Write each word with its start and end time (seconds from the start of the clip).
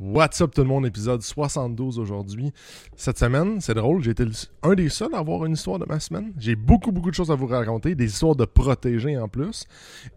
What's 0.00 0.40
up 0.40 0.54
tout 0.54 0.62
le 0.62 0.66
monde, 0.66 0.86
épisode 0.86 1.20
72 1.20 1.98
aujourd'hui. 1.98 2.54
Cette 2.96 3.18
semaine, 3.18 3.60
c'est 3.60 3.74
drôle, 3.74 4.02
j'ai 4.02 4.12
été 4.12 4.24
un 4.62 4.72
des 4.72 4.88
seuls 4.88 5.14
à 5.14 5.18
avoir 5.18 5.44
une 5.44 5.52
histoire 5.52 5.78
de 5.78 5.84
ma 5.84 6.00
semaine. 6.00 6.32
J'ai 6.38 6.56
beaucoup, 6.56 6.90
beaucoup 6.90 7.10
de 7.10 7.14
choses 7.14 7.30
à 7.30 7.34
vous 7.34 7.46
raconter, 7.46 7.94
des 7.94 8.06
histoires 8.06 8.34
de 8.34 8.46
protégés 8.46 9.18
en 9.18 9.28
plus. 9.28 9.66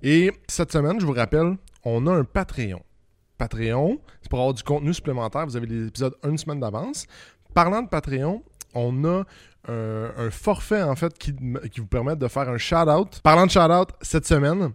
Et 0.01 0.31
cette 0.47 0.71
semaine, 0.71 1.01
je 1.01 1.05
vous 1.05 1.11
rappelle, 1.11 1.57
on 1.83 2.07
a 2.07 2.13
un 2.13 2.23
Patreon. 2.23 2.81
Patreon, 3.37 3.99
c'est 4.21 4.29
pour 4.29 4.39
avoir 4.39 4.53
du 4.53 4.63
contenu 4.63 4.93
supplémentaire. 4.93 5.45
Vous 5.45 5.57
avez 5.57 5.67
des 5.67 5.87
épisodes 5.87 6.15
une 6.23 6.37
semaine 6.37 6.61
d'avance. 6.61 7.05
Parlant 7.53 7.81
de 7.81 7.89
Patreon, 7.89 8.41
on 8.73 9.03
a 9.03 9.25
un, 9.67 10.11
un 10.17 10.31
forfait 10.31 10.83
en 10.83 10.95
fait 10.95 11.17
qui, 11.17 11.35
qui 11.73 11.81
vous 11.81 11.87
permet 11.87 12.15
de 12.15 12.27
faire 12.29 12.47
un 12.47 12.57
shout-out. 12.57 13.19
Parlant 13.21 13.47
de 13.47 13.51
shout-out, 13.51 13.89
cette 14.01 14.25
semaine, 14.25 14.71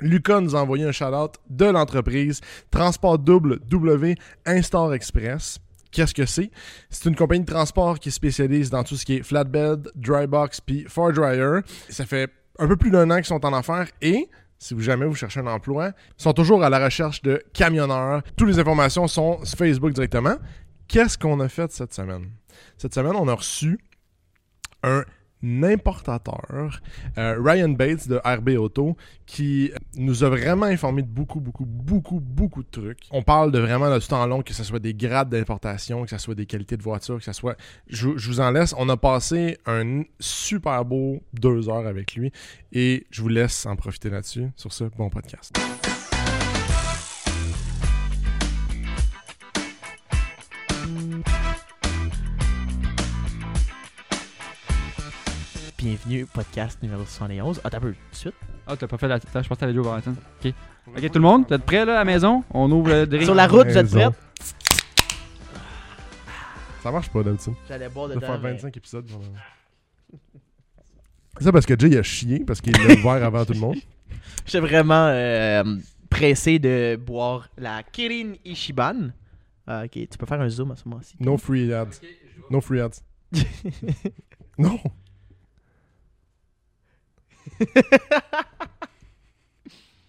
Lucas 0.00 0.40
nous 0.40 0.56
a 0.56 0.60
envoyé 0.60 0.84
un 0.84 0.92
shout-out 0.92 1.34
de 1.48 1.66
l'entreprise 1.66 2.40
Transport 2.70 3.18
Double 3.18 3.60
W 3.68 4.14
Instar 4.46 4.92
Express. 4.94 5.58
Qu'est-ce 5.90 6.14
que 6.14 6.26
c'est? 6.26 6.50
C'est 6.88 7.08
une 7.08 7.16
compagnie 7.16 7.44
de 7.44 7.50
transport 7.50 7.98
qui 7.98 8.10
spécialise 8.10 8.70
dans 8.70 8.84
tout 8.84 8.96
ce 8.96 9.04
qui 9.04 9.16
est 9.16 9.22
flatbed, 9.22 9.90
dry 9.96 10.26
box 10.26 10.60
puis 10.60 10.84
far 10.88 11.12
dryer. 11.12 11.60
Ça 11.88 12.06
fait 12.06 12.30
un 12.58 12.68
peu 12.68 12.76
plus 12.76 12.90
d'un 12.90 13.10
an 13.10 13.16
qu'ils 13.16 13.24
sont 13.24 13.44
en 13.44 13.52
affaires 13.52 13.88
et 14.00 14.28
si 14.58 14.78
jamais 14.80 15.06
vous 15.06 15.14
cherchez 15.14 15.40
un 15.40 15.46
emploi, 15.46 15.92
ils 16.18 16.22
sont 16.22 16.34
toujours 16.34 16.62
à 16.62 16.70
la 16.70 16.84
recherche 16.84 17.22
de 17.22 17.42
camionneurs. 17.52 18.22
Toutes 18.36 18.48
les 18.48 18.58
informations 18.58 19.08
sont 19.08 19.42
sur 19.44 19.58
Facebook 19.58 19.92
directement. 19.92 20.36
Qu'est-ce 20.86 21.16
qu'on 21.16 21.40
a 21.40 21.48
fait 21.48 21.72
cette 21.72 21.94
semaine? 21.94 22.30
Cette 22.76 22.94
semaine, 22.94 23.16
on 23.16 23.26
a 23.26 23.34
reçu 23.34 23.78
un 24.82 25.04
importateur, 25.42 26.80
euh, 27.18 27.36
Ryan 27.40 27.70
Bates 27.70 28.08
de 28.08 28.20
RB 28.24 28.50
Auto, 28.58 28.96
qui 29.26 29.72
nous 29.96 30.24
a 30.24 30.28
vraiment 30.28 30.66
informé 30.66 31.02
de 31.02 31.08
beaucoup, 31.08 31.40
beaucoup, 31.40 31.64
beaucoup, 31.66 32.20
beaucoup 32.20 32.62
de 32.62 32.68
trucs. 32.70 33.00
On 33.10 33.22
parle 33.22 33.52
de 33.52 33.58
vraiment 33.58 33.90
de 33.90 33.98
tout 33.98 34.12
en 34.12 34.26
long, 34.26 34.42
que 34.42 34.54
ce 34.54 34.64
soit 34.64 34.78
des 34.78 34.94
grades 34.94 35.30
d'importation, 35.30 36.04
que 36.04 36.10
ce 36.10 36.18
soit 36.18 36.34
des 36.34 36.46
qualités 36.46 36.76
de 36.76 36.82
voiture, 36.82 37.18
que 37.18 37.24
ce 37.24 37.32
soit... 37.32 37.56
Je, 37.88 38.16
je 38.16 38.28
vous 38.28 38.40
en 38.40 38.50
laisse. 38.50 38.74
On 38.78 38.88
a 38.88 38.96
passé 38.96 39.58
un 39.66 40.02
super 40.18 40.84
beau 40.84 41.22
deux 41.32 41.68
heures 41.68 41.86
avec 41.86 42.14
lui 42.14 42.32
et 42.72 43.06
je 43.10 43.22
vous 43.22 43.28
laisse 43.28 43.66
en 43.66 43.76
profiter 43.76 44.10
là-dessus. 44.10 44.48
Sur 44.56 44.72
ce, 44.72 44.84
bon 44.84 45.10
podcast. 45.10 45.52
Bienvenue 55.82 56.24
au 56.24 56.26
podcast 56.26 56.78
numéro 56.82 57.04
71. 57.04 57.62
Ah, 57.64 57.70
t'as 57.70 57.80
peu, 57.80 57.92
tout 57.92 57.98
de 58.10 58.16
suite. 58.16 58.34
Ah, 58.66 58.76
t'as 58.76 58.86
pas 58.86 58.98
fait 58.98 59.08
la. 59.08 59.16
Je 59.18 59.24
pense 59.32 59.48
que 59.48 59.54
t'avais 59.54 59.72
joué 59.72 59.86
au. 59.86 59.90
Ok. 59.90 60.52
Ok, 60.88 61.06
tout 61.10 61.14
le 61.14 61.20
monde, 61.20 61.46
vous 61.48 61.54
êtes 61.54 61.64
prêts 61.64 61.86
là 61.86 61.92
à 61.92 61.98
la 62.00 62.04
maison? 62.04 62.44
On 62.50 62.70
ouvre 62.70 62.90
le 62.90 63.06
drink. 63.06 63.24
Sur 63.24 63.34
la 63.34 63.46
route, 63.46 63.66
vous 63.66 63.78
êtes 63.78 63.90
prêts? 63.90 64.08
Ça 66.82 66.90
marche 66.90 67.08
pas 67.08 67.22
d'habitude. 67.22 67.54
J'allais 67.66 67.88
boire 67.88 68.08
De 68.08 68.20
faire 68.20 68.38
mais- 68.40 68.52
25 68.52 68.76
épisodes. 68.76 69.06
pendant- 69.06 69.24
C'est 71.38 71.44
ça 71.44 71.52
parce 71.52 71.64
que 71.64 71.78
Jay 71.78 71.88
il 71.88 71.98
a 71.98 72.02
chié 72.02 72.40
parce 72.40 72.60
qu'il 72.60 72.72
l'a 72.74 72.94
ouvert 72.94 73.24
avant 73.24 73.44
tout 73.46 73.54
le 73.54 73.60
monde. 73.60 73.76
J'étais 74.44 74.60
vraiment 74.60 75.06
euh, 75.08 75.64
pressé 76.10 76.58
de 76.58 76.96
boire 76.96 77.48
la 77.56 77.82
Kirin 77.84 78.34
Ishiban. 78.44 79.10
Ah, 79.66 79.84
ok, 79.84 79.92
tu 79.92 80.18
peux 80.18 80.26
faire 80.26 80.40
un 80.42 80.48
zoom 80.50 80.72
à 80.72 80.76
ce 80.76 80.86
moment-ci. 80.86 81.14
No 81.20 81.38
free 81.38 81.72
ads. 81.72 82.00
No 82.50 82.60
free 82.60 82.80
ads. 82.80 83.00
non. 84.58 84.78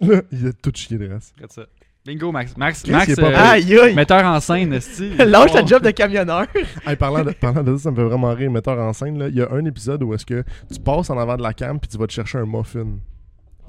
Là, 0.02 0.22
il 0.32 0.48
a 0.48 0.54
tout 0.54 0.72
chié 0.74 0.98
le 0.98 1.14
reste. 1.14 1.34
Regarde 1.36 1.52
ça. 1.52 1.66
Bingo, 2.04 2.32
Max. 2.32 2.58
Max, 2.58 2.82
Qu'est-ce 2.82 2.92
Max 2.92 3.06
qui 3.06 3.12
est 3.12 3.16
pas 3.16 3.28
euh, 3.28 3.32
pire? 3.32 3.42
Aïe, 3.42 3.80
aïe! 3.80 3.94
metteur 3.94 4.26
en 4.26 4.40
scène, 4.40 4.74
esti. 4.74 5.16
Lâche 5.18 5.52
ta 5.52 5.64
job 5.64 5.84
de 5.84 5.92
camionneur. 5.92 6.48
Hey, 6.86 6.96
parlant, 6.96 7.24
de, 7.24 7.32
parlant 7.32 7.62
de 7.64 7.78
ça, 7.78 7.84
ça 7.84 7.92
me 7.92 7.96
fait 7.98 8.04
vraiment 8.04 8.34
rire, 8.34 8.50
metteur 8.50 8.80
en 8.80 8.92
scène. 8.94 9.20
Là, 9.20 9.28
il 9.28 9.36
y 9.36 9.42
a 9.42 9.52
un 9.52 9.64
épisode 9.66 10.02
où 10.02 10.12
est-ce 10.16 10.26
que 10.26 10.44
tu 10.74 10.80
passes 10.80 11.12
en 11.12 11.18
avant 11.20 11.38
de 11.38 11.44
la 11.44 11.54
cam 11.54 11.80
puis 11.80 11.88
tu 11.88 11.98
vas 11.98 12.08
te 12.08 12.14
chercher 12.14 12.40
un 12.40 12.46
muffin. 12.48 12.88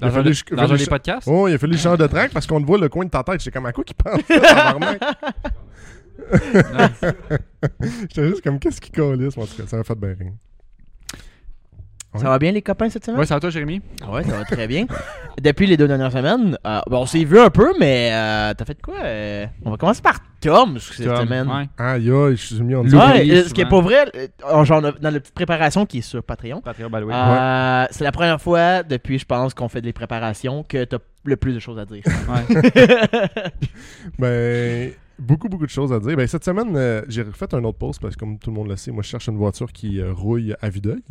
Il 0.01 0.05
a 0.05 0.09
Dans 0.09 0.17
un, 0.17 0.23
fallu 0.23 0.35
dans 0.51 0.75
des 0.75 0.85
podcasts? 0.87 1.27
Oh, 1.27 1.47
il 1.47 1.53
a 1.53 1.57
fallu 1.59 1.77
changer 1.77 1.97
de 1.97 2.07
track 2.07 2.31
parce 2.31 2.47
qu'on 2.47 2.59
te 2.59 2.65
voit 2.65 2.79
le 2.79 2.89
coin 2.89 3.05
de 3.05 3.11
ta 3.11 3.21
tête. 3.21 3.39
J'étais 3.39 3.51
comme 3.51 3.67
à 3.67 3.71
quoi 3.71 3.83
qu'il 3.83 3.95
pense 3.95 4.25
tabarnak? 4.25 4.99
J'étais 8.09 8.27
juste 8.29 8.41
comme 8.41 8.57
qu'est-ce 8.57 8.81
qu'il 8.81 8.91
calisse, 8.91 9.37
en 9.37 9.45
tout 9.45 9.55
cas. 9.55 9.67
Ça 9.67 9.77
m'a 9.77 9.83
fait 9.83 9.95
bien 9.95 10.15
rire. 10.19 10.33
Ça 12.15 12.29
va 12.29 12.37
bien, 12.39 12.51
les 12.51 12.61
copains, 12.61 12.89
cette 12.89 13.05
semaine? 13.05 13.19
Ouais, 13.19 13.25
ça 13.25 13.35
va 13.35 13.39
toi, 13.39 13.49
Jérémy? 13.49 13.81
Ouais, 14.07 14.23
ça 14.23 14.37
va 14.37 14.45
très 14.45 14.67
bien. 14.67 14.85
Depuis 15.41 15.65
les 15.65 15.77
deux 15.77 15.87
dernières 15.87 16.11
semaines, 16.11 16.57
euh, 16.65 16.79
bon, 16.87 16.99
on 17.01 17.05
s'est 17.05 17.23
vu 17.23 17.39
un 17.39 17.49
peu, 17.49 17.73
mais 17.79 18.11
euh, 18.13 18.53
t'as 18.53 18.65
fait 18.65 18.79
quoi? 18.81 18.95
euh? 19.03 19.45
On 19.65 19.71
va 19.71 19.77
commencer 19.77 20.01
par 20.01 20.19
Tom 20.39 20.77
cette 20.79 21.07
Tom, 21.07 21.25
semaine. 21.25 21.47
Ouais. 21.47 21.67
Aïe, 21.77 22.11
aïe, 22.11 22.35
je 22.35 22.45
suis 22.55 22.61
mis 22.61 22.75
en. 22.75 22.83
Ouais, 22.83 23.29
euh, 23.31 23.43
ce 23.47 23.53
qui 23.53 23.61
est 23.61 23.69
pas 23.69 23.81
vrai, 23.81 24.05
euh, 24.15 24.63
genre 24.63 24.81
dans 24.81 25.09
la 25.09 25.19
petite 25.19 25.33
préparation 25.33 25.85
qui 25.85 25.99
est 25.99 26.01
sur 26.01 26.21
Patreon, 26.23 26.61
Patreon, 26.61 26.89
c'est 27.89 28.03
la 28.03 28.11
première 28.11 28.39
fois 28.41 28.83
depuis, 28.83 29.17
je 29.17 29.25
pense, 29.25 29.53
qu'on 29.53 29.69
fait 29.69 29.81
des 29.81 29.93
préparations 29.93 30.63
que 30.67 30.83
t'as 30.83 30.97
le 31.25 31.35
plus 31.37 31.53
de 31.53 31.59
choses 31.59 31.79
à 31.79 31.85
dire. 31.85 32.03
Ouais. 32.05 32.71
Ben, 34.19 34.91
beaucoup, 35.19 35.49
beaucoup 35.49 35.65
de 35.65 35.71
choses 35.71 35.91
à 35.93 35.99
dire. 35.99 36.15
Ben, 36.17 36.27
cette 36.27 36.43
semaine, 36.43 36.75
euh, 36.75 37.01
j'ai 37.07 37.21
refait 37.23 37.53
un 37.53 37.63
autre 37.63 37.77
post 37.77 38.01
parce 38.01 38.15
que, 38.15 38.19
comme 38.19 38.37
tout 38.39 38.49
le 38.49 38.55
monde 38.55 38.67
le 38.69 38.75
sait, 38.75 38.91
moi, 38.91 39.03
je 39.03 39.09
cherche 39.09 39.27
une 39.27 39.37
voiture 39.37 39.71
qui 39.71 39.99
euh, 40.01 40.13
rouille 40.13 40.53
à 40.61 40.69
vue 40.69 40.81
d'œil. 40.81 41.03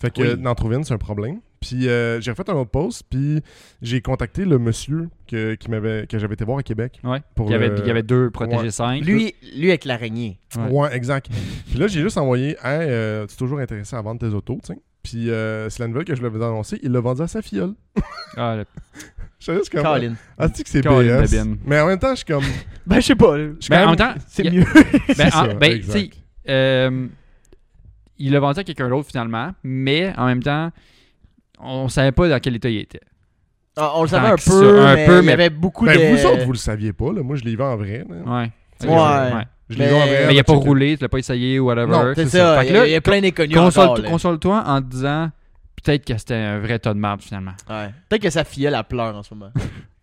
Fait 0.00 0.10
que 0.12 0.22
Oui. 0.22 0.28
euh, 0.28 0.36
d'en 0.36 0.54
trouver 0.54 0.76
une, 0.76 0.84
c'est 0.84 0.94
un 0.94 0.98
problème. 0.98 1.40
Puis, 1.60 1.88
euh, 1.88 2.20
j'ai 2.20 2.30
refait 2.30 2.48
un 2.50 2.54
autre 2.54 2.70
post, 2.70 3.02
puis 3.10 3.40
j'ai 3.82 4.00
contacté 4.00 4.44
le 4.44 4.58
monsieur 4.58 5.08
que, 5.26 5.54
qui 5.54 5.70
m'avait, 5.70 6.06
que 6.06 6.18
j'avais 6.18 6.34
été 6.34 6.44
voir 6.44 6.58
à 6.58 6.62
Québec. 6.62 7.00
Ouais. 7.02 7.20
Pour 7.34 7.48
il, 7.48 7.52
y 7.52 7.54
avait, 7.54 7.68
le- 7.70 7.78
il 7.80 7.86
y 7.86 7.90
avait 7.90 8.02
deux 8.02 8.30
protégés 8.30 8.62
Ouais. 8.64 8.70
5. 8.70 9.04
lui, 9.04 9.34
lui 9.56 9.68
avec 9.68 9.84
l'araignée. 9.84 10.38
Ouais. 10.56 10.70
Ouais, 10.70 10.96
exact. 10.96 11.28
Puis 11.70 11.78
là, 11.78 11.86
j'ai 11.88 12.02
juste 12.02 12.18
envoyé 12.18 12.50
Hey, 12.62 12.88
euh, 12.88 13.26
tu 13.26 13.32
es 13.34 13.36
toujours 13.36 13.58
intéressé 13.58 13.96
à 13.96 14.02
vendre 14.02 14.20
tes 14.20 14.34
autos, 14.34 14.58
tu 14.62 14.74
sais? 14.74 14.78
Puis, 15.02 15.30
euh, 15.30 15.70
c'est 15.70 15.80
la 15.80 15.88
nouvelle 15.88 16.04
que 16.04 16.14
je 16.16 16.22
l'avais 16.22 16.44
annoncé. 16.44 16.78
Il 16.82 16.90
l'a 16.92 17.00
vendu 17.00 17.22
à 17.22 17.28
sa 17.28 17.40
filleule. 17.40 17.74
Ah, 18.36 18.56
le... 18.56 18.64
Je 19.46 19.52
suis 19.52 19.58
juste 19.60 19.70
comme. 19.72 19.82
Colin. 19.82 20.14
Ah, 20.38 20.48
tu 20.48 20.56
sais 20.56 20.62
que 20.64 20.68
c'est 20.70 20.82
Colin 20.82 21.22
BS. 21.22 21.30
Babine. 21.36 21.58
Mais 21.64 21.80
en 21.80 21.86
même 21.86 21.98
temps, 21.98 22.10
je 22.10 22.16
suis 22.16 22.24
comme. 22.24 22.44
Ben, 22.86 22.96
je 22.96 23.00
sais 23.06 23.14
pas. 23.16 23.36
je 23.36 23.52
suis 23.60 23.70
Ben, 23.70 23.84
en 23.84 23.88
même- 23.90 23.96
temps, 23.96 24.14
C'est 24.28 24.50
mieux. 24.50 24.64
Ben, 25.16 25.26
en- 25.28 25.30
ça, 25.30 25.46
ben, 25.54 25.70
tu 25.70 25.76
exact. 25.76 25.92
sais, 25.92 26.10
euh, 26.48 27.06
il 28.18 28.32
l'a 28.32 28.40
vendu 28.40 28.60
à 28.60 28.64
quelqu'un 28.64 28.88
d'autre 28.88 29.08
finalement, 29.08 29.50
mais 29.64 30.12
en 30.16 30.26
même 30.26 30.42
temps, 30.42 30.70
on 31.58 31.88
savait 31.88 32.12
pas 32.12 32.28
dans 32.28 32.38
quel 32.38 32.54
état 32.56 32.68
il 32.68 32.78
était. 32.78 33.00
Ah, 33.76 33.92
on 33.96 34.02
le 34.02 34.08
savait 34.08 34.28
un 34.28 34.36
ça, 34.36 34.50
peu, 34.50 34.80
un 34.80 34.94
mais 34.94 35.06
peu, 35.06 35.20
il 35.22 35.26
y 35.28 35.32
avait 35.32 35.50
beaucoup 35.50 35.84
Ben, 35.84 35.98
de... 35.98 36.16
vous 36.16 36.26
autres, 36.26 36.44
vous 36.44 36.52
le 36.52 36.58
saviez 36.58 36.92
pas, 36.92 37.12
là. 37.12 37.22
Moi, 37.22 37.36
je 37.36 37.44
l'ai 37.44 37.56
vu 37.56 37.62
en 37.62 37.76
vrai. 37.76 38.04
là. 38.08 38.38
Ouais. 38.40 38.50
Tu 38.80 38.86
Ouais. 38.86 38.94
je- 38.94 39.34
ouais. 39.36 39.42
Je 39.68 39.76
l'ai 39.78 39.84
Mais- 39.84 39.90
vu 39.90 39.94
en 39.96 40.06
vrai. 40.06 40.24
Mais 40.28 40.34
il 40.34 40.38
a 40.38 40.44
pas 40.44 40.54
roulé, 40.54 40.96
tu 40.96 41.02
l'as 41.02 41.08
pas 41.08 41.18
essayé 41.18 41.58
ou 41.58 41.66
whatever. 41.66 41.90
Non, 41.90 42.12
C'est 42.14 42.26
ça, 42.26 42.64
il 42.64 42.70
y, 42.70 42.90
y 42.90 42.94
a 42.94 43.00
plein 43.00 43.20
d'inconnus. 43.20 43.54
Console-toi 44.08 44.62
en 44.66 44.80
disant 44.80 45.30
peut-être 45.86 46.04
que 46.04 46.18
c'était 46.18 46.34
un 46.34 46.58
vrai 46.58 46.78
tas 46.78 46.92
de 46.94 46.98
marde 46.98 47.22
finalement. 47.22 47.52
Ouais. 47.70 47.90
Peut-être 48.08 48.22
que 48.22 48.30
sa 48.30 48.44
filleule, 48.44 48.74
elle 48.74 48.84
pleure 48.84 49.16
en 49.16 49.22
ce 49.22 49.32
moment. 49.34 49.52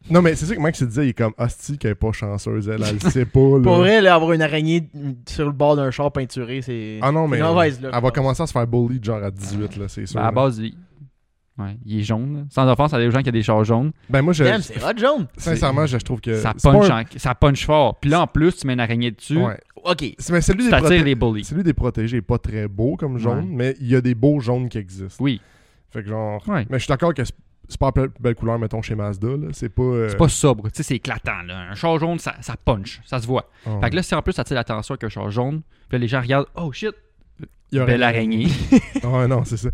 Non, 0.09 0.21
mais 0.21 0.35
c'est 0.35 0.45
ça 0.47 0.53
que 0.53 0.59
Max 0.59 0.77
se 0.79 0.83
disait. 0.83 1.05
Il 1.05 1.09
est 1.11 1.13
comme 1.13 1.31
Hostie 1.37 1.77
qu'elle 1.77 1.91
est 1.91 1.95
pas 1.95 2.11
chanceuse. 2.11 2.67
Elle, 2.67 2.83
elle 2.83 2.95
le 3.01 3.09
sait 3.09 3.23
pas. 3.23 3.39
Là. 3.39 3.61
Pour 3.63 3.75
vrai, 3.77 4.01
là, 4.01 4.15
avoir 4.15 4.33
une 4.33 4.41
araignée 4.41 4.89
sur 5.25 5.45
le 5.45 5.53
bord 5.53 5.77
d'un 5.77 5.91
char 5.91 6.11
peinturé, 6.11 6.61
c'est... 6.61 6.99
Ah 7.01 7.09
non, 7.13 7.25
mais. 7.25 7.37
Une 7.37 7.45
mauvaise 7.45 7.79
elle 7.81 8.01
va 8.01 8.11
commencer 8.11 8.43
à 8.43 8.47
se 8.47 8.51
faire 8.51 8.67
bully 8.67 8.99
genre 9.01 9.23
à 9.23 9.31
18, 9.31 9.77
là, 9.77 9.85
c'est 9.87 10.05
sûr. 10.05 10.19
Ben, 10.19 10.27
à 10.27 10.31
base, 10.33 10.57
il... 10.57 10.75
Ouais, 11.57 11.77
il 11.85 12.01
est 12.01 12.03
jaune. 12.03 12.35
là. 12.35 12.41
Sans 12.49 12.69
offense 12.69 12.93
à 12.93 12.97
des 12.97 13.09
gens 13.11 13.21
qui 13.21 13.29
ont 13.29 13.31
des 13.31 13.43
chars 13.43 13.63
jaunes. 13.63 13.93
Ben, 14.09 14.21
moi, 14.21 14.33
je. 14.33 14.43
Damn, 14.43 14.61
c'est 14.61 14.83
hot, 14.83 14.97
jaune. 14.97 15.25
Sincèrement, 15.37 15.85
je 15.85 15.95
trouve 15.99 16.19
que. 16.19 16.35
ça, 16.35 16.51
c'est 16.57 16.69
pas 16.69 16.77
punch 16.79 16.89
un- 16.89 17.01
en- 17.03 17.05
ça 17.15 17.33
punch 17.33 17.65
fort. 17.65 17.97
Puis 18.01 18.09
là, 18.09 18.23
en 18.23 18.27
plus, 18.27 18.57
tu 18.57 18.67
mets 18.67 18.73
une 18.73 18.81
araignée 18.81 19.11
dessus. 19.11 19.37
Ouais. 19.37 19.57
OK. 19.85 20.15
C'est- 20.17 20.33
Mais 20.33 20.41
celui 20.41 20.65
des, 20.65 20.69
Ça 20.69 20.77
attire 20.79 20.89
proté- 20.89 21.03
les 21.05 21.15
bullies. 21.15 21.45
celui 21.45 21.63
des 21.63 21.73
protégés 21.73 22.17
est 22.17 22.21
pas 22.21 22.39
très 22.39 22.67
beau 22.67 22.97
comme 22.97 23.17
jaune, 23.19 23.37
Ouais. 23.37 23.45
mais 23.49 23.75
il 23.79 23.87
y 23.87 23.95
a 23.95 24.01
des 24.01 24.15
beaux 24.15 24.41
jaunes 24.41 24.67
qui 24.67 24.79
existent. 24.79 25.23
Oui. 25.23 25.39
Fait 25.93 26.01
que 26.03 26.09
genre. 26.09 26.43
Ouais. 26.49 26.65
Mais 26.69 26.79
je 26.79 26.83
suis 26.85 26.89
d'accord 26.91 27.13
que 27.13 27.23
c'est 27.23 27.79
pas 27.79 27.91
la 27.95 28.07
belle 28.19 28.35
couleur, 28.35 28.59
mettons, 28.59 28.81
chez 28.81 28.95
Mazda. 28.95 29.27
là. 29.29 29.47
C'est 29.53 29.69
pas. 29.69 29.81
euh, 29.83 30.09
C'est 30.09 30.17
pas 30.17 30.27
sobre. 30.27 30.63
Tu 30.69 30.77
sais, 30.77 30.83
c'est 30.83 30.95
éclatant. 30.95 31.41
Là. 31.45 31.69
Un 31.71 31.75
char 31.75 31.97
jaune, 31.99 32.19
ça, 32.19 32.35
ça 32.41 32.55
punch. 32.57 32.99
Ça 33.05 33.19
se 33.19 33.27
voit. 33.27 33.49
oh. 33.67 33.79
Fait 33.81 33.89
que 33.89 33.95
là, 33.95 34.03
si 34.03 34.13
en 34.15 34.21
plus, 34.21 34.33
ça 34.33 34.41
attire 34.41 34.55
l'attention 34.55 34.93
avec 34.93 35.03
un 35.05 35.09
char 35.09 35.29
jaune, 35.31 35.61
puis 35.87 35.97
là, 35.97 35.99
les 35.99 36.07
gens 36.07 36.19
regardent, 36.21 36.47
oh 36.55 36.71
shit, 36.73 36.91
Il 37.71 37.77
y 37.77 37.79
aurait- 37.79 37.93
belle 37.93 38.03
araignée. 38.03 38.47
Ouais, 39.03 39.27
non, 39.29 39.43
c'est 39.45 39.57
ça. 39.57 39.69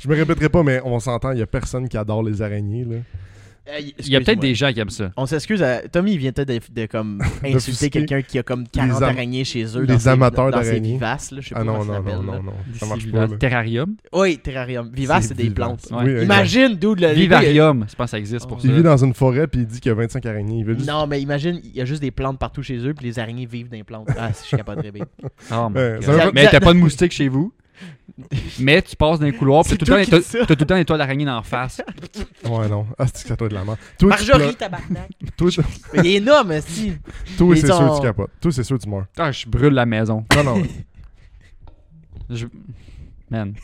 je 0.00 0.08
me 0.08 0.14
répéterai 0.14 0.48
pas, 0.48 0.62
mais 0.62 0.80
on 0.84 0.98
s'entend, 1.00 1.32
il 1.32 1.38
y 1.38 1.42
a 1.42 1.46
personne 1.46 1.88
qui 1.88 1.96
adore 1.96 2.22
les 2.22 2.42
araignées. 2.42 2.84
Là. 2.84 2.96
Il 3.98 4.08
y 4.08 4.16
a 4.16 4.20
peut-être 4.20 4.40
des 4.40 4.54
gens 4.54 4.72
qui 4.72 4.80
aiment 4.80 4.90
ça. 4.90 5.12
On 5.16 5.26
s'excuse, 5.26 5.62
à... 5.62 5.80
Tommy 5.88 6.12
il 6.12 6.18
vient 6.18 6.32
peut-être 6.32 6.72
de, 6.72 6.80
de 6.82 6.86
comme 6.86 7.22
insulter 7.44 7.90
quelqu'un 7.90 8.22
qui 8.22 8.38
a 8.38 8.42
comme 8.42 8.66
40 8.68 8.90
Les 8.90 8.96
am- 8.96 9.02
araignées 9.14 9.44
chez 9.44 9.64
eux. 9.76 9.86
ses- 9.98 10.08
amateurs 10.08 10.50
d'araignées. 10.50 10.94
vivaces, 10.94 11.30
là, 11.32 11.40
je 11.40 11.48
sais 11.48 11.54
Ah 11.54 11.60
pas 11.60 11.64
non, 11.64 11.72
comment 11.78 11.84
ça 11.84 11.92
non, 11.92 11.98
non, 11.98 12.10
s'appelle, 12.10 12.26
non, 12.26 12.42
non. 12.42 12.52
Ça 12.78 12.86
marche 12.86 13.06
là, 13.06 13.12
pas. 13.12 13.26
là. 13.32 13.36
Terrarium. 13.38 13.94
Oui, 14.12 14.38
terrarium. 14.38 14.90
Vivace, 14.92 15.26
c'est 15.28 15.36
des 15.36 15.50
plantes. 15.50 15.86
Ouais. 15.90 15.98
Oui, 16.04 16.10
exact. 16.10 16.24
Imagine, 16.24 16.74
dude, 16.76 17.00
le 17.00 17.08
Vivarium. 17.12 17.86
Je 17.88 17.94
pense 17.94 18.06
que 18.06 18.10
ça 18.10 18.18
existe 18.18 18.46
pour 18.48 18.60
ça. 18.60 18.68
Il 18.68 18.74
vit 18.74 18.82
dans 18.82 19.04
une 19.04 19.14
forêt 19.14 19.46
puis 19.46 19.60
il 19.60 19.66
dit 19.66 19.80
qu'il 19.80 19.90
y 19.90 19.92
a 19.92 19.96
25 19.96 20.24
araignées. 20.26 20.58
Il 20.58 20.64
veut 20.64 20.74
juste. 20.74 20.88
Non, 20.88 21.06
mais 21.06 21.20
imagine, 21.20 21.60
il 21.62 21.76
y 21.76 21.80
a 21.80 21.84
juste 21.84 22.00
des 22.02 22.10
plantes 22.10 22.38
partout 22.38 22.62
chez 22.62 22.78
eux, 22.78 22.94
puis 22.94 23.06
les 23.06 23.18
araignées 23.18 23.46
vivent 23.46 23.68
dans 23.70 23.76
les 23.76 23.84
plantes. 23.84 24.08
Ah, 24.18 24.32
si 24.32 24.42
je 24.42 24.48
suis 24.48 24.56
capable 24.56 24.82
de 24.82 24.86
rêver. 24.86 25.02
Oh 25.52 25.68
Euh, 25.76 26.30
Mais 26.34 26.48
t'as 26.50 26.60
pas 26.60 26.72
de 26.72 26.78
moustique 26.78 27.12
chez 27.12 27.28
vous? 27.28 27.52
Mais 28.60 28.82
tu 28.82 28.96
passes 28.96 29.18
dans 29.18 29.26
les 29.26 29.32
couloirs, 29.32 29.64
puis 29.64 29.76
t'as 29.78 29.86
tout, 29.86 29.92
le 29.92 30.04
temps- 30.06 30.44
tout 30.46 30.56
le 30.58 30.66
temps 30.66 30.74
l'étoile 30.76 30.98
d'araignée 30.98 31.24
d'en 31.24 31.42
face. 31.42 31.80
Ouais, 32.44 32.68
non. 32.68 32.86
Ah, 32.98 33.06
c'est 33.06 33.22
que 33.22 33.28
ça 33.28 33.36
doit 33.36 33.46
être 33.46 33.50
de 33.52 33.56
la 33.56 33.64
merde. 33.64 33.78
Marjorie, 34.02 34.54
tabarnak. 34.54 35.08
Toi, 35.36 35.50
il 35.94 36.06
est 36.06 36.14
énorme, 36.14 36.60
si. 36.60 36.92
toi, 37.36 37.54
c'est 37.56 37.66
sûr 37.66 37.78
que 37.90 37.96
tu 37.96 38.02
capotes. 38.02 38.30
Toi, 38.40 38.52
c'est 38.52 38.62
sûr 38.64 38.78
que 38.78 38.82
tu 38.82 38.88
meurs. 38.88 39.06
Ah, 39.18 39.30
je 39.32 39.46
brûle 39.48 39.72
la 39.74 39.86
maison. 39.86 40.24
Non, 40.36 40.44
non. 40.44 40.62
Je- 42.30 42.46
Man. 43.30 43.54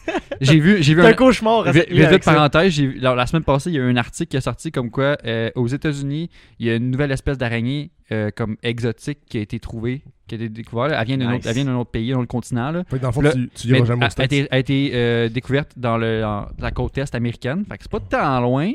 J'ai 0.40 0.60
vu, 0.60 0.82
j'ai 0.82 0.94
vu 0.94 1.00
C'est 1.02 1.08
un 1.08 1.10
un. 1.10 1.14
cauchemar. 1.14 1.64
Vite, 1.72 2.24
parenthèse, 2.24 2.72
j'ai 2.72 2.86
vu- 2.86 2.98
la, 2.98 3.14
la 3.14 3.26
semaine 3.26 3.42
passée, 3.42 3.70
il 3.70 3.74
y 3.74 3.78
a 3.78 3.82
eu 3.82 3.90
un 3.90 3.96
article 3.96 4.30
qui 4.30 4.36
est 4.36 4.40
sorti 4.40 4.70
comme 4.70 4.90
quoi 4.90 5.16
euh, 5.24 5.50
aux 5.56 5.66
États-Unis, 5.66 6.30
il 6.58 6.66
y 6.66 6.70
a 6.70 6.76
une 6.76 6.90
nouvelle 6.90 7.10
espèce 7.10 7.36
d'araignée 7.38 7.90
euh, 8.12 8.30
comme 8.34 8.56
exotique 8.62 9.18
qui 9.28 9.38
a 9.38 9.40
été 9.40 9.58
trouvée, 9.58 10.02
qui 10.28 10.36
a 10.36 10.38
été 10.38 10.48
découverte. 10.48 10.92
Elle 10.96 11.06
vient 11.06 11.18
d'un 11.18 11.32
Nice. 11.36 11.46
autre, 11.76 11.90
pays, 11.90 12.10
d'un 12.12 12.18
autre 12.18 12.28
continent. 12.28 12.70
Là. 12.70 12.84
Fait 12.88 12.96
que 12.98 13.02
dans 13.02 13.08
le 13.08 13.12
fond, 13.12 13.20
Là, 13.22 13.32
tu, 13.32 13.48
tu 13.54 13.68
Mais 13.72 13.78
iras 13.78 13.86
jamais 13.86 14.06
a, 14.16 14.24
été, 14.24 14.48
a 14.52 14.58
été, 14.58 14.90
euh, 14.94 15.28
découverte 15.28 15.72
dans 15.76 15.98
le, 15.98 16.20
la 16.60 16.70
côte 16.70 16.96
est 16.98 17.14
américaine. 17.14 17.64
Fait 17.68 17.76
que 17.76 17.82
c'est 17.82 17.90
pas 17.90 18.00
tant 18.00 18.40
loin. 18.40 18.72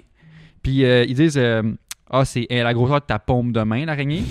Puis 0.61 0.83
euh, 0.83 1.05
ils 1.07 1.15
disent 1.15 1.37
euh, 1.37 1.63
Ah, 2.09 2.25
c'est 2.25 2.47
la 2.49 2.73
grosseur 2.73 2.99
de 2.99 3.05
ta 3.05 3.17
paume 3.19 3.53
de 3.53 3.61
main, 3.61 3.85
l'araignée. 3.85 4.23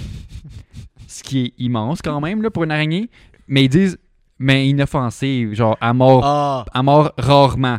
Ce 1.08 1.22
qui 1.22 1.46
est 1.46 1.52
immense 1.58 2.02
quand 2.02 2.20
même 2.20 2.42
là, 2.42 2.50
pour 2.50 2.64
une 2.64 2.70
araignée. 2.70 3.08
Mais 3.48 3.64
ils 3.64 3.68
disent 3.68 3.98
Mais 4.40 4.66
inoffensive, 4.68 5.52
genre 5.54 5.76
à 5.80 5.92
mort, 5.92 6.22
Ah, 6.24 6.64
à 6.72 6.82
mort 6.82 7.12
rarement. 7.18 7.78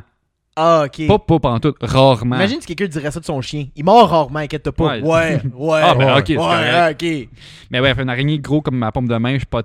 ah, 0.56 0.84
ok. 0.86 1.08
Pas 1.08 1.18
pas 1.20 1.40
pantoute, 1.40 1.76
rarement. 1.82 2.36
Imagine 2.36 2.62
si 2.62 2.68
quelqu'un 2.68 2.86
dirait 2.88 3.10
ça 3.12 3.20
de 3.20 3.26
son 3.26 3.42
chien. 3.42 3.66
Il 3.76 3.84
mord 3.84 4.08
rarement, 4.08 4.40
inquiète-toi 4.40 4.72
pas. 4.72 5.00
Ouais. 5.00 5.02
Ouais, 5.02 5.42
ouais. 5.56 5.82
Ah, 5.84 5.96
ben 5.96 6.06
Ouais. 6.14 6.20
ok, 6.20 6.24
c'est 6.28 6.38
ouais, 6.38 6.38
correct. 6.38 7.04
ok. 7.04 7.30
Mais 7.72 7.80
ouais, 7.80 7.94
une 8.00 8.10
araignée 8.10 8.38
gros 8.40 8.62
comme 8.62 8.78
ma 8.78 8.92
paume 8.92 9.08
de 9.08 9.18
main, 9.18 9.34
je 9.34 9.38
suis 9.40 9.46
pas 9.48 9.64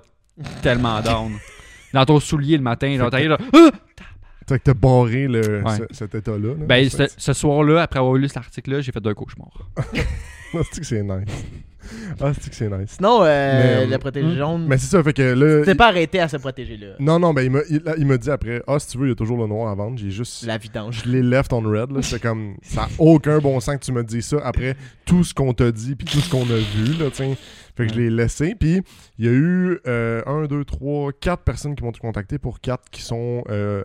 tellement 0.63 0.99
down. 1.01 1.33
Dans 1.93 2.03
ton 2.05 2.19
soulier 2.19 2.57
le 2.57 2.63
matin, 2.63 2.95
genre 2.97 3.09
t'arrives 3.11 3.29
là. 3.29 3.37
Ah! 3.53 3.69
Fait 4.49 4.59
que 4.59 4.63
t'as 4.63 4.73
barré 4.73 5.27
le, 5.27 5.61
Ouais. 5.63 5.77
ce- 5.77 5.93
cet 5.93 6.15
état-là. 6.15 6.37
là. 6.49 6.65
Ben, 6.65 6.89
Fait 6.89 7.09
ce, 7.09 7.13
ce 7.17 7.33
soir-là, 7.33 7.81
après 7.83 7.99
avoir 7.99 8.15
lu 8.15 8.27
cet 8.27 8.37
article-là, 8.37 8.81
j'ai 8.81 8.91
fait 8.91 8.99
deux 9.01 9.13
cauchemars. 9.13 9.51
que- 9.93 9.99
Ah, 10.53 10.59
c'est 10.71 10.79
que 10.79 10.85
c'est 10.87 11.03
nice? 11.03 11.45
Ah, 12.19 12.31
c'est 12.39 12.49
que 12.49 12.55
c'est 12.55 12.69
nice. 12.69 12.91
Sinon, 12.97 13.19
euh, 13.23 13.25
Mais, 13.81 13.85
le 13.87 13.93
euh, 13.93 13.97
protégé 13.97 14.35
jaune, 14.35 14.65
Mais 14.67 14.77
c'est 14.77 14.87
ça, 14.87 15.03
fait 15.03 15.13
que 15.13 15.21
là. 15.21 15.63
t'es 15.65 15.71
il- 15.71 15.77
pas 15.77 15.87
arrêté 15.87 16.19
à 16.19 16.27
se 16.27 16.37
protéger 16.37 16.77
là. 16.77 16.87
Non, 16.99 17.19
non, 17.19 17.33
ben 17.33 17.41
il 17.43 17.51
m'a 17.51 17.59
il, 17.69 17.81
il 17.97 18.05
m'a 18.05 18.17
dit 18.17 18.29
après, 18.31 18.61
ah, 18.67 18.79
si 18.79 18.87
tu 18.89 18.97
veux, 18.97 19.07
il 19.07 19.09
y 19.09 19.11
a 19.11 19.15
toujours 19.15 19.37
le 19.37 19.47
noir 19.47 19.69
à 19.71 19.75
vendre. 19.75 19.97
J'ai 19.97 20.11
juste. 20.11 20.45
La 20.45 20.57
vidange. 20.57 21.01
Je 21.05 21.09
l'ai 21.11 21.21
left 21.21 21.53
on 21.53 21.61
red, 21.61 21.91
là. 21.91 22.01
C'était 22.01 22.27
comme. 22.27 22.55
Ça 22.61 22.83
a 22.83 22.87
aucun 22.99 23.39
bon 23.39 23.59
sens 23.59 23.75
que 23.77 23.85
tu 23.85 23.91
me 23.91 24.03
dises 24.03 24.25
ça 24.27 24.37
après 24.43 24.75
tout 25.05 25.23
ce 25.23 25.33
qu'on 25.33 25.53
t'a 25.53 25.71
dit 25.71 25.95
puis 25.95 26.05
tout 26.07 26.19
ce 26.19 26.29
qu'on 26.29 26.43
a 26.43 26.57
vu, 26.57 26.93
là, 26.99 27.09
tiens. 27.11 27.33
Fait 27.75 27.85
que 27.87 27.93
je 27.93 27.99
l'ai 27.99 28.09
laissé. 28.09 28.55
Puis 28.59 28.81
il 29.19 29.25
y 29.25 29.27
a 29.27 29.31
eu 29.31 29.79
euh, 29.87 30.21
un, 30.25 30.45
deux, 30.45 30.65
trois, 30.65 31.11
quatre 31.13 31.43
personnes 31.43 31.75
qui 31.75 31.83
m'ont 31.83 31.91
contacté 31.91 32.37
pour 32.39 32.59
quatre 32.59 32.89
qui 32.89 33.01
sont. 33.01 33.43
euh, 33.49 33.83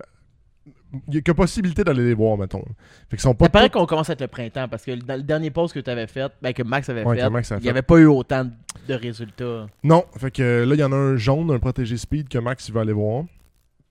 Il 1.08 1.14
y 1.14 1.18
a 1.18 1.20
que 1.20 1.32
possibilité 1.32 1.84
d'aller 1.84 2.04
les 2.04 2.14
voir, 2.14 2.36
mettons. 2.36 2.62
Fait 3.08 3.16
qu'ils 3.16 3.20
sont 3.20 3.34
pas. 3.34 3.46
Ça 3.46 3.50
paraît 3.50 3.70
qu'on 3.70 3.86
commence 3.86 4.10
à 4.10 4.12
être 4.12 4.20
le 4.20 4.28
printemps 4.28 4.68
parce 4.68 4.84
que 4.84 4.92
dans 4.92 5.16
le 5.16 5.22
dernier 5.22 5.50
post 5.50 5.74
que 5.74 5.80
tu 5.80 5.90
avais 5.90 6.06
fait, 6.06 6.30
ben 6.42 6.52
que 6.52 6.62
Max 6.62 6.88
avait 6.88 7.04
Ouais, 7.04 7.18
fait, 7.18 7.30
Max 7.30 7.52
il 7.58 7.62
n'y 7.62 7.68
avait 7.70 7.82
pas 7.82 7.98
eu 7.98 8.06
autant 8.06 8.44
de 8.88 8.94
résultats. 8.94 9.66
Non, 9.82 10.04
fait 10.16 10.30
que 10.30 10.64
là, 10.64 10.74
il 10.74 10.80
y 10.80 10.84
en 10.84 10.92
a 10.92 10.96
un 10.96 11.16
jaune, 11.16 11.50
un 11.50 11.58
protégé 11.58 11.96
speed 11.96 12.28
que 12.28 12.38
Max 12.38 12.68
il 12.68 12.74
veut 12.74 12.80
aller 12.80 12.92
voir. 12.92 13.24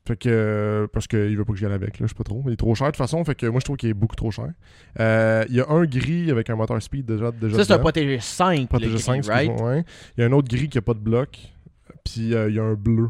Fait 0.07 0.15
que. 0.15 0.89
parce 0.91 1.07
qu'il 1.07 1.37
veut 1.37 1.45
pas 1.45 1.53
que 1.53 1.59
j'y 1.59 1.65
aille 1.65 1.73
avec, 1.73 1.99
là, 1.99 2.07
je 2.07 2.09
sais 2.09 2.15
pas 2.17 2.23
trop. 2.23 2.43
Il 2.47 2.53
est 2.53 2.57
trop 2.57 2.73
cher 2.73 2.87
de 2.87 2.91
toute 2.91 2.97
façon, 2.97 3.23
fait 3.23 3.35
que 3.35 3.45
moi 3.45 3.59
je 3.59 3.65
trouve 3.65 3.77
qu'il 3.77 3.89
est 3.89 3.93
beaucoup 3.93 4.15
trop 4.15 4.31
cher. 4.31 4.49
Euh, 4.99 5.45
Il 5.49 5.55
y 5.55 5.61
a 5.61 5.69
un 5.69 5.85
gris 5.85 6.31
avec 6.31 6.49
un 6.49 6.55
moteur 6.55 6.81
speed 6.81 7.05
déjà. 7.05 7.31
déjà 7.31 7.57
Ça, 7.57 7.65
c'est 7.65 7.73
un 7.73 7.79
protégé 7.79 8.19
5. 8.19 8.67
Protégé 8.67 8.91
le 8.93 8.97
5, 8.97 9.21
gris, 9.21 9.29
right? 9.29 9.49
excuse-moi, 9.49 9.75
ouais. 9.75 9.85
Il 10.17 10.21
y 10.21 10.23
a 10.23 10.27
un 10.27 10.31
autre 10.31 10.47
gris 10.47 10.69
qui 10.69 10.77
a 10.77 10.81
pas 10.81 10.95
de 10.95 10.99
bloc. 10.99 11.37
Puis 12.03 12.33
euh, 12.33 12.49
il 12.49 12.55
y 12.55 12.59
a 12.59 12.63
un 12.63 12.73
bleu 12.73 13.09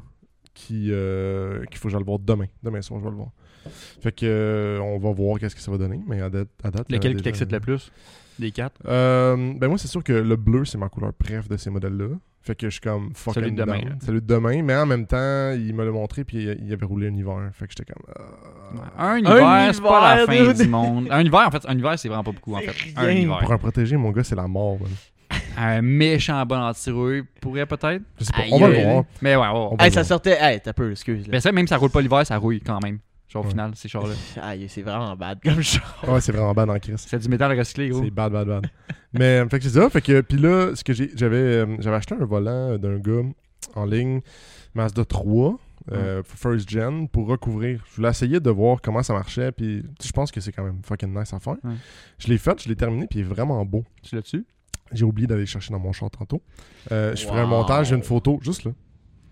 qui 0.54 0.90
euh, 0.92 1.64
qu'il 1.66 1.78
faut 1.78 1.88
que 1.88 1.92
j'aille 1.94 2.02
le 2.02 2.06
voir 2.06 2.20
demain. 2.20 2.48
Demain 2.62 2.82
soir, 2.82 3.00
je 3.00 3.06
vais 3.06 3.12
le 3.12 3.18
voir. 3.18 3.30
Fait 4.02 4.12
que 4.12 4.26
euh, 4.26 4.80
on 4.80 4.98
va 5.00 5.12
voir 5.12 5.40
qu'est-ce 5.40 5.56
que 5.56 5.62
ça 5.62 5.72
va 5.72 5.78
donner. 5.78 6.00
Mais 6.08 6.22
à 6.22 6.30
date, 6.30 6.48
à 6.64 6.70
Lequel 6.90 7.00
qui 7.00 7.08
déjà- 7.10 7.24
t'excite 7.24 7.52
le 7.52 7.60
plus? 7.60 7.92
Des 8.40 8.52
quatre? 8.52 8.76
Euh, 8.88 9.54
ben 9.58 9.68
moi 9.68 9.78
c'est 9.78 9.88
sûr 9.88 10.04
que 10.04 10.14
le 10.14 10.36
bleu 10.36 10.66
c'est 10.66 10.78
ma 10.78 10.90
couleur 10.90 11.14
préf 11.14 11.48
de 11.48 11.58
ces 11.58 11.70
modèles-là. 11.70 12.08
Fait 12.44 12.56
que 12.56 12.68
je 12.68 12.72
suis 12.72 12.82
comme 12.82 13.12
fucking 13.14 13.44
Celui 13.44 13.52
de 13.52 13.58
demain. 13.62 13.82
Celui 14.04 14.20
de 14.22 14.26
demain, 14.26 14.64
mais 14.64 14.76
en 14.76 14.88
même 14.88 15.06
temps, 15.06 15.52
il 15.52 15.76
me 15.76 15.86
l'a 15.86 15.92
montré 15.92 16.24
puis 16.24 16.44
il, 16.60 16.74
avait 16.74 16.86
roulé 16.88 17.08
un 17.08 17.16
hiver. 17.16 17.38
Fait 17.54 17.68
que 17.68 17.74
j'étais 17.78 17.94
comme 17.94 18.02
euh, 18.10 18.82
Un 18.98 19.18
hiver, 19.20 19.70
c'est 19.76 19.82
pas 19.84 20.16
la 20.16 20.26
fin 20.26 20.52
du 20.52 20.68
monde. 20.68 21.08
Un 21.12 21.22
hiver, 21.22 21.44
en 21.48 21.52
fait, 21.52 21.64
un 21.68 21.78
hiver, 21.78 22.00
c'est 22.00 22.08
vraiment 22.08 22.24
pas 22.24 22.32
beaucoup, 22.32 22.56
en 22.56 22.60
fait. 22.60 22.74
Un 22.98 23.12
hiver. 23.12 23.38
pour 23.42 23.52
un 23.52 23.58
protégé, 23.60 23.96
mon 23.96 24.10
gars, 24.10 24.24
c'est 24.24 24.36
la 24.36 24.48
mort. 24.48 24.80
Un 25.56 25.84
méchant 25.84 26.44
bon 26.48 26.58
anti-rouille 26.60 27.24
pourrait 27.40 27.68
peut-être? 27.68 28.02
Je 28.20 28.24
sais 28.24 28.34
pas, 28.34 28.42
Aïe, 28.42 28.50
on 28.54 28.60
va 28.60 28.70
le 28.70 28.82
voir. 28.82 29.04
Mais 29.22 29.36
ouais, 29.36 29.42
ouais. 29.44 29.48
On 29.54 29.76
va 29.76 29.84
Hey, 29.84 29.90
le 29.92 29.94
ça 29.94 30.02
voir. 30.02 30.06
sortait. 30.08 30.38
Hey, 30.42 30.60
t'as 30.62 30.74
peu, 30.74 30.90
excuse. 30.92 31.28
là. 31.28 31.30
Mais 31.34 31.42
ça, 31.42 31.52
même 31.52 31.68
si 31.68 31.70
ça 31.70 31.78
roule 31.78 31.92
pas 31.92 32.02
l'hiver, 32.02 32.26
ça 32.26 32.38
rouille 32.38 32.60
quand 32.62 32.80
même. 32.82 32.98
Genre, 33.32 33.42
au 33.42 33.46
Ouais. 33.46 33.52
final, 33.52 33.72
ces 33.76 33.88
chars-là. 33.88 34.14
Aïe, 34.42 34.68
c'est 34.68 34.82
vraiment 34.82 35.16
bad 35.16 35.40
comme 35.42 35.62
genre. 35.62 35.82
Ouais, 36.08 36.20
c'est 36.22 36.32
vraiment 36.34 36.54
bad 36.54 36.70
en 36.70 36.78
crise. 36.80 37.06
C'est 37.08 37.20
du 37.20 37.30
métal 37.30 37.58
recyclé, 37.58 37.90
gros. 37.90 38.04
C'est 38.04 38.12
bad, 38.12 38.32
bad, 38.34 38.48
bad. 38.48 38.68
Mais 39.14 39.40
euh, 39.40 39.48
fait 39.50 39.60
que 39.60 39.64
c'est 39.66 39.80
ça. 39.80 39.90
Fait 39.90 40.02
que 40.02 40.22
puis 40.22 40.38
là, 40.38 40.76
ce 40.76 40.84
que 40.84 40.92
j'avais, 40.94 41.38
euh, 41.38 41.78
j'avais 41.80 41.96
acheté 41.98 42.16
un 42.16 42.26
volant 42.26 42.78
d'un 42.78 42.98
gars 42.98 43.22
en 43.76 43.86
ligne, 43.86 44.22
Mazda 44.74 45.06
3, 45.06 45.58
euh, 45.94 46.22
first 46.26 46.70
gen, 46.70 47.08
pour 47.08 47.28
recouvrir. 47.28 47.82
Je 47.90 47.96
voulais 47.96 48.10
essayer 48.10 48.40
de 48.40 48.50
voir 48.50 48.82
comment 48.82 49.02
ça 49.04 49.14
marchait. 49.14 49.52
Puis 49.54 49.84
tu 50.00 50.08
je 50.10 50.12
pense 50.14 50.32
que 50.32 50.42
c'est 50.42 50.52
quand 50.52 50.64
même 50.64 50.82
fucking 50.84 51.18
nice 51.18 51.34
à 51.34 51.40
faire. 51.40 51.56
Ouais. 51.64 51.74
Je 52.20 52.28
l'ai 52.28 52.38
fait, 52.38 52.62
je 52.62 52.68
l'ai 52.70 52.76
terminé, 52.76 53.08
puis 53.08 53.20
il 53.20 53.22
est 53.22 53.30
vraiment 53.30 53.64
beau. 53.66 53.84
Tu 54.04 54.16
l'as 54.16 54.22
dessus 54.22 54.46
J'ai 54.92 55.06
oublié 55.06 55.26
d'aller 55.28 55.42
le 55.42 55.46
chercher 55.48 55.72
dans 55.72 55.80
mon 55.80 55.94
char 55.94 56.10
tantôt. 56.12 56.42
Euh, 56.92 57.16
je 57.16 57.26
ferai 57.26 57.40
un 57.42 57.46
montage, 57.48 57.88
j'ai 57.90 57.96
une 57.96 58.04
photo 58.04 58.40
juste 58.42 58.66
là. 58.66 58.72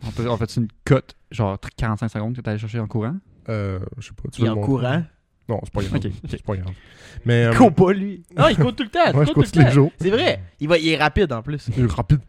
On 0.07 0.11
peut- 0.11 0.29
on 0.29 0.37
fait 0.37 0.55
une 0.55 0.69
cote, 0.85 1.15
genre 1.29 1.57
45 1.75 2.07
secondes 2.09 2.33
que 2.35 2.39
t'allais 2.41 2.57
chercher 2.57 2.79
en 2.79 2.87
courant? 2.87 3.17
Euh, 3.49 3.79
je 3.97 4.07
sais 4.07 4.13
pas. 4.13 4.29
Tu 4.31 4.41
Il 4.41 4.47
est 4.47 4.49
en 4.49 4.57
courant? 4.61 5.03
Non, 5.47 5.59
c'est 5.63 5.73
pas 5.73 5.81
grave. 5.81 6.11
C'est 6.29 6.43
pas 6.43 6.55
grave. 6.57 6.73
Mais 7.25 7.45
euh, 7.45 7.51
Il 7.51 7.57
court 7.57 7.73
pas, 7.73 7.91
lui. 7.91 8.23
Non, 8.37 8.47
il 8.49 8.55
court 8.55 8.75
tout 8.75 8.83
le 8.83 8.89
temps. 8.89 9.17
ouais, 9.17 9.25
je 9.25 9.31
court 9.33 9.43
tout 9.43 9.49
tous 9.51 9.57
le 9.57 9.63
les 9.63 9.69
temps. 9.69 9.73
jours. 9.73 9.91
C'est 9.99 10.11
vrai. 10.11 10.39
Il, 10.59 10.67
va, 10.69 10.77
il 10.77 10.87
est 10.89 10.97
rapide 10.97 11.33
en 11.33 11.41
plus. 11.41 11.67
Il 11.75 11.83
est 11.85 11.91
rapide. 11.91 12.19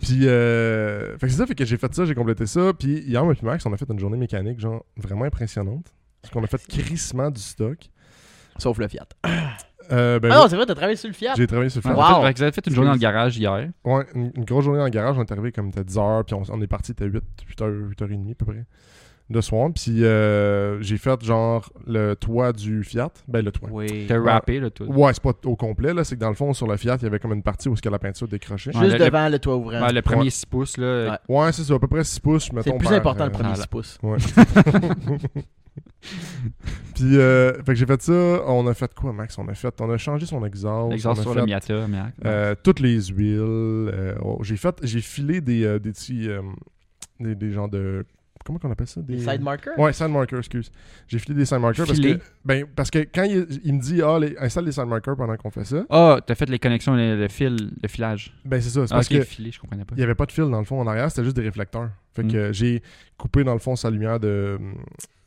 Puis, 0.00 0.28
euh, 0.28 1.16
fait 1.16 1.26
que 1.26 1.32
c'est 1.32 1.38
ça, 1.38 1.46
fait 1.46 1.54
que 1.54 1.64
j'ai 1.64 1.78
fait 1.78 1.94
ça, 1.94 2.04
j'ai 2.04 2.14
complété 2.14 2.44
ça. 2.44 2.72
Puis 2.78 2.98
hier, 3.06 3.24
moi 3.24 3.32
et 3.32 3.44
Max, 3.46 3.64
on 3.64 3.72
a 3.72 3.76
fait 3.78 3.86
une 3.90 3.98
journée 3.98 4.18
mécanique, 4.18 4.60
genre, 4.60 4.84
vraiment 4.98 5.24
impressionnante. 5.24 5.86
Parce 6.20 6.32
qu'on 6.34 6.44
a 6.44 6.46
fait 6.46 6.60
crissement 6.66 7.30
du 7.30 7.40
stock. 7.40 7.78
Sauf 8.58 8.76
le 8.78 8.88
Fiat. 8.88 9.06
Euh, 9.90 10.18
ben, 10.20 10.30
Ah 10.30 10.36
non, 10.42 10.48
c'est 10.50 10.56
vrai, 10.56 10.66
t'as 10.66 10.74
travaillé 10.74 10.96
sur 10.96 11.08
le 11.08 11.14
Fiat? 11.14 11.32
j'ai 11.38 11.46
travaillé 11.46 11.70
sur 11.70 11.80
le 11.82 11.88
Ouais, 11.88 11.94
fait. 11.94 11.98
Wow. 12.12 12.22
fait 12.26 12.36
Vous 12.36 12.42
avez 12.42 12.52
fait 12.52 12.66
une 12.66 12.74
journée 12.74 12.88
dans 12.88 12.94
le 12.94 12.98
garage 13.00 13.38
hier. 13.38 13.70
Ouais, 13.84 14.04
une, 14.14 14.30
une 14.36 14.44
grosse 14.44 14.64
journée 14.64 14.78
dans 14.78 14.84
le 14.84 14.90
garage, 14.90 15.16
on 15.16 15.22
est 15.24 15.32
arrivé 15.32 15.52
comme 15.52 15.68
à 15.74 15.80
10h, 15.80 16.24
puis 16.24 16.34
on, 16.34 16.42
on 16.52 16.60
est 16.60 16.66
parti, 16.66 16.88
c'était 16.88 17.06
8, 17.06 17.22
8h, 17.58 17.94
8h30 17.94 18.32
à 18.32 18.34
peu 18.34 18.44
près, 18.44 18.66
de 19.30 19.40
soir. 19.40 19.70
Puis 19.74 20.04
euh, 20.04 20.80
j'ai 20.80 20.96
fait 20.98 21.22
genre 21.22 21.70
le 21.86 22.14
toit 22.14 22.52
du 22.52 22.82
Fiat. 22.84 23.10
Ben, 23.28 23.44
le 23.44 23.52
toit. 23.52 23.68
Oui. 23.70 24.06
T'as 24.08 24.18
Ouais. 24.18 24.30
rappé, 24.32 24.58
là, 24.60 24.70
tout. 24.70 24.84
Ouais, 24.84 25.12
c'est 25.12 25.22
pas 25.22 25.32
au 25.44 25.54
complet, 25.56 25.92
là. 25.92 26.02
C'est 26.04 26.16
que 26.16 26.20
dans 26.20 26.28
le 26.30 26.34
fond, 26.34 26.52
sur 26.54 26.66
le 26.66 26.76
Fiat, 26.76 26.96
il 27.00 27.04
y 27.04 27.06
avait 27.06 27.18
comme 27.18 27.32
une 27.34 27.42
partie 27.42 27.68
où 27.68 27.74
est-ce 27.74 27.82
que 27.82 27.88
la 27.88 27.98
peinture 27.98 28.26
décrochait. 28.28 28.74
Ouais, 28.76 28.84
Juste 28.86 28.98
le- 28.98 29.04
devant 29.06 29.28
le 29.28 29.38
toit 29.38 29.56
ouvrant. 29.56 29.82
Ouais, 29.86 29.92
le 29.92 30.02
premier 30.02 30.22
Ouais. 30.24 30.30
6 30.30 30.46
pouces, 30.46 30.76
là. 30.78 31.18
Ouais. 31.28 31.36
Ouais, 31.36 31.52
c'est 31.52 31.62
ça, 31.64 31.74
à 31.74 31.78
peu 31.78 31.88
près 31.88 32.04
6 32.04 32.20
pouces, 32.20 32.44
c'est 32.46 32.54
le 32.70 32.78
plus 32.78 32.84
par, 32.88 32.92
important, 32.94 33.24
le 33.24 33.30
euh, 33.30 33.32
premier 33.34 33.50
ah, 33.52 33.54
6 33.56 33.60
là. 33.60 33.66
pouces. 33.66 33.98
Ouais. 34.02 34.16
Puis, 36.94 37.16
euh, 37.18 37.52
fait 37.54 37.64
que 37.72 37.74
j'ai 37.74 37.86
fait 37.86 38.02
ça. 38.02 38.12
On 38.46 38.66
a 38.66 38.74
fait 38.74 38.92
quoi, 38.94 39.12
Max? 39.12 39.36
On 39.38 39.46
a 39.48 39.54
fait, 39.54 39.74
on 39.80 39.90
a 39.90 39.98
changé 39.98 40.26
son 40.26 40.44
exhaust. 40.44 40.90
L'exhaust 40.90 41.22
sur 41.22 41.32
fait, 41.34 41.40
le 41.40 41.46
Miata, 41.46 41.86
euh, 42.24 42.54
toutes 42.62 42.80
les 42.80 43.00
huiles. 43.06 43.38
euh, 43.40 44.14
oh, 44.22 44.38
j'ai 44.42 44.56
fait, 44.56 44.74
j'ai 44.82 45.00
filé 45.00 45.40
des, 45.40 45.64
euh, 45.64 45.78
des 45.78 45.90
petits, 45.92 46.28
euh, 46.28 46.40
des, 47.20 47.34
des 47.34 47.52
genres 47.52 47.68
de, 47.68 48.04
comment 48.48 48.58
qu'on 48.58 48.70
appelle 48.72 48.86
ça? 48.88 49.00
Les 49.06 49.20
side 49.20 49.42
markers? 49.42 49.78
Ouais, 49.78 49.92
side 49.92 50.08
markers, 50.08 50.38
excuse. 50.38 50.72
J'ai 51.06 51.18
filé 51.20 51.34
des 51.36 51.44
side 51.44 51.58
markers 51.60 51.86
parce 51.86 52.00
que, 52.00 52.18
ben, 52.44 52.64
parce 52.74 52.90
que 52.90 52.98
quand 53.00 53.22
il, 53.22 53.46
il 53.64 53.74
me 53.74 53.80
dit, 53.80 54.02
ah, 54.02 54.18
les- 54.18 54.36
installe 54.38 54.64
les 54.64 54.72
side 54.72 54.86
markers 54.86 55.14
pendant 55.16 55.36
qu'on 55.36 55.50
fait 55.50 55.64
ça, 55.64 55.84
Ah, 55.90 56.18
t'as 56.26 56.34
fait 56.34 56.48
les 56.50 56.58
connexions, 56.58 56.94
le, 56.96 57.16
le 57.16 57.28
fil, 57.28 57.70
le 57.82 57.88
filage. 57.88 58.34
ben 58.44 58.60
c'est 58.60 58.70
ça. 58.70 58.86
C'est 58.86 58.92
Ah, 58.92 58.96
parce 58.96 59.10
ok, 59.12 59.18
que 59.18 59.24
filé, 59.24 59.52
je 59.52 59.60
comprenais 59.60 59.84
pas. 59.84 59.94
il 59.94 59.98
n'y 59.98 60.04
avait 60.04 60.14
pas 60.14 60.26
de 60.26 60.32
fil 60.32 60.44
dans 60.50 60.58
le 60.58 60.64
fond 60.64 60.80
en 60.80 60.86
arrière, 60.86 61.10
c'était 61.10 61.24
juste 61.24 61.36
des 61.36 61.42
réflecteurs. 61.42 61.90
Fait 62.14 62.24
Mm. 62.24 62.32
que 62.32 62.52
j'ai 62.52 62.82
coupé 63.16 63.44
dans 63.44 63.52
le 63.52 63.60
fond 63.60 63.76
sa 63.76 63.90
lumière 63.90 64.18
de. 64.18 64.58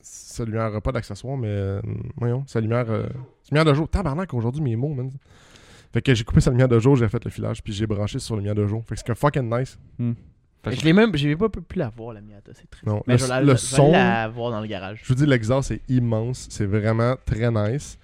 Sa 0.02 0.44
lumière, 0.46 0.82
pas 0.82 0.92
d'accessoire, 0.92 1.38
mais. 1.38 1.48
euh, 1.48 1.82
voyons, 2.18 2.44
sa 2.48 2.60
lumière. 2.60 2.86
euh, 2.90 3.04
sa 3.44 3.52
lumière 3.52 3.66
de 3.66 3.74
jour. 3.74 3.88
Tabarnak, 3.88 4.34
aujourd'hui, 4.34 4.62
mes 4.62 4.76
mots, 4.76 4.94
man. 4.94 5.12
Fait 5.94 6.02
que 6.02 6.14
j'ai 6.16 6.24
coupé 6.24 6.40
sa 6.42 6.52
lumière 6.52 6.70
de 6.70 6.80
jour, 6.80 6.96
j'ai 6.96 7.08
fait 7.10 7.24
le 7.24 7.30
filage, 7.30 7.62
puis 7.62 7.74
j'ai 7.74 7.86
branché 7.86 8.18
sur 8.18 8.36
la 8.36 8.40
lumière 8.40 8.56
de 8.56 8.66
jour. 8.66 8.82
Fait 8.88 8.96
que 8.96 9.00
c'est 9.02 9.08
que 9.08 9.14
fucking 9.14 9.50
nice. 9.54 9.78
Fait 10.64 10.76
Je 10.76 10.86
l'ai 10.86 10.94
même, 10.94 11.16
j'ai 11.16 11.36
pas 11.36 11.50
pu 11.50 11.62
la 11.76 11.90
voir, 11.90 12.14
la 12.14 12.22
Miata, 12.22 12.52
c'est 12.54 12.70
triste. 12.70 12.86
Non, 12.86 13.02
Mais 13.08 13.14
le, 13.16 13.20
je 13.20 13.24
vais 13.24 13.30
la, 13.30 13.40
le 13.42 13.48
je 13.48 13.52
vais 13.54 13.58
son, 13.58 13.92
la 13.92 14.28
voir 14.28 14.52
dans 14.52 14.62
le 14.62 14.68
garage. 14.68 15.00
je 15.04 15.08
vous 15.08 15.16
dis, 15.16 15.26
l'exhaust 15.26 15.72
est 15.72 15.82
immense. 15.90 16.48
C'est 16.52 16.66
vraiment 16.66 17.16
très 17.26 17.50
nice. 17.50 17.98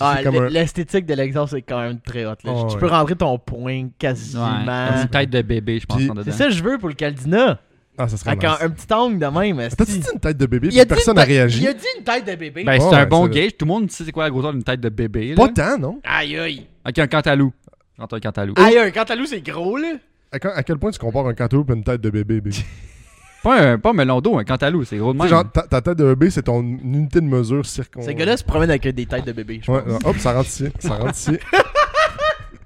Ah, 0.00 0.16
un. 0.24 0.48
l'esthétique 0.48 1.04
de 1.06 1.14
l'exhaust 1.14 1.52
est 1.54 1.62
quand 1.62 1.80
même 1.80 2.00
très 2.00 2.24
hot. 2.24 2.30
là. 2.30 2.36
Ah, 2.46 2.64
tu 2.68 2.74
ouais. 2.74 2.80
peux 2.80 2.86
rentrer 2.86 3.16
ton 3.16 3.38
poing 3.38 3.62
Ouais, 3.64 3.86
quasiment. 3.98 4.64
comme 4.64 5.02
une 5.02 5.08
tête 5.08 5.30
de 5.30 5.42
bébé, 5.42 5.78
je 5.80 5.86
pense, 5.86 6.00
c'est 6.24 6.32
ça 6.32 6.46
que 6.46 6.52
je 6.52 6.62
veux 6.64 6.78
pour 6.78 6.88
le 6.88 6.94
Caldina. 6.94 7.60
Ah, 7.98 8.08
ça 8.08 8.16
serait 8.16 8.30
Avec 8.30 8.42
nice. 8.42 8.52
un, 8.60 8.66
un 8.66 8.70
petit 8.70 8.92
angle 8.94 9.18
de 9.18 9.26
même. 9.26 9.68
T'as-tu 9.76 9.98
dit 9.98 10.06
une 10.14 10.20
tête 10.20 10.36
de 10.38 10.46
bébé, 10.46 10.68
Il 10.72 10.86
personne 10.86 11.16
n'a 11.16 11.24
réagi? 11.24 11.60
Il 11.62 11.68
a 11.68 11.74
dit 11.74 11.84
une 11.98 12.04
tête 12.04 12.26
de 12.26 12.34
bébé. 12.34 12.64
Ben, 12.64 12.80
c'est 12.80 12.86
Ouais, 12.86 12.94
un 12.94 12.98
ouais, 13.00 13.06
bon 13.06 13.26
gauge. 13.28 13.56
Tout 13.58 13.66
le 13.66 13.68
monde 13.68 13.90
sait 13.90 14.04
c'est 14.04 14.12
quoi 14.12 14.24
la 14.24 14.30
grosseur 14.30 14.52
d'une 14.52 14.62
tête 14.64 14.80
de 14.80 14.88
bébé. 14.88 15.34
Pas 15.34 15.46
Là. 15.48 15.52
tant, 15.54 15.78
non? 15.78 16.00
Aïe 16.04 16.38
aïe. 16.38 16.66
Ok, 16.88 16.98
un 16.98 17.06
cantalou. 17.06 17.52
Un 17.98 18.06
cantalou. 18.20 18.54
Aïe, 18.56 18.78
un 18.78 18.90
cantalou, 18.90 19.26
c'est 19.26 19.42
gros, 19.42 19.76
là. 19.76 19.92
À, 20.32 20.38
quand- 20.38 20.52
à 20.54 20.62
quel 20.62 20.78
point 20.78 20.90
tu 20.90 20.98
compares 20.98 21.26
un 21.26 21.34
cantaloupe 21.34 21.70
et 21.70 21.74
une 21.74 21.82
tête 21.84 22.00
de 22.00 22.10
bébé, 22.10 22.40
baby? 22.40 22.64
Pas 23.42 23.58
un, 23.72 23.78
pas 23.78 23.90
un 23.90 23.92
melon 23.94 24.20
d'eau, 24.20 24.36
un 24.38 24.44
cantalou, 24.44 24.84
c'est 24.84 24.98
gros 24.98 25.14
de 25.14 25.18
même. 25.18 25.26
genre, 25.26 25.50
ta, 25.50 25.62
ta 25.62 25.80
tête 25.80 25.96
de 25.96 26.04
bébé, 26.04 26.28
c'est 26.28 26.42
ton 26.42 26.60
unité 26.60 27.22
de 27.22 27.24
mesure 27.26 27.64
circon. 27.64 28.02
Ces 28.02 28.14
gars-là 28.14 28.36
se 28.36 28.44
promènent 28.44 28.68
avec 28.68 28.86
des 28.86 29.06
têtes 29.06 29.24
de 29.24 29.32
bébé, 29.32 29.60
je 29.64 29.70
Ouais, 29.72 29.80
pense. 29.80 30.02
non, 30.04 30.10
hop, 30.10 30.16
ça 30.18 30.34
rentre 30.34 30.48
ici. 30.50 30.68
Ça 30.78 30.96
rentre 30.96 31.14
ici. 31.16 31.38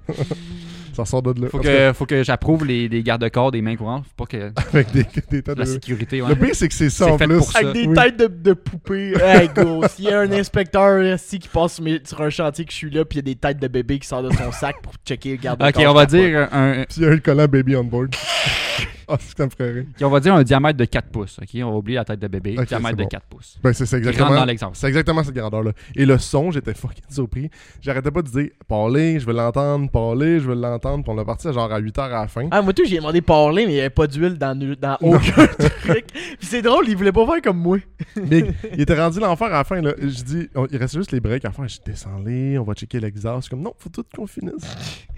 ça 0.95 1.05
sort 1.05 1.21
de 1.21 1.41
là. 1.41 1.49
Faut 1.49 1.59
que, 1.59 1.93
faut 1.93 2.05
que 2.05 2.23
j'approuve 2.23 2.65
les, 2.65 2.87
les 2.87 3.03
gardes-corps 3.03 3.51
des 3.51 3.61
mains 3.61 3.75
courantes 3.75 4.05
pour 4.15 4.27
que 4.27 4.49
cas, 4.49 4.61
Avec 4.73 4.91
des, 4.91 5.03
des 5.29 5.41
têtes 5.41 5.49
de 5.55 5.59
la 5.59 5.65
sécurité. 5.65 6.21
ouais. 6.21 6.29
Le 6.29 6.35
pire, 6.35 6.55
c'est 6.55 6.67
que 6.67 6.73
c'est 6.73 6.89
ça 6.89 7.07
en 7.13 7.17
fait 7.17 7.27
plus. 7.27 7.37
pour 7.37 7.51
ça. 7.51 7.59
Avec 7.59 7.73
des 7.73 7.87
Oui. 7.87 7.93
têtes 7.95 8.17
de, 8.17 8.27
de 8.27 8.53
poupées. 8.53 9.13
Hey, 9.25 9.49
gros, 9.53 9.87
s'il 9.87 10.05
y 10.05 10.09
a 10.11 10.19
un 10.19 10.31
inspecteur 10.31 11.01
ici 11.03 11.39
qui 11.39 11.47
passe 11.47 11.81
sur, 12.05 12.21
un 12.21 12.29
chantier 12.29 12.65
que 12.65 12.71
je 12.71 12.77
suis 12.77 12.89
là, 12.91 13.03
puis 13.05 13.19
il 13.19 13.27
y 13.27 13.31
a 13.31 13.33
des 13.33 13.39
têtes 13.39 13.59
de 13.59 13.67
bébé 13.67 13.99
qui 13.99 14.07
sortent 14.07 14.25
de 14.29 14.33
son 14.33 14.51
sac 14.51 14.81
pour 14.81 14.93
checker 15.05 15.31
le 15.31 15.37
garde 15.37 15.61
Ok, 15.61 15.83
on 15.85 15.93
va 15.93 16.05
dire 16.05 16.47
un, 16.51 16.85
Puis 16.87 16.97
il 16.97 17.03
y 17.03 17.05
a 17.07 17.11
un 17.11 17.17
collant 17.17 17.47
baby 17.47 17.75
on 17.75 17.83
board. 17.83 18.15
Ah, 19.09 19.17
c'est 19.19 19.31
que 19.33 19.37
ça 19.37 19.45
me 19.45 19.49
ferait 19.51 19.71
rire. 19.71 19.85
on 20.01 20.09
va 20.09 20.19
dire 20.19 20.33
un 20.33 20.43
diamètre 20.43 20.77
de 20.77 20.85
4 20.85 21.09
pouces. 21.09 21.37
Ok, 21.41 21.49
on 21.55 21.71
va 21.71 21.77
oublier 21.77 21.97
la 21.97 22.05
tête 22.05 22.19
de 22.19 22.27
bébé. 22.27 22.55
Ok, 22.57 22.67
diamètre 22.67 22.89
c'est 22.91 22.95
de 22.97 23.03
bon. 23.03 23.07
4 23.09 23.25
pouces. 23.27 23.59
Ben, 23.63 23.73
c'est 23.73 23.85
c'est 23.85 23.99
Qui 24.01 24.07
rentre 24.07 24.09
exactement. 24.17 24.39
dans 24.39 24.45
l'exemple. 24.45 24.75
C'est 24.77 24.87
exactement 24.87 25.23
cette 25.23 25.35
grandeur-là. 25.35 25.71
Et 25.95 26.05
le 26.05 26.17
son, 26.17 26.51
j'étais 26.51 26.73
fucking 26.73 27.03
surpris. 27.09 27.49
J'arrêtais 27.81 28.11
pas 28.11 28.21
de 28.21 28.29
dire 28.29 28.49
parler, 28.67 29.19
je 29.19 29.25
veux 29.25 29.33
l'entendre, 29.33 29.89
parler, 29.91 30.39
je 30.39 30.47
veux 30.47 30.55
l'entendre. 30.55 31.03
Puis 31.03 31.13
on 31.15 31.21
est 31.21 31.25
parti 31.25 31.47
à 31.47 31.51
genre 31.51 31.71
à 31.71 31.79
8h 31.79 31.99
à 32.01 32.09
la 32.21 32.27
fin. 32.27 32.47
Ah, 32.51 32.61
moi, 32.61 32.73
tout, 32.73 32.83
j'ai 32.85 32.97
demandé 32.97 33.21
parler, 33.21 33.65
mais 33.65 33.71
il 33.73 33.75
n'y 33.75 33.79
avait 33.81 33.89
pas 33.89 34.07
d'huile 34.07 34.37
dans, 34.37 34.57
dans 34.57 34.97
aucun 35.01 35.47
truc. 35.83 36.05
Puis 36.11 36.37
c'est 36.47 36.61
drôle, 36.61 36.85
il 36.87 36.95
voulait 36.97 37.11
pas 37.11 37.25
faire 37.25 37.41
comme 37.41 37.59
moi. 37.59 37.77
Mais 38.29 38.43
il 38.73 38.81
était 38.81 38.99
rendu 38.99 39.19
l'enfer 39.19 39.47
à 39.47 39.57
la 39.57 39.63
fin. 39.63 39.81
Là. 39.81 39.93
Je 39.99 40.23
dis, 40.23 40.47
on- 40.55 40.65
il 40.71 40.77
restait 40.77 40.97
juste 40.97 41.11
les 41.11 41.19
breaks 41.19 41.45
à 41.45 41.51
faire. 41.51 41.67
Je 41.67 41.79
descends 41.85 42.19
les, 42.25 42.57
on 42.57 42.63
va 42.63 42.73
checker 42.73 42.99
l'exhaust. 42.99 43.35
Je 43.37 43.41
suis 43.43 43.49
comme, 43.51 43.61
non, 43.61 43.73
faut 43.77 43.89
tout 43.89 44.03
qu'on 44.15 44.25
finisse. 44.27 44.53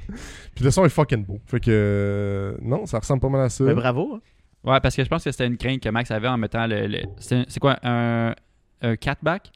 Puis 0.55 0.63
le 0.63 0.71
son 0.71 0.85
est 0.85 0.89
fucking 0.89 1.25
beau. 1.25 1.39
Fait 1.45 1.59
que, 1.59 1.69
euh, 1.71 2.57
non, 2.61 2.85
ça 2.85 2.99
ressemble 2.99 3.21
pas 3.21 3.29
mal 3.29 3.41
à 3.41 3.49
ça. 3.49 3.63
Mais 3.63 3.73
bravo. 3.73 4.15
hein. 4.15 4.21
Ouais, 4.63 4.79
parce 4.81 4.95
que 4.95 5.03
je 5.03 5.09
pense 5.09 5.23
que 5.23 5.31
c'était 5.31 5.47
une 5.47 5.57
crainte 5.57 5.81
que 5.81 5.89
Max 5.89 6.09
avait 6.11 6.27
en 6.27 6.37
mettant 6.37 6.65
le. 6.67 6.87
le- 6.87 7.03
c'est 7.19 7.45
c'est 7.47 7.59
quoi 7.59 7.77
un, 7.83 8.33
un 8.81 8.95
catback? 8.95 9.51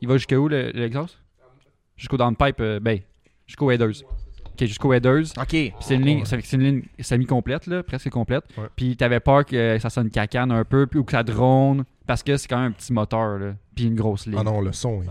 Il 0.00 0.08
va 0.08 0.14
jusqu'à 0.16 0.38
où 0.38 0.48
le- 0.48 0.70
l'exhaust 0.74 1.18
Jusqu'au 1.96 2.16
downpipe, 2.16 2.56
euh, 2.60 2.80
ben, 2.80 2.98
jusqu'au 3.46 3.70
headers. 3.70 4.02
Ok, 4.52 4.64
jusqu'au 4.66 4.92
headers. 4.92 5.24
Ok. 5.38 5.48
Puis 5.48 5.72
c'est 5.80 5.94
une 5.94 6.04
ligne, 6.04 6.24
c'est 6.24 6.40
c'est 6.44 6.56
une 6.56 6.62
ligne 6.62 6.82
semi-complète, 7.00 7.66
là, 7.66 7.82
presque 7.82 8.10
complète. 8.10 8.44
Ouais. 8.58 8.64
Puis 8.74 8.96
t'avais 8.96 9.20
peur 9.20 9.44
que 9.46 9.78
ça 9.78 9.90
sonne 9.90 10.10
cacane 10.10 10.50
un 10.50 10.64
peu, 10.64 10.86
puis, 10.86 10.98
ou 10.98 11.04
que 11.04 11.12
ça 11.12 11.22
drone, 11.22 11.84
parce 12.06 12.22
que 12.22 12.36
c'est 12.36 12.48
quand 12.48 12.58
même 12.58 12.68
un 12.68 12.72
petit 12.72 12.92
moteur, 12.92 13.38
là, 13.38 13.54
puis 13.74 13.84
une 13.86 13.94
grosse 13.96 14.26
ligne. 14.26 14.36
Ah 14.38 14.42
non, 14.44 14.60
le 14.60 14.72
son. 14.72 15.02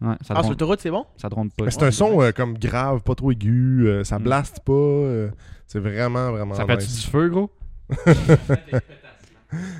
Ouais, 0.00 0.14
ça, 0.22 0.34
Ah, 0.36 0.42
sur 0.42 0.50
l'autoroute, 0.50 0.80
c'est 0.80 0.90
bon? 0.90 1.06
ça 1.16 1.28
drone 1.28 1.50
pas. 1.50 1.70
C'est 1.70 1.82
un 1.82 1.90
son 1.90 2.20
euh, 2.20 2.30
comme 2.32 2.58
grave, 2.58 3.00
pas 3.00 3.14
trop 3.14 3.32
aigu. 3.32 3.86
euh, 3.88 4.04
ça 4.04 4.18
Mm. 4.18 4.22
blaste 4.22 4.60
pas. 4.60 4.72
euh, 4.72 5.30
c'est 5.66 5.78
vraiment, 5.80 6.30
vraiment. 6.32 6.54
Ça 6.54 6.66
fait-tu 6.66 6.84
nice. 6.84 7.04
du 7.04 7.10
feu, 7.10 7.28
gros? 7.30 7.50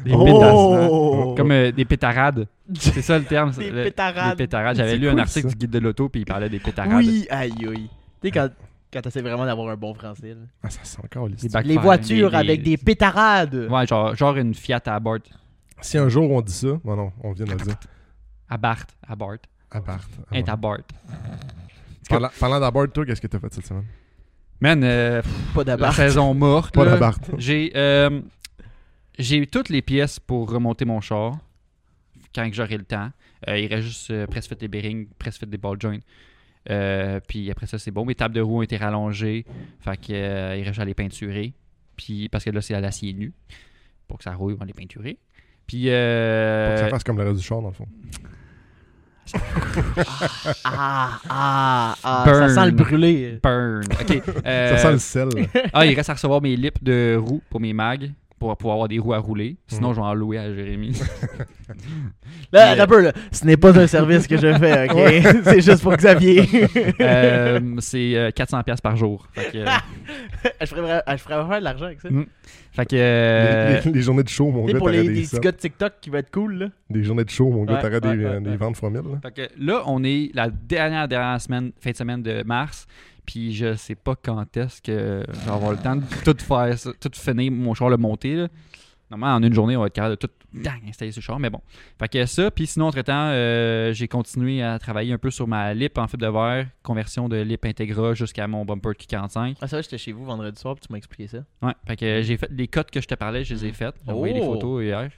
Des 0.04 0.12
Oh! 0.14 0.24
pétasses. 0.24 1.36
Comme 1.36 1.50
euh, 1.50 1.72
des 1.72 1.84
pétarades. 1.84 2.46
C'est 2.78 3.02
ça 3.02 3.18
le 3.18 3.24
terme. 3.24 3.50
Des 3.50 3.70
le- 3.70 3.82
pétarades. 3.84 4.30
Des 4.36 4.44
pétarades. 4.44 4.76
J'avais 4.76 4.90
C'est 4.92 4.96
lu 4.98 5.08
un 5.08 5.12
cool, 5.12 5.20
article 5.20 5.48
ça? 5.48 5.52
du 5.52 5.56
guide 5.56 5.70
de 5.70 5.78
l'auto, 5.80 6.08
puis 6.08 6.22
il 6.22 6.24
parlait 6.24 6.48
des 6.48 6.60
pétarades. 6.60 6.96
Oui, 6.96 7.26
aïe, 7.30 7.52
aïe. 7.68 7.90
Tu 8.22 8.28
sais, 8.28 8.30
quand, 8.30 8.48
quand 8.92 9.00
t'essaies 9.02 9.22
vraiment 9.22 9.44
d'avoir 9.44 9.68
un 9.68 9.76
bon 9.76 9.92
français. 9.92 10.30
là. 10.30 10.36
Ah, 10.62 10.70
ça 10.70 10.80
sent 10.84 10.98
encore 11.04 11.28
les 11.28 11.34
Des 11.34 11.62
Les 11.64 11.76
voitures 11.78 12.30
des- 12.30 12.36
avec 12.36 12.62
des 12.62 12.76
pétarades. 12.76 13.66
Ouais, 13.70 13.86
genre, 13.86 14.14
genre 14.14 14.36
une 14.36 14.54
Fiat 14.54 14.80
à 14.86 15.00
Bart. 15.00 15.18
Si 15.82 15.98
un 15.98 16.08
jour 16.08 16.30
on 16.30 16.40
dit 16.40 16.52
ça, 16.54 16.68
bon 16.84 16.96
non, 16.96 17.12
on 17.22 17.32
vient 17.32 17.44
de 17.44 17.50
le 17.50 17.56
dire. 17.56 17.76
À 18.48 18.56
Bart. 18.56 18.86
À 19.06 19.14
Bart. 19.16 19.36
À 19.76 19.80
Bart. 19.80 20.08
À 20.32 20.56
Bart. 20.56 20.78
Parlant, 22.08 22.30
parlant 22.40 22.60
d'Abart, 22.60 22.90
toi, 22.92 23.04
qu'est-ce 23.04 23.20
que 23.20 23.26
t'as 23.26 23.38
fait 23.38 23.52
cette 23.52 23.66
semaine? 23.66 23.84
Man, 24.60 24.82
euh, 24.84 25.20
Pas 25.54 25.60
la 25.60 25.64
d'abord. 25.64 25.92
saison 25.92 26.32
morte. 26.32 26.74
Pas 26.74 26.84
là. 26.84 26.92
d'Abart. 26.92 27.18
J'ai 27.36 27.72
euh, 27.76 28.20
j'ai 29.18 29.46
toutes 29.46 29.68
les 29.68 29.82
pièces 29.82 30.18
pour 30.18 30.50
remonter 30.50 30.84
mon 30.86 31.00
char 31.00 31.36
quand 32.34 32.48
que 32.48 32.54
j'aurai 32.56 32.78
le 32.78 32.84
temps. 32.84 33.10
Euh, 33.48 33.58
il 33.58 33.66
reste 33.66 33.86
juste 33.88 34.10
euh, 34.10 34.26
presque 34.26 34.48
fait 34.48 34.60
des 34.60 34.68
bearings, 34.68 35.08
presque 35.18 35.40
fait 35.40 35.46
des 35.46 35.58
ball 35.58 35.76
joints. 35.80 35.98
Euh, 36.70 37.20
puis 37.28 37.50
après 37.50 37.66
ça, 37.66 37.78
c'est 37.78 37.90
bon. 37.90 38.04
Mes 38.06 38.14
tables 38.14 38.34
de 38.34 38.40
roue 38.40 38.58
ont 38.60 38.62
été 38.62 38.76
rallongées. 38.78 39.44
Fait 39.80 39.96
que, 39.98 40.12
euh, 40.12 40.56
il 40.56 40.60
reste 40.62 40.68
juste 40.74 40.80
à 40.80 40.84
les 40.86 40.94
peinturer. 40.94 41.52
Puis, 41.96 42.28
parce 42.30 42.44
que 42.44 42.50
là, 42.50 42.60
c'est 42.62 42.74
à 42.74 42.80
l'acier 42.80 43.12
nu. 43.12 43.32
Pour 44.08 44.18
que 44.18 44.24
ça 44.24 44.34
roule, 44.34 44.54
on 44.54 44.56
va 44.56 44.64
les 44.66 44.72
peinturer. 44.72 45.18
Puis, 45.66 45.82
Pour 45.82 45.90
que 45.90 45.94
euh, 45.94 46.76
ça 46.78 46.88
fasse 46.88 47.04
comme 47.04 47.18
le 47.18 47.24
reste 47.24 47.36
du 47.40 47.42
char, 47.44 47.60
dans 47.60 47.68
le 47.68 47.74
fond. 47.74 47.88
Ah, 50.64 51.18
ah, 51.28 51.96
ah. 52.04 52.22
Burn. 52.26 52.48
Ça 52.48 52.54
sent 52.54 52.66
le 52.66 52.72
brûlé. 52.72 53.40
burn. 53.42 53.82
OK. 54.00 54.22
euh, 54.46 54.76
Ça 54.76 54.78
sent 54.78 54.92
le 54.92 54.98
sel. 54.98 55.28
Ah, 55.72 55.86
il 55.86 55.94
reste 55.94 56.10
à 56.10 56.14
recevoir 56.14 56.40
mes 56.42 56.56
lips 56.56 56.82
de 56.82 57.16
roues 57.18 57.42
pour 57.50 57.60
mes 57.60 57.72
mags. 57.72 58.10
Pour 58.38 58.54
pouvoir 58.58 58.74
avoir 58.74 58.88
des 58.88 58.98
roues 58.98 59.14
à 59.14 59.18
rouler. 59.18 59.56
Sinon, 59.66 59.88
Mhm. 59.88 59.94
je 59.94 60.00
vais 60.00 60.06
en 60.06 60.14
louer 60.14 60.38
à 60.38 60.54
Jérémy. 60.54 60.92
Là, 62.52 62.74
Mais- 62.74 62.80
un 62.80 62.86
peu, 62.86 63.00
là. 63.02 63.12
Ce 63.32 63.44
n'est 63.44 63.56
pas 63.56 63.76
un 63.78 63.86
service 63.86 64.26
que 64.26 64.36
je 64.36 64.52
fais, 64.58 64.88
ok? 64.90 65.40
c'est 65.44 65.60
juste 65.60 65.82
pour 65.82 65.94
Xavier. 65.96 66.44
Euh, 67.00 67.60
c'est 67.78 68.14
euh, 68.16 68.30
400$ 68.30 68.62
piastres 68.62 68.82
par 68.82 68.96
jour. 68.96 69.26
Fait 69.32 69.50
que, 69.52 69.58
euh, 69.58 69.66
je, 70.60 70.66
ferais, 70.66 70.82
vra- 70.82 71.02
je 71.16 71.22
ferais 71.22 71.48
faire 71.48 71.58
de 71.58 71.64
l'argent 71.64 71.86
avec 71.86 72.00
ça. 72.00 72.10
Mm. 72.10 72.26
fait 72.72 72.86
que, 72.86 72.96
euh, 72.96 73.80
les, 73.84 73.92
les 73.92 74.02
journées 74.02 74.22
de 74.22 74.28
show, 74.28 74.50
mon 74.50 74.64
gars, 74.66 74.78
pour 74.78 74.90
les, 74.90 75.02
des, 75.08 75.22
petits 75.22 75.40
gars 75.40 75.52
de 75.52 75.56
TikTok 75.56 75.94
qui 76.00 76.10
vont 76.10 76.18
être 76.18 76.30
cool, 76.30 76.58
là. 76.58 76.66
Des 76.90 77.02
journées 77.02 77.24
de 77.24 77.30
show, 77.30 77.48
mon 77.50 77.64
gars, 77.64 77.74
Ouais, 77.74 77.80
t'aurais 77.80 78.00
des, 78.00 78.08
ouais, 78.08 78.24
euh, 78.24 78.34
ouais, 78.34 78.40
des 78.42 78.50
ouais. 78.50 78.56
ventes 78.56 78.76
fois 78.76 78.90
mille. 78.90 79.00
là. 79.00 79.18
fait 79.22 79.48
que 79.48 79.52
là, 79.64 79.82
on 79.86 80.04
est 80.04 80.30
la 80.34 80.50
dernière, 80.50 81.08
dernière 81.08 81.40
semaine, 81.40 81.72
fin 81.80 81.90
de 81.90 81.96
semaine 81.96 82.22
de 82.22 82.42
mars. 82.44 82.86
Puis 83.26 83.52
je 83.52 83.74
sais 83.74 83.96
pas 83.96 84.14
quand 84.16 84.56
est-ce 84.56 84.80
que 84.80 85.24
je 85.28 85.40
vais 85.40 85.50
avoir 85.50 85.72
le 85.72 85.78
temps 85.78 85.96
de 85.96 86.02
tout 86.24 86.36
faire, 86.44 86.78
ça, 86.78 86.90
tout 87.00 87.10
finir 87.12 87.50
mon 87.52 87.74
char, 87.74 87.90
le 87.90 87.96
monter. 87.96 88.36
Là. 88.36 88.48
Normalement, 89.10 89.36
en 89.36 89.42
une 89.42 89.54
journée, 89.54 89.76
on 89.76 89.80
va 89.80 89.86
être 89.86 89.92
capable 89.92 90.16
de 90.16 90.26
tout 90.26 90.30
dang, 90.52 90.80
installer 90.88 91.12
ce 91.12 91.20
char, 91.20 91.38
mais 91.38 91.50
bon. 91.50 91.60
Fait 91.98 92.08
que 92.08 92.26
ça, 92.26 92.50
puis 92.50 92.66
sinon, 92.66 92.86
entre-temps, 92.86 93.28
euh, 93.30 93.92
j'ai 93.92 94.08
continué 94.08 94.62
à 94.62 94.78
travailler 94.80 95.12
un 95.12 95.18
peu 95.18 95.30
sur 95.30 95.46
ma 95.46 95.74
lip 95.74 95.96
en 95.98 96.08
fibre 96.08 96.26
de 96.26 96.32
verre, 96.32 96.66
conversion 96.82 97.28
de 97.28 97.36
lip 97.36 97.64
Integra 97.64 98.14
jusqu'à 98.14 98.48
mon 98.48 98.64
bumper 98.64 98.90
Q45. 98.92 99.56
Ah, 99.60 99.68
ça, 99.68 99.80
j'étais 99.80 99.98
chez 99.98 100.10
vous 100.12 100.24
vendredi 100.24 100.60
soir, 100.60 100.74
puis 100.74 100.86
tu 100.86 100.92
m'as 100.92 100.98
expliqué 100.98 101.28
ça. 101.28 101.38
Ouais, 101.62 101.74
fait 101.86 101.96
que 101.96 102.22
j'ai 102.22 102.36
fait 102.36 102.50
les 102.50 102.66
cotes 102.68 102.90
que 102.90 103.00
je 103.00 103.06
te 103.06 103.14
parlais, 103.14 103.44
je 103.44 103.54
les 103.54 103.66
ai 103.66 103.72
faites. 103.72 103.94
J'ai 104.04 104.12
envoyé 104.12 104.40
Oh! 104.40 104.54
photos 104.54 104.82
hier. 104.84 105.10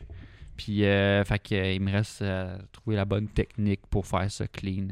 Puis, 0.56 0.84
euh, 0.84 1.24
fait 1.24 1.38
que, 1.38 1.54
euh, 1.54 1.72
il 1.72 1.80
me 1.80 1.92
reste 1.92 2.20
à 2.20 2.58
trouver 2.72 2.96
la 2.96 3.04
bonne 3.04 3.28
technique 3.28 3.80
pour 3.88 4.06
faire 4.06 4.30
ça 4.30 4.46
clean. 4.48 4.88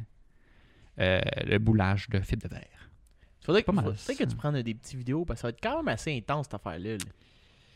Euh, 0.98 1.20
le 1.44 1.58
boulage 1.58 2.08
de 2.08 2.20
fibre 2.20 2.44
de 2.44 2.54
verre. 2.54 2.62
Faudrait 3.46 3.62
que, 3.62 3.66
Pas 3.66 3.72
mal, 3.72 3.84
faudrait 3.84 3.96
ça. 3.98 4.14
que 4.14 4.24
tu 4.28 4.36
prennes 4.36 4.60
des 4.60 4.74
petites 4.74 4.98
vidéos, 4.98 5.24
parce 5.24 5.38
que 5.38 5.42
ça 5.42 5.46
va 5.46 5.50
être 5.50 5.60
quand 5.62 5.76
même 5.78 5.88
assez 5.88 6.14
intense, 6.16 6.46
cette 6.50 6.54
affaire-là. 6.54 6.92
là. 6.92 6.96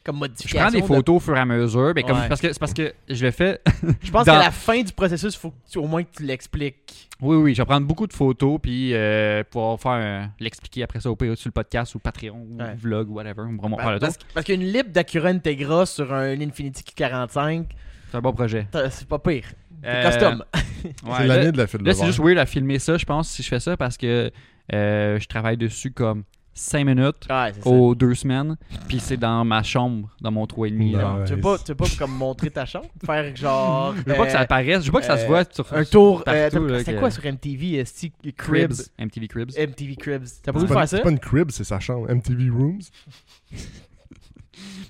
Comme 0.03 0.17
Je 0.17 0.21
modification. 0.21 0.59
prends 0.61 0.71
des 0.71 0.81
de- 0.81 0.87
photos 0.87 1.17
au 1.17 1.21
fur 1.21 1.37
et 1.37 1.41
à 1.41 1.45
mesure, 1.45 1.93
mais 1.95 2.03
comme, 2.03 2.19
Ouais. 2.19 2.27
parce 2.29 2.41
que 2.41 2.51
c'est 2.51 2.59
parce 2.59 2.73
que 2.73 2.95
je 3.07 3.23
le 3.27 3.31
fais. 3.31 3.61
Je 4.03 4.11
pense 4.11 4.25
dans- 4.25 4.33
qu'à 4.33 4.39
la 4.39 4.51
fin 4.51 4.81
du 4.83 4.93
processus, 4.95 5.35
il 5.35 5.39
faut 5.39 5.51
que 5.51 5.57
tu- 5.71 5.79
au 5.79 5.87
moins 5.87 6.03
que 6.03 6.09
tu 6.17 6.23
l'expliques. 6.25 7.11
oui, 7.21 7.37
oui, 7.37 7.55
je 7.55 7.61
vais 7.61 7.67
prendre 7.67 7.87
beaucoup 7.87 8.07
de 8.07 8.15
photos, 8.15 8.59
puis 8.63 8.95
euh, 8.95 9.45
pouvoir 9.45 9.79
faire 9.79 9.93
un- 9.93 10.31
l'expliquer 10.41 10.85
après 10.85 11.01
ça 11.01 11.11
au 11.11 11.17
pire 11.17 11.37
sur 11.37 11.49
le 11.49 11.53
podcast 11.53 11.95
ou 11.95 11.99
Patreon 11.99 12.47
ou 12.51 12.59
Ouais. 12.59 12.75
vlog 12.77 13.11
ou 13.11 13.15
whatever. 13.17 13.43
On 13.43 13.53
va 13.53 13.57
vraiment 13.59 13.77
faire 13.77 13.93
le 13.93 13.99
tour. 13.99 14.09
Parce, 14.09 14.19
parce 14.33 14.47
qu'une 14.47 14.63
lip 14.65 14.91
d'Acura 14.91 15.29
Integra 15.29 15.85
sur 15.85 16.11
un 16.15 16.41
Infinity 16.41 16.83
Q45, 16.83 17.67
C'est 18.11 18.17
un 18.17 18.21
bon 18.23 18.33
projet. 18.33 18.67
c'est 18.91 19.07
pas 19.07 19.19
pire. 19.19 19.45
C'est 19.83 19.89
Euh, 19.89 20.11
custom. 20.11 20.45
Ouais, 21.05 21.13
c'est 21.19 21.27
l'année 21.27 21.53
de 21.53 21.59
la 21.59 21.67
file 21.67 21.81
de 21.81 21.85
Là, 21.85 21.93
c'est 21.93 22.07
juste 22.07 22.21
weird 22.21 22.39
à 22.39 22.47
filmer 22.47 22.79
ça, 22.79 22.97
je 22.97 23.05
pense, 23.05 23.29
si 23.29 23.43
je 23.43 23.49
fais 23.49 23.61
ça, 23.61 23.77
parce 23.77 23.99
que 23.99 24.31
euh, 24.73 25.19
je 25.19 25.27
travaille 25.27 25.57
dessus 25.57 25.91
comme 25.93 26.25
5 26.53 26.85
minutes 26.85 27.27
Ouais, 27.31 27.53
c'est 27.55 27.63
ça. 27.63 27.71
aux 27.71 27.95
deux 27.95 28.15
semaines, 28.15 28.57
puis 28.89 28.99
c'est 29.01 29.17
dans 29.17 29.45
ma 29.45 29.63
chambre, 29.63 30.11
dans 30.21 30.31
mon 30.33 30.45
3,5. 30.47 30.97
là. 30.97 31.15
Ouais. 31.15 31.25
Tu 31.25 31.35
veux 31.35 31.41
pas, 31.41 31.59
tu 31.59 31.65
veux 31.69 31.75
pas 31.77 31.87
comme 31.99 32.13
montrer 32.13 32.51
ta 32.51 32.67
chambre? 32.67 32.87
Faire 33.07 33.35
genre. 33.37 33.95
Je 33.97 34.03
veux 34.11 34.17
pas 34.17 34.27
que 34.27 34.33
ça 34.33 34.41
euh, 34.41 34.43
apparaisse, 34.43 34.81
je 34.83 34.87
veux 34.87 34.93
pas 34.93 35.01
que 35.01 35.07
ça 35.07 35.17
se 35.17 35.27
voit 35.27 35.45
sur 35.51 35.73
Un 35.73 35.85
tour. 35.85 36.23
euh, 36.29 36.51
que- 36.51 36.99
quoi 36.99 37.11
sur 37.11 37.25
MTV? 37.25 37.85
c'est- 37.87 38.11
Cribs. 38.37 38.37
Cribs, 38.37 38.91
MTV 38.99 39.29
Cribs. 39.29 39.57
MTV 39.57 39.97
Cribs. 39.97 40.25
T'as 40.43 40.53
pas 40.53 40.59
C'est 40.59 40.67
voulu 40.67 40.69
pas, 40.75 40.81
faire 40.81 40.89
ça? 40.89 40.97
c'est 40.99 41.03
pas 41.03 41.11
une 41.11 41.19
crib, 41.21 41.51
c'est 41.51 41.65
sa 41.65 41.81
chambre. 41.81 42.11
MTV 42.11 42.51
Rooms. 42.51 42.81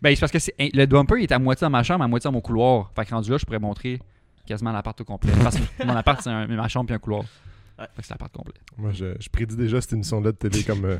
Ben, 0.02 0.14
c'est 0.14 0.20
parce 0.20 0.32
que 0.32 0.38
c'est- 0.38 0.54
le 0.58 0.86
bumper 0.86 1.16
il 1.18 1.24
est 1.24 1.32
à 1.32 1.38
moitié 1.38 1.64
dans 1.66 1.70
ma 1.70 1.82
chambre, 1.82 2.02
à 2.02 2.08
moitié 2.08 2.26
dans 2.28 2.32
mon 2.32 2.40
couloir. 2.40 2.90
Fait 2.96 3.04
que 3.04 3.10
rendu 3.10 3.30
là, 3.30 3.36
je 3.38 3.44
pourrais 3.44 3.58
montrer 3.58 4.00
quasiment 4.46 4.72
l'appart 4.72 4.98
au 5.00 5.04
complet. 5.04 5.30
Parce 5.42 5.56
que 5.56 5.84
mon 5.84 5.94
appart, 5.94 6.20
c'est 6.22 6.30
ma 6.48 6.68
chambre 6.68 6.86
puis 6.86 6.94
un 6.94 6.98
couloir. 6.98 7.24
Ouais. 7.80 7.86
Fait 7.94 8.02
que 8.02 8.06
c'est 8.06 8.10
l'appart 8.14 8.32
complet. 8.32 8.54
Moi, 8.76 8.92
je, 8.92 9.14
je 9.18 9.28
prédis 9.30 9.56
déjà 9.56 9.80
cette 9.80 9.94
émission-là 9.94 10.32
de 10.32 10.36
télé 10.36 10.62
comme 10.64 10.84
euh, 10.84 10.98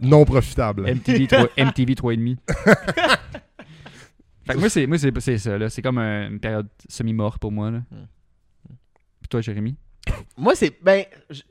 non 0.00 0.24
profitable. 0.24 0.82
MTV 0.94 1.26
3, 1.26 1.48
MTV 1.56 1.94
3,5. 1.94 2.36
fait 4.46 4.52
que 4.54 4.58
moi, 4.58 4.68
c'est, 4.68 4.86
moi 4.86 4.98
c'est, 4.98 5.20
c'est 5.20 5.38
ça. 5.38 5.56
Là. 5.58 5.70
C'est 5.70 5.82
comme 5.82 5.98
un- 5.98 6.30
une 6.30 6.40
période 6.40 6.68
semi-morte 6.88 7.38
pour 7.40 7.52
moi. 7.52 7.70
Là. 7.70 7.78
Hmm. 7.90 8.04
Puis 9.20 9.28
toi, 9.30 9.40
Jérémy? 9.40 9.76
Moi, 10.36 10.54
c'est. 10.54 10.72
Ben. 10.82 11.04
je- 11.30 11.42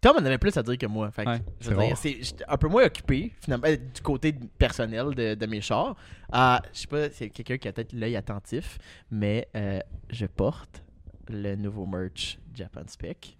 Tom 0.00 0.16
en 0.16 0.24
avait 0.24 0.38
plus 0.38 0.56
à 0.56 0.62
dire 0.62 0.78
que 0.78 0.86
moi. 0.86 1.10
Fait 1.10 1.24
que, 1.24 1.28
Ouais, 1.28 1.42
je 1.60 1.68
veux 1.68 1.74
c'est 1.76 1.80
dire, 1.82 1.88
rare. 1.90 1.98
c'est 1.98 2.22
j'étais 2.22 2.44
un 2.48 2.56
peu 2.56 2.68
moins 2.68 2.86
occupé, 2.86 3.34
finalement, 3.38 3.66
euh, 3.66 3.76
du 3.76 4.00
côté 4.00 4.32
personnel 4.56 5.14
de, 5.14 5.34
de 5.34 5.46
mes 5.46 5.60
chars. 5.60 5.94
Euh, 6.34 6.56
je 6.72 6.78
sais 6.78 6.86
pas, 6.86 7.10
c'est 7.10 7.28
quelqu'un 7.28 7.58
qui 7.58 7.68
a 7.68 7.72
peut-être 7.74 7.92
l'œil 7.92 8.16
attentif, 8.16 8.78
mais 9.10 9.46
euh, 9.54 9.78
je 10.08 10.24
porte 10.24 10.82
le 11.28 11.54
nouveau 11.54 11.84
merch 11.84 12.38
Japan 12.54 12.80
Spec. 12.86 13.36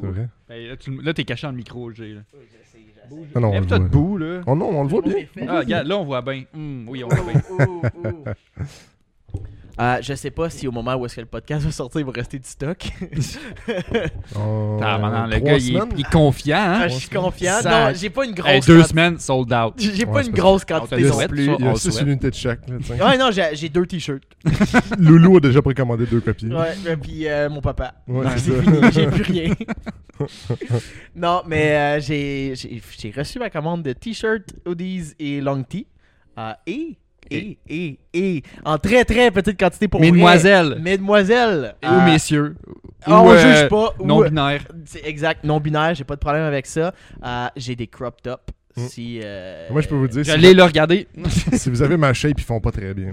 C'est 0.00 0.06
vrai. 0.06 0.28
Ben, 0.48 0.68
là, 0.68 0.76
tu- 0.76 1.02
là, 1.02 1.14
t'es 1.14 1.24
caché 1.24 1.46
dans 1.46 1.50
le 1.52 1.56
micro, 1.56 1.90
Jay. 1.92 2.14
là. 2.14 2.20
Ah 3.34 3.40
non, 3.40 3.48
on 3.48 3.52
le 3.52 3.58
Lève-toi 3.58 3.78
voit. 3.78 3.86
debout, 3.88 4.16
là. 4.18 4.40
Oh 4.46 4.54
non, 4.54 4.68
on 4.70 4.82
le 4.84 4.88
voit 4.88 5.02
bien. 5.02 5.14
Ah, 5.48 5.58
regarde, 5.60 5.86
là, 5.86 5.98
on 5.98 6.04
voit 6.04 6.22
bien. 6.22 6.44
Hum, 6.54 6.86
oui, 6.88 7.04
on 7.04 7.08
voit 7.08 7.24
bien. 7.32 7.42
Euh, 9.80 9.98
je 10.02 10.14
sais 10.14 10.30
pas 10.30 10.50
si 10.50 10.68
au 10.68 10.70
moment 10.70 10.94
où 10.96 11.06
est-ce 11.06 11.16
que 11.16 11.20
le 11.22 11.26
podcast 11.26 11.64
va 11.64 11.70
sortir, 11.70 12.00
il 12.00 12.06
va 12.06 12.12
rester 12.12 12.38
du 12.38 12.46
stock. 12.48 12.78
Oh, 14.36 14.76
Tabarnak, 14.80 15.30
le 15.30 15.36
trois 15.40 15.50
gars, 15.52 15.56
il 15.58 15.76
est, 15.76 15.78
semaines? 15.80 15.92
il 15.96 16.00
est 16.00 16.10
confiant, 16.10 16.56
hein? 16.58 16.80
Ah, 16.82 16.88
je 16.88 16.94
suis 16.94 17.08
confiant. 17.08 17.58
Ça- 17.60 17.88
Non, 17.92 17.94
j'ai 17.98 18.10
pas 18.10 18.24
une 18.24 18.34
grosse 18.34 18.50
Hey, 18.50 18.60
deux 18.60 18.82
semaines, 18.82 19.18
sold 19.18 19.52
out. 19.52 19.74
J'ai 19.78 20.06
pas 20.06 20.22
une 20.24 20.32
grosse 20.32 20.64
quantité 20.64 20.96
le 20.96 21.08
non 21.08 21.14
souhaite, 21.14 21.28
plus. 21.28 21.44
Il 21.44 21.64
y 21.64 21.66
a 21.68 21.70
on 21.70 21.74
6 21.74 21.90
souhaite. 21.92 22.06
unités 22.06 22.30
de 22.30 22.34
chèque. 22.34 22.60
Là. 22.68 23.06
Ouais, 23.08 23.18
non, 23.18 23.30
j'ai 23.30 23.68
deux 23.68 23.86
t-shirts. 23.86 24.22
Loulou 24.98 25.36
a 25.36 25.40
déjà 25.40 25.62
précommandé 25.62 26.06
deux 26.06 26.20
copies. 26.20 26.46
Ouais, 26.48 26.74
et 26.90 26.96
puis 26.96 27.26
euh, 27.28 27.48
mon 27.48 27.60
papa. 27.60 27.94
Ouais, 28.08 28.26
c'est 28.36 28.60
fini, 28.62 28.78
j'ai 28.92 29.06
plus 29.08 29.22
rien. 29.22 29.54
non, 31.14 31.42
mais 31.46 31.98
euh, 31.98 32.00
j'ai 32.00 32.54
reçu 33.16 33.38
ma 33.38 33.50
commande 33.50 33.82
de 33.82 33.92
t-shirts, 33.92 34.54
hoodies 34.66 35.12
et 35.18 35.40
long 35.40 35.62
tee. 35.62 35.86
Euh, 36.38 36.52
et, 36.66 36.96
et, 37.30 37.58
et, 37.68 37.98
et, 38.12 38.42
en 38.64 38.78
très 38.78 39.04
très 39.04 39.30
petite 39.30 39.58
quantité 39.58 39.88
pour 39.88 40.00
Mesdemoiselles. 40.00 40.66
vrai. 40.72 40.80
Mesdemoiselles. 40.80 41.74
Ou 41.82 41.86
euh, 41.86 42.04
messieurs. 42.04 42.56
ah, 43.04 43.10
Ou, 43.22 43.26
on 43.26 43.30
euh, 43.30 43.38
juge 43.38 43.68
pas. 43.68 43.94
ou- 43.98 44.06
Non-binaire. 44.06 44.64
Exact, 45.04 45.44
non-binaire, 45.44 45.94
j'ai 45.94 46.04
pas 46.04 46.14
de 46.14 46.20
problème 46.20 46.44
avec 46.44 46.66
ça. 46.66 46.92
Euh, 47.24 47.46
j'ai 47.56 47.76
des 47.76 47.86
crop 47.86 48.20
tops. 48.22 48.42
Mm. 48.74 48.86
Si, 48.88 49.20
euh, 49.22 49.68
Moi, 49.70 49.82
je 49.82 49.88
peux 49.88 49.94
vous 49.96 50.08
dire, 50.08 50.24
si, 50.24 50.30
J'allais 50.30 50.54
le 50.54 50.62
regarder. 50.62 51.06
si 51.52 51.68
vous 51.68 51.82
avez 51.82 51.98
ma 51.98 52.14
shape, 52.14 52.38
ils 52.38 52.42
font 52.44 52.58
pas 52.60 52.70
très 52.72 52.94
bien. 52.94 53.12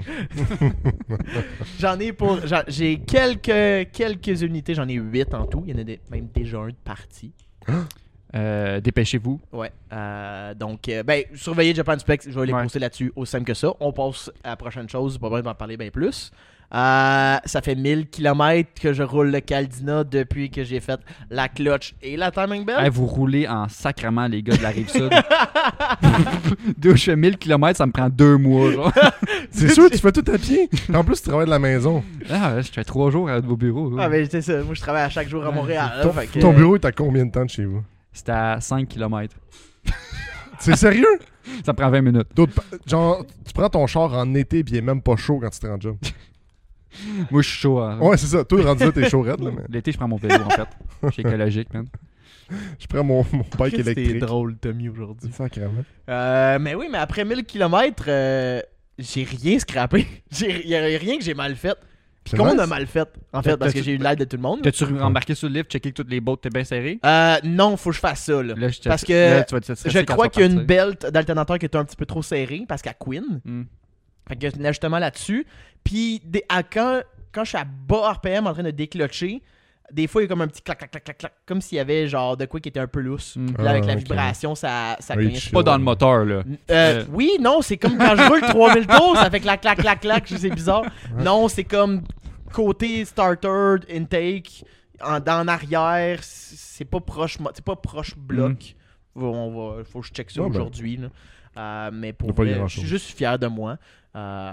J'en 1.80 2.00
ai 2.00 2.14
pour. 2.14 2.40
J'ai 2.68 2.98
quelques, 3.00 3.92
quelques 3.92 4.42
unités, 4.42 4.74
j'en 4.74 4.88
ai 4.88 4.94
8 4.94 5.34
en 5.34 5.46
tout. 5.46 5.64
Il 5.68 5.74
y 5.74 5.78
en 5.78 5.82
a 5.82 5.84
des- 5.84 6.00
même 6.12 6.28
déjà 6.34 6.60
un 6.60 6.68
de 6.70 6.76
parti. 6.84 7.34
Euh, 8.36 8.80
Dépêchez-vous. 8.80 9.40
Ouais. 9.52 9.72
Euh, 9.92 10.54
donc, 10.54 10.88
euh, 10.88 11.02
ben, 11.04 11.24
surveillez 11.34 11.74
Japan 11.74 11.98
Specs, 11.98 12.30
je 12.30 12.40
vais 12.40 12.46
les 12.46 12.54
Ouais. 12.54 12.62
poster 12.64 12.80
là-dessus, 12.80 13.12
aussi 13.16 13.32
simple 13.32 13.46
que 13.46 13.54
ça. 13.56 13.70
On 13.80 13.92
passe 13.92 14.30
à 14.44 14.50
la 14.50 14.56
prochaine 14.56 14.88
chose, 14.88 15.18
pas 15.18 15.28
besoin 15.30 15.42
d'en 15.42 15.56
parler 15.56 15.78
bien 15.78 15.90
plus. 15.90 16.32
Euh, 16.72 17.38
ça 17.46 17.62
fait 17.64 17.74
1000 17.74 18.08
km 18.10 18.70
que 18.80 18.94
je 18.94 19.02
roule 19.02 19.32
le 19.32 19.40
Caldina 19.40 20.04
depuis 20.04 20.52
que 20.52 20.64
j'ai 20.64 20.80
fait 20.80 21.00
la 21.32 21.48
clutch 21.48 21.96
et 22.04 22.16
la 22.16 22.30
timing 22.30 22.64
belt. 22.64 22.80
Hey, 22.80 22.90
vous 22.92 23.08
roulez 23.08 23.48
en 23.48 23.68
sacrement, 23.68 24.28
les 24.28 24.44
gars 24.44 24.56
de 24.56 24.62
la 24.62 24.70
rive 24.70 24.88
sud. 24.88 25.10
D'où 26.78 26.96
je 26.96 27.04
fais 27.06 27.16
1000 27.16 27.38
km, 27.40 27.76
ça 27.78 27.88
me 27.88 27.92
prend 27.92 28.10
deux 28.10 28.38
mois. 28.38 28.72
Genre. 28.72 28.92
C'est 29.52 29.70
sûr, 29.70 29.90
tu 29.90 29.98
fais 29.98 30.12
tout 30.12 30.24
à 30.32 30.38
pied. 30.38 30.70
En 30.94 31.04
plus, 31.04 31.16
tu 31.22 31.28
travailles 31.30 31.48
de 31.48 31.52
la 31.52 31.58
maison. 31.60 32.04
Ah, 32.30 32.62
je 32.62 32.72
fais 32.72 32.84
trois 32.84 33.10
jours 33.10 33.30
à 33.30 33.40
vos 33.40 33.58
bureaux. 33.58 33.92
Ah, 34.00 34.08
ben, 34.08 34.28
c'est 34.30 34.42
ça. 34.44 34.62
Moi, 34.64 34.76
je 34.76 34.82
travaille 34.82 35.02
à 35.04 35.10
chaque 35.10 35.28
jour 35.28 35.44
à 35.44 35.52
Montréal. 35.52 35.90
là, 35.98 36.04
Ton, 36.04 36.12
que- 36.12 36.40
ton 36.40 36.54
bureau 36.54 36.76
est 36.76 36.86
à 36.86 36.92
combien 36.92 37.26
de 37.26 37.32
temps 37.32 37.46
de 37.46 37.50
chez 37.50 37.66
vous? 37.66 37.82
C'était 38.20 38.32
à 38.34 38.60
5 38.62 38.88
km. 38.88 39.34
C'est 40.60 40.76
sérieux? 40.76 41.08
Ça 41.66 41.74
prend 41.74 41.90
20 41.90 42.02
minutes. 42.02 42.28
D'autres 42.36 42.54
pa- 42.54 42.78
genre, 42.86 43.26
tu 43.46 43.54
prends 43.54 43.70
ton 43.70 43.88
char 43.88 44.14
en 44.14 44.34
été 44.36 44.64
puis 44.64 44.74
il 44.76 44.78
est 44.78 44.82
même 44.82 45.02
pas 45.02 45.16
chaud 45.16 45.40
quand 45.42 45.50
tu 45.50 45.60
te 45.60 45.68
rends 45.68 45.80
job. 45.80 45.96
Moi, 47.32 47.42
je 47.42 47.48
suis 47.50 47.58
chaud. 47.60 47.80
hein. 47.80 47.98
Ouais, 48.00 48.18
c'est 48.18 48.28
ça. 48.28 48.44
Toi, 48.44 48.62
rendu 48.64 48.84
là, 48.84 48.92
t'es 48.92 49.10
chaud 49.10 49.22
raide, 49.22 49.40
là, 49.42 49.52
mais 49.56 49.64
L'été, 49.70 49.92
je 49.92 49.98
prends 49.98 50.08
mon 50.08 50.18
vélo, 50.18 50.44
en 50.46 50.50
fait. 50.50 50.68
Je 51.04 51.10
suis 51.12 51.22
écologique, 51.22 51.74
man. 51.74 51.86
je 52.80 52.88
prends 52.88 53.04
mon, 53.04 53.26
mon 53.32 53.46
bike 53.58 53.76
C'était 53.78 53.92
électrique. 53.92 54.20
drôle, 54.20 54.58
Tommy, 54.58 54.90
aujourd'hui? 54.90 55.32
Sacrément. 55.32 55.84
Euh, 56.10 56.60
mais 56.60 56.76
oui, 56.76 56.88
mais 56.92 56.98
après 56.98 57.24
1000 57.24 57.46
km, 57.46 58.04
j'ai 58.98 59.24
rien 59.24 59.60
scrappé. 59.60 60.08
Il 60.42 60.68
y 60.68 60.76
a 60.76 60.82
rien 60.82 61.18
que 61.18 61.24
j'ai 61.24 61.36
mal 61.36 61.56
fait. 61.56 61.78
Puis 62.24 62.32
C'est 62.32 62.38
qu'on 62.38 62.52
nice. 62.52 62.60
a 62.60 62.68
mal 62.68 62.86
fait, 62.86 63.08
en 63.34 63.42
fait, 63.42 63.56
parce 63.58 63.74
que 63.74 63.82
j'ai 63.82 63.94
eu 63.94 63.98
l'aide 63.98 64.20
de 64.20 64.26
tout 64.26 64.36
le 64.36 64.42
monde? 64.42 64.62
T'as-tu 64.62 64.84
embarqué 65.00 65.34
sur 65.36 65.48
le 65.48 65.56
lift, 65.56 65.72
checké 65.72 65.90
que 65.92 65.96
toutes 65.96 66.10
les 66.12 66.20
bottes 66.20 66.40
étaient 66.46 66.54
bien 66.54 66.64
serrées? 66.64 67.00
Euh, 67.06 67.38
non, 67.44 67.78
faut 67.78 67.90
que 67.92 67.96
je 67.96 68.02
fasse 68.02 68.24
ça, 68.26 68.44
là. 68.44 68.54
Là, 68.56 68.68
je 68.70 68.80
te- 68.80 68.90
Parce 68.90 69.04
que 69.06 69.14
là, 69.14 69.44
tu 69.44 69.56
vas 69.56 69.62
te 69.62 69.66
stresser 69.74 69.90
Je 69.90 70.00
quand 70.00 70.14
crois 70.14 70.28
tu 70.28 70.32
qu'il 70.34 70.42
y 70.42 70.44
a 70.44 70.48
une 70.48 70.66
partir. 70.66 70.86
belt 70.88 71.06
d'alternateur 71.14 71.58
qui 71.58 71.66
est 71.66 71.76
un 71.76 71.86
petit 71.86 71.96
peu 71.96 72.06
trop 72.06 72.22
serrée, 72.22 72.66
parce 72.68 72.82
qu'elle 72.82 72.96
queen. 73.00 73.42
Hmm. 73.46 73.64
Fait 74.28 74.36
qu'il 74.36 74.50
y 74.50 74.54
a 74.54 74.58
un 74.62 74.66
ajustement 74.66 75.00
là-dessus. 75.00 75.46
Puis 75.84 76.22
des- 76.26 76.44
à 76.50 76.62
quand, 76.62 77.02
quand 77.32 77.44
je 77.46 77.50
suis 77.50 77.58
à 77.58 77.66
bas 77.66 78.12
RPM 78.12 78.46
en 78.48 78.54
train 78.54 78.64
de 78.64 78.72
déclotcher, 78.72 79.42
des 79.92 80.08
fois 80.08 80.22
il 80.22 80.26
y 80.26 80.28
a 80.28 80.30
comme 80.30 80.42
un 80.42 80.48
petit 80.48 80.62
clac 80.62 80.78
clac 80.78 80.92
clac 80.92 81.04
clac 81.04 81.18
clac, 81.18 81.34
comme 81.46 81.62
s'il 81.62 81.78
y 81.78 81.80
avait 81.80 82.08
genre 82.08 82.36
de 82.38 82.46
quoi 82.46 82.60
qui 82.60 82.70
était 82.70 82.80
un 82.80 82.88
peu 82.88 83.00
lousse. 83.02 83.34
Puis 83.38 83.64
là, 83.64 83.72
avec 83.72 83.84
Ah, 83.84 83.88
la 83.88 83.94
ok. 83.94 84.00
vibration, 84.00 84.56
ça, 84.56 84.98
ça 85.00 85.16
Oui, 85.16 85.26
cognait. 85.26 85.40
Pas 85.52 85.64
dans 85.64 85.78
le 85.78 85.84
moteur, 85.84 86.26
là. 86.26 86.36
Euh, 86.36 86.44
Euh. 86.72 87.06
Oui, 87.12 87.32
non, 87.40 87.62
c'est 87.62 87.78
comme 87.78 87.98
quand 87.98 88.16
je 88.16 88.28
roule 88.30 88.42
3000 88.42 88.88
tours, 88.88 89.16
ça 89.18 89.30
fait 89.30 89.40
clac, 89.40 89.62
clac, 89.62 89.78
clac, 89.80 90.00
clac, 90.02 90.28
c'est 90.28 90.50
bizarre. 90.50 90.84
Non, 91.18 91.48
c'est 91.48 91.64
comme 91.64 92.02
côté 92.54 93.06
starter, 93.06 93.76
intake, 93.94 94.64
en, 95.02 95.18
en 95.18 95.48
arrière, 95.48 96.20
c'est 96.22 96.86
pas 96.86 97.00
proche, 97.00 97.38
c'est 97.54 97.64
pas 97.66 97.76
proche 97.76 98.16
bloc. 98.18 98.76
On 99.16 99.52
va, 99.78 99.84
faut 99.84 100.02
que 100.02 100.08
je 100.08 100.14
check 100.14 100.30
ça 100.32 100.42
Ouais, 100.42 100.50
ben. 100.50 100.56
aujourd'hui. 100.56 100.98
là. 100.98 101.08
Euh, 101.58 101.90
mais 101.94 102.14
pour 102.14 102.32
vrai, 102.32 102.62
je 102.68 102.80
suis 102.80 102.88
juste 102.88 103.18
fier 103.18 103.38
de 103.38 103.48
moi. 103.48 103.78
Euh, 104.16 104.52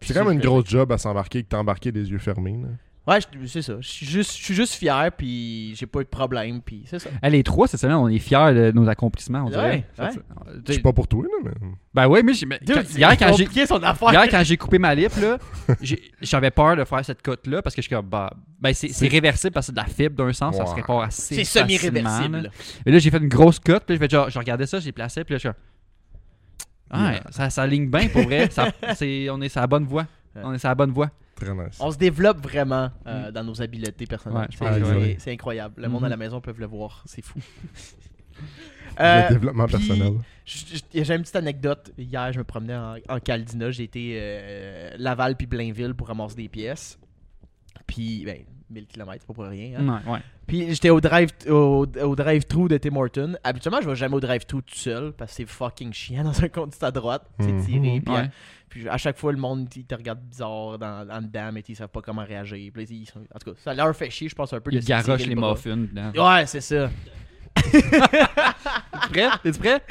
C'est 0.00 0.14
quand 0.14 0.24
même 0.24 0.34
une 0.34 0.40
grosse 0.40 0.66
job 0.68 0.92
à 0.92 0.98
s'embarquer 0.98 1.42
que 1.42 1.48
t'es 1.48 1.56
embarqué 1.56 1.90
les 1.90 2.10
yeux 2.10 2.18
fermés. 2.18 2.58
là. 2.62 2.68
Ouais, 3.04 3.18
je- 3.20 3.46
c'est 3.48 3.62
ça. 3.62 3.74
Je 3.80 3.88
suis 3.88 4.06
juste, 4.06 4.36
je 4.38 4.44
suis 4.44 4.54
juste 4.54 4.74
fier, 4.74 5.10
puis 5.16 5.74
j'ai 5.74 5.86
pas 5.86 6.00
eu 6.00 6.04
de 6.04 6.08
problème, 6.08 6.60
puis 6.62 6.84
c'est 6.86 7.00
ça. 7.00 7.10
Hey, 7.20 7.32
les 7.32 7.42
trois, 7.42 7.66
cette 7.66 7.80
semaine, 7.80 7.96
on 7.96 8.06
est 8.08 8.20
fiers 8.20 8.54
de 8.54 8.70
nos 8.72 8.88
accomplissements, 8.88 9.40
on 9.44 9.50
dirait. 9.50 9.84
Ouais, 9.98 10.04
ouais. 10.04 10.10
Je 10.68 10.72
suis 10.74 10.82
pas 10.82 10.92
pour 10.92 11.08
toi, 11.08 11.24
là, 11.24 11.28
mais. 11.44 11.50
Ben 11.92 12.06
oui, 12.06 12.20
mais, 12.24 12.32
j'ai- 12.32 12.46
mais 12.46 12.60
Dude, 12.62 12.76
quand- 12.76 12.96
hier, 12.96 13.16
quand 13.18 13.32
j'ai 13.36 13.44
compliqué 13.46 13.66
son 13.66 13.82
affaire. 13.82 14.12
Hier, 14.12 14.28
quand 14.30 14.42
j'ai 14.44 14.56
coupé 14.56 14.78
ma 14.78 14.94
lip, 14.94 15.10
là, 15.20 15.38
j'ai- 15.82 16.00
j'avais 16.20 16.52
peur 16.52 16.76
de 16.76 16.84
faire 16.84 17.04
cette 17.04 17.22
cote-là 17.22 17.60
parce 17.60 17.74
que 17.74 17.82
je 17.82 17.88
suis 17.88 17.96
comme, 17.96 18.06
bah, 18.06 18.32
ben 18.60 18.72
c'est, 18.72 19.08
réversible 19.08 19.52
parce 19.52 19.66
que 19.66 19.72
c'est 19.72 19.80
de 19.80 19.84
la 19.84 19.92
fibre 19.92 20.14
d'un 20.24 20.32
sens, 20.32 20.56
ça 20.56 20.64
se 20.66 20.74
répare 20.74 21.00
assez 21.00 21.34
C'est 21.44 21.60
facilement, 21.60 22.08
semi-réversible. 22.08 22.36
là. 22.42 22.50
Et 22.86 22.92
là, 22.92 22.98
j'ai 23.00 23.10
fait 23.10 23.18
une 23.18 23.28
grosse 23.28 23.58
cote, 23.58 23.82
puis 23.84 23.96
je, 23.96 24.00
fais 24.00 24.08
genre, 24.08 24.30
je 24.30 24.38
regardais 24.38 24.66
ça, 24.66 24.78
j'ai 24.78 24.92
placé, 24.92 25.24
puis 25.24 25.34
là, 25.34 25.38
je 25.38 25.40
suis 25.40 25.48
comme, 25.48 25.56
ah, 26.90 27.10
ouais, 27.10 27.20
ça, 27.30 27.50
ça 27.50 27.66
ligne 27.66 27.90
bien 27.90 28.06
pour 28.08 28.22
vrai. 28.22 28.48
Ça- 28.50 28.70
c'est, 28.94 29.28
on 29.30 29.40
est 29.40 29.48
sur 29.48 29.60
la 29.60 29.66
bonne 29.66 29.86
voie. 29.86 30.06
On 30.36 30.52
est 30.54 30.58
sur 30.58 30.68
la 30.68 30.74
bonne 30.76 30.92
voie. 30.92 31.10
Très 31.44 31.54
nice. 31.54 31.78
On 31.80 31.90
se 31.90 31.98
développe 31.98 32.42
vraiment 32.42 32.90
euh, 33.06 33.30
dans 33.30 33.44
nos 33.44 33.60
habiletés 33.62 34.06
personnelles. 34.06 34.38
Ouais, 34.38 34.46
je 34.50 35.14
c'est, 35.18 35.32
incroyable. 35.32 35.80
Le 35.82 35.88
monde 35.88 36.00
Mhm. 36.02 36.06
à 36.06 36.08
la 36.10 36.16
maison 36.16 36.40
peuvent 36.40 36.60
le 36.60 36.66
voir. 36.66 37.02
C'est 37.06 37.22
fou. 37.24 37.38
le 38.98 39.04
Euh, 39.04 39.28
développement 39.28 39.66
puis- 39.66 39.76
personnel. 39.76 40.12
J'ai 40.44 41.14
une 41.14 41.22
petite 41.22 41.36
anecdote. 41.36 41.92
Hier, 41.96 42.32
je 42.32 42.38
me 42.38 42.44
promenais 42.44 42.76
en, 42.76 42.96
en 43.08 43.20
Caldina. 43.20 43.70
J'ai 43.70 43.84
été 43.84 44.16
euh, 44.20 44.90
Laval 44.98 45.36
puis 45.36 45.46
Blainville 45.46 45.94
pour 45.94 46.08
ramasser 46.08 46.34
des 46.36 46.48
pièces. 46.48 46.98
Puis, 47.86 48.24
ben, 48.24 48.38
1000 48.70 48.86
km, 48.86 49.18
c'est 49.20 49.26
pas 49.26 49.34
pour 49.34 49.44
rien. 49.44 49.78
hein. 49.78 50.02
Ouais, 50.06 50.12
ouais. 50.14 50.18
Puis 50.46 50.66
j'étais 50.74 50.90
au 50.90 51.00
drive 51.00 51.30
au, 51.48 51.86
au 52.02 52.16
drive-thru 52.16 52.68
de 52.68 52.76
Tim 52.76 52.96
Hortons. 52.96 53.34
Habituellement, 53.44 53.80
je 53.80 53.88
vais 53.88 53.96
jamais 53.96 54.14
au 54.16 54.20
drive-thru 54.20 54.62
tout 54.62 54.74
seul 54.74 55.12
parce 55.12 55.30
que 55.32 55.36
c'est 55.38 55.46
fucking 55.46 55.92
chiant 55.92 56.24
dans 56.24 56.42
un 56.44 56.48
conduite 56.48 56.82
à 56.82 56.90
droite. 56.90 57.24
C'est 57.40 57.52
Mhm. 57.52 57.64
tiré. 57.64 58.00
Puis, 58.04 58.12
Ouais. 58.14 58.20
à, 58.20 58.28
puis 58.68 58.88
à 58.88 58.96
chaque 58.98 59.18
fois, 59.18 59.32
le 59.32 59.38
monde 59.38 59.68
il 59.76 59.84
te 59.84 59.94
regarde 59.94 60.20
bizarre 60.20 60.78
dans, 60.78 61.06
en 61.10 61.22
dedans, 61.22 61.50
mais 61.52 61.60
ils 61.66 61.76
savent 61.76 61.88
pas 61.88 62.02
comment 62.02 62.24
réagir. 62.24 62.70
Puis 62.74 62.84
ils 62.90 63.06
sont- 63.06 63.20
en 63.34 63.38
tout 63.38 63.52
cas, 63.52 63.56
ça 63.62 63.72
leur 63.74 63.94
fait 63.96 64.10
chier, 64.10 64.28
je 64.28 64.34
pense, 64.34 64.52
un 64.52 64.60
peu 64.60 64.70
de 64.72 64.76
Il 64.76 64.82
se 64.82 64.88
garoche 64.88 65.04
tirer 65.18 65.28
les 65.28 65.34
le 65.34 65.40
bras. 65.40 65.52
muffins 65.52 65.76
dedans. 65.76 66.12
Ouais, 66.34 66.46
c'est 66.46 66.60
ça. 66.60 66.90
T'es 67.70 67.80
prêt? 69.10 69.28
T'es 69.42 69.52
prêt? 69.52 69.82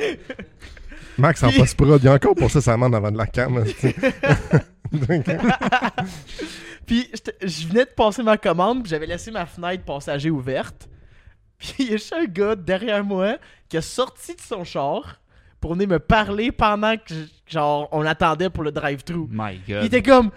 Max 1.17 1.43
en 1.43 1.49
Puis- 1.49 1.59
post-prod, 1.59 2.01
il 2.01 2.05
y 2.05 2.07
a 2.07 2.13
encore 2.13 2.35
pour 2.35 2.49
ça 2.51 2.59
sa 2.61 2.75
main 2.77 2.91
avant 2.93 3.11
de 3.11 3.17
la 3.17 3.27
cam. 3.27 3.63
Puis 6.85 7.09
je 7.41 7.67
venais 7.67 7.85
de 7.85 7.89
passer 7.91 8.23
ma 8.23 8.37
commande, 8.37 8.83
puis 8.83 8.89
j'avais 8.89 9.05
laissé 9.05 9.31
ma 9.31 9.45
fenêtre 9.45 9.83
passager 9.83 10.29
ouverte. 10.29 10.87
Puis 11.57 11.73
il 11.79 11.85
y 11.85 11.89
a 11.89 11.97
juste 11.97 12.13
un 12.13 12.25
gars 12.25 12.55
derrière 12.55 13.03
moi 13.03 13.37
qui 13.69 13.77
a 13.77 13.81
sorti 13.83 14.35
de 14.35 14.41
son 14.41 14.63
char 14.63 15.21
pour 15.59 15.73
venir 15.75 15.87
me 15.87 15.99
parler 15.99 16.51
pendant 16.51 16.97
que 16.97 17.13
genre 17.45 17.87
on 17.91 18.03
attendait 18.03 18.49
pour 18.49 18.63
le 18.63 18.71
drive-thru. 18.71 19.27
My 19.29 19.61
Il 19.67 19.73
God. 19.75 19.83
était 19.83 20.01
comme 20.01 20.31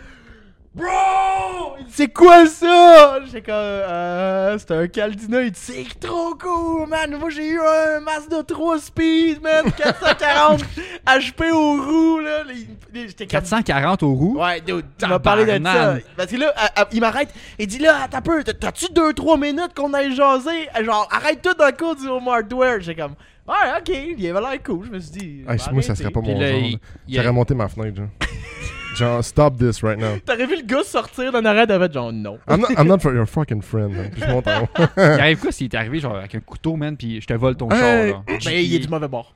Bro! 0.75 1.77
Il 1.79 1.85
dit, 1.87 1.93
C'est 1.95 2.09
quoi 2.13 2.47
ça? 2.47 3.21
J'étais 3.27 3.43
comme 3.43 3.55
euh, 3.55 4.59
c'est 4.59 4.71
un 4.73 4.89
Caldina, 4.89 5.43
il 5.43 5.53
dit 5.53 5.61
c'est 5.63 6.01
trop 6.01 6.35
cool, 6.35 6.89
man! 6.89 7.17
Moi 7.19 7.31
j'ai 7.31 7.47
eu 7.49 7.61
un 7.61 8.01
Mazda 8.01 8.43
3 8.43 8.81
Speed, 8.81 9.41
man! 9.41 9.71
440 9.77 10.65
HP 11.07 11.53
aux 11.53 11.81
roues, 11.83 12.19
là! 12.21 12.43
Les- 12.45 12.67
les- 13.03 13.07
J'étais 13.09 13.27
comme 13.27 13.41
440 13.41 14.03
aux 14.03 14.15
roues? 14.15 14.39
Ouais, 14.41 14.61
dude, 14.61 14.85
tu 14.99 15.07
m'as 15.07 15.19
parlé 15.21 15.45
de 15.47 15.65
ça. 15.65 15.97
Parce 16.17 16.31
que 16.33 16.37
là, 16.37 16.53
à- 16.57 16.83
à- 16.83 16.89
il 16.93 17.01
m'arrête. 17.01 17.33
Il 17.59 17.67
dit 17.69 17.79
là, 17.79 18.09
un 18.13 18.21
peu, 18.21 18.43
t'as- 18.43 18.55
t'as-tu 18.55 18.87
2-3 18.93 19.39
minutes 19.39 19.75
qu'on 19.77 19.93
aille 19.95 20.15
jaser? 20.15 20.69
Genre, 20.83 21.09
arrête 21.13 21.41
tout 21.41 21.55
dans 21.55 21.67
le 21.67 21.73
cours 21.73 21.95
du 21.95 22.09
Home 22.09 22.27
Hardware. 22.29 22.81
J'ai 22.81 22.97
comme, 22.97 23.15
ouais, 23.47 23.55
ok, 23.79 23.95
il 24.19 24.29
avait 24.29 24.41
l'air 24.41 24.63
cool. 24.65 24.87
Je 24.87 24.91
me 24.91 24.99
suis 24.99 25.11
dit, 25.13 25.45
bah, 25.47 25.55
moi, 25.73 25.83
ça 25.83 25.95
serait 25.95 26.11
pas 26.11 26.21
Puis 26.21 26.33
mon 26.33 26.41
là, 26.41 26.51
genre. 26.51 26.59
il- 26.61 26.79
il- 27.07 27.31
monté 27.31 27.55
ma 27.55 27.69
fenêtre, 27.69 27.97
genre. 27.97 28.09
Genre, 28.94 29.24
stop 29.24 29.57
this 29.59 29.83
right 29.83 29.98
now. 29.98 30.18
T'aurais 30.24 30.46
vu 30.46 30.57
le 30.57 30.62
gars 30.62 30.83
sortir 30.85 31.33
d'un 31.33 31.44
arrêt 31.44 31.66
de 31.66 31.92
genre, 31.92 32.12
non. 32.12 32.38
I'm 32.48 32.61
not, 32.61 32.68
I'm 32.78 32.87
not 32.87 32.98
for 33.02 33.12
your 33.14 33.26
fucking 33.26 33.61
friend. 33.62 33.90
man. 33.92 34.11
Puis 34.11 34.22
je 34.22 34.30
monte 34.30 34.46
en 34.46 34.62
haut. 34.62 34.68
Il 34.96 35.02
arrive 35.02 35.38
quoi 35.40 35.50
s'il 35.52 35.66
est 35.66 35.76
arrivé 35.76 35.98
genre 36.00 36.16
avec 36.16 36.35
un 36.35 36.40
couteau, 36.40 36.76
man, 36.76 36.96
puis 36.96 37.20
je 37.20 37.26
te 37.26 37.35
vole 37.35 37.57
ton 37.57 37.68
Hey! 37.70 37.78
char, 37.78 38.07
là? 38.07 38.22
Ben, 38.44 38.52
il 38.64 38.74
est 38.74 38.78
du 38.78 38.88
mauvais 38.88 39.09
bord. 39.09 39.35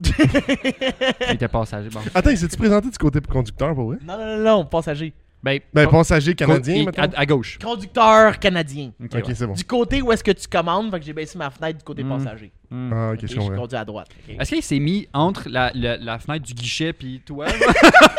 Il 0.00 1.34
était 1.34 1.48
passager, 1.48 1.88
bon. 1.90 2.00
Attends, 2.14 2.30
il 2.30 2.38
s'est-tu 2.38 2.56
présenté 2.56 2.88
du 2.90 2.98
côté 2.98 3.20
conducteur 3.20 3.74
pour 3.74 3.86
vrai? 3.88 3.98
Non, 4.04 4.16
non, 4.18 4.36
non, 4.36 4.44
non, 4.44 4.64
passager. 4.64 5.12
Ben, 5.40 5.60
Ben, 5.72 5.84
pas- 5.84 5.90
passager 5.92 6.34
canadien, 6.34 6.86
et- 6.92 6.98
à, 7.00 7.08
à 7.16 7.26
gauche. 7.26 7.58
Conducteur 7.62 8.38
canadien. 8.40 8.90
Ok, 9.02 9.14
ouais. 9.14 9.22
c'est 9.34 9.46
bon. 9.46 9.52
Du 9.54 9.64
côté 9.64 10.02
où 10.02 10.10
est-ce 10.10 10.24
que 10.24 10.32
tu 10.32 10.48
commandes, 10.48 10.90
fait 10.90 10.98
que 10.98 11.06
j'ai 11.06 11.12
baissé 11.12 11.38
ma 11.38 11.48
fenêtre 11.50 11.78
du 11.78 11.84
côté 11.84 12.02
Mm. 12.02 12.08
passager. 12.08 12.52
Hmm. 12.70 12.92
Ah, 12.92 13.10
ok, 13.12 13.14
Ok, 13.14 13.20
je 13.22 13.26
je 13.28 13.36
comprends. 13.38 13.56
conduis 13.56 13.78
à 13.78 13.84
droite. 13.84 14.08
Est-ce 14.28 14.50
qu'il 14.54 14.62
s'est 14.62 14.78
mis 14.80 15.08
entre 15.12 15.48
la, 15.48 15.70
la, 15.74 15.96
la 15.96 16.18
fenêtre 16.18 16.44
du 16.44 16.54
guichet 16.54 16.92
puis 16.92 17.22
toi? 17.24 17.46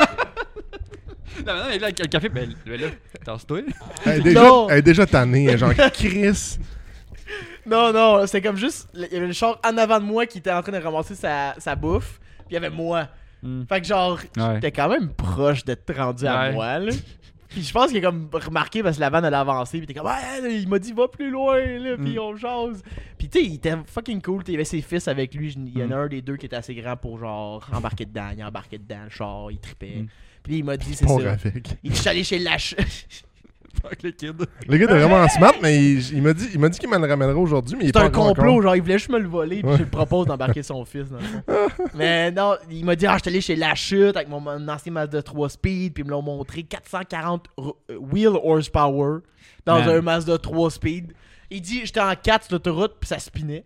non, 1.45 1.55
non, 1.55 1.63
mais 1.69 1.79
là, 1.79 1.87
le 1.89 2.07
café, 2.07 2.29
ben 2.29 2.49
là, 2.65 2.77
là 2.77 2.87
tasse-toi. 3.23 3.61
Elle 4.05 4.19
est 4.19 4.23
déjà, 4.23 4.43
Non. 4.43 4.69
elle 4.69 4.77
est 4.79 4.81
déjà 4.81 5.05
tannée, 5.05 5.51
hein, 5.53 5.57
genre 5.57 5.73
Chris. 5.93 6.57
Non, 7.65 7.93
non, 7.93 8.25
c'est 8.27 8.41
comme 8.41 8.57
juste. 8.57 8.87
Il 8.93 9.07
y 9.11 9.15
avait 9.17 9.27
le 9.27 9.33
char 9.33 9.59
en 9.65 9.77
avant 9.77 9.99
de 9.99 10.05
moi 10.05 10.25
qui 10.25 10.39
était 10.39 10.51
en 10.51 10.61
train 10.61 10.71
de 10.71 10.83
ramasser 10.83 11.15
sa, 11.15 11.55
sa 11.57 11.75
bouffe. 11.75 12.19
Puis 12.39 12.47
il 12.51 12.53
y 12.55 12.57
avait 12.57 12.69
moi. 12.69 13.07
Hmm. 13.41 13.63
Fait 13.67 13.81
que 13.81 13.87
genre, 13.87 14.19
Ouais. 14.37 14.55
j'étais 14.55 14.71
quand 14.71 14.89
même 14.89 15.09
proche 15.13 15.63
d'être 15.65 15.93
rendu 15.95 16.25
à 16.25 16.51
moi, 16.51 16.79
là. 16.79 16.91
Puis 17.47 17.63
je 17.63 17.73
pense 17.73 17.87
qu'il 17.87 17.97
a 17.97 18.01
comme 18.01 18.29
remarqué 18.31 18.83
parce 18.83 18.97
que 18.97 19.01
la 19.01 19.09
vanne 19.09 19.25
elle 19.25 19.33
a 19.33 19.39
avancé. 19.39 19.79
Puis 19.79 19.87
t'es 19.87 19.93
comme, 19.95 20.05
ouais, 20.05 20.59
il 20.61 20.67
m'a 20.69 20.77
dit, 20.77 20.91
va 20.93 21.07
plus 21.07 21.31
loin, 21.31 21.57
là. 21.59 21.95
Puis 21.97 22.15
Mm. 22.15 22.19
on 22.19 22.35
jase. 22.35 22.83
Puis 23.17 23.27
tu 23.27 23.39
sais, 23.39 23.45
il 23.45 23.55
était 23.55 23.73
fucking 23.87 24.21
cool. 24.21 24.43
Il 24.47 24.51
y 24.51 24.55
avait 24.55 24.65
ses 24.65 24.81
fils 24.81 25.07
avec 25.07 25.33
lui. 25.33 25.51
Il 25.57 25.75
y 25.77 25.81
en 25.83 25.89
a 25.89 25.95
Mm. 25.95 25.99
un 26.01 26.07
des 26.09 26.21
deux 26.21 26.37
qui 26.37 26.45
était 26.45 26.57
assez 26.57 26.75
grand 26.75 26.95
pour 26.95 27.17
genre 27.17 27.67
embarquer 27.73 28.05
dedans. 28.05 28.29
Il 28.37 28.43
embarquait 28.43 28.77
dedans, 28.77 29.03
le 29.05 29.09
char, 29.09 29.49
il 29.51 29.57
tripait. 29.57 30.01
Mm. 30.03 30.07
Puis 30.43 30.57
il 30.59 30.63
m'a 30.63 30.77
dit, 30.77 30.93
c'est 30.93 31.07
ça. 31.07 31.37
Il 31.83 31.95
suis 31.95 32.07
allé 32.09 32.23
chez 32.23 32.37
Lach. 32.39 32.75
Fuck 33.81 34.03
le 34.03 34.11
kid. 34.11 34.35
Le 34.67 34.77
gars 34.77 34.85
est 34.85 34.99
vraiment 34.99 35.27
smart, 35.29 35.53
mais 35.61 35.77
il, 35.77 36.13
il 36.15 36.21
m'a 36.21 36.33
dit, 36.33 36.49
il 36.53 36.59
m'a 36.59 36.69
dit 36.69 36.79
qu'il 36.79 36.89
me 36.89 36.97
le 36.97 37.05
ramènera 37.07 37.37
aujourd'hui, 37.37 37.75
mais 37.77 37.85
il 37.85 37.89
est 37.89 37.91
C'est 37.97 38.03
un 38.03 38.09
complot, 38.09 38.51
encore. 38.51 38.61
genre 38.63 38.75
il 38.75 38.81
voulait 38.81 38.97
juste 38.97 39.09
me 39.11 39.19
le 39.19 39.27
voler, 39.27 39.61
puis 39.61 39.67
Ouais. 39.69 39.77
je 39.77 39.83
lui 39.83 39.89
propose 39.89 40.25
d'embarquer 40.27 40.63
son 40.63 40.83
fils 40.85 41.09
dans 41.09 41.17
le 41.17 41.23
fond. 41.23 41.43
Mais 41.95 42.31
non, 42.31 42.55
il 42.69 42.83
m'a 42.85 42.95
dit 42.95 43.05
ah, 43.07 43.15
je 43.17 43.21
suis 43.23 43.29
allé 43.29 43.41
chez 43.41 43.55
La 43.55 43.75
Chute 43.75 44.15
avec 44.17 44.27
mon, 44.27 44.39
mon 44.39 44.67
ancien 44.67 44.91
Mazda 44.91 45.21
3 45.21 45.49
Speed, 45.49 45.93
puis 45.93 46.03
ils 46.03 46.05
me 46.05 46.11
l'ont 46.11 46.21
montré 46.21 46.63
440 46.63 47.45
ro- 47.57 47.77
euh, 47.91 47.95
wheel 47.97 48.33
horsepower 48.43 49.19
dans 49.65 49.79
Man. 49.79 49.89
un 49.89 50.01
Mazda 50.01 50.37
3 50.37 50.71
Speed. 50.71 51.13
Il 51.51 51.61
dit 51.61 51.81
j'étais 51.85 51.99
en 51.99 52.13
4 52.15 52.45
sur 52.45 52.53
l'autoroute, 52.53 52.95
puis 52.99 53.07
ça 53.07 53.17
spinait. 53.19 53.63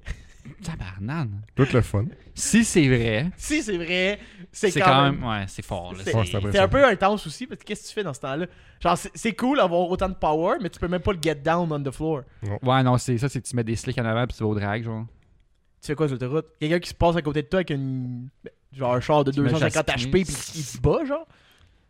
Tabarnane. 0.64 1.42
Tout 1.56 1.68
le 1.74 1.82
fun. 1.82 2.06
Si 2.36 2.64
c'est 2.66 2.88
vrai, 2.88 3.32
Si 3.38 3.62
c'est 3.62 3.78
vrai, 3.78 4.20
c'est 4.52 4.72
quand, 4.80 5.04
même. 5.12 5.24
Ouais, 5.24 5.46
c'est 5.48 5.64
fort. 5.64 5.94
C'est 6.04 6.60
un 6.60 6.68
peu 6.68 6.86
intense 6.86 7.26
aussi, 7.28 7.48
parce 7.48 7.60
que 7.60 7.66
qu'est-ce 7.66 7.84
que 7.84 7.88
tu 7.90 7.94
fais 7.94 8.04
dans 8.04 8.14
ce 8.14 8.20
temps-là? 8.22 8.46
Genre, 8.82 8.98
c'est- 8.98 9.34
cool 9.34 9.58
d'avoir 9.58 9.90
autant 9.90 10.10
de 10.10 10.16
power, 10.16 10.58
mais 10.62 10.70
tu 10.70 10.80
peux 10.80 10.88
même 10.88 11.02
pas 11.02 11.14
le 11.14 11.20
get 11.22 11.36
down 11.36 11.72
on 11.72 11.82
the 11.82 11.92
floor. 11.92 12.24
Ouais, 12.62 12.84
non, 12.84 12.98
c'est 12.98 13.18
ça, 13.18 13.30
c'est 13.30 13.42
que 13.42 13.48
tu 13.48 13.56
mets 13.56 13.64
des 13.64 13.76
slicks 13.76 13.98
en 13.98 14.06
avant 14.06 14.26
puis 14.28 14.36
tu 14.38 14.44
vas 14.44 14.50
au 14.50 14.56
drag, 14.56 14.84
genre. 14.84 15.06
Tu 15.82 15.88
fais 15.88 15.96
quoi 15.96 16.08
sur 16.08 16.16
l'autoroute? 16.16 16.46
Quelqu'un 16.60 16.80
qui 16.80 16.90
se 16.90 16.94
passe 16.96 17.16
à 17.16 17.22
côté 17.22 17.42
de 17.42 17.48
toi 17.48 17.58
avec 17.60 17.70
une. 17.70 18.30
Genre 18.72 18.94
un 18.96 19.00
char 19.02 19.24
de 19.24 19.32
Tu 19.32 19.42
mets 19.42 19.50
250 19.52 19.98
juste 19.98 20.08
à 20.08 20.10
HP 20.10 20.12
puis 20.12 20.22
il 20.56 20.66
te 20.66 20.82
bat, 20.82 21.06
genre? 21.06 21.28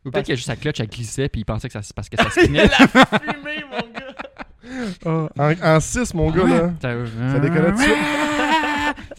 Ou 0.06 0.12
peut-être 0.12 0.28
que 0.28 0.36
juste 0.36 0.48
sa 0.48 0.56
clutch, 0.58 0.80
elle 0.82 0.88
glissait 0.88 1.30
puis 1.30 1.42
il 1.42 1.46
pensait 1.46 1.68
que 1.70 1.74
ça, 1.74 1.82
c'est 1.82 1.96
parce 1.96 2.10
que 2.10 2.18
ça 2.18 2.30
spinait. 2.30 2.66
La 2.68 2.88
fumée, 3.20 3.64
mon 3.72 3.88
gars! 3.94 5.30
Ah, 5.38 5.76
en 5.76 5.80
6, 5.80 6.14
mon 6.14 6.30
gars, 6.32 6.44
là. 6.46 6.74
Ça 6.82 6.92
Ça 7.34 7.40
décollait 7.40 7.72
tout 7.72 7.78
de 7.78 7.82
suite. 7.82 7.94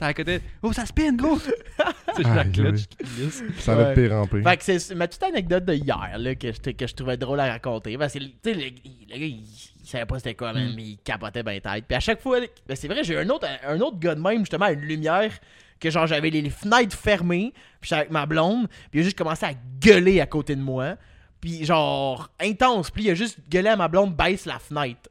Ça 0.04 0.08
à 0.08 0.14
côté. 0.14 0.40
Oh, 0.62 0.72
ça 0.72 0.84
spin, 0.84 1.12
gros! 1.14 1.38
c'est 2.14 2.22
juste 2.22 2.34
la 2.36 2.44
clutch 2.44 2.82
glisse. 3.16 3.42
Ça 3.60 3.74
va 3.74 3.90
être 3.90 3.94
pire 3.94 4.12
en 4.12 4.26
pire. 4.26 4.42
Fait 4.46 4.56
que 4.58 4.78
c'est 4.78 4.94
ma 4.94 5.08
petite 5.08 5.22
anecdote 5.22 5.64
de 5.64 5.72
hier 5.74 6.18
là, 6.18 6.34
que, 6.34 6.52
je, 6.52 6.70
que 6.72 6.86
je 6.86 6.94
trouvais 6.94 7.16
drôle 7.16 7.40
à 7.40 7.46
raconter. 7.50 7.96
Parce 7.96 8.12
que 8.12 8.18
tu 8.18 8.30
sais, 8.44 8.52
le, 8.52 8.60
gars, 8.68 8.74
il, 9.08 9.44
il 9.82 9.86
savait 9.88 10.04
pas 10.04 10.18
c'était 10.18 10.34
quoi, 10.34 10.52
man, 10.52 10.72
Mm. 10.72 10.76
mais 10.76 10.82
il 10.82 10.98
capotait 10.98 11.42
bien 11.42 11.58
tête. 11.60 11.84
Puis 11.88 11.96
à 11.96 12.00
chaque 12.00 12.20
fois, 12.20 12.38
ben, 12.66 12.76
c'est 12.76 12.88
vrai, 12.88 13.02
j'ai 13.02 13.18
un 13.18 13.28
autre, 13.30 13.46
un 13.66 13.80
autre 13.80 13.98
gars 13.98 14.14
de 14.14 14.20
même, 14.20 14.40
justement, 14.40 14.66
à 14.66 14.72
une 14.72 14.80
lumière, 14.80 15.32
que 15.80 15.90
genre 15.90 16.06
j'avais 16.06 16.28
les, 16.30 16.42
les 16.42 16.50
fenêtres 16.50 16.96
fermées, 16.96 17.52
puis 17.80 17.88
j'étais 17.88 18.00
avec 18.00 18.10
ma 18.10 18.26
blonde, 18.26 18.68
puis 18.90 18.98
il 18.98 19.00
a 19.00 19.04
juste 19.04 19.16
commencé 19.18 19.46
à 19.46 19.52
gueuler 19.80 20.20
à 20.20 20.26
côté 20.26 20.54
de 20.54 20.60
moi. 20.62 20.96
Puis 21.40 21.64
genre, 21.64 22.30
intense, 22.40 22.90
puis 22.90 23.04
il 23.04 23.10
a 23.10 23.14
juste 23.14 23.38
gueulé 23.50 23.68
à 23.70 23.76
ma 23.76 23.88
blonde, 23.88 24.14
baisse 24.14 24.44
la 24.46 24.58
fenêtre. 24.58 25.08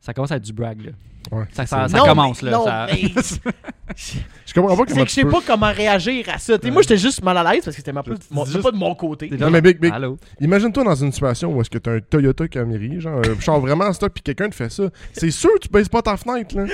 Ça 0.00 0.12
commence 0.14 0.32
à 0.32 0.36
être 0.36 0.44
du 0.44 0.52
brag, 0.52 0.80
là. 0.84 0.92
Ouais, 1.30 1.44
Ça, 1.52 1.64
c'est- 1.64 1.66
ça, 1.66 1.88
ça 1.88 1.96
Non, 1.98 2.04
commence, 2.04 2.42
mais- 2.42 2.50
là. 2.50 2.56
non, 2.56 2.64
ça... 2.64 2.86
mais- 2.90 3.12
Je 4.46 4.54
comprends 4.54 4.76
pas 4.76 4.84
C'est 4.86 4.92
comment 4.92 5.04
que 5.04 5.10
je 5.10 5.14
sais 5.14 5.22
peux... 5.24 5.30
pas 5.30 5.40
comment 5.46 5.72
réagir 5.72 6.26
à 6.28 6.38
ça. 6.38 6.58
Tu 6.58 6.66
sais, 6.66 6.70
Moi, 6.72 6.82
j'étais 6.82 6.96
juste 6.96 7.22
mal 7.22 7.36
à 7.36 7.42
l'aise 7.52 7.64
parce 7.64 7.76
que 7.76 7.80
c'était 7.82 7.92
ma- 7.92 8.02
Juste- 8.46 8.62
pas 8.62 8.70
de 8.70 8.76
mon 8.76 8.94
côté. 8.94 9.30
Non, 9.38 9.50
mais 9.50 9.60
Big, 9.60 9.78
Big, 9.80 9.92
Allô? 9.92 10.16
imagine-toi 10.40 10.84
dans 10.84 10.94
une 10.94 11.12
situation 11.12 11.52
où 11.54 11.60
est-ce 11.60 11.70
que 11.70 11.78
t'as 11.78 11.92
un 11.96 12.00
Toyota 12.00 12.48
Camry, 12.48 13.00
genre 13.00 13.18
un 13.20 13.40
char 13.40 13.60
vraiment 13.60 13.84
en 13.86 13.92
stock, 13.92 14.12
puis 14.12 14.22
quelqu'un 14.22 14.48
te 14.48 14.54
fait 14.54 14.70
ça. 14.70 14.84
C'est 15.12 15.30
sûr 15.30 15.50
que 15.54 15.60
tu 15.60 15.68
baisses 15.68 15.88
pas 15.88 16.02
ta 16.02 16.16
fenêtre, 16.16 16.56
là. 16.56 16.64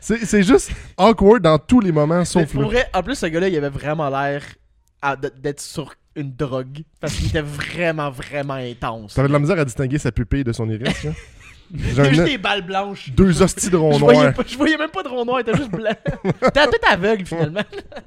C'est 0.00 0.24
c'est 0.24 0.42
juste 0.42 0.72
awkward 0.96 1.42
dans 1.42 1.58
tous 1.58 1.78
les 1.80 1.92
moments, 1.92 2.24
sauf 2.24 2.54
là. 2.54 2.62
vrai, 2.62 2.86
en 2.92 3.02
plus, 3.04 3.14
ce 3.14 3.26
gars-là, 3.26 3.48
il 3.48 3.56
avait 3.56 3.68
vraiment 3.68 4.08
l'air 4.08 4.42
d'être 5.40 5.60
sur 5.60 5.94
une 6.16 6.32
drogue. 6.34 6.82
Parce 7.00 7.14
qu'il 7.14 7.28
était 7.28 7.40
vraiment, 7.40 8.10
vraiment 8.10 8.54
intense. 8.54 9.14
T'avais 9.14 9.28
de 9.28 9.32
la 9.32 9.38
misère 9.38 9.58
à 9.58 9.64
distinguer 9.64 9.98
sa 9.98 10.10
pupille 10.12 10.44
de 10.44 10.52
son 10.52 10.68
iris, 10.68 11.04
là. 11.04 11.10
J'ai 11.74 12.04
juste 12.10 12.24
des 12.24 12.38
balles 12.38 12.62
blanches. 12.66 13.10
deux 13.10 13.40
hosties 13.42 13.70
de 13.70 13.76
rond 13.76 13.92
Je 13.92 13.98
voyais, 14.00 14.20
noir. 14.20 14.34
pas- 14.34 14.42
je 14.46 14.56
voyais 14.56 14.76
même 14.76 14.90
pas 14.90 15.02
de 15.02 15.08
rond 15.08 15.24
noir, 15.24 15.40
il 15.40 15.48
était 15.48 15.56
juste 15.56 15.70
blanc. 15.70 15.90
T'es 16.52 16.66
tout 16.66 16.86
aveugle 16.88 17.24
finalement. 17.26 17.62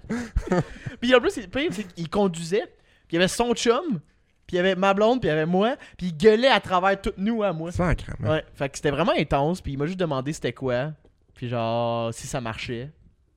puis 1.02 1.16
en 1.16 1.20
plus, 1.20 1.34
pire, 1.48 1.70
c'est 1.72 1.84
qu'il 1.84 2.10
conduisait, 2.10 2.64
puis 3.08 3.14
il 3.14 3.16
y 3.16 3.18
avait 3.18 3.28
son 3.28 3.54
chum, 3.54 4.00
puis 4.48 4.54
il 4.54 4.56
y 4.58 4.60
avait 4.60 4.76
ma 4.76 4.94
blonde, 4.94 5.20
puis 5.20 5.28
il 5.28 5.32
y 5.32 5.34
avait 5.34 5.46
moi, 5.46 5.76
puis 5.98 6.08
il 6.08 6.18
gueulait 6.18 6.48
à 6.50 6.60
travers 6.60 7.00
toutes 7.02 7.18
nous 7.18 7.44
à 7.44 7.54
moi. 7.54 7.72
Sacrément. 7.72 8.32
Ouais, 8.32 8.44
fait 8.54 8.70
que 8.70 8.78
c'était 8.78 8.92
vraiment 8.92 9.14
intense, 9.18 9.62
puis 9.62 9.74
il 9.74 9.78
m'a 9.78 9.86
juste 9.88 10.00
demandé 10.00 10.32
c'était 10.34 10.54
quoi, 10.54 10.92
puis 11.34 11.50
genre 11.50 12.14
si 12.14 12.28
ça 12.28 12.42
marchait. 12.42 12.92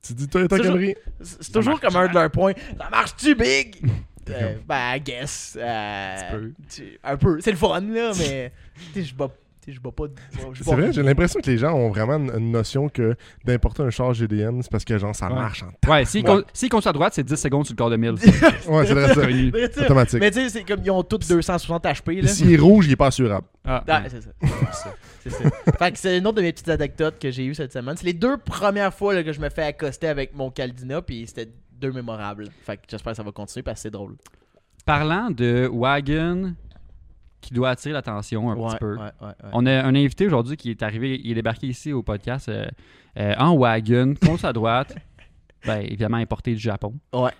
Tu 0.05 0.13
dis 0.13 0.27
C'est 0.31 0.47
Camry. 0.61 0.95
C'est 1.21 1.43
c'est 1.43 1.51
toujours 1.51 1.79
comme 1.81 1.95
un 1.95 2.07
de 2.07 2.13
leurs 2.13 2.31
points. 2.31 2.53
Ça 2.77 2.89
marche-tu, 2.89 3.35
Big? 3.35 3.81
Euh, 4.31 4.57
ben, 4.67 4.95
I 4.95 4.99
guess. 5.01 5.57
euh, 5.59 6.17
Un 6.19 6.31
peu. 6.31 6.51
tu- 6.69 6.99
un 7.03 7.17
peu. 7.17 7.41
C'est 7.41 7.49
le 7.49 7.57
fun, 7.57 7.81
là, 7.81 8.11
mais. 8.19 8.51
Tu 8.93 9.01
sais, 9.01 9.03
je 9.07 9.15
bats. 9.15 9.31
Je 9.67 9.79
bats 9.79 9.91
pas. 9.91 10.05
je 10.53 10.63
C'est 10.63 10.73
vrai, 10.75 10.91
j'ai 10.91 11.03
l'impression 11.03 11.39
que 11.41 11.49
les 11.49 11.57
gens 11.57 11.73
ont 11.73 11.89
vraiment 11.89 12.15
une, 12.15 12.51
notion 12.51 12.89
que 12.89 13.15
d'importer 13.45 13.83
un 13.83 13.89
char 13.91 14.13
GDM, 14.13 14.61
c'est 14.61 14.71
parce 14.71 14.83
que 14.83 14.97
genre 14.97 15.15
ça 15.15 15.27
Ouais. 15.27 15.35
marche 15.35 15.63
en 15.63 15.89
Ouais, 15.91 16.05
s'il 16.05 16.27
Ouais. 16.27 16.41
s'il 16.53 16.69
conduit 16.69 16.89
à 16.89 16.93
droite, 16.93 17.13
c'est 17.13 17.23
10 17.23 17.35
secondes 17.35 17.65
sur 17.65 17.73
le 17.73 17.77
corps 17.77 17.89
de 17.91 17.97
1000. 17.97 18.11
Ouais, 18.67 18.85
c'est 18.87 18.93
vrai 18.93 19.13
ça. 19.13 19.81
Automatique. 19.83 20.19
Mais 20.19 20.31
tu 20.31 20.39
sais, 20.41 20.49
c'est 20.49 20.63
comme 20.63 20.79
ils 20.83 20.89
ont 20.89 21.03
tous 21.03 21.19
260 21.19 21.83
HP, 21.83 22.21
là. 22.21 22.27
S'il 22.29 22.51
est 22.51 22.57
rouge, 22.57 22.87
il 22.87 22.93
est 22.93 22.95
pas 22.95 23.07
assurable. 23.07 23.45
Ah, 23.63 23.83
Ah, 23.87 24.03
c'est 24.09 24.21
ça. 24.21 24.29
C'est 25.23 25.29
ça. 25.29 25.43
fait 25.77 25.91
que 25.91 25.97
c'est 25.99 26.17
une 26.17 26.25
autre 26.25 26.37
de 26.37 26.41
mes 26.41 26.51
petites 26.53 26.69
anecdotes 26.69 27.19
que 27.19 27.29
j'ai 27.29 27.45
eues 27.45 27.53
cette 27.53 27.73
semaine. 27.73 27.95
C'est 27.97 28.05
les 28.05 28.13
deux 28.13 28.37
premières 28.37 28.93
fois 28.93 29.13
là, 29.13 29.23
que 29.23 29.33
je 29.33 29.39
me 29.41 29.49
fais 29.49 29.63
accoster 29.63 30.07
avec 30.07 30.33
mon 30.35 30.49
Caldina, 30.49 31.01
puis 31.01 31.25
c'était 31.27 31.51
deux 31.79 31.91
mémorables. 31.91 32.45
Fait 32.65 32.77
que 32.77 32.83
j'espère 32.89 33.11
que 33.13 33.17
ça 33.17 33.23
va 33.23 33.31
continuer 33.31 33.61
parce 33.63 33.79
que 33.79 33.81
c'est 33.83 33.91
drôle. 33.91 34.15
Parlant 34.85 35.29
de 35.29 35.69
wagon 35.71 36.55
qui 37.41 37.53
doit 37.53 37.69
attirer 37.69 37.93
l'attention 37.93 38.51
un 38.51 38.55
ouais, 38.55 38.69
petit 38.69 38.77
peu. 38.77 38.95
ouais, 38.95 39.01
ouais, 39.21 39.27
ouais. 39.27 39.49
On 39.53 39.65
a 39.65 39.83
un 39.83 39.95
invité 39.95 40.25
aujourd'hui 40.25 40.57
qui 40.57 40.71
est 40.71 40.83
arrivé, 40.83 41.19
il 41.23 41.31
est 41.31 41.35
débarqué 41.35 41.67
ici 41.67 41.93
au 41.93 42.03
podcast 42.03 42.49
euh, 42.49 42.67
euh, 43.17 43.35
en 43.37 43.55
wagon, 43.57 44.13
contre 44.23 44.45
à 44.45 44.53
droite, 44.53 44.95
ben, 45.65 45.81
évidemment 45.81 46.17
importé 46.17 46.53
du 46.53 46.59
Japon. 46.59 46.95
Ouais. 47.13 47.31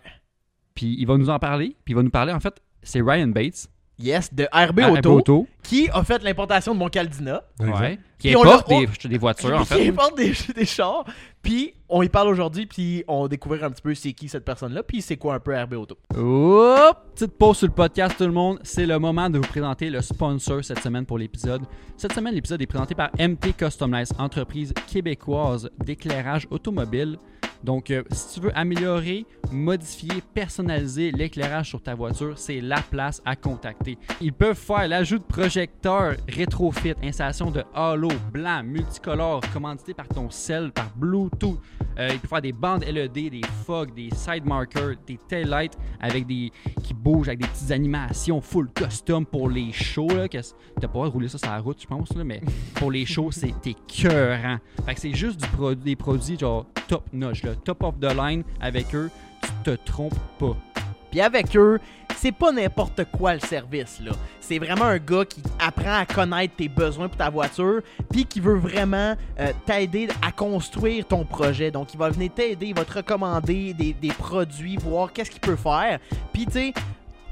Puis 0.73 0.95
il 0.97 1.05
va 1.05 1.17
nous 1.17 1.29
en 1.29 1.39
parler, 1.39 1.75
puis 1.83 1.93
il 1.93 1.95
va 1.95 2.03
nous 2.03 2.09
parler 2.09 2.33
en 2.33 2.39
fait, 2.39 2.61
c'est 2.81 3.01
Ryan 3.01 3.27
Bates, 3.27 3.67
Yes, 4.01 4.33
de 4.33 4.47
RB 4.53 4.79
Auto, 4.97 5.17
Auto, 5.17 5.47
qui 5.61 5.89
a 5.91 6.03
fait 6.05 6.23
l'importation 6.23 6.73
de 6.73 6.79
mon 6.79 6.87
Caldina. 6.87 7.43
ouais, 7.59 7.99
qui 8.17 8.29
Puis 8.29 8.35
on 8.37 8.43
importe 8.43 8.69
l'a- 8.71 8.79
des, 8.79 9.07
des 9.09 9.17
voitures 9.17 9.55
en 9.57 9.59
Qui 9.63 9.65
fait. 9.65 9.87
importe 9.89 10.15
des, 10.17 10.31
des 10.55 10.65
chars. 10.65 11.03
Puis 11.41 11.73
on 11.89 12.01
y 12.01 12.07
parle 12.09 12.29
aujourd'hui, 12.29 12.65
puis 12.65 13.03
on 13.07 13.27
découvre 13.27 13.61
un 13.63 13.69
petit 13.71 13.81
peu 13.81 13.93
c'est 13.95 14.13
qui 14.13 14.29
cette 14.29 14.45
personne-là, 14.45 14.83
puis 14.83 15.01
c'est 15.01 15.17
quoi 15.17 15.35
un 15.35 15.39
peu 15.39 15.53
RB 15.57 15.73
Auto. 15.73 15.97
Petite 17.13 17.37
pause 17.37 17.57
sur 17.57 17.67
le 17.67 17.73
podcast, 17.73 18.15
tout 18.17 18.25
le 18.25 18.31
monde. 18.31 18.59
C'est 18.63 18.85
le 18.85 18.97
moment 18.99 19.29
de 19.29 19.37
vous 19.37 19.47
présenter 19.47 19.89
le 19.89 20.01
sponsor 20.01 20.63
cette 20.63 20.79
semaine 20.79 21.05
pour 21.05 21.17
l'épisode. 21.17 21.63
Cette 21.97 22.13
semaine, 22.13 22.33
l'épisode 22.35 22.61
est 22.61 22.67
présenté 22.67 22.95
par 22.95 23.09
MT 23.19 23.53
Customize, 23.57 24.13
entreprise 24.17 24.73
québécoise 24.87 25.69
d'éclairage 25.83 26.47
automobile. 26.51 27.17
Donc, 27.63 27.91
euh, 27.91 28.03
si 28.11 28.35
tu 28.35 28.45
veux 28.45 28.57
améliorer, 28.57 29.25
modifier, 29.51 30.21
personnaliser 30.33 31.11
l'éclairage 31.11 31.69
sur 31.69 31.81
ta 31.81 31.95
voiture, 31.95 32.37
c'est 32.37 32.61
la 32.61 32.81
place 32.81 33.21
à 33.25 33.35
contacter. 33.35 33.97
Ils 34.21 34.33
peuvent 34.33 34.57
faire 34.57 34.87
l'ajout 34.87 35.19
de 35.19 35.23
projecteurs 35.23 36.15
rétrofit, 36.27 36.93
installation 37.03 37.51
de 37.51 37.63
halo 37.73 38.09
blanc, 38.31 38.63
multicolore, 38.63 39.41
commandité 39.53 39.93
par 39.93 40.07
ton 40.07 40.29
cell, 40.29 40.71
par 40.71 40.89
Bluetooth. 40.95 41.59
Euh, 41.97 42.09
ils 42.13 42.19
peuvent 42.19 42.29
faire 42.29 42.41
des 42.41 42.53
bandes 42.53 42.85
LED, 42.85 43.13
des 43.13 43.41
fogs, 43.65 43.93
des 43.93 44.09
side 44.11 44.45
markers, 44.45 44.95
des 45.05 45.19
taillights 45.27 45.77
avec 45.99 46.25
des 46.25 46.51
qui 46.83 46.93
bougent 46.93 47.27
avec 47.27 47.41
des 47.41 47.47
petites 47.47 47.71
animations 47.71 48.39
full 48.41 48.69
custom 48.73 49.25
pour 49.25 49.49
les 49.49 49.71
shows. 49.71 50.07
T'as 50.79 50.87
pas 50.87 51.07
rouler 51.07 51.27
ça 51.27 51.37
sur 51.37 51.49
la 51.49 51.59
route, 51.59 51.81
je 51.81 51.87
pense, 51.87 52.15
mais 52.15 52.41
pour 52.75 52.91
les 52.91 53.05
shows, 53.05 53.31
c'est 53.31 53.53
écœurant. 53.65 54.57
Fait 54.85 54.95
que 54.95 55.01
c'est 55.01 55.13
juste 55.13 55.41
des 55.83 55.95
produits 55.95 56.37
genre 56.37 56.65
top 56.87 57.03
notch, 57.13 57.43
top 57.55 57.83
of 57.83 57.99
the 57.99 58.13
line 58.15 58.43
avec 58.59 58.93
eux, 58.95 59.09
tu 59.41 59.49
te 59.63 59.71
trompes 59.85 60.19
pas. 60.37 60.55
Puis 61.11 61.21
avec 61.21 61.55
eux, 61.55 61.79
c'est 62.15 62.31
pas 62.31 62.51
n'importe 62.51 63.05
quoi 63.05 63.33
le 63.33 63.39
service 63.39 63.99
là. 64.01 64.11
C'est 64.41 64.59
vraiment 64.59 64.85
un 64.85 64.97
gars 64.97 65.25
qui 65.25 65.41
apprend 65.59 65.99
à 65.99 66.05
connaître 66.05 66.55
tes 66.55 66.67
besoins 66.67 67.07
pour 67.07 67.17
ta 67.17 67.29
voiture, 67.29 67.81
puis 68.11 68.25
qui 68.25 68.39
veut 68.39 68.57
vraiment 68.57 69.15
euh, 69.39 69.51
t'aider 69.65 70.07
à 70.21 70.31
construire 70.31 71.05
ton 71.07 71.23
projet. 71.23 71.71
Donc 71.71 71.93
il 71.93 71.97
va 71.99 72.09
venir 72.09 72.31
t'aider, 72.33 72.67
il 72.67 72.75
va 72.75 72.85
te 72.85 72.93
recommander 72.93 73.73
des, 73.73 74.11
produits, 74.17 74.77
voir 74.77 75.13
qu'est-ce 75.13 75.31
qu'il 75.31 75.41
peut 75.41 75.55
faire. 75.55 75.99
Puis 76.33 76.45
tu 76.45 76.51
sais, 76.51 76.73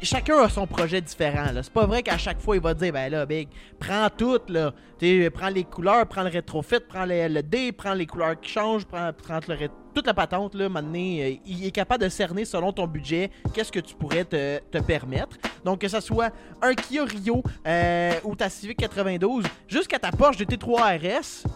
chacun 0.02 0.38
a 0.38 0.50
son 0.50 0.68
projet 0.68 1.02
différent. 1.02 1.48
C'est 1.54 1.74
pas 1.74 1.86
vrai 1.86 2.04
qu'à 2.04 2.18
chaque 2.18 2.40
fois, 2.40 2.56
il 2.56 2.62
va 2.62 2.74
te 2.74 2.80
dire, 2.80 2.94
ben 2.94 3.12
là, 3.12 3.26
Big, 3.26 3.50
prends 3.80 4.10
tout, 4.16 4.40
là. 4.48 4.74
Tu 5.00 5.24
sais, 5.24 5.30
prends 5.30 5.50
les 5.50 5.64
couleurs, 5.64 6.06
prends 6.08 6.24
le 6.24 6.30
rétrofit, 6.30 6.80
prends 6.88 7.06
les 7.06 7.28
LED, 7.28 7.76
prends 7.76 7.94
les 7.94 8.06
couleurs 8.06 8.40
qui 8.40 8.52
changent, 8.52 8.86
prends, 8.86 9.12
prends 9.12 9.40
le 9.48 9.56
ré- 9.56 9.70
toute 9.98 10.06
la 10.06 10.14
patente, 10.14 10.54
là, 10.54 10.70
maintenant, 10.70 11.00
euh, 11.00 11.34
il 11.44 11.66
est 11.66 11.72
capable 11.72 12.04
de 12.04 12.10
cerner 12.10 12.46
selon 12.46 12.72
ton 12.72 12.86
budget 12.86 13.32
qu'est-ce 13.52 13.72
que 13.72 13.80
tu 13.80 13.96
pourrais 13.96 14.26
te, 14.26 14.60
te 14.60 14.78
permettre. 14.78 15.38
Donc, 15.66 15.80
que 15.80 15.88
ce 15.88 16.00
soit 16.00 16.32
un 16.62 16.76
Kia 16.76 17.04
Rio 17.04 17.42
euh, 17.66 18.12
ou 18.24 18.36
ta 18.36 18.48
Civic 18.48 18.78
92, 18.78 19.46
jusqu'à 19.68 19.98
ta 19.98 20.12
Porsche 20.12 20.38
GT3 20.38 21.00
RS, 21.00 21.48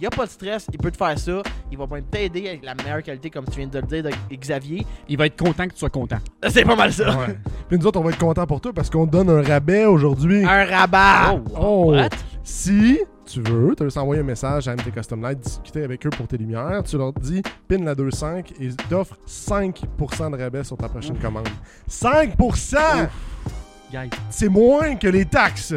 il 0.00 0.06
a 0.06 0.10
pas 0.10 0.26
de 0.26 0.30
stress, 0.30 0.68
il 0.72 0.78
peut 0.78 0.92
te 0.92 0.96
faire 0.96 1.18
ça. 1.18 1.42
Il 1.72 1.76
va 1.76 1.88
même 1.88 2.04
t'aider 2.04 2.48
avec 2.50 2.64
la 2.64 2.76
meilleure 2.76 3.02
qualité, 3.02 3.30
comme 3.30 3.46
tu 3.46 3.58
viens 3.58 3.66
de 3.66 3.80
le 3.80 3.86
dire, 3.88 4.04
de 4.04 4.36
Xavier. 4.36 4.86
Il 5.08 5.18
va 5.18 5.26
être 5.26 5.36
content 5.36 5.66
que 5.66 5.72
tu 5.72 5.80
sois 5.80 5.90
content. 5.90 6.18
C'est 6.48 6.64
pas 6.64 6.76
mal 6.76 6.92
ça. 6.92 7.18
Ouais. 7.18 7.36
Puis 7.68 7.78
nous 7.78 7.86
autres, 7.88 7.98
on 7.98 8.04
va 8.04 8.10
être 8.10 8.18
contents 8.18 8.46
pour 8.46 8.60
toi 8.60 8.72
parce 8.72 8.90
qu'on 8.90 9.08
te 9.08 9.10
donne 9.10 9.28
un 9.28 9.42
rabais 9.42 9.86
aujourd'hui. 9.86 10.44
Un 10.44 10.64
rabat! 10.66 11.40
Oh! 11.60 11.94
What? 11.96 12.10
Si 12.44 13.00
tu 13.28 13.40
veux, 13.42 13.74
tu 13.76 13.84
veux 13.84 13.98
envoyer 13.98 14.20
un 14.22 14.24
message 14.24 14.68
à 14.68 14.74
MT 14.74 14.90
Custom 14.94 15.20
Light, 15.22 15.38
discuter 15.40 15.82
avec 15.84 16.04
eux 16.06 16.10
pour 16.10 16.26
tes 16.26 16.38
lumières, 16.38 16.82
tu 16.84 16.96
leur 16.96 17.12
dis 17.12 17.42
pin 17.68 17.78
la 17.84 17.94
2.5 17.94 18.52
et 18.60 18.64
ils 18.64 18.76
t'offrent 18.76 19.16
5% 19.26 20.30
de 20.36 20.42
rabais 20.42 20.64
sur 20.64 20.76
ta 20.76 20.88
prochaine 20.88 21.18
commande. 21.18 21.48
5%! 21.90 23.08
Guys. 23.92 24.10
C'est 24.30 24.48
moins 24.48 24.96
que 24.96 25.08
les 25.08 25.24
taxes! 25.24 25.74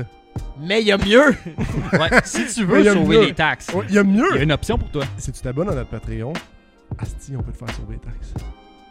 Mais 0.60 0.82
il 0.82 0.88
y 0.88 0.92
a 0.92 0.98
mieux! 0.98 1.36
Ouais, 1.94 2.10
si 2.24 2.46
tu 2.54 2.64
veux 2.64 2.80
il 2.80 2.86
y 2.86 2.90
a 2.90 2.94
sauver 2.94 3.18
mieux. 3.18 3.26
les 3.28 3.34
taxes, 3.34 3.68
Il 3.74 3.76
y 3.76 3.80
a 3.80 3.84
il 3.86 3.96
y 3.96 3.98
a 4.00 4.04
mieux! 4.04 4.42
une 4.42 4.52
option 4.54 4.78
pour 4.78 4.90
toi. 4.90 5.04
Si 5.18 5.32
tu 5.32 5.42
t'abonnes 5.42 5.70
à 5.70 5.76
notre 5.76 5.90
Patreon, 5.90 6.32
Asti, 6.98 7.34
on 7.38 7.44
peut 7.44 7.52
te 7.52 7.58
faire 7.58 7.76
sauver 7.76 7.94
les 7.96 8.00
taxes. 8.00 8.34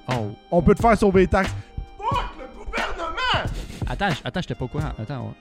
Oh. 0.09 0.31
On 0.51 0.63
peut 0.63 0.75
te 0.75 0.83
faire 0.83 0.99
sauver 0.99 1.23
les 1.23 1.27
taxes. 1.29 1.51
Fuck 1.99 2.25
le 2.39 2.65
gouvernement! 2.65 3.51
Attends, 3.89 4.09
attends, 4.25 4.41
j'étais 4.43 4.55
pas 4.55 4.65
au 4.65 4.69
courant. 4.69 4.85
Attends, 4.99 5.03
attends, 5.03 5.35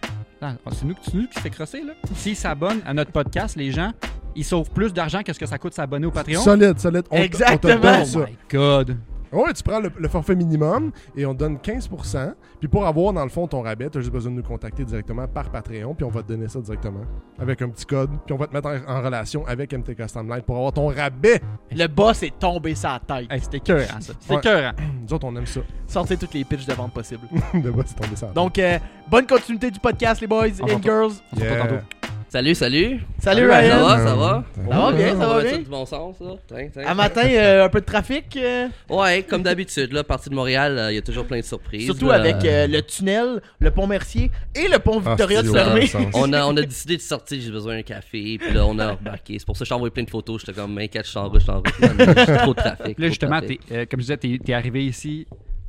c'est 0.72 0.86
nous, 0.86 0.96
c'est 1.02 1.14
nous 1.14 1.28
qui 1.28 1.36
se 1.36 1.40
fait 1.40 1.50
crosser, 1.50 1.82
là. 1.84 1.94
S'ils 2.16 2.36
s'abonnent 2.36 2.82
à 2.86 2.94
notre 2.94 3.12
podcast, 3.12 3.56
les 3.56 3.72
gens, 3.72 3.92
ils 4.36 4.46
sauvent 4.46 4.70
plus 4.70 4.94
d'argent 4.94 5.22
que 5.24 5.34
ce 5.34 5.40
que 5.40 5.46
ça 5.46 5.58
coûte 5.58 5.74
s'abonner 5.74 6.06
au 6.06 6.12
Patreon. 6.12 6.42
Solide, 6.42 6.80
solide. 6.80 7.04
On, 7.12 7.18
Exactement. 7.18 7.74
On 7.74 8.06
te 8.06 8.14
donne 8.14 8.24
Oh 8.24 8.28
my 8.30 8.38
god. 8.50 8.98
Ouais, 9.32 9.54
tu 9.54 9.64
prends 9.64 9.80
le, 9.80 9.92
le 9.98 10.08
forfait 10.10 10.36
minimum 10.36 10.92
et 11.16 11.26
on 11.26 11.34
te 11.34 11.40
donne 11.40 11.58
15%. 11.58 12.34
Puis 12.60 12.68
pour 12.68 12.86
avoir, 12.86 13.14
dans 13.14 13.24
le 13.24 13.30
fond, 13.30 13.48
ton 13.48 13.62
rabais, 13.62 13.90
tu 13.90 13.98
as 13.98 14.02
juste 14.02 14.12
besoin 14.14 14.32
de 14.32 14.38
nous 14.38 14.44
contacter 14.44 14.84
directement 14.86 15.28
par 15.28 15.50
Patreon. 15.52 15.94
Puis 15.94 16.04
on 16.04 16.10
va 16.10 16.24
te 16.24 16.28
donner 16.28 16.48
ça 16.48 16.60
directement 16.60 17.02
avec 17.38 17.62
un 17.62 17.70
petit 17.70 17.86
code. 17.86 18.10
Puis 18.26 18.34
on 18.34 18.38
va 18.38 18.48
te 18.48 18.54
mettre 18.54 18.68
en, 18.68 18.92
en 18.98 19.02
relation 19.02 19.46
avec 19.46 19.74
MT 19.74 19.96
Custom 19.96 20.28
Light 20.28 20.46
pour 20.46 20.58
avoir 20.58 20.74
ton 20.74 20.88
rabais. 20.88 21.42
Le 21.72 21.88
boss 21.88 22.24
est 22.24 22.38
tombé 22.40 22.76
sa 22.76 23.00
tête. 23.06 23.28
Hey, 23.32 23.40
c'était 23.42 23.62
ça. 23.88 24.00
C'était 24.20 24.50
Ouais. 24.50 24.72
Nous 25.08 25.14
autres, 25.14 25.26
on 25.28 25.36
aime 25.36 25.46
ça. 25.46 25.62
Sortez 25.88 26.18
toutes 26.18 26.34
les 26.34 26.44
pitches 26.44 26.66
de 26.66 26.74
vente 26.74 26.94
possibles. 26.94 27.28
de 27.54 27.70
bas, 27.72 27.84
c'est 27.86 27.96
tombé 27.96 28.16
ça. 28.16 28.28
Donc, 28.28 28.58
euh, 28.60 28.78
bonne 29.10 29.28
continuité 29.28 29.70
du 29.72 29.80
podcast, 29.80 30.22
les 30.22 30.28
boys 30.28 30.50
s'entend. 30.52 30.82
girls. 30.82 31.12
On 31.34 31.36
se 31.38 31.44
retrouve 31.44 31.60
tantôt. 31.60 31.99
Salut, 32.32 32.54
salut. 32.54 33.00
Salut, 33.18 33.50
Ryan. 33.50 33.70
Ça 33.70 33.80
va, 33.80 33.98
ça 34.06 34.16
va? 34.16 34.44
Ça 34.56 34.78
va 34.78 34.92
bien, 34.92 35.10
ça 35.20 35.28
va 35.28 35.42
bien? 35.42 35.58
du 35.58 35.64
bon 35.66 35.84
sens, 35.88 36.16
là. 36.20 36.36
Tiens, 36.48 36.70
tiens. 36.72 36.84
À 36.86 36.94
matin, 36.94 37.24
euh, 37.28 37.66
un 37.66 37.70
peu 37.70 37.80
de 37.82 37.86
trafic. 37.86 38.38
euh, 38.38 38.68
Ouais, 38.88 39.24
comme 39.28 39.42
d'habitude, 39.42 39.92
là, 39.94 40.04
partie 40.04 40.30
de 40.30 40.36
Montréal, 40.36 40.78
euh, 40.78 40.92
il 40.92 40.96
y 40.96 40.98
a 41.00 41.02
toujours 41.02 41.26
plein 41.26 41.40
de 41.40 41.44
surprises. 41.44 41.86
surtout 41.86 42.10
là. 42.10 42.16
avec 42.16 42.46
euh, 42.46 42.68
le 42.68 42.84
tunnel, 42.84 43.42
le 43.60 43.72
pont 43.72 43.88
Mercier 43.88 44.30
et 44.56 44.68
le 44.68 44.78
pont 44.78 45.02
Ah, 45.04 45.10
Victoria 45.10 45.42
de 45.42 45.48
c'est 45.48 45.54
fermé. 45.54 45.90
On 46.14 46.32
a, 46.34 46.46
on 46.46 46.56
a 46.56 46.62
décidé 46.62 46.98
de 46.98 47.02
sortir, 47.02 47.42
j'ai 47.42 47.50
besoin 47.52 47.78
d'un 47.78 47.82
café, 47.82 48.38
puis 48.40 48.54
là, 48.54 48.64
on 48.68 48.78
a 48.78 48.94
embarqué. 48.94 49.40
C'est 49.40 49.46
pour 49.48 49.58
ça 49.58 49.62
que 49.62 49.66
je 49.66 49.70
t'ai 49.70 49.76
envoyé 49.76 49.92
plein 49.92 50.04
de 50.04 50.10
photos. 50.12 50.42
J'étais 50.46 50.54
comme, 50.62 50.78
inquiète, 50.78 51.06
je 51.06 51.10
suis 51.10 51.18
en 51.18 51.30
route, 51.30 51.40
je 51.40 51.46
suis 51.46 51.52
en 51.52 51.58
route. 51.58 51.80
Non, 51.82 51.90
mais 51.98 52.26
j'ai 52.28 52.38
trop 52.38 52.54
de 52.54 52.60
trafic. 52.60 53.00
Là, 53.00 53.06
de 53.06 53.08
justement, 53.08 53.40
trafic. 53.40 53.66
t'es, 53.66 53.76
euh, 53.76 53.86
comme 53.90 54.02
je 54.02 54.06
disais, 54.06 54.18
t'es, 54.18 54.38
t'es 54.46 54.54
arrivé 54.54 54.86
ici 54.86 55.26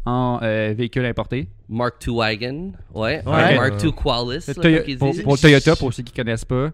en 0.06 0.40
euh, 0.42 0.74
véhicule 0.76 1.04
importé. 1.04 1.48
Mark 1.68 1.94
II 2.06 2.14
Wagon, 2.16 2.72
ouais. 2.94 3.22
Ouais. 3.26 3.56
Mark 3.56 3.82
II 3.82 3.92
Qualis, 3.92 4.44
là, 4.48 4.54
Toyo- 4.54 5.22
pour, 5.22 5.38
Toyota, 5.38 5.76
pour 5.76 5.92
ceux 5.92 6.02
qui 6.02 6.12
connaissent 6.12 6.44
pas. 6.44 6.70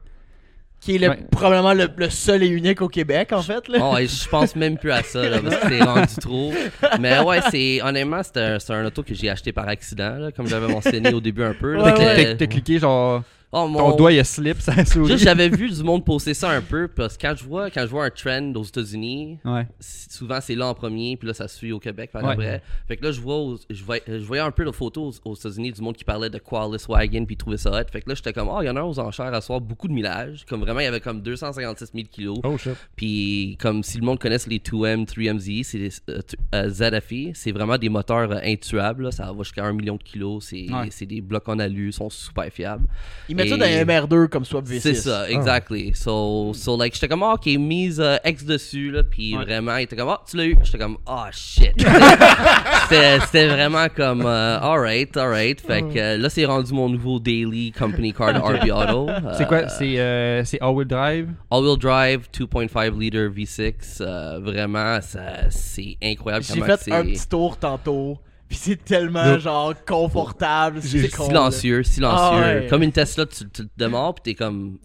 Qui 0.79 0.97
est 0.97 0.99
le- 0.99 1.09
Ouais. 1.09 1.19
probablement 1.31 1.73
le, 1.73 1.89
le 1.97 2.11
seul 2.11 2.43
et 2.43 2.47
unique 2.49 2.83
au 2.83 2.89
Québec, 2.89 3.33
en 3.33 3.43
fait. 3.43 3.67
Là. 3.69 3.79
Oh, 3.81 3.95
ouais, 3.95 4.07
je 4.07 4.29
pense 4.29 4.55
même 4.55 4.77
plus 4.77 4.93
à 4.93 5.03
ça, 5.03 5.27
là, 5.29 5.39
parce 5.43 5.57
que 5.57 5.69
c'est 5.69 5.83
rendu 5.83 6.15
trop. 6.21 6.53
Mais 7.01 7.19
ouais, 7.21 7.41
c'est 7.51 7.81
honnêtement, 7.83 8.21
c'est 8.23 8.39
un, 8.41 8.59
c'est 8.59 8.73
un 8.75 8.85
auto 8.85 9.03
que 9.03 9.15
j'ai 9.15 9.29
acheté 9.31 9.53
par 9.53 9.67
accident, 9.69 10.17
là, 10.19 10.33
comme 10.33 10.47
j'avais 10.47 10.69
mentionné 10.69 11.13
au 11.15 11.21
début 11.21 11.43
un 11.43 11.55
peu. 11.55 11.75
là. 11.77 11.83
Ouais, 11.83 11.95
T'as, 11.95 12.05
ouais. 12.15 12.25
t'as- 12.27 12.35
t'as 12.37 12.47
cliqué, 12.47 12.79
genre, 12.79 13.23
Oh, 13.53 13.59
ton 13.63 13.69
mon... 13.69 13.97
doigt 13.97 14.13
il 14.13 14.19
a 14.19 14.25
slip, 14.25 14.57
ça 14.61 14.85
sourit. 14.85 15.13
Juste, 15.13 15.25
j'avais 15.25 15.49
vu 15.49 15.71
du 15.75 15.83
monde 15.83 16.05
poster 16.05 16.35
ça 16.35 16.51
un 16.51 16.61
peu, 16.61 16.89
parce 16.89 17.17
que 17.17 17.23
quand 17.27 17.35
je 17.37 17.45
vois, 17.45 17.71
quand 17.71 17.83
je 17.83 17.87
vois 17.87 18.05
un 18.05 18.11
trend 18.11 18.53
aux 18.55 18.65
États-Unis, 18.65 19.39
Ouais. 19.45 19.67
souvent 19.81 20.41
c'est 20.41 20.55
là 20.57 20.67
en 20.67 20.75
premier, 20.75 21.17
puis 21.17 21.29
là 21.29 21.35
ça 21.35 21.47
suit 21.49 21.73
au 21.73 21.79
Québec 21.79 22.11
par 22.13 22.25
Ouais. 22.25 22.33
après. 22.33 22.63
Fait 22.89 22.97
que 22.97 23.05
là, 23.05 23.13
je 23.13 23.21
vois, 23.21 23.57
je 23.71 23.85
voyais, 23.85 24.03
je 24.09 24.25
voyais 24.25 24.43
un 24.43 24.51
peu 24.51 24.65
de 24.65 24.71
photos 24.73 25.21
aux, 25.25 25.31
aux 25.31 25.35
États-Unis 25.35 25.73
du 25.73 25.81
monde 25.81 25.97
qui 25.97 26.05
parlait 26.05 26.29
de 26.29 26.39
Qualis 26.39 26.85
Wagon, 26.89 27.25
puis 27.25 27.37
trouvait 27.37 27.57
ça 27.57 27.71
hot. 27.71 27.85
Fait 27.91 28.01
que 28.03 28.09
là, 28.09 28.15
j'étais 28.17 28.33
comme, 28.33 28.49
oh, 28.49 28.61
il 28.63 28.67
y 28.67 28.71
en 28.71 28.77
a 28.77 28.81
un 28.81 28.85
aux 28.85 28.99
enchères 28.99 29.33
à 29.33 29.41
soir, 29.41 29.61
beaucoup 29.61 29.87
de 29.89 29.93
millage. 29.93 30.45
Comme 30.49 30.61
vraiment, 30.61 30.81
il 30.81 30.85
y 30.85 30.89
avait 30.89 31.01
comme 31.01 31.23
256 31.23 31.91
000 31.95 32.07
kilos. 32.11 32.39
Oh 32.45 32.59
shit. 32.59 32.75
Puis 32.97 33.57
comme 33.61 33.83
si 33.83 33.99
le 33.99 34.05
monde 34.05 34.19
connaisse 34.19 34.47
les 34.49 34.59
2M, 34.59 35.07
3MZ, 35.07 35.63
c'est 35.65 35.79
des 35.79 35.91
euh, 36.11 36.21
euh, 36.55 36.69
ZFE, 36.69 37.31
c'est 37.35 37.53
vraiment 37.53 37.79
des 37.79 37.89
moteurs 37.89 38.31
euh, 38.33 38.39
intuables, 38.43 39.05
là. 39.05 39.11
ça 39.13 39.33
va 39.33 39.43
jusqu'à 39.45 39.65
1 39.65 39.73
million 39.73 39.97
de 39.97 40.03
kilos, 40.03 40.47
c'est 40.51 40.67
Ouais. 40.71 40.89
c'est 40.91 41.07
des 41.07 41.21
blocs 41.21 41.49
en 41.49 41.59
alu, 41.61 41.93
sont 41.93 42.11
super 42.11 42.45
fiables. 42.53 42.87
Mettent 43.37 43.49
ça 43.51 43.57
dans 43.57 43.65
un 43.65 43.85
MR2 43.85 44.29
comme 44.29 44.45
Swap 44.45 44.65
V6. 44.67 44.81
C'est 44.81 44.95
ça, 44.95 45.29
exactly. 45.31 45.93
So, 45.95 46.53
so 46.55 46.77
like, 46.77 46.95
j'étais 46.95 47.09
comme, 47.09 47.23
ah, 47.23 47.35
ok, 47.35 47.47
mise 47.59 48.01
euh, 48.01 48.17
X 48.25 48.45
dessus, 48.45 48.91
là, 48.91 49.03
puis 49.03 49.37
Ouais. 49.37 49.45
vraiment, 49.45 49.77
il 49.77 49.85
était 49.85 49.97
comme, 49.97 50.09
ah, 50.09 50.21
tu 50.29 50.37
l'as 50.37 50.45
eu. 50.47 50.57
J'étais 50.63 50.79
comme, 50.79 50.99
ah, 51.07 51.29
shit. 51.33 51.73
C'était 52.89 53.49
vraiment 53.49 53.87
comme, 53.95 54.25
euh, 54.25 54.59
alright, 54.61 55.17
alright. 55.17 55.61
Fait 55.61 55.83
que 55.83 55.99
euh, 55.99 56.17
là, 56.19 56.29
c'est 56.31 56.45
rendu 56.45 56.73
mon 56.73 56.89
nouveau 56.89 57.19
daily 57.19 57.73
company 57.73 58.13
car 58.13 58.33
de 58.35 58.39
RB 58.39 58.71
Auto. 58.71 59.11
C'est 59.37 59.47
quoi 59.47 59.59
Euh, 59.59 59.69
C'est, 59.69 59.97
euh, 59.99 60.43
all-wheel 60.61 60.87
drive? 60.87 61.29
All-wheel 61.51 61.79
drive, 61.79 62.29
2.5 62.33 62.99
liter 62.99 63.29
V6. 63.29 63.99
euh, 64.01 64.39
vraiment, 64.41 65.01
ça, 65.01 65.51
c'est 65.51 65.97
incroyable. 66.03 66.45
J'ai 66.45 66.61
fait 66.63 66.93
un 66.93 67.03
petit 67.03 67.29
tour 67.29 67.57
tantôt. 67.59 68.19
Puis 68.49 68.59
c'est 68.61 68.85
tellement, 68.85 69.39
genre, 69.39 69.75
confortable. 69.85 70.81
C'est 70.83 71.11
silencieux, 71.11 71.83
silencieux. 71.83 72.19
Ah 72.21 72.41
ouais. 72.41 72.67
Comme 72.69 72.83
une 72.83 72.93
Tesla, 72.93 73.27
tu, 73.27 73.49
tu 73.51 73.67
te 73.67 73.71
démarres, 73.77 74.15
puis 74.15 74.23
t'es 74.23 74.35
comme, 74.35 74.79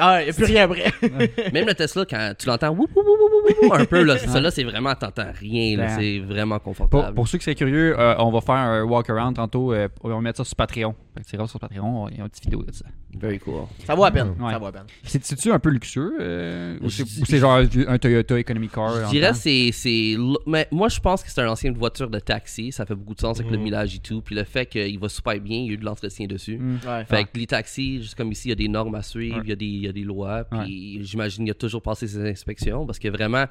Ah, 0.00 0.22
y'a 0.24 0.32
plus 0.32 0.44
rien 0.44 0.64
après. 0.64 0.92
Même 1.52 1.66
le 1.66 1.74
Tesla, 1.74 2.04
quand 2.08 2.32
tu 2.38 2.46
l'entends 2.46 2.70
woup, 2.70 2.88
woup, 2.94 3.04
woup, 3.06 3.18
woup, 3.46 3.62
woup, 3.62 3.72
un 3.72 3.84
peu, 3.84 4.02
là, 4.02 4.18
ça 4.18 4.40
là, 4.40 4.50
c'est 4.50 4.64
vraiment, 4.64 4.94
t'entends 4.94 5.30
rien, 5.38 5.76
là, 5.76 5.88
c'est 5.98 6.18
vraiment 6.18 6.58
confortable. 6.58 7.14
pour 7.14 7.28
ceux 7.28 7.38
qui 7.38 7.44
seraient 7.44 7.54
curieux, 7.54 7.98
euh, 7.98 8.14
on 8.18 8.30
va 8.30 8.40
faire 8.40 8.54
un 8.54 8.82
walk-around 8.84 9.36
tantôt. 9.36 9.72
euh, 9.72 9.88
on 10.02 10.08
va 10.08 10.20
mettre 10.20 10.38
ça 10.38 10.44
sur 10.44 10.56
Patreon. 10.56 10.94
C'est 11.26 11.36
grave 11.36 11.48
sur 11.50 11.60
Patreon, 11.60 12.08
il 12.08 12.16
y 12.18 12.20
a 12.20 12.24
une 12.24 12.28
petite 12.30 12.44
vidéo 12.44 12.62
de 12.62 12.72
ça. 12.72 12.86
Very 13.18 13.38
cool. 13.40 13.62
ça 13.84 13.94
vaut 13.94 14.04
à 14.04 14.10
peine. 14.10 14.34
Ouais. 14.40 14.52
Ça 14.52 14.58
vaut 14.58 14.66
à 14.66 14.72
peine. 14.72 14.84
C'est- 15.02 15.22
C'est-tu 15.24 15.50
un 15.52 15.58
peu 15.58 15.68
luxueux 15.70 16.14
euh, 16.20 16.78
ou 16.80 16.88
c'est 16.88 17.38
genre 17.38 17.60
un 17.88 17.98
Toyota 17.98 18.38
Economy 18.38 18.68
Car 18.68 19.06
Je 19.06 19.10
dirais 19.10 19.34
c'est 19.34 19.70
c'est 19.72 20.12
l- 20.12 20.36
mais 20.46 20.66
moi 20.70 20.88
je 20.88 21.00
pense 21.00 21.22
que 21.22 21.30
c'est 21.30 21.40
une 21.40 21.48
ancienne 21.48 21.74
voiture 21.74 22.08
de 22.08 22.18
taxi, 22.20 22.70
ça 22.72 22.86
fait 22.86 22.94
beaucoup 22.94 23.14
de 23.14 23.20
sens 23.20 23.40
avec 23.40 23.50
le 23.50 23.58
millage 23.58 23.96
et 23.96 23.98
tout, 23.98 24.22
puis 24.22 24.34
le 24.34 24.44
fait 24.44 24.66
qu'il 24.66 24.98
va 24.98 25.08
super 25.08 25.38
bien, 25.40 25.58
il 25.58 25.66
y 25.66 25.70
a 25.70 25.72
eu 25.72 25.76
de 25.76 25.84
l'entretien 25.84 26.26
dessus. 26.26 26.56
Mm. 26.58 26.78
Ouais. 26.86 27.04
Fait 27.04 27.24
que 27.24 27.30
les 27.38 27.46
taxis, 27.46 28.00
juste 28.02 28.14
comme 28.14 28.30
ici, 28.32 28.48
il 28.48 28.50
y 28.50 28.52
a 28.52 28.56
des 28.56 28.68
normes 28.68 28.94
à 28.94 29.02
suivre, 29.02 29.36
Ouais. 29.36 29.42
il 29.44 29.48
y, 29.50 29.52
a 29.52 29.56
des- 29.56 29.66
il 29.66 29.86
a 29.90 29.92
des 29.92 30.04
lois, 30.04 30.44
puis 30.44 31.00
j'imagine 31.04 31.44
qu'il 31.44 31.50
a 31.50 31.54
toujours 31.54 31.82
passé 31.82 32.06
ses 32.06 32.28
inspections 32.28 32.86
parce 32.86 32.98
que 32.98 33.08
vraiment, 33.08 33.44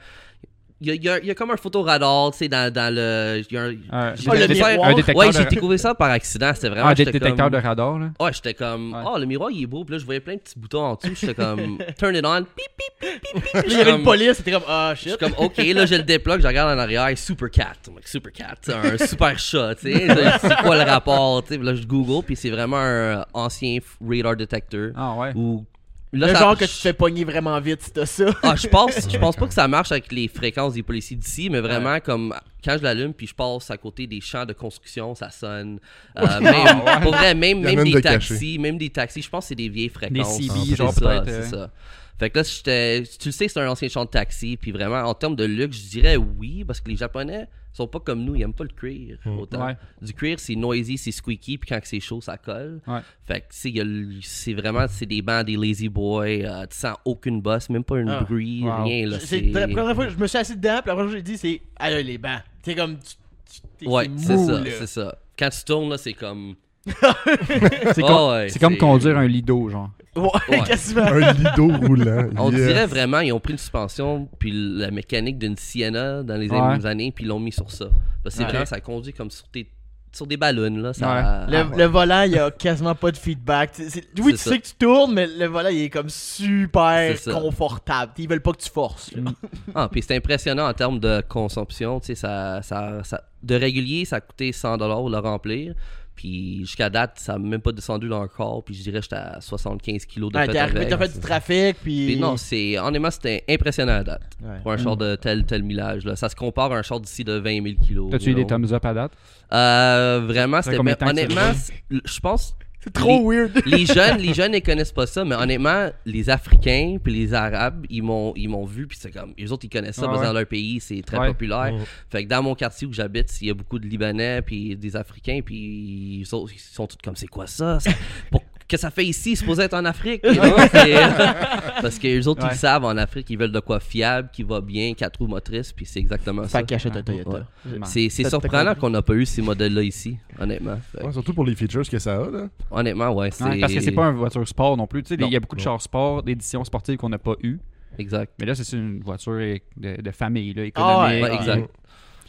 il 0.82 0.88
y 0.88 0.92
a, 0.92 0.94
il 0.96 1.04
y 1.04 1.10
a- 1.10 1.20
il 1.20 1.26
y 1.26 1.32
a 1.32 1.36
comme 1.36 1.52
un 1.52 1.58
photoradar, 1.58 2.32
tu 2.32 2.38
sais, 2.38 2.48
dans, 2.48 2.72
dans 2.72 2.96
le. 2.96 3.42
il 3.50 3.54
y 3.54 3.58
a 3.58 3.64
un- 3.64 3.68
Euh, 3.72 3.76
Ah, 3.92 4.14
le 4.16 4.48
miroir. 4.48 4.88
un 4.88 4.94
détecteur 4.94 5.16
Ouais, 5.18 5.32
j'ai 5.34 5.44
découvert 5.44 5.78
ça 5.78 5.94
par 5.94 6.10
accident, 6.10 6.52
c'était 6.56 6.70
vraiment. 6.70 6.88
ah, 6.88 6.94
dé- 6.96 7.04
j'étais 7.04 7.20
détecteur 7.20 7.48
comme- 7.50 7.60
de 7.62 7.68
radar. 7.68 8.00
Là? 8.00 8.12
Ouais, 8.18 8.32
j'étais 8.32 8.54
comme, 8.54 8.94
Ouais. 8.94 9.02
oh, 9.06 9.18
le 9.20 9.26
miroir 9.26 9.52
il 9.52 9.64
est 9.64 9.68
beau, 9.68 9.84
puis 9.84 9.96
là 9.96 10.00
je 10.00 10.06
voyais 10.06 10.22
plein 10.22 10.36
de 10.36 10.40
petits 10.40 10.58
boutons 10.58 10.82
en 10.84 10.96
dessous, 10.96 11.16
j'étais 11.20 11.34
comme, 11.34 11.78
turn 12.00 12.16
it 12.16 12.26
on, 12.26 12.44
pip, 12.44 12.56
pip, 12.78 13.12
pip, 13.34 13.44
pip, 13.44 13.64
il 13.68 13.74
y 13.74 13.76
avait 13.76 13.92
une 13.92 14.04
police, 14.04 14.36
c'était 14.38 14.52
comme, 14.52 14.64
ah, 14.70 14.94
je 14.96 15.02
suis 15.02 15.10
shit. 15.10 15.20
comme, 15.20 15.34
ok, 15.38 15.58
là 15.58 15.86
je 15.86 15.96
le 15.96 16.04
déplogue, 16.04 16.40
je 16.42 16.48
regarde 16.48 16.74
en 16.74 16.82
arrière, 16.82 17.10
super 17.18 17.52
cat. 17.52 17.74
Like, 17.94 18.08
super 18.08 18.32
cat, 18.32 18.56
un 18.74 18.98
super 19.06 19.38
chat, 19.38 19.76
tu 19.76 19.92
sais. 19.92 20.08
C'est 20.40 20.56
quoi 20.64 20.78
le 20.82 20.90
rapport, 20.90 21.44
tu 21.44 21.56
sais. 21.56 21.62
Là 21.62 21.76
je 21.76 21.86
Google, 21.86 22.24
puis 22.26 22.38
c'est 22.38 22.52
vraiment 22.52 22.78
un 22.80 23.26
ancien 23.34 23.80
radar 24.02 24.38
detector. 24.38 24.92
Ah 24.96 25.14
ouais. 25.18 25.34
Ou. 25.36 25.66
Là, 26.12 26.28
le 26.28 26.34
ça- 26.34 26.40
genre 26.40 26.58
que 26.58 26.66
tu 26.66 26.72
te 26.72 26.78
fais 26.78 26.94
pogner 26.94 27.24
vraiment 27.24 27.60
vite 27.60 27.84
si 27.84 27.92
t'as 27.92 28.06
ça. 28.08 28.26
Ah, 28.42 28.56
je 28.56 28.68
pense, 28.68 28.92
je 29.12 29.18
pense 29.18 29.36
pas 29.36 29.48
que 29.48 29.54
ça 29.54 29.68
marche 29.68 29.92
avec 29.92 30.12
les 30.12 30.28
fréquences 30.28 30.74
des 30.74 30.82
policiers 30.82 31.16
d'ici, 31.16 31.50
mais 31.52 31.60
vraiment 31.60 32.00
comme 32.00 32.34
quand 32.64 32.78
je 32.78 32.84
l'allume 32.84 33.14
puis 33.14 33.28
je 33.28 33.36
passe 33.36 33.70
à 33.70 33.78
côté 33.78 34.08
des 34.08 34.20
champs 34.20 34.46
de 34.46 34.54
construction, 34.54 35.14
ça 35.14 35.30
sonne. 35.30 35.80
Euh, 36.18 36.40
même, 36.42 36.82
Pour 37.04 37.14
vrai, 37.14 37.36
même, 37.36 37.62
même 37.62 37.84
des 37.84 37.92
de 37.94 38.00
taxis, 38.00 38.58
même 38.58 38.78
des 38.80 38.90
taxis, 38.90 39.22
je 39.22 39.30
pense 39.30 39.46
que 39.46 39.50
c'est 39.50 39.56
des 39.56 39.70
vieilles 39.70 39.90
fréquences. 39.90 40.38
CB, 40.38 40.50
C'est 40.70 40.76
genre, 40.76 40.94
ça, 40.94 41.00
peut-être, 41.02 41.26
C'est 41.26 41.32
euh. 41.56 41.60
ça. 41.68 41.72
Fait 42.18 42.30
que 42.32 42.40
là, 42.40 42.44
tu 42.44 43.28
le 43.30 43.32
sais, 43.32 43.48
c'est 43.48 43.60
un 43.62 43.70
ancien 43.70 43.88
champ 43.88 44.04
de 44.04 44.10
taxi, 44.10 44.58
puis 44.58 44.72
vraiment, 44.72 45.04
en 45.04 45.14
termes 45.14 45.38
de 45.38 45.46
luxe, 45.46 45.78
je 45.78 45.90
dirais 45.90 46.18
oui, 46.18 46.66
parce 46.66 46.82
que 46.82 46.90
les 46.90 46.98
Japonais 46.98 47.48
sont 47.72 47.88
pas 47.88 48.00
comme 48.00 48.24
nous, 48.24 48.36
ils 48.36 48.42
aiment 48.42 48.54
pas 48.54 48.64
le 48.64 48.70
cuir 48.72 49.18
autant. 49.26 49.66
Ouais. 49.68 49.78
Du 50.02 50.14
cuir, 50.14 50.40
c'est 50.40 50.56
noisy, 50.56 50.98
c'est 50.98 51.12
squeaky, 51.12 51.58
puis 51.60 51.70
quand 51.70 51.80
c'est 51.84 52.00
chaud, 52.00 52.20
ça 52.22 52.38
colle. 52.38 52.82
Ouais. 52.88 53.00
Fait 53.26 53.42
que, 53.42 53.46
tu 53.54 53.72
sais, 53.72 54.20
c'est 54.22 54.54
vraiment, 54.54 54.86
c'est 54.90 55.06
des 55.06 55.22
bancs, 55.22 55.46
des 55.46 55.56
lazy 55.56 55.88
boys, 55.90 56.26
euh, 56.26 56.66
tu 56.70 56.78
sens 56.78 56.96
aucune 57.06 57.42
bosse, 57.42 57.70
même 57.70 57.84
pas 57.84 57.98
un 57.98 58.08
Ah. 58.08 58.22
bruit, 58.22 58.64
Wow. 58.64 58.84
rien, 58.84 59.08
là. 59.08 59.20
C'est 59.20 59.28
c'est- 59.28 59.42
la 59.42 59.68
première 59.68 59.96
fois 59.96 60.06
que 60.08 60.12
je 60.14 60.18
me 60.18 60.28
suis 60.28 60.38
assis 60.38 60.56
dedans, 60.58 60.80
puis 60.82 60.88
la 60.90 60.94
première 60.96 61.10
fois 61.12 61.12
que 61.12 61.18
j'ai 61.18 61.22
dit, 61.24 61.38
c'est, 61.38 61.62
ah 61.78 61.90
là, 61.90 62.02
les 62.02 62.18
bancs. 62.18 62.42
C'est 62.64 62.76
comme, 62.76 62.98
tu- 62.98 63.16
tu- 63.54 63.62
t'es- 63.78 63.88
Ouais, 63.88 64.10
c'est 64.18 64.38
ça, 64.38 64.52
là. 64.60 64.70
c'est 64.80 64.88
ça. 64.88 65.18
quand 65.38 65.50
tu 65.50 65.64
tournes, 65.64 65.90
là, 65.90 65.98
c'est 65.98 66.14
comme. 66.14 66.56
C'est 66.86 68.04
Ah 68.04 68.08
comme, 68.08 68.30
ouais, 68.32 68.50
c'est 68.50 68.60
comme 68.60 68.78
conduire 68.78 69.18
un 69.18 69.28
Lido, 69.28 69.70
genre. 69.70 69.92
Ouais, 70.16 70.30
Ouais. 70.50 70.62
quasiment. 70.68 71.04
Un 71.04 71.32
lido 71.34 71.68
roulant. 71.78 72.30
On 72.38 72.52
Yes. 72.52 72.62
dirait 72.68 72.86
vraiment, 72.88 73.20
ils 73.20 73.32
ont 73.32 73.40
pris 73.40 73.54
une 73.54 73.60
suspension, 73.60 74.28
puis 74.40 74.52
la 74.54 74.92
mécanique 74.92 75.38
d'une 75.38 75.56
Sienna 75.58 76.24
dans 76.24 76.36
les 76.36 76.50
Ouais. 76.50 76.86
années, 76.86 77.12
puis 77.12 77.26
ils 77.26 77.28
l'ont 77.28 77.40
mis 77.40 77.52
sur 77.52 77.70
ça. 77.72 77.86
Parce 78.24 78.36
que 78.36 78.42
Ouais. 78.44 78.50
vraiment, 78.50 78.66
ça 78.66 78.80
conduit 78.82 79.14
comme 79.14 79.30
sur, 79.32 79.48
tes, 79.50 79.70
sur 80.12 80.26
des 80.26 80.38
ballons, 80.38 80.76
là. 80.78 80.92
Ça, 80.94 81.46
Le, 81.48 81.58
Ah, 81.58 81.68
le 81.78 81.86
volant, 81.86 82.24
il 82.24 82.32
y 82.32 82.40
a 82.40 82.50
quasiment 82.50 82.96
pas 82.96 83.12
de 83.12 83.18
feedback. 83.18 83.70
C'est- 83.74 83.90
c'est- 83.92 84.20
oui, 84.20 84.32
tu 84.34 84.40
sais 84.40 84.58
que 84.60 84.66
tu 84.66 84.74
tournes, 84.74 85.14
mais 85.14 85.28
le 85.28 85.46
volant, 85.46 85.70
il 85.70 85.84
est 85.84 85.90
comme 85.90 86.10
super 86.10 87.16
confortable. 87.32 88.12
Ils 88.18 88.28
veulent 88.28 88.42
pas 88.42 88.52
que 88.54 88.62
tu 88.64 88.70
forces. 88.70 89.12
là. 89.16 89.22
Ah, 89.76 89.88
puis 89.92 90.02
c'est 90.02 90.16
impressionnant 90.16 90.68
en 90.68 90.74
termes 90.74 91.00
de 91.00 91.22
consommation. 91.28 92.00
Tu 92.00 92.08
sais, 92.08 92.16
ça, 92.16 92.62
ça, 92.64 93.04
ça- 93.04 93.24
de 93.44 93.56
régulier, 93.56 94.04
ça 94.06 94.18
a 94.18 94.22
coûté 94.22 94.52
100$ 94.52 95.10
le 95.10 95.18
remplir. 95.20 95.74
Puis 96.20 96.60
jusqu'à 96.66 96.90
date, 96.90 97.14
ça 97.16 97.34
n'a 97.34 97.40
même 97.40 97.62
pas 97.62 97.72
descendu 97.72 98.10
dans 98.10 98.22
le 98.22 98.28
corps. 98.28 98.62
Puis 98.62 98.76
je 98.76 98.84
dirais 98.84 98.98
que 98.98 99.04
j'étais 99.04 99.16
à 99.16 99.40
75 99.40 100.04
kilos 100.04 100.30
de 100.30 100.38
Ouais, 100.38 100.44
fête 100.48 100.52
t'es 100.52 100.60
arrivé, 100.60 100.78
avec. 100.80 100.90
t'as 100.90 100.98
fait 100.98 101.14
du 101.14 101.20
trafic, 101.22 101.78
puis. 101.82 102.08
Puis 102.08 102.20
non, 102.20 102.36
c'est 102.36 102.78
honnêtement, 102.78 103.10
c'était 103.10 103.46
impressionnant 103.48 103.94
à 103.94 104.04
date. 104.04 104.24
Ouais. 104.44 104.60
Pour 104.62 104.74
un 104.74 104.78
char 104.78 104.98
de 104.98 105.16
tel, 105.16 105.46
tel 105.46 105.64
millage. 105.64 106.04
Là. 106.04 106.18
Ça 106.18 106.28
se 106.28 106.36
compare 106.36 106.74
à 106.74 106.78
un 106.78 106.82
char 106.82 107.00
d'ici 107.00 107.24
de 107.24 107.32
20 107.32 107.64
000 107.64 107.76
kilos. 107.82 108.12
T'as-tu 108.12 108.32
eu 108.32 108.32
you 108.32 108.36
des 108.36 108.46
thumbs 108.46 108.74
up 108.74 108.84
à 108.84 108.94
date? 108.94 109.14
Euh, 109.54 110.22
vraiment, 110.28 110.62
c'était. 110.62 110.78
honnêtement, 110.78 111.54
je 111.90 112.20
pense. 112.20 112.54
C'est 112.82 112.94
trop 112.94 113.30
weird. 113.30 113.52
Les 113.66 113.86
jeunes, 113.86 114.20
les 114.20 114.34
jeunes, 114.34 114.54
ils 114.54 114.62
connaissent 114.64 114.94
pas 114.94 115.06
ça, 115.06 115.26
mais 115.26 115.36
honnêtement, 115.36 115.90
les 116.06 116.30
Africains 116.30 116.98
puis 117.04 117.14
les 117.14 117.34
Arabes, 117.34 117.86
ils 117.90 118.02
m'ont, 118.02 118.32
ils 118.38 118.48
m'ont 118.48 118.64
vu, 118.66 118.88
puis 118.88 118.98
c'est 119.00 119.12
comme, 119.12 119.34
les 119.38 119.52
autres, 119.52 119.66
ils 119.66 119.70
connaissent 119.70 119.98
ça 119.98 120.04
Ah 120.06 120.08
parce 120.08 120.20
que 120.20 120.22
ouais. 120.22 120.28
dans 120.28 120.40
leur 120.40 120.48
pays, 120.48 120.80
c'est 120.80 121.02
très 121.02 121.18
Ouais. 121.20 121.28
populaire. 121.28 121.74
Fait 122.10 122.24
que 122.24 122.30
dans 122.30 122.42
mon 122.42 122.56
quartier 122.56 122.88
où 122.88 122.94
j'habite, 122.94 123.30
il 123.42 123.48
y 123.50 123.52
a 123.52 123.54
beaucoup 123.54 123.80
de 123.80 123.86
Libanais 123.88 124.42
puis 124.42 124.78
des 124.78 124.96
Africains, 124.96 125.42
puis 125.44 126.20
ils 126.22 126.26
sont, 126.26 126.48
ils 126.48 126.58
sont 126.58 126.88
tous 126.88 126.98
comme, 127.04 127.18
c'est 127.18 127.28
quoi 127.28 127.48
ça? 127.48 127.80
Ça- 127.82 127.92
pour- 128.32 128.44
que 128.70 128.78
ça 128.78 128.92
fait 128.92 129.06
ici, 129.06 129.36
supposé 129.36 129.64
être 129.64 129.74
en 129.74 129.84
Afrique? 129.86 130.22
C'est- 130.24 130.36
parce 131.82 131.98
que 132.00 132.08
les 132.08 132.28
autres, 132.28 132.42
ils 132.46 132.50
Ouais. 132.50 132.56
savent, 132.56 132.86
en 132.86 132.96
Afrique, 132.98 133.28
ils 133.30 133.38
veulent 133.38 133.52
de 133.52 133.60
quoi 133.60 133.80
fiable, 133.80 134.30
qui 134.32 134.44
va 134.44 134.62
bien, 134.62 134.94
quatre 134.94 135.18
roues 135.20 135.28
motrices, 135.28 135.74
puis 135.74 135.86
c'est 135.86 136.00
exactement 136.00 136.44
ça. 136.48 136.60
Fait 136.60 136.66
qu'il 136.66 136.76
achète 136.76 136.96
un 136.96 137.02
Toyota. 137.04 137.46
Ouais. 137.66 137.80
C'est, 137.84 138.10
surprenant 138.10 138.76
qu'on 138.76 138.90
n'a 138.90 139.02
pas 139.02 139.14
eu 139.14 139.26
ces 139.26 139.42
modèles-là 139.42 139.84
ici, 139.84 140.18
honnêtement. 140.40 140.80
Ouais, 141.04 141.12
surtout 141.12 141.34
pour 141.34 141.46
les 141.46 141.56
features 141.56 141.88
que 141.90 142.00
ça 142.00 142.16
a, 142.18 142.30
là. 142.30 142.48
honnêtement, 142.72 143.10
ouais, 143.12 143.32
c'est... 143.32 143.44
Ouais, 143.44 143.60
parce 143.60 143.74
que 143.74 143.80
c'est 143.82 143.92
pas 143.92 144.06
une 144.06 144.18
voiture 144.18 144.48
sport 144.48 144.78
non 144.78 144.88
plus. 144.88 145.04
Tu 145.04 145.16
sais, 145.16 145.22
il 145.22 145.32
y 145.32 145.36
a 145.36 145.40
beaucoup 145.40 145.56
de 145.56 145.62
chars 145.62 145.82
sport, 145.82 146.24
d'éditions 146.24 146.64
sportives 146.64 146.98
qu'on 146.98 147.10
n'a 147.10 147.18
pas 147.20 147.36
eu. 147.44 147.58
Exact. 147.98 148.32
Mais 148.40 148.46
là, 148.46 148.56
c'est 148.56 148.78
une 148.78 149.02
voiture 149.02 149.34
de, 149.78 150.02
de 150.02 150.12
famille, 150.12 150.54
là, 150.54 150.64
Ah 150.76 151.04
ouais, 151.08 151.18
économique. 151.18 151.24
Ouais, 151.24 151.36
exact. 151.54 151.70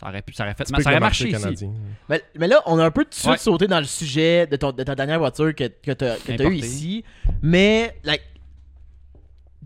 Ça 0.00 0.08
aurait, 0.08 0.22
pu- 0.22 0.32
ça 0.32 0.44
aurait, 0.44 0.54
fait, 0.54 0.66
ça 0.66 0.74
aurait 0.80 0.98
marché 0.98 1.28
ici. 1.28 1.68
Mais, 2.08 2.22
mais 2.38 2.48
là, 2.48 2.62
on 2.64 2.78
a 2.78 2.84
un 2.86 2.90
peu 2.90 3.04
tout 3.04 3.10
de 3.10 3.14
suite 3.14 3.30
Ouais. 3.32 3.36
sauté 3.36 3.66
dans 3.66 3.80
le 3.80 3.84
sujet 3.84 4.46
de, 4.46 4.56
ton, 4.56 4.72
de 4.72 4.82
ta 4.82 4.94
dernière 4.94 5.18
voiture 5.18 5.54
que, 5.54 5.64
que 5.64 5.92
t'as 5.92 6.16
que 6.16 6.22
t'as 6.28 6.32
eu 6.32 6.46
Importée. 6.46 6.56
ici. 6.56 7.04
Mais, 7.42 7.94
like, 8.02 8.22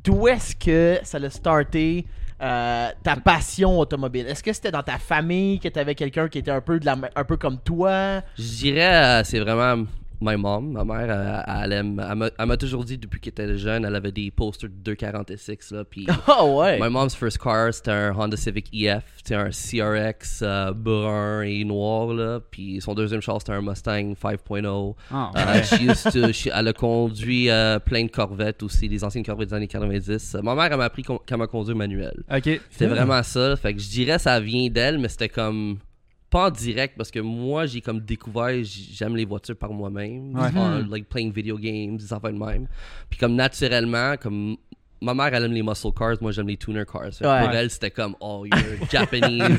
d'où 0.02 0.26
est-ce 0.28 0.56
que 0.56 0.98
ça 1.02 1.18
a 1.18 1.30
starté 1.30 2.04
euh, 2.42 2.88
ta 3.02 3.16
passion 3.16 3.78
automobile? 3.78 4.26
Est-ce 4.26 4.42
que 4.42 4.52
c'était 4.52 4.70
dans 4.72 4.82
ta 4.82 4.98
famille 4.98 5.60
que 5.60 5.68
t'avais 5.68 5.94
quelqu'un 5.94 6.28
qui 6.28 6.38
était 6.38 6.50
un 6.50 6.60
peu, 6.60 6.80
de 6.80 6.84
la, 6.86 6.96
un 7.14 7.24
peu 7.24 7.36
comme 7.36 7.58
toi? 7.60 8.22
Je 8.36 8.42
dirais, 8.42 9.20
euh, 9.20 9.24
c'est 9.24 9.38
vraiment 9.38 9.84
my 10.24 10.36
mom, 10.36 10.72
ma 10.72 10.84
mère, 10.84 11.44
elle, 11.46 11.72
aime, 11.72 12.02
elle 12.10 12.16
m'a- 12.16 12.30
elle 12.38 12.46
m'a 12.46 12.56
toujours 12.56 12.84
dit 12.84 12.98
depuis 12.98 13.20
qu'elle 13.20 13.32
était 13.32 13.56
jeune, 13.58 13.84
elle 13.84 13.94
avait 13.94 14.10
des 14.12 14.30
posters 14.30 14.70
de 14.70 14.74
246 14.76 15.70
là, 15.72 15.84
puis 15.84 16.06
Ah 16.26 16.44
ouais! 16.44 16.78
my 16.80 16.88
mom's 16.90 17.14
first 17.14 17.38
car 17.38 17.72
c'était 17.72 17.90
un 17.90 18.12
Honda 18.16 18.36
Civic 18.36 18.68
EF, 18.72 19.04
c'était 19.16 19.34
un 19.34 19.50
CRX 19.50 20.40
euh, 20.42 20.72
brun 20.72 21.42
et 21.42 21.64
noir 21.64 22.08
là, 22.14 22.40
puis 22.50 22.80
son 22.80 22.94
deuxième 22.94 23.20
char 23.20 23.38
c'était 23.40 23.52
un 23.52 23.62
Mustang 23.62 24.14
5.0. 24.14 24.94
Ah, 25.12 25.30
Euh, 25.36 25.62
she 25.62 25.82
used 25.82 26.12
to- 26.12 26.32
she- 26.32 26.50
elle 26.54 26.68
a 26.68 26.72
conduit 26.72 27.50
euh, 27.50 27.78
plein 27.78 28.04
de 28.04 28.10
Corvettes 28.10 28.62
aussi, 28.62 28.88
des 28.88 29.04
anciennes 29.04 29.24
Corvettes 29.24 29.50
des 29.50 29.54
années 29.54 29.68
90. 29.68 30.36
Ma 30.42 30.54
mère 30.54 30.64
elle 30.70 30.78
m'a 30.78 30.84
appris 30.84 31.02
qu'on- 31.02 31.20
comment 31.28 31.46
conduire 31.46 31.76
manuel. 31.76 32.22
ok. 32.34 32.60
C'était 32.70 32.86
vraiment 32.86 33.22
ça. 33.22 33.56
Fait 33.56 33.74
que 33.74 33.80
je 33.80 33.88
dirais 33.88 34.18
ça 34.18 34.40
vient 34.40 34.68
d'elle, 34.68 34.98
mais 34.98 35.08
c'était 35.08 35.28
comme 35.28 35.78
pas 36.34 36.46
en 36.48 36.50
direct 36.50 36.94
parce 36.96 37.10
que 37.12 37.20
moi 37.20 37.66
j'ai 37.66 37.80
comme 37.80 38.00
découvert 38.00 38.50
j'aime 38.64 39.14
les 39.16 39.24
voitures 39.24 39.56
par 39.56 39.72
moi-même, 39.72 40.34
Ouais. 40.34 40.50
Uh, 40.54 40.84
like 40.90 41.08
playing 41.08 41.32
video 41.32 41.56
games, 41.56 41.96
des 41.96 42.12
affaires 42.12 42.32
de 42.32 42.38
même. 42.38 42.66
Puis 43.08 43.18
comme 43.18 43.34
naturellement 43.36 44.16
comme 44.20 44.56
ma 45.00 45.12
mère 45.12 45.34
elle 45.34 45.44
aime 45.44 45.52
les 45.52 45.62
muscle 45.62 45.92
cars, 45.96 46.16
moi 46.22 46.32
j'aime 46.32 46.48
les 46.48 46.56
tuner 46.56 46.84
cars. 46.90 47.02
Ouais. 47.04 47.40
Pour 47.46 47.50
elle 47.54 47.70
c'était 47.70 47.90
comme 47.90 48.16
oh 48.20 48.44
you're 48.46 48.88
Japanese. 48.90 49.58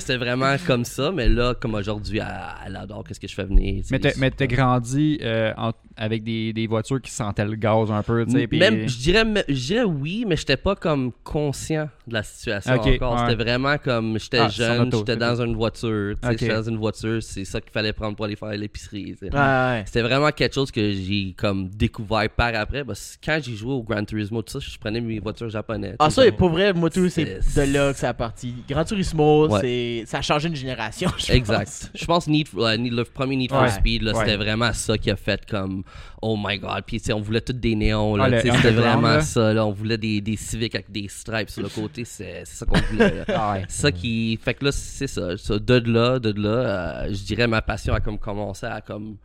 C'était 0.00 0.16
vraiment 0.16 0.56
comme 0.66 0.84
ça, 0.84 1.12
mais 1.12 1.28
là 1.28 1.54
comme 1.54 1.74
aujourd'hui 1.74 2.18
elle, 2.18 2.66
elle 2.66 2.76
adore 2.76 3.04
qu'est-ce 3.04 3.20
que 3.20 3.28
je 3.28 3.34
fais 3.34 3.44
venir. 3.44 3.84
Mais 3.90 3.98
t'as- 4.30 4.46
grandi 4.46 5.18
euh, 5.22 5.52
en- 5.56 5.72
avec 5.96 6.24
des, 6.24 6.52
des 6.52 6.66
voitures 6.66 7.00
qui 7.00 7.10
sentaient 7.10 7.44
le 7.44 7.54
gaz 7.56 7.90
un 7.92 8.02
peu, 8.02 8.24
tu 8.24 8.32
sais. 8.32 8.46
puis- 8.46 8.58
Même, 8.58 8.88
je 8.88 8.98
dirais, 8.98 9.24
me- 9.24 9.44
je 9.48 9.52
dirais 9.66 9.84
oui, 9.84 10.24
mais 10.26 10.34
j'étais 10.36 10.56
pas 10.56 10.74
comme 10.74 11.12
conscient 11.22 11.88
de 12.10 12.14
la 12.14 12.22
situation 12.22 12.72
encore. 12.74 13.14
ouais. 13.14 13.18
C'était 13.28 13.42
vraiment 13.42 13.76
comme 13.78 14.18
j'étais 14.18 14.38
Ah, 14.38 14.48
jeune, 14.48 14.90
j'étais 14.92 15.16
dans 15.16 15.40
une 15.40 15.54
voiture, 15.56 16.14
tu 16.20 16.28
sais, 16.28 16.34
Ok. 16.34 16.38
j'étais 16.40 16.54
dans 16.54 16.62
une 16.68 16.76
voiture, 16.76 17.22
c'est 17.22 17.44
ça 17.44 17.60
qu'il 17.60 17.70
fallait 17.70 17.92
prendre 17.92 18.14
pour 18.16 18.24
aller 18.26 18.36
faire 18.36 18.50
l'épicerie. 18.50 19.16
Ouais. 19.22 19.82
C'était 19.86 20.02
vraiment 20.02 20.30
quelque 20.30 20.54
chose 20.54 20.70
que 20.70 20.92
j'ai 20.92 21.34
comme 21.36 21.68
découvert 21.68 22.28
par 22.30 22.54
après. 22.54 22.84
Parce 22.84 23.16
que 23.16 23.24
quand 23.26 23.38
j'ai 23.42 23.54
joué 23.56 23.72
au 23.72 23.82
Gran 23.82 24.04
Turismo, 24.04 24.42
tout 24.42 24.52
ça, 24.52 24.58
je 24.60 24.78
prenais 24.78 25.00
mes 25.00 25.18
voitures 25.18 25.48
japonaises. 25.50 25.96
Ah, 25.98 26.10
ça, 26.10 26.26
et 26.26 26.32
pour 26.32 26.50
vrai, 26.50 26.72
moi, 26.72 26.90
tout, 26.90 27.08
c'est 27.08 27.24
de 27.24 27.72
là 27.72 27.92
que 27.92 27.98
ça 27.98 28.10
a 28.10 28.14
parti. 28.14 28.54
Gran 28.68 28.84
Turismo, 28.84 29.48
Ouais. 29.48 29.60
c'est... 29.60 30.02
ça 30.06 30.18
a 30.18 30.22
changé 30.22 30.48
une 30.48 30.56
génération, 30.56 31.10
je. 31.18 31.32
Exact. 31.32 31.90
Je 31.94 32.04
pense 32.04 32.26
Need, 32.26 32.48
euh, 32.56 32.76
Need- 32.76 32.92
le 32.94 33.04
premier 33.04 33.36
Need 33.36 33.50
for. 33.50 33.68
Speed, 33.70 34.10
c'était 34.14 34.36
vraiment 34.36 34.72
ça 34.72 34.98
qui 34.98 35.10
a 35.10 35.16
fait 35.16 35.44
comme 35.48 35.82
Oh 36.22 36.36
my 36.38 36.58
god. 36.58 36.82
Puis 36.86 37.00
on 37.14 37.20
voulait 37.20 37.40
tous 37.40 37.52
des 37.54 37.74
néons. 37.74 38.16
Ah, 38.20 38.28
c'était 38.42 38.70
vraiment 38.72 39.08
là. 39.08 39.20
ça. 39.22 39.54
Là. 39.54 39.64
On 39.64 39.70
voulait 39.72 39.96
des, 39.96 40.20
des 40.20 40.36
Civics 40.36 40.74
avec 40.74 40.90
des 40.90 41.08
stripes 41.08 41.48
sur 41.50 41.62
le 41.62 41.68
côté. 41.68 41.99
C'est 42.04 42.44
ça 42.46 42.66
qu'on 42.66 42.78
voulait. 42.78 43.24
Ah 43.28 43.52
ouais. 43.54 43.64
Ça 43.68 43.90
qui. 43.92 44.38
Fait 44.42 44.54
que 44.54 44.64
là, 44.66 44.72
c'est 44.72 45.06
ça. 45.06 45.36
ça. 45.36 45.58
De 45.58 45.74
là, 45.90 46.18
de 46.18 46.32
là, 46.40 46.48
euh, 46.48 47.08
je 47.12 47.24
dirais 47.24 47.46
ma 47.46 47.62
passion 47.62 47.94
a 47.94 48.00
comme 48.00 48.18
commencé 48.18 48.66
à 48.66 48.80
comme. 48.80 49.16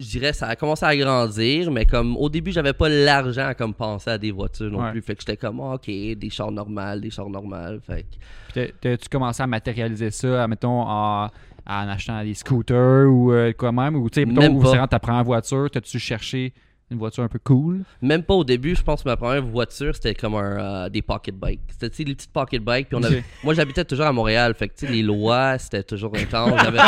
Je 0.00 0.06
dirais 0.06 0.32
ça 0.32 0.46
a 0.46 0.54
commencé 0.54 0.84
à 0.84 0.96
grandir, 0.96 1.72
mais 1.72 1.84
comme 1.84 2.16
au 2.16 2.28
début, 2.28 2.52
j'avais 2.52 2.72
pas 2.72 2.88
l'argent 2.88 3.46
à 3.48 3.54
comme 3.54 3.74
penser 3.74 4.10
à 4.10 4.18
des 4.18 4.30
voitures 4.30 4.70
non 4.70 4.80
Ouais. 4.84 4.92
plus. 4.92 5.02
Fait 5.02 5.14
que 5.16 5.22
j'étais 5.22 5.36
comme, 5.36 5.58
ok, 5.58 5.86
des 5.86 6.30
chars 6.30 6.52
normales, 6.52 7.00
des 7.00 7.10
chars 7.10 7.28
normales. 7.28 7.80
Fait 7.84 8.06
que 8.54 8.70
T'as-tu 8.80 9.08
commencé 9.08 9.42
à 9.42 9.48
matérialiser 9.48 10.12
ça, 10.12 10.46
mettons, 10.46 10.82
en, 10.82 11.24
en 11.24 11.88
achetant 11.88 12.22
des 12.22 12.34
scooters 12.34 13.08
ou 13.10 13.32
euh, 13.32 13.52
quoi 13.52 13.72
même? 13.72 13.96
Ou 13.96 14.08
tu 14.08 14.20
sais, 14.20 14.26
mettons, 14.26 14.60
c'est 14.60 14.66
vraiment 14.68 14.86
ta 14.86 15.00
première 15.00 15.24
voiture, 15.24 15.68
t'as-tu 15.68 15.98
cherché 15.98 16.54
une 16.90 16.98
voiture 16.98 17.22
un 17.22 17.28
peu 17.28 17.38
cool? 17.38 17.80
Même 18.00 18.22
pas 18.22 18.34
au 18.34 18.44
début, 18.44 18.74
je 18.74 18.82
pense 18.82 19.02
que 19.02 19.08
ma 19.08 19.16
première 19.16 19.42
voiture 19.44 19.94
c'était 19.94 20.14
comme 20.14 20.34
un, 20.34 20.84
euh, 20.84 20.88
des 20.88 21.02
pocket 21.02 21.34
bikes. 21.34 21.60
C'était 21.70 21.90
tu 21.90 21.96
sais, 21.96 22.04
les 22.04 22.14
petites 22.14 22.32
pocket 22.32 22.62
bikes. 22.62 22.88
Puis 22.88 22.96
on 22.96 23.02
avait- 23.02 23.22
moi 23.44 23.52
j'habitais 23.54 23.84
toujours 23.84 24.06
à 24.06 24.12
Montréal, 24.12 24.54
fait 24.54 24.68
que 24.68 24.74
tu 24.78 24.86
sais, 24.86 24.92
les 24.92 25.02
lois 25.02 25.58
c'était 25.58 25.82
toujours 25.82 26.12
intense. 26.16 26.58
J'avais, 26.62 26.78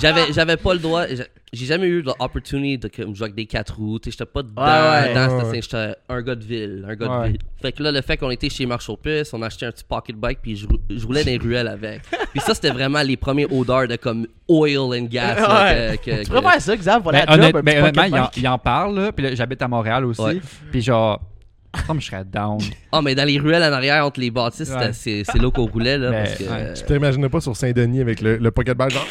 j'avais, 0.00 0.32
j'avais 0.32 0.56
pas 0.56 0.74
le 0.74 0.80
droit. 0.80 1.06
j'ai- 1.06 1.26
jamais 1.52 1.86
eu 1.86 2.02
l'opportunité 2.02 2.88
de 2.88 2.94
comme, 2.94 3.14
jouer 3.14 3.24
avec 3.24 3.34
des 3.34 3.46
quatre 3.46 3.76
roues. 3.76 3.98
Tu 3.98 4.10
sais, 4.10 4.16
J'étais 4.18 4.30
pas 4.30 4.42
dedans. 4.42 4.62
Ouais, 4.62 4.68
ouais. 5.08 5.14
dans 5.14 5.28
Ouais, 5.28 5.40
cette- 5.44 5.52
ouais. 5.52 5.62
J'étais 5.62 5.94
un 6.08 6.22
gars 6.22 6.34
de 6.34 6.44
ville. 6.44 6.86
Un 6.88 6.94
gars 6.94 7.08
Ouais. 7.20 7.26
de 7.26 7.32
ville. 7.32 7.40
Fait 7.60 7.72
que 7.72 7.82
là, 7.82 7.90
le 7.90 8.00
fait 8.02 8.16
qu'on 8.16 8.30
était 8.30 8.50
chez 8.50 8.66
Marche 8.66 8.88
aux 8.88 8.96
Puces, 8.96 9.32
on 9.32 9.42
achetait 9.42 9.66
un 9.66 9.72
petit 9.72 9.84
pocket 9.84 10.14
bike, 10.16 10.38
puis 10.42 10.56
je, 10.56 10.66
je 10.90 11.06
roulais 11.06 11.24
dans 11.24 11.30
les 11.30 11.38
ruelles 11.38 11.68
avec. 11.68 12.02
Puis 12.32 12.40
ça, 12.40 12.54
c'était 12.54 12.70
vraiment 12.70 13.02
les 13.02 13.16
premiers 13.16 13.46
odeurs 13.50 13.88
de 13.88 13.96
comme 13.96 14.26
oil 14.48 14.78
and 15.00 15.06
gas. 15.10 15.34
là, 15.34 15.64
Ouais. 15.64 15.98
que- 15.98 16.10
que- 16.10 16.22
Tu 16.22 16.26
pourrais 16.28 16.42
que- 16.42 16.48
faire 16.50 16.60
ça, 16.62 16.76
Xav, 16.76 17.02
pour 17.02 17.12
Ben, 17.12 17.20
job, 17.20 17.30
honnête- 17.30 17.56
ben, 17.62 17.78
honnêtement, 17.82 18.02
il 18.04 18.14
en, 18.14 18.18
bike. 18.22 18.36
il 18.36 18.48
en 18.48 18.58
parle, 18.58 18.98
là, 18.98 19.12
puis 19.12 19.24
là, 19.26 19.34
j'habite 19.34 19.60
à 19.62 19.68
Montréal 19.68 20.04
aussi. 20.04 20.20
Ouais. 20.22 20.40
Puis 20.70 20.80
genre, 20.82 21.20
comme 21.86 22.00
je 22.00 22.06
serais 22.06 22.24
down. 22.24 22.58
Ah, 22.92 23.02
mais 23.02 23.14
dans 23.14 23.24
les 23.26 23.38
ruelles 23.38 23.62
en 23.62 23.72
arrière, 23.74 24.04
entre 24.06 24.20
les 24.20 24.30
bâtisses, 24.30 24.70
Ouais. 24.70 24.90
c'est, 24.92 25.22
c'est 25.24 25.38
là 25.38 25.50
qu'on 25.50 25.66
roulait. 25.66 25.98
Là, 25.98 26.10
parce 26.12 26.34
que, 26.36 26.44
ouais. 26.44 26.72
Tu 26.74 26.84
t'imaginais 26.84 27.28
pas 27.28 27.40
sur 27.40 27.54
Saint-Denis 27.54 28.00
avec 28.00 28.20
le, 28.22 28.38
le 28.38 28.50
pocket 28.50 28.76
bike 28.76 28.90
genre? 28.92 29.06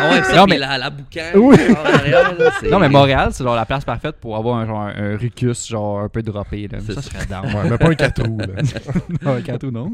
Ah 0.00 0.10
ouais, 0.10 0.22
ça, 0.22 0.36
Non, 0.36 0.44
puis 0.44 0.52
mais- 0.54 0.58
la, 0.58 0.78
la 0.78 0.90
boucan. 0.90 1.20
Oui. 1.34 1.56
en 1.70 1.94
arrière, 1.94 2.34
là, 2.38 2.50
c'est- 2.60 2.68
Non, 2.70 2.78
mais 2.78 2.88
Montréal, 2.88 3.28
c'est 3.32 3.42
genre 3.44 3.56
la 3.56 3.64
place 3.66 3.84
parfaite 3.84 4.16
pour 4.20 4.36
avoir 4.36 4.56
un, 4.58 4.66
genre, 4.66 4.80
un 4.82 5.16
Rucus, 5.16 5.66
genre 5.68 6.00
un 6.00 6.08
peu 6.08 6.22
droppé. 6.22 6.68
Là. 6.70 6.78
Ça, 6.80 6.94
ça. 6.94 7.02
serait 7.02 7.26
down. 7.26 7.44
Ouais, 7.46 7.70
mais 7.70 7.78
pas 7.78 7.88
un 7.88 7.94
4 7.94 8.22
roues, 8.26 8.38
là. 8.38 8.46
non, 9.22 9.32
un 9.36 9.40
canto, 9.42 9.70
non. 9.70 9.92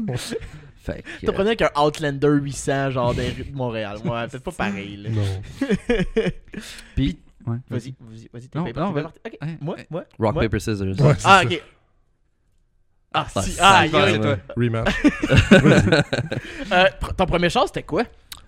Fait 0.85 1.01
que, 1.01 1.25
T'as 1.25 1.31
prenais 1.33 1.49
avec 1.49 1.61
un 1.63 1.71
Outlander 1.81 2.27
800, 2.41 2.91
genre 2.91 3.13
des 3.15 3.29
rues 3.29 3.43
de 3.45 3.55
Montréal. 3.55 3.97
Ouais, 4.05 4.27
peut-être 4.27 4.43
pas 4.43 4.51
pareil, 4.51 4.97
là. 4.97 5.09
Non. 5.09 5.23
Puis, 6.95 7.17
ouais, 7.47 7.57
Vas-y, 7.69 7.95
vas-y, 7.99 8.29
vas-y. 8.31 8.47
t'es 8.47 8.59
Non, 8.59 8.71
pas- 8.71 8.79
non, 8.81 8.93
t'es 8.93 9.01
vas- 9.01 9.09
pas- 9.09 9.13
Ok, 9.25 9.37
Ouais, 9.41 9.57
moi, 9.61 9.75
ouais. 9.75 9.87
moi. 9.89 10.03
Rock, 10.19 10.33
moi. 10.35 10.43
paper, 10.43 10.59
scissors. 10.59 10.87
Ouais, 10.87 10.93
Ah, 11.01 11.15
ça. 11.17 11.41
ok. 11.43 11.63
Ah, 13.17 13.27
Ah, 13.35 13.41
si. 13.41 13.51
ça, 13.51 13.63
Ah, 13.63 13.83
c'est 13.85 14.19
toi. 14.19 14.37
Rematch. 14.57 14.93
Euh, 16.71 16.85
ton 17.17 17.25
premier 17.25 17.49
char, 17.49 17.65
c'était 17.67 17.83
quoi? 17.83 18.03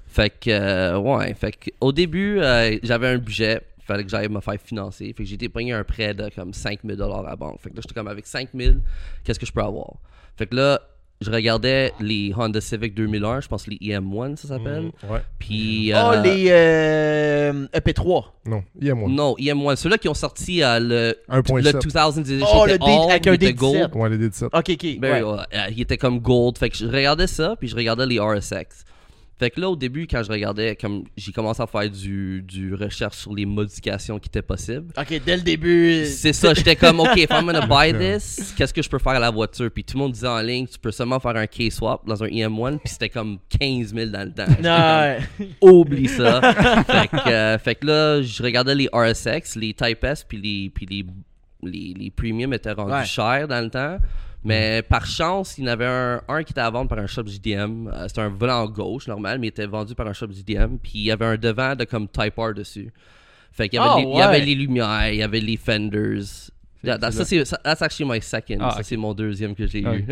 Fait 0.07 0.29
que, 0.29 0.49
euh, 0.49 0.97
ouais, 0.97 1.33
fait 1.35 1.51
que, 1.53 1.69
au 1.81 1.91
début, 1.91 2.39
euh, 2.39 2.77
j'avais 2.83 3.07
un 3.09 3.17
budget. 3.17 3.61
Fallait 3.79 4.03
que 4.03 4.09
j'aille 4.09 4.27
me 4.27 4.41
faire 4.41 4.59
financer. 4.59 5.05
Fait 5.15 5.23
que 5.23 5.29
j'ai 5.29 5.35
été 5.35 5.47
pogné 5.47 5.71
un 5.71 5.83
prêt 5.83 6.13
de 6.13 6.29
comme 6.35 6.53
5000 6.53 7.01
à 7.01 7.21
la 7.21 7.35
banque. 7.37 7.59
Fait 7.61 7.69
que 7.69 7.75
là, 7.75 7.81
j'étais 7.81 7.93
comme 7.93 8.07
avec 8.09 8.25
5000, 8.27 8.81
qu'est-ce 9.23 9.39
que 9.39 9.45
je 9.45 9.53
peux 9.53 9.61
avoir? 9.61 9.93
Fait 10.35 10.45
que 10.47 10.55
là, 10.55 10.81
je 11.19 11.31
regardais 11.31 11.93
les 11.99 12.31
Honda 12.37 12.61
Civic 12.61 12.93
2001, 12.93 13.41
je 13.41 13.47
pense 13.47 13.65
les 13.67 13.77
EM1, 13.77 14.35
ça 14.35 14.49
s'appelle. 14.49 14.91
Mm, 15.03 15.11
ouais. 15.11 15.19
Puis. 15.39 15.91
Oh, 15.95 15.97
euh, 16.13 16.21
les 16.21 16.47
euh, 16.49 17.67
EP3. 17.73 18.25
Non, 18.45 18.63
il 18.79 18.87
y 18.87 18.91
a 18.91 18.95
moi. 18.95 19.09
Non, 19.09 19.35
EM1. 19.39 19.75
Ceux-là 19.77 19.97
qui 19.97 20.09
ont 20.09 20.13
sorti 20.13 20.63
euh, 20.63 20.79
le, 20.79 21.15
1.7. 21.29 21.63
le 21.63 21.71
2000 21.73 22.19
edition. 22.19 22.47
Oh, 22.53 22.65
était 22.65 22.73
le 22.73 22.77
D- 22.79 22.85
all, 22.85 23.11
avec 23.11 23.25
il 23.25 23.29
un 23.29 23.33
était 23.33 23.51
D17. 23.51 23.55
gold. 23.55 23.95
Ouais, 23.95 24.09
les 24.09 24.29
D17. 24.29 24.45
Ok, 24.45 24.69
ok. 24.69 24.99
Ben, 24.99 25.23
ouais. 25.23 25.23
ouais, 25.23 25.37
euh, 25.53 25.67
il 25.71 25.81
était 25.81 25.97
comme 25.97 26.19
gold. 26.19 26.57
Fait 26.57 26.69
que 26.69 26.77
je 26.77 26.85
regardais 26.85 27.27
ça, 27.27 27.55
puis 27.59 27.67
je 27.67 27.75
regardais 27.75 28.05
les 28.05 28.19
RSX. 28.19 28.85
Fait 29.39 29.51
que 29.51 29.61
là, 29.61 29.69
au 29.69 29.75
début, 29.75 30.07
quand 30.07 30.23
je 30.23 30.31
regardais, 30.31 30.75
comme 30.75 31.03
j'ai 31.15 31.31
commencé 31.31 31.61
à 31.61 31.67
faire 31.67 31.87
du, 31.89 32.41
du 32.41 32.73
recherche 32.73 33.17
sur 33.17 33.35
les 33.35 33.45
modifications 33.45 34.17
qui 34.17 34.29
étaient 34.29 34.41
possibles. 34.41 34.91
Ok, 34.97 35.21
dès 35.23 35.37
le 35.37 35.43
début. 35.43 36.05
C'est 36.07 36.33
ça, 36.33 36.55
j'étais 36.55 36.75
comme, 36.75 36.99
OK, 36.99 37.15
if 37.17 37.29
I'm 37.29 37.45
gonna 37.45 37.67
buy 37.67 37.93
this, 37.93 38.53
qu'est-ce 38.57 38.73
que 38.73 38.81
je 38.81 38.89
peux 38.89 38.97
faire 38.97 39.13
à 39.13 39.19
la 39.19 39.29
voiture? 39.29 39.69
Puis 39.71 39.83
tout 39.83 39.95
le 39.95 40.03
monde 40.03 40.13
disait 40.13 40.27
en 40.27 40.41
ligne, 40.41 40.65
tu 40.65 40.79
peux 40.79 40.89
seulement 40.91 41.19
faire 41.19 41.35
un 41.35 41.45
K-swap 41.45 42.07
dans 42.07 42.23
un 42.23 42.27
EM1, 42.27 42.79
puis 42.79 42.89
c'était 42.89 43.09
comme 43.09 43.37
15 43.59 43.93
000 43.93 44.09
dans 44.09 44.23
le 44.27 44.31
temps. 44.33 44.45
Non, 44.63 45.17
comme, 45.61 45.69
Oublie 45.69 46.07
ça. 46.07 46.41
fait, 46.83 47.07
que, 47.07 47.29
euh, 47.29 47.57
fait 47.59 47.75
que 47.75 47.85
là, 47.85 48.21
je 48.23 48.41
regardais 48.41 48.73
les 48.73 48.89
RSX, 48.91 49.55
les 49.55 49.73
Type 49.73 50.03
S, 50.03 50.23
puis 50.27 50.37
les, 50.41 50.71
puis 50.73 50.87
les, 50.87 51.05
les, 51.61 51.93
les 51.95 52.09
premium 52.09 52.53
étaient 52.53 52.71
rendus 52.71 52.91
Ouais. 52.93 53.05
chers 53.05 53.47
dans 53.47 53.63
le 53.63 53.69
temps. 53.69 53.97
Mais 54.43 54.81
par 54.81 55.05
chance, 55.05 55.57
il 55.57 55.65
y 55.65 55.67
en 55.67 55.71
avait 55.71 55.85
un, 55.85 56.21
un 56.27 56.43
qui 56.43 56.53
était 56.53 56.61
à 56.61 56.69
vendre 56.69 56.89
par 56.89 56.99
un 56.99 57.07
shop 57.07 57.25
JDM. 57.27 57.87
Euh, 57.87 58.07
C'était 58.07 58.21
un 58.21 58.29
volant 58.29 58.65
gauche 58.67 59.07
normal, 59.07 59.39
mais 59.39 59.47
il 59.47 59.49
était 59.49 59.65
vendu 59.65 59.93
par 59.95 60.07
un 60.07 60.13
shop 60.13 60.27
JDM. 60.31 60.77
Puis 60.81 60.91
il 60.95 61.01
y 61.03 61.11
avait 61.11 61.25
un 61.25 61.37
devant 61.37 61.75
de 61.75 61.83
comme 61.83 62.07
Type 62.07 62.35
R 62.37 62.53
dessus. 62.53 62.91
Fait 63.51 63.67
qu'il 63.69 63.79
y 63.79 64.01
il 64.01 64.17
y 64.17 64.21
avait 64.21 64.39
les 64.39 64.55
lumières, 64.55 65.09
il 65.09 65.17
y 65.17 65.23
avait 65.23 65.39
les 65.39 65.57
fenders. 65.57 66.21
Yeah, 66.83 66.97
that- 66.99 67.11
ça, 67.11 67.25
c'est, 67.25 67.43
ça- 67.43 67.59
that's 67.63 67.81
actually 67.81 68.07
my 68.09 68.21
second. 68.21 68.59
Ah, 68.61 68.71
ça, 68.77 68.83
c'est 68.83 68.95
mon 68.97 69.13
deuxième 69.13 69.55
que 69.55 69.65
j'ai 69.65 69.83
Ah, 69.85 69.95
eu. 69.95 70.05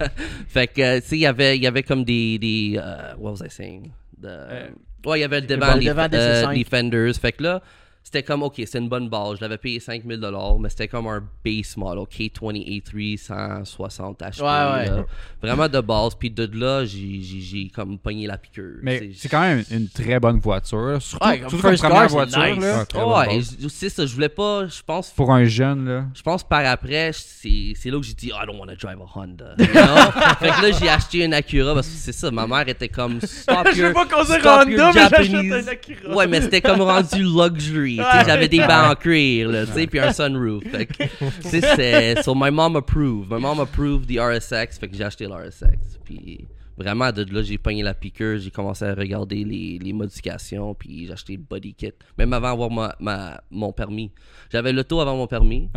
fait 0.48 0.68
que, 0.68 0.80
euh, 0.80 1.00
tu 1.00 1.06
sais, 1.08 1.16
il 1.16 1.20
y 1.22 1.26
avait, 1.26 1.56
il 1.56 1.62
y 1.62 1.66
avait 1.66 1.82
comme 1.82 2.04
des. 2.04 2.38
des 2.38 2.78
euh, 2.80 3.14
what 3.18 3.32
was 3.32 3.44
I 3.44 3.50
saying? 3.50 3.90
The- 4.22 4.70
ouais, 5.04 5.18
il 5.18 5.22
y 5.22 5.24
avait 5.24 5.40
le 5.40 5.46
devant, 5.48 5.74
le 5.74 5.88
euh, 6.14 6.44
C5. 6.46 6.54
les 6.54 6.64
fenders. 6.64 7.12
Fait 7.20 7.32
que 7.32 7.42
là, 7.42 7.60
c'était 8.04 8.22
comme, 8.22 8.42
ok, 8.42 8.54
c'était 8.56 8.78
une 8.78 8.88
bonne 8.88 9.08
base. 9.08 9.36
Je 9.36 9.40
l'avais 9.42 9.58
payé 9.58 9.80
5000 9.80 10.20
mais 10.60 10.68
c'était 10.68 10.88
comme 10.88 11.06
un 11.06 11.22
base 11.44 11.76
model, 11.76 12.04
K20A3 12.04 13.16
160 13.16 14.18
HP. 14.20 14.40
Ouais, 14.40 14.44
ouais. 14.46 14.86
là. 14.96 15.04
Vraiment 15.40 15.68
de 15.68 15.80
base. 15.80 16.14
Puis 16.14 16.30
de 16.30 16.48
là, 16.58 16.84
j'ai, 16.84 17.70
comme 17.74 17.98
pogné 17.98 18.26
la 18.26 18.36
piqûre. 18.38 18.78
Mais 18.82 19.10
c'est 19.16 19.28
quand 19.28 19.40
même 19.40 19.64
une 19.70 19.88
très 19.88 20.18
bonne 20.20 20.38
voiture. 20.40 21.00
Surtout, 21.00 21.26
Ouais, 21.26 21.38
surtout 21.40 21.58
first 21.58 21.82
car, 21.82 22.02
c'est 22.02 22.14
voiture. 22.14 22.44
nice. 22.44 22.60
là. 22.94 23.06
Ouais, 23.06 23.40
c'est 23.68 23.88
ça. 23.88 24.04
Je 24.04 24.14
voulais 24.14 24.28
pas, 24.28 24.66
je 24.66 24.82
pense, 24.84 25.10
Pour 25.10 25.32
un 25.32 25.44
jeune, 25.44 25.86
là. 25.88 26.04
je 26.14 26.22
pense 26.22 26.42
par 26.42 26.64
après, 26.66 27.12
c'est 27.14 27.72
c'est 27.76 27.90
là 27.90 27.98
que 27.98 28.04
j'ai 28.06 28.14
dit, 28.14 28.28
I 28.28 28.46
don't 28.46 28.58
want 28.58 28.66
to 28.66 28.76
drive 28.76 28.98
a 29.00 29.18
Honda. 29.18 29.54
You 29.58 29.66
know? 29.66 29.72
fait 30.40 30.48
que 30.48 30.62
là, 30.62 30.70
j'ai 30.78 30.88
acheté 30.88 31.24
une 31.24 31.34
Acura 31.34 31.74
parce 31.74 31.88
que 31.88 31.94
c'est 31.94 32.12
ça. 32.12 32.30
Ma 32.30 32.46
mère 32.46 32.68
était 32.68 32.88
comme, 32.88 33.20
stop 33.20 33.68
Je 33.74 33.82
veux 33.84 33.92
pas 33.92 34.06
conduire 34.06 34.38
Honda, 34.44 34.64
mais 34.66 34.92
j'achète 34.92 35.22
Japanese. 35.30 35.52
un 35.52 35.70
Acura. 35.72 36.14
Ouais, 36.16 36.26
mais 36.26 36.40
c'était 36.40 36.60
comme 36.60 36.80
rendu 36.82 37.22
luxury. 37.22 37.91
J'avais 38.26 38.48
des 38.48 38.58
bancs 38.58 38.92
en 38.92 38.94
cuir, 38.94 39.48
là, 39.50 39.66
tu 39.66 39.72
sais, 39.72 39.86
puis 39.86 39.98
un 40.00 40.12
sunroof. 40.12 40.62
Fait 40.64 40.86
que, 40.86 41.02
tu 41.04 41.48
sais, 41.48 41.60
c'est- 41.76 42.22
so 42.22 42.34
my 42.34 42.50
mom 42.50 42.76
approved. 42.76 43.30
My 43.30 43.40
mom 43.40 43.60
approved 43.60 44.06
the 44.06 44.18
RSX, 44.18 44.78
fait 44.78 44.88
que 44.88 44.96
j'ai 44.96 45.04
acheté 45.04 45.26
l'RSX. 45.26 45.98
Puis 46.04 46.46
vraiment, 46.76 47.12
de 47.12 47.22
là, 47.32 47.42
j'ai 47.42 47.58
pogné 47.58 47.82
la 47.82 47.94
piqûre, 47.94 48.38
j'ai 48.38 48.50
commencé 48.50 48.84
à 48.84 48.94
regarder 48.94 49.44
les, 49.44 49.78
les 49.78 49.92
modifications, 49.92 50.74
puis 50.74 51.06
j'ai 51.06 51.12
acheté 51.12 51.34
le 51.36 51.42
body 51.48 51.74
kit. 51.74 51.92
Même 52.18 52.32
avant 52.32 52.68
ma, 52.70 52.94
ma- 52.98 53.40
mon 53.50 53.72
permis. 53.72 54.10
J'avais 54.50 54.72
l'auto 54.72 55.00
avant 55.00 55.16
mon 55.16 55.26
permis. 55.26 55.68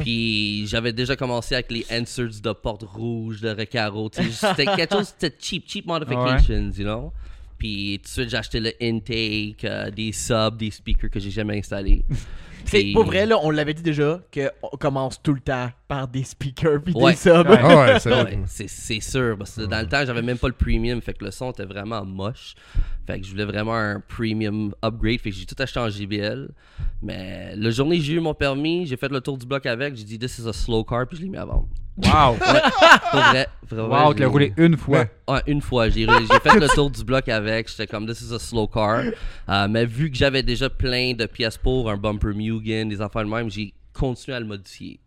Puis 0.00 0.66
j'avais 0.66 0.92
déjà 0.92 1.16
commencé 1.16 1.54
avec 1.54 1.70
les 1.70 1.86
inserts 1.90 2.40
de 2.42 2.52
porte 2.52 2.82
rouge, 2.82 3.40
de 3.40 3.48
recaro. 3.50 4.10
C'était 4.12 4.66
quelque 4.66 4.92
chose, 4.94 5.14
c'était 5.18 5.36
cheap, 5.38 5.64
cheap 5.68 5.86
modifications, 5.86 6.70
you 6.76 6.84
know? 6.84 7.12
Puis 7.60 8.00
tout 8.02 8.04
de 8.04 8.08
suite, 8.08 8.30
j'ai 8.30 8.36
acheté 8.38 8.58
le 8.58 8.72
intake, 8.80 9.64
euh, 9.64 9.90
des 9.90 10.12
subs, 10.12 10.56
des 10.56 10.70
speakers 10.70 11.10
que 11.10 11.20
j'ai 11.20 11.30
jamais 11.30 11.58
installés. 11.58 12.02
C'est 12.64 12.90
pour 12.94 13.04
vrai, 13.04 13.26
là, 13.26 13.36
on 13.42 13.50
l'avait 13.50 13.74
dit 13.74 13.82
déjà, 13.82 14.20
qu'on 14.32 14.76
commence 14.78 15.20
tout 15.22 15.32
le 15.34 15.40
temps 15.40 15.70
par 15.88 16.06
des 16.08 16.22
speakers 16.24 16.80
puis 16.82 16.94
Ouais. 16.94 17.12
des 17.12 17.16
subs. 17.16 17.48
Ouais. 17.48 17.58
Ah 17.60 17.76
ouais, 17.80 17.98
c'est 18.00 18.10
Ouais, 18.12 18.22
vrai. 18.22 19.00
sûr, 19.00 19.36
parce 19.38 19.56
que 19.56 19.62
dans 19.62 19.80
le 19.80 19.88
temps, 19.88 20.04
j'avais 20.06 20.22
même 20.22 20.38
pas 20.38 20.48
le 20.48 20.54
premium, 20.54 21.00
fait 21.02 21.14
que 21.14 21.24
le 21.24 21.30
son 21.30 21.50
était 21.50 21.64
vraiment 21.64 22.04
moche. 22.04 22.54
Fait 23.06 23.18
que 23.20 23.26
je 23.26 23.30
voulais 23.32 23.44
vraiment 23.44 23.74
un 23.74 24.00
premium 24.06 24.72
upgrade, 24.84 25.20
fait 25.20 25.30
que 25.30 25.36
j'ai 25.36 25.46
tout 25.46 25.56
acheté 25.58 25.80
en 25.80 25.88
JBL. 25.88 26.48
Mais 27.02 27.54
la 27.56 27.70
journée 27.70 27.98
que 27.98 28.04
j'ai 28.04 28.12
eu 28.14 28.20
mon 28.20 28.34
permis, 28.34 28.86
j'ai 28.86 28.96
fait 28.96 29.10
le 29.10 29.20
tour 29.20 29.36
du 29.38 29.46
bloc 29.46 29.66
avec, 29.66 29.96
j'ai 29.96 30.04
dit 30.04 30.18
this 30.18 30.38
is 30.38 30.46
a 30.48 30.52
slow 30.52 30.84
car, 30.84 31.06
puis 31.06 31.16
je 31.18 31.22
l'ai 31.22 31.28
mis 31.28 31.36
à 31.38 31.44
vendre. 31.44 31.66
Wow! 32.02 32.36
Pour 33.10 33.20
vrai, 33.20 33.46
vraiment, 33.68 33.88
wow, 34.06 34.10
je 34.10 34.14
tu 34.14 34.20
l'as 34.20 34.26
l'ai- 34.26 34.30
roulé 34.32 34.52
une 34.56 34.76
fois. 34.76 35.04
Ouais, 35.28 35.42
une 35.46 35.60
fois, 35.60 35.88
j'ai 35.90 36.06
fait 36.06 36.58
le 36.58 36.68
tour 36.74 36.88
du 36.90 37.04
bloc 37.04 37.28
avec. 37.28 37.68
J'étais 37.68 37.86
comme, 37.86 38.06
this 38.06 38.22
is 38.22 38.32
a 38.32 38.38
slow 38.38 38.66
car. 38.68 39.02
Euh, 39.48 39.68
mais 39.68 39.84
vu 39.84 40.10
que 40.10 40.16
j'avais 40.16 40.42
déjà 40.42 40.70
plein 40.70 41.12
de 41.14 41.26
pièces 41.26 41.58
pour, 41.58 41.90
un 41.90 41.96
bumper 41.96 42.32
Des 42.88 43.00
affaires 43.00 43.24
de 43.24 43.30
même, 43.30 43.50
j'ai 43.50 43.72
continué 43.92 44.36
à 44.36 44.40
le 44.40 44.46
modifier. 44.46 45.00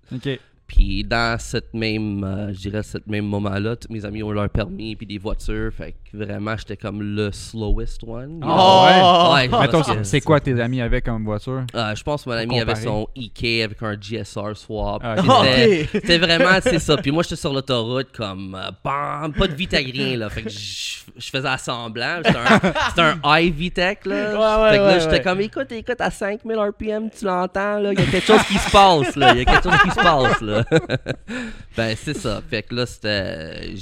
Puis 0.76 1.04
dans 1.04 1.38
cette 1.40 1.72
même, 1.74 2.24
euh, 2.24 2.48
je 2.52 2.60
dirais, 2.62 2.82
cette 2.82 3.06
même 3.06 3.26
moment-là, 3.26 3.76
tous 3.76 3.94
mes 3.94 4.04
amis 4.06 4.24
ont 4.24 4.32
leur 4.32 4.50
permis 4.50 4.96
puis 4.96 5.06
des 5.06 5.20
voitures. 5.20 5.72
Fait 5.72 5.94
que 6.12 6.18
vraiment, 6.18 6.58
j'étais 6.58 6.78
comme 6.78 7.02
le 7.16 7.32
slowest 7.32 8.02
one. 8.08 8.40
you 8.42 8.48
Oh, 8.48 9.34
ouais. 9.36 9.50
Ouais, 9.50 10.04
c'est 10.04 10.22
quoi 10.22 10.40
tes 10.40 10.60
amis 10.60 10.82
avec 10.82 11.06
comme 11.06 11.24
voiture? 11.26 11.64
euh, 11.76 11.94
je 11.96 12.02
pense 12.04 12.24
que 12.24 12.30
mon 12.32 12.36
ami 12.36 12.60
avait 12.60 12.76
son 12.76 13.08
EK 13.16 13.64
avec 13.66 13.84
un 13.84 13.96
GSR 14.00 14.56
swap. 14.56 15.02
Ah, 15.04 15.16
Puis 15.18 15.30
ok. 15.30 15.90
c'était- 15.92 16.18
vraiment, 16.18 16.58
c'est 16.62 16.80
ça. 16.80 16.98
Puis 16.98 17.12
moi, 17.12 17.22
j'étais 17.24 17.36
sur 17.36 17.54
l'autoroute 17.54 18.08
comme, 18.16 18.56
euh, 18.56 18.72
bam, 18.84 19.32
pas 19.34 19.48
de 19.48 19.54
Vitec 19.54 19.86
rien, 19.94 20.18
là. 20.18 20.30
Fait 20.30 20.42
que 20.42 20.50
je 20.50 21.30
faisais 21.30 21.48
assemblant. 21.48 22.22
C'était 22.26 22.38
un, 22.38 22.74
c'était 22.90 23.02
un 23.02 23.20
high 23.40 23.54
Vitec, 23.54 24.06
là. 24.06 24.16
Ouais, 24.16 24.64
ouais, 24.64 24.72
fait 24.72 24.78
que 24.78 24.82
là, 24.84 24.88
ouais, 24.94 25.00
j'étais 25.02 25.12
ouais. 25.14 25.22
comme, 25.22 25.42
écoute, 25.42 25.72
écoute, 25.72 26.00
à 26.02 26.10
5000 26.10 26.58
RPM, 26.58 27.10
tu 27.12 27.26
l'entends, 27.26 27.80
là. 27.80 27.94
Il 27.94 28.00
y 28.00 28.02
a 28.02 28.06
quelque 28.06 28.26
chose 28.26 28.42
qui 28.48 28.58
se 28.58 28.72
passe, 28.72 29.16
là. 29.16 29.34
Il 29.34 29.40
y 29.40 29.42
a 29.42 29.46
quelque 29.46 29.64
chose 29.70 29.80
qui 29.84 29.90
se 29.92 29.96
passe, 29.96 30.42
là. 30.42 30.63
ben, 31.78 31.96
c'est 31.98 32.16
ça. 32.18 32.42
Fait 32.50 32.64
que 32.64 32.76
là, 32.76 32.86
c'était. 32.86 33.74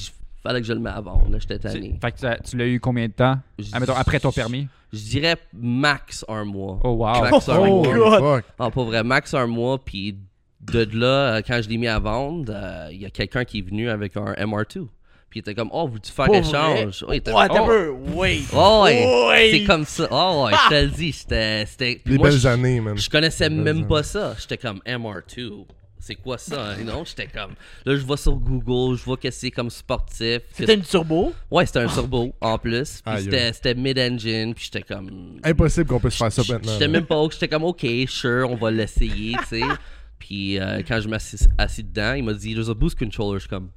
Fallait 0.44 0.62
que 0.62 0.66
je 0.68 0.74
le 0.74 0.80
mette 0.80 0.94
à 0.96 1.02
vendre, 1.02 1.30
là. 1.30 1.38
J'étais 1.40 1.60
tanné. 1.60 2.00
Fait 2.02 2.12
que 2.12 2.50
tu 2.50 2.58
l'as 2.58 2.66
eu 2.66 2.80
combien 2.80 3.08
de 3.08 3.14
temps? 3.14 3.38
Ah, 3.74 3.80
mettons, 3.80 3.94
après 3.96 4.20
ton 4.20 4.32
permis? 4.32 4.68
Je 4.92 5.00
dirais 5.00 5.36
max 5.54 6.26
un 6.28 6.44
mois. 6.46 6.80
Oh, 6.84 6.90
wow. 6.90 7.22
Max 7.22 7.48
un 7.48 7.58
Oh, 7.60 7.84
mois. 7.84 8.20
God. 8.20 8.44
Ah, 8.60 8.70
pas 8.72 8.84
vrai, 8.84 9.04
max 9.04 9.34
un 9.34 9.48
mois, 9.48 9.80
puis 9.84 10.18
de 10.62 10.88
là, 10.94 11.36
euh, 11.38 11.42
quand 11.48 11.62
je 11.62 11.70
l'ai 11.70 11.78
mis 11.78 11.88
à 11.88 12.00
vendre, 12.00 12.52
euh, 12.56 12.90
il 12.92 13.02
y 13.02 13.06
a 13.06 13.10
quelqu'un 13.10 13.46
qui 13.46 13.60
est 13.60 13.62
venu 13.62 13.90
avec 13.90 14.18
un 14.18 14.34
MR2. 14.34 14.88
Puis 15.30 15.40
il 15.40 15.40
était 15.40 15.56
comme, 15.56 15.70
oh, 15.72 15.88
veux-tu 15.88 16.12
faire 16.12 16.26
Pour 16.26 16.36
échange? 16.36 17.04
Ouais, 17.04 17.16
il 17.16 17.18
était- 17.20 17.32
t'as 17.32 17.62
oh, 17.62 17.66
peu. 17.66 17.90
Wait. 18.16 18.42
oh, 18.54 18.82
ouais, 18.84 19.50
c'est 19.52 19.64
comme 19.64 19.86
ça. 19.86 20.08
Oh, 20.12 20.44
ouais, 20.46 20.52
je 20.66 20.70
te 20.70 20.82
le 20.84 20.90
dis, 20.90 21.14
c'était. 21.14 22.02
Les 22.06 22.18
moi, 22.18 22.28
belles 22.30 22.38
je- 22.40 22.48
années, 22.50 22.82
man. 22.82 22.98
Je 22.98 23.10
connaissais 23.10 23.50
même 23.50 23.68
années. 23.78 23.86
pas 23.88 24.04
ça. 24.04 24.36
J'étais 24.40 24.58
comme 24.58 24.82
MR2. 24.86 25.66
C'est 26.02 26.16
quoi 26.16 26.38
ça? 26.40 26.76
You 26.80 26.84
know? 26.84 27.04
J'étais 27.06 27.28
comme. 27.28 27.52
Là, 27.86 27.96
je 27.96 28.04
vois 28.04 28.18
sur 28.18 28.34
Google, 28.34 28.98
je 28.98 29.04
vois 29.04 29.18
que 29.18 29.30
c'est 29.30 29.52
comme 29.52 29.70
sportif. 29.70 30.42
C'était 30.52 30.74
une 30.74 30.82
turbo? 30.82 31.32
Ouais, 31.52 31.66
c'était 31.68 31.80
un 31.80 31.88
turbo 31.88 32.34
en 32.42 32.58
plus. 32.58 33.02
Puis 33.06 33.30
c'était 33.54 33.76
mid-engine. 33.76 34.56
Puis 34.56 34.66
j'étais 34.66 34.82
comme. 34.82 35.40
Impossible 35.44 35.88
qu'on 35.88 36.00
puisse 36.00 36.18
faire 36.18 36.32
ça 36.32 36.42
maintenant. 36.50 36.74
J'étais 36.74 36.88
même 36.88 37.06
pas 37.06 37.22
J'étais 37.32 37.48
comme, 37.48 37.64
OK, 37.64 37.86
sure, 38.08 38.50
on 38.50 38.56
va 38.56 38.72
l'essayer, 38.72 39.36
tu 39.44 39.60
sais. 39.60 39.62
Puis 40.20 40.60
euh, 40.60 40.82
quand 40.88 41.00
je 41.00 41.08
m'assis 41.08 41.48
assis 41.58 41.84
dedans, 41.84 42.14
il 42.14 42.24
m'a 42.24 42.34
dit, 42.34 42.54
there's 42.54 42.70
a 42.70 42.74
boost 42.74 42.98
controller. 42.98 43.36
Je 43.36 43.42
suis 43.42 43.50
comme, 43.50 43.70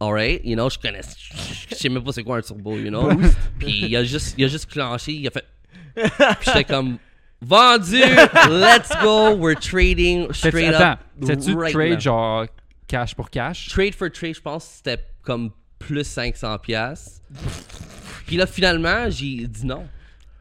alright, 0.00 0.40
you 0.44 0.54
know, 0.54 0.70
je 0.70 0.78
connais. 0.78 1.00
Je 1.68 1.74
sais 1.74 1.88
même 1.88 2.04
pas 2.04 2.12
c'est 2.12 2.22
quoi 2.22 2.38
un 2.38 2.42
turbo, 2.42 2.76
you 2.76 2.88
know. 2.88 3.10
Puis 3.58 3.86
il 3.86 3.96
a 3.96 4.04
juste, 4.04 4.34
il 4.38 4.44
a 4.44 4.48
juste 4.48 4.66
clenché, 4.66 5.12
il 5.12 5.26
a 5.26 5.30
fait. 5.30 5.44
Puis 5.94 6.46
j'étais 6.46 6.64
comme, 6.64 6.98
vendu, 7.40 8.00
let's 8.48 8.94
go, 9.02 9.34
we're 9.34 9.54
trading 9.54 10.32
straight 10.32 10.74
Attends, 10.74 10.82
up. 10.82 10.98
c'est-tu 11.24 11.54
right 11.54 11.72
trade 11.72 11.92
now. 11.94 11.98
genre 12.00 12.46
cash 12.86 13.14
pour 13.14 13.30
cash? 13.30 13.68
Trade 13.68 13.94
for 13.94 14.10
trade, 14.10 14.34
je 14.36 14.40
pense 14.40 14.64
que 14.64 14.72
c'était 14.76 15.04
comme 15.22 15.50
plus 15.78 16.04
500 16.06 16.58
pièces. 16.58 17.22
Puis 18.26 18.36
là, 18.36 18.46
finalement, 18.46 19.08
j'ai 19.10 19.46
dit 19.46 19.64
non. 19.66 19.86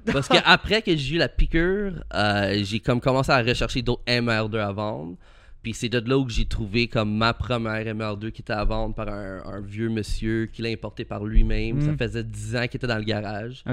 Parce 0.05 0.27
que 0.27 0.37
après 0.45 0.81
que 0.81 0.95
j'ai 0.95 1.15
eu 1.15 1.17
la 1.17 1.27
piqûre, 1.29 2.03
euh, 2.13 2.59
j'ai 2.63 2.79
comme 2.79 2.99
commencé 3.01 3.31
à 3.31 3.41
rechercher 3.41 3.81
d'autres 3.81 4.03
MR2 4.07 4.57
à 4.57 4.71
vendre. 4.71 5.15
Puis 5.63 5.73
c'est 5.73 5.89
de 5.89 5.99
là 6.07 6.17
où 6.17 6.29
j'ai 6.29 6.45
trouvé 6.45 6.87
comme 6.87 7.17
ma 7.17 7.33
première 7.33 7.83
MR2 7.83 8.31
qui 8.31 8.41
était 8.41 8.53
à 8.53 8.63
vendre 8.63 8.95
par 8.95 9.09
un, 9.09 9.41
un 9.45 9.59
vieux 9.59 9.89
monsieur 9.89 10.45
qui 10.45 10.61
l'a 10.61 10.69
importé 10.69 11.03
par 11.03 11.25
lui-même. 11.25 11.81
Ça 11.81 11.91
Mm. 11.91 11.97
faisait 11.97 12.23
10 12.23 12.55
ans 12.55 12.67
qu'il 12.67 12.77
était 12.77 12.87
dans 12.87 12.97
le 12.97 13.03
garage. 13.03 13.63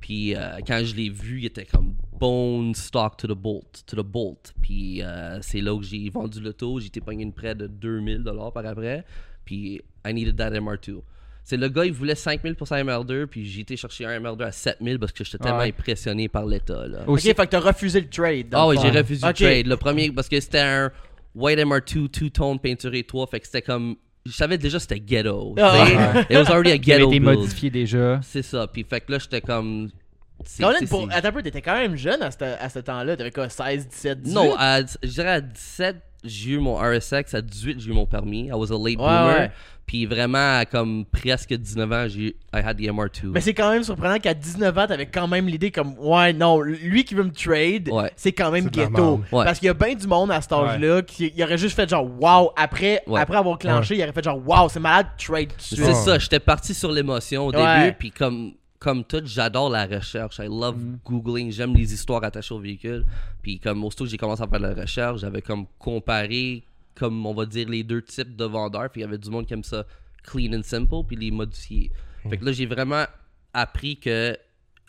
Puis 0.00 0.34
euh, 0.34 0.58
quand 0.66 0.80
je 0.84 0.94
l'ai 0.96 1.10
vu, 1.10 1.40
il 1.40 1.44
était 1.46 1.66
comme 1.66 1.94
bone 2.18 2.74
stock 2.74 3.16
to 3.18 3.28
the 3.28 3.36
bolt, 3.38 3.84
to 3.86 3.96
the 4.02 4.04
bolt. 4.06 4.52
Puis 4.62 5.02
euh, 5.02 5.38
c'est 5.42 5.60
là 5.60 5.74
où 5.74 5.82
j'ai 5.82 6.08
vendu 6.10 6.40
l'auto, 6.40 6.80
j'ai 6.80 6.86
été 6.86 7.00
pogné 7.00 7.22
une 7.22 7.32
près 7.32 7.54
de 7.54 7.66
2000 7.68 8.22
dollars 8.24 8.52
par 8.52 8.66
après. 8.66 9.04
Puis 9.44 9.80
I 10.06 10.12
needed 10.14 10.36
that 10.36 10.50
MR2. 10.50 11.00
C'est 11.46 11.58
le 11.58 11.68
gars, 11.68 11.84
il 11.84 11.92
voulait 11.92 12.14
5000 12.14 12.54
pour 12.54 12.66
sa 12.66 12.82
MR2, 12.82 13.26
puis 13.26 13.44
j'ai 13.44 13.60
été 13.60 13.76
chercher 13.76 14.06
un 14.06 14.18
MR2 14.18 14.44
à 14.44 14.50
7000 14.50 14.98
parce 14.98 15.12
que 15.12 15.22
j'étais 15.24 15.36
tellement 15.38 15.58
Ouais. 15.58 15.68
impressionné 15.68 16.26
par 16.26 16.46
l'état 16.46 16.88
là. 16.88 17.06
Aussi, 17.06 17.28
Ok, 17.30 17.36
fait 17.36 17.44
que 17.46 17.50
t'as 17.50 17.60
refusé 17.60 18.00
le 18.00 18.08
trade. 18.08 18.46
Ah 18.52 18.66
oui, 18.66 18.76
j'ai 18.80 18.88
refusé 18.90 19.26
le 19.26 19.32
trade. 19.34 19.66
Le 19.66 19.76
premier, 19.76 20.10
parce 20.10 20.28
que 20.30 20.40
c'était 20.40 20.60
un 20.60 20.90
White 21.34 21.58
MR2, 21.58 22.08
two-tone 22.10 22.58
peinturé 22.60 23.02
3, 23.04 23.26
fait 23.26 23.40
que 23.40 23.46
c'était 23.46 23.62
comme 23.62 23.96
je 24.26 24.32
savais 24.32 24.56
déjà 24.56 24.78
c'était 24.78 25.00
ghetto. 25.00 25.54
Ah. 25.58 26.22
It 26.30 26.36
was 26.36 26.50
already 26.50 26.70
a 26.72 26.78
Qui 26.78 26.92
avait 26.92 27.00
ghetto 27.02 27.10
été 27.12 27.20
build. 27.20 27.38
modifié 27.38 27.70
déjà. 27.70 28.20
C'est 28.22 28.42
ça. 28.42 28.66
Puis 28.66 28.84
fait 28.88 29.00
que 29.02 29.12
là, 29.12 29.18
j'étais 29.18 29.40
comme. 29.42 29.90
Colin, 30.58 30.86
pour... 30.88 31.08
Attends 31.12 31.28
un 31.28 31.32
peu, 31.32 31.42
t'étais 31.42 31.62
quand 31.62 31.74
même 31.76 31.96
jeune 31.96 32.22
à 32.22 32.30
ce, 32.30 32.42
à 32.42 32.68
ce 32.68 32.78
temps-là. 32.80 33.16
T'avais 33.16 33.30
quoi, 33.30 33.48
16, 33.48 33.88
17, 33.88 34.22
18? 34.22 34.34
Non, 34.34 34.54
à, 34.58 34.80
je 34.80 35.08
dirais 35.08 35.28
à 35.30 35.40
17, 35.40 35.96
j'ai 36.24 36.50
eu 36.52 36.58
mon 36.58 36.76
RSX. 36.76 37.34
À 37.34 37.40
18, 37.42 37.80
j'ai 37.80 37.90
eu 37.90 37.92
mon 37.92 38.06
permis. 38.06 38.46
I 38.46 38.52
was 38.52 38.72
a 38.72 38.76
late 38.76 38.82
Ouais, 38.84 38.94
bloomer. 38.96 39.38
ouais. 39.38 39.50
Puis 39.86 40.06
vraiment, 40.06 40.58
à 40.60 40.64
comme 40.64 41.04
presque 41.04 41.52
19 41.52 41.92
ans, 41.92 42.06
j'ai 42.08 42.20
eu- 42.20 42.34
I 42.54 42.60
had 42.64 42.78
the 42.78 42.88
MR2. 42.88 43.28
Mais 43.32 43.40
c'est 43.42 43.52
quand 43.52 43.70
même 43.70 43.82
surprenant 43.84 44.18
qu'à 44.18 44.32
19 44.32 44.76
ans, 44.78 44.86
t'avais 44.86 45.04
quand 45.06 45.28
même 45.28 45.46
l'idée 45.46 45.70
comme, 45.70 45.94
ouais, 45.98 46.32
non, 46.32 46.60
lui 46.62 47.04
qui 47.04 47.14
veut 47.14 47.22
me 47.24 47.30
trade, 47.32 47.90
Ouais. 47.92 48.10
c'est 48.16 48.32
quand 48.32 48.50
même 48.50 48.68
ghetto. 48.70 49.20
Ouais. 49.30 49.44
Parce 49.44 49.58
qu'il 49.58 49.66
y 49.66 49.70
a 49.70 49.74
bien 49.74 49.94
du 49.94 50.06
monde 50.06 50.30
à 50.30 50.40
cet 50.40 50.52
âge-là 50.52 51.02
qui 51.02 51.32
il 51.36 51.42
aurait 51.44 51.58
juste 51.58 51.76
fait 51.76 51.88
genre, 51.88 52.06
wow, 52.20 52.50
après, 52.56 53.02
Ouais. 53.06 53.20
après 53.20 53.36
avoir 53.36 53.58
clenché, 53.58 53.96
il 53.96 54.02
aurait 54.02 54.12
fait 54.12 54.24
genre, 54.24 54.40
wow, 54.46 54.68
c'est 54.70 54.80
malade, 54.80 55.06
trade. 55.18 55.52
C'est 55.58 55.78
Ouais. 55.82 55.92
ça, 55.92 56.18
j'étais 56.18 56.40
parti 56.40 56.72
sur 56.72 56.90
l'émotion 56.90 57.46
au 57.48 57.52
Ouais. 57.52 57.80
début, 57.84 57.96
puis 57.98 58.10
comme, 58.10 58.52
comme 58.78 59.04
tout, 59.04 59.22
j'adore 59.24 59.68
la 59.70 59.86
recherche. 59.86 60.38
I 60.38 60.46
love 60.46 60.76
Mm. 60.78 60.98
googling, 61.04 61.50
j'aime 61.52 61.74
les 61.74 61.92
histoires 61.92 62.24
attachées 62.24 62.54
au 62.54 62.58
véhicule. 62.60 63.04
Puis 63.42 63.58
comme 63.58 63.84
aussitôt 63.84 64.04
que 64.04 64.10
j'ai 64.10 64.16
commencé 64.18 64.42
à 64.42 64.46
faire 64.46 64.60
de 64.60 64.66
la 64.66 64.74
recherche, 64.82 65.20
j'avais 65.20 65.42
comme 65.42 65.66
comparé, 65.78 66.62
comme 66.94 67.24
on 67.26 67.34
va 67.34 67.46
dire, 67.46 67.68
les 67.68 67.82
deux 67.82 68.02
types 68.02 68.36
de 68.36 68.44
vendeurs. 68.44 68.90
Puis 68.90 69.00
il 69.00 69.04
y 69.04 69.06
avait 69.06 69.18
du 69.18 69.30
monde 69.30 69.46
qui 69.46 69.54
aime 69.54 69.64
ça 69.64 69.84
clean 70.22 70.52
and 70.58 70.62
simple, 70.62 71.02
puis 71.06 71.16
les 71.16 71.30
modifiés. 71.30 71.90
Fait 72.28 72.38
que 72.38 72.44
là, 72.44 72.52
j'ai 72.52 72.66
vraiment 72.66 73.04
appris 73.52 73.96
que 73.98 74.36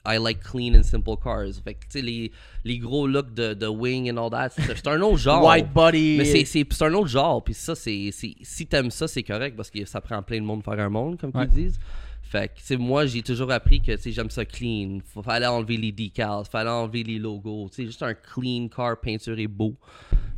I 0.08 0.18
like 0.20 0.40
clean 0.42 0.76
and 0.80 0.84
simple 0.84 1.16
cars. 1.22 1.48
Fait 1.64 1.74
que 1.74 1.80
tu 1.82 1.86
sais, 1.90 2.02
les, 2.02 2.32
les 2.64 2.78
gros 2.78 3.08
looks 3.08 3.34
de, 3.34 3.56
de 3.56 3.66
wing 3.66 4.10
and 4.12 4.18
all 4.24 4.30
that, 4.30 4.50
c'est 4.50 4.62
c'est 4.76 4.88
un 4.88 5.02
autre 5.02 5.18
genre. 5.28 5.44
White 5.44 5.74
body. 5.74 6.18
Mais 6.20 6.26
c'est- 6.26 6.46
c'est 6.46 6.66
c'est 6.70 6.84
un 6.86 6.94
autre 6.94 7.08
genre. 7.08 7.44
Puis 7.44 7.56
ça, 7.56 7.74
c'est 7.74 8.10
c'est- 8.12 8.36
si 8.44 8.68
t'aimes 8.68 8.92
ça, 8.92 9.08
c'est 9.08 9.24
correct 9.24 9.56
parce 9.58 9.72
que 9.72 9.84
ça 9.86 10.02
prend 10.02 10.22
plein 10.22 10.40
de 10.40 10.46
monde 10.46 10.60
de 10.60 10.64
faire 10.64 10.80
un 10.80 10.90
monde, 10.90 11.20
comme 11.20 11.32
Ouais. 11.34 11.46
ils 11.46 11.50
disent. 11.50 11.80
Fait 12.22 12.48
que, 12.50 12.60
tu 12.66 12.78
moi, 12.78 13.06
j'ai 13.06 13.22
toujours 13.22 13.52
appris 13.52 13.82
que, 13.82 13.96
tu 13.98 14.12
j'aime 14.12 14.30
ça 14.32 14.46
clean. 14.46 15.00
Faut, 15.06 15.22
fallait 15.22 15.46
enlever 15.46 15.78
les 15.78 15.92
decals, 15.92 16.44
fallait 16.52 16.70
enlever 16.72 17.04
les 17.04 17.20
logos. 17.20 17.70
Tu 17.70 17.76
sais, 17.76 17.86
juste 17.86 18.02
un 18.04 18.14
clean 18.16 18.68
car 18.68 19.00
peinturé 19.00 19.48
beau. 19.48 19.76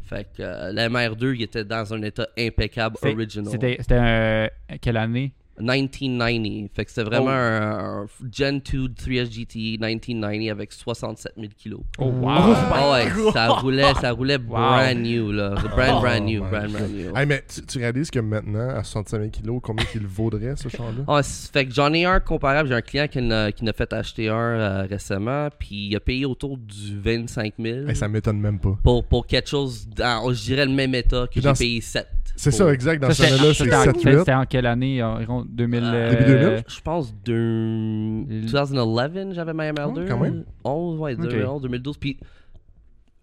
Fait 0.07 0.25
que 0.35 0.41
euh, 0.41 0.71
la 0.71 0.87
MR2, 0.89 1.35
il 1.35 1.41
était 1.43 1.65
dans 1.65 1.93
un 1.93 2.01
état 2.01 2.27
impeccable, 2.39 2.95
original. 3.03 3.51
C'était 3.51 3.77
c'était 3.79 3.95
un- 3.99 4.47
quelle 4.81 4.97
année? 4.97 5.33
1990. 5.59 6.69
Fait 6.75 6.85
que 6.85 6.91
c'était 6.91 7.03
vraiment 7.09 7.27
Oh. 7.27 7.29
un, 7.29 8.01
un 8.03 8.07
Gen 8.31 8.59
2 8.59 8.87
3S 8.89 9.29
GTI 9.31 9.77
1990 9.79 10.49
avec 10.49 10.71
67 10.73 11.33
000 11.37 11.47
kilos. 11.57 11.81
Oh, 11.97 12.05
wow! 12.05 12.29
Ah 12.29 12.91
ouais, 12.93 13.31
ça 13.33 13.47
roulait, 13.49 13.93
ça 13.99 14.11
roulait 14.11 14.37
brand 14.37 14.95
new, 14.97 15.31
là. 15.31 15.49
Brand, 15.75 16.01
brand 16.01 16.23
new, 16.23 16.41
Oh 16.43 16.47
brand, 16.49 16.71
brand 16.71 16.91
new. 16.91 17.15
Hey, 17.15 17.25
mais 17.25 17.43
tu, 17.53 17.61
tu 17.65 17.77
réalises 17.79 18.09
que 18.11 18.19
maintenant, 18.19 18.69
à 18.69 18.83
65 18.83 19.17
000 19.19 19.29
kilos, 19.31 19.59
combien 19.63 19.85
qu'il 19.85 20.05
vaudrait 20.07 20.55
ce 20.55 20.69
char-là 20.69 21.03
Ah, 21.07 21.21
fait 21.23 21.65
que 21.65 21.73
j'en 21.73 21.91
ai 21.93 22.05
un 22.05 22.19
comparable. 22.19 22.69
J'ai 22.69 22.75
un 22.75 22.81
client 22.81 23.07
qui 23.07 23.21
n'a 23.21 23.73
fait 23.73 23.91
acheter 23.93 24.29
un 24.29 24.33
euh, 24.35 24.87
récemment, 24.89 25.49
puis 25.57 25.87
il 25.89 25.95
a 25.95 25.99
payé 25.99 26.25
autour 26.25 26.57
du 26.57 26.99
25 26.99 27.53
000 27.59 27.87
Hey, 27.89 27.95
Ça 27.95 28.07
m'étonne 28.07 28.39
même 28.39 28.59
pas. 28.59 28.77
pour, 28.83 29.03
pour 29.05 29.25
quelque 29.27 29.49
chose, 29.49 29.87
dans, 29.95 30.31
je 30.33 30.43
dirais 30.43 30.65
le 30.65 30.71
même 30.71 30.93
état 30.95 31.25
que 31.33 31.41
j'ai 31.41 31.53
payé 31.53 31.81
7. 31.81 32.07
C'est 32.35 32.51
pour- 32.51 32.59
ça, 32.59 32.73
exact. 32.73 33.01
Dans 33.01 33.07
Ça, 33.11 33.25
ce 33.27 33.43
là 33.43 33.53
c'était 33.53 33.69
c'est 33.71 33.75
en- 33.75 33.83
7-8. 33.83 34.19
c'était 34.19 34.33
en 34.33 34.45
quelle 34.45 34.65
année? 34.67 35.01
2000 35.47 35.83
Euh, 35.83 36.09
Début 36.11 36.23
2000? 36.25 36.63
Je 36.67 36.81
pense 36.81 37.13
de 37.23 38.23
2011, 38.51 39.33
j'avais 39.33 39.53
ma 39.53 39.71
MR2. 39.71 39.99
Ouais, 40.01 40.05
quand 40.07 40.17
même. 40.19 40.43
11, 40.63 40.99
ouais, 40.99 41.13
Ok. 41.13 41.21
2011, 41.21 41.61
2012. 41.61 41.97
Puis 41.97 42.17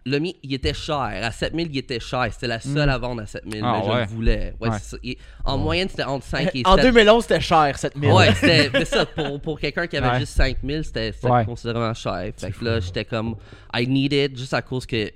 le 0.06 0.18
mien, 0.20 0.30
il 0.42 0.52
était 0.52 0.74
cher. 0.74 0.98
À 1.00 1.30
7000, 1.30 1.68
il 1.70 1.78
était 1.78 1.98
cher. 2.00 2.26
C'était 2.30 2.46
la 2.46 2.60
seule 2.60 2.88
Mm. 2.88 2.92
à 2.92 2.98
vendre 2.98 3.22
à 3.22 3.26
7000, 3.26 3.62
Ah, 3.64 3.72
mais 3.78 3.84
je 3.86 3.90
ouais. 3.90 4.00
le 4.00 4.06
voulais. 4.06 4.54
Ouais, 4.60 4.68
Ouais. 4.68 4.76
c'est 4.78 4.90
ça. 4.90 4.96
Il- 5.02 5.16
en 5.44 5.56
moyenne, 5.56 5.88
c'était 5.88 6.04
entre 6.04 6.26
5 6.26 6.48
et 6.54 6.58
7. 6.58 6.66
En 6.66 6.76
2011, 6.76 7.22
c'était 7.22 7.40
cher, 7.40 7.78
7000. 7.78 8.12
Ouais, 8.12 8.34
c'était 8.34 8.84
ça. 8.84 9.06
Pour, 9.06 9.40
pour 9.40 9.58
quelqu'un 9.60 9.86
qui 9.86 9.96
avait 9.96 10.08
Ouais. 10.08 10.20
juste 10.20 10.34
5000, 10.36 10.84
c'était 10.84 11.12
c'était 11.12 11.30
Ouais. 11.30 11.44
considérablement 11.46 11.94
cher. 11.94 12.32
Fait 12.36 12.50
que 12.50 12.64
là, 12.64 12.80
j'étais 12.80 13.04
comme. 13.06 13.36
I 13.74 13.86
need 13.86 14.12
it 14.12 14.36
juste 14.36 14.52
à 14.54 14.60
cause 14.62 14.84
que 14.84 15.10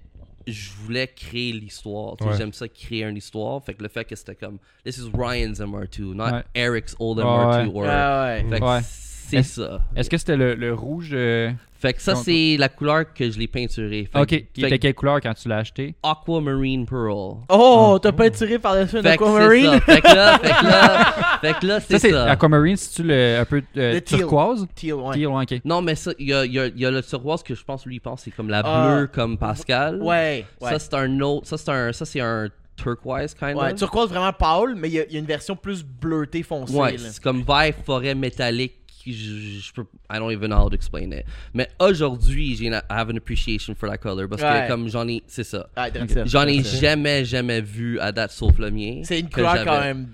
je 0.53 0.71
voulais 0.85 1.07
créer 1.09 1.53
l'histoire. 1.53 2.21
Ouais. 2.21 2.37
J'aime 2.37 2.53
ça 2.53 2.69
créer 2.69 3.05
une 3.05 3.17
histoire. 3.17 3.63
Fait 3.63 3.75
que 3.75 3.83
le 3.83 3.89
fait 3.89 4.05
que 4.05 4.17
c'était 4.17 4.35
comme. 4.35 4.59
This 4.85 4.99
is 4.99 5.11
Ryan's 5.15 5.61
MR2, 5.61 6.15
not 6.15 6.25
Ouais. 6.25 6.43
Eric's 6.55 6.95
old 6.99 7.19
Ouais, 7.19 7.25
MR2. 7.25 7.67
ouais. 7.69 7.73
Or, 7.75 7.85
Ah 7.89 8.25
ouais. 8.27 8.45
Fait 8.51 8.61
que 8.61 8.65
Ouais. 8.65 8.81
c'est 8.83 9.37
Est-ce- 9.39 9.63
ça. 9.63 9.81
Est-ce 9.97 10.09
que 10.11 10.17
c'était 10.19 10.37
le, 10.37 10.55
le 10.55 10.73
rouge 10.75 11.11
euh, 11.13 11.51
Fait 11.81 11.93
que 11.93 12.03
ça, 12.03 12.15
Donc- 12.15 12.25
c'est 12.25 12.57
la 12.59 12.69
couleur 12.69 13.13
que 13.15 13.31
je 13.31 13.39
l'ai 13.39 13.47
peinturé. 13.47 14.09
Fait 14.13 14.19
Ok, 14.21 14.33
était 14.33 14.79
quelle 14.81 14.95
couleur 14.95 15.21
quand 15.21 15.33
tu 15.35 15.49
l'as 15.49 15.59
acheté? 15.59 15.95
Aquamarine 16.03 16.85
Pearl. 16.87 17.37
Oh, 17.49 17.99
t'as 18.03 18.11
pas 18.11 18.29
tiré 18.31 18.59
par-dessus 18.59 18.99
un 18.99 19.05
aquamarine? 19.05 19.81
Fait 19.83 20.01
que 20.01 20.07
là, 20.09 20.39
fait 20.41 20.49
que 20.51 20.65
là, 20.65 21.15
fait 21.41 21.55
que 21.61 21.67
là, 21.67 21.81
Ça, 21.81 21.99
c'est 22.01 22.11
ça. 22.11 22.25
Aquamarine, 22.33 22.77
c'est-tu 22.77 23.05
le, 23.07 23.39
un 23.39 23.45
peu 23.45 23.63
euh, 23.77 23.95
Le 23.95 24.01
turquoise? 24.01 24.67
Teal, 24.75 24.95
ouais. 24.95 25.15
Teal, 25.15 25.27
ok. 25.29 25.61
Non, 25.65 25.81
mais 25.81 25.95
ça, 25.95 26.11
il 26.19 26.29
y 26.29 26.35
a, 26.35 26.45
il 26.45 26.53
y 26.53 26.59
a- 26.59 26.67
il 26.67 26.79
y 26.81 26.85
a 26.85 26.91
le 26.91 27.01
turquoise 27.03 27.45
que 27.45 27.55
je 27.55 27.63
pense, 27.65 27.87
lui, 27.87 27.97
il 27.97 28.01
pense, 28.01 28.23
c'est 28.23 28.33
comme 28.33 28.49
la 28.49 28.63
Ah. 28.65 28.97
bleue, 28.97 29.07
comme 29.07 29.39
Pascal. 29.39 30.03
Ouais, 30.03 30.45
ouais. 30.61 30.71
Ça, 30.71 30.79
c'est 30.81 30.95
un 30.95 31.21
autre. 31.21 31.47
Ça, 31.47 31.57
c'est 31.59 31.71
un, 31.71 31.93
ça, 31.93 32.05
c'est 32.05 32.21
un 32.21 32.49
turquoise, 32.77 33.35
kind 33.35 33.57
Ouais, 33.57 33.73
of. 33.73 33.75
turquoise 33.79 34.09
vraiment 34.09 34.33
pâle, 34.33 34.75
mais 34.77 34.89
il 34.89 34.93
y, 34.95 35.13
y 35.13 35.17
a 35.17 35.19
une 35.19 35.25
version 35.27 35.57
plus 35.57 35.85
bleutée 35.85 36.43
foncée. 36.45 36.75
Ouais, 36.75 36.93
là. 36.93 36.99
c'est 37.11 37.21
comme 37.23 37.43
vert 37.43 37.75
forêt 37.85 38.15
métallique. 38.15 38.75
Je, 39.13 39.61
je 39.61 39.73
peux, 39.73 39.83
I 40.11 40.19
don't 40.19 40.33
even 40.33 40.49
know 40.51 40.57
how 40.59 40.69
to 40.69 40.75
explain 40.75 41.13
it. 41.13 41.25
Mais 41.55 41.69
aujourd'hui, 41.81 42.57
j'ai 42.57 42.67
une- 42.67 42.75
I 42.75 42.81
have 42.91 43.11
an 43.11 43.17
appreciation 43.17 43.75
for 43.75 43.89
that 43.89 43.99
color 43.99 44.29
parce 44.29 44.43
que 44.43 44.69
comme 44.69 44.89
j'en 44.89 45.07
ai, 45.09 45.23
c'est 45.27 45.45
ça. 45.45 45.69
Ça, 46.09 46.25
J'en 46.27 46.47
ai 46.47 46.63
jamais, 46.81 47.25
jamais 47.25 47.61
vu 47.61 47.99
à 48.01 48.13
date 48.13 48.31
sauf 48.33 48.59
le 48.59 48.71
mien. 48.71 49.01
C'est 49.05 49.21
une 49.21 49.31
couleur 49.31 49.55
quand 49.65 49.81
même 49.81 50.09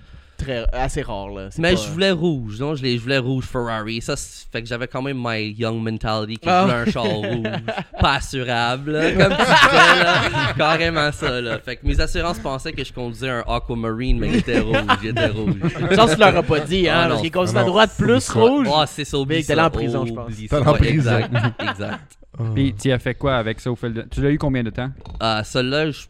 très, 0.45 0.67
assez 0.73 1.03
rare. 1.03 1.29
Là. 1.31 1.49
Mais 1.59 1.75
pas- 1.75 1.81
je 1.83 1.89
voulais 1.89 2.11
rouge, 2.11 2.61
non? 2.61 2.75
Je, 2.75 2.85
je 2.87 3.01
voulais 3.01 3.19
rouge 3.19 3.45
Ferrari. 3.45 4.01
Ça, 4.01 4.15
fait 4.17 4.63
que 4.63 4.69
j'avais 4.69 4.87
quand 4.89 5.03
même 5.03 5.19
my 5.21 5.53
young 5.59 5.83
mentality 5.83 6.39
que 6.39 6.49
Ah. 6.49 6.61
je 6.61 6.65
voulais 6.65 6.81
un 6.81 6.91
char 6.91 7.05
rouge. 7.05 7.47
Pas 8.01 8.15
assurable, 8.15 8.93
là, 8.93 9.11
comme 9.13 9.37
tu 9.37 9.43
disais, 9.45 10.05
là. 10.05 10.53
Carrément 10.57 11.13
ça, 11.13 11.41
là. 11.41 11.59
Fait 11.59 11.77
que 11.77 11.87
mes 11.87 12.01
assurances 12.01 12.39
pensaient 12.39 12.73
que 12.73 12.85
je 12.85 12.93
conduisais 12.93 13.31
un 13.31 13.45
Aquamarine, 13.47 14.19
mais 14.19 14.29
il 14.29 14.37
était 14.37 14.61
rouge. 14.61 14.77
Il 15.03 15.09
était 15.11 15.27
rouge. 15.29 15.55
Je 15.63 15.97
pense 15.97 16.11
que 16.11 16.15
tu 16.15 16.21
leur 16.21 16.37
as 16.37 16.43
pas 16.43 16.61
dit, 16.61 16.89
hein, 16.89 17.01
Ah, 17.05 17.09
parce 17.09 17.21
qu'il 17.23 17.31
conduit 17.31 17.53
Ah, 17.57 17.61
à 17.61 17.63
non. 17.63 17.69
droite 17.69 17.91
plus 17.99 18.29
rouge. 18.31 18.69
Ah, 18.75 18.85
c'est 18.87 19.05
ça, 19.05 19.19
oublie 19.19 19.43
ça. 19.43 19.53
allé 19.55 19.63
en 19.63 19.71
prison, 19.71 20.05
je 20.07 20.13
pense. 20.13 20.31
T'es 20.37 20.47
ça. 20.49 20.61
en 20.61 20.73
prison. 20.75 21.19
Exact, 21.19 21.61
exact. 21.61 22.19
Puis 22.55 22.75
tu 22.75 22.91
as 22.91 22.99
fait 22.99 23.15
quoi 23.15 23.37
avec 23.37 23.61
ça 23.61 23.71
au 23.71 23.77
fil 23.77 23.93
de... 23.93 24.03
Tu 24.11 24.21
l'as 24.21 24.31
eu 24.31 24.39
combien 24.39 24.65
de 24.65 24.71
temps? 24.71 24.91
Euh, 25.23 25.43
Celui-là, 25.45 25.91
je- 25.93 26.07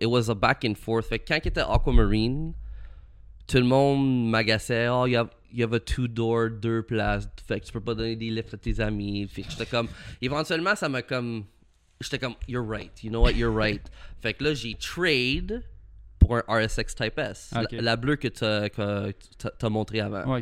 it 0.00 0.06
was 0.06 0.28
a 0.30 0.34
back 0.34 0.62
and 0.68 0.74
forth. 0.74 1.06
Fait 1.06 1.18
que 1.18 1.24
quand 1.28 1.38
il 1.42 1.48
était 1.48 1.62
Aquamarine, 1.62 2.52
tout 3.46 3.58
le 3.58 3.64
monde 3.64 4.30
m'agaçait. 4.30 4.88
Oh, 4.88 5.06
il 5.06 5.12
y 5.12 5.16
a, 5.16 5.28
il 5.52 5.60
y 5.60 5.62
avait 5.62 5.80
two 5.80 6.08
door, 6.08 6.50
deux 6.50 6.82
places. 6.82 7.28
Fait 7.46 7.60
que 7.60 7.66
tu 7.66 7.72
peux 7.72 7.80
pas 7.80 7.94
donner 7.94 8.16
des 8.16 8.30
lifts 8.30 8.54
à 8.54 8.56
tes 8.56 8.80
amis. 8.80 9.26
Fait 9.28 9.42
que 9.42 9.50
j'étais 9.50 9.66
comme. 9.66 9.88
Éventuellement, 10.20 10.74
ça 10.74 10.88
m'a 10.88 11.02
comme. 11.02 11.44
J'étais 12.00 12.18
comme, 12.18 12.34
you're 12.46 12.66
right. 12.66 13.02
You 13.02 13.10
know 13.10 13.22
what, 13.22 13.32
you're 13.32 13.54
right. 13.54 13.82
Fait 14.20 14.34
que 14.34 14.44
là, 14.44 14.54
j'ai 14.54 14.74
trade 14.74 15.62
pour 16.18 16.36
un 16.36 16.42
RSX 16.46 16.94
Type 16.94 17.18
S. 17.18 17.54
La-. 17.54 17.80
La, 17.80 17.96
bleue 17.96 18.16
que 18.16 18.28
t'as- 18.28 18.68
t'as 18.68 19.68
montré 19.70 20.00
avant. 20.00 20.38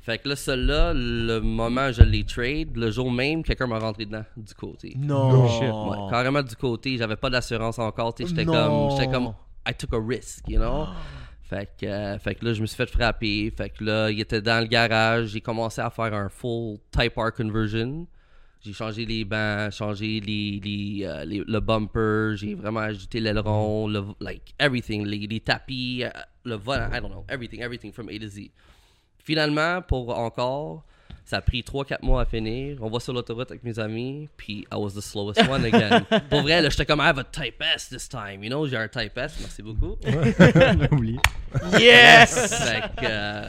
Fait 0.00 0.18
que 0.18 0.28
là, 0.28 0.36
celle-là, 0.36 0.92
le 0.94 1.40
moment 1.40 1.88
où 1.88 1.92
je 1.92 2.02
l'ai 2.02 2.24
trade, 2.24 2.76
le 2.76 2.90
jour 2.90 3.10
même, 3.10 3.42
quelqu'un 3.42 3.66
m'a 3.66 3.78
rentré 3.78 4.04
dedans 4.04 4.24
du 4.36 4.54
côté. 4.54 4.94
Non. 4.96 5.46
Ouais, 5.90 6.10
carrément 6.10 6.42
du 6.42 6.54
côté, 6.56 6.96
j'avais 6.98 7.16
pas 7.16 7.30
d'assurance 7.30 7.78
encore, 7.78 8.14
tu 8.14 8.26
j'étais 8.26 8.44
comme 8.44 8.90
j'étais 8.90 9.10
comme 9.10 9.32
I 9.66 9.72
took 9.74 9.92
a 9.94 10.00
risk, 10.00 10.48
you 10.48 10.58
know? 10.58 10.86
fait 11.52 11.68
que 11.78 11.86
euh, 11.86 12.18
fait 12.18 12.34
que 12.34 12.44
là 12.46 12.54
je 12.54 12.62
me 12.62 12.66
suis 12.66 12.76
fait 12.76 12.88
frapper, 12.88 13.52
fait 13.54 13.70
que 13.70 13.84
là 13.84 14.10
il 14.10 14.20
était 14.20 14.40
dans 14.40 14.60
le 14.60 14.66
garage, 14.66 15.28
j'ai 15.28 15.40
commencé 15.40 15.80
à 15.80 15.90
faire 15.90 16.14
un 16.14 16.28
full 16.28 16.78
Type 16.90 17.16
R 17.16 17.32
conversion. 17.32 18.06
J'ai 18.64 18.72
changé 18.72 19.04
les 19.04 19.24
bancs, 19.24 19.72
changé 19.72 20.20
les, 20.20 20.60
les, 20.62 21.04
euh, 21.04 21.24
le 21.26 21.60
bumper, 21.60 22.36
j'ai 22.36 22.54
vraiment 22.54 22.80
ajouté 22.80 23.18
l'aileron, 23.18 23.88
le 23.88 24.04
like 24.20 24.54
everything, 24.58 25.04
les, 25.04 25.26
les 25.26 25.40
tapis, 25.40 26.04
euh, 26.04 26.10
le 26.44 26.54
volant, 26.54 26.88
I 26.92 27.00
don't 27.00 27.10
know, 27.10 27.24
everything, 27.28 27.60
everything 27.60 27.92
from 27.92 28.08
A 28.08 28.18
to 28.20 28.28
Z. 28.28 28.52
Finalement, 29.18 29.82
pour 29.82 30.16
encore, 30.16 30.84
ça 31.24 31.36
a 31.38 31.40
pris 31.40 31.62
3-4 31.62 31.98
mois 32.04 32.22
à 32.22 32.24
finir. 32.24 32.76
On 32.80 32.90
va 32.90 32.98
sur 33.00 33.12
l'autoroute 33.12 33.50
avec 33.50 33.62
mes 33.64 33.78
amis, 33.78 34.28
puis 34.36 34.66
I 34.72 34.74
was 34.76 34.90
the 34.90 35.00
slowest 35.00 35.40
one 35.48 35.64
again. 35.64 36.00
pour 36.30 36.42
vrai, 36.42 36.60
là, 36.60 36.68
j'étais 36.68 36.84
comme 36.86 37.00
I 37.00 37.04
have 37.08 37.18
a 37.18 37.24
Type 37.24 37.62
S 37.74 37.88
this 37.88 38.08
time, 38.08 38.42
you 38.42 38.48
know, 38.50 38.66
j'ai 38.66 38.76
un 38.76 38.88
Type 38.88 39.16
S, 39.16 39.36
merci 39.40 39.62
beaucoup. 39.62 39.96
oublié. 40.92 41.18
Yes! 41.78 42.62
euh, 43.02 43.46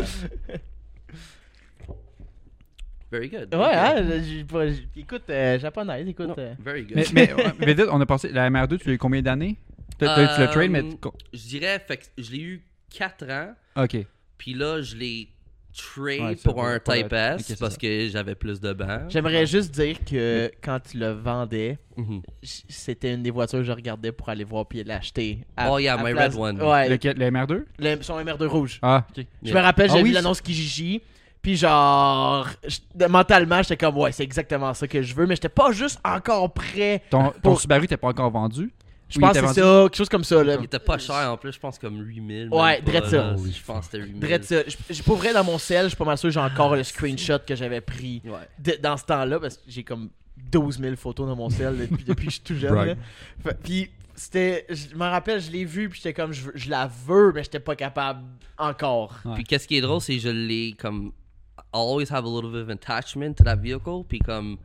Very 3.11 3.29
good. 3.29 3.53
Ouais, 3.53 3.73
hein, 3.73 4.03
pas- 4.49 4.67
j'ai- 4.69 4.87
écoute, 4.97 5.23
euh, 5.29 5.59
japonaise, 5.59 6.07
écoute. 6.07 6.31
euh. 6.37 6.55
Very 6.59 6.83
good. 6.83 6.95
Mais, 6.95 7.05
mais, 7.13 7.33
ouais, 7.33 7.51
mais 7.59 7.73
vite, 7.75 7.85
on 7.91 8.01
a 8.01 8.05
passé. 8.07 8.29
La 8.29 8.49
MR2, 8.49 8.79
tu 8.79 8.87
l'as 8.87 8.93
eu 8.95 8.97
combien 8.97 9.21
d'années? 9.21 9.55
Eu 10.01 10.05
le 10.05 10.47
trade, 10.51 10.71
mais. 10.71 10.81
Euh, 10.83 11.09
Je 11.31 11.47
dirais, 11.47 11.79
fait 11.87 12.11
je 12.17 12.31
l'ai 12.31 12.39
eu 12.39 12.63
4 12.89 13.29
ans, 13.29 13.53
Ok. 13.75 13.97
puis 14.39 14.53
là, 14.55 14.81
je 14.81 14.95
l'ai 14.95 15.29
trade 15.75 16.21
Ouais, 16.21 16.35
pour 16.43 16.63
un 16.63 16.79
pas 16.79 16.97
Type 16.97 17.13
S 17.13 17.35
ok, 17.41 17.45
c'est 17.47 17.59
parce 17.59 17.73
ça. 17.73 17.79
que 17.79 18.07
j'avais 18.09 18.35
plus 18.35 18.59
de 18.61 18.73
bancs. 18.73 19.09
J'aimerais 19.09 19.45
juste 19.45 19.71
dire 19.71 19.97
que 20.05 20.51
quand 20.63 20.79
tu 20.79 20.97
le 20.97 21.11
vendais, 21.11 21.77
Mhm. 21.97 22.21
j- 22.41 22.63
c'était 22.69 23.13
une 23.13 23.23
des 23.23 23.31
voitures 23.31 23.59
que 23.59 23.65
je 23.65 23.71
regardais 23.71 24.11
pour 24.11 24.29
aller 24.29 24.43
voir 24.43 24.65
puis 24.65 24.83
l'acheter. 24.83 25.39
Oh, 25.69 25.77
yeah, 25.79 25.97
my 25.97 26.11
place- 26.13 26.33
red 26.35 26.39
one. 26.59 26.61
Ouais, 26.61 26.89
le 26.89 26.97
MR2 27.31 27.65
le- 27.79 28.01
son 28.01 28.17
MR2 28.19 28.45
rouge. 28.47 28.79
Ah, 28.81 29.05
ok. 29.17 29.25
Je 29.41 29.47
Yeah. 29.49 29.59
me 29.59 29.63
rappelle, 29.65 29.85
Ah 29.85 29.93
j'avais 29.93 30.03
oui, 30.03 30.09
vu 30.09 30.15
c'est- 30.15 30.21
l'annonce 30.21 30.41
Kijiji. 30.41 31.01
Puis 31.41 31.57
genre, 31.57 32.47
je- 32.65 33.05
mentalement, 33.07 33.61
j'étais 33.61 33.75
comme, 33.75 33.97
ouais, 33.97 34.13
c'est 34.13 34.23
exactement 34.23 34.73
ça 34.73 34.87
que 34.87 35.01
je 35.01 35.13
veux. 35.13 35.25
Mais 35.25 35.35
j'étais 35.35 35.49
pas 35.49 35.71
juste 35.73 35.99
encore 36.05 36.53
prêt. 36.53 37.01
Ton, 37.09 37.31
ton 37.31 37.39
Pour- 37.41 37.59
Subaru 37.61 37.85
t'es 37.85 37.97
pas 37.97 38.07
encore 38.07 38.31
vendu? 38.31 38.71
Je 39.13 39.19
Oui, 39.19 39.21
pense 39.25 39.33
que 39.39 39.47
c'est 39.47 39.61
ça, 39.61 39.79
quelque 39.83 39.95
chose 39.95 40.09
comme 40.09 40.23
ça. 40.23 40.43
Là. 40.43 40.55
Il 40.59 40.65
était 40.65 40.79
pas 40.79 40.97
cher 40.97 41.31
en 41.31 41.37
plus, 41.37 41.51
je 41.53 41.59
pense 41.59 41.77
comme 41.77 42.01
8000. 42.01 42.49
même 42.49 42.53
Ouais, 42.53 42.81
ça. 43.05 43.17
là. 43.17 43.35
Holy 43.37 43.51
Je 43.53 43.63
pense 43.63 43.85
que 43.87 43.91
c'était 43.91 44.03
8000. 44.05 44.19
Drette 44.19 44.43
ça. 44.45 44.55
Je- 44.67 44.93
J'ai 44.93 45.03
pas 45.03 45.13
vrai 45.13 45.33
dans 45.33 45.43
mon 45.43 45.57
sel, 45.59 45.83
je 45.83 45.87
suis 45.89 45.97
pas 45.97 46.05
mal 46.05 46.17
sûr 46.17 46.29
que 46.29 46.33
j'ai 46.33 46.39
encore 46.39 46.75
le 46.75 46.83
screenshot 46.83 47.37
que 47.45 47.55
j'avais 47.55 47.81
pris 47.81 48.21
Ouais. 48.25 48.31
de- 48.59 48.79
dans 48.81 48.97
ce 48.97 49.05
temps-là 49.05 49.39
parce 49.39 49.57
que 49.57 49.63
j'ai 49.67 49.83
comme 49.83 50.09
12 50.51 50.79
000 50.79 50.95
photos 50.95 51.27
dans 51.27 51.35
mon 51.35 51.49
sel 51.49 51.77
depuis, 51.77 52.03
depuis 52.07 52.25
que 52.25 52.31
je 52.31 52.35
suis 52.37 52.43
tout 52.43 52.55
jeune. 52.55 52.95
Fait- 53.43 53.57
Puis 53.63 53.89
c'était, 54.15 54.65
je 54.69 54.95
me 54.95 55.05
rappelle, 55.05 55.39
je 55.41 55.51
l'ai 55.51 55.65
vu 55.65 55.89
puis 55.89 55.99
j'étais 56.01 56.13
comme, 56.13 56.33
je, 56.33 56.69
la 56.69 56.89
veux, 57.05 57.31
mais 57.33 57.43
j'étais 57.43 57.59
pas 57.59 57.75
capable 57.75 58.23
encore. 58.57 59.15
Ouais. 59.25 59.35
Puis 59.35 59.43
qu'est-ce 59.43 59.67
qui 59.67 59.77
est 59.77 59.81
drôle, 59.81 60.01
c'est 60.01 60.15
que 60.15 60.21
je 60.21 60.29
l'ai 60.29 60.73
comme. 60.77 61.11
I 61.57 61.61
always 61.77 62.11
have 62.11 62.25
a 62.25 62.29
little 62.29 62.51
bit 62.51 62.61
of 62.61 62.69
attachment 62.69 63.33
to 63.35 63.43
that 63.43 63.57
vehicle. 63.57 64.03
Puis 64.07 64.19
comme. 64.19 64.57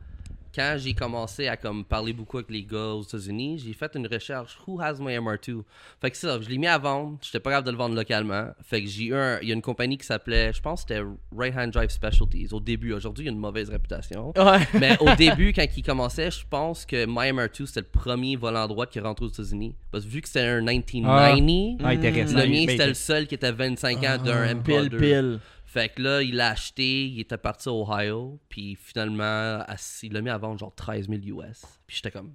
Quand 0.53 0.75
j'ai 0.77 0.93
commencé 0.93 1.47
à 1.47 1.55
comme 1.57 1.85
parler 1.85 2.11
beaucoup 2.13 2.37
avec 2.37 2.49
les 2.49 2.63
gars 2.63 2.93
aux 2.93 3.03
États-Unis, 3.03 3.61
j'ai 3.65 3.73
fait 3.73 3.91
une 3.95 4.07
recherche 4.07 4.57
Who 4.65 4.81
has 4.81 4.95
my 4.99 5.15
MR2 5.17 5.61
Fait 6.01 6.09
que 6.11 6.17
ça, 6.17 6.39
je 6.41 6.49
l'ai 6.49 6.57
mis 6.57 6.67
à 6.67 6.77
vendre. 6.77 7.17
J'étais 7.21 7.39
pas 7.39 7.51
capable 7.51 7.67
de 7.67 7.71
le 7.71 7.77
vendre 7.77 7.95
localement. 7.95 8.47
Fait 8.63 8.81
que 8.81 8.87
j'ai 8.89 9.05
eu 9.05 9.15
un. 9.15 9.39
Il 9.41 9.47
y 9.47 9.51
a 9.51 9.55
une 9.55 9.61
compagnie 9.61 9.97
qui 9.97 10.05
s'appelait, 10.05 10.51
je 10.53 10.61
pense 10.61 10.83
que 10.83 10.93
c'était 10.95 11.07
Right 11.37 11.55
Hand 11.55 11.71
Drive 11.71 11.89
Specialties 11.91 12.47
au 12.51 12.59
début. 12.59 12.93
Aujourd'hui, 12.93 13.25
il 13.25 13.27
y 13.27 13.29
a 13.29 13.33
une 13.33 13.39
mauvaise 13.39 13.69
réputation. 13.69 14.33
Ouais. 14.35 14.59
Mais 14.79 14.97
au 14.99 15.15
début, 15.17 15.53
quand 15.53 15.65
il 15.75 15.83
commençait, 15.83 16.31
je 16.31 16.43
pense 16.49 16.85
que 16.85 17.05
My 17.05 17.31
MR2 17.31 17.65
c'était 17.67 17.81
le 17.81 17.85
premier 17.99 18.35
volant 18.35 18.67
droit 18.67 18.85
qui 18.87 18.99
rentre 18.99 19.23
aux 19.23 19.29
États-Unis. 19.29 19.75
Parce 19.91 20.03
que 20.03 20.09
vu 20.09 20.21
que 20.21 20.27
c'était 20.27 20.41
un 20.41 20.61
1990, 20.61 21.77
Ah, 21.83 21.89
intéressant. 21.89 22.37
le 22.37 22.47
mien 22.47 22.65
c'était 22.67 22.87
le 22.87 22.93
seul 22.93 23.27
qui 23.27 23.35
était 23.35 23.51
25 23.51 23.97
ans 24.03 24.17
d'un 24.23 24.55
MP2. 24.55 24.89
Pile, 24.89 24.97
pile. 24.97 25.39
Fait 25.71 25.89
que 25.89 26.01
là, 26.01 26.23
il 26.23 26.35
l'a 26.35 26.49
acheté, 26.49 27.05
il 27.05 27.19
était 27.19 27.37
parti 27.37 27.69
au 27.69 27.83
Ohio, 27.87 28.39
puis 28.49 28.75
finalement, 28.75 29.63
il 30.01 30.13
l'a 30.13 30.21
mis 30.21 30.31
à 30.31 30.37
vendre 30.39 30.57
genre 30.59 30.73
13 30.73 31.07
000 31.07 31.39
US. 31.41 31.61
Puis 31.85 31.97
j'étais 31.97 32.09
comme. 32.09 32.33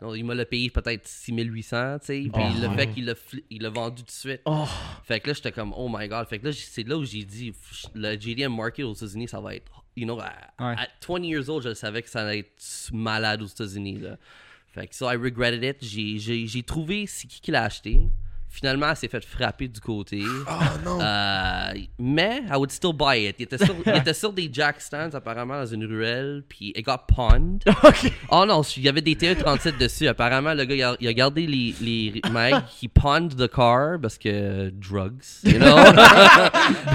Non, 0.00 0.14
il 0.14 0.24
m'a 0.24 0.34
le 0.34 0.46
payé 0.46 0.70
peut-être 0.70 1.06
6800, 1.06 1.98
tu 2.00 2.06
sais. 2.06 2.20
Puis 2.22 2.30
Oh. 2.34 2.60
le 2.62 2.70
fait 2.74 2.86
qu'il 2.88 3.04
l'a 3.04 3.14
il 3.50 3.62
l'a 3.62 3.68
vendu 3.68 3.96
tout 4.02 4.06
de 4.06 4.10
suite. 4.10 4.40
Oh. 4.46 4.64
Fait 5.02 5.20
que 5.20 5.28
là, 5.28 5.34
j'étais 5.34 5.52
comme, 5.52 5.74
oh 5.76 5.90
my 5.92 6.08
god. 6.08 6.26
Fait 6.26 6.38
que 6.38 6.46
là, 6.46 6.52
c'est 6.54 6.82
là 6.88 6.96
où 6.96 7.04
j'ai 7.04 7.24
dit, 7.24 7.52
le 7.94 8.18
JDM 8.18 8.54
market 8.56 8.86
aux 8.86 8.94
États-Unis, 8.94 9.28
ça 9.28 9.40
va 9.40 9.54
être, 9.54 9.84
you 9.94 10.06
know, 10.06 10.18
à, 10.18 10.32
Ouais. 10.58 10.74
à 10.78 10.88
20 11.06 11.22
years 11.24 11.50
old, 11.50 11.62
je 11.64 11.74
savais 11.74 12.00
que 12.02 12.08
ça 12.08 12.22
allait 12.26 12.38
être 12.40 12.90
malade 12.94 13.42
aux 13.42 13.46
États-Unis, 13.46 13.98
là. 13.98 14.16
Fait 14.68 14.88
que 14.88 14.94
so 14.94 15.04
I 15.10 15.16
regretted 15.16 15.62
it. 15.62 15.76
J'ai 15.84 16.62
trouvé 16.62 17.06
c'est 17.06 17.28
qui 17.28 17.40
qui 17.42 17.50
l'a 17.50 17.64
acheté. 17.64 18.00
Finalement, 18.54 18.88
elle 18.90 18.96
s'est 18.96 19.08
fait 19.08 19.24
frapper 19.24 19.66
du 19.66 19.80
côté. 19.80 20.22
Oh 20.24 20.52
non! 20.84 21.00
Euh, 21.00 21.72
mais 21.98 22.42
I 22.48 22.54
would 22.54 22.70
still 22.70 22.92
buy 22.92 23.26
it. 23.28 23.34
Il 23.40 23.42
était 23.42 23.58
sur, 23.58 23.74
il 23.84 23.96
était 23.96 24.14
sur 24.14 24.32
des 24.32 24.48
jack 24.52 24.80
stands 24.80 25.12
apparemment 25.14 25.58
dans 25.58 25.66
une 25.66 25.84
ruelle, 25.84 26.44
puis 26.48 26.72
it 26.76 26.84
got 26.86 26.98
pawned. 27.08 27.62
Ok. 27.82 28.12
Oh 28.30 28.44
non, 28.46 28.62
il 28.76 28.82
y 28.84 28.88
avait 28.88 29.00
des 29.00 29.16
TE37 29.16 29.78
dessus. 29.78 30.06
Apparemment, 30.06 30.54
le 30.54 30.64
gars, 30.64 30.74
il 30.76 30.82
a, 30.82 30.96
il 31.00 31.08
a 31.08 31.12
gardé 31.12 31.46
les, 31.46 31.74
les 31.80 32.22
mecs, 32.30 32.54
he 32.80 32.88
pawned 32.88 33.34
the 33.36 33.48
car 33.48 33.98
parce 34.00 34.16
que 34.18 34.70
drugs, 34.70 35.42
you 35.44 35.58
know? 35.58 35.74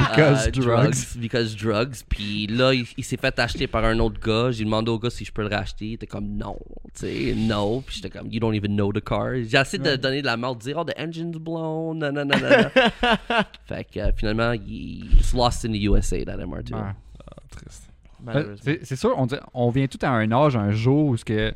Because 0.10 0.48
Euh, 0.48 0.52
drugs. 0.52 1.18
Because 1.18 1.56
drugs. 1.56 2.04
Puis 2.08 2.48
là, 2.48 2.74
il, 2.74 2.86
il 2.98 3.04
s'est 3.04 3.18
fait 3.18 3.38
acheter 3.40 3.68
par 3.68 3.84
un 3.84 4.00
autre 4.00 4.20
gars. 4.20 4.52
J'ai 4.52 4.64
demandé 4.64 4.90
au 4.92 4.98
gars 5.00 5.10
si 5.10 5.26
je 5.26 5.32
peux 5.32 5.42
le 5.48 5.54
racheter. 5.54 5.86
Il 5.88 5.94
était 5.94 6.08
comme 6.08 6.28
non, 6.38 6.58
tu 6.98 7.02
sais, 7.02 7.34
no. 7.36 7.84
Puis 7.86 7.98
j'étais 7.98 8.10
comme, 8.18 8.32
you 8.32 8.40
don't 8.40 8.54
even 8.56 8.76
know 8.76 8.92
the 8.94 9.04
car. 9.04 9.34
J'ai 9.36 9.58
essayé 9.58 9.82
de 9.84 9.96
donner 9.96 10.22
de 10.22 10.26
la 10.26 10.38
merde, 10.38 10.58
de 10.60 10.64
dire, 10.64 10.78
oh, 10.80 10.84
the 10.84 10.98
engine's 10.98 11.38
blown, 11.50 11.98
non, 12.00 12.12
non, 12.12 12.26
non, 12.26 12.38
non. 12.38 12.50
non. 12.50 13.38
fait 13.66 13.84
que 13.86 14.00
euh, 14.00 14.12
finalement, 14.16 14.52
il 14.54 15.14
it's 15.18 15.34
lost 15.34 15.66
in 15.66 15.72
the 15.72 15.82
USA, 15.84 16.24
that 16.26 16.38
MR2. 16.38 16.74
Ouais. 16.74 16.80
Ah, 16.82 17.36
triste. 17.50 17.90
Malheureusement. 18.24 18.56
C'est 18.64 18.80
c'est 18.86 18.96
sûr, 18.96 19.14
on, 19.18 19.26
dit- 19.26 19.36
on 19.54 19.70
vient 19.70 19.88
tout 19.88 20.00
à 20.02 20.10
un 20.10 20.32
âge, 20.32 20.56
un 20.56 20.72
jour 20.72 21.08
où 21.08 21.18
ce 21.18 21.26
que, 21.26 21.54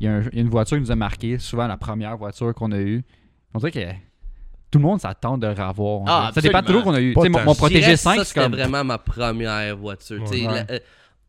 il 0.00 0.06
y, 0.06 0.08
a 0.08 0.14
un- 0.14 0.22
il 0.32 0.34
y 0.36 0.38
a 0.38 0.42
une 0.42 0.48
voiture 0.48 0.76
qui 0.76 0.82
nous 0.82 0.90
a 0.92 0.96
marqué, 0.96 1.38
souvent 1.38 1.66
la 1.66 1.76
première 1.76 2.16
voiture 2.16 2.54
qu'on 2.54 2.72
a 2.72 2.78
eue. 2.78 3.04
On 3.54 3.58
dirait 3.58 3.72
que 3.72 3.92
tout 4.70 4.78
le 4.78 4.84
monde 4.84 5.00
s'attend 5.00 5.38
de 5.38 5.46
revoir. 5.46 6.02
Ah, 6.06 6.30
ça 6.34 6.40
dépend 6.40 6.62
toujours 6.62 6.82
qu'on 6.84 6.94
a 6.94 7.00
eu. 7.00 7.14
Mon, 7.14 7.44
mon 7.44 7.54
Protégé 7.54 7.92
que 7.92 7.96
5, 7.96 8.16
ça, 8.16 8.24
c'est 8.24 8.28
c'était 8.28 8.40
comme. 8.40 8.52
vraiment 8.52 8.84
ma 8.84 8.98
première 8.98 9.76
voiture. 9.76 10.22
Ouais. 10.30 10.42
la- 10.42 10.66
euh, 10.70 10.78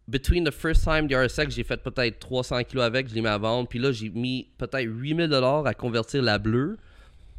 between 0.07 0.43
the 0.43 0.51
first 0.51 0.83
time 0.83 1.07
the 1.07 1.13
RSX, 1.13 1.51
j'ai 1.55 1.63
fait 1.63 1.81
peut-être 1.81 2.19
300 2.19 2.63
kilos 2.63 2.83
avec, 2.83 3.07
je 3.09 3.13
l'ai 3.15 3.21
mis 3.21 3.27
à 3.27 3.37
vendre. 3.37 3.67
Puis 3.69 3.79
là, 3.79 3.91
j'ai 3.91 4.09
mis 4.09 4.49
peut-être 4.57 4.83
8000 4.89 5.27
dollars 5.27 5.65
à 5.67 5.73
convertir 5.73 6.21
la 6.23 6.37
bleue 6.39 6.77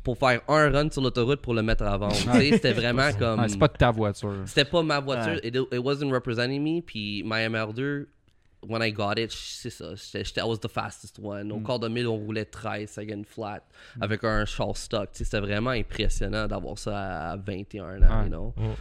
pour 0.02 0.16
faire 0.18 0.40
un 0.48 0.70
run 0.70 0.90
sur 0.90 1.02
l'autoroute 1.02 1.40
pour 1.42 1.54
le 1.54 1.62
mettre 1.62 1.84
à 1.84 1.96
vendre. 1.98 2.14
Tu 2.16 2.22
sais, 2.30 2.50
c'était 2.52 2.72
vraiment 2.72 3.12
comme. 3.18 3.40
Ouais, 3.40 3.48
c'est 3.48 3.58
pas 3.58 3.68
de 3.68 3.74
ta 3.76 3.90
voiture. 3.90 4.34
C'était 4.46 4.64
pas 4.64 4.82
ma 4.82 5.00
voiture. 5.00 5.32
Ouais. 5.34 5.48
It, 5.48 5.56
it 5.56 5.78
wasn't 5.78 6.10
representing 6.12 6.62
me. 6.62 6.80
Puis 6.82 7.22
my 7.24 7.46
MR2, 7.48 8.06
when 8.66 8.82
I 8.82 8.92
got 8.92 9.14
it, 9.18 9.30
c'est 9.32 9.70
ça. 9.70 9.94
J'étais, 9.94 10.40
I 10.40 10.44
was 10.44 10.58
the 10.58 10.68
fastest 10.68 11.18
one. 11.22 11.50
Au 11.52 11.58
Mm. 11.58 11.62
quart 11.64 11.78
de 11.78 11.88
mille, 11.88 12.06
on 12.08 12.16
roulait 12.16 12.44
13 12.46 12.90
second 12.90 13.22
flat 13.26 13.60
avec 14.00 14.24
un 14.24 14.44
char 14.46 14.76
stock. 14.76 15.10
Tu 15.12 15.18
sais, 15.18 15.24
C'était 15.24 15.40
vraiment 15.40 15.70
impressionnant 15.70 16.46
d'avoir 16.46 16.78
ça 16.78 17.30
à 17.32 17.36
21 17.36 18.02
ans, 18.02 18.18
Ouais. 18.20 18.24
you 18.24 18.28
know? 18.30 18.54
Mm. 18.56 18.74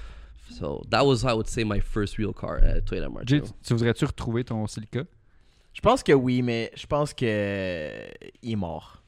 So 0.52 0.82
that 0.90 1.06
was, 1.06 1.24
I 1.24 1.34
would 1.34 1.48
say, 1.48 1.64
my 1.64 1.80
first 1.80 2.16
real 2.18 2.34
car 2.34 2.56
at 2.64 2.82
Toyota 2.86 3.08
Jay, 3.26 3.36
II. 3.38 3.42
tu- 3.44 3.52
tu 3.64 3.74
voudrais-tu 3.74 4.06
retrouver 4.06 4.44
ton 4.44 4.66
Silica 4.68 5.02
Je 5.74 5.82
pense 5.82 6.02
que 6.02 6.12
oui, 6.14 6.42
mais 6.42 6.72
je 6.76 6.88
pense 6.88 7.14
que 7.14 8.08
il 8.42 8.52
est 8.54 8.56
mort. 8.56 8.99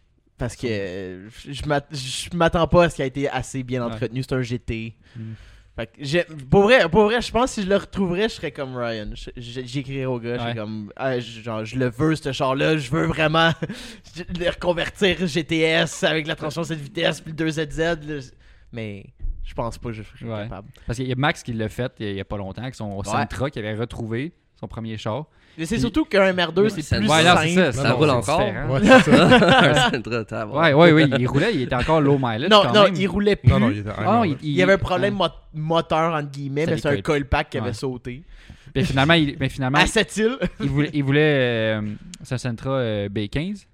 Parce 0.42 0.56
que 0.56 0.68
euh, 0.68 1.30
je 1.48 1.62
m'att- 1.68 1.88
je 1.96 2.36
m'attends 2.36 2.68
pas 2.68 2.86
à 2.86 2.90
ce 2.90 2.96
qu'il 2.96 3.04
a 3.04 3.06
été 3.06 3.30
assez 3.30 3.62
bien 3.64 3.86
Ouais. 3.86 3.94
entretenu. 3.94 4.24
C'est 4.24 4.34
un 4.34 4.42
GT. 4.42 4.96
Mm. 5.16 5.22
Fait 5.76 5.88
que 5.88 6.34
pour, 6.46 6.64
vrai, 6.64 6.90
pour 6.90 7.04
vrai, 7.06 7.22
je 7.22 7.32
pense 7.32 7.52
que 7.56 7.62
si 7.62 7.64
je 7.64 7.70
le 7.70 7.78
retrouverais, 7.78 8.24
je 8.24 8.34
serais 8.36 8.52
comme 8.52 8.76
Ryan. 8.76 9.10
J'écrirais 9.38 10.06
au 10.06 10.20
gars, 10.20 10.34
je 10.34 10.40
serais 10.40 10.50
Ouais. 10.52 10.56
comme, 10.58 10.92
ah, 10.96 11.20
genre, 11.20 11.64
je 11.64 11.78
le 11.78 11.90
veux, 11.90 12.16
ce 12.16 12.32
char-là, 12.32 12.76
je 12.78 12.90
veux 12.92 13.06
vraiment 13.06 13.52
le 14.40 14.50
reconvertir 14.50 15.26
GTS 15.28 16.04
avec 16.04 16.28
la 16.28 16.36
transmission 16.36 16.64
cette 16.64 16.80
vitesse, 16.82 17.22
puis 17.22 17.32
le 17.32 17.38
2ZZ. 17.46 18.06
là. 18.08 18.20
Mais 18.74 19.06
je 19.44 19.54
pense 19.54 19.78
pas 19.78 19.90
que 19.90 19.94
je 19.96 20.04
serais 20.04 20.26
Ouais. 20.30 20.44
capable. 20.44 20.68
Parce 20.88 20.98
qu'il 20.98 21.08
y 21.08 21.12
a 21.12 21.16
Max 21.16 21.44
qui 21.44 21.54
l'a 21.54 21.70
fait 21.70 21.92
il 22.00 22.06
y 22.06 22.10
a- 22.10 22.12
il 22.12 22.18
y 22.18 22.22
a 22.22 22.26
pas 22.26 22.38
longtemps 22.38 22.64
avec 22.64 22.76
son 22.76 23.02
Sentra 23.04 23.50
qui 23.50 23.60
avait 23.60 23.76
retrouvé 23.76 24.34
son 24.60 24.68
premier 24.68 24.98
char. 24.98 25.28
Mais 25.58 25.66
c'est 25.66 25.76
Puis- 25.76 25.82
surtout 25.82 26.06
qu'un 26.06 26.32
MR2, 26.34 26.62
Ouais, 26.62 26.70
c'est 26.70 26.98
plus 26.98 27.08
Ouais, 27.10 27.24
simple. 27.24 27.50
ça. 27.50 27.72
Ça 27.74 27.92
roule 27.94 28.10
encore? 28.10 28.40
différent. 28.40 28.70
Ouais, 28.74 28.80
c'est 28.84 30.30
ça. 30.30 30.48
Ouais, 30.48 30.74
ouais, 30.74 30.92
ouais, 30.94 31.10
il 31.20 31.28
roulait, 31.28 31.54
il 31.54 31.62
était 31.64 31.76
encore 31.76 32.02
low 32.02 32.18
mileage. 32.18 32.50
Non, 32.50 32.62
quand 32.64 32.74
non, 32.74 32.84
même. 32.86 32.96
il 32.96 33.08
roulait 33.08 33.36
plus. 33.36 33.50
Non, 33.52 33.60
non, 33.60 33.70
il 33.70 33.80
était 33.80 33.90
Ah, 33.98 34.04
non, 34.04 34.24
il, 34.24 34.38
Il 34.42 34.52
y 34.52 34.64
avait 34.64 34.74
un 34.74 34.78
problème 34.78 35.16
mo- 35.16 35.26
moteur, 35.54 36.14
entre 36.14 36.30
guillemets, 36.32 36.66
C'est 36.66 36.72
mais 36.72 36.78
c'est 36.78 36.88
un 36.88 36.92
coils. 36.92 37.04
coil 37.04 37.26
pack 37.26 37.50
qui 37.50 37.58
avait 37.58 37.68
Ouais. 37.68 37.74
sauté. 37.74 38.24
Puis 38.74 38.86
finalement, 38.86 39.14
il, 39.16 39.36
mais 39.40 39.50
finalement, 39.50 39.80
À 39.80 39.86
cette 39.86 40.16
île. 40.18 40.38
il 40.62 40.70
voulait, 40.70 40.90
il 40.94 41.04
voulait 41.04 41.22
euh, 41.22 41.82
sa 42.24 42.38
Sentra 42.38 42.70
euh, 42.72 43.10
B15 43.10 43.66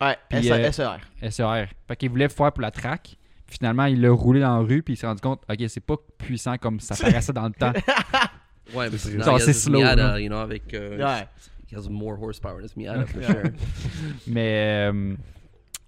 Ouais, 0.00 0.16
Puis, 0.28 0.44
SR. 0.44 0.52
euh, 0.54 0.70
SER. 0.72 1.30
SER. 1.30 1.64
Fait 1.88 1.96
qu'il 1.96 2.10
voulait 2.10 2.28
faire 2.28 2.52
pour 2.52 2.62
la 2.62 2.70
track. 2.70 3.16
Finalement, 3.48 3.84
il 3.86 4.00
l'a 4.00 4.10
roulé 4.10 4.40
dans 4.40 4.58
la 4.58 4.62
rue, 4.64 4.82
puis 4.82 4.94
il 4.94 4.96
s'est 4.96 5.06
rendu 5.06 5.20
compte, 5.20 5.42
ok, 5.48 5.58
c'est 5.68 5.84
pas 5.84 5.94
puissant 6.18 6.56
comme 6.58 6.80
ça 6.80 6.94
paraissait 6.96 7.32
dans 7.32 7.44
le 7.44 7.52
temps. 7.52 7.72
Ouais, 8.74 8.88
mais 8.90 8.98
C'est 8.98 9.10
ce 9.38 9.52
slow, 9.52 9.80
Miata, 9.80 10.20
you 10.20 10.28
know, 10.28 10.38
avec. 10.38 10.72
euh, 10.74 10.96
Ouais. 10.98 11.26
He 11.70 11.76
has 11.76 11.88
more 11.90 12.20
horsepower 12.20 12.62
than 12.62 12.68
Miata, 12.76 13.04
for 13.06 13.20
Ouais. 13.20 13.26
sure. 13.26 13.42
Mais, 14.26 14.88
euh, 14.92 15.14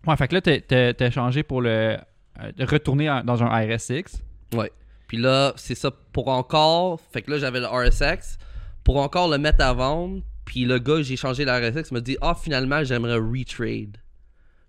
ouais, 0.07 0.16
fait 0.16 0.29
que 0.29 0.35
là, 0.35 0.93
t'as- 0.95 1.11
changé 1.11 1.43
pour 1.43 1.62
le. 1.62 1.97
euh, 2.39 2.53
retourner 2.61 3.09
en- 3.09 3.22
dans 3.24 3.43
un 3.43 3.47
RSX. 3.49 4.20
Ouais. 4.55 4.70
Puis 5.09 5.16
là, 5.18 5.53
c'est 5.57 5.74
ça 5.74 5.91
pour 6.12 6.29
encore. 6.29 7.01
Fait 7.12 7.22
que 7.22 7.31
là, 7.31 7.39
j'avais 7.39 7.61
le 7.61 7.66
RSX. 7.66 8.37
Pour 8.85 8.99
encore 8.99 9.29
le 9.29 9.39
mettre 9.39 9.64
à 9.64 9.72
vendre. 9.72 10.22
Puis 10.45 10.64
le 10.64 10.79
gars, 10.79 11.03
j'ai 11.03 11.16
changé 11.16 11.45
le 11.45 11.53
RSX, 11.53 11.91
me 11.93 12.01
dit 12.01 12.16
Ah, 12.20 12.35
finalement, 12.41 12.85
j'aimerais 12.85 13.16
retrade. 13.16 13.97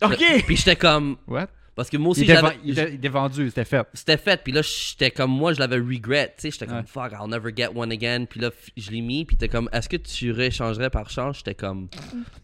Ok! 0.03 0.23
Puis 0.45 0.55
j'étais 0.57 0.75
comme. 0.75 1.17
What? 1.27 1.47
Parce 1.77 1.89
que 1.91 1.95
moi 1.97 2.07
Il 2.17 2.23
aussi, 2.23 2.31
était, 2.31 2.41
il 2.65 2.71
était- 2.71 2.89
il 2.89 2.95
était 2.95 3.07
vendu, 3.07 3.47
c'était 3.47 3.63
fait. 3.63 3.87
c'était 3.93 4.17
fait. 4.17 4.41
Puis 4.43 4.51
là, 4.51 4.61
j'étais 4.63 5.11
comme 5.11 5.31
moi, 5.31 5.53
je 5.53 5.59
l'avais 5.59 5.77
regret. 5.77 6.33
Tu 6.35 6.41
sais, 6.41 6.51
j'étais 6.51 6.65
comme 6.65 6.77
Ouais. 6.79 6.83
fuck, 6.85 7.11
I'll 7.13 7.29
never 7.29 7.51
get 7.55 7.67
one 7.75 7.91
again. 7.91 8.25
Puis 8.29 8.39
là, 8.41 8.49
je 8.75 8.91
l'ai 8.91 9.01
mis. 9.01 9.23
Puis 9.23 9.37
t'es 9.37 9.47
comme, 9.47 9.69
est-ce 9.71 9.87
que 9.87 9.95
tu 9.97 10.31
réchangerais 10.31 10.89
par 10.89 11.09
change? 11.09 11.37
J'étais 11.37 11.53
comme. 11.55 11.87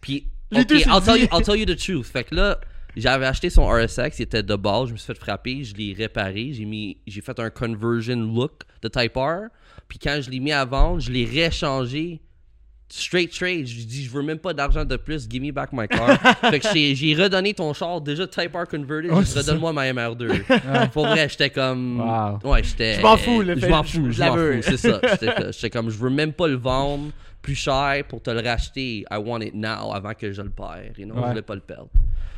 Puis, 0.00 0.28
ok, 0.54 0.58
I'll 0.70 1.02
tell, 1.04 1.20
you, 1.20 1.26
I'll 1.32 1.42
tell 1.42 1.58
you 1.58 1.66
the 1.66 1.76
truth. 1.76 2.06
Fait 2.06 2.22
que 2.24 2.34
là, 2.34 2.60
j'avais 2.96 3.26
acheté 3.26 3.50
son 3.50 3.66
RSX, 3.66 4.20
il 4.20 4.22
était 4.22 4.44
de 4.44 4.54
base. 4.54 4.86
Je 4.88 4.92
me 4.92 4.98
suis 4.98 5.06
fait 5.12 5.18
frapper, 5.18 5.64
je 5.64 5.74
l'ai 5.74 5.92
réparé. 5.94 6.52
J'ai 6.52 6.64
mis, 6.64 6.96
j'ai 7.06 7.20
fait 7.20 7.38
un 7.40 7.50
conversion 7.50 8.14
look 8.16 8.62
de 8.82 8.88
Type 8.88 9.16
R. 9.16 9.48
Puis 9.88 9.98
quand 9.98 10.20
je 10.22 10.30
l'ai 10.30 10.38
mis 10.38 10.52
à 10.52 10.64
vendre, 10.64 11.00
je 11.00 11.10
l'ai 11.10 11.24
réchangé 11.24 12.20
straight 12.88 13.32
trade. 13.32 13.66
Je 13.66 13.84
dis, 13.84 14.04
je 14.04 14.10
veux 14.10 14.22
même 14.22 14.38
pas 14.38 14.52
d'argent 14.52 14.84
de 14.84 14.96
plus, 14.96 15.28
give 15.28 15.42
me 15.42 15.52
back 15.52 15.70
my 15.72 15.88
car. 15.88 16.18
fait 16.50 16.60
que 16.60 16.68
j'ai 16.72 17.14
redonné 17.14 17.54
ton 17.54 17.72
char, 17.72 18.00
déjà 18.00 18.26
Type 18.26 18.54
R 18.54 18.66
converted, 18.68 19.10
Ouais, 19.10 19.24
c'est 19.24 19.40
redonne-moi 19.40 19.72
ma 19.72 19.92
MR2. 19.92 20.90
Pour 20.92 21.06
vrai, 21.06 21.28
j'étais 21.28 21.50
comme. 21.50 22.00
Wow. 22.00 22.50
Ouais, 22.50 22.62
j'étais. 22.62 22.94
Je 22.94 23.02
m'en 23.02 23.16
fous, 23.16 23.42
le 23.42 23.58
Je 23.58 23.66
m'en 23.66 23.82
fous, 23.82 24.10
je 24.10 24.22
m'en 24.22 24.34
fous, 24.34 24.62
c'est 24.62 24.76
ça. 24.76 25.00
J'étais 25.50 25.70
comme, 25.70 25.90
je 25.90 25.98
veux 25.98 26.10
même 26.10 26.32
pas 26.32 26.48
le 26.48 26.56
vendre 26.56 27.10
plus 27.44 27.54
cher 27.54 28.02
pour 28.08 28.22
te 28.22 28.30
le 28.30 28.40
racheter. 28.40 29.04
I 29.10 29.18
want 29.18 29.42
it 29.42 29.54
now 29.54 29.92
avant 29.92 30.14
que 30.14 30.32
je 30.32 30.40
le 30.42 30.48
perds. 30.50 30.98
You 30.98 31.04
know? 31.06 31.14
Ouais. 31.14 31.22
Je 31.24 31.28
voulais 31.28 31.42
pas 31.42 31.54
le 31.54 31.60
perdre. 31.60 31.90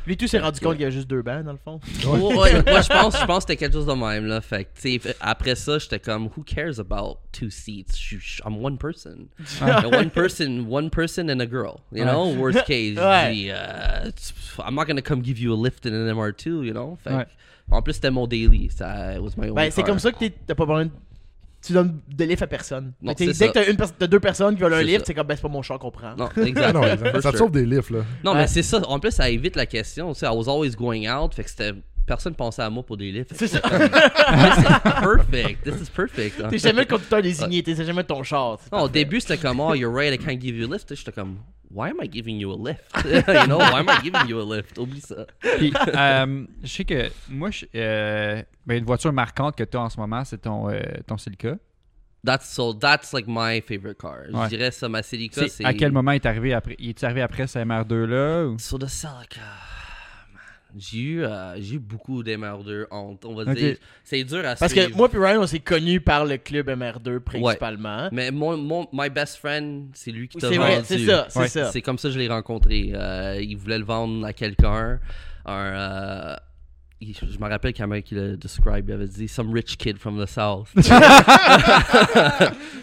Lui, 0.05 0.15
tout 0.15 0.27
s'est 0.27 0.39
rendu 0.39 0.59
compte 0.61 0.73
qu'il 0.75 0.83
y 0.83 0.85
a 0.85 0.89
juste 0.89 1.07
deux 1.09 1.21
bancs, 1.21 1.43
dans 1.43 1.51
le 1.51 1.57
fond. 1.57 1.81
Ouais, 2.05 2.35
ouais, 2.35 2.63
moi, 2.65 2.79
je 2.81 2.87
pense, 2.87 3.19
je 3.19 3.25
pense 3.25 3.43
que 3.43 3.51
c'était 3.53 3.57
quelque 3.57 3.73
chose 3.73 3.85
de 3.85 3.93
même, 3.93 4.25
là. 4.25 4.39
Fait 4.39 4.63
que, 4.65 4.99
après 5.19 5.55
ça, 5.55 5.79
j'étais 5.79 5.99
comme, 5.99 6.27
who 6.27 6.43
cares 6.45 6.79
about 6.79 7.17
two 7.33 7.49
seats? 7.49 8.13
I'm 8.45 8.63
one 8.63 8.77
person. 8.77 9.27
one 9.61 10.09
person, 10.09 10.65
one 10.69 10.89
person 10.89 11.29
and 11.29 11.41
a 11.41 11.45
girl. 11.45 11.81
You 11.91 12.05
know, 12.05 12.33
worst 12.37 12.59
case. 12.67 12.97
euh, 12.97 14.11
tu- 14.11 14.61
I'm 14.65 14.75
not 14.75 14.85
gonna 14.85 15.01
come 15.01 15.21
give 15.21 15.39
you 15.39 15.53
a 15.53 15.57
lift 15.61 15.85
in 15.85 15.93
an 15.93 16.07
MR2, 16.15 16.63
you 16.65 16.71
know? 16.73 16.97
Fait 17.03 17.09
que, 17.09 17.15
Ouais. 17.17 17.25
en 17.71 17.81
plus, 17.81 17.93
c'était 17.95 18.11
mon 18.11 18.27
daily. 18.27 18.69
Ça, 18.69 19.13
it 19.15 19.21
was 19.21 19.31
my 19.37 19.51
Ben, 19.51 19.69
c'est 19.71 19.83
comme 19.83 19.99
ça 19.99 20.11
que 20.13 20.25
t'as 20.25 20.55
pas 20.55 20.65
besoin 20.65 20.85
de. 20.85 20.91
Tu 21.67 21.73
donnes 21.73 21.99
de 22.07 22.23
lift 22.25 22.41
à 22.41 22.47
personne. 22.47 22.93
Non, 23.01 23.13
que 23.13 23.19
dès 23.19 23.27
que 23.27 23.33
ça. 23.33 23.47
t'as, 23.49 23.69
une 23.69 23.77
t'as 23.77 24.07
deux 24.07 24.19
personnes 24.19 24.55
qui 24.55 24.61
veulent 24.61 24.73
un 24.73 24.77
ça. 24.99 25.03
c'est 25.05 25.13
comme, 25.13 25.27
ben, 25.27 25.35
c'est 25.35 25.41
pas 25.41 25.47
mon 25.49 25.61
char 25.61 25.77
qu'on 25.79 25.91
prend. 25.91 26.15
Non, 26.15 26.29
Ah 26.35 26.41
exact. 26.45 26.73
non, 26.73 27.21
ça 27.21 27.31
te 27.31 27.37
sauve 27.37 27.51
des 27.51 27.65
lifts, 27.65 27.89
là. 27.91 27.99
Non, 28.23 28.31
Ouais. 28.31 28.37
mais 28.39 28.47
c'est 28.47 28.63
ça. 28.63 28.81
En 28.87 28.99
plus, 28.99 29.11
ça 29.11 29.29
évite 29.29 29.55
la 29.55 29.65
question. 29.65 30.13
Tu 30.13 30.19
sais, 30.19 30.25
I 30.25 30.29
was 30.33 30.49
always 30.49 30.71
going 30.71 31.07
out. 31.09 31.33
Fait 31.35 31.43
que 31.43 31.49
c'était. 31.49 31.73
Personne 32.07 32.33
pensait 32.35 32.61
à 32.61 32.69
moi 32.69 32.83
pour 32.83 32.95
des 32.95 33.11
lifts. 33.11 33.33
C'est 33.35 33.47
ça. 33.49 33.59
This 33.67 34.57
is 34.59 34.79
perfect. 35.01 35.63
This 35.65 35.81
is 35.81 35.89
perfect. 35.93 36.49
T'es 36.49 36.57
jamais 36.57 36.81
le 36.81 36.87
conducteur 36.87 37.21
désigné, 37.21 37.61
t'es 37.61 37.75
jamais 37.75 38.03
ton 38.05 38.23
char. 38.23 38.57
Non, 38.71 38.83
au 38.83 38.89
début, 38.89 39.19
c'était 39.19 39.37
comme, 39.37 39.59
oh, 39.59 39.73
you're 39.75 39.93
right, 39.93 40.13
I 40.13 40.17
can't 40.17 40.39
give 40.41 40.55
you 40.55 40.65
a 40.71 40.73
lift. 40.73 40.95
J'étais 40.95 41.11
comme, 41.11 41.39
why 41.69 41.89
am 41.89 41.97
I 42.01 42.09
giving 42.09 42.39
you 42.39 42.49
a 42.53 42.57
lift? 42.57 42.81
you 43.05 43.45
know, 43.45 43.57
why 43.59 43.79
am 43.81 43.89
I 43.89 43.99
giving 44.01 44.25
you 44.29 44.39
a 44.39 44.55
lift? 44.55 44.77
Oublie 44.77 45.01
ça. 45.01 45.27
Puis, 45.57 45.73
euh, 45.95 46.45
je 46.63 46.67
sais 46.67 46.85
que 46.85 47.09
moi, 47.29 47.51
je- 47.51 47.65
euh, 47.75 48.41
ben, 48.65 48.77
une 48.77 48.85
voiture 48.85 49.11
marquante 49.11 49.57
que 49.57 49.65
tu 49.65 49.75
as 49.75 49.81
en 49.81 49.89
ce 49.89 49.99
moment, 49.99 50.23
c'est 50.23 50.37
ton, 50.43 50.69
euh, 50.69 50.79
ton 51.05 51.17
Celica. 51.17 51.57
That's 52.25 52.47
so, 52.49 52.73
that's 52.73 53.11
like 53.11 53.25
my 53.27 53.61
favorite 53.61 53.97
car. 53.99 54.19
Ouais. 54.33 54.45
Je 54.45 54.49
dirais 54.55 54.71
ça, 54.71 54.87
ma 54.87 55.03
Celica, 55.03 55.41
C'est- 55.41 55.49
c'est. 55.49 55.65
À 55.65 55.73
quel 55.73 55.91
moment 55.91 56.11
il 56.11 56.15
est 56.15 56.25
arrivé 56.25 56.53
après 56.53 56.77
Il 56.79 56.89
est 56.89 57.03
arrivé 57.03 57.21
après 57.21 57.47
sa 57.47 57.65
MR2 57.65 58.05
là 58.05 58.45
ou... 58.45 58.57
Sur 58.59 58.77
le 58.77 58.87
Celica. 58.87 59.41
J'ai 60.77 60.99
eu, 60.99 61.23
euh, 61.23 61.55
j'ai 61.59 61.75
eu 61.75 61.79
beaucoup 61.79 62.23
d'MR2 62.23 62.85
honte, 62.91 63.25
on 63.25 63.33
va 63.35 63.45
dire. 63.53 63.77
C'est 64.03 64.23
dur 64.23 64.45
à 64.45 64.55
Parce 64.55 64.73
que 64.73 64.93
moi 64.95 65.09
puis 65.09 65.19
Ryan, 65.19 65.41
on 65.41 65.47
s'est 65.47 65.59
connus 65.59 65.99
par 66.01 66.25
le 66.25 66.37
club 66.37 66.69
MR2 66.69 67.19
principalement. 67.19 68.09
Mais 68.11 68.31
mon, 68.31 68.55
mon, 68.57 68.87
my 68.93 69.09
best 69.09 69.37
friend, 69.37 69.87
c'est 69.93 70.11
lui 70.11 70.27
qui 70.27 70.37
t'a 70.37 70.49
vendu. 70.49 70.81
c'est 70.83 71.05
ça, 71.05 71.25
c'est 71.29 71.39
Ouais. 71.39 71.47
ça. 71.47 71.71
C'est 71.71 71.81
comme 71.81 71.97
ça 71.97 72.09
que 72.09 72.13
je 72.13 72.19
l'ai 72.19 72.27
rencontré. 72.27 72.91
Euh, 72.93 73.39
il 73.41 73.57
voulait 73.57 73.79
le 73.79 73.85
vendre 73.85 74.25
à 74.25 74.33
quelqu'un. 74.33 74.99
Un, 75.45 75.53
euh, 75.53 76.35
il- 77.01 77.15
je 77.15 77.37
me 77.39 77.47
rappelle 77.49 77.73
quand 77.73 77.89
il 77.93 78.17
le 78.17 78.37
describe, 78.37 78.89
il 78.89 78.93
avait 78.93 79.07
dit 79.07 79.27
Some 79.27 79.51
rich 79.53 79.77
kid 79.77 79.97
from 79.97 80.21
the 80.23 80.27
South. 80.27 80.67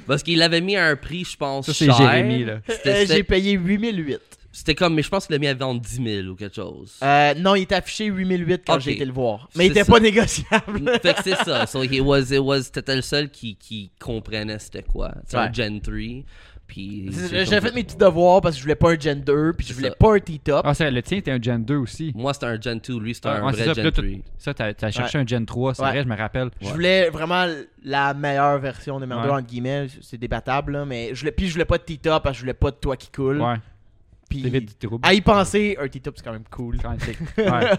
Parce 0.07 0.23
qu'il 0.23 0.39
l'avait 0.39 0.61
mis 0.61 0.77
à 0.77 0.87
un 0.87 0.97
prix, 0.97 1.25
je 1.25 1.37
pense. 1.37 1.67
Ça, 1.67 1.75
c'est 1.75 1.87
cher. 1.87 1.97
Jérémy, 1.97 2.45
là. 2.45 2.59
J'ai 2.85 3.23
payé 3.23 3.53
8008. 3.53 4.21
C'était 4.57 4.77
comme, 4.77 4.95
mais 4.95 5.03
je 5.03 5.09
pense 5.09 5.27
qu'il 5.27 5.35
l'a 5.35 5.41
mis 5.41 5.49
à 5.49 5.55
vendre 5.55 5.81
10 5.81 6.03
000 6.23 6.29
ou 6.29 6.37
quelque 6.37 6.55
chose. 6.55 6.97
Euh, 7.03 7.35
non, 7.35 7.57
il 7.57 7.63
était 7.63 7.75
affiché 7.75 8.05
8008 8.07 8.63
quand 8.65 8.79
j'ai 8.79 8.93
été 8.93 9.05
le 9.05 9.13
voir. 9.13 9.49
Mais 9.57 9.67
il 9.67 9.71
était 9.73 9.83
ça. 9.85 9.93
pas 9.93 9.99
négociable. 10.01 10.93
fait 11.03 11.15
que 11.15 11.23
c'est 11.25 11.37
ça. 11.45 11.67
So 11.67 11.83
he 11.83 12.01
was, 12.01 12.33
it 12.33 12.39
was, 12.39 12.63
t'étais 12.73 12.95
le 12.97 13.03
seul 13.03 13.31
qui, 13.31 13.57
qui 13.57 13.91
comprenait 14.01 14.59
c'était 14.61 14.83
quoi. 14.85 15.13
C'est 15.27 15.37
un 15.37 15.47
Ouais. 15.47 15.53
Gen 15.53 15.81
3. 15.81 15.95
Puis. 16.67 17.11
comme- 17.11 17.61
fait 17.61 17.75
mes 17.75 17.85
petits 17.85 17.97
devoirs 17.97 18.41
parce 18.41 18.55
que 18.55 18.59
je 18.61 18.65
voulais 18.65 18.75
pas 18.75 18.93
un 18.93 18.99
Gen 18.99 19.21
2 19.21 19.53
puis 19.53 19.67
je 19.67 19.75
voulais 19.75 19.91
ça. 19.91 19.97
pas 19.97 20.15
un 20.15 20.19
T-top. 20.19 20.63
Ah, 20.65 20.73
c'est- 20.73 20.91
le 20.91 21.03
tien 21.03 21.19
était 21.19 21.31
un 21.31 21.43
Gen 21.43 21.63
2 21.65 21.77
aussi. 21.77 22.13
Moi, 22.15 22.33
c'était 22.33 22.47
un 22.47 22.59
Gen 22.61 22.79
2. 22.81 22.99
Lui, 23.01 23.15
c'était 23.15 23.29
Ah, 23.29 23.33
un 23.43 23.47
ouais, 23.47 23.53
vrai 23.53 23.65
ça, 23.67 23.73
Gen 23.75 23.91
puis 23.91 24.03
là, 24.13 24.21
3. 24.23 24.25
Ça, 24.39 24.55
t'as 24.55 24.91
cherché 24.91 25.19
un 25.19 25.27
Gen 25.27 25.45
3, 25.45 25.75
c'est 25.75 25.83
Ouais. 25.83 25.91
vrai, 25.91 26.03
je 26.05 26.09
me 26.09 26.17
rappelle. 26.17 26.51
Je 26.63 26.69
voulais 26.71 27.11
vraiment 27.11 27.47
la 27.85 28.15
meilleure 28.15 28.59
version 28.61 28.99
de 28.99 29.05
MR2 29.05 29.27
Ouais. 29.29 29.35
entre 29.35 29.47
guillemets, 29.47 29.89
c'est 30.01 30.17
débattable 30.17 30.73
là, 30.73 30.85
mais 30.87 31.11
je 31.13 31.21
voulais 31.21 31.33
puis 31.33 31.49
je 31.49 31.53
voulais 31.53 31.65
pas 31.67 31.77
de 31.77 31.83
T-top 31.83 32.23
parce 32.23 32.33
que 32.35 32.39
je 32.39 32.43
voulais 32.45 32.55
pas 32.55 32.71
de 32.71 32.77
toit 32.77 32.97
qui 32.97 33.11
coule. 33.11 33.41
Ouais. 33.43 33.57
Puis 34.29 34.45
à 35.03 35.15
y 35.15 35.21
penser, 35.21 35.77
un 35.81 35.89
T-top 35.89 36.15
c'est 36.17 36.25
quand 36.25 36.33
même 36.33 36.45
cool. 36.51 36.79
Quand 36.81 36.91
même, 36.91 36.99
c'est- 37.01 37.51
ouais. 37.51 37.71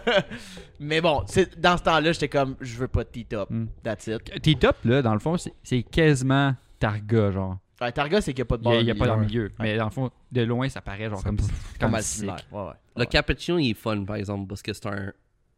mais 0.79 1.01
bon, 1.01 1.23
c'est- 1.27 1.59
dans 1.59 1.77
ce 1.77 1.83
temps-là, 1.83 2.11
j'étais 2.11 2.29
comme 2.29 2.55
je 2.61 2.77
veux 2.77 2.87
pas 2.87 3.03
de 3.03 3.09
T-top. 3.09 3.49
Mm. 3.49 3.65
That's 3.83 4.07
it. 4.07 4.41
T-Top, 4.41 4.77
là, 4.85 5.01
dans 5.01 5.13
le 5.13 5.19
fond, 5.19 5.35
c'est- 5.37 5.83
quasiment 5.83 6.55
Targa, 6.79 7.31
genre. 7.31 7.57
Ouais, 7.81 7.91
Targa 7.91 8.21
c'est 8.21 8.31
qu'il 8.33 8.39
y 8.39 8.41
a 8.43 8.45
pas 8.45 8.57
de 8.57 8.63
Il 8.63 8.67
n'y 8.67 8.71
a, 8.71 8.75
barre 8.75 8.81
il 8.83 8.87
y 8.87 8.91
a 8.91 8.95
pas 8.95 9.07
dans 9.07 9.15
le 9.17 9.25
milieu. 9.25 9.51
Mais 9.59 9.77
dans 9.77 9.85
le 9.85 9.89
fond, 9.91 10.09
de 10.31 10.41
loin, 10.43 10.69
ça 10.69 10.81
paraît 10.81 11.09
genre 11.09 11.21
comme, 11.23 11.37
comme 11.79 11.91
mal 11.91 12.03
similaire. 12.03 12.37
Ouais, 12.51 12.61
ouais. 12.61 12.73
Le 12.95 13.05
cappuccino, 13.05 13.57
il 13.59 13.71
est 13.71 13.73
fun, 13.73 14.03
par 14.05 14.15
exemple, 14.15 14.47
parce 14.47 14.61
que 14.61 14.71
c'est 14.71 14.85
un 14.87 15.11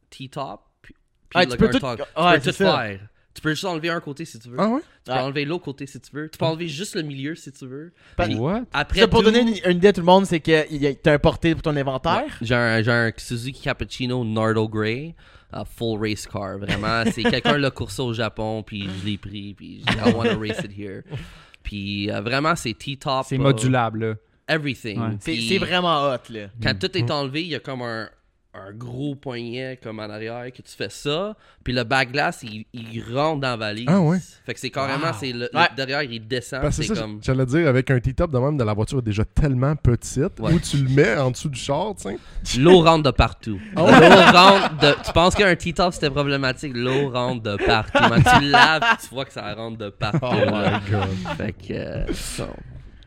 T-top. 0.09 0.61
Puis, 0.81 0.93
puis 1.29 1.39
Ah, 1.39 1.43
le 1.43 1.51
tu 1.51 1.57
peux 1.57 1.69
tout- 1.69 1.79
tu 1.79 1.79
peux 1.85 1.95
c'est 2.39 2.51
tout 2.51 2.55
ça. 2.57 2.77
faire. 2.77 2.99
Tu 3.37 3.41
peux 3.41 3.51
juste 3.51 3.65
enlever 3.65 3.89
un 3.89 3.99
côté 3.99 4.25
si 4.25 4.39
tu 4.39 4.49
veux. 4.49 4.57
Ah 4.59 4.67
ouais? 4.67 4.79
Tu 4.79 4.85
peux 5.05 5.11
Ouais. 5.11 5.19
enlever 5.19 5.45
l'autre 5.45 5.63
côté 5.65 5.85
si 5.85 5.99
tu 5.99 6.09
veux. 6.11 6.27
Tu 6.27 6.39
peux 6.39 6.45
enlever 6.45 6.67
juste 6.67 6.95
le 6.95 7.03
milieu 7.03 7.35
si 7.35 7.51
tu 7.51 7.67
veux. 7.67 7.93
Pas- 8.15 8.25
Puis 8.25 8.33
What? 8.33 8.63
Après 8.73 9.01
Ça, 9.01 9.07
pour 9.07 9.19
tout, 9.19 9.25
donner 9.25 9.41
une, 9.41 9.71
une 9.71 9.77
idée 9.77 9.89
à 9.89 9.93
tout 9.93 10.01
le 10.01 10.07
monde, 10.07 10.25
c'est 10.25 10.39
que 10.39 10.93
t'as 10.93 11.13
un 11.13 11.19
porté 11.19 11.53
pour 11.53 11.61
ton 11.61 11.75
inventaire. 11.77 12.35
J'ai 12.41 12.55
un, 12.55 12.81
j'ai 12.81 12.91
un 12.91 13.11
Suzuki 13.15 13.61
Cappuccino 13.61 14.25
Nardo 14.25 14.67
Grey. 14.67 15.13
uh, 15.53 15.59
full 15.77 15.99
race 16.01 16.25
car, 16.27 16.57
vraiment. 16.57 17.03
C'est 17.13 17.21
quelqu'un 17.23 17.57
l'a 17.59 17.69
coursé 17.69 18.01
au 18.01 18.11
Japon, 18.13 18.63
puis 18.63 18.89
je 19.01 19.05
l'ai 19.05 19.17
pris, 19.19 19.53
puis 19.53 19.83
j'ai 19.87 19.93
dit, 19.93 20.09
I 20.09 20.13
want 20.13 20.33
to 20.33 20.39
race 20.39 20.59
it 20.65 20.71
here. 20.77 21.03
Puis 21.63 22.09
euh, 22.09 22.21
vraiment, 22.21 22.55
c'est 22.55 22.73
T-top. 22.73 23.25
C'est 23.29 23.35
euh, 23.35 23.43
modulable, 23.43 23.99
là. 24.05 24.15
Everything. 24.49 24.99
Ouais. 24.99 25.17
C'est 25.19 25.57
vraiment 25.57 26.07
hot 26.09 26.17
là. 26.31 26.47
Quand 26.63 26.77
tout 26.79 26.97
est 26.97 27.11
enlevé, 27.11 27.41
il 27.43 27.49
y 27.49 27.55
a 27.55 27.59
comme 27.59 27.81
un, 27.81 28.09
un 28.57 28.71
gros 28.73 29.15
poignet 29.15 29.79
comme 29.81 29.99
en 29.99 30.03
arrière 30.09 30.45
que 30.51 30.61
tu 30.61 30.75
fais 30.75 30.89
ça. 30.89 31.35
Puis 31.63 31.73
le 31.73 31.83
backlash, 31.83 32.35
il, 32.43 32.65
il 32.73 33.01
rentre 33.13 33.41
dans 33.41 33.49
la 33.51 33.57
valise. 33.57 33.85
Ah 33.87 34.01
ouais? 34.01 34.17
Fait 34.45 34.53
que 34.53 34.59
c'est 34.59 34.69
carrément, 34.69 35.07
Wow. 35.07 35.13
c'est 35.19 35.31
le, 35.33 35.49
le 35.53 35.57
Ouais. 35.59 35.67
derrière, 35.75 36.03
il 36.03 36.27
descend. 36.27 36.61
Parce 36.61 36.75
c'est 36.75 36.83
ça, 36.83 36.95
comme. 36.95 37.19
j'allais 37.21 37.45
dire, 37.45 37.67
avec 37.67 37.89
un 37.91 37.99
T-top 37.99 38.31
de 38.31 38.39
même 38.39 38.57
de 38.57 38.63
la 38.63 38.73
voiture 38.73 38.99
est 38.99 39.03
déjà 39.03 39.25
tellement 39.25 39.75
petite, 39.75 40.39
Ouais. 40.39 40.53
où 40.53 40.59
tu 40.59 40.77
le 40.77 40.89
mets 40.89 41.15
en 41.17 41.31
dessous 41.31 41.49
du 41.49 41.59
char, 41.59 41.93
tu 41.95 42.09
sais. 42.43 42.59
L'eau 42.59 42.81
rentre 42.81 43.03
de 43.03 43.11
partout. 43.11 43.59
Ah 43.75 43.81
L'eau 43.81 44.37
rentre 44.37 44.77
de. 44.77 45.05
Tu 45.05 45.11
penses 45.13 45.35
qu'un 45.35 45.55
T-top 45.55 45.93
c'était 45.93 46.09
problématique? 46.09 46.73
L'eau 46.75 47.09
rentre 47.09 47.43
de 47.43 47.55
partout. 47.65 47.91
Quand 47.97 48.21
tu 48.39 48.45
le 48.45 48.51
laves, 48.51 48.83
tu 49.01 49.07
vois 49.13 49.25
que 49.25 49.33
ça 49.33 49.53
rentre 49.53 49.77
de 49.77 49.89
partout. 49.89 50.19
Oh 50.23 50.33
my 50.51 50.91
god. 50.91 51.35
Fait 51.37 51.53
que. 51.53 51.73
euh. 51.73 52.05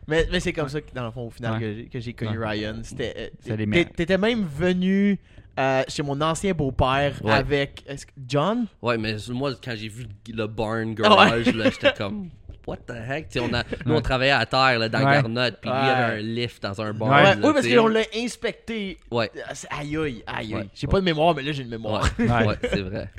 Mais, 0.07 0.27
mais 0.31 0.39
c'est 0.39 0.51
comme 0.51 0.67
ça 0.67 0.81
que 0.81 0.93
dans 0.93 1.05
le 1.05 1.11
fond 1.11 1.27
au 1.27 1.29
final 1.29 1.53
Ouais. 1.53 1.59
que 1.59 1.73
j'ai- 1.75 1.85
que 1.85 1.99
j'ai 1.99 2.13
connu 2.13 2.37
Ouais. 2.37 2.47
Ryan. 2.49 2.75
C'était 2.83 3.31
euh. 3.49 3.83
T'étais 3.95 4.17
même 4.17 4.43
venu 4.45 5.19
euh, 5.59 5.83
chez 5.87 6.03
mon 6.03 6.19
ancien 6.21 6.53
beau-père 6.53 7.13
Ouais. 7.23 7.31
avec 7.33 7.83
John? 8.27 8.65
Ouais, 8.81 8.97
mais 8.97 9.15
moi, 9.29 9.51
quand 9.63 9.73
j'ai 9.75 9.87
vu 9.89 10.05
le 10.33 10.47
barn 10.47 10.93
garage, 10.95 11.53
là, 11.53 11.65
j'étais 11.69 11.93
comme. 11.93 12.29
What 12.67 12.77
the 12.87 12.91
heck? 13.09 13.27
On 13.41 13.51
a, 13.55 13.63
nous, 13.87 13.95
on 13.95 14.01
travaillait 14.01 14.31
à 14.33 14.45
terre 14.45 14.77
là, 14.77 14.87
dans 14.87 14.99
Ouais. 14.99 15.13
Garnotte, 15.13 15.57
puis 15.59 15.69
lui, 15.71 15.77
il 15.81 15.87
y 15.87 15.89
avait 15.89 16.19
un 16.19 16.21
lift 16.21 16.61
dans 16.61 16.79
un 16.79 16.93
barn. 16.93 17.39
Oui 17.43 17.53
parce 17.53 17.67
qu'on 17.67 17.87
l'a 17.87 18.01
inspecté. 18.15 18.99
Ouais. 19.09 19.31
Aïe 19.71 19.97
aïe 19.97 20.23
aïe. 20.27 20.53
Ouais. 20.55 20.67
J'ai 20.75 20.85
Ouais. 20.85 20.91
pas 20.91 20.99
de 20.99 21.05
mémoire 21.05 21.33
mais 21.35 21.41
là 21.41 21.51
j'ai 21.53 21.63
une 21.63 21.69
mémoire. 21.69 22.07
Ouais, 22.19 22.29
Ouais. 22.29 22.45
ouais, 22.47 22.55
c'est 22.69 22.81
vrai. 22.81 23.09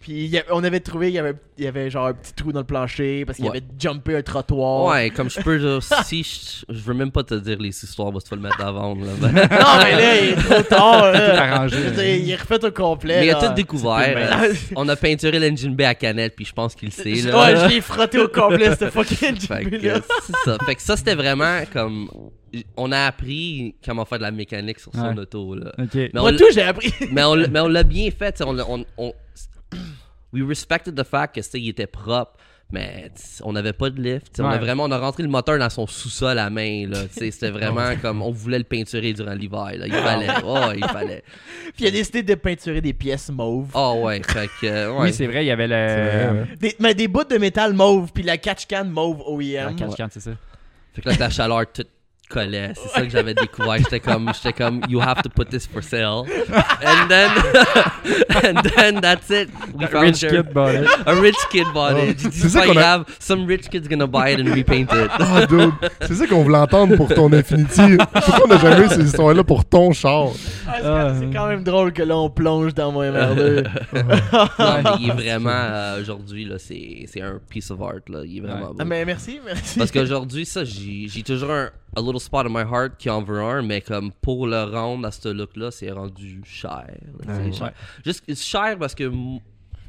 Puis 0.00 0.12
il 0.24 0.30
y 0.30 0.38
a- 0.38 0.44
on 0.50 0.64
avait 0.64 0.80
trouvé 0.80 1.08
il 1.08 1.14
y 1.14 1.18
avait 1.18 1.34
il 1.58 1.64
y 1.64 1.66
avait 1.66 1.90
genre 1.90 2.06
un 2.06 2.14
petit 2.14 2.32
trou 2.32 2.52
dans 2.52 2.60
le 2.60 2.64
plancher 2.66 3.26
parce 3.26 3.36
qu'il 3.36 3.44
Ouais. 3.44 3.58
avait 3.58 3.66
jumpé 3.78 4.16
un 4.16 4.22
trottoir. 4.22 4.86
Ouais, 4.86 5.10
comme 5.10 5.28
je 5.28 5.38
peux, 5.40 5.78
si 6.04 6.22
je, 6.22 6.72
je 6.74 6.80
veux 6.80 6.94
même 6.94 7.10
pas 7.10 7.22
te 7.22 7.34
dire 7.34 7.58
les 7.58 7.68
histoires 7.68 8.10
parce 8.10 8.24
que 8.24 8.30
tu 8.30 8.34
vas 8.34 8.42
le 8.42 8.48
mettre 8.48 8.64
à 8.64 8.72
vendre. 8.72 9.04
Là. 9.04 9.12
Non 9.20 9.30
mais 9.84 9.92
là 9.92 10.20
il 10.22 10.28
est 10.30 10.36
trop 10.36 10.62
tard. 10.68 11.12
là. 11.12 11.30
Tout 11.30 11.36
arrangé. 11.38 11.76
Je 11.76 11.82
veux 11.82 11.90
dire, 11.90 12.16
il 12.16 12.30
est 12.30 12.36
refait 12.36 12.64
au 12.64 12.70
complet. 12.70 13.20
Mais 13.20 13.26
il 13.26 13.30
a 13.30 13.34
tout 13.48 13.52
découvert. 13.54 14.40
On 14.74 14.88
a 14.88 14.96
peinturé 14.96 15.38
l'engine 15.38 15.74
bay 15.76 15.84
à 15.84 15.94
canette, 15.94 16.34
puis 16.34 16.46
je 16.46 16.52
pense 16.54 16.74
qu'il 16.74 16.88
le 16.88 16.92
sait. 16.92 17.28
Là. 17.28 17.38
Ouais, 17.38 17.56
je 17.56 17.66
l'ai 17.74 17.80
frotté 17.82 18.18
au 18.18 18.28
complet 18.28 18.74
cette 18.76 18.90
fucking 18.90 19.36
Fait 19.38 19.64
que, 19.66 19.76
là. 19.86 19.96
euh, 19.96 20.00
c'est 20.24 20.36
ça. 20.50 20.56
Fait 20.64 20.74
que 20.76 20.82
ça, 20.82 20.96
c'était 20.96 21.14
vraiment 21.14 21.60
comme. 21.72 22.08
On 22.76 22.90
a 22.90 23.00
appris 23.04 23.76
comment 23.84 24.04
faire 24.04 24.18
de 24.18 24.24
la 24.24 24.30
mécanique 24.32 24.80
sur 24.80 24.92
son 24.92 25.14
Ouais. 25.14 25.18
auto. 25.20 25.54
Là. 25.54 25.72
Ok. 25.78 25.94
Mais 25.94 26.10
on 26.16 26.30
tout 26.36 26.44
j'ai 26.52 26.62
appris. 26.62 26.92
mais 27.12 27.22
on 27.22 27.34
l'a- 27.34 27.82
bien 27.84 28.10
fait. 28.10 28.32
tu 28.32 28.38
sais, 28.38 28.44
On, 28.44 28.52
l'a- 28.52 28.68
on, 28.68 28.84
on- 28.96 29.12
we 30.32 30.42
respected 30.42 30.94
the 30.96 31.04
fact 31.04 31.34
que 31.34 31.40
tu 31.40 31.48
sais, 31.48 31.60
il 31.60 31.68
était 31.68 31.86
propre. 31.86 32.32
Mais 32.72 33.10
on 33.42 33.52
n'avait 33.52 33.72
pas 33.72 33.90
de 33.90 34.00
lift. 34.00 34.38
On 34.38 34.44
a 34.44 34.56
vraiment 34.56 34.84
on 34.84 34.92
a 34.92 34.98
rentré 34.98 35.24
le 35.24 35.28
moteur 35.28 35.58
dans 35.58 35.70
son 35.70 35.88
sous-sol 35.88 36.38
à 36.38 36.50
main. 36.50 36.88
C'était 37.10 37.50
vraiment 37.50 37.96
comme 38.00 38.22
on 38.22 38.30
voulait 38.30 38.58
le 38.58 38.64
peinturer 38.64 39.12
durant 39.12 39.32
l'hiver. 39.34 39.72
là. 39.76 39.86
Il 39.88 39.92
fallait. 39.92 40.28
Oh, 40.44 40.70
il 40.76 40.84
fallait. 40.84 41.24
Puis 41.74 41.84
il 41.84 41.86
a 41.88 41.90
décidé 41.90 42.22
de 42.22 42.34
peinturer 42.36 42.80
des 42.80 42.92
pièces 42.92 43.28
mauves. 43.28 43.70
Oh 43.74 44.02
ouais. 44.04 44.22
Fait 44.24 44.48
que. 44.60 44.66
ouais. 44.92 45.00
Oui, 45.00 45.12
c'est 45.12 45.26
vrai, 45.26 45.44
il 45.44 45.48
y 45.48 45.50
avait 45.50 45.66
le. 45.66 45.74
C'est 45.74 46.28
vrai, 46.28 46.40
ouais. 46.42 46.56
Des, 46.60 46.76
mais 46.78 46.94
des 46.94 47.08
bouts 47.08 47.24
de 47.24 47.38
métal 47.38 47.72
mauve, 47.72 48.12
puis 48.12 48.22
la 48.22 48.38
catch 48.38 48.66
can 48.68 48.84
mauve 48.84 49.18
La 49.18 49.66
OEM. 49.68 49.74
catch 49.76 49.96
can, 49.96 50.06
c'est 50.12 50.20
ça. 50.20 50.30
Fait 50.92 51.02
que 51.02 51.08
là, 51.08 51.16
la 51.18 51.30
chaleur 51.30 51.64
toute 51.72 51.88
collait. 52.30 52.72
C'est 52.74 52.88
ça 52.88 53.02
que 53.02 53.10
j'avais 53.10 53.34
découvert. 53.34 53.76
J'étais 53.78 54.00
comme, 54.00 54.30
j'étais 54.34 54.52
comme, 54.52 54.80
you 54.88 55.00
have 55.00 55.20
to 55.22 55.28
put 55.28 55.46
this 55.50 55.66
for 55.66 55.82
sale. 55.82 56.24
And 56.82 57.08
then, 57.08 57.30
and 58.44 58.62
then 58.76 59.00
that's 59.00 59.28
it. 59.30 59.50
We 59.74 59.86
found 59.88 60.04
Rich 60.06 60.22
your- 60.22 60.30
kid 60.44 60.52
bought 60.54 60.74
it. 60.74 60.86
A 61.06 61.14
rich 61.14 61.36
kid 61.50 61.66
bought 61.74 61.96
it. 61.98 62.18
J'ai 62.20 62.28
dit, 62.28 62.38
C'est 62.38 62.48
ça 62.48 62.66
qu'on 62.66 62.76
a-. 62.76 63.04
Some 63.18 63.46
rich 63.46 63.68
kid's 63.68 63.88
gonna 63.88 64.06
buy 64.06 64.30
it 64.32 64.40
and 64.40 64.54
repaint 64.54 64.90
it. 64.92 65.10
Ah, 65.18 65.46
dude, 65.46 65.72
c'est 66.02 66.14
ça 66.14 66.26
qu'on 66.26 66.42
voulait 66.42 66.58
entendre 66.58 66.96
pour 66.96 67.08
ton 67.08 67.32
Infinity. 67.32 67.96
Pourquoi 68.12 68.44
on 68.44 68.48
n'a 68.48 68.58
jamais 68.58 68.86
eu 68.86 68.88
ces 68.88 69.04
histoires-là 69.04 69.44
pour 69.44 69.64
ton 69.64 69.92
char? 69.92 70.28
Ah, 70.68 71.12
c'est- 71.14 71.20
c'est 71.26 71.32
quand 71.34 71.46
même 71.48 71.62
drôle 71.64 71.92
que 71.92 72.02
là 72.02 72.16
on 72.16 72.30
plonge 72.30 72.74
dans 72.74 72.92
mon 72.92 73.02
MR2. 73.02 73.64
non, 73.64 74.02
mais 74.58 74.90
il 75.00 75.10
est 75.10 75.12
vraiment, 75.14 75.50
euh, 75.52 76.00
aujourd'hui, 76.00 76.44
là, 76.44 76.56
c'est, 76.58 77.04
c'est 77.06 77.20
un 77.20 77.38
piece 77.48 77.70
of 77.70 77.80
art, 77.82 78.00
là. 78.08 78.20
Il 78.24 78.38
est 78.38 78.40
vraiment 78.40 78.60
Ouais. 78.60 78.66
beau. 78.68 78.76
Ah, 78.80 78.84
mais 78.84 79.04
merci, 79.04 79.40
merci. 79.44 79.78
Parce 79.78 79.90
qu'aujourd'hui, 79.90 80.44
ça, 80.46 80.64
j'ai, 80.64 81.06
j'ai 81.08 81.22
toujours 81.22 81.50
un 81.50 81.70
a 81.96 82.00
little 82.00 82.20
spot 82.20 82.46
in 82.46 82.50
my 82.50 82.62
heart 82.62 82.98
qui 82.98 83.10
en 83.10 83.22
veut 83.22 83.40
un, 83.40 83.62
mais 83.62 83.80
comme 83.80 84.12
pour 84.12 84.46
le 84.46 84.62
rendre 84.64 85.06
à 85.06 85.10
ce 85.10 85.28
look-là, 85.28 85.70
c'est 85.70 85.90
rendu 85.90 86.40
cher. 86.44 86.86
Ouais. 87.26 87.52
cher. 87.52 87.72
Juste 88.04 88.34
cher 88.36 88.76
parce 88.78 88.94
que 88.94 89.10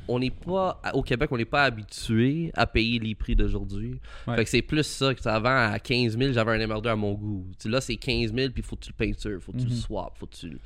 on 0.08 0.20
n'est 0.20 0.32
pas, 0.32 0.82
au 0.94 1.04
Québec, 1.04 1.30
on 1.32 1.38
n'est 1.38 1.46
pas 1.46 1.64
habitué 1.64 2.52
à 2.56 2.66
payer 2.66 3.00
les 3.00 3.16
prix 3.16 3.36
d'aujourd'hui. 3.36 4.00
Ouais. 4.28 4.36
Fait 4.36 4.44
que 4.44 4.50
c'est 4.50 4.62
plus 4.62 4.84
ça 4.84 5.14
que 5.14 5.30
avant, 5.30 5.72
à 5.72 5.80
15 5.80 6.18
000, 6.18 6.34
j'avais 6.34 6.52
un 6.52 6.68
MR2 6.68 6.88
à 6.90 6.96
mon 6.96 7.14
goût. 7.14 7.46
Là, 7.66 7.80
c'est 7.80 7.96
15 7.96 8.34
000, 8.34 8.50
puis 8.52 8.62
faut 8.64 8.76
que 8.76 8.82
tu 8.86 8.90
le 8.98 9.06
peintures, 9.06 9.40
faut 9.42 9.52
que 9.54 9.58
tu 9.60 9.66
le 9.66 9.70
Mhm. 9.70 9.78
swap, 9.78 10.18
faut 10.18 10.26
que 10.26 10.36
tu 10.36 10.58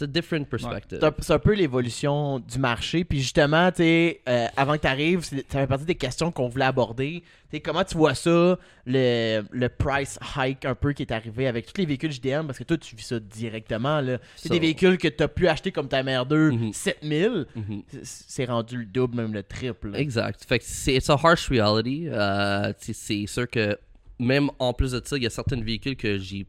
a 0.00 0.06
different 0.06 0.44
perspective. 0.48 0.98
C'est 1.00 1.06
un, 1.06 1.14
c'est 1.18 1.32
un 1.34 1.38
peu 1.38 1.52
l'évolution 1.54 2.38
du 2.38 2.58
marché. 2.58 3.04
Puis 3.04 3.20
justement, 3.20 3.70
tu 3.70 3.78
sais, 3.82 4.20
euh, 4.28 4.46
avant 4.56 4.74
que 4.76 4.80
tu 4.82 4.86
arrives, 4.86 5.22
ça 5.22 5.36
fait 5.50 5.66
partie 5.66 5.84
des 5.84 5.94
questions 5.94 6.30
qu'on 6.32 6.48
voulait 6.48 6.64
aborder. 6.64 7.22
Tu 7.50 7.56
sais, 7.56 7.60
comment 7.60 7.84
tu 7.84 7.96
vois 7.98 8.14
ça, 8.14 8.58
le, 8.86 9.42
le 9.50 9.68
price 9.68 10.18
hike 10.36 10.64
un 10.64 10.74
peu 10.74 10.92
qui 10.94 11.02
est 11.02 11.12
arrivé 11.12 11.46
avec 11.46 11.66
tous 11.66 11.78
les 11.78 11.86
véhicules 11.86 12.10
JDM, 12.10 12.46
parce 12.46 12.58
que 12.58 12.64
toi, 12.64 12.78
tu 12.78 12.96
vis 12.96 13.02
ça 13.04 13.20
directement. 13.20 14.00
là. 14.00 14.18
C'est 14.36 14.48
So- 14.48 14.54
des 14.54 14.60
véhicules 14.60 14.96
que 14.96 15.08
tu 15.08 15.22
as 15.22 15.28
pu 15.28 15.46
acheter 15.48 15.72
comme 15.72 15.88
ta 15.88 16.02
mère 16.02 16.24
2, 16.24 16.50
Mhm. 16.52 16.72
7000. 16.72 17.46
Mhm. 17.54 17.82
C'est- 18.02 18.24
C'est 18.28 18.44
rendu 18.46 18.78
le 18.78 18.86
double, 18.86 19.16
même 19.16 19.34
le 19.34 19.42
triple. 19.42 19.90
là. 19.90 19.98
Exact. 19.98 20.42
Fait 20.48 20.58
que 20.58 20.64
c'est 20.66 20.94
it's 20.94 21.10
a 21.10 21.18
harsh 21.22 21.48
reality. 21.50 22.06
Euh, 22.08 22.72
c'est 22.78 23.26
sûr 23.26 23.48
que 23.48 23.76
même 24.18 24.48
en 24.58 24.72
plus 24.72 24.92
de 24.92 25.02
ça, 25.04 25.16
il 25.16 25.22
y 25.24 25.26
a 25.26 25.30
certains 25.30 25.60
véhicules 25.60 25.96
que 25.96 26.16
j'ai 26.18 26.46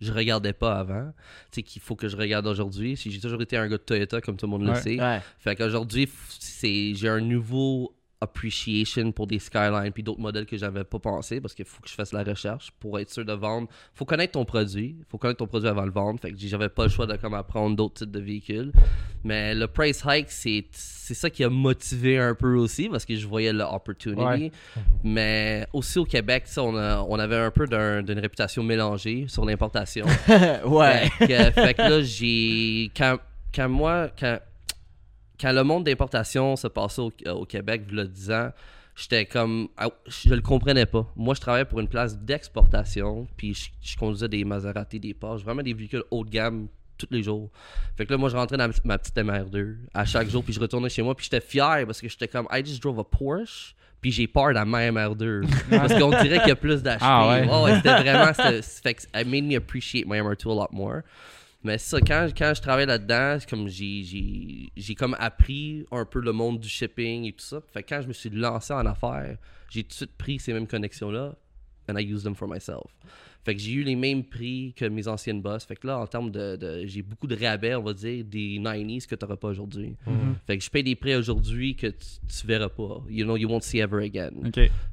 je 0.00 0.12
regardais 0.12 0.52
pas 0.52 0.78
avant, 0.78 1.12
tu 1.50 1.56
sais 1.56 1.62
qu'il 1.62 1.82
faut 1.82 1.96
que 1.96 2.08
je 2.08 2.16
regarde 2.16 2.46
aujourd'hui. 2.46 2.96
Si 2.96 3.10
j'ai 3.10 3.20
toujours 3.20 3.42
été 3.42 3.56
un 3.56 3.68
gars 3.68 3.78
de 3.78 3.82
Toyota 3.82 4.20
comme 4.20 4.36
tout 4.36 4.46
le 4.46 4.50
monde 4.50 4.66
le 4.66 4.74
sait. 4.76 5.00
Ouais. 5.00 5.20
Fait 5.38 5.56
qu'aujourd'hui, 5.56 6.08
j'ai 6.62 7.08
un 7.08 7.20
nouveau 7.20 7.94
appreciation 8.20 9.12
pour 9.12 9.26
des 9.26 9.38
Skyline 9.38 9.92
puis 9.92 10.02
d'autres 10.02 10.20
modèles 10.20 10.46
que 10.46 10.56
j'avais 10.56 10.84
pas 10.84 10.98
pensé 10.98 11.40
parce 11.40 11.54
qu'il 11.54 11.64
faut 11.64 11.80
que 11.80 11.88
je 11.88 11.94
fasse 11.94 12.12
la 12.12 12.22
recherche 12.22 12.70
pour 12.80 12.98
être 12.98 13.10
sûr 13.10 13.24
de 13.24 13.32
vendre. 13.32 13.68
Faut 13.94 14.04
connaître 14.04 14.32
ton 14.32 14.44
produit, 14.44 14.96
faut 15.08 15.18
connaître 15.18 15.38
ton 15.38 15.46
produit 15.46 15.68
avant 15.68 15.82
de 15.82 15.86
le 15.86 15.92
vendre. 15.92 16.20
Fait 16.20 16.32
que 16.32 16.36
j'avais 16.38 16.68
pas 16.68 16.84
le 16.84 16.88
choix 16.90 17.06
de 17.06 17.16
comme 17.16 17.34
apprendre 17.34 17.76
d'autres 17.76 17.94
types 17.94 18.10
de 18.10 18.20
véhicules. 18.20 18.72
Mais 19.24 19.54
le 19.54 19.66
price 19.68 20.02
hike, 20.06 20.30
c'est 20.30 20.66
c'est 20.72 21.14
ça 21.14 21.30
qui 21.30 21.42
a 21.44 21.48
motivé 21.48 22.18
un 22.18 22.34
peu 22.34 22.54
aussi 22.56 22.88
parce 22.88 23.04
que 23.06 23.16
je 23.16 23.26
voyais 23.26 23.52
l'opportunity. 23.52 24.20
Ouais. 24.22 24.52
Mais 25.04 25.66
aussi 25.72 25.98
au 25.98 26.04
Québec, 26.04 26.44
on, 26.58 26.76
a- 26.76 27.02
on 27.08 27.18
avait 27.18 27.36
un 27.36 27.50
peu 27.50 27.66
d'un- 27.66 28.02
d'une 28.02 28.18
réputation 28.18 28.62
mélangée 28.62 29.26
sur 29.28 29.44
l'importation. 29.44 30.04
ouais. 30.66 31.08
Fait 31.18 31.26
que, 31.28 31.50
fait 31.52 31.74
que 31.74 31.82
là, 31.82 32.02
j'ai. 32.02 32.90
Quand, 32.96 33.18
quand 33.54 33.68
moi. 33.68 34.08
Quand, 34.18 34.38
quand 35.40 35.52
le 35.52 35.62
monde 35.62 35.84
d'importation 35.84 36.56
se 36.56 36.66
passait 36.68 37.00
au, 37.02 37.12
au 37.30 37.44
Québec, 37.46 37.82
a 37.96 38.04
10 38.04 38.30
ans, 38.32 38.50
j'étais 38.96 39.26
comme. 39.26 39.68
ah, 39.76 39.88
Je 40.06 40.34
le 40.34 40.40
comprenais 40.40 40.86
pas. 40.86 41.06
Moi, 41.16 41.34
je 41.34 41.40
travaillais 41.40 41.64
pour 41.64 41.80
une 41.80 41.88
place 41.88 42.18
d'exportation, 42.18 43.26
puis 43.36 43.54
je, 43.54 43.70
je 43.80 43.96
conduisais 43.96 44.28
des 44.28 44.44
Maserati, 44.44 44.98
des 45.00 45.14
Porsche, 45.14 45.44
vraiment 45.44 45.62
des 45.62 45.74
véhicules 45.74 46.04
haut 46.10 46.24
de 46.24 46.30
gamme 46.30 46.68
tous 46.96 47.06
les 47.10 47.22
jours. 47.22 47.50
Fait 47.96 48.04
que 48.04 48.12
là, 48.12 48.18
moi, 48.18 48.28
je 48.28 48.36
rentrais 48.36 48.56
dans 48.56 48.68
ma 48.84 48.98
petite 48.98 49.16
MR2 49.16 49.76
à 49.94 50.04
chaque 50.04 50.28
jour, 50.28 50.42
puis 50.42 50.52
je 50.52 50.60
retournais 50.60 50.88
chez 50.88 51.02
moi, 51.02 51.14
puis 51.14 51.24
j'étais 51.30 51.40
fier 51.44 51.84
parce 51.86 52.00
que 52.00 52.08
j'étais 52.08 52.26
comme, 52.28 52.48
I 52.50 52.64
just 52.64 52.82
drove 52.82 52.98
a 52.98 53.04
Porsche. 53.04 53.74
Puis 54.00 54.12
j'ai 54.12 54.28
peur 54.28 54.54
dans 54.54 54.64
ma 54.64 54.88
MR2. 54.92 55.44
parce 55.70 55.92
qu'on 55.98 56.10
dirait 56.10 56.38
qu'il 56.38 56.50
y 56.50 56.52
a 56.52 56.56
plus 56.56 56.84
d'acheter. 56.84 57.04
Ah 57.04 57.28
ouais. 57.30 57.48
ouais, 57.62 57.74
c'était 57.76 58.00
vraiment. 58.00 58.32
Fait 58.32 58.94
que 58.94 59.02
it 59.20 59.26
made 59.26 59.42
me 59.42 59.56
appreciate 59.56 60.06
my 60.06 60.18
MR2 60.20 60.52
a 60.52 60.54
lot 60.54 60.68
more. 60.72 61.00
Mais 61.68 61.76
ça, 61.78 62.00
quand, 62.00 62.28
quand 62.36 62.52
je 62.56 62.62
travaille 62.62 62.86
là-dedans, 62.86 63.36
comme 63.48 63.68
j'ai, 63.68 64.02
j'ai, 64.02 64.72
j'ai 64.76 64.94
comme 64.94 65.14
appris 65.18 65.84
un 65.92 66.04
peu 66.06 66.20
le 66.20 66.32
monde 66.32 66.58
du 66.60 66.68
shipping 66.68 67.24
et 67.26 67.32
tout 67.32 67.44
ça. 67.44 67.60
Fait 67.72 67.82
que 67.82 67.90
quand 67.94 68.00
je 68.02 68.08
me 68.08 68.12
suis 68.14 68.30
lancé 68.30 68.72
en 68.72 68.86
affaires, 68.86 69.36
j'ai 69.70 69.82
tout 69.82 69.88
de 69.90 69.94
suite 69.94 70.16
pris 70.16 70.38
ces 70.38 70.52
mêmes 70.54 70.66
connexions-là 70.66 71.34
and 71.90 71.96
I 71.98 72.02
use 72.10 72.22
them 72.22 72.34
for 72.34 72.48
myself. 72.48 72.90
Fait 73.44 73.54
que 73.54 73.60
j'ai 73.60 73.72
eu 73.72 73.82
les 73.82 73.96
mêmes 73.96 74.24
prix 74.24 74.74
que 74.76 74.84
mes 74.84 75.08
anciennes 75.08 75.40
boss. 75.40 75.64
Fait 75.64 75.76
que 75.76 75.86
là, 75.86 75.98
en 75.98 76.06
termes 76.06 76.30
de, 76.30 76.56
de- 76.56 76.86
j'ai 76.86 77.00
beaucoup 77.02 77.26
de 77.26 77.36
rabais, 77.36 77.74
on 77.76 77.82
va 77.82 77.94
dire, 77.94 78.24
des 78.24 78.58
90s 78.58 79.06
que 79.06 79.14
tu 79.14 79.24
n'auras 79.24 79.36
pas 79.36 79.48
aujourd'hui. 79.48 79.94
Fait 80.46 80.58
que 80.58 80.64
je 80.64 80.68
paye 80.70 80.82
des 80.82 80.96
prix 80.96 81.14
aujourd'hui 81.16 81.74
que 81.76 81.86
tu, 81.86 81.96
tu 82.28 82.46
verras 82.46 82.68
pas. 82.68 83.02
You 83.08 83.24
know, 83.24 83.36
you 83.36 83.48
won't 83.48 83.62
see 83.62 83.78
ever 83.78 84.04
again. 84.04 84.32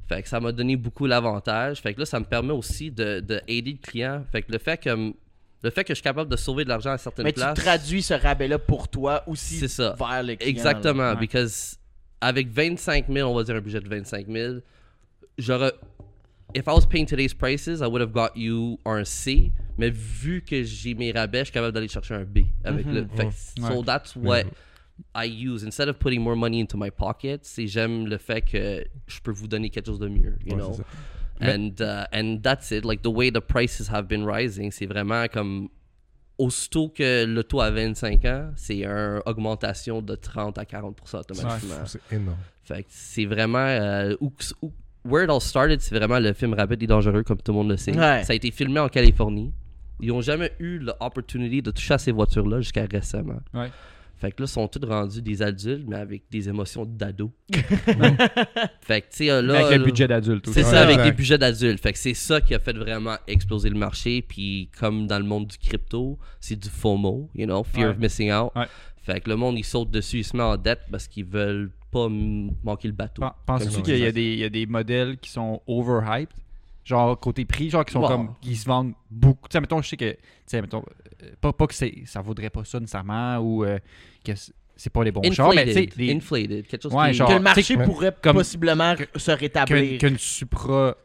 Fait 0.08 0.22
que 0.22 0.28
ça 0.28 0.40
m'a 0.40 0.52
donné 0.52 0.76
beaucoup 0.76 1.06
l'avantage. 1.06 1.80
Fait 1.80 1.92
que 1.94 2.00
là, 2.00 2.06
ça 2.06 2.20
me 2.20 2.24
permet 2.24 2.52
aussi 2.52 2.90
de, 2.90 3.20
de 3.20 3.40
aider 3.48 3.72
le 3.72 3.78
client. 3.78 4.24
Fait 4.32 4.42
que 4.42 4.52
le 4.52 4.58
fait 4.58 4.78
que 4.82 5.12
le 5.66 5.70
fait 5.70 5.82
que 5.82 5.88
je 5.92 5.96
suis 5.96 6.02
capable 6.04 6.30
de 6.30 6.36
sauver 6.36 6.62
de 6.62 6.68
l'argent 6.68 6.92
à 6.92 6.98
certaines 6.98 7.24
Mais 7.24 7.32
tu 7.32 7.40
places. 7.40 7.58
traduis 7.58 8.00
ce 8.02 8.14
rabais-là 8.14 8.58
pour 8.60 8.88
toi 8.88 9.24
aussi 9.26 9.56
C'est 9.58 9.66
ça. 9.68 9.96
vers. 9.98 10.36
Exactement. 10.40 11.10
Ouais. 11.10 11.16
Because 11.16 11.76
avec 12.20 12.48
25 12.48 13.06
000, 13.12 13.28
on 13.28 13.34
va 13.34 13.42
dire 13.42 13.56
un 13.56 13.60
budget 13.60 13.80
de 13.80 13.88
25 13.88 14.26
000, 14.28 14.54
j'aurais. 15.38 15.72
If 16.54 16.62
I 16.68 16.70
was 16.70 16.86
paying 16.88 17.04
today's 17.06 17.34
prices, 17.34 17.80
I 17.80 17.86
would 17.86 18.00
have 18.00 18.12
got 18.12 18.30
you 18.36 18.78
un 18.86 19.04
C. 19.04 19.50
Mais 19.76 19.90
vu 19.90 20.40
que 20.42 20.62
j'ai 20.62 20.94
mes 20.94 21.10
rabais, 21.10 21.40
je 21.40 21.44
suis 21.46 21.52
capable 21.52 21.72
d'aller 21.74 21.88
chercher 21.88 22.14
un 22.14 22.24
B 22.24 22.38
avec 22.64 22.86
le. 22.86 23.06
Fait 23.16 23.26
que- 23.26 23.32
So 23.60 23.78
Ouais. 23.80 23.82
that's 23.84 24.14
what 24.16 24.44
I 25.14 25.26
use. 25.26 25.64
Instead 25.64 25.88
of 25.88 25.98
putting 25.98 26.20
more 26.22 26.36
money 26.36 26.60
into 26.60 26.78
my 26.78 26.90
pocket, 26.92 27.40
c'est 27.44 27.66
j'aime 27.66 28.06
le 28.06 28.16
fait 28.18 28.40
que 28.40 28.86
je 29.08 29.20
peux 29.20 29.32
vous 29.32 29.48
donner 29.48 29.68
quelque 29.68 29.86
chose 29.86 29.98
de 29.98 30.08
mieux. 30.08 30.36
You 30.46 30.52
Ouais, 30.54 30.60
know? 30.62 30.78
C'est 31.40 31.46
ça. 31.46 31.54
And, 31.54 31.70
uh, 31.80 32.06
and 32.12 32.38
that's 32.42 32.70
it. 32.70 32.84
Like 32.84 33.02
the 33.02 33.08
way 33.12 33.30
the 33.30 33.40
prices 33.40 33.88
have 33.92 34.06
been 34.08 34.24
rising, 34.24 34.70
c'est 34.70 34.86
vraiment 34.86 35.26
comme 35.32 35.68
aussitôt 36.38 36.88
que 36.88 37.24
le 37.24 37.42
taux 37.44 37.60
a 37.60 37.70
25 37.70 38.24
ans, 38.26 38.50
c'est 38.56 38.78
une 38.82 39.20
augmentation 39.26 40.02
de 40.02 40.14
30 40.14 40.58
à 40.58 40.64
40% 40.64 41.18
automatiquement. 41.20 41.74
C'est 41.86 42.00
énorme. 42.12 42.36
Fait 42.64 42.82
que 42.82 42.88
c'est 42.90 43.24
vraiment 43.24 43.58
euh, 43.58 44.14
où, 44.20 44.32
où- 44.60 44.72
where 45.04 45.24
it 45.24 45.30
all 45.30 45.40
started, 45.40 45.80
c'est 45.80 45.94
vraiment 45.96 46.18
le 46.18 46.32
film 46.32 46.52
Rapide 46.54 46.82
et 46.82 46.86
dangereux 46.86 47.22
comme 47.22 47.38
tout 47.38 47.52
le 47.52 47.58
monde 47.58 47.70
le 47.70 47.76
sait. 47.76 47.92
Ouais. 47.96 48.22
Ça 48.24 48.32
a 48.32 48.36
été 48.36 48.50
filmé 48.50 48.80
en 48.80 48.88
Californie. 48.88 49.52
Ils 50.00 50.12
ont 50.12 50.20
jamais 50.20 50.52
eu 50.58 50.78
l'opportunité 50.78 51.62
de 51.62 51.70
toucher 51.70 51.94
à 51.94 51.98
ces 51.98 52.12
voitures-là 52.12 52.60
jusqu'à 52.60 52.84
récemment. 52.84 53.40
Ouais. 53.54 53.70
Fait 54.18 54.32
que 54.32 54.42
là, 54.42 54.46
ils 54.46 54.52
sont 54.52 54.66
tous 54.66 54.84
rendus 54.86 55.20
des 55.20 55.42
adultes, 55.42 55.84
mais 55.86 55.96
avec 55.96 56.22
des 56.30 56.48
émotions 56.48 56.86
d'ado. 56.86 57.30
fait 58.80 59.02
que, 59.02 59.06
tu 59.10 59.16
sais, 59.16 59.26
là. 59.26 59.42
Mais 59.42 59.54
avec 59.64 59.78
là- 59.78 59.84
budget 59.84 60.08
d'adulte 60.08 60.48
aussi. 60.48 60.60
c'est 60.60 60.64
Ouais, 60.64 60.70
ça, 60.70 60.82
avec 60.82 60.94
exact. 60.96 61.10
des 61.10 61.16
budgets 61.16 61.38
d'adultes. 61.38 61.80
Fait 61.82 61.92
que 61.92 61.98
c'est 61.98 62.14
ça 62.14 62.40
qui 62.40 62.54
a 62.54 62.58
fait 62.58 62.76
vraiment 62.76 63.16
exploser 63.26 63.68
le 63.68 63.78
marché. 63.78 64.22
Puis 64.22 64.70
comme 64.78 65.06
dans 65.06 65.18
le 65.18 65.24
monde 65.24 65.46
du 65.48 65.58
crypto, 65.58 66.18
c'est 66.40 66.56
du 66.56 66.68
FOMO, 66.68 67.30
you 67.34 67.46
know, 67.46 67.62
fear 67.64 67.88
Ouais. 67.88 67.94
of 67.94 67.98
missing 67.98 68.32
out. 68.32 68.50
Ouais. 68.56 68.66
Fait 69.02 69.20
que 69.20 69.28
le 69.30 69.36
monde, 69.36 69.56
il 69.58 69.64
saute 69.64 69.90
dessus, 69.90 70.18
il 70.18 70.24
se 70.24 70.36
met 70.36 70.42
en 70.42 70.56
dette 70.56 70.80
parce 70.90 71.06
qu'ils 71.06 71.24
veulent 71.26 71.70
pas 71.92 72.08
manquer 72.08 72.88
le 72.88 72.94
bateau. 72.94 73.22
Pen- 73.22 73.30
Penses-tu 73.46 73.82
qu'il 73.82 73.92
y, 73.98 74.02
a 74.02 74.08
exact. 74.08 74.14
des- 74.14 74.32
il 74.32 74.38
y 74.38 74.44
a 74.44 74.48
des 74.48 74.66
modèles 74.66 75.18
qui 75.18 75.30
sont 75.30 75.60
overhyped? 75.66 76.32
Genre 76.84 77.18
côté 77.18 77.44
prix, 77.44 77.68
genre 77.68 77.84
qui 77.84 77.92
sont 77.92 78.00
Wow. 78.00 78.08
comme. 78.08 78.34
qui 78.40 78.54
se 78.54 78.64
vendent 78.64 78.92
beaucoup. 79.10 79.48
Tu 79.48 79.54
sais, 79.54 79.60
mettons, 79.60 79.82
je 79.82 79.88
sais 79.88 79.96
que. 79.96 80.12
Tu 80.12 80.18
sais, 80.46 80.60
mettons. 80.62 80.84
Euh, 81.26 81.34
Pas, 81.40 81.52
pas 81.52 81.66
que 81.66 81.74
ça 81.74 82.20
vaudrait 82.22 82.50
pas 82.50 82.64
ça 82.64 82.80
nécessairement 82.80 83.38
ou 83.38 83.64
euh, 83.64 83.78
que 84.24 84.32
c'est- 84.34 84.90
pas 84.90 85.04
les 85.04 85.12
bons 85.12 85.22
chars, 85.32 85.52
mais 85.54 85.64
tu 85.66 85.72
sais. 85.72 85.78
Inflated, 85.80 85.98
les- 85.98 86.12
inflated, 86.14 86.66
quelque 86.66 86.82
chose 86.82 86.92
Ouais, 86.92 87.10
qui 87.10 87.16
genre- 87.16 87.28
que 87.28 87.34
le 87.34 87.40
marché 87.40 87.76
pourrait 87.78 88.14
comme- 88.22 88.36
possiblement 88.36 88.94
se 89.16 89.30
rétablir. 89.30 89.98
qu'une 89.98 90.18
Supra 90.18 90.96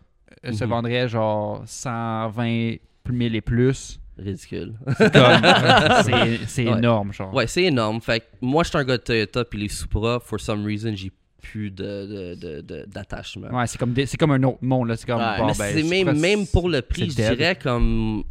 euh, 0.45 0.51
se 0.53 0.63
Mhm. 0.63 0.69
vendrait 0.69 1.07
genre 1.09 1.61
120 1.65 2.78
000 3.09 3.34
et 3.36 3.41
plus. 3.41 3.97
ridicule. 4.17 4.74
C'est 6.47 6.67
Ouais. 6.67 6.78
énorme, 6.78 7.11
genre. 7.13 7.34
ouais, 7.34 7.47
c'est 7.47 7.63
énorme. 7.63 8.01
Fait 8.01 8.19
que 8.19 8.26
moi, 8.41 8.63
je 8.63 8.69
suis 8.69 8.78
un 8.78 8.84
gars 8.84 8.97
de 8.97 9.01
Toyota, 9.03 9.45
puis 9.45 9.59
les 9.59 9.69
Supra, 9.69 10.19
for 10.19 10.39
some 10.39 10.65
reason, 10.65 10.93
j'ai 10.95 11.11
plus 11.41 11.72
de, 11.72 11.84
de, 11.84 12.36
de- 12.36 12.61
de- 12.61 12.86
d'attachement. 12.88 13.47
Ouais, 13.49 13.65
c'est 13.67 13.78
comme, 13.80 13.93
des- 13.93 14.05
comme 14.19 14.32
un 14.32 14.43
autre 14.43 14.59
monde, 14.61 14.89
là. 14.89 14.95
C'est 14.97 15.07
comme. 15.07 15.19
Ouais, 15.19 15.38
bon, 15.39 15.47
mais 15.47 15.74
ben, 15.74 15.89
même, 15.89 15.99
Supra, 15.99 16.13
même 16.13 16.47
pour 16.47 16.69
le 16.69 16.82
prix, 16.84 17.09
je 17.09 17.15
dirais 17.15 17.57
comme 17.61 18.24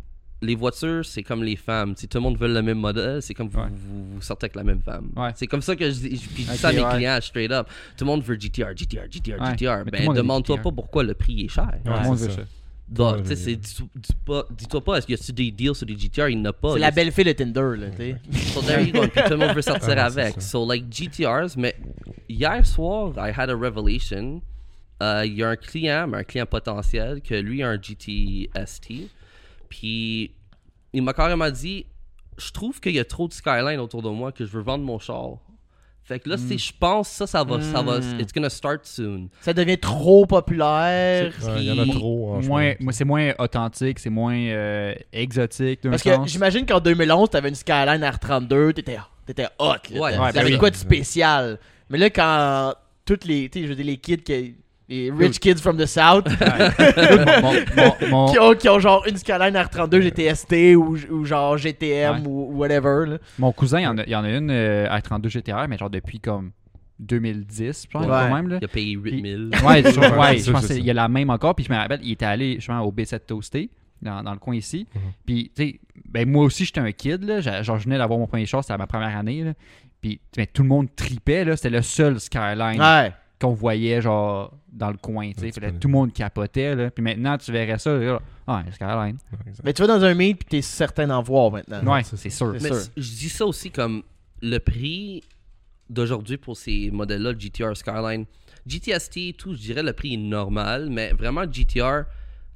les 0.43 0.55
voitures, 0.55 1.05
c'est 1.05 1.22
comme 1.22 1.43
les 1.43 1.57
femmes. 1.57 1.95
Si 1.97 2.09
tout 2.09 2.18
le 2.18 2.22
monde 2.22 2.38
veut 2.38 2.49
le 2.49 2.62
même 2.62 2.78
modèle, 2.78 3.20
c'est 3.20 3.34
comme 3.34 3.49
vous, 3.49 3.61
Ouais. 3.61 3.66
vous, 3.70 4.14
vous 4.14 4.22
sortez 4.22 4.47
avec 4.47 4.57
la 4.57 4.64
même 4.64 4.80
femme. 4.80 5.11
Ouais. 5.16 5.30
C'est 5.34 5.47
comme 5.47 5.61
ça 5.62 5.76
que 5.76 5.84
je 5.91 5.99
dis, 6.01 6.16
je- 6.16 6.28
puis 6.28 6.43
je 6.45 6.49
dis 6.49 6.55
Ok, 6.55 6.57
ça 6.57 6.68
à 6.68 6.72
mes 6.72 6.80
ouais. 6.82 6.95
clients 6.95 7.18
straight 7.20 7.51
up. 7.53 7.66
Tout 7.97 8.05
le 8.05 8.11
monde 8.11 8.22
veut 8.22 8.36
GTR, 8.38 8.74
GTR, 8.74 9.07
GTR, 9.11 9.41
Ouais, 9.41 9.51
GTR. 9.57 9.84
Ben, 9.91 10.12
demande-toi 10.14 10.57
pas 10.59 10.70
pourquoi 10.72 11.03
le 11.03 11.14
prix 11.14 11.45
est 11.45 11.49
cher. 11.49 11.70
Tout 11.84 11.91
le 11.91 11.97
Ouais, 11.99 12.05
monde 12.05 12.16
c'est 12.18 12.24
veut 12.26 12.30
ça. 12.30 12.36
ça. 12.36 12.43
Donc, 12.88 13.22
tu 13.22 13.36
sais, 13.36 13.57
pas- 14.26 14.45
dis-toi 14.51 14.82
pas, 14.82 14.97
est-ce 14.97 15.07
qu'il 15.07 15.16
y 15.16 15.20
a 15.20 15.32
des 15.32 15.51
deals 15.53 15.74
sur 15.76 15.86
des 15.86 15.97
GTR? 15.97 16.28
Il 16.28 16.36
n'y 16.38 16.43
en 16.43 16.51
a 16.51 16.53
pas. 16.53 16.72
C'est 16.72 16.80
la 16.80 16.91
belle 16.91 17.12
fille 17.12 17.22
de 17.24 17.32
Tinder, 17.32 17.76
là, 17.78 17.86
tu 17.91 17.97
sais. 17.99 18.16
So 18.53 18.62
there 18.62 18.82
you 18.82 18.93
go. 18.93 19.03
Puis 19.07 19.22
tout 19.22 19.30
le 19.30 19.36
monde 19.36 19.55
veut 19.55 19.62
sortir 19.62 19.95
Ah, 19.97 20.07
avec. 20.07 20.41
So 20.43 20.66
like 20.66 20.86
GTRs, 20.91 21.57
mais 21.57 21.76
hier 22.28 22.66
soir, 22.66 23.12
I 23.16 23.30
had 23.36 23.49
a 23.51 23.55
revelation. 23.55 24.43
Euh, 25.03 25.22
Il 25.24 25.34
y 25.34 25.43
a 25.45 25.51
un 25.51 25.57
client, 25.57 26.09
mais 26.09 26.18
un 26.18 26.24
client 26.24 26.47
potentiel, 26.47 27.20
que 27.22 27.34
lui 27.34 27.62
a 27.62 27.68
un 27.70 27.80
GT 27.80 28.51
ST. 28.66 29.09
Puis 29.71 30.33
il 30.93 31.03
m'a 31.03 31.14
carrément 31.14 31.51
dit 31.51 31.87
Je 32.37 32.51
trouve 32.53 32.81
qu'il 32.81 32.93
y 32.95 32.99
a 32.99 33.05
trop 33.05 33.29
de 33.29 33.33
skyline 33.33 33.79
autour 33.81 34.03
de 34.03 34.09
moi 34.11 34.33
que 34.33 34.45
je 34.47 34.51
veux 34.51 34.62
vendre 34.62 34.85
mon 34.85 34.99
char. 34.99 35.37
Fait 36.03 36.18
que 36.18 36.29
là, 36.31 36.37
Hmm. 36.37 36.49
c'est 36.49 36.59
je 36.59 36.73
pense 36.79 37.09
ça, 37.09 37.27
ça 37.27 37.45
va, 37.45 37.61
ça 37.62 37.83
va, 37.83 38.01
Mm. 38.01 38.18
it's 38.21 38.33
gonna 38.33 38.49
start 38.51 38.85
soon. 38.87 39.29
Ça 39.43 39.53
devient 39.53 39.79
trop 39.79 40.27
populaire. 40.27 41.33
Ouais, 41.43 41.55
Il 41.59 41.64
y 41.64 41.71
en 41.71 41.79
a 41.79 41.87
trop. 41.87 42.41
Moins, 42.41 42.73
moi, 42.81 42.93
c'est 42.93 43.05
moins 43.05 43.33
authentique, 43.39 43.99
c'est 43.99 44.11
moins 44.11 44.35
euh, 44.37 44.95
exotique 45.12 45.81
Parce 45.83 46.03
que 46.03 46.11
j'imagine 46.27 46.66
qu'en 46.66 46.81
2011, 46.81 47.31
t'avais 47.31 47.51
une 47.51 47.55
Skyline 47.55 48.03
R32, 48.03 48.73
t'étais 48.73 48.99
t'étais 49.27 49.47
hot. 49.59 49.75
Là, 49.93 50.01
Ouais, 50.01 50.12
T'avais 50.12 50.18
ouais, 50.18 50.33
ben 50.33 50.45
oui. 50.47 50.59
quoi 50.59 50.71
de 50.71 50.77
spécial. 50.77 51.59
Mais 51.91 51.99
là, 51.99 52.11
quand 52.11 52.75
toutes 53.05 53.25
les, 53.27 53.49
tu 53.49 53.61
sais, 53.61 53.64
je 53.66 53.68
veux 53.71 53.77
dire, 53.77 53.87
les 53.87 53.99
kids, 53.99 54.16
qui, 54.18 54.57
les 54.91 55.11
rich 55.11 55.38
kids 55.38 55.57
from 55.61 55.76
the 55.78 55.86
South, 55.86 56.26
mon, 57.43 57.53
mon- 57.53 57.53
mon- 57.76 58.09
mon- 58.11 58.32
qui, 58.32 58.38
ont, 58.38 58.55
qui 58.55 58.68
ont 58.68 58.78
genre 58.78 59.05
une 59.09 59.16
Skyline 59.16 59.55
R32 59.55 60.01
GTST 60.01 60.74
ou, 60.76 60.97
ou 61.11 61.24
genre 61.24 61.57
GTM 61.57 62.16
Ouais. 62.22 62.26
ou, 62.26 62.57
whatever. 62.59 63.05
Là. 63.07 63.18
mon 63.38 63.53
cousin, 63.53 63.78
il 63.80 63.84
y 63.84 63.86
en 63.86 63.99
a, 63.99 64.03
il 64.05 64.11
y 64.11 64.16
en 64.16 64.24
a 64.24 64.30
une 64.30 64.51
euh, 64.51 64.86
R32 64.88 65.28
GTR, 65.28 65.66
mais 65.68 65.78
genre 65.78 65.91
depuis 65.91 66.20
comme 66.20 66.51
2010, 66.99 67.84
je 67.86 67.91
pense, 67.91 68.03
Ouais. 68.03 68.09
quand 68.09 68.34
même. 68.34 68.49
Là. 68.49 68.59
Il 68.61 68.64
a 68.64 68.68
payé 68.68 68.93
8000. 68.95 69.51
Ouais, 69.64 69.82
je, 69.93 70.01
Ouais, 70.01 70.18
ouais, 70.18 70.38
c'est 70.38 70.45
je 70.47 70.53
pense 70.53 70.66
ça. 70.66 70.74
qu'il 70.74 70.84
y 70.84 70.91
a 70.91 70.95
la 70.95 71.09
même 71.09 71.30
encore. 71.30 71.55
Puis 71.55 71.64
je 71.64 71.72
me 71.72 71.78
rappelle, 71.78 72.01
il 72.03 72.12
était 72.12 72.26
allé 72.26 72.55
justement 72.57 72.80
au 72.82 72.93
B7 72.93 73.20
Toasté, 73.26 73.70
dans, 74.03 74.22
dans 74.22 74.32
le 74.32 74.38
coin 74.38 74.55
ici. 74.57 74.86
Mhm. 74.95 75.01
Puis, 75.26 75.53
tu 75.55 75.62
sais, 75.62 75.80
ben, 76.09 76.28
moi 76.28 76.45
aussi, 76.45 76.64
j'étais 76.64 76.80
un 76.80 76.93
kid. 76.93 77.22
Là. 77.24 77.41
Genre, 77.41 77.78
je 77.78 77.84
venais 77.84 77.99
d'avoir 77.99 78.18
mon 78.18 78.26
premier 78.26 78.47
char, 78.47 78.62
c'était 78.64 78.76
ma 78.76 78.86
première 78.86 79.16
année. 79.16 79.45
Là. 79.45 79.53
Puis, 80.01 80.20
ben, 80.36 80.47
tout 80.53 80.62
le 80.62 80.68
monde 80.68 80.88
tripait. 80.95 81.45
là. 81.45 81.57
C'était 81.57 81.70
le 81.70 81.82
seul 81.82 82.18
Skyline 82.20 82.80
Ouais. 82.80 83.12
qu'on 83.41 83.55
voyait, 83.55 84.01
genre, 84.03 84.53
dans 84.73 84.91
le 84.91 84.97
coin. 84.97 85.31
tu 85.33 85.41
sais. 85.41 85.51
Tu 85.51 85.61
tout 85.79 85.89
le 85.89 85.93
monde 85.93 86.12
capotait. 86.12 86.75
Là. 86.75 86.91
Puis 86.91 87.03
maintenant, 87.03 87.37
tu 87.39 87.51
verrais 87.53 87.79
ça. 87.79 87.93
Là, 87.97 88.21
ah, 88.47 88.62
Skyline. 88.73 89.18
Mais 89.64 89.73
tu 89.73 89.83
vas 89.83 89.89
dans 89.89 90.05
un 90.05 90.14
meet 90.14 90.39
puis 90.39 90.47
t'es 90.49 90.62
certain 90.62 91.07
d'en 91.07 91.23
voir 91.23 91.51
maintenant. 91.51 91.93
Ouais, 91.95 92.03
c'est 92.05 92.16
c'est 92.16 92.31
sûr. 92.31 92.55
C'est 92.59 92.62
Mais 92.62 92.68
sûr. 92.68 92.77
c- 92.81 92.91
je 92.97 93.11
dis 93.11 93.29
ça 93.29 93.47
aussi 93.47 93.71
comme 93.71 94.03
le 94.43 94.59
prix 94.59 95.23
d'aujourd'hui 95.89 96.37
pour 96.37 96.57
ces 96.57 96.91
modèles-là, 96.91 97.33
le 97.33 97.39
GTR 97.39 97.77
Skyline. 97.77 98.25
GTST 98.66 99.16
et 99.29 99.33
tout, 99.33 99.55
je 99.55 99.59
dirais 99.61 99.83
le 99.83 99.93
prix 99.93 100.14
est 100.14 100.18
normal, 100.18 100.89
mais 100.91 101.12
vraiment 101.12 101.45
GTR, 101.51 102.05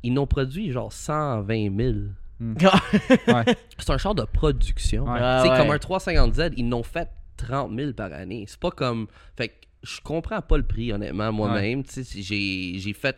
ils 0.02 0.12
n'ont 0.12 0.26
produit 0.26 0.70
genre 0.70 0.92
120 0.92 1.76
000. 1.76 1.94
Ouais. 2.40 3.44
C'est 3.78 3.90
un 3.90 3.98
char 3.98 4.14
de 4.14 4.24
production. 4.24 5.04
Ouais. 5.04 5.18
Ah 5.20 5.42
Tu 5.44 5.50
ouais. 5.50 5.56
comme 5.56 5.70
un 5.70 5.76
350Z, 5.76 6.52
ils 6.56 6.68
n'ont 6.68 6.82
fait 6.82 7.08
30 7.36 7.74
000 7.76 7.92
par 7.94 8.12
année. 8.12 8.44
C'est 8.46 8.60
pas 8.60 8.70
comme. 8.70 9.06
Fait 9.36 9.48
que 9.48 9.54
je 9.84 10.00
comprends 10.00 10.40
pas 10.42 10.56
le 10.56 10.62
prix, 10.66 10.92
honnêtement, 10.92 11.32
moi-même. 11.32 11.82
J'ai 11.88 12.92
fait. 12.94 13.16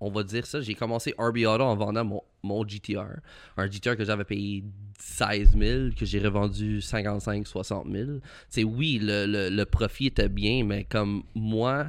On 0.00 0.10
va 0.10 0.22
dire 0.24 0.44
ça. 0.46 0.60
J'ai 0.60 0.74
commencé 0.74 1.14
RB 1.16 1.38
Auto 1.46 1.62
en 1.62 1.76
vendant 1.76 2.04
mon, 2.04 2.22
mon 2.42 2.66
GTR. 2.66 3.20
Un 3.56 3.70
GTR 3.70 3.96
que 3.96 4.04
j'avais 4.04 4.24
payé 4.24 4.64
16 4.98 5.56
000, 5.56 5.90
que 5.96 6.04
j'ai 6.04 6.18
revendu 6.18 6.80
55 6.80 7.46
60 7.46 7.86
000. 7.90 8.06
Tu 8.14 8.20
sais, 8.50 8.64
oui, 8.64 8.98
le, 9.00 9.26
le, 9.26 9.48
le 9.48 9.64
profit 9.64 10.06
était 10.06 10.28
bien, 10.28 10.64
mais 10.64 10.82
comme 10.84 11.22
moi, 11.36 11.86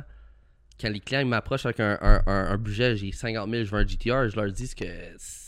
quand 0.80 0.90
les 0.90 1.00
clients 1.00 1.26
m'approchent 1.26 1.66
avec 1.66 1.80
un, 1.80 1.98
un, 2.02 2.22
un- 2.28 2.52
un 2.52 2.58
budget, 2.58 2.96
j'ai 2.98 3.12
50 3.12 3.50
000, 3.50 3.64
je 3.66 3.72
veux 3.72 3.80
un 3.80 3.86
GTR, 3.88 4.30
je 4.30 4.36
leur 4.36 4.52
dis 4.52 4.74
que 4.76 4.86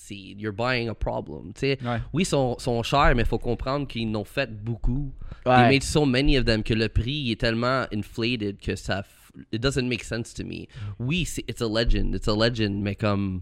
c'est. 0.08 0.16
You're 0.38 0.53
buying 0.53 0.89
a 0.89 0.93
problem. 0.95 1.53
Ouais. 1.62 1.78
oui, 2.14 2.24
ils 2.24 2.26
sont, 2.26 2.58
sont 2.60 2.82
chers, 2.84 3.14
mais 3.16 3.24
il 3.24 3.28
faut 3.28 3.39
comprendre 3.39 3.88
qu'ils 3.88 4.10
n'ont 4.10 4.26
fait 4.26 4.51
beaucoup. 4.64 5.12
They 5.45 5.51
Ouais. 5.53 5.70
made 5.70 5.84
so 5.84 6.06
many 6.06 6.38
of 6.38 6.45
them 6.45 6.64
que 6.64 6.74
le 6.74 6.88
prix 6.89 7.32
est 7.32 7.39
tellement 7.39 7.86
inflated 7.93 8.58
que 8.60 8.76
ça. 8.76 9.03
It 9.51 9.62
doesn't 9.62 9.88
make 9.88 10.03
sense 10.03 10.34
to 10.36 10.43
me. 10.43 10.68
Oui, 10.99 11.26
c'est 11.26 11.43
it's 11.49 11.62
a 11.62 11.68
legend, 11.68 12.16
it's 12.16 12.28
a 12.28 12.36
legend, 12.36 12.82
mais 12.82 12.95
comme. 12.95 13.41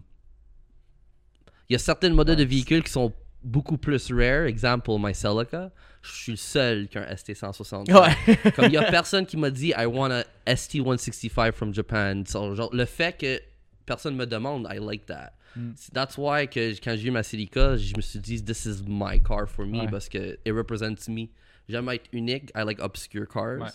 Il 1.68 1.72
y 1.72 1.76
a 1.76 1.78
certains 1.78 2.10
modèles 2.10 2.36
de 2.36 2.44
véhicules 2.44 2.82
qui 2.82 2.90
sont 2.92 3.12
beaucoup 3.42 3.78
plus 3.78 4.10
rare. 4.12 4.46
Exemple, 4.46 4.90
my 4.98 5.14
Celica. 5.14 5.70
Je 6.02 6.10
suis 6.12 6.32
le 6.32 6.36
seul 6.36 6.88
qui 6.88 6.98
a 6.98 7.02
un 7.08 7.14
ST160. 7.14 7.90
Ouais. 7.90 8.50
Comme 8.56 8.66
il 8.66 8.72
y 8.72 8.76
a 8.76 8.82
personne 8.90 9.24
qui 9.24 9.38
m'a 9.38 9.50
dit 9.50 9.72
I 9.74 9.86
want 9.86 10.10
a 10.10 10.24
ST165 10.46 11.52
from 11.52 11.72
Japan. 11.72 12.24
So, 12.26 12.54
genre, 12.54 12.68
le 12.74 12.84
fait 12.84 13.16
que 13.16 13.40
personne 13.86 14.14
me 14.14 14.26
demande, 14.26 14.66
I 14.70 14.78
like 14.78 15.06
that. 15.06 15.32
Mm. 15.56 15.74
That's 15.92 16.16
why 16.18 16.46
que 16.46 16.74
quand 16.82 16.96
j'ai 16.96 17.08
eu 17.08 17.10
ma 17.12 17.22
Celica, 17.22 17.76
je 17.76 17.94
me 17.96 18.02
suis 18.02 18.18
dit 18.18 18.44
this 18.44 18.66
is 18.66 18.82
my 18.86 19.18
car 19.20 19.46
for 19.46 19.64
me 19.66 19.80
Ouais. 19.80 19.90
parce 19.90 20.08
que 20.08 20.36
it 20.44 20.52
represents 20.52 21.08
me. 21.08 21.28
J'aime 21.68 21.88
être 21.88 22.08
unique. 22.12 22.50
I 22.54 22.62
like 22.64 22.80
obscure 22.80 23.26
cars. 23.26 23.60
Ouais. 23.60 23.70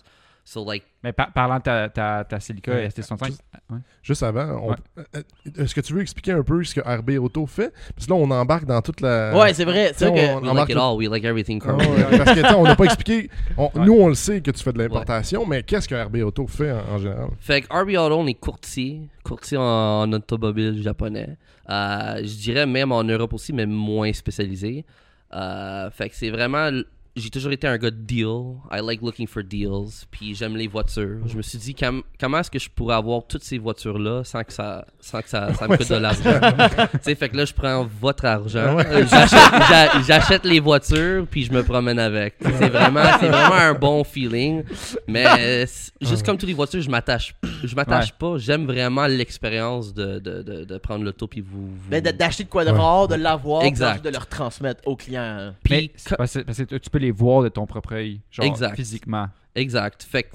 So 0.52 0.66
like 0.66 0.84
Mais 1.04 1.14
par- 1.14 1.32
parlant 1.32 1.58
de 1.58 1.62
ta, 1.62 1.90
ta, 1.90 2.24
ta 2.24 2.40
Celica 2.40 2.72
Ouais. 2.72 2.88
ST65, 2.90 3.30
ouais. 3.70 3.78
Juste 4.02 4.24
avant, 4.24 4.48
on- 4.64 4.70
Ouais. 4.72 4.76
euh, 5.16 5.22
est-ce 5.64 5.76
que 5.76 5.82
tu 5.82 5.94
veux 5.94 6.02
expliquer 6.02 6.32
un 6.32 6.42
peu 6.42 6.64
ce 6.64 6.74
que 6.74 6.82
RB 6.82 7.20
Auto 7.20 7.46
fait? 7.46 7.72
Parce 7.96 8.08
que 8.08 8.12
là, 8.12 8.18
on 8.18 8.32
embarque 8.32 8.66
dans 8.66 8.82
toute 8.82 9.02
la. 9.02 9.38
Ouais, 9.38 9.54
c'est 9.54 9.64
vrai. 9.64 9.92
On- 10.02 10.06
we 10.06 10.50
embarque 10.50 10.56
like 10.56 10.70
it 10.70 10.76
tout- 10.76 10.82
all. 10.82 10.98
We 10.98 11.08
like 11.08 11.24
everything 11.24 11.62
Ah 11.64 11.74
parce 12.18 12.32
que, 12.34 12.42
tu 12.42 12.48
sais, 12.48 12.54
on 12.56 12.64
n'a 12.64 12.76
pas 12.76 12.86
expliqué. 12.86 13.30
on- 13.58 13.66
Ouais. 13.76 13.86
Nous, 13.86 13.94
on 13.94 14.08
le 14.08 14.16
sait 14.16 14.42
que 14.42 14.50
tu 14.50 14.64
fais 14.64 14.74
de 14.74 14.80
l'importation, 14.80 15.46
mais 15.46 15.62
qu'est-ce 15.62 15.88
que 15.88 15.94
RB 15.94 16.24
Auto 16.24 16.48
fait 16.48 16.72
en, 16.72 16.96
en 16.96 16.98
général? 16.98 17.28
Fait 17.40 17.62
que 17.62 17.68
RB 17.72 17.96
Auto, 17.98 18.16
on 18.16 18.26
est 18.26 18.34
courtier. 18.34 19.08
Courtier 19.24 19.58
en, 19.60 19.62
en 20.02 20.14
automobile 20.14 20.82
japonais. 20.82 21.38
Euh, 21.70 22.22
je 22.24 22.36
dirais 22.42 22.66
même 22.66 22.92
en 22.92 23.04
Europe 23.04 23.34
aussi, 23.34 23.54
mais 23.54 23.68
moins 23.68 24.12
spécialisé. 24.14 24.84
Euh, 25.32 25.92
fait 25.92 26.10
que 26.10 26.16
c'est 26.16 26.32
vraiment. 26.32 26.72
J'ai 27.16 27.30
toujours 27.30 27.52
été 27.52 27.68
un 27.68 27.78
gars 27.78 27.92
de 27.92 27.98
deal. 27.98 28.56
I 28.72 28.80
like 28.82 29.02
looking 29.02 29.28
for 29.28 29.44
deals. 29.44 30.06
Puis 30.10 30.36
j'aime 30.36 30.56
les 30.56 30.68
voitures. 30.68 31.20
Je 31.28 31.36
me 31.36 31.42
suis 31.42 31.58
dit, 31.58 31.74
com- 31.76 32.04
comment 32.20 32.40
est-ce 32.40 32.52
que 32.52 32.60
je 32.60 32.70
pourrais 32.70 32.96
avoir 32.96 33.26
toutes 33.28 33.44
ces 33.44 33.58
voitures-là 33.58 34.24
sans 34.24 34.44
que 34.44 34.54
ça, 34.54 34.86
sans 35.02 35.22
que 35.22 35.28
ça, 35.28 35.54
ça 35.54 35.68
me 35.68 35.76
coûte 35.76 35.90
de 35.90 35.96
l'argent? 35.96 36.22
tu 36.94 36.98
sais, 37.02 37.16
fait 37.16 37.28
que 37.30 37.36
là, 37.38 37.46
je 37.46 37.54
prends 37.54 37.86
votre 38.00 38.24
argent. 38.26 38.78
Euh, 38.80 39.06
J'achète, 39.10 39.52
j'a- 39.70 40.02
j'achète 40.04 40.46
les 40.46 40.60
voitures, 40.60 41.26
puis 41.30 41.44
je 41.44 41.52
me 41.52 41.64
promène 41.64 42.00
avec. 42.00 42.36
C'est 42.42 42.70
vraiment, 42.70 43.04
c'est 43.20 43.28
vraiment 43.28 43.56
un 43.56 43.74
bon 43.74 44.04
feeling. 44.04 44.64
Mais 45.08 45.26
euh, 45.40 45.66
juste 46.02 46.26
comme 46.26 46.38
toutes 46.38 46.48
les 46.50 46.54
voitures, 46.56 46.82
je 46.82 46.90
m'attache, 46.90 47.36
je 47.64 47.76
m'attache 47.76 48.14
pas. 48.14 48.38
J'aime 48.38 48.66
vraiment 48.66 49.08
l'expérience 49.08 49.94
de, 49.94 50.20
de, 50.20 50.42
de, 50.44 50.64
de 50.64 50.78
prendre 50.78 51.04
l'auto 51.04 51.28
puis 51.28 51.42
vous. 51.42 51.68
vous- 51.68 51.90
Ben, 51.90 52.02
d'acheter 52.02 52.44
de 52.46 52.50
quoi 52.50 52.64
de 52.64 52.70
rare, 52.72 53.08
de 53.08 53.16
l'avoir, 53.16 53.64
de 54.04 54.10
le 54.10 54.18
retransmettre 54.18 54.82
au 54.88 54.96
client. 54.96 55.54
Puis 55.64 55.74
Mais 55.74 55.92
c'est 55.96 56.16
parce 56.16 56.34
que- 56.34 56.40
parce 56.40 56.58
que 56.60 56.76
tu 56.76 56.90
peux 56.90 56.99
les 57.00 57.12
voir 57.12 57.44
de 57.44 57.50
ton 57.50 57.66
propre 57.66 57.94
œil, 57.94 58.22
genre 58.32 58.46
Exact. 58.46 58.76
physiquement. 58.76 59.28
Exact. 59.56 60.04
Fait 60.04 60.24
que, 60.24 60.30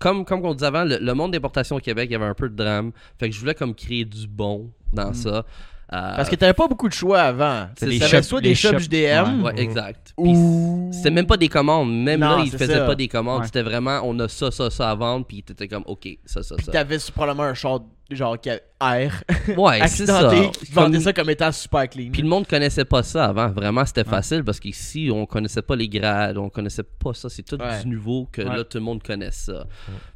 comme, 0.00 0.24
comme 0.24 0.44
on 0.44 0.52
disait 0.54 0.66
avant, 0.66 0.84
le, 0.84 0.98
le 0.98 1.14
monde 1.14 1.32
d'importation 1.32 1.76
au 1.76 1.80
Québec, 1.80 2.08
il 2.10 2.12
y 2.12 2.16
avait 2.16 2.24
un 2.26 2.34
peu 2.34 2.48
de 2.48 2.56
drame. 2.56 2.92
Fait 3.18 3.28
que 3.28 3.34
je 3.34 3.40
voulais 3.40 3.54
comme 3.54 3.74
créer 3.74 4.04
du 4.04 4.26
bon 4.26 4.70
dans 4.92 5.12
ça. 5.14 5.44
Euh, 5.92 6.16
Parce 6.16 6.28
que 6.30 6.36
t'avais 6.36 6.54
pas 6.54 6.66
beaucoup 6.68 6.88
de 6.88 6.94
choix 6.94 7.20
avant. 7.20 7.66
C'est 7.76 7.80
T'avais 7.86 7.98
les 7.98 8.00
shops- 8.06 8.22
soit 8.22 8.40
des 8.40 8.54
shops 8.54 8.78
JDM, 8.78 9.42
Ouais, 9.44 9.52
exact. 9.60 10.14
Ou. 10.16 10.88
C'était 10.92 11.10
même 11.10 11.26
pas 11.26 11.36
des 11.36 11.48
commandes. 11.48 11.92
Même 11.92 12.20
Non, 12.20 12.38
là, 12.38 12.42
ils 12.44 12.50
faisaient 12.50 12.74
ça. 12.78 12.86
pas 12.86 12.94
des 12.94 13.08
commandes. 13.08 13.40
Ouais. 13.40 13.46
C'était 13.46 13.62
vraiment, 13.62 14.00
on 14.04 14.18
a 14.20 14.28
ça, 14.28 14.50
ça, 14.50 14.70
ça 14.70 14.90
à 14.90 14.94
vendre. 14.94 15.26
Puis 15.26 15.42
t'étais 15.42 15.68
comme, 15.68 15.82
OK, 15.86 16.08
ça, 16.24 16.42
ça, 16.42 16.54
Puis 16.56 16.64
ça. 16.64 16.72
t'avais 16.72 16.96
probablement 17.14 17.44
un 17.48 17.54
char 17.54 17.80
genre 18.10 18.38
qui 18.38 18.50
a 18.50 18.60
air 18.80 19.22
Ouais, 19.56 19.80
c'est 19.88 20.04
ça. 20.06 20.18
accidenté 20.28 20.50
qui 20.66 20.72
vendait 20.72 20.96
Comme- 20.98 21.04
ça 21.04 21.12
comme 21.14 21.30
étant 21.30 21.50
super 21.52 21.88
clean. 21.88 22.10
Puis 22.12 22.20
le 22.22 22.28
monde 22.28 22.46
connaissait 22.46 22.84
pas 22.84 23.02
ça 23.02 23.24
avant. 23.26 23.48
Vraiment, 23.50 23.86
c'était 23.86 24.04
facile 24.04 24.44
parce 24.44 24.60
qu'ici, 24.60 25.10
on 25.12 25.24
connaissait 25.24 25.62
pas 25.62 25.76
les 25.76 25.88
grades, 25.88 26.36
on 26.36 26.50
connaissait 26.50 26.82
pas 26.82 27.14
ça. 27.14 27.28
C'est 27.30 27.42
tout 27.42 27.56
Ouais. 27.56 27.82
du 27.82 27.88
nouveau 27.88 28.28
que 28.30 28.42
Ouais. 28.42 28.56
là, 28.56 28.64
tout 28.64 28.76
le 28.78 28.84
monde 28.84 29.02
connaît 29.02 29.30
ça. 29.30 29.66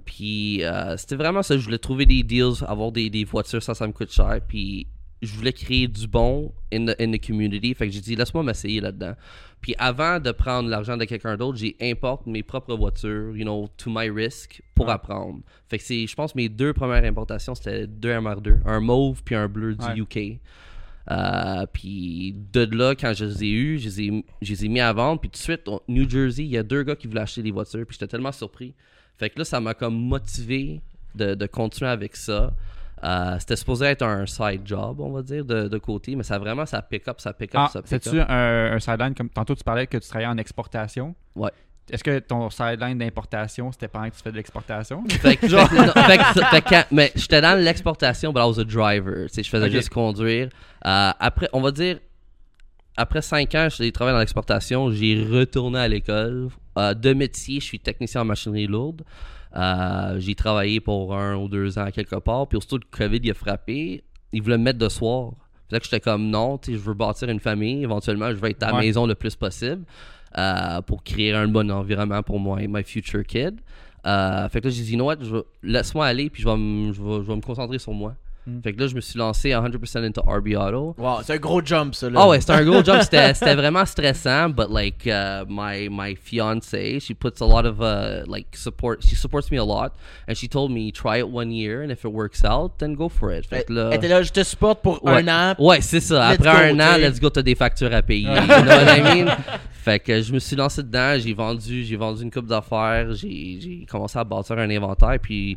Puis 0.04 0.62
euh, 0.64 0.96
c'était 0.96 1.16
vraiment 1.16 1.42
ça. 1.42 1.56
Je 1.56 1.64
voulais 1.64 1.78
trouver 1.78 2.06
des 2.06 2.22
deals, 2.22 2.64
avoir 2.66 2.92
des, 2.92 3.08
des 3.10 3.24
voitures, 3.24 3.62
ça, 3.62 3.74
ça 3.74 3.86
me 3.86 3.92
coûte 3.92 4.12
cher. 4.12 4.40
Puis 4.46 4.86
je 5.22 5.32
voulais 5.34 5.52
créer 5.52 5.88
du 5.88 6.06
bon 6.06 6.52
in 6.72 6.86
the, 6.86 7.00
in 7.00 7.10
the 7.12 7.24
community. 7.26 7.74
Fait 7.74 7.86
que 7.86 7.92
j'ai 7.92 8.00
dit, 8.00 8.16
laisse-moi 8.16 8.42
m'essayer 8.42 8.80
là-dedans. 8.80 9.14
Puis 9.60 9.74
avant 9.78 10.20
de 10.20 10.30
prendre 10.30 10.68
l'argent 10.68 10.96
de 10.96 11.04
quelqu'un 11.06 11.36
d'autre, 11.36 11.58
j'ai 11.58 11.74
importe 11.80 12.26
mes 12.26 12.42
propres 12.42 12.74
voitures, 12.76 13.34
you 13.36 13.42
know, 13.44 13.68
to 13.78 13.90
my 13.90 14.08
risk 14.10 14.62
pour 14.74 14.90
apprendre. 14.90 15.40
Fait 15.68 15.78
que 15.78 15.84
c'est, 15.84 16.06
je 16.06 16.14
pense, 16.14 16.34
mes 16.34 16.48
deux 16.48 16.72
premières 16.72 17.04
importations, 17.04 17.54
c'était 17.54 17.86
deux 17.86 18.10
MR2, 18.10 18.58
un 18.66 18.80
mauve 18.80 19.22
puis 19.24 19.34
un 19.34 19.48
bleu 19.48 19.74
du 19.74 19.84
Ouais. 19.84 19.98
UK. 19.98 20.38
Euh, 21.08 21.66
puis 21.72 22.34
de 22.52 22.68
là, 22.76 22.94
quand 22.96 23.12
je 23.14 23.24
les 23.24 23.44
ai 23.44 23.50
eus, 23.52 23.78
je 23.78 23.88
les 23.88 24.00
ai, 24.02 24.24
je 24.42 24.52
les 24.52 24.64
ai 24.64 24.68
mis 24.68 24.80
à 24.80 24.92
vendre. 24.92 25.20
Puis 25.20 25.30
tout 25.30 25.38
de 25.38 25.42
suite, 25.42 25.66
au 25.68 25.80
New 25.88 26.08
Jersey, 26.08 26.44
il 26.44 26.50
y 26.50 26.58
a 26.58 26.62
deux 26.62 26.82
gars 26.82 26.96
qui 26.96 27.06
voulaient 27.06 27.20
acheter 27.22 27.42
des 27.42 27.52
voitures. 27.52 27.86
Puis 27.86 27.94
j'étais 27.98 28.08
tellement 28.08 28.32
surpris. 28.32 28.74
Fait 29.16 29.30
que 29.30 29.38
là, 29.38 29.44
ça 29.44 29.60
m'a 29.60 29.72
comme 29.74 29.96
motivé 29.96 30.80
de, 31.14 31.34
de 31.34 31.46
continuer 31.46 31.90
avec 31.90 32.16
ça. 32.16 32.52
Euh, 33.04 33.36
C'était 33.38 33.56
supposé 33.56 33.86
être 33.86 34.02
un 34.02 34.24
side 34.26 34.62
job, 34.64 35.00
on 35.00 35.10
va 35.12 35.22
dire, 35.22 35.44
de, 35.44 35.68
de 35.68 35.78
côté. 35.78 36.16
Mais 36.16 36.22
ça 36.22 36.38
vraiment, 36.38 36.64
ça 36.66 36.80
pick 36.82 37.06
up, 37.08 37.20
ça 37.20 37.32
pick 37.32 37.54
up, 37.54 37.60
Ah, 37.64 37.70
ça 37.72 37.82
pick 37.82 37.88
c'est-tu 37.88 38.20
up. 38.20 38.26
un, 38.28 38.72
un 38.74 38.78
sideline 38.80 39.14
comme 39.14 39.28
tantôt 39.28 39.54
tu 39.54 39.62
parlais 39.64 39.86
que 39.86 39.98
tu 39.98 40.08
travaillais 40.08 40.30
en 40.30 40.38
exportation? 40.38 41.14
Ouais. 41.34 41.50
Est-ce 41.90 42.02
que 42.02 42.18
ton 42.18 42.50
sideline 42.50 42.98
d'importation, 42.98 43.70
c'était 43.70 43.86
pendant 43.86 44.08
que 44.10 44.16
tu 44.16 44.22
fais 44.22 44.32
de 44.32 44.36
l'exportation? 44.36 45.04
Fait 45.08 45.36
que, 45.36 45.46
non, 45.52 45.66
fait 45.66 46.18
que- 46.18 46.44
fait 46.46 46.62
que 46.62 46.68
quand- 46.68 46.86
mais 46.90 47.12
j'étais 47.14 47.40
dans 47.40 47.56
l'exportation, 47.62 48.32
but 48.32 48.40
I 48.40 48.44
was 48.46 48.58
a 48.60 48.64
driver. 48.64 49.28
Je 49.32 49.42
faisais 49.48 49.70
juste 49.70 49.90
conduire. 49.90 50.48
Euh, 50.84 51.10
après, 51.20 51.48
on 51.52 51.60
va 51.60 51.70
dire, 51.70 52.00
après 52.96 53.22
5 53.22 53.54
ans, 53.54 53.68
j'ai 53.70 53.92
travaillé 53.92 54.14
dans 54.14 54.20
l'exportation. 54.20 54.90
J'ai 54.90 55.22
retourné 55.30 55.78
à 55.78 55.86
l'école. 55.86 56.48
Euh, 56.78 56.94
de 56.94 57.12
métier, 57.12 57.60
je 57.60 57.64
suis 57.66 57.78
technicien 57.78 58.22
en 58.22 58.24
machinerie 58.24 58.66
lourde. 58.66 59.02
Euh, 59.56 60.18
j'ai 60.20 60.34
travaillé 60.34 60.80
pour 60.80 61.14
un 61.16 61.34
ou 61.36 61.48
deux 61.48 61.78
ans 61.78 61.88
quelque 61.90 62.16
part. 62.16 62.46
Puis 62.46 62.58
aussitôt 62.58 62.76
le 62.78 62.84
COVID 62.90 63.20
il 63.22 63.30
a 63.30 63.34
frappé, 63.34 64.04
ils 64.32 64.42
voulaient 64.42 64.58
me 64.58 64.64
mettre 64.64 64.78
de 64.78 64.88
soir. 64.88 65.32
Fait 65.70 65.78
que 65.78 65.84
j'étais 65.84 66.00
comme 66.00 66.28
non, 66.30 66.60
je 66.66 66.76
veux 66.76 66.94
bâtir 66.94 67.28
une 67.28 67.40
famille. 67.40 67.82
Éventuellement, 67.82 68.28
je 68.30 68.36
veux 68.36 68.50
être 68.50 68.62
à 68.62 68.68
la 68.72 68.74
Ouais. 68.76 68.80
maison 68.86 69.06
le 69.06 69.14
plus 69.14 69.34
possible 69.34 69.84
euh, 70.38 70.80
pour 70.82 71.02
créer 71.02 71.32
un 71.32 71.48
bon 71.48 71.70
environnement 71.70 72.22
pour 72.22 72.38
moi 72.38 72.62
et 72.62 72.68
my 72.68 72.84
future 72.84 73.24
kid. 73.24 73.60
Euh, 74.06 74.48
fait 74.48 74.60
que 74.60 74.68
là, 74.68 74.70
j'ai 74.74 74.82
dit, 74.84 74.92
you 74.92 74.96
know 74.96 75.06
what, 75.06 75.16
je 75.20 75.34
vais- 75.34 75.42
laisse-moi 75.64 76.06
aller, 76.06 76.30
puis 76.30 76.42
je 76.42 76.48
vais, 76.48 76.56
me- 76.56 76.92
je, 76.92 77.02
vais, 77.02 77.14
je 77.16 77.20
vais 77.26 77.34
me 77.36 77.40
concentrer 77.40 77.78
sur 77.80 77.92
moi. 77.92 78.14
Mm. 78.46 78.60
Fait 78.62 78.72
que 78.72 78.80
là, 78.80 78.86
je 78.86 78.94
me 78.94 79.00
suis 79.00 79.18
lancé 79.18 79.52
à 79.52 79.60
100% 79.60 80.04
into 80.04 80.22
RB 80.22 80.54
Auto. 80.56 80.94
Wow, 80.98 81.22
c'est 81.24 81.34
un 81.34 81.38
gros 81.38 81.60
jump, 81.64 81.94
ça. 81.94 82.08
Là. 82.08 82.20
Oh 82.24 82.30
ouais, 82.30 82.40
c'était 82.40 82.52
un 82.52 82.64
gros 82.64 82.84
jump. 82.84 83.02
C'était 83.02 83.34
c'était 83.34 83.54
vraiment 83.56 83.84
stressant, 83.84 84.50
but 84.50 84.70
like 84.70 85.06
uh, 85.06 85.44
my 85.48 85.88
my 85.90 86.14
fiance, 86.14 87.00
she 87.00 87.12
puts 87.12 87.40
a 87.40 87.44
lot 87.44 87.66
of 87.66 87.80
uh, 87.80 88.24
like 88.26 88.56
support. 88.56 89.02
She 89.02 89.16
supports 89.16 89.50
me 89.50 89.58
a 89.58 89.64
lot, 89.64 89.92
and 90.28 90.34
she 90.36 90.48
told 90.48 90.70
me 90.70 90.92
try 90.92 91.18
it 91.18 91.28
one 91.28 91.50
year, 91.50 91.82
and 91.82 91.90
if 91.90 92.04
it 92.04 92.12
works 92.12 92.44
out, 92.44 92.78
then 92.78 92.94
go 92.94 93.08
for 93.08 93.32
it. 93.32 93.46
Fait 93.46 93.64
que 93.66 93.72
là, 93.72 93.90
Elle 93.90 93.98
était 93.98 94.08
là, 94.08 94.22
je 94.22 94.32
te 94.32 94.42
supporte 94.44 94.80
pour 94.82 95.04
ouais, 95.04 95.28
un 95.28 95.52
an. 95.52 95.54
ouais, 95.58 95.80
c'est 95.80 96.00
ça. 96.00 96.30
Let's 96.30 96.40
Après 96.46 96.72
go, 96.72 96.80
un 96.80 96.80
an, 96.80 96.92
t'sais. 96.94 97.00
let's 97.00 97.20
go, 97.20 97.30
t'as 97.30 97.42
des 97.42 97.54
factures 97.56 97.92
à 97.92 98.02
payer. 98.02 98.28
You 98.28 98.46
know 98.46 98.66
what 98.66 98.96
I 98.96 99.02
mean? 99.02 99.36
Fait 99.86 100.00
que 100.00 100.20
je 100.20 100.32
me 100.32 100.40
suis 100.40 100.56
lancé 100.56 100.82
dedans, 100.82 101.16
j'ai 101.16 101.32
vendu, 101.32 101.84
j'ai 101.84 101.94
vendu 101.94 102.22
une 102.24 102.30
coupe 102.32 102.46
d'affaires, 102.48 103.12
j'ai 103.14 103.58
j'ai 103.60 103.86
commencé 103.88 104.18
à 104.18 104.24
bâtir 104.24 104.58
un 104.58 104.68
inventaire, 104.68 105.16
puis 105.22 105.56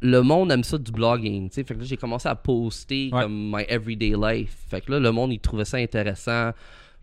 le 0.00 0.20
monde 0.22 0.50
aime 0.52 0.64
ça 0.64 0.78
du 0.78 0.90
blogging. 0.92 1.50
Fait 1.50 1.64
que 1.64 1.74
là, 1.74 1.84
j'ai 1.84 1.96
commencé 1.96 2.28
à 2.28 2.34
poster 2.34 3.10
Ouais. 3.12 3.22
comme 3.22 3.50
my 3.56 3.64
everyday 3.68 4.14
life. 4.16 4.56
Fait 4.68 4.80
que 4.80 4.90
là, 4.92 4.98
le 5.00 5.10
monde, 5.12 5.32
il 5.32 5.38
trouvait 5.40 5.64
ça 5.64 5.76
intéressant. 5.78 6.50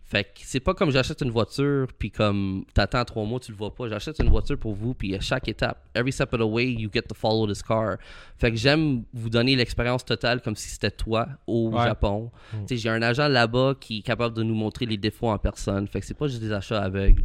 Fait 0.04 0.24
que 0.24 0.40
c'est 0.42 0.60
pas 0.60 0.74
comme 0.74 0.90
j'achète 0.90 1.22
une 1.22 1.30
voiture, 1.30 1.86
puis 1.98 2.10
comme 2.10 2.66
t'attends 2.74 3.02
trois 3.06 3.24
mois, 3.24 3.40
tu 3.40 3.50
le 3.50 3.56
vois 3.56 3.74
pas. 3.74 3.88
J'achète 3.88 4.18
une 4.18 4.28
voiture 4.28 4.58
pour 4.58 4.74
vous, 4.74 4.92
puis 4.92 5.14
à 5.16 5.20
chaque 5.20 5.48
étape, 5.48 5.82
every 5.94 6.12
step 6.12 6.34
of 6.34 6.40
the 6.40 6.42
way, 6.42 6.70
you 6.70 6.90
get 6.92 7.02
to 7.02 7.14
follow 7.14 7.46
this 7.46 7.62
car. 7.62 7.96
Fait 8.36 8.50
que 8.50 8.56
j'aime 8.58 9.04
vous 9.14 9.30
donner 9.30 9.56
l'expérience 9.56 10.04
totale 10.04 10.42
comme 10.42 10.54
si 10.54 10.68
c'était 10.68 10.90
toi 10.90 11.28
au 11.46 11.70
Ouais. 11.70 11.84
Japon. 11.86 12.30
Sais, 12.66 12.76
j'ai 12.76 12.90
un 12.90 13.00
agent 13.00 13.26
là-bas 13.26 13.74
qui 13.80 14.00
est 14.00 14.02
capable 14.02 14.36
de 14.36 14.42
nous 14.42 14.54
montrer 14.54 14.84
les 14.84 14.98
défauts 14.98 15.30
en 15.30 15.38
personne. 15.38 15.88
Fait 15.88 16.00
que 16.00 16.04
c'est 16.06 16.12
pas 16.18 16.26
juste 16.28 16.42
des 16.42 16.52
achats 16.52 16.82
aveugles. 16.82 17.24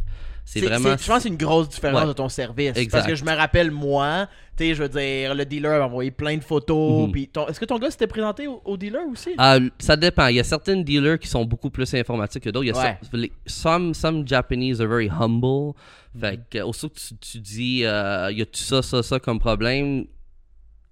C'est 0.50 0.60
vraiment. 0.60 0.96
Je 0.96 1.06
pense 1.06 1.16
que 1.16 1.22
c'est 1.24 1.28
une 1.28 1.36
grosse 1.36 1.68
différence 1.68 2.00
Ouais. 2.02 2.06
de 2.08 2.12
ton 2.14 2.28
service. 2.30 2.76
Exact. 2.76 2.90
Parce 2.92 3.06
que 3.06 3.14
je 3.14 3.22
me 3.24 3.32
rappelle, 3.36 3.70
moi, 3.70 4.28
tu 4.56 4.64
sais, 4.64 4.74
je 4.74 4.82
veux 4.82 4.88
dire, 4.88 5.34
le 5.34 5.44
dealer 5.44 5.78
m'a 5.78 5.84
envoyé 5.84 6.10
plein 6.10 6.36
de 6.38 6.42
photos. 6.42 7.06
Mhm. 7.06 7.12
puis 7.12 7.28
ton- 7.28 7.46
Est-ce 7.48 7.60
que 7.60 7.66
ton 7.66 7.78
gars 7.78 7.90
s'était 7.90 8.06
présenté 8.06 8.46
au, 8.46 8.62
au 8.64 8.76
dealer 8.78 9.02
aussi? 9.12 9.30
Ah, 9.36 9.58
ça 9.78 9.94
dépend. 9.96 10.26
Il 10.28 10.36
y 10.36 10.40
a 10.40 10.44
certains 10.44 10.76
dealers 10.76 11.18
qui 11.18 11.28
sont 11.28 11.44
beaucoup 11.44 11.68
plus 11.68 11.92
informatiques 11.94 12.44
que 12.44 12.50
d'autres. 12.50 12.64
Il 12.66 12.72
a 12.74 12.78
Ouais. 12.80 12.98
les- 13.12 13.32
some, 13.46 13.92
some 13.92 14.26
Japanese 14.26 14.80
are 14.80 14.88
very 14.88 15.10
humble. 15.10 15.74
Fait 16.18 16.40
que, 16.50 16.58
aussitôt 16.62 16.88
que 16.88 16.98
tu, 16.98 17.14
tu 17.16 17.38
dis, 17.40 17.84
euh, 17.84 18.32
y 18.32 18.40
a-tu 18.40 18.62
ça, 18.62 18.80
ça, 18.80 19.02
ça 19.02 19.20
comme 19.20 19.38
problème, 19.38 20.06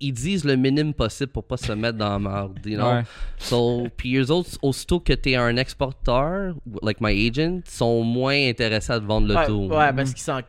ils 0.00 0.12
disent 0.12 0.44
le 0.44 0.56
minimum 0.56 0.92
possible 0.94 1.32
pour 1.32 1.44
pas 1.44 1.56
se 1.56 1.72
mettre 1.72 1.96
dans 1.98 2.10
la 2.10 2.18
merde, 2.18 2.58
you 2.64 2.76
know? 2.76 2.90
Ouais. 2.92 3.02
So, 3.38 3.88
puis 3.96 4.16
eux 4.16 4.30
autres, 4.30 4.50
aussitôt 4.62 5.00
que 5.00 5.12
t'es 5.14 5.36
un 5.36 5.56
exporteur, 5.56 6.54
like 6.82 6.98
my 7.00 7.28
agent, 7.28 7.60
sont 7.66 8.02
moins 8.02 8.48
intéressés 8.48 8.92
à 8.92 9.00
te 9.00 9.04
vendre 9.04 9.34
ouais, 9.34 9.48
l'auto. 9.48 9.74
ouais, 9.74 9.92
parce 9.94 10.10
qu'ils 10.12 10.22
s'en. 10.22 10.40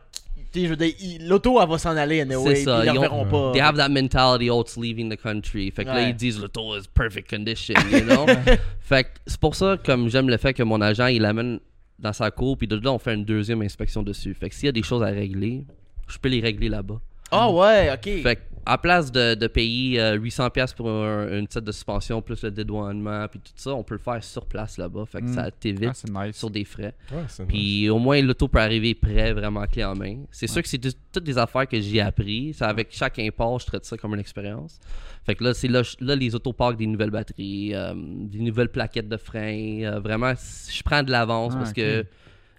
tu 0.52 0.60
sais, 0.60 0.64
je 0.64 0.68
veux 0.70 0.76
dire, 0.76 0.94
l'auto, 1.22 1.60
elle 1.62 1.68
va 1.68 1.78
s'en 1.78 1.96
aller 1.96 2.20
anyway. 2.20 2.56
C'est 2.56 2.64
ça, 2.64 2.84
ils 2.84 2.92
ils 2.94 2.98
ont- 2.98 3.26
pas. 3.26 3.52
They 3.52 3.60
have 3.60 3.76
that 3.76 3.88
mentality, 3.88 4.50
oh, 4.50 4.62
it's 4.62 4.76
leaving 4.76 5.10
the 5.10 5.16
country. 5.20 5.70
Fait 5.70 5.84
que 5.84 5.88
là, 5.90 5.96
Ouais. 5.96 6.10
ils 6.10 6.16
disent 6.16 6.38
l'auto 6.40 6.76
is 6.76 6.82
perfect 6.92 7.30
condition, 7.30 7.74
you 7.90 8.00
know? 8.00 8.26
fait 8.80 9.04
que 9.04 9.08
c'est 9.26 9.40
pour 9.40 9.54
ça, 9.54 9.76
comme 9.84 10.08
j'aime 10.08 10.28
le 10.28 10.36
fait 10.36 10.52
que 10.52 10.62
mon 10.62 10.80
agent, 10.80 11.06
il 11.06 11.22
l'amène 11.22 11.60
dans 11.98 12.12
sa 12.12 12.30
cour, 12.30 12.56
puis 12.56 12.68
de 12.68 12.76
là, 12.76 12.92
on 12.92 12.98
fait 12.98 13.14
une 13.14 13.24
deuxième 13.24 13.62
inspection 13.62 14.02
dessus. 14.02 14.34
Fait 14.34 14.48
que 14.50 14.54
s'il 14.54 14.66
y 14.66 14.68
a 14.68 14.72
des 14.72 14.82
choses 14.82 15.02
à 15.02 15.06
régler, 15.06 15.64
je 16.06 16.18
peux 16.18 16.28
les 16.28 16.40
régler 16.40 16.68
là-bas. 16.68 17.00
Ah 17.30 17.50
ouais, 17.50 17.90
ok. 17.92 18.22
Fait 18.22 18.36
que, 18.36 18.40
à 18.68 18.78
place 18.78 19.10
de, 19.10 19.34
de 19.34 19.46
payer 19.46 19.98
euh, 20.00 20.18
800$ 20.18 20.74
pour 20.74 20.88
un- 20.90 21.38
une 21.38 21.46
set 21.48 21.64
de 21.64 21.72
suspension, 21.72 22.20
plus 22.22 22.42
le 22.42 22.50
dédouanement, 22.50 23.26
puis 23.28 23.40
tout 23.40 23.52
ça, 23.56 23.74
on 23.74 23.82
peut 23.82 23.94
le 23.94 24.00
faire 24.00 24.22
sur 24.22 24.44
place 24.46 24.76
là-bas. 24.78 25.04
Fait 25.06 25.20
que 25.20 25.26
Mm. 25.26 25.34
ça 25.34 25.50
t'évite 25.50 26.04
Ah, 26.14 26.26
nice. 26.26 26.36
sur 26.36 26.50
des 26.50 26.64
frais. 26.64 26.94
Ouais, 27.10 27.22
c'est 27.28 27.42
nice. 27.44 27.48
Puis 27.52 27.88
au 27.88 27.98
moins 27.98 28.20
l'auto 28.22 28.46
peut 28.46 28.58
arriver 28.60 28.94
prêt, 28.94 29.32
vraiment 29.32 29.64
clé 29.66 29.84
en 29.84 29.94
main. 29.96 30.18
C'est 30.30 30.46
sûr 30.46 30.62
que 30.62 30.68
c'est 30.68 30.78
de- 30.78 30.92
toutes 31.12 31.24
des 31.24 31.38
affaires 31.38 31.66
que 31.66 31.80
j'ai 31.80 32.00
appris. 32.00 32.52
C'est 32.54 32.64
avec 32.64 32.88
chaque 32.90 33.18
import, 33.18 33.58
je 33.58 33.66
traite 33.66 33.84
ça 33.84 33.96
comme 33.96 34.14
une 34.14 34.20
expérience. 34.20 34.78
Fait 35.24 35.34
que 35.34 35.44
là, 35.44 35.54
c'est 35.54 35.68
là, 35.68 35.82
là 36.00 36.14
les 36.14 36.34
autos 36.34 36.52
parquent 36.52 36.78
des 36.78 36.86
nouvelles 36.86 37.10
batteries, 37.10 37.74
euh, 37.74 37.92
des 37.96 38.38
nouvelles 38.40 38.68
plaquettes 38.70 39.08
de 39.08 39.16
frein. 39.16 39.80
euh, 39.84 40.00
vraiment, 40.00 40.32
je 40.34 40.82
prends 40.82 41.02
de 41.02 41.10
l'avance 41.10 41.52
Ah, 41.54 41.58
parce 41.58 41.72
que 41.72 42.04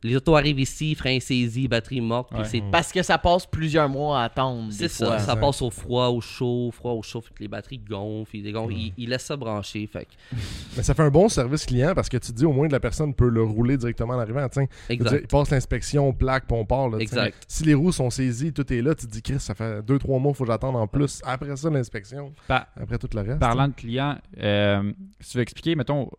les 0.03 0.15
autos 0.15 0.35
arrivent 0.35 0.59
ici, 0.59 0.95
frein 0.95 1.19
saisi, 1.19 1.67
batterie 1.67 2.01
morte. 2.01 2.31
Ouais. 2.33 2.45
c'est 2.45 2.61
Parce 2.71 2.91
que 2.91 3.01
ça 3.03 3.17
passe 3.17 3.45
plusieurs 3.45 3.89
mois 3.89 4.21
à 4.21 4.25
attendre. 4.25 4.67
c'est 4.71 4.87
ça, 4.87 5.05
fois. 5.05 5.19
ça 5.19 5.35
passe 5.35 5.61
au 5.61 5.69
froid, 5.69 6.07
au 6.07 6.21
chaud, 6.21 6.67
au 6.67 6.71
froid, 6.71 6.91
au 6.93 7.01
chaud, 7.01 7.21
fait 7.21 7.33
que 7.33 7.39
les 7.41 7.47
batteries 7.47 7.79
gonflent, 7.79 8.35
ils, 8.35 8.43
dégonflent, 8.43 8.73
ils, 8.73 8.93
ils 8.97 9.09
laissent 9.09 9.25
ça 9.25 9.35
brancher, 9.35 9.87
fait 9.87 10.05
que- 10.05 10.35
Mais 10.77 10.83
ça 10.83 10.93
fait 10.93 11.03
un 11.03 11.09
bon 11.09 11.27
service 11.29 11.65
client 11.65 11.93
parce 11.93 12.09
que 12.09 12.17
tu 12.17 12.31
te 12.31 12.37
dis 12.37 12.45
au 12.45 12.53
moins 12.53 12.67
que 12.67 12.73
la 12.73 12.79
personne 12.79 13.13
peut 13.13 13.29
le 13.29 13.43
rouler 13.43 13.77
directement 13.77 14.13
en 14.13 14.19
arrivant. 14.19 14.47
Tiens, 14.49 14.65
il 14.89 14.99
passe 15.27 15.49
l'inspection, 15.51 16.13
plaque, 16.13 16.45
puis 16.47 16.57
on 16.57 16.65
part. 16.65 16.89
Là, 16.89 16.97
tiens. 16.97 17.01
Exact. 17.01 17.43
Si 17.47 17.63
les 17.63 17.73
roues 17.73 17.91
sont 17.91 18.09
saisies, 18.09 18.53
tout 18.53 18.71
est 18.71 18.81
là, 18.81 18.95
tu 18.95 19.05
te 19.07 19.11
dis, 19.11 19.21
Chris, 19.21 19.39
ça 19.39 19.53
fait 19.55 19.81
2-3 19.81 20.19
mois, 20.21 20.33
faut 20.33 20.43
que 20.45 20.51
j'attende 20.51 20.75
en 20.75 20.87
plus. 20.87 21.21
Après 21.25 21.55
ça, 21.55 21.69
l'inspection. 21.69 22.33
Après 22.47 22.97
tout 22.97 23.09
le 23.13 23.21
reste. 23.21 23.39
Parlant 23.39 23.67
de 23.67 23.73
clients, 23.73 24.17
euh, 24.39 24.91
si 25.19 25.31
tu 25.31 25.37
veux 25.37 25.43
expliquer, 25.43 25.75
mettons, 25.75 26.09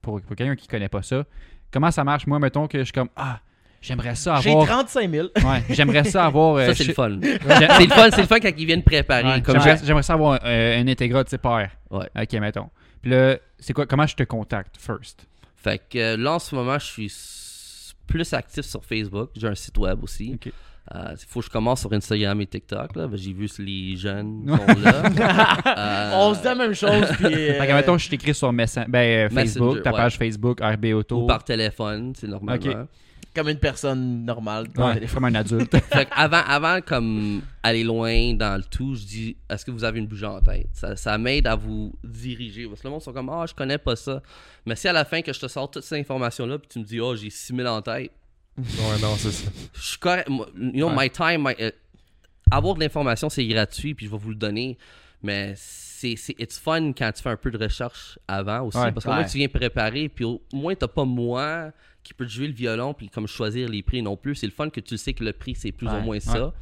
pour, 0.00 0.20
pour 0.22 0.36
quelqu'un 0.36 0.56
qui 0.56 0.68
connaît 0.68 0.88
pas 0.88 1.02
ça, 1.02 1.24
comment 1.72 1.90
ça 1.90 2.04
marche? 2.04 2.26
Moi, 2.26 2.38
mettons 2.38 2.66
que 2.66 2.78
je 2.78 2.84
suis 2.84 2.92
comme, 2.92 3.08
ah, 3.16 3.40
j'aimerais 3.80 4.14
ça 4.14 4.40
J'ai 4.40 4.50
avoir. 4.50 4.66
35 4.66 5.10
000. 5.10 5.28
Ouais, 5.36 5.62
j'aimerais 5.70 6.04
ça 6.04 6.26
avoir. 6.26 6.56
euh, 6.56 6.66
Ça, 6.68 6.74
c'est 6.74 6.84
je- 6.84 6.88
le 6.88 6.94
fun. 6.94 7.18
j'ai- 7.22 7.38
c'est 7.38 7.84
le 7.86 7.88
fun, 7.94 8.08
c'est 8.10 8.20
le 8.22 8.26
fun 8.26 8.40
quand 8.40 8.50
ils 8.56 8.66
viennent 8.66 8.82
préparer. 8.82 9.24
Ouais, 9.24 9.42
comme 9.42 9.60
j'aimerais, 9.60 9.80
j'aimerais 9.84 10.02
ça 10.02 10.14
avoir 10.14 10.40
euh, 10.44 10.80
un 10.80 10.86
Integra 10.88 11.24
de 11.24 11.28
type 11.28 11.44
R. 11.44 11.66
Ouais. 11.90 12.08
Ok, 12.16 12.32
mettons. 12.34 12.68
Puis 13.02 13.10
là, 13.10 13.36
c'est 13.58 13.72
quoi, 13.72 13.86
comment 13.86 14.06
je 14.06 14.16
te 14.16 14.22
contacte 14.24 14.76
first? 14.78 15.26
Fait 15.56 15.78
que 15.90 15.98
euh, 15.98 16.16
là, 16.16 16.34
en 16.34 16.38
ce 16.38 16.54
moment, 16.54 16.78
je 16.78 16.84
suis 16.86 17.12
plus 18.06 18.32
actif 18.32 18.64
sur 18.64 18.84
Facebook. 18.84 19.30
J'ai 19.36 19.48
un 19.48 19.54
site 19.54 19.76
web 19.78 20.02
aussi. 20.02 20.32
Ok. 20.34 20.52
Il 20.94 21.16
faut 21.28 21.40
que 21.40 21.46
je 21.46 21.50
commence 21.50 21.80
sur 21.80 21.92
Instagram 21.92 22.40
et 22.40 22.46
TikTok. 22.46 22.96
là. 22.96 23.08
J'ai 23.14 23.32
vu 23.32 23.46
que 23.48 23.60
les 23.62 23.96
jeunes 23.96 24.44
sont 24.48 24.80
là. 24.80 25.02
Euh, 25.66 26.10
On 26.14 26.34
se 26.34 26.38
dit 26.40 26.44
la 26.46 26.54
même 26.54 26.74
chose. 26.74 27.06
Puis, 27.16 27.26
euh, 27.26 27.54
Fait 27.60 27.66
que, 27.66 27.72
mettons, 27.72 27.98
je 27.98 28.08
t'écris 28.08 28.34
sur 28.34 28.52
Messen- 28.52 28.88
ben, 28.88 29.26
euh, 29.26 29.28
Facebook, 29.28 29.66
Messenger, 29.68 29.82
ta 29.82 29.90
ouais. 29.90 29.96
page 29.96 30.16
Facebook, 30.16 30.60
RB 30.62 30.84
Auto. 30.94 31.22
Ou 31.24 31.26
par 31.26 31.44
téléphone, 31.44 32.12
c'est. 32.16 32.28
Ok. 32.32 32.68
Comme 33.34 33.50
une 33.50 33.58
personne 33.58 34.24
normale. 34.24 34.66
Ouais, 34.76 34.94
téléphone. 34.94 35.14
comme 35.16 35.24
un 35.26 35.34
adulte. 35.34 35.76
Fait 35.92 36.06
que 36.06 36.10
avant, 36.16 36.40
avant 36.48 36.80
comme 36.80 37.42
aller 37.62 37.84
loin 37.84 38.32
dans 38.34 38.56
le 38.56 38.64
tout, 38.64 38.94
je 38.96 39.04
dis 39.04 39.36
est-ce 39.48 39.64
que 39.64 39.70
vous 39.70 39.84
avez 39.84 39.98
une 40.00 40.06
bougie 40.06 40.24
en 40.24 40.40
tête? 40.40 40.66
Ça, 40.72 40.96
ça 40.96 41.18
m'aide 41.18 41.46
à 41.46 41.54
vous 41.54 41.92
diriger. 42.02 42.66
Parce 42.66 42.80
que 42.80 42.88
le 42.88 42.92
monde 42.92 43.02
sont 43.02 43.12
comme 43.12 43.28
ah 43.28 43.44
je 43.46 43.54
connais 43.54 43.78
pas 43.78 43.94
ça. 43.94 44.22
Mais 44.66 44.74
si 44.74 44.88
à 44.88 44.92
la 44.92 45.04
fin 45.04 45.20
que 45.20 45.32
je 45.32 45.38
te 45.38 45.46
sors 45.46 45.70
toutes 45.70 45.84
ces 45.84 46.00
informations 46.00 46.46
là 46.46 46.58
puis 46.58 46.68
tu 46.68 46.78
me 46.80 46.84
dis 46.84 47.00
oh 47.00 47.14
j'ai 47.14 47.30
6000 47.30 47.66
en 47.68 47.82
tête, 47.82 48.10
Ouais, 48.58 48.98
non, 49.00 49.14
c'est 49.16 49.30
ça. 49.32 49.50
je 49.74 49.80
suis 49.80 49.98
correct. 49.98 50.28
You 50.28 50.72
know, 50.72 50.88
Ouais. 50.90 51.04
my 51.04 51.10
time, 51.10 51.44
my- 51.48 51.54
euh, 51.60 51.70
avoir 52.50 52.74
de 52.74 52.80
l'information, 52.80 53.28
c'est 53.30 53.46
gratuit, 53.46 53.94
puis 53.94 54.06
je 54.06 54.10
vais 54.10 54.18
vous 54.18 54.30
le 54.30 54.34
donner. 54.36 54.76
Mais 55.22 55.54
c'est, 55.56 56.14
c'est 56.16 56.34
it's 56.38 56.58
fun 56.58 56.92
quand 56.92 57.10
tu 57.12 57.22
fais 57.22 57.30
un 57.30 57.36
peu 57.36 57.50
de 57.50 57.58
recherche 57.58 58.18
avant 58.28 58.62
aussi. 58.66 58.78
Ouais. 58.78 58.92
parce 58.92 59.04
qu'au 59.04 59.12
moins, 59.12 59.24
tu 59.24 59.38
viens 59.38 59.48
préparer, 59.48 60.08
puis 60.08 60.24
au 60.24 60.40
moins, 60.52 60.74
t'as 60.74 60.86
pas 60.88 61.04
moi 61.04 61.72
qui 62.04 62.14
peut 62.14 62.24
te 62.24 62.30
jouer 62.30 62.46
le 62.46 62.54
violon, 62.54 62.94
puis 62.94 63.08
comme 63.08 63.26
choisir 63.26 63.68
les 63.68 63.82
prix 63.82 64.00
non 64.02 64.16
plus. 64.16 64.34
C'est 64.36 64.46
le 64.46 64.52
fun 64.52 64.70
que 64.70 64.80
tu 64.80 64.96
sais 64.96 65.12
que 65.12 65.24
le 65.24 65.32
prix, 65.32 65.54
c'est 65.56 65.72
plus 65.72 65.88
Ouais. 65.88 65.94
ou 65.94 66.00
moins 66.00 66.20
ça. 66.20 66.52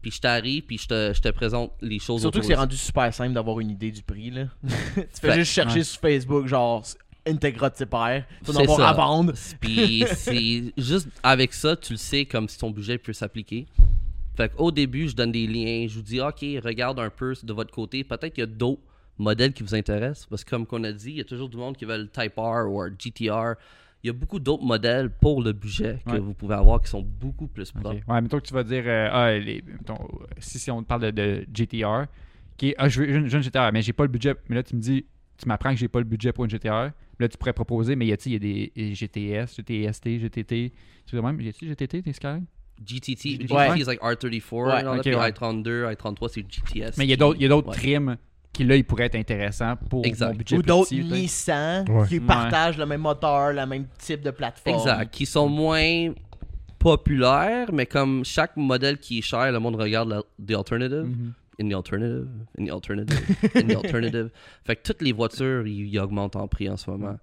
Puis 0.00 0.10
je 0.12 0.20
t'arrive, 0.20 0.62
puis 0.64 0.78
je 0.78 0.86
te, 0.86 1.12
je 1.14 1.20
te 1.20 1.28
présente 1.30 1.72
les 1.80 1.98
choses 1.98 2.20
Surtout 2.20 2.40
que 2.40 2.46
c'est 2.46 2.54
rendu 2.54 2.76
super 2.76 3.12
simple 3.12 3.32
d'avoir 3.32 3.58
une 3.60 3.70
idée 3.70 3.90
du 3.90 4.02
prix. 4.02 4.30
Là. 4.30 4.44
tu 4.62 4.70
fais 5.20 5.28
Fait- 5.28 5.34
juste 5.40 5.52
chercher 5.52 5.78
ouais. 5.78 5.84
sur 5.84 6.00
Facebook, 6.00 6.46
genre 6.46 6.84
Integra 7.26 7.70
de 7.70 7.74
type 7.74 7.92
R. 7.94 8.22
Tu 8.44 8.50
vas 8.52 8.52
en 8.52 8.56
C'est 8.56 8.62
avoir 8.62 8.78
ça. 8.78 8.88
à 8.88 8.92
vendre. 8.92 9.32
Puis 9.60 10.04
c'est 10.14 10.72
juste 10.76 11.08
avec 11.22 11.52
ça, 11.54 11.74
tu 11.76 11.94
le 11.94 11.96
sais 11.98 12.26
comme 12.26 12.48
si 12.48 12.58
ton 12.58 12.70
budget 12.70 12.98
peut 12.98 13.12
s'appliquer. 13.12 13.66
Fait 14.36 14.52
qu'au 14.54 14.70
début, 14.70 15.08
je 15.08 15.14
donne 15.14 15.32
des 15.32 15.46
liens, 15.46 15.86
je 15.88 15.94
vous 15.94 16.02
dis, 16.02 16.20
OK, 16.20 16.40
regarde 16.64 16.98
un 16.98 17.10
peu 17.10 17.34
de 17.42 17.52
votre 17.52 17.70
côté. 17.72 18.02
Peut-être 18.04 18.34
qu'il 18.34 18.42
y 18.42 18.46
a 18.46 18.46
d'autres 18.50 18.82
modèles 19.16 19.52
qui 19.52 19.62
vous 19.62 19.74
intéressent. 19.74 20.26
Parce 20.26 20.42
que 20.44 20.50
comme 20.50 20.66
qu'on 20.66 20.82
a 20.84 20.92
dit, 20.92 21.10
il 21.10 21.16
y 21.16 21.20
a 21.20 21.24
toujours 21.24 21.48
du 21.48 21.56
monde 21.56 21.76
qui 21.76 21.84
veut 21.84 21.96
le 21.98 22.08
Type 22.08 22.34
R 22.36 22.66
ou 22.68 22.82
le 22.82 22.90
GTR. 22.98 23.54
Il 24.02 24.08
y 24.08 24.10
a 24.10 24.12
beaucoup 24.12 24.38
d'autres 24.38 24.64
modèles 24.64 25.08
pour 25.08 25.40
le 25.42 25.52
budget 25.52 25.98
que 26.04 26.10
Ouais. 26.12 26.18
vous 26.18 26.34
pouvez 26.34 26.56
avoir 26.56 26.82
qui 26.82 26.90
sont 26.90 27.00
beaucoup 27.00 27.46
plus 27.46 27.70
propres. 27.72 28.00
Ouais, 28.06 28.20
mettons 28.20 28.38
que 28.38 28.46
tu 28.46 28.52
vas 28.52 28.62
dire, 28.64 28.82
euh, 28.86 29.08
ah, 29.10 29.32
les- 29.38 29.62
mettons, 29.66 29.96
si, 30.40 30.58
si 30.58 30.70
on 30.70 30.82
te 30.82 30.88
parle 30.88 31.00
de, 31.02 31.10
de 31.10 31.46
GTR, 31.54 32.04
qui 32.58 32.70
est, 32.70 32.74
ah, 32.76 32.88
je 32.90 33.00
veux 33.00 33.08
une, 33.08 33.26
je 33.28 33.30
veux 33.30 33.36
une 33.38 33.42
GTR, 33.44 33.70
mais 33.72 33.80
j'ai 33.80 33.94
pas 33.94 34.02
le 34.04 34.10
budget. 34.10 34.34
Mais 34.50 34.56
là, 34.56 34.62
tu 34.62 34.76
me 34.76 34.80
dis, 34.80 35.06
tu 35.38 35.48
m'apprends 35.48 35.70
que 35.70 35.76
j'ai 35.78 35.88
pas 35.88 36.00
le 36.00 36.04
budget 36.04 36.32
pour 36.32 36.44
une 36.44 36.50
GTR. 36.50 36.90
Là, 37.18 37.28
tu 37.28 37.36
pourrais 37.38 37.52
proposer, 37.52 37.94
mais 37.96 38.06
il 38.06 38.08
y 38.08 38.12
a, 38.12 38.16
tu 38.16 38.24
sais, 38.24 38.30
il 38.30 38.32
y 38.32 38.36
a 38.36 38.70
des 38.84 38.94
GTS, 38.94 39.56
GTST, 39.56 40.18
GTT. 40.20 40.72
Tu 41.06 41.16
sais, 41.16 41.22
même, 41.22 41.40
y 41.40 41.48
a-tu 41.48 41.66
GTT, 41.68 42.02
des 42.02 42.12
Skyline? 42.12 42.44
GTT, 42.84 43.30
GTT 43.38 43.52
Ouais. 43.54 43.78
is 43.78 43.84
like 43.84 44.00
R34, 44.00 44.52
Ouais. 44.52 44.80
genre, 44.82 44.94
Ok, 44.96 45.02
puis 45.02 45.14
ouais. 45.14 45.30
i32, 45.30 45.94
i33, 45.94 46.28
c'est 46.28 46.40
GTS. 46.50 46.96
Mais 46.98 47.04
il 47.04 47.10
y 47.10 47.12
a 47.12 47.16
d'autres 47.16 47.36
il 47.38 47.42
y 47.42 47.46
a 47.46 47.48
d'autres 47.48 47.68
Ouais. 47.68 47.76
trims 47.76 48.16
qui, 48.52 48.64
là, 48.64 48.74
ils 48.76 48.84
pourraient 48.84 49.04
être 49.06 49.14
intéressants 49.16 49.76
pour 49.88 50.04
Exact. 50.04 50.30
mon 50.32 50.36
budget 50.38 50.56
Ou 50.56 50.62
d'autres. 50.62 50.92
Nissan 50.94 51.84
Ouais. 51.88 52.08
qui 52.08 52.18
Ouais. 52.18 52.26
partagent 52.26 52.78
le 52.78 52.86
même 52.86 53.00
moteur, 53.00 53.52
le 53.52 53.64
même 53.66 53.86
type 53.98 54.22
de 54.22 54.30
plateforme. 54.32 54.76
Exact. 54.76 55.12
Qui 55.12 55.24
sont 55.26 55.48
moins 55.48 56.12
populaires, 56.78 57.72
mais 57.72 57.86
comme 57.86 58.24
chaque 58.24 58.56
modèle 58.56 58.98
qui 58.98 59.18
est 59.18 59.22
cher, 59.22 59.50
le 59.52 59.58
monde 59.58 59.76
regarde 59.76 60.08
la, 60.08 60.22
the 60.46 60.56
alternative. 60.56 61.06
In 61.58 61.68
the 61.68 61.74
alternative, 61.74 62.28
in 62.58 62.64
the 62.64 62.70
alternative, 62.70 63.20
in 63.54 63.68
the 63.68 63.76
alternative. 63.76 64.30
Fait 64.64 64.76
que 64.76 64.82
toutes 64.82 65.02
les 65.02 65.12
voitures, 65.12 65.66
ils, 65.66 65.98
augmentent 65.98 66.36
en 66.36 66.48
prix 66.48 66.68
en 66.68 66.76
ce 66.76 66.90
moment. 66.90 67.18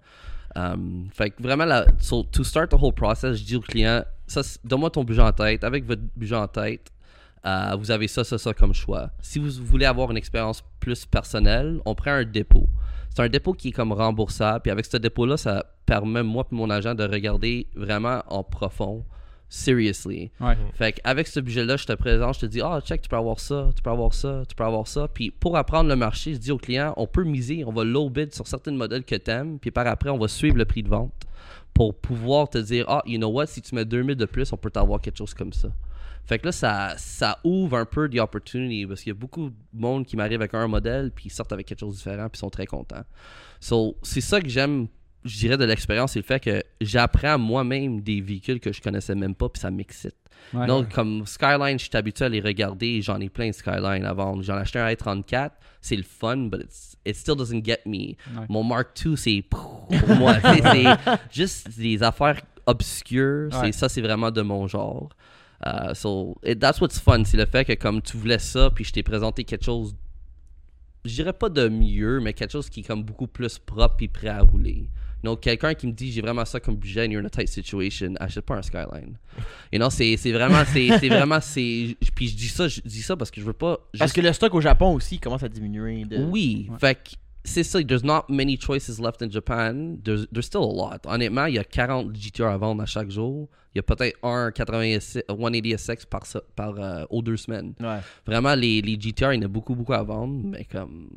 Um, 0.54 1.08
fait 1.12 1.30
que 1.30 1.42
vraiment, 1.42 1.64
la, 1.64 1.86
so, 1.98 2.24
to 2.24 2.44
start 2.44 2.70
the 2.70 2.76
whole 2.76 2.92
process, 2.92 3.38
je 3.38 3.44
dis 3.44 3.56
au 3.56 3.60
client, 3.60 4.04
ça, 4.26 4.42
donne-moi 4.64 4.90
ton 4.90 5.02
budget 5.02 5.22
en 5.22 5.32
tête. 5.32 5.64
Avec 5.64 5.86
votre 5.86 6.02
budget 6.14 6.36
en 6.36 6.46
tête, 6.46 6.92
euh, 7.46 7.74
vous 7.78 7.90
avez 7.90 8.06
ça, 8.06 8.22
ça, 8.22 8.38
ça 8.38 8.52
comme 8.52 8.74
choix. 8.74 9.10
Si 9.20 9.38
vous 9.38 9.50
voulez 9.64 9.86
avoir 9.86 10.10
une 10.10 10.16
expérience 10.16 10.62
plus 10.78 11.06
personnelle, 11.06 11.80
on 11.84 11.94
prend 11.94 12.12
un 12.12 12.24
dépôt. 12.24 12.68
C'est 13.10 13.22
un 13.22 13.28
dépôt 13.28 13.52
qui 13.52 13.68
est 13.68 13.72
comme 13.72 13.92
remboursable. 13.92 14.60
Puis 14.62 14.70
avec 14.70 14.86
ce 14.86 14.96
dépôt-là, 14.96 15.36
ça 15.36 15.64
permet, 15.86 16.22
moi 16.22 16.46
et 16.50 16.54
mon 16.54 16.70
agent, 16.70 16.94
de 16.94 17.04
regarder 17.04 17.66
vraiment 17.74 18.22
en 18.28 18.44
profond, 18.44 19.04
seriously. 19.52 20.30
Ouais. 20.40 20.56
Fait 20.72 20.98
avec 21.04 21.26
ce 21.26 21.38
budget-là, 21.38 21.76
je 21.76 21.84
te 21.84 21.92
présente, 21.92 22.36
je 22.36 22.40
te 22.40 22.46
dis, 22.46 22.62
ah, 22.62 22.80
check, 22.80 23.02
tu 23.02 23.08
peux 23.10 23.16
avoir 23.16 23.38
ça, 23.38 23.68
tu 23.76 23.82
peux 23.82 23.90
avoir 23.90 24.14
ça, 24.14 24.44
tu 24.48 24.54
peux 24.54 24.64
avoir 24.64 24.88
ça. 24.88 25.08
Puis 25.08 25.30
pour 25.30 25.58
apprendre 25.58 25.90
le 25.90 25.96
marché, 25.96 26.32
je 26.32 26.38
dis 26.38 26.50
au 26.50 26.56
client, 26.56 26.94
on 26.96 27.06
peut 27.06 27.22
miser, 27.22 27.62
on 27.66 27.72
va 27.72 27.84
low 27.84 28.08
bid 28.08 28.32
sur 28.32 28.46
certains 28.46 28.72
modèles 28.72 29.04
que 29.04 29.14
t'aimes, 29.14 29.58
puis 29.58 29.70
par 29.70 29.86
après, 29.86 30.08
on 30.08 30.16
va 30.16 30.26
suivre 30.26 30.56
le 30.56 30.64
prix 30.64 30.82
de 30.82 30.88
vente 30.88 31.12
pour 31.74 31.94
pouvoir 31.94 32.48
te 32.48 32.56
dire, 32.56 32.86
ah, 32.88 33.02
you 33.04 33.18
know 33.18 33.28
what, 33.28 33.46
si 33.46 33.60
tu 33.60 33.74
mets 33.74 33.84
2000 33.84 34.16
de 34.16 34.24
plus, 34.24 34.50
on 34.54 34.56
peut 34.56 34.70
t'avoir 34.70 35.02
quelque 35.02 35.18
chose 35.18 35.34
comme 35.34 35.52
ça. 35.52 35.68
Fait 36.24 36.38
que 36.38 36.46
là, 36.46 36.52
ça, 36.52 36.94
ça 36.96 37.38
ouvre 37.44 37.76
un 37.76 37.84
peu 37.84 38.08
the 38.08 38.20
opportunity 38.20 38.86
parce 38.86 39.02
qu'il 39.02 39.10
y 39.10 39.16
a 39.16 39.18
beaucoup 39.18 39.50
de 39.50 39.80
monde 39.80 40.06
qui 40.06 40.16
m'arrive 40.16 40.40
avec 40.40 40.54
un 40.54 40.66
modèle, 40.66 41.10
puis 41.10 41.26
ils 41.26 41.30
sortent 41.30 41.52
avec 41.52 41.66
quelque 41.66 41.80
chose 41.80 41.92
de 41.92 41.98
différent, 41.98 42.28
puis 42.30 42.38
ils 42.38 42.40
sont 42.40 42.50
très 42.50 42.66
contents. 42.66 43.04
So, 43.60 43.96
c'est 44.02 44.22
ça 44.22 44.40
que 44.40 44.48
j'aime, 44.48 44.88
je 45.24 45.38
dirais, 45.38 45.56
de 45.56 45.64
l'expérience, 45.64 46.12
c'est 46.12 46.18
le 46.18 46.24
fait 46.24 46.40
que 46.40 46.62
j'apprends 46.80 47.38
moi-même 47.38 48.00
des 48.00 48.20
véhicules 48.20 48.58
que 48.60 48.72
je 48.72 48.80
connaissais 48.80 49.14
même 49.14 49.34
pas, 49.34 49.48
puis 49.48 49.60
ça 49.60 49.70
m'excite. 49.70 50.16
Ouais. 50.52 50.66
Donc, 50.66 50.92
comme 50.92 51.24
Skyline, 51.24 51.78
je 51.78 51.84
suis 51.84 51.96
habitué 51.96 52.24
à 52.24 52.28
les 52.28 52.40
regarder. 52.40 53.00
J'en 53.02 53.20
ai 53.20 53.28
plein 53.28 53.48
de 53.48 53.52
Skyline 53.52 54.04
à 54.04 54.12
vendre. 54.12 54.42
J'en 54.42 54.56
ai 54.58 54.62
acheté 54.62 54.78
un 54.80 54.88
i34. 54.88 55.50
C'est 55.80 55.94
le 55.96 56.02
fun, 56.02 56.36
but 56.48 56.60
it's- 56.62 56.96
it 57.06 57.14
still 57.16 57.36
doesn't 57.36 57.64
get 57.64 57.80
me. 57.86 57.98
Ouais. 58.36 58.46
Mon 58.48 58.64
Mark 58.64 58.88
II, 59.04 59.16
c'est 59.16 59.42
pour 59.48 59.88
moi. 60.18 60.34
C'est 60.42 60.84
juste 61.30 61.70
des 61.78 62.02
affaires 62.02 62.40
obscures. 62.66 63.50
C'est-. 63.52 63.72
Ça, 63.72 63.88
c'est 63.88 64.00
vraiment 64.02 64.30
de 64.30 64.42
mon 64.42 64.66
genre. 64.66 65.10
Uh, 65.64 65.94
so, 65.94 66.36
it- 66.44 66.58
that's 66.58 66.80
what's 66.80 66.98
fun. 66.98 67.22
C'est 67.24 67.36
le 67.36 67.46
fait 67.46 67.64
que 67.64 67.74
comme 67.74 68.02
tu 68.02 68.16
voulais 68.16 68.38
ça, 68.40 68.70
puis 68.70 68.84
je 68.84 68.92
t'ai 68.92 69.04
présenté 69.04 69.44
quelque 69.44 69.64
chose, 69.64 69.94
je 71.04 71.14
dirais 71.14 71.32
pas 71.32 71.48
de 71.48 71.68
mieux, 71.68 72.20
mais 72.20 72.32
quelque 72.32 72.50
chose 72.50 72.68
qui 72.68 72.80
est 72.80 72.84
comme 72.84 73.02
beaucoup 73.04 73.26
plus 73.28 73.58
propre 73.58 73.96
et 74.00 74.08
prêt 74.08 74.28
à 74.28 74.40
rouler. 74.40 74.88
Donc, 75.22 75.40
quelqu'un 75.40 75.74
qui 75.74 75.86
me 75.86 75.92
dit 75.92 76.10
j'ai 76.12 76.20
vraiment 76.20 76.44
ça 76.44 76.58
comme 76.60 76.76
budget 76.76 77.06
and 77.06 77.10
you're 77.10 77.22
in 77.22 77.26
a 77.26 77.30
tight 77.30 77.48
situation, 77.48 78.14
achète 78.18 78.44
pas 78.44 78.56
un 78.56 78.62
Skyline. 78.62 79.16
Et 79.70 79.78
non, 79.78 79.88
c'est 79.90 80.16
c'est 80.16 80.32
vraiment, 80.32 80.62
c'est 80.66 80.88
c'est 80.98 81.08
vraiment, 81.08 81.40
c'est. 81.40 81.96
Puis 82.14 82.28
je 82.28 82.36
dis 82.36 82.48
ça, 82.48 82.68
je 82.68 82.80
dis 82.84 83.02
ça 83.02 83.16
parce 83.16 83.30
que 83.30 83.40
je 83.40 83.46
veux 83.46 83.52
pas. 83.52 83.76
Parce 83.98 84.10
juste- 84.10 84.14
que 84.16 84.20
le 84.20 84.32
stock 84.32 84.54
au 84.54 84.60
Japon 84.60 84.94
aussi 84.94 85.18
commence 85.18 85.42
à 85.42 85.48
diminuer. 85.48 86.04
De... 86.04 86.18
oui, 86.24 86.68
Ouais. 86.70 86.78
fait 86.78 86.94
que 86.96 87.10
c'est 87.44 87.64
ça, 87.64 87.82
there's 87.82 88.04
not 88.04 88.22
many 88.28 88.56
choices 88.60 89.00
left 89.00 89.20
in 89.22 89.28
Japan. 89.30 89.96
There's, 90.04 90.26
there's 90.32 90.46
still 90.46 90.62
a 90.62 90.72
lot. 90.72 90.98
Honnêtement, 91.06 91.46
il 91.46 91.54
y 91.54 91.58
a 91.58 91.64
40 91.64 92.14
GTR 92.14 92.44
à 92.46 92.56
vendre 92.56 92.82
à 92.82 92.86
chaque 92.86 93.10
jour. 93.10 93.48
Il 93.74 93.78
y 93.78 93.80
a 93.80 93.82
peut-être 93.82 94.16
un 94.22 94.52
86, 94.52 95.22
180 95.28 95.76
SX 95.76 96.04
par, 96.06 96.22
par 96.54 96.74
euh, 96.78 97.04
aux 97.10 97.20
deux 97.22 97.36
semaines. 97.36 97.74
Ouais. 97.80 97.98
Vraiment, 98.26 98.54
les, 98.54 98.80
les 98.82 98.96
GTR, 99.00 99.32
il 99.32 99.40
y 99.40 99.42
en 99.42 99.46
a 99.46 99.48
beaucoup, 99.48 99.74
beaucoup 99.74 99.92
à 99.94 100.02
vendre, 100.04 100.40
mais 100.44 100.64
comme. 100.66 101.08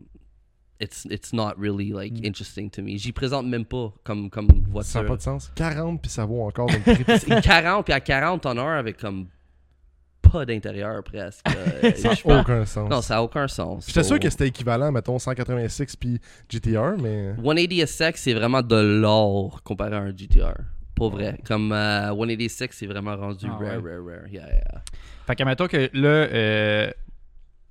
It's, 0.82 1.06
it's 1.10 1.32
not 1.32 1.54
really 1.58 1.92
like 1.92 2.14
Mm. 2.14 2.26
interesting 2.26 2.70
to 2.72 2.82
me. 2.82 2.98
J'y 2.98 3.12
présente 3.14 3.48
même 3.48 3.64
pas 3.66 3.94
comme, 4.04 4.30
comme 4.30 4.48
Ça 4.48 4.56
n'a 4.56 4.70
voiture. 4.70 5.06
pas 5.06 5.16
de 5.18 5.22
sens. 5.22 5.52
40 5.56 6.02
puis 6.02 6.12
ça 6.12 6.26
vaut 6.26 6.42
encore. 6.44 6.70
C'est 7.20 7.42
40 7.42 7.86
puis 7.86 7.94
à 7.94 8.00
40 8.02 8.42
ton 8.42 8.58
heure 8.58 8.78
avec 8.78 8.98
comme 8.98 9.28
pas 10.22 10.46
d'intérieur 10.46 11.02
presque. 11.04 11.46
Ça 11.96 12.10
n'a 12.26 12.42
aucun 12.42 12.66
sens. 12.66 12.90
non, 12.90 13.02
ça 13.02 13.18
a 13.18 13.22
aucun 13.22 13.48
sens. 13.48 13.86
J'étais 13.88 14.04
sûr 14.04 14.16
So- 14.16 14.20
que 14.20 14.30
c'était 14.30 14.48
équivalent, 14.48 14.92
mettons, 14.92 15.18
186 15.20 15.96
puis 15.96 16.20
GTR, 16.50 16.96
mais... 17.02 17.36
180 17.38 17.86
SX, 17.86 18.12
c'est 18.22 18.34
vraiment 18.34 18.62
de 18.62 18.76
l'or 18.76 19.62
comparé 19.64 19.96
à 19.96 20.00
un 20.00 20.10
GTR. 20.16 20.56
Pas 20.96 21.10
vrai. 21.10 21.38
Comme 21.46 21.72
euh, 21.72 22.08
186, 22.10 22.68
c'est 22.72 22.88
vraiment 22.88 23.16
rendu 23.16 23.46
Ah 23.50 23.54
rare, 23.54 23.82
ouais. 23.84 23.92
rare, 23.96 24.06
rare. 24.06 24.28
Yeah, 24.32 24.48
yeah. 24.48 24.82
Fait 25.28 25.36
que, 25.36 25.44
mettons 25.44 25.68
que 25.68 25.90
là, 25.94 26.08
euh, 26.10 26.92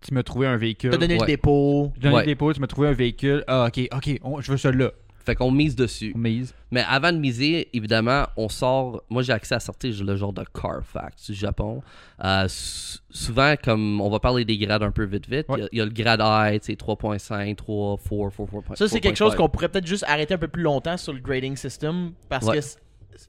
tu 0.04 0.14
m'as 0.14 0.22
trouvé 0.22 0.46
un 0.46 0.56
véhicule. 0.56 0.90
T'as 0.90 0.96
donné 0.98 1.14
Ouais. 1.14 1.20
le 1.20 1.26
dépôt. 1.26 1.92
J'ai 1.96 2.02
donné 2.02 2.14
Ouais. 2.16 2.20
le 2.22 2.26
dépôt, 2.26 2.52
tu 2.52 2.60
m'as 2.60 2.66
trouvé 2.66 2.88
un 2.88 2.92
véhicule. 2.92 3.42
Ah, 3.46 3.66
ok, 3.68 3.88
ok, 3.94 4.18
on- 4.22 4.40
je 4.40 4.50
veux 4.52 4.56
celui-là. 4.58 4.90
Fait 5.26 5.34
qu'on 5.34 5.50
mise 5.50 5.74
dessus. 5.74 6.12
On 6.14 6.18
mise. 6.18 6.52
Mais 6.70 6.84
avant 6.86 7.10
de 7.10 7.16
miser, 7.16 7.68
évidemment, 7.74 8.24
on 8.36 8.50
sort. 8.50 9.02
Moi, 9.08 9.22
j'ai 9.22 9.32
accès 9.32 9.54
à 9.54 9.60
sortir 9.60 9.94
le 10.04 10.16
genre 10.16 10.34
de 10.34 10.44
Carfax 10.52 11.30
du 11.30 11.34
Japon. 11.34 11.80
Euh, 12.22 12.44
sou- 12.46 12.98
souvent, 13.08 13.54
comme 13.62 14.02
on 14.02 14.10
va 14.10 14.20
parler 14.20 14.44
des 14.44 14.58
grades 14.58 14.82
un 14.82 14.90
peu 14.90 15.04
vite, 15.06 15.26
vite, 15.26 15.46
il 15.56 15.60
y 15.60 15.62
a- 15.62 15.68
il 15.72 15.78
y, 15.78 15.80
a 15.80 15.84
le 15.86 15.90
grade 15.92 16.20
I, 16.22 16.60
tu 16.60 16.66
sais, 16.66 16.76
3.5, 16.76 17.56
3, 17.56 17.96
4, 17.96 18.36
4, 18.36 18.62
4. 18.66 18.76
Ça, 18.76 18.86
c'est 18.86 19.00
quelque 19.00 19.16
chose 19.16 19.34
qu'on 19.34 19.48
pourrait 19.48 19.70
peut-être 19.70 19.86
juste 19.86 20.04
arrêter 20.06 20.34
un 20.34 20.38
peu 20.38 20.48
plus 20.48 20.62
longtemps 20.62 20.98
sur 20.98 21.14
le 21.14 21.20
grading 21.20 21.56
system. 21.56 22.12
Parce 22.28 22.44
Ouais. 22.46 22.58
que. 22.58 22.64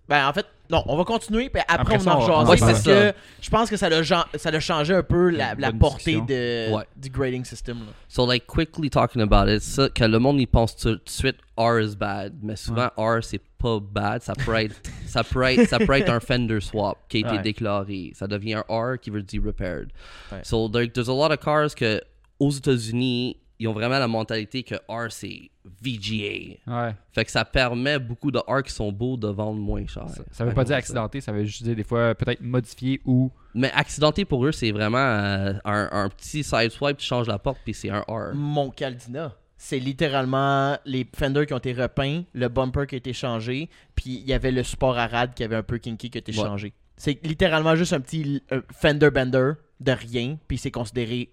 Ben, 0.10 0.28
en 0.28 0.34
fait, 0.34 0.46
non, 0.70 0.84
on 0.88 0.98
va 0.98 1.04
continuer, 1.04 1.50
puis 1.50 1.62
après, 1.68 1.82
Après 1.82 1.96
on 1.98 2.00
ça, 2.00 2.16
en 2.16 2.18
on- 2.18 2.20
rejaser, 2.22 2.52
Ouais, 2.52 2.58
parce 2.58 2.82
c'est 2.82 2.90
que 2.90 3.10
ça. 3.12 3.14
je 3.42 3.50
pense 3.50 3.70
que 3.70 3.78
ça 3.78 3.88
l'a 3.90 4.02
gen- 4.04 4.24
ça 4.36 4.50
l'a 4.52 4.60
changé 4.60 4.94
un 4.96 5.04
peu 5.04 5.30
la, 5.30 5.54
Une 5.54 5.62
la 5.62 5.70
bonne 5.72 5.80
portée 5.80 6.14
discussion. 6.20 6.26
de, 6.26 6.74
Ouais. 6.76 6.84
du 6.96 7.10
grading 7.10 7.46
system. 7.46 7.80
là. 7.80 7.92
So, 8.08 8.26
like, 8.26 8.46
quickly 8.48 8.90
talking 8.90 9.22
about 9.22 9.48
it, 9.50 9.62
ça, 9.62 9.90
que 9.90 10.04
le 10.04 10.18
monde, 10.20 10.40
il 10.40 10.48
pense 10.48 10.76
tout 10.76 10.96
de 10.96 11.02
suite 11.06 11.38
R 11.58 11.80
is 11.82 11.96
bad. 11.96 12.34
Mais 12.42 12.56
souvent, 12.56 12.90
R, 12.98 13.24
c'est 13.24 13.42
pas 13.58 13.80
bad. 13.80 14.22
Ça 14.24 14.34
peut 14.34 14.56
être, 14.56 14.76
ça 15.08 15.24
peut 15.24 15.44
être, 15.44 15.68
ça 15.70 15.80
peut 15.80 15.94
être 15.94 16.10
un 16.10 16.20
fender 16.20 16.60
swap 16.62 16.98
qui 17.10 17.18
a 17.18 17.20
été 17.22 17.30
Ouais. 17.38 17.42
déclaré. 17.42 18.12
Ça 18.16 18.28
devient 18.28 18.56
un 18.56 18.64
R 18.68 19.00
qui 19.00 19.10
veut 19.12 19.22
dire 19.24 19.44
repaired. 19.46 19.90
Ouais. 20.32 20.40
So, 20.44 20.68
there- 20.70 20.92
there's 20.92 21.10
a 21.10 21.14
lot 21.14 21.32
of 21.32 21.40
cars 21.40 21.74
que, 21.76 22.02
aux 22.40 22.52
États-Unis, 22.52 23.38
ils 23.60 23.68
ont 23.68 23.74
vraiment 23.74 24.00
la 24.00 24.08
mentalité 24.08 24.64
que 24.64 24.76
R, 24.90 25.12
c'est 25.12 25.50
VGA. 25.82 26.58
Ouais. 26.68 26.96
Fait 27.12 27.26
que 27.26 27.32
ça 27.32 27.46
permet 27.46 28.00
beaucoup 28.00 28.32
de 28.32 28.40
R 28.40 28.64
qui 28.64 28.72
sont 28.74 28.92
beaux 28.92 29.18
de 29.18 29.28
vendre 29.28 29.60
moins 29.60 29.86
cher. 29.88 30.10
Ça, 30.10 30.24
ça 30.32 30.46
veut 30.46 30.54
pas 30.54 30.64
dire 30.64 30.76
accidenté, 30.76 31.22
ça 31.22 31.32
veut 31.32 31.44
juste 31.46 31.64
dire 31.64 31.76
des 31.76 31.84
fois 31.84 32.14
peut-être 32.16 32.42
modifié 32.42 33.02
ou. 33.06 33.32
Mais 33.54 33.72
accidenté 33.72 34.26
pour 34.26 34.46
eux, 34.46 34.52
c'est 34.52 34.72
vraiment 34.72 34.98
euh, 34.98 35.54
un, 35.64 35.90
un 35.92 36.10
petit 36.10 36.44
side 36.44 36.72
swipe, 36.72 36.98
tu 36.98 37.06
changes 37.06 37.28
la 37.28 37.40
porte, 37.40 37.60
puis 37.64 37.74
c'est 37.74 37.90
un 37.90 38.02
R. 38.02 38.34
Mon 38.36 38.70
Caldina, 38.70 39.34
c'est 39.58 39.80
littéralement 39.80 40.78
les 40.86 41.08
fenders 41.16 41.46
qui 41.46 41.54
ont 41.54 41.58
été 41.60 41.72
repeints, 41.74 42.24
le 42.34 42.50
bumper 42.50 42.86
qui 42.88 42.96
a 42.96 42.98
été 42.98 43.14
changé, 43.14 43.70
puis 43.96 44.16
il 44.22 44.28
y 44.28 44.34
avait 44.34 44.52
le 44.52 44.64
support 44.64 44.98
à 44.98 45.08
rad 45.08 45.34
qui 45.34 45.44
avait 45.44 45.56
un 45.56 45.64
peu 45.64 45.78
kinky 45.78 46.10
qui 46.10 46.18
a 46.18 46.20
été 46.20 46.32
Ouais. 46.34 46.44
changé. 46.44 46.74
C'est 46.98 47.20
littéralement 47.26 47.76
juste 47.76 47.94
un 47.94 48.00
petit 48.02 48.42
euh, 48.52 48.62
fender 48.74 49.10
bender 49.12 49.52
de 49.80 49.92
rien, 49.92 50.38
puis 50.48 50.58
c'est 50.58 50.72
considéré 50.72 51.30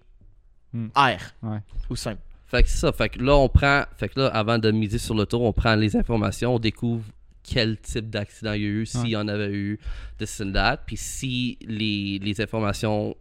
Hmm. 0.73 0.87
R 0.95 1.17
Ouais. 1.43 1.59
ou 1.89 1.95
simple. 1.95 2.21
Fait 2.47 2.63
que 2.63 2.69
c'est 2.69 2.77
ça. 2.77 2.91
Fait 2.91 3.09
que 3.09 3.19
là, 3.23 3.35
on 3.35 3.49
prend. 3.49 3.83
Fait 3.97 4.09
que 4.09 4.19
là, 4.19 4.27
avant 4.27 4.57
de 4.59 4.71
miser 4.71 4.97
sur 4.97 5.15
le 5.15 5.25
tour, 5.25 5.41
on 5.43 5.53
prend 5.53 5.75
les 5.75 5.95
informations, 5.95 6.55
on 6.55 6.59
découvre 6.59 7.03
quel 7.43 7.77
type 7.79 8.09
d'accident 8.09 8.53
il 8.53 8.61
y 8.61 8.65
a 8.65 8.69
eu, 8.69 8.85
s'il 8.85 9.01
Ouais. 9.01 9.09
y 9.09 9.15
en 9.17 9.27
avait 9.27 9.51
eu, 9.51 9.79
this 10.17 10.39
and 10.41 10.51
that. 10.53 10.77
Puis 10.85 10.97
si 10.97 11.57
les, 11.67 12.19
les 12.19 12.41
informations, 12.41 13.15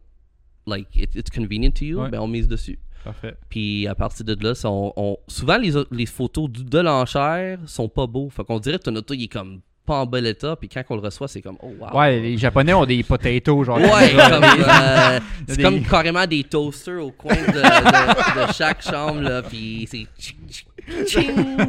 like, 0.66 0.88
it- 0.94 1.14
it's 1.14 1.30
convenient 1.30 1.70
to 1.72 1.84
you, 1.84 2.00
Ouais. 2.00 2.08
ben 2.10 2.20
on 2.20 2.28
mise 2.28 2.46
dessus. 2.48 2.78
Parfait. 3.04 3.34
Puis 3.48 3.86
à 3.88 3.94
partir 3.96 4.24
de 4.24 4.36
là, 4.44 4.54
ça, 4.54 4.70
on, 4.70 4.92
on- 4.96 5.16
souvent 5.26 5.56
les, 5.58 5.72
les 5.90 6.06
photos 6.06 6.48
de 6.50 6.78
l'enchère 6.78 7.58
sont 7.66 7.88
pas 7.88 8.06
beaux. 8.06 8.30
Fait 8.30 8.44
qu'on 8.44 8.60
dirait 8.60 8.78
que 8.78 8.84
ton 8.84 8.94
auto, 8.96 9.12
il 9.14 9.24
est 9.24 9.28
comme 9.28 9.60
pas 9.84 9.94
en 9.96 10.06
bel 10.06 10.26
état. 10.26 10.54
Puis 10.56 10.68
quand 10.68 10.82
on 10.90 10.94
le 10.96 11.00
reçoit, 11.02 11.28
c'est 11.28 11.40
comme, 11.42 11.56
oh 11.62 11.72
wow. 11.80 11.98
Ouais, 11.98 12.20
les 12.20 12.38
Japonais 12.38 12.72
ont 12.72 12.86
des 12.86 13.02
potatoes, 13.02 13.64
genre. 13.64 13.78
Ouais, 13.78 14.12
comme, 14.16 14.44
euh, 14.44 15.20
c'est 15.48 15.56
Des- 15.56 15.62
comme 15.62 15.82
carrément 15.82 16.26
des 16.26 16.44
toasters 16.44 17.04
au 17.04 17.10
coin 17.10 17.34
de, 17.34 17.40
de- 17.52 18.46
de 18.46 18.52
chaque 18.52 18.82
chambre, 18.82 19.20
là, 19.22 19.42
puis 19.42 19.86
c'est 19.90 20.06
tu 20.16 20.34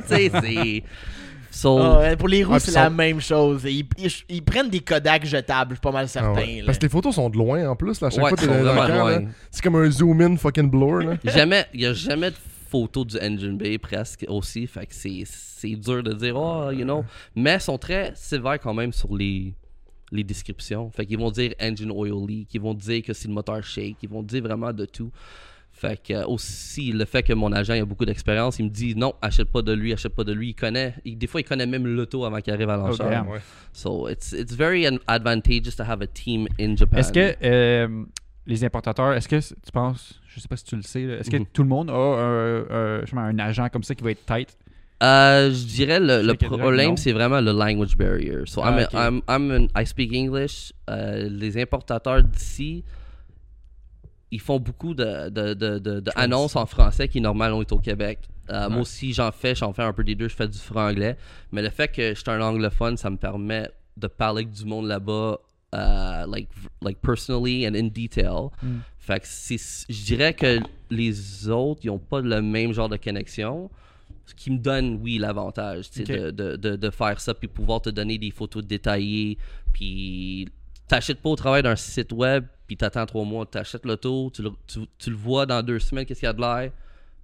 sais, 0.08 0.32
c'est... 0.42 0.84
So, 1.56 1.78
Ah 1.80 2.00
ouais, 2.00 2.16
pour 2.16 2.28
les 2.30 2.44
roues, 2.44 2.54
Ouais, 2.54 2.60
c'est 2.60 2.72
la 2.72 2.86
sont- 2.86 2.96
même 2.96 3.22
chose. 3.22 3.62
Ils, 3.66 3.86
ils- 4.00 4.12
ils 4.28 4.42
prennent 4.42 4.72
des 4.72 4.80
Kodak 4.80 5.24
jetables, 5.24 5.72
je 5.72 5.76
suis 5.76 5.82
pas 5.82 5.92
mal 5.92 6.06
Ah 6.06 6.08
certain. 6.08 6.34
ouais. 6.34 6.58
là. 6.62 6.64
Parce 6.66 6.80
que 6.80 6.84
les 6.84 6.90
photos 6.90 7.14
sont 7.14 7.30
de 7.30 7.38
loin 7.38 7.70
en 7.70 7.76
plus. 7.76 8.02
Là, 8.02 8.08
à 8.08 8.10
chaque 8.10 8.24
ouais, 8.24 8.30
fois 8.30 8.38
t'es 8.40 8.48
dans 8.48 9.22
c'est 9.52 9.62
comme 9.64 9.76
un 9.76 9.90
zoom-in 9.92 10.36
fucking 10.36 10.68
blur. 10.72 11.04
Là. 11.04 11.14
Jamais, 11.26 11.66
il 11.76 11.82
y 11.82 11.86
a 11.86 11.94
jamais 11.94 12.32
de 12.32 12.36
photo 12.74 13.06
du 13.06 13.18
engine 13.28 13.58
bay 13.62 13.78
presque 13.78 14.26
aussi, 14.28 14.66
fait 14.68 14.86
que 14.88 14.96
c'est, 14.96 15.76
dur 15.76 16.02
de 16.10 16.14
dire, 16.24 16.36
oh, 16.36 16.72
you 16.72 16.84
know, 16.84 17.02
mais 17.36 17.56
ils 17.56 17.62
sont 17.62 17.78
très 17.78 18.12
sévères 18.16 18.60
quand 18.60 18.74
même 18.82 18.92
sur 18.92 19.16
les, 19.16 19.54
les 20.12 20.24
descriptions. 20.24 20.90
Fait 20.96 21.06
qu'ils 21.06 21.20
vont 21.20 21.32
dire 21.32 21.52
engine 21.62 21.92
oil 21.92 22.14
leak, 22.28 22.48
ils 22.56 22.62
vont 22.62 22.74
dire 22.74 23.02
que 23.04 23.14
c'est 23.14 23.28
le 23.28 23.34
moteur 23.34 23.62
shake, 23.64 23.98
ils 24.02 24.10
vont 24.10 24.24
dire 24.24 24.42
vraiment 24.44 24.74
de 24.74 24.86
tout. 24.86 25.12
Fait 25.76 26.00
que 26.08 26.14
euh, 26.14 26.26
aussi 26.28 26.92
le 26.92 27.06
fait 27.06 27.24
que 27.24 27.34
mon 27.34 27.52
agent 27.52 27.74
a 27.74 27.86
beaucoup 27.92 28.06
d'expérience, 28.06 28.60
il 28.60 28.66
me 28.66 28.70
dit 28.70 28.94
non, 28.96 29.14
achète 29.22 29.50
pas 29.56 29.62
de 29.64 29.74
lui, 29.74 29.92
achète 29.92 30.14
pas 30.16 30.24
de 30.24 30.32
lui. 30.34 30.50
Il 30.50 30.54
connaît, 30.56 30.94
il- 31.04 31.18
des 31.18 31.26
fois 31.28 31.42
il 31.42 31.46
connaît 31.46 31.66
même 31.66 31.86
l'auto 31.88 32.26
avant 32.26 32.40
qu'il 32.42 32.54
arrive 32.54 32.70
à 32.70 32.78
l'enchère. 32.78 33.10
damn. 33.10 33.28
Ouais. 33.28 33.42
So 33.74 34.08
it's 34.08 34.34
it's 34.34 34.54
very 34.54 34.86
an- 34.88 35.00
advantageous 35.08 35.76
to 35.78 35.84
have 35.84 36.02
a 36.02 36.08
team 36.08 36.48
in 36.60 36.76
Japan. 36.76 36.98
Est-ce 37.00 37.12
que 37.12 37.36
euh, 37.44 38.04
les 38.46 38.64
importateurs, 38.64 39.14
est-ce 39.14 39.28
que 39.28 39.40
tu 39.40 39.72
penses, 39.74 40.20
je 40.34 40.40
sais 40.40 40.48
pas 40.48 40.58
si 40.58 40.64
tu 40.66 40.76
le 40.76 40.82
sais, 40.82 41.02
est-ce 41.04 41.30
que 41.30 41.38
Mhm. 41.38 41.46
tout 41.54 41.64
le 41.64 41.70
monde 41.70 41.90
a 41.90 41.94
un, 41.94 42.60
un- 42.70 43.02
je 43.02 43.06
sais 43.10 43.16
pas, 43.16 43.22
un 43.22 43.40
agent 43.40 43.70
comme 43.70 43.84
ça 43.84 43.94
qui 43.96 44.04
va 44.04 44.12
être 44.12 44.26
tight? 44.26 44.58
Euh, 45.02 45.50
je 45.52 45.66
dirais 45.66 46.00
le, 46.00 46.22
le 46.22 46.34
problème 46.36 46.96
c'est 46.98 47.12
vraiment 47.12 47.42
le 47.42 47.52
language 47.52 47.98
barrier. 47.98 48.38
So 48.46 48.62
Ah, 48.64 48.70
I'm, 48.72 48.88
a-. 48.94 49.08
I'm, 49.08 49.22
I'm 49.28 49.52
an- 49.76 49.82
I 49.82 49.86
speak 49.86 50.14
English. 50.14 50.72
Euh, 50.90 51.28
les 51.30 51.62
importateurs 51.62 52.24
d'ici, 52.24 52.84
ils 54.32 54.40
font 54.40 54.60
beaucoup 54.60 54.94
de, 54.94 55.30
de, 55.30 55.54
de, 55.54 55.78
de- 55.80 56.00
de 56.00 56.12
annonces 56.16 56.56
en 56.56 56.66
français 56.66 57.08
qui 57.08 57.22
normalement 57.22 57.62
est 57.62 57.72
au 57.72 57.80
Québec. 57.80 58.20
Euh, 58.50 58.70
Moi 58.70 58.82
aussi, 58.82 59.14
j'en 59.14 59.32
fais, 59.32 59.56
j'en 59.56 59.72
fais 59.74 59.84
un 59.84 59.94
peu 59.94 60.04
des 60.04 60.16
deux, 60.16 60.28
je 60.28 60.36
fais 60.36 60.48
du 60.48 60.58
franglais. 60.58 61.18
Mais 61.52 61.62
le 61.62 61.70
fait 61.70 61.88
que 61.90 62.10
je 62.14 62.20
suis 62.20 62.30
un 62.32 62.42
anglophone, 62.42 62.98
ça 62.98 63.10
me 63.10 63.18
permet 63.18 63.70
de 63.96 64.08
parler 64.08 64.42
avec 64.44 64.52
du 64.54 64.66
monde 64.66 64.88
là-bas, 64.88 65.38
euh, 65.76 66.26
like, 66.28 66.50
like 66.82 67.00
personally 67.02 67.68
and 67.68 67.76
in 67.76 67.88
detail. 67.88 68.50
Mm. 68.62 68.80
Fait 69.04 69.20
que 69.20 69.28
je 69.28 70.04
dirais 70.06 70.34
que 70.34 70.60
les 70.90 71.50
autres, 71.50 71.82
ils 71.84 71.90
ont 71.90 72.00
pas 72.00 72.22
le 72.22 72.42
même 72.42 72.72
genre 72.72 72.88
de 72.88 72.96
connexion. 72.96 73.70
Ce 74.26 74.34
qui 74.34 74.50
me 74.50 74.58
donne, 74.58 75.02
oui, 75.02 75.18
l'avantage 75.18 75.92
de, 75.92 76.32
de, 76.32 76.56
de, 76.56 76.76
de 76.78 76.90
faire 76.90 77.20
ça, 77.20 77.34
puis 77.34 77.50
pouvoir 77.50 77.82
te 77.82 77.90
donner 77.90 78.18
des 78.18 78.32
photos 78.32 78.64
détaillées, 78.64 79.38
puis 79.74 80.48
t'achètes 80.88 81.20
pas 81.20 81.30
au 81.30 81.36
travail 81.36 81.64
d'un 81.64 81.76
site 81.76 82.14
web, 82.14 82.46
puis 82.66 82.78
t'attends 82.78 83.06
trois 83.06 83.26
mois, 83.26 83.46
t'achètes 83.46 83.86
l'auto, 83.86 84.32
tu 84.34 84.42
le, 84.42 84.52
tu, 84.68 84.80
tu 84.98 85.10
le 85.10 85.18
vois 85.18 85.46
dans 85.46 85.62
deux 85.62 85.80
semaines, 85.80 86.06
qu'est-ce 86.06 86.22
qu'il 86.22 86.28
y 86.28 86.30
a 86.30 86.34
de 86.34 86.40
l'air, 86.40 86.72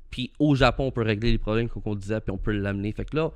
puis 0.09 0.33
au 0.37 0.55
Japon, 0.55 0.87
on 0.87 0.91
peut 0.91 1.03
régler 1.03 1.31
les 1.31 1.37
problèmes 1.37 1.69
comme 1.69 1.83
on 1.85 1.95
disait, 1.95 2.19
puis 2.19 2.31
on 2.31 2.37
peut 2.37 2.51
l'amener. 2.51 2.91
Fait 2.91 3.05
que 3.05 3.15
là, 3.15 3.31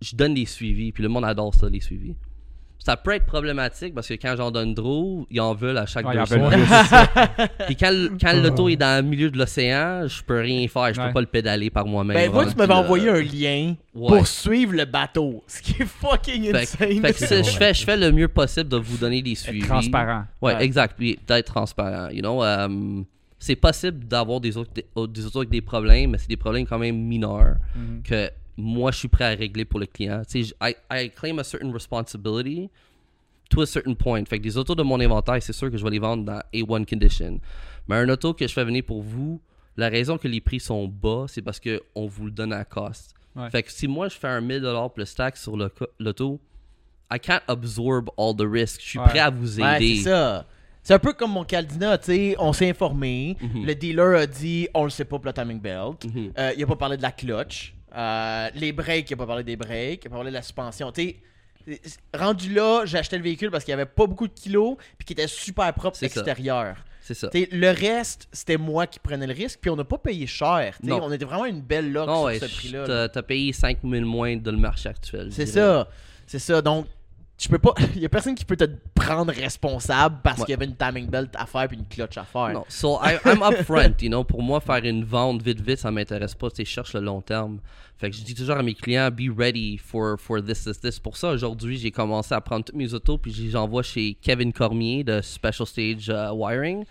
je 0.00 0.16
donne 0.16 0.32
des 0.32 0.46
suivis, 0.46 0.90
puis 0.90 1.02
le 1.02 1.10
monde 1.10 1.26
adore 1.26 1.54
ça, 1.54 1.68
les 1.68 1.80
suivis. 1.80 2.16
Ça 2.86 2.98
peut 2.98 3.12
être 3.12 3.24
problématique 3.24 3.94
parce 3.94 4.06
que 4.08 4.12
quand 4.14 4.34
j'en 4.36 4.50
donne 4.50 4.74
trop, 4.74 5.26
ils 5.30 5.40
en 5.40 5.54
veulent 5.54 5.78
à 5.78 5.86
chaque 5.86 6.06
Ouais, 6.06 6.18
deux 6.18 6.26
semaines. 6.26 6.60
Puis 7.66 7.76
quand, 7.76 7.90
le- 7.90 8.10
quand 8.20 8.34
l'auto 8.34 8.68
est 8.68 8.76
dans 8.76 9.02
le 9.02 9.08
milieu 9.08 9.30
de 9.30 9.38
l'océan, 9.38 10.06
je 10.06 10.22
peux 10.22 10.38
rien 10.40 10.68
faire, 10.68 10.92
je 10.92 11.00
Ouais. 11.00 11.06
peux 11.06 11.14
pas 11.14 11.20
le 11.22 11.26
pédaler 11.26 11.70
par 11.70 11.86
moi-même. 11.86 12.14
Ben, 12.14 12.30
moi, 12.30 12.44
tu 12.44 12.54
m'avais 12.56 12.74
envoyé 12.74 13.08
un 13.08 13.22
lien 13.22 13.74
Ouais. 13.94 14.08
pour 14.08 14.26
suivre 14.26 14.74
le 14.74 14.84
bateau. 14.84 15.42
Ce 15.46 15.62
qui 15.62 15.80
est 15.80 15.86
fucking 15.86 16.50
Fait, 16.52 16.62
insane. 16.62 17.00
fait 17.00 17.12
que 17.14 17.42
je, 17.42 17.50
fais, 17.56 17.72
je 17.72 17.84
fais 17.84 17.96
le 17.96 18.12
mieux 18.12 18.28
possible 18.28 18.68
de 18.68 18.76
vous 18.76 18.98
donner 18.98 19.22
des 19.22 19.32
Être 19.32 19.38
suivis. 19.38 19.66
transparent. 19.66 20.24
Ouais, 20.42 20.54
Ouais. 20.54 20.64
exact. 20.64 20.94
Puis 20.98 21.18
d'être 21.26 21.46
transparent. 21.54 22.10
You 22.10 22.20
know, 22.20 22.44
euh, 22.44 23.02
c'est 23.38 23.56
possible 23.56 24.04
d'avoir 24.06 24.40
des 24.40 24.58
autres, 24.58 24.72
des, 24.74 24.84
avec 24.94 25.48
des 25.48 25.60
problèmes, 25.62 26.10
mais 26.10 26.18
c'est 26.18 26.28
des 26.28 26.36
problèmes 26.36 26.66
quand 26.66 26.78
même 26.78 26.96
mineurs 26.98 27.54
Mhm. 27.74 28.02
que 28.02 28.28
moi 28.56 28.90
je 28.92 28.98
suis 28.98 29.08
prêt 29.08 29.24
à 29.24 29.28
régler 29.36 29.64
pour 29.64 29.80
le 29.80 29.86
client. 29.86 30.22
Tu 30.28 30.44
sais, 30.44 30.54
I, 30.62 30.74
I 30.90 31.10
claim 31.10 31.38
a 31.38 31.44
certain 31.44 31.72
responsibility 31.72 32.70
to 33.50 33.60
a 33.62 33.66
certain 33.66 33.94
point. 33.94 34.24
Fait 34.26 34.38
que 34.38 34.42
des 34.44 34.56
autos 34.56 34.74
de 34.74 34.82
mon 34.82 35.00
inventaire, 35.00 35.42
c'est 35.42 35.52
sûr 35.52 35.70
que 35.70 35.76
je 35.76 35.84
vais 35.84 35.90
les 35.90 35.98
vendre 35.98 36.24
dans 36.24 36.40
A1 36.52 36.84
condition. 36.88 37.40
Mais 37.88 37.96
un 37.96 38.08
auto 38.08 38.32
que 38.34 38.46
je 38.46 38.52
fais 38.52 38.64
venir 38.64 38.82
pour 38.84 39.02
vous, 39.02 39.40
la 39.76 39.88
raison 39.88 40.16
que 40.18 40.28
les 40.28 40.40
prix 40.40 40.60
sont 40.60 40.86
bas, 40.88 41.26
c'est 41.28 41.42
parce 41.42 41.60
qu'on 41.60 42.06
vous 42.06 42.26
le 42.26 42.30
donne 42.30 42.52
à 42.52 42.64
cost. 42.64 43.14
Ouais. 43.36 43.50
Fait 43.50 43.62
que 43.62 43.72
si 43.72 43.88
moi 43.88 44.08
je 44.08 44.14
fais 44.16 44.28
un 44.28 44.40
1000$ 44.40 44.92
plus 44.92 45.14
taxe 45.14 45.42
sur 45.42 45.56
l'auto, 45.98 46.40
I 47.12 47.18
can't 47.20 47.42
absorb 47.48 48.08
all 48.16 48.34
the 48.36 48.46
risk. 48.48 48.80
Je 48.80 48.86
suis 48.90 48.98
Ouais. 48.98 49.04
prêt 49.06 49.18
à 49.18 49.30
vous 49.30 49.60
Ouais, 49.60 49.76
aider. 49.76 49.96
c'est 49.96 50.02
ça. 50.10 50.46
C'est 50.82 50.94
un 50.94 50.98
peu 50.98 51.12
comme 51.14 51.32
mon 51.32 51.44
Caldina, 51.44 51.96
tu 51.98 52.04
sais, 52.12 52.36
on 52.38 52.52
s'est 52.52 52.68
informé, 52.70 53.36
Mhm. 53.40 53.64
le 53.66 53.74
dealer 53.74 54.16
a 54.20 54.26
dit 54.26 54.68
on 54.74 54.84
le 54.84 54.90
sait 54.90 55.04
pas 55.04 55.18
pour 55.18 55.26
le 55.26 55.32
timing 55.32 55.58
belt, 55.60 56.04
Mhm. 56.04 56.32
Euh, 56.38 56.52
il 56.56 56.62
a 56.62 56.66
pas 56.66 56.76
parlé 56.76 56.96
de 56.96 57.02
la 57.02 57.10
clutch, 57.10 57.73
Euh, 57.96 58.48
les 58.54 58.72
breaks, 58.72 59.10
il 59.10 59.14
a 59.14 59.16
pas 59.16 59.26
parlé 59.26 59.44
des 59.44 59.56
breaks, 59.56 60.04
il 60.04 60.06
a 60.06 60.10
pas 60.10 60.16
parlé 60.16 60.30
de 60.30 60.34
la 60.34 60.42
suspension, 60.42 60.90
tu. 60.92 61.14
Rendu 62.12 62.52
là, 62.52 62.82
j'ai 62.84 62.98
acheté 62.98 63.16
le 63.16 63.22
véhicule 63.24 63.50
parce 63.50 63.64
qu'il 63.64 63.72
y 63.72 63.74
avait 63.74 63.86
pas 63.86 64.06
beaucoup 64.06 64.28
de 64.28 64.32
kilos 64.34 64.76
puis 64.98 65.06
qu'il 65.06 65.14
était 65.14 65.26
super 65.28 65.72
propre 65.72 66.02
extérieur. 66.02 66.76
C'est 67.00 67.14
ça. 67.14 67.28
T'sais, 67.28 67.48
le 67.52 67.70
reste, 67.70 68.28
c'était 68.32 68.56
moi 68.58 68.86
qui 68.86 68.98
prenais 68.98 69.26
le 69.26 69.32
risque, 69.34 69.58
puis 69.60 69.70
on 69.70 69.76
n'a 69.76 69.84
pas 69.84 69.98
payé 69.98 70.26
cher. 70.26 70.76
Non. 70.82 71.00
On 71.02 71.12
était 71.12 71.24
vraiment 71.24 71.44
une 71.46 71.60
belle 71.60 71.90
Non, 71.92 72.04
sur 72.04 72.22
ouais, 72.24 72.38
ce 72.38 72.44
prix-là. 72.46 72.80
là. 72.80 72.86
t'as- 72.86 73.08
T'as 73.10 73.22
payé 73.22 73.52
5000 73.52 74.04
moins 74.04 74.36
de 74.36 74.50
le 74.50 74.56
marché 74.56 74.88
actuel. 74.90 75.28
C'est 75.30 75.46
ça. 75.46 75.88
C'est 76.26 76.38
ça. 76.38 76.60
Donc, 76.62 76.86
je 77.38 77.48
peux 77.48 77.58
pas. 77.58 77.74
Il 77.94 78.00
y 78.02 78.06
a 78.06 78.08
personne 78.08 78.34
qui 78.34 78.44
peut 78.44 78.56
te 78.56 78.64
prendre 78.94 79.32
responsable 79.32 80.18
parce 80.22 80.38
Ouais. 80.40 80.44
qu'il 80.46 80.52
y 80.52 80.54
avait 80.54 80.64
une 80.66 80.76
timing 80.76 81.08
belt 81.08 81.30
à 81.34 81.46
faire 81.46 81.66
puis 81.68 81.76
une 81.76 81.86
clutch 81.86 82.16
à 82.16 82.24
faire. 82.24 82.52
Non, 82.52 82.64
so 82.68 82.98
I, 83.02 83.16
I'm 83.24 83.42
upfront, 83.42 83.94
you 84.00 84.08
know. 84.08 84.24
Pour 84.24 84.42
moi, 84.42 84.60
faire 84.60 84.84
une 84.84 85.04
vente 85.04 85.42
vite 85.42 85.60
vite, 85.60 85.78
ça 85.78 85.90
m'intéresse 85.90 86.34
pas. 86.34 86.50
Tu 86.50 86.64
cherche 86.64 86.94
le 86.94 87.00
long 87.00 87.20
terme. 87.20 87.58
Fait 87.96 88.10
que 88.10 88.16
je 88.16 88.22
dis 88.22 88.34
toujours 88.34 88.56
à 88.56 88.62
mes 88.62 88.74
clients, 88.74 89.10
be 89.10 89.30
ready 89.36 89.78
for, 89.78 90.18
for 90.18 90.42
this, 90.42 90.64
this, 90.64 90.80
this. 90.80 90.98
Pour 90.98 91.16
ça, 91.16 91.30
aujourd'hui, 91.30 91.76
j'ai 91.76 91.90
commencé 91.90 92.34
à 92.34 92.40
prendre 92.40 92.64
toutes 92.64 92.74
mes 92.74 92.92
autos, 92.92 93.18
puis 93.18 93.32
je 93.32 93.42
les 93.42 93.56
envoie 93.56 93.82
chez 93.82 94.16
Kevin 94.20 94.52
Cormier 94.52 95.04
de 95.04 95.20
Special 95.20 95.66
Stage 95.66 96.08
euh, 96.10 96.30
Wiring. 96.32 96.84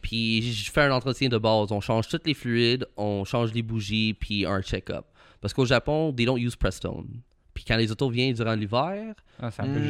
Puis 0.00 0.52
je 0.52 0.70
fais 0.70 0.82
un 0.82 0.92
entretien 0.92 1.28
de 1.28 1.38
base. 1.38 1.70
On 1.72 1.80
change 1.80 2.08
tous 2.08 2.20
les 2.24 2.34
fluides, 2.34 2.86
on 2.96 3.24
change 3.24 3.52
les 3.52 3.62
bougies, 3.62 4.14
puis 4.14 4.46
un 4.46 4.60
check-up. 4.62 5.04
Parce 5.40 5.54
qu'au 5.54 5.64
Japon, 5.64 6.12
they 6.12 6.26
don't 6.26 6.38
use 6.38 6.56
Prestone. 6.56 7.20
Puis 7.58 7.64
quand 7.66 7.76
les 7.76 7.90
autos 7.90 8.08
viennent 8.08 8.34
durant 8.36 8.54
l'hiver, 8.54 9.14
Ah, 9.42 9.50
ça, 9.50 9.64
peut, 9.64 9.80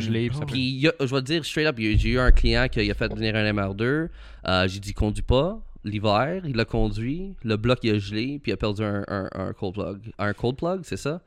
geler. 0.00 0.28
puis 0.44 0.60
y 0.60 0.88
a- 0.88 0.94
je 0.98 1.04
vais 1.14 1.20
te 1.20 1.26
dire 1.26 1.44
straight 1.44 1.68
up, 1.68 1.76
j'ai 1.78 2.08
eu 2.10 2.18
un 2.18 2.32
client 2.32 2.66
qui 2.68 2.90
a 2.90 2.94
fait 2.94 3.14
venir 3.14 3.36
un 3.36 3.44
MR2. 3.52 4.08
euh, 4.48 4.66
j'ai 4.66 4.80
dit 4.80 4.92
conduis 4.92 5.22
pas 5.22 5.60
l'hiver, 5.84 6.42
il 6.44 6.56
l'a 6.56 6.64
conduit, 6.64 7.34
le 7.44 7.56
bloc 7.56 7.78
il 7.84 7.94
a 7.94 7.98
gelé, 8.00 8.40
puis 8.42 8.50
il 8.50 8.54
a 8.54 8.56
perdu 8.56 8.82
un, 8.82 9.04
un, 9.06 9.28
un 9.34 9.52
cold 9.52 9.74
plug. 9.74 9.98
Un 10.18 10.32
cold 10.32 10.56
plug, 10.56 10.80
c'est 10.82 10.96
ça? 10.96 11.20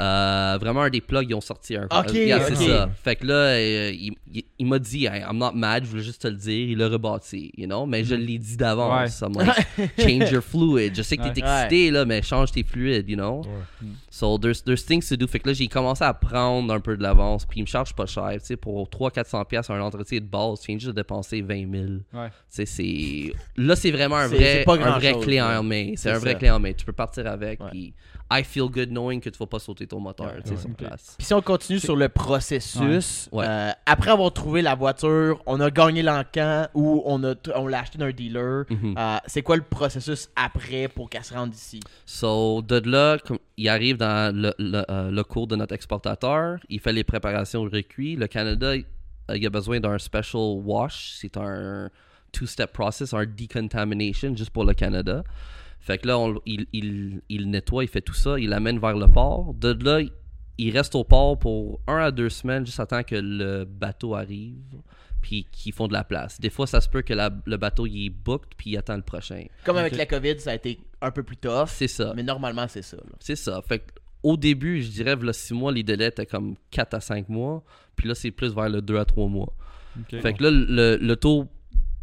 Euh, 0.00 0.58
vraiment 0.60 0.82
un 0.82 0.90
des 0.90 1.00
plugs, 1.00 1.26
ils 1.28 1.34
ont 1.34 1.40
sorti 1.40 1.76
un 1.76 1.84
Ok, 1.84 2.12
Yeah, 2.14 2.40
c'est 2.40 2.56
ça. 2.56 2.88
Fait 3.04 3.16
que 3.16 3.26
là, 3.26 3.34
euh, 3.34 3.90
il, 3.92 4.14
il- 4.32 4.44
il 4.58 4.66
m'a 4.66 4.78
dit, 4.78 5.04
Hey, 5.06 5.20
I'm 5.22 5.36
not 5.38 5.52
mad, 5.54 5.84
je 5.84 5.90
voulais 5.90 6.02
juste 6.02 6.22
te 6.22 6.28
le 6.28 6.34
dire, 6.36 6.70
il 6.70 6.78
l'a 6.78 6.88
rebâti, 6.88 7.52
you 7.56 7.66
know? 7.66 7.84
Mais 7.86 8.02
je 8.04 8.14
l'ai 8.14 8.38
dit 8.38 8.56
d'avance. 8.56 9.20
I'm 9.20 9.32
like, 9.34 9.66
change 9.98 10.30
your 10.32 10.42
fluid. 10.42 10.94
Je 10.96 11.02
sais 11.02 11.16
que 11.16 11.28
t'es 11.28 11.42
Ouais. 11.42 11.48
excité, 11.64 11.90
là, 11.90 12.04
mais 12.04 12.22
change 12.22 12.52
tes 12.52 12.62
fluides, 12.62 13.08
you 13.08 13.16
know? 13.16 13.42
Ouais. 13.42 13.88
So, 14.10 14.38
there's, 14.38 14.62
there's 14.64 14.84
things 14.84 15.06
to 15.08 15.16
do. 15.16 15.26
Fait 15.26 15.38
que 15.40 15.48
là, 15.48 15.52
j'ai 15.54 15.68
commencé 15.68 16.02
à 16.04 16.14
prendre 16.14 16.72
un 16.72 16.80
peu 16.80 16.96
de 16.96 17.02
l'avance, 17.02 17.44
puis 17.44 17.60
il 17.60 17.62
me 17.62 17.66
charge 17.68 17.94
pas 17.94 18.06
cher. 18.06 18.30
Tu 18.34 18.40
sais, 18.46 18.56
pour 18.56 18.88
300-400$ 18.88 19.44
pièces 19.46 19.70
un 19.70 19.80
entretien 19.80 20.18
de 20.20 20.24
base, 20.24 20.60
tu 20.60 20.66
viens 20.68 20.78
juste 20.78 20.88
de 20.92 21.00
dépenser 21.00 21.42
20 21.42 21.70
000. 21.70 21.84
Ouais. 22.14 22.28
Tu 22.28 22.32
sais, 22.48 22.66
c'est... 22.66 23.32
Là, 23.56 23.76
c'est 23.76 23.90
vraiment 23.90 24.16
un 24.16 24.28
vrai, 24.28 24.62
pas 24.64 24.74
un 24.74 24.98
vrai 24.98 25.14
clé 25.20 25.40
en 25.40 25.62
main. 25.62 25.92
C'est 25.96 26.10
un 26.10 26.18
vrai 26.18 26.32
ça. 26.32 26.38
clé 26.38 26.50
en 26.50 26.58
main. 26.60 26.72
Tu 26.72 26.84
peux 26.84 26.92
partir 26.92 27.26
avec, 27.26 27.60
Ouais. 27.60 27.68
puis 27.70 27.92
I 28.40 28.42
feel 28.44 28.68
good 28.68 28.88
knowing 28.90 29.20
que 29.20 29.28
tu 29.30 29.38
vas 29.38 29.46
pas 29.46 29.58
sauter 29.58 29.86
ton 29.86 30.00
moteur, 30.00 30.32
sur 30.44 30.56
place. 30.76 31.14
Puis 31.18 31.26
si 31.26 31.34
on 31.34 31.42
continue 31.42 31.78
sur 31.78 31.96
le 31.96 32.08
processus, 32.08 33.28
Ouais. 33.32 33.40
Ouais. 33.40 33.46
euh, 33.48 33.70
après 33.86 34.10
avoir 34.10 34.32
trouvé 34.32 34.62
la 34.62 34.74
voiture, 34.74 35.42
on 35.46 35.60
a 35.60 35.70
gagné 35.70 36.02
l'encan 36.02 36.66
ou 36.74 37.02
on 37.06 37.22
a 37.24 37.34
on 37.54 37.66
l'a 37.66 37.80
acheté 37.80 37.98
d'un 37.98 38.10
dealer. 38.10 38.64
Mhm. 38.70 38.94
euh, 38.98 39.16
c'est 39.26 39.42
quoi 39.42 39.56
le 39.56 39.62
processus 39.62 40.28
après 40.36 40.88
pour 40.88 41.10
qu'elle 41.10 41.24
se 41.24 41.34
rende 41.34 41.54
ici? 41.54 41.80
So, 42.06 42.62
de 42.62 42.80
là, 42.88 43.18
il 43.56 43.68
arrive 43.68 43.96
dans 43.96 44.34
le, 44.34 44.54
le, 44.58 44.82
euh, 44.90 45.10
le 45.10 45.24
cours 45.24 45.46
de 45.46 45.56
notre 45.56 45.74
exportateur, 45.74 46.58
il 46.68 46.80
fait 46.80 46.92
les 46.92 47.04
préparations 47.04 47.60
au 47.62 47.68
recuit. 47.68 48.16
Le 48.16 48.26
Canada, 48.26 48.74
il 48.76 48.84
il 49.32 49.46
a 49.46 49.50
besoin 49.50 49.78
d'un 49.80 49.98
special 49.98 50.42
wash. 50.64 51.14
C'est 51.20 51.36
un 51.36 51.88
two-step 52.32 52.72
process, 52.72 53.14
un 53.14 53.24
decontamination, 53.24 54.36
juste 54.36 54.50
pour 54.50 54.64
le 54.64 54.74
Canada. 54.74 55.22
Fait 55.84 55.98
que 55.98 56.06
là, 56.06 56.18
on- 56.18 56.40
il, 56.46 56.66
il, 56.72 57.20
il 57.28 57.50
nettoie, 57.50 57.84
il 57.84 57.88
fait 57.88 58.00
tout 58.00 58.14
ça, 58.14 58.38
il 58.38 58.48
l'amène 58.48 58.78
vers 58.78 58.96
le 58.96 59.06
port. 59.08 59.52
De 59.54 59.76
là, 59.84 60.00
il 60.58 60.70
reste 60.76 60.94
au 60.94 61.02
port 61.04 61.38
pour 61.38 61.80
un 61.88 61.96
à 61.98 62.10
deux 62.10 62.30
semaines, 62.30 62.64
juste 62.64 62.78
attend 62.80 63.02
que 63.02 63.16
le 63.16 63.64
bateau 63.64 64.14
arrive, 64.14 64.54
puis 65.20 65.46
qu'ils 65.50 65.72
font 65.72 65.88
de 65.88 65.92
la 65.92 66.04
place. 66.04 66.40
Des 66.40 66.50
fois, 66.50 66.66
ça 66.66 66.80
se 66.80 66.88
peut 66.88 67.02
que 67.02 67.12
la- 67.14 67.30
le 67.46 67.56
bateau, 67.56 67.86
il 67.86 68.06
est 68.06 68.10
booked, 68.10 68.54
puis 68.56 68.70
il 68.70 68.76
attend 68.76 68.96
le 68.96 69.02
prochain. 69.02 69.44
Comme 69.64 69.76
avec 69.76 69.92
la 69.96 70.06
COVID, 70.06 70.38
ça 70.38 70.52
a 70.52 70.54
été 70.54 70.78
un 71.00 71.10
peu 71.10 71.22
plus 71.24 71.36
tough. 71.36 71.66
C'est 71.68 71.88
ça. 71.88 72.12
Mais 72.14 72.22
normalement, 72.22 72.66
c'est 72.68 72.82
ça. 72.82 72.96
C'est 73.18 73.36
ça. 73.36 73.60
Fait 73.66 73.80
que, 73.80 73.90
au 74.22 74.36
début, 74.36 74.82
je 74.82 74.88
dirais, 74.90 75.16
là, 75.16 75.32
6 75.32 75.52
mois, 75.52 75.72
les 75.72 75.82
délais 75.82 76.06
étaient 76.08 76.26
comme 76.26 76.54
4 76.70 76.94
à 76.94 77.00
5 77.00 77.28
mois. 77.28 77.64
Puis 77.96 78.06
là, 78.06 78.14
c'est 78.14 78.30
plus 78.30 78.54
vers 78.54 78.68
le 78.68 78.80
2 78.82 78.98
à 78.98 79.04
3 79.04 79.26
mois. 79.28 79.52
Fait 80.22 80.32
que 80.32 80.44
là, 80.44 80.50
le, 80.52 80.96
le, 80.96 81.16
taux- 81.16 81.48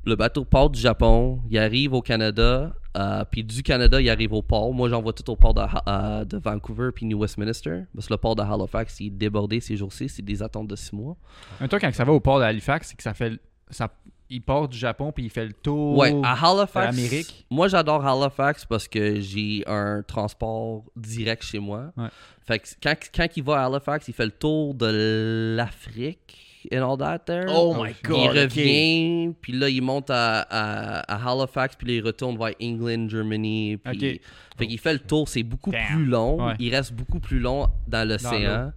le 0.06 0.16
bateau 0.16 0.46
part 0.46 0.70
du 0.70 0.80
Japon, 0.80 1.42
il 1.50 1.58
arrive 1.58 1.94
au 1.94 2.02
Canada. 2.02 2.74
euh, 2.98 3.24
puis 3.30 3.44
du 3.44 3.62
Canada, 3.64 4.02
il 4.02 4.10
arrive 4.10 4.34
au 4.34 4.42
port. 4.42 4.74
Moi, 4.74 4.90
j'envoie 4.90 5.14
tout 5.14 5.30
au 5.30 5.36
port 5.36 5.54
de, 5.54 5.62
euh, 5.88 6.26
de 6.26 6.38
Vancouver 6.38 6.90
puis 6.94 7.06
New 7.06 7.20
Westminster. 7.20 7.84
Parce 7.94 8.08
que 8.08 8.14
le 8.14 8.18
port 8.18 8.36
de 8.36 8.42
Halifax, 8.42 9.00
il 9.00 9.08
est 9.08 9.10
débordé 9.12 9.60
ces 9.60 9.78
jours-ci. 9.78 10.10
C'est 10.10 10.24
des 10.24 10.42
attentes 10.42 10.68
de 10.68 10.76
6 10.76 10.96
mois. 10.96 11.16
Un 11.62 11.68
truc 11.68 11.82
quand 11.82 11.94
ça 11.94 12.04
va 12.04 12.12
au 12.14 12.20
port 12.20 12.40
d'Halifax, 12.40 12.90
c'est 12.90 12.96
que 12.96 13.04
ça 13.04 13.14
fait. 13.14 13.40
Ça, 13.70 13.90
il 14.32 14.42
part 14.42 14.68
du 14.68 14.78
Japon 14.78 15.12
puis 15.12 15.26
il 15.26 15.30
fait 15.30 15.46
le 15.46 15.54
tour. 15.54 15.98
Ouais, 15.98 16.16
à 16.24 16.34
Halifax. 16.34 16.96
l'Amérique. 16.96 17.46
Moi, 17.52 17.68
j'adore 17.68 18.06
Halifax 18.06 18.66
parce 18.66 18.88
que 18.88 19.20
j'ai 19.20 19.64
un 19.68 20.02
transport 20.02 20.84
direct 20.96 21.44
chez 21.44 21.60
moi. 21.60 21.92
Ouais. 21.98 22.08
Fait 22.48 22.58
que 22.60 22.68
quand, 22.82 22.96
quand 23.14 23.28
il 23.36 23.44
va 23.44 23.62
à 23.64 23.66
Halifax, 23.68 24.08
il 24.08 24.14
fait 24.14 24.26
le 24.26 24.32
tour 24.32 24.74
de 24.74 25.54
l'Afrique 25.56 26.49
and 26.74 26.82
all 26.84 26.98
that 26.98 27.20
there. 27.26 27.46
Oh 27.50 27.74
Oh, 27.78 27.84
my 27.84 27.90
shit. 27.94 28.04
god. 28.04 28.18
il 28.36 28.40
revient, 28.42 29.34
puis 29.42 29.54
là, 29.54 29.70
il 29.70 29.82
monte 29.82 30.10
à, 30.10 30.42
à, 30.42 31.00
à 31.16 31.32
Halifax, 31.32 31.76
puis 31.76 31.88
là, 31.88 31.94
il 31.96 32.06
retourne 32.06 32.38
vers 32.38 32.54
England, 32.62 33.10
Germany. 33.10 33.78
Puis. 33.78 34.22
Fait 34.58 34.68
qu'il 34.68 34.80
fait 34.80 34.94
le 34.94 35.00
tour, 35.00 35.30
c'est 35.30 35.44
beaucoup 35.44 35.72
Damn. 35.72 35.86
plus 35.88 36.06
long. 36.06 36.46
Ouais. 36.48 36.54
Il 36.60 36.76
reste 36.76 36.92
beaucoup 36.94 37.20
plus 37.22 37.40
long 37.40 37.68
dans 37.88 38.08
l'océan. 38.08 38.72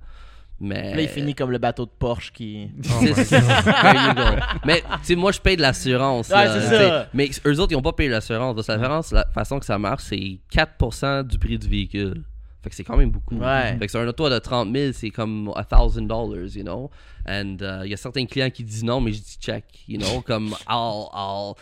Mais. 0.60 0.94
Là, 0.94 1.02
il 1.02 1.08
finit 1.08 1.34
comme 1.34 1.50
le 1.50 1.58
bateau 1.58 1.84
de 1.86 1.90
Porsche 1.98 2.30
qui. 2.32 2.68
Go. 2.76 4.22
Mais, 4.64 4.80
tu 4.80 4.86
sais, 5.02 5.14
moi, 5.16 5.32
je 5.32 5.40
paye 5.40 5.56
de 5.56 5.62
l'assurance. 5.62 6.28
Ouais, 6.28 6.46
ça. 6.46 7.08
Mais 7.12 7.28
eux 7.46 7.58
autres, 7.58 7.72
ils 7.72 7.74
n'ont 7.76 7.82
pas 7.82 7.92
payé 7.92 8.08
l'assurance. 8.08 8.56
L'assurance, 8.56 9.10
la 9.12 9.26
façon 9.34 9.58
que 9.58 9.66
ça 9.66 9.76
marche, 9.78 10.04
c'est 10.04 10.38
4% 10.52 11.24
du 11.26 11.38
prix 11.38 11.58
du 11.58 11.68
véhicule. 11.68 12.22
Fait 12.62 12.70
que 12.70 12.76
c'est 12.76 12.84
quand 12.84 12.96
même 12.96 13.10
beaucoup. 13.10 13.36
Ouais. 13.36 13.76
Fait 13.78 13.86
que 13.86 13.92
c'est 13.92 13.98
un 13.98 14.06
auto 14.06 14.30
de 14.30 14.38
30 14.38 14.72
000, 14.72 14.92
c'est 14.92 15.10
comme 15.10 15.52
1000 15.52 16.06
dollars, 16.06 16.56
you 16.56 16.62
know? 16.62 16.90
And 17.28 17.56
il 17.84 17.90
y 17.90 17.94
a 17.94 17.96
certains 17.96 18.24
clients 18.26 18.50
qui 18.50 18.62
disent 18.62 18.84
non, 18.84 19.00
mais 19.00 19.12
je 19.12 19.20
dis 19.20 19.36
check, 19.40 19.64
you 19.88 19.98
know? 19.98 20.20
comme, 20.26 20.54
I'll, 20.68 21.08
I'll, 21.12 21.54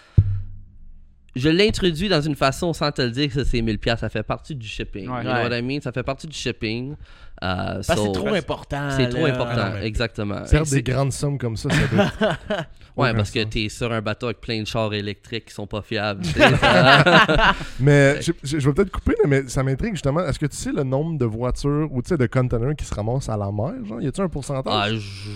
je 1.37 1.49
l'introduis 1.49 2.09
dans 2.09 2.21
une 2.21 2.35
façon 2.35 2.73
sans 2.73 2.91
te 2.93 3.03
le 3.03 3.11
dire 3.11 3.33
que 3.33 3.45
c'est 3.45 3.63
1000 3.63 3.79
pièces 3.79 4.01
ça 4.01 4.09
fait 4.09 4.23
partie 4.23 4.55
du 4.55 4.67
shipping. 4.67 5.09
Ouais. 5.09 5.25
you 5.25 5.31
know 5.31 5.43
what 5.43 5.57
I 5.57 5.63
mean? 5.63 5.81
Ça 5.81 5.93
fait 5.93 6.03
partie 6.03 6.27
du 6.27 6.37
shipping. 6.37 6.97
Euh, 7.43 7.75
Parce 7.77 7.87
que 7.89 7.95
so- 7.95 8.05
c'est 8.07 8.13
trop 8.13 8.35
important. 8.35 8.89
C'est 8.97 9.09
trop 9.09 9.25
important, 9.25 9.55
Ah 9.57 9.71
non, 9.71 9.77
exactement. 9.79 10.45
Faire 10.45 10.67
C'est- 10.67 10.83
des 10.83 10.83
grandes 10.93 11.13
sommes 11.13 11.39
comme 11.39 11.57
ça, 11.57 11.71
ça 11.71 11.87
doit 11.91 12.37
Ouais, 12.97 13.15
parce 13.15 13.31
que 13.31 13.43
t'es 13.45 13.69
sur 13.71 13.91
un 13.93 14.03
bateau 14.03 14.27
avec 14.27 14.41
plein 14.43 14.61
de 14.61 14.67
chars 14.67 14.93
électriques 14.93 15.47
qui 15.47 15.55
sont 15.55 15.67
pas 15.67 15.81
fiables. 15.81 16.23
Mais 17.81 18.21
je, 18.21 18.33
je- 18.43 18.59
je 18.59 18.69
vais 18.69 18.75
peut-être 18.75 18.91
couper, 18.91 19.15
là, 19.23 19.25
mais 19.27 19.49
ça 19.49 19.63
m'intrigue 19.63 19.93
justement. 19.95 20.21
Est-ce 20.27 20.39
que 20.39 20.47
tu 20.47 20.57
sais 20.57 20.73
le 20.73 20.83
nombre 20.83 21.19
de 21.19 21.25
voitures 21.25 21.89
ou 21.93 22.03
tu 22.03 22.11
sais 22.11 22.19
de 22.19 22.27
containers 22.27 22.77
qui 22.77 22.85
se 22.85 22.95
ramassent 22.95 23.29
à 23.29 23.37
la 23.37 23.51
mer? 23.51 23.73
Genre, 23.89 24.03
y 24.03 24.07
a-tu 24.07 24.21
un 24.21 24.25
ah, 24.25 24.29
pourcentage? 24.29 24.99
je 24.99 25.31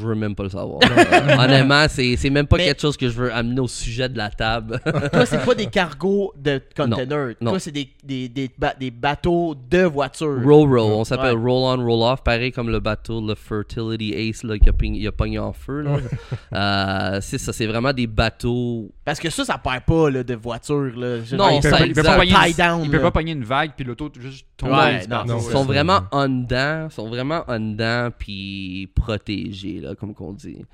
je 0.00 0.06
veux 0.06 0.14
même 0.14 0.34
pas 0.34 0.42
le 0.44 0.48
savoir. 0.50 0.80
Honnêtement, 1.38 1.86
c'est 1.88 2.16
c'est 2.16 2.30
même 2.30 2.46
pas 2.46 2.56
Mais- 2.56 2.64
quelque 2.66 2.80
chose 2.80 2.96
que 2.96 3.08
je 3.08 3.14
veux 3.14 3.32
amener 3.32 3.60
au 3.60 3.68
sujet 3.68 4.08
de 4.08 4.16
la 4.16 4.30
table. 4.30 4.80
Toi, 5.12 5.26
c'est 5.26 5.44
pas 5.44 5.54
des 5.54 5.66
cargos 5.66 6.32
de 6.36 6.60
containers? 6.76 7.34
non. 7.40 7.50
Toi, 7.52 7.60
c'est 7.60 7.70
des, 7.72 7.88
des, 8.02 8.28
des, 8.28 8.50
ba- 8.58 8.74
des 8.78 8.90
bateaux 8.90 9.54
de 9.70 9.82
voitures. 9.84 10.40
Roll-roll, 10.42 10.92
on 10.92 11.04
s'appelle 11.04 11.34
Ouais. 11.36 11.50
roll-on, 11.52 11.84
roll-off, 11.84 12.22
pareil 12.22 12.52
comme 12.52 12.70
le 12.70 12.80
bateau, 12.80 13.24
le 13.24 13.34
Fertility 13.34 14.12
Ace 14.14 14.42
là, 14.42 14.58
qui 14.58 14.68
a, 14.68 14.72
il 14.82 15.06
a 15.06 15.12
pogné 15.12 15.38
en 15.38 15.52
feu. 15.52 15.82
là. 15.82 15.96
Euh, 16.52 17.18
c'est 17.22 17.38
ça, 17.38 17.52
c'est 17.52 17.66
vraiment 17.66 17.92
des 17.92 18.06
bateaux. 18.06 18.90
Parce 19.04 19.20
que 19.20 19.30
ça, 19.30 19.44
ça 19.44 19.58
perd 19.58 19.84
pas 19.84 20.10
là, 20.10 20.22
de 20.24 20.34
voiture. 20.34 20.90
Là. 20.96 21.18
Non, 21.32 21.48
il 21.50 21.60
peut, 21.60 21.70
ça 21.70 21.78
pas- 21.78 21.86
il 21.86 21.92
peut 21.94 22.02
pas 22.02 22.16
existe. 22.22 22.34
pogner 22.34 22.52
Tie 22.52 22.62
down, 22.62 22.78
une, 22.80 22.84
il 22.86 22.90
peut 22.90 23.00
pas 23.00 23.10
pogner 23.10 23.32
une 23.32 23.44
vague 23.44 23.70
puis 23.76 23.84
l'auto 23.84 24.10
juste 24.20 24.46
tombe. 24.56 24.70
Ouais, 24.72 25.00
du 25.00 25.08
non, 25.08 25.16
bateau. 25.18 25.28
non, 25.28 25.38
Ils 25.38 25.52
sont 25.52 25.64
vraiment 25.64 26.00
en 26.10 26.28
dedans, 26.28 26.88
sont 26.90 27.08
vraiment 27.08 27.44
en 27.46 27.60
dedans, 27.60 28.08
puis 28.16 28.88
protégés, 28.94 29.80
là, 29.80 29.89
comme 29.94 30.14
qu'on 30.14 30.32
dit. 30.32 30.64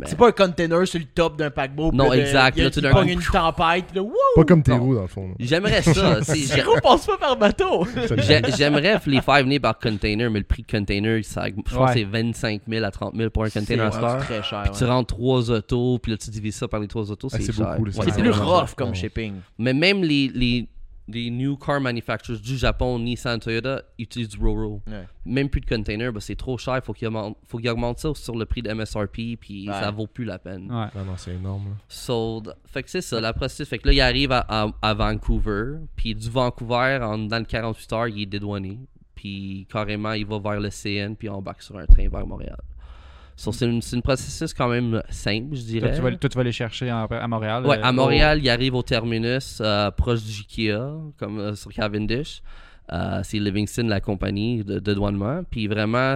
Mais- 0.00 0.06
C'est 0.08 0.16
pas 0.18 0.26
un 0.26 0.32
container 0.32 0.84
sur 0.88 0.98
le 0.98 1.04
top 1.04 1.38
d'un 1.38 1.50
paquebot. 1.50 1.92
Non, 1.92 2.10
de- 2.10 2.16
exact, 2.16 2.56
Il 2.56 2.64
y 2.64 2.66
a 2.66 2.68
là, 2.68 3.02
une 3.04 3.20
tempête. 3.22 3.94
Là! 3.94 4.02
Pas 4.34 4.44
comme 4.44 4.60
tes 4.64 4.72
roues 4.72 4.96
dans 4.96 5.02
le 5.02 5.06
fond. 5.06 5.30
J'aimerais 5.38 5.82
ça. 5.82 6.16
tu 6.18 6.24
sais, 6.24 6.56
j'ai- 6.56 6.62
Gros, 6.62 6.80
passe 6.82 7.06
pas 7.06 7.16
par 7.16 7.36
bateau. 7.36 7.86
j'ai- 8.18 8.42
J'aimerais 8.56 9.00
les 9.06 9.20
faire 9.20 9.44
venir 9.44 9.60
par 9.60 9.78
container, 9.78 10.28
mais 10.32 10.40
le 10.40 10.44
prix 10.44 10.64
de 10.64 10.70
container, 10.78 11.24
ça, 11.24 11.46
je 11.46 11.52
pense 11.62 11.72
Ouais. 11.78 11.86
que 11.86 11.92
c'est 12.00 12.04
25 12.04 12.62
000 12.68 12.84
à 12.84 12.90
30 12.90 13.14
000 13.14 13.30
pour 13.30 13.44
un 13.44 13.50
container 13.50 13.92
C'est 13.92 14.00
très 14.26 14.42
cher. 14.42 14.62
Puis 14.64 14.72
tu 14.76 14.84
rentres 14.84 15.14
trois 15.14 15.48
autos, 15.52 15.98
puis 16.00 16.10
là 16.10 16.18
tu 16.18 16.28
divises 16.30 16.56
ça 16.56 16.66
par 16.66 16.80
les 16.80 16.88
trois 16.88 17.08
autos, 17.12 17.28
Ah, 17.32 17.36
c'est 17.36 17.44
c'est 17.44 17.52
cher. 17.52 17.76
C'est 18.02 18.20
plus 18.20 18.30
rough 18.30 18.74
comme 18.76 18.96
shipping. 18.96 19.34
Mais 19.58 19.74
même 19.74 20.02
les, 20.02 20.28
les, 20.34 20.66
les 21.06 21.30
new 21.30 21.56
car 21.56 21.80
manufacturers 21.80 22.40
du 22.40 22.56
Japon, 22.56 22.98
Nissan, 22.98 23.38
Toyota, 23.38 23.82
utilisent 23.98 24.30
du 24.30 24.38
Roro. 24.38 24.80
Ouais. 24.86 25.04
Même 25.26 25.48
plus 25.50 25.60
de 25.60 25.66
container, 25.66 26.12
bah, 26.12 26.20
c'est 26.20 26.34
trop 26.36 26.56
cher, 26.56 26.80
faut 26.82 26.92
qu'ils 26.94 27.08
augmentent, 27.08 27.36
faut 27.46 27.58
qu'ils 27.58 27.68
augmentent 27.70 27.98
ça 27.98 28.14
sur 28.14 28.36
le 28.36 28.46
prix 28.46 28.62
de 28.62 28.72
MSRP, 28.72 29.36
puis 29.38 29.68
Ouais. 29.68 29.74
ça 29.74 29.90
vaut 29.90 30.06
plus 30.06 30.24
la 30.24 30.38
peine. 30.38 30.62
Ouais. 30.72 30.86
Non, 30.94 31.04
non, 31.04 31.16
c'est 31.16 31.34
énorme. 31.34 31.64
là. 31.68 31.74
Sold. 31.88 32.54
Fait 32.66 32.82
que 32.82 32.90
c'est 32.90 33.02
ça, 33.02 33.20
la 33.20 33.32
processus. 33.32 33.68
Fait 33.68 33.78
que 33.78 33.86
là, 33.88 33.92
il 33.92 34.00
arrive 34.00 34.32
à, 34.32 34.44
à- 34.48 34.72
à 34.80 34.94
Vancouver. 34.94 35.76
Puis 35.96 36.14
du 36.14 36.30
Vancouver, 36.30 36.98
en, 37.02 37.18
dans 37.18 37.38
le 37.38 37.44
48 37.44 37.92
heures, 37.92 38.08
il 38.08 38.22
est 38.22 38.26
dédouané. 38.26 38.78
Puis 39.14 39.66
carrément, 39.70 40.12
il 40.12 40.26
va 40.26 40.38
vers 40.38 40.60
le 40.60 40.70
CN, 40.70 41.14
puis 41.16 41.28
on 41.28 41.34
embarque 41.36 41.62
sur 41.62 41.76
un 41.78 41.86
train 41.86 42.08
vers 42.08 42.26
Montréal. 42.26 42.58
So, 43.36 43.50
c'est 43.52 43.66
une, 43.66 43.80
processus 44.02 44.54
quand 44.54 44.68
même 44.68 45.02
simple, 45.10 45.56
je 45.56 45.60
Toi, 45.62 45.66
dirais. 45.70 45.94
tu 45.96 46.00
vas, 46.02 46.12
toi, 46.16 46.30
tu 46.30 46.36
vas 46.38 46.44
les 46.44 46.52
chercher 46.52 46.92
en- 46.92 47.06
à 47.06 47.26
Montréal. 47.26 47.64
Euh, 47.66 47.76
à 47.82 47.90
au- 47.90 47.92
Montréal, 47.92 48.38
il 48.40 48.48
arrive 48.48 48.74
au 48.74 48.82
terminus, 48.82 49.58
euh, 49.60 49.90
proche 49.90 50.22
du 50.22 50.32
IKEA, 50.42 50.92
comme 51.18 51.38
euh, 51.40 51.54
sur 51.56 51.72
Cavendish. 51.72 52.42
Euh, 52.92 53.20
c'est 53.24 53.38
Livingston, 53.40 53.88
la 53.88 54.00
compagnie 54.00 54.62
de, 54.62 54.78
de 54.78 54.94
douanement. 54.94 55.42
Puis 55.50 55.66
vraiment, 55.66 56.14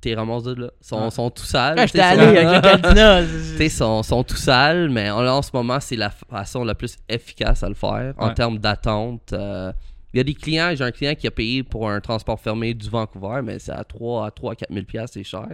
t'es 0.00 0.14
ramasses 0.14 0.44
de 0.44 0.54
là. 0.62 0.70
Ils 0.80 0.86
sont, 0.86 1.04
Ouais. 1.04 1.10
sont 1.10 1.30
tout 1.30 1.44
sales. 1.44 1.78
Ouais, 1.78 1.86
J'étais 1.86 2.00
allé 2.00 2.20
sont- 2.22 2.46
avec 2.48 2.82
le 2.84 3.56
tu 3.58 3.70
sont, 3.70 4.02
sont 4.02 4.24
tout 4.24 4.36
sales, 4.36 4.88
mais 4.90 5.10
en, 5.10 5.24
en 5.26 5.42
ce 5.42 5.50
moment, 5.54 5.78
c'est 5.80 5.96
la 5.96 6.10
façon 6.10 6.64
la 6.64 6.74
plus 6.74 6.96
efficace 7.08 7.62
à 7.62 7.68
le 7.68 7.74
faire 7.74 8.14
en 8.18 8.32
termes 8.34 8.58
d'attente. 8.58 9.32
euh, 9.32 9.72
il 10.14 10.18
y 10.18 10.20
a 10.20 10.24
des 10.24 10.34
clients, 10.34 10.72
j'ai 10.74 10.84
un 10.84 10.92
client 10.92 11.14
qui 11.14 11.26
a 11.26 11.30
payé 11.30 11.62
pour 11.62 11.90
un 11.90 12.00
transport 12.00 12.40
fermé 12.40 12.72
du 12.72 12.88
Vancouver, 12.88 13.40
mais 13.42 13.58
c'est 13.58 13.72
à 13.72 13.84
3 13.84 14.26
à 14.26 14.30
3 14.30 14.54
4 14.54 14.72
000 14.72 14.84
pièces, 14.86 15.10
c'est 15.12 15.24
cher. 15.24 15.46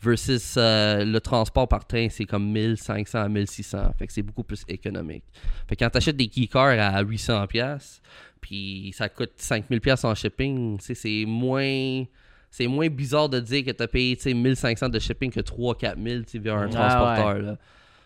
Versus 0.00 0.54
euh, 0.56 1.04
le 1.04 1.20
transport 1.20 1.68
par 1.68 1.86
train, 1.86 2.08
c'est 2.08 2.24
comme 2.24 2.50
1500 2.50 3.18
à 3.18 3.28
1600. 3.28 3.92
Fait 3.98 4.06
que 4.06 4.12
c'est 4.12 4.22
beaucoup 4.22 4.44
plus 4.44 4.62
économique. 4.68 5.24
Fait 5.68 5.76
que 5.76 5.84
quand 5.84 5.90
t'achètes 5.90 6.16
des 6.16 6.28
keycars 6.28 6.78
à 6.80 7.02
800 7.02 7.46
pièces, 7.48 8.00
puis 8.40 8.94
ça 8.96 9.08
coûte 9.08 9.32
5000 9.36 9.80
pièces 9.80 10.04
en 10.04 10.14
shipping, 10.14 10.78
c'est 10.80 11.24
moins 11.26 12.04
c'est 12.50 12.66
moins 12.66 12.88
bizarre 12.88 13.28
de 13.28 13.40
dire 13.40 13.62
que 13.62 13.72
t'as 13.72 13.88
payé 13.88 14.16
tu 14.16 14.22
sais, 14.22 14.32
1500 14.32 14.88
de 14.88 14.98
shipping 14.98 15.30
que 15.30 15.40
3 15.40 15.76
4000 15.76 16.24
tu 16.24 16.30
sais, 16.30 16.38
via 16.38 16.54
un 16.54 16.66
Ah, 16.66 16.70
transporteur 16.70 17.38
là. 17.42 17.58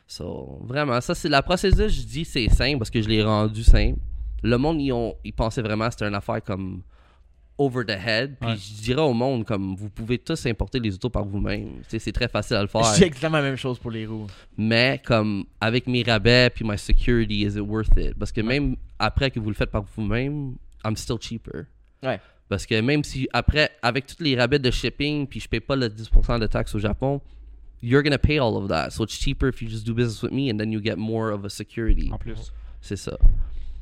So, 0.08 0.58
vraiment 0.64 1.00
ça 1.00 1.14
c'est 1.14 1.28
la 1.28 1.42
procédure, 1.42 1.88
je 1.88 2.02
dis 2.02 2.24
c'est 2.24 2.48
simple 2.48 2.78
parce 2.78 2.90
que 2.90 3.00
je 3.00 3.08
l'ai 3.08 3.22
rendu 3.22 3.62
simple. 3.62 4.00
Le 4.42 4.56
monde 4.58 4.80
ils 4.80 4.92
ont 4.92 5.14
ils 5.24 5.32
pensaient 5.32 5.62
vraiment 5.62 5.86
que 5.86 5.92
c'était 5.92 6.08
une 6.08 6.14
affaire 6.14 6.42
comme 6.42 6.82
over 7.58 7.84
the 7.84 7.90
head, 7.90 8.36
puis 8.40 8.48
Ouais. 8.50 8.56
je 8.56 8.82
dirais 8.82 9.02
au 9.02 9.12
monde 9.12 9.44
comme 9.44 9.76
vous 9.76 9.88
pouvez 9.90 10.18
tous 10.18 10.46
importer 10.46 10.80
les 10.80 10.94
autos 10.94 11.10
par 11.10 11.24
vous-même. 11.24 11.82
C'est 11.86 12.10
très 12.12 12.26
facile 12.28 12.56
à 12.56 12.62
le 12.62 12.66
faire. 12.66 12.80
Dis 12.94 13.04
exactement 13.04 13.36
la 13.36 13.42
même 13.44 13.56
chose 13.56 13.78
pour 13.78 13.90
les 13.90 14.06
roues. 14.06 14.26
Mais 14.56 15.00
comme 15.04 15.44
avec 15.60 15.86
mes 15.86 16.02
rabais 16.02 16.50
puis 16.50 16.64
my 16.66 16.76
security, 16.78 17.42
is 17.42 17.54
it 17.56 17.60
worth 17.60 17.96
it? 17.96 18.14
Parce 18.18 18.32
que 18.32 18.40
même 18.40 18.76
après 18.98 19.30
que 19.30 19.38
vous 19.38 19.48
le 19.50 19.54
faites 19.54 19.70
par 19.70 19.84
vous-même, 19.96 20.56
I'm 20.84 20.96
still 20.96 21.18
cheaper. 21.20 21.66
Ouais. 22.02 22.18
Parce 22.48 22.66
que 22.66 22.80
même 22.80 23.04
si 23.04 23.28
après, 23.32 23.70
avec 23.80 24.06
tous 24.06 24.22
les 24.22 24.36
rabais 24.36 24.58
de 24.58 24.70
shipping, 24.70 25.26
puis 25.26 25.38
je 25.40 25.48
paye 25.48 25.60
pas 25.60 25.76
le 25.76 25.88
10% 25.88 26.38
de 26.40 26.46
taxes 26.46 26.74
au 26.74 26.78
Japon, 26.80 27.20
you're 27.82 28.02
gonna 28.02 28.18
pay 28.18 28.38
all 28.38 28.56
of 28.56 28.68
that. 28.68 28.90
So 28.90 29.04
it's 29.04 29.14
cheaper 29.18 29.48
if 29.48 29.62
you 29.62 29.68
just 29.68 29.86
do 29.86 29.94
business 29.94 30.22
with 30.22 30.32
me 30.32 30.50
and 30.50 30.58
then 30.58 30.72
you 30.72 30.80
get 30.82 30.96
more 30.96 31.30
of 31.32 31.44
a 31.44 31.48
security. 31.50 32.10
En 32.12 32.18
plus. 32.18 32.52
C'est 32.80 32.96
ça. 32.96 33.16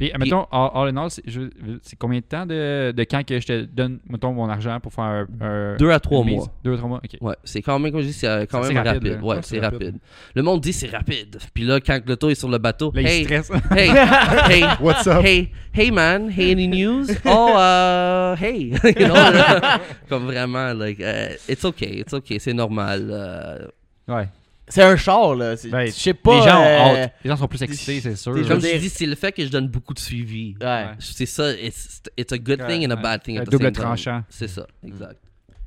Puis, 0.01 0.10
mettons, 0.18 0.47
all, 0.51 0.70
all 0.74 0.89
in 0.89 0.97
all, 0.97 1.10
c'est 1.10 1.97
combien 1.98 2.20
de 2.20 2.24
temps 2.24 2.47
de, 2.47 2.90
de 2.97 3.02
quand 3.05 3.22
que 3.22 3.39
je 3.39 3.47
te 3.47 3.62
donne, 3.66 3.98
mettons, 4.09 4.32
mon 4.32 4.48
argent 4.48 4.81
pour 4.81 4.94
faire 4.94 5.05
un. 5.05 5.27
un- 5.43 5.77
Deux 5.77 5.90
à 5.90 6.01
trois 6.01 6.24
mois. 6.24 6.47
Deux 6.64 6.72
à 6.72 6.77
trois 6.78 6.89
mois, 6.89 7.01
ok. 7.05 7.18
Ouais, 7.20 7.35
c'est 7.44 7.60
quand 7.60 7.78
même, 7.78 7.93
comme 7.93 8.01
je 8.01 8.06
dis, 8.06 8.12
c'est 8.14 8.27
euh, 8.27 8.47
quand 8.51 8.62
même 8.62 8.77
rapide, 8.78 8.86
rapide. 8.94 9.12
là. 9.12 9.18
Ouais, 9.18 9.35
Ouais, 9.36 9.40
c'est 9.43 9.60
rapide. 9.60 9.82
rapide. 9.82 9.98
Le 10.35 10.43
monde 10.43 10.60
dit 10.62 10.72
c'est 10.72 10.89
rapide. 10.89 11.39
Puis 11.52 11.64
là, 11.64 11.81
quand 11.81 12.01
l'auto 12.06 12.31
est 12.31 12.35
sur 12.35 12.48
le 12.48 12.56
bateau, 12.56 12.90
Là, 12.94 13.02
il 13.02 13.06
hey, 13.09 13.24
stresse. 13.24 13.51
hey, 13.77 13.90
hey, 14.48 14.64
What's 14.81 15.06
up? 15.06 15.22
hey, 15.22 15.51
hey 15.74 15.90
man, 15.90 16.31
hey 16.31 16.51
any 16.52 16.66
news? 16.66 17.09
Oh, 17.27 17.55
uh, 17.55 18.35
hey, 18.36 18.70
you 18.98 19.06
know, 19.06 19.12
là, 19.14 19.81
comme 20.09 20.24
vraiment, 20.24 20.72
like, 20.72 20.98
uh, 21.01 21.35
it's 21.47 21.64
okay, 21.66 21.98
it's 22.01 22.14
okay, 22.14 22.39
c'est 22.39 22.55
normal. 22.55 23.06
euh. 23.10 23.66
Ouais. 24.09 24.28
C'est 24.70 24.82
un 24.82 24.97
char, 24.97 25.34
là. 25.34 25.55
Ben, 25.70 25.86
Je 25.86 25.90
sais 25.92 26.14
pas. 26.14 26.36
les, 26.36 26.48
gens 26.48 26.60
ont 26.60 26.64
euh, 26.64 27.02
hâte. 27.05 27.12
les 27.24 27.30
gens 27.30 27.36
sont 27.36 27.48
plus 27.48 27.62
excités, 27.62 28.01
c'est 28.01 28.16
sûr. 28.16 28.32
comme 28.48 28.60
je 28.60 28.78
dis, 28.78 28.88
c'est 28.88 29.06
le 29.06 29.14
fait 29.16 29.32
que 29.32 29.44
je 29.44 29.51
donne 29.51 29.68
beaucoup 29.68 29.92
de 29.94 29.98
suivi. 29.98 30.55
Ouais. 30.60 30.86
C'est 30.98 31.26
ça, 31.26 31.52
it's, 31.52 32.02
it's 32.16 32.32
a 32.32 32.38
good 32.38 32.66
thing 32.66 32.86
and 32.86 32.90
a 32.90 32.97
bad 32.97 33.22
thing 33.22 33.36
Un 33.38 33.42
at 33.42 33.44
the 33.47 33.51
double 33.51 33.64
same 33.64 33.72
tranchant. 33.72 34.22
C'est 34.28 34.48
ça, 34.48 34.66
exact. 34.84 35.18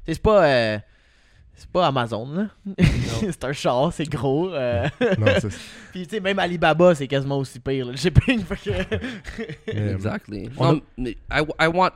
C'est 0.07 0.21
pas. 0.21 0.45
euh, 0.45 0.77
C'est 1.55 1.69
pas 1.69 1.85
Amazon, 1.88 2.27
là. 2.34 2.47
c'est 3.21 3.43
un 3.43 3.53
char, 3.53 3.93
c'est 3.93 4.09
gros. 4.09 4.49
euh, 4.53 4.88
Non, 5.19 5.27
c'est 5.39 5.49
Puis, 5.91 6.07
tu 6.07 6.15
sais, 6.15 6.19
même 6.19 6.39
Alibaba, 6.39 6.95
c'est 6.95 7.07
quasiment 7.07 7.38
aussi 7.38 7.59
pire, 7.59 7.85
là, 7.85 7.91
le 7.91 7.97
shipping. 7.97 8.43
que- 8.43 9.71
Exactly. 9.71 10.49
Non, 10.59 10.81
mais 10.97 11.11
I, 11.31 11.43
I 11.61 11.67
want. 11.67 11.91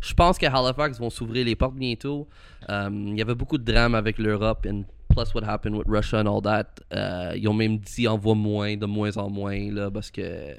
Je 0.00 0.14
pense 0.14 0.36
qu'à 0.38 0.52
Halifax 0.52 0.98
vont 0.98 1.10
s'ouvrir 1.10 1.44
les 1.44 1.54
portes 1.54 1.76
bientôt. 1.76 2.26
Um, 2.68 3.08
Il 3.08 3.18
y 3.18 3.22
avait 3.22 3.36
beaucoup 3.36 3.58
de 3.58 3.70
drames 3.70 3.94
avec 3.94 4.18
l'Europe 4.18 4.66
and 4.68 4.82
plus 5.14 5.34
what 5.34 5.44
happened 5.44 5.76
with 5.76 5.86
Russia 5.86 6.18
and 6.18 6.26
all 6.26 6.42
that. 6.42 6.80
Euh, 6.92 7.34
ils 7.36 7.48
ont 7.48 7.54
même 7.54 7.78
dit 7.78 8.08
envoie 8.08 8.34
moins, 8.34 8.76
de 8.76 8.86
moins 8.86 9.16
en 9.16 9.30
moins 9.30 9.70
là, 9.70 9.90
parce 9.90 10.10
que 10.10 10.56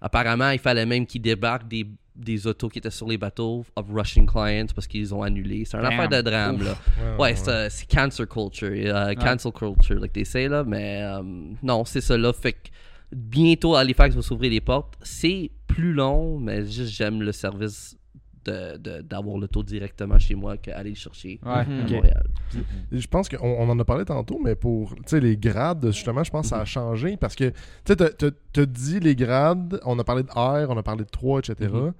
apparemment 0.00 0.50
il 0.50 0.58
fallait 0.58 0.86
même 0.86 1.06
qu'ils 1.06 1.22
débarquent 1.22 1.68
des, 1.68 1.86
des 2.16 2.46
autos 2.46 2.68
qui 2.68 2.78
étaient 2.78 2.90
sur 2.90 3.06
les 3.08 3.18
bateaux 3.18 3.64
of 3.76 3.86
Russian 3.92 4.26
clients 4.26 4.66
parce 4.74 4.86
qu'ils 4.86 5.14
ont 5.14 5.22
annulé. 5.22 5.64
C'est 5.64 5.76
une 5.76 5.82
Damn. 5.82 5.92
affaire 5.92 6.22
de 6.22 6.30
drame 6.30 6.62
là. 6.62 6.76
Ouais, 7.18 7.34
c'est 7.34 7.50
euh, 7.50 7.68
c'est 7.70 7.88
cancer 7.88 8.28
culture, 8.28 8.70
euh, 8.72 9.14
cancel 9.14 9.52
culture, 9.52 10.00
like 10.00 10.12
they 10.12 10.24
say 10.24 10.48
là, 10.48 10.64
mais 10.64 11.00
euh, 11.02 11.22
non, 11.62 11.84
c'est 11.84 12.00
ça 12.00 12.16
là. 12.16 12.32
Fait 12.32 12.52
que 12.52 12.68
bientôt 13.12 13.74
Halifax 13.74 14.14
va 14.14 14.22
s'ouvrir 14.22 14.50
les 14.50 14.60
portes. 14.60 14.94
C'est 15.02 15.50
plus 15.66 15.92
long, 15.92 16.38
mais 16.38 16.64
juste 16.64 16.92
j'aime 16.92 17.22
le 17.22 17.32
service 17.32 17.96
de- 18.50 18.76
de- 18.78 19.02
d'avoir 19.02 19.36
l'auto 19.38 19.62
directement 19.62 20.18
chez 20.18 20.34
moi 20.34 20.56
qu'aller 20.56 20.90
le 20.90 20.96
chercher 20.96 21.38
Ouais, 21.44 21.50
à. 21.50 21.64
Montréal. 21.64 22.24
Je 22.92 23.06
pense 23.06 23.28
qu'on 23.28 23.38
on 23.46 23.68
en 23.68 23.78
a 23.78 23.84
parlé 23.84 24.04
tantôt, 24.04 24.38
mais 24.42 24.54
pour 24.54 24.94
tu 24.96 25.02
sais, 25.06 25.20
les 25.20 25.36
grades, 25.36 25.86
justement, 25.86 26.24
je 26.24 26.30
pense 26.30 26.42
que 26.46 26.48
ça 26.48 26.60
a 26.60 26.64
changé 26.64 27.16
parce 27.16 27.34
que 27.36 27.52
tu 27.84 27.94
t'as 27.96 28.66
dit 28.66 28.98
les 29.00 29.14
grades, 29.14 29.80
on 29.84 29.98
a 29.98 30.04
parlé 30.04 30.22
de 30.24 30.30
R, 30.30 30.68
on 30.68 30.76
a 30.76 30.82
parlé 30.82 31.04
de 31.04 31.10
3, 31.10 31.38
etc. 31.40 31.70
Mhm. 31.72 31.92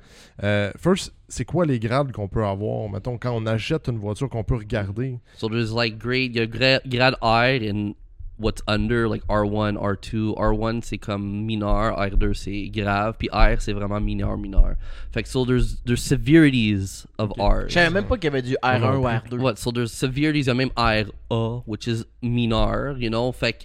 Euh, 0.42 0.70
first, 0.76 1.14
c'est 1.28 1.44
quoi 1.44 1.64
les 1.64 1.78
grades 1.78 2.10
qu'on 2.12 2.26
peut 2.26 2.44
avoir, 2.44 2.88
mettons, 2.88 3.16
quand 3.18 3.32
on 3.36 3.46
achète 3.46 3.88
une 3.88 3.98
voiture 3.98 4.28
qu'on 4.28 4.42
peut 4.42 4.56
regarder 4.56 5.18
So 5.36 5.48
there's 5.48 5.72
like 5.72 5.96
grade, 5.98 6.34
il 6.34 6.36
y 6.36 6.40
a 6.40 6.46
gra- 6.46 6.80
grade 6.86 7.14
R 7.22 7.70
and 7.72 7.92
what's 8.40 8.62
under, 8.66 9.08
like 9.08 9.24
R1, 9.28 9.76
R2. 9.76 10.34
R1 10.36 10.82
c'est 10.82 10.98
comme 10.98 11.44
mineur, 11.44 11.96
R2 11.98 12.34
c'est 12.34 12.68
grave, 12.70 13.14
puis 13.18 13.28
R 13.32 13.60
c'est 13.60 13.72
vraiment 13.72 14.00
mineur, 14.00 14.36
mineur. 14.38 14.74
Fait 15.12 15.22
que 15.22 15.28
so 15.28 15.44
there's, 15.44 15.76
there's 15.84 16.02
severities 16.02 17.06
of 17.18 17.30
R. 17.38 17.68
Je 17.68 17.74
savais 17.74 17.90
même 17.90 18.06
pas 18.06 18.16
qu'il 18.16 18.24
y 18.24 18.28
avait 18.28 18.42
du 18.42 18.56
R1 18.62 18.96
ou 18.96 19.04
R2. 19.04 19.38
What? 19.40 19.56
So 19.56 19.70
there's 19.70 19.92
severities, 19.92 20.46
il 20.46 20.46
y 20.46 20.50
a 20.50 20.54
même 20.54 20.70
RA, 20.76 21.62
which 21.66 21.86
is 21.86 22.04
mineur, 22.22 22.96
you 22.98 23.10
know? 23.10 23.30
Fait 23.32 23.52
que 23.52 23.64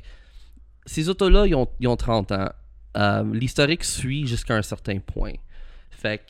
ces 0.85 1.10
autos-là, 1.10 1.47
ils 1.47 1.56
ont, 1.56 1.68
ils 1.80 1.88
ont 1.88 1.95
30 1.95 2.31
ans. 2.31 2.49
euh, 2.97 3.23
l'historique 3.34 3.84
suit 3.84 4.27
jusqu'à 4.27 4.56
un 4.56 4.61
certain 4.61 4.99
point. 4.99 5.34
Fait 5.91 6.19
que, 6.19 6.23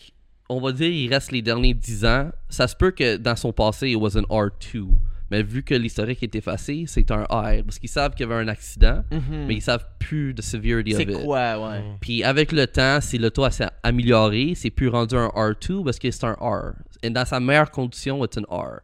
on 0.49 0.59
va 0.59 0.71
dire, 0.71 0.89
il 0.89 1.09
reste 1.13 1.31
les 1.31 1.41
derniers 1.41 1.73
10 1.73 2.05
ans. 2.05 2.29
Ça 2.49 2.67
se 2.67 2.75
peut 2.75 2.91
que 2.91 3.17
dans 3.17 3.35
son 3.35 3.51
passé, 3.51 3.89
it 3.89 3.97
was 3.97 4.17
an 4.17 4.23
R2. 4.29 4.87
Mais 5.35 5.43
vu 5.43 5.63
que 5.63 5.75
l'historique 5.75 6.23
est 6.23 6.33
effacé, 6.35 6.85
c'est 6.87 7.11
un 7.11 7.23
R. 7.23 7.61
Parce 7.65 7.77
qu'ils 7.79 7.89
savent 7.89 8.13
qu'il 8.13 8.25
y 8.27 8.31
avait 8.31 8.41
un 8.41 8.47
accident, 8.47 9.03
Mhm. 9.11 9.45
mais 9.47 9.55
ils 9.55 9.61
savent 9.61 9.85
plus 9.99 10.33
de 10.33 10.41
severity 10.41 10.93
of 10.93 10.97
C'est 11.01 11.03
it. 11.11 11.23
quoi, 11.23 11.59
ouais. 11.69 11.81
Puis 11.99 12.23
avec 12.23 12.51
le 12.53 12.65
temps, 12.67 13.01
si 13.01 13.17
l'auto 13.17 13.49
s'est 13.49 13.67
amélioré, 13.83 14.53
c'est 14.55 14.69
plus 14.69 14.87
rendu 14.87 15.15
un 15.15 15.27
R2 15.35 15.83
parce 15.83 15.99
que 15.99 16.09
c'est 16.09 16.23
un 16.25 16.33
R. 16.39 16.73
Et 17.03 17.09
dans 17.09 17.25
sa 17.25 17.39
meilleure 17.41 17.69
condition, 17.71 18.25
c'est 18.31 18.39
un 18.39 18.43
R. 18.49 18.79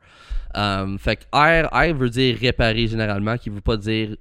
Um, 0.53 0.99
fait 0.99 1.15
que 1.15 1.23
R, 1.31 1.69
R 1.71 1.93
veut 1.95 2.09
dire 2.09 2.37
réparer 2.37 2.87
généralement, 2.87 3.37
qui 3.37 3.49
veut 3.49 3.61
pas 3.61 3.77
dire 3.77 4.17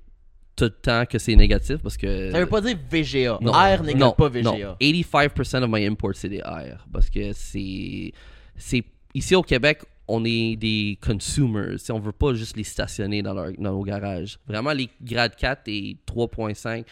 tout 0.55 0.65
le 0.65 0.71
temps 0.71 1.05
que 1.07 1.19
c'est 1.19 1.35
négatif 1.35 1.79
parce 1.79 1.97
que. 1.97 2.31
Ça 2.31 2.39
veut 2.39 2.47
pas 2.47 2.61
dire 2.61 2.77
VGA. 2.91 3.39
Non. 3.41 3.51
R 3.53 3.83
n'égale 3.83 4.13
pas 4.17 4.29
non. 4.43 4.53
VGA. 4.55 4.77
85% 4.81 5.63
of 5.65 5.69
my 5.71 5.85
imports, 5.87 6.15
c'est 6.17 6.29
des 6.29 6.41
R. 6.41 6.87
Parce 6.93 7.11
que 7.11 7.33
c'est. 7.33 8.13
c'est 8.57 8.85
Ici 9.13 9.35
au 9.35 9.43
Québec, 9.43 9.83
on 10.13 10.25
est 10.25 10.57
des 10.57 10.99
consumers. 11.01 11.77
On 11.91 11.99
veut 12.01 12.13
pas 12.13 12.35
juste 12.35 12.57
les 12.57 12.65
stationner 12.65 13.23
dans, 13.23 13.33
leur, 13.35 13.53
dans 13.59 13.73
nos 13.73 13.83
garages. 13.83 14.39
Vraiment, 14.47 14.73
les 14.73 14.89
grades 15.01 15.37
4 15.37 15.63
et 15.69 15.97
3.5, 16.07 16.85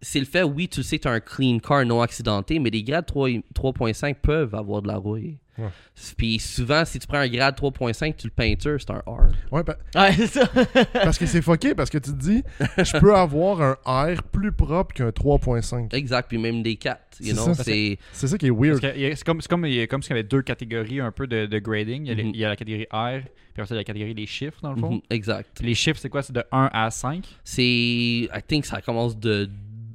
c'est 0.00 0.20
le 0.20 0.24
fait, 0.26 0.42
oui, 0.42 0.68
tu 0.68 0.82
sais, 0.82 0.98
tu 0.98 1.08
as 1.08 1.10
un 1.12 1.20
clean 1.20 1.58
car 1.58 1.84
non 1.84 2.00
accidenté, 2.00 2.58
mais 2.58 2.70
les 2.70 2.82
grades 2.82 3.06
3 3.06 3.30
et- 3.30 3.42
3.5 3.54 4.14
peuvent 4.22 4.54
avoir 4.54 4.80
de 4.82 4.88
la 4.88 4.96
rouille. 4.96 5.38
Ouais. 5.60 5.68
Puis 6.16 6.38
souvent, 6.38 6.84
si 6.84 6.98
tu 6.98 7.06
prends 7.06 7.18
un 7.18 7.28
grade 7.28 7.56
3.5, 7.58 8.16
tu 8.16 8.26
le 8.26 8.32
peintures, 8.32 8.78
c'est 8.80 8.90
un 8.90 9.02
R. 9.06 9.28
Ouais, 9.52 9.62
pa- 9.64 9.76
Ouais, 9.94 10.12
c'est 10.14 10.26
ça. 10.26 10.46
parce 10.92 11.18
que 11.18 11.26
c'est 11.26 11.42
fucké, 11.42 11.74
parce 11.74 11.90
que 11.90 11.98
tu 11.98 12.10
te 12.12 12.16
dis, 12.16 12.42
je 12.78 12.98
peux 12.98 13.14
avoir 13.14 13.78
un 13.86 14.14
R 14.14 14.22
plus 14.22 14.52
propre 14.52 14.94
qu'un 14.94 15.10
3.5. 15.10 15.94
Exact, 15.94 16.28
puis 16.28 16.38
même 16.38 16.62
des 16.62 16.76
4. 16.76 16.98
You 17.20 17.26
C'est 17.26 17.32
know, 17.34 17.54
ça. 17.54 17.64
c'est. 17.64 17.98
C'est 18.12 18.28
ça 18.28 18.38
qui 18.38 18.46
est 18.46 18.50
weird. 18.50 18.80
que 18.80 18.94
il 18.94 19.02
y 19.02 19.06
a- 19.06 19.14
C'est 19.16 19.24
comme, 19.24 19.40
c'est 19.40 19.48
comme, 19.48 19.66
il 19.66 19.74
y 19.74 19.80
a- 19.80 19.86
comme 19.86 20.02
s'il 20.02 20.10
y 20.10 20.18
avait 20.18 20.22
deux 20.28 20.42
catégories 20.42 21.00
un 21.00 21.12
peu 21.12 21.26
de, 21.26 21.46
de 21.46 21.58
grading. 21.58 22.04
Il 22.06 22.08
y, 22.08 22.10
a 22.12 22.14
les- 22.14 22.24
Mhm. 22.24 22.30
il 22.34 22.40
y 22.40 22.44
a 22.44 22.48
la 22.48 22.56
catégorie 22.56 22.86
R, 22.90 23.20
puis 23.52 23.62
après 23.62 23.66
ça, 23.66 23.74
il 23.74 23.76
y 23.76 23.78
a 23.78 23.80
la 23.80 23.84
catégorie 23.84 24.14
des 24.14 24.26
chiffres, 24.26 24.58
dans 24.62 24.72
le 24.72 24.80
fond. 24.80 24.92
Mhm, 24.92 25.00
exact. 25.10 25.60
Les 25.60 25.74
chiffres, 25.74 25.98
c'est 26.00 26.08
quoi? 26.08 26.22
C'est 26.22 26.32
de 26.32 26.42
1 26.50 26.70
à 26.72 26.90
5 26.90 27.24
C'est. 27.44 27.62
I 27.62 28.28
think 28.46 28.64
ça 28.64 28.80
commence 28.80 29.18
de. 29.18 29.50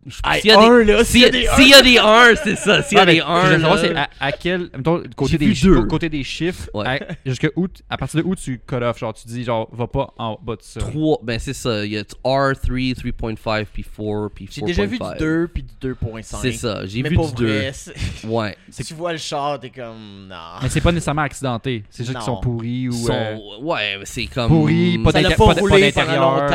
Je- 0.06 0.40
S'il 0.40 0.50
y 0.50 0.54
a 0.54 0.60
un, 0.60 0.80
des- 0.84 0.94
là, 0.94 1.04
s'il 1.04 1.22
y 1.22 1.26
a 1.26 1.30
des 1.30 1.48
s'il 1.56 1.70
y 1.70 1.74
a 1.74 1.82
des 1.82 1.98
1, 1.98 2.36
c'est 2.44 2.56
ça. 2.56 2.82
S'il 2.84 2.98
y 2.98 3.02
a 3.02 3.06
des 3.06 3.20
ce 3.20 3.22
que 3.22 3.26
je 3.26 3.48
veux 3.48 3.56
1. 3.56 3.60
savoir, 3.62 3.80
c'est 3.80 3.96
à, 3.96 4.10
à 4.20 4.32
quel. 4.32 4.70
Mettons, 4.76 5.04
côté 5.16 5.38
des, 5.38 5.54
côté 5.90 6.10
des 6.10 6.24
chiffres, 6.24 6.70
Ouais. 6.74 6.86
à, 6.88 7.00
jusqu'à 7.26 7.48
où, 7.56 7.68
à 7.90 7.98
partir 7.98 8.22
de 8.22 8.28
où 8.28 8.36
tu 8.36 8.62
cut 8.68 8.76
off 8.76 9.00
Genre, 9.00 9.14
tu 9.14 9.28
dis, 9.28 9.44
genre, 9.44 9.68
va 9.72 9.88
pas 9.88 10.14
en 10.18 10.38
bas 10.42 10.56
de 10.56 10.62
ça? 10.62 10.80
3, 10.80 11.20
ben 11.24 11.40
c'est 11.40 11.54
ça. 11.54 11.86
Il 11.86 11.92
y 11.94 11.98
a 11.98 12.04
R3, 12.04 12.94
3.5, 12.96 13.66
puis 13.74 13.84
4, 13.84 14.30
puis 14.34 14.46
4.5. 14.46 14.50
J'ai 14.52 14.62
déjà 14.62 14.86
vu 14.86 14.98
du 15.00 15.06
2 15.20 15.48
puis 15.54 15.64
du 15.64 15.74
2.5. 15.82 16.38
C'est 16.42 16.52
ça. 16.54 16.86
J'ai 16.86 17.02
Mais 17.04 17.10
vu 17.10 17.16
pour 17.16 17.32
du 17.32 17.44
2. 17.44 17.58
vrai, 17.60 17.72
c'est- 17.74 17.94
Ouais. 18.28 18.56
si 18.70 18.84
tu 18.84 18.94
vois 18.94 19.12
le 19.12 19.18
char, 19.18 19.60
t'es 19.60 19.70
comme. 19.70 20.28
Non. 20.30 20.36
Mais 20.62 20.70
c'est 20.70 20.82
pas 20.82 20.92
nécessairement 20.92 21.24
accidenté. 21.24 21.84
C'est 21.90 22.04
juste 22.04 22.18
qu'ils 22.18 22.20
Non. 22.20 22.36
sont 22.38 22.42
pourris 22.42 22.90
ou. 22.90 22.94
Sont- 22.94 23.12
euh, 23.14 23.36
Ouais, 23.62 23.98
c'est 24.04 24.26
comme. 24.28 24.48
Pourris, 24.50 24.98
pas 25.00 25.12
d'intérieur. 25.12 26.46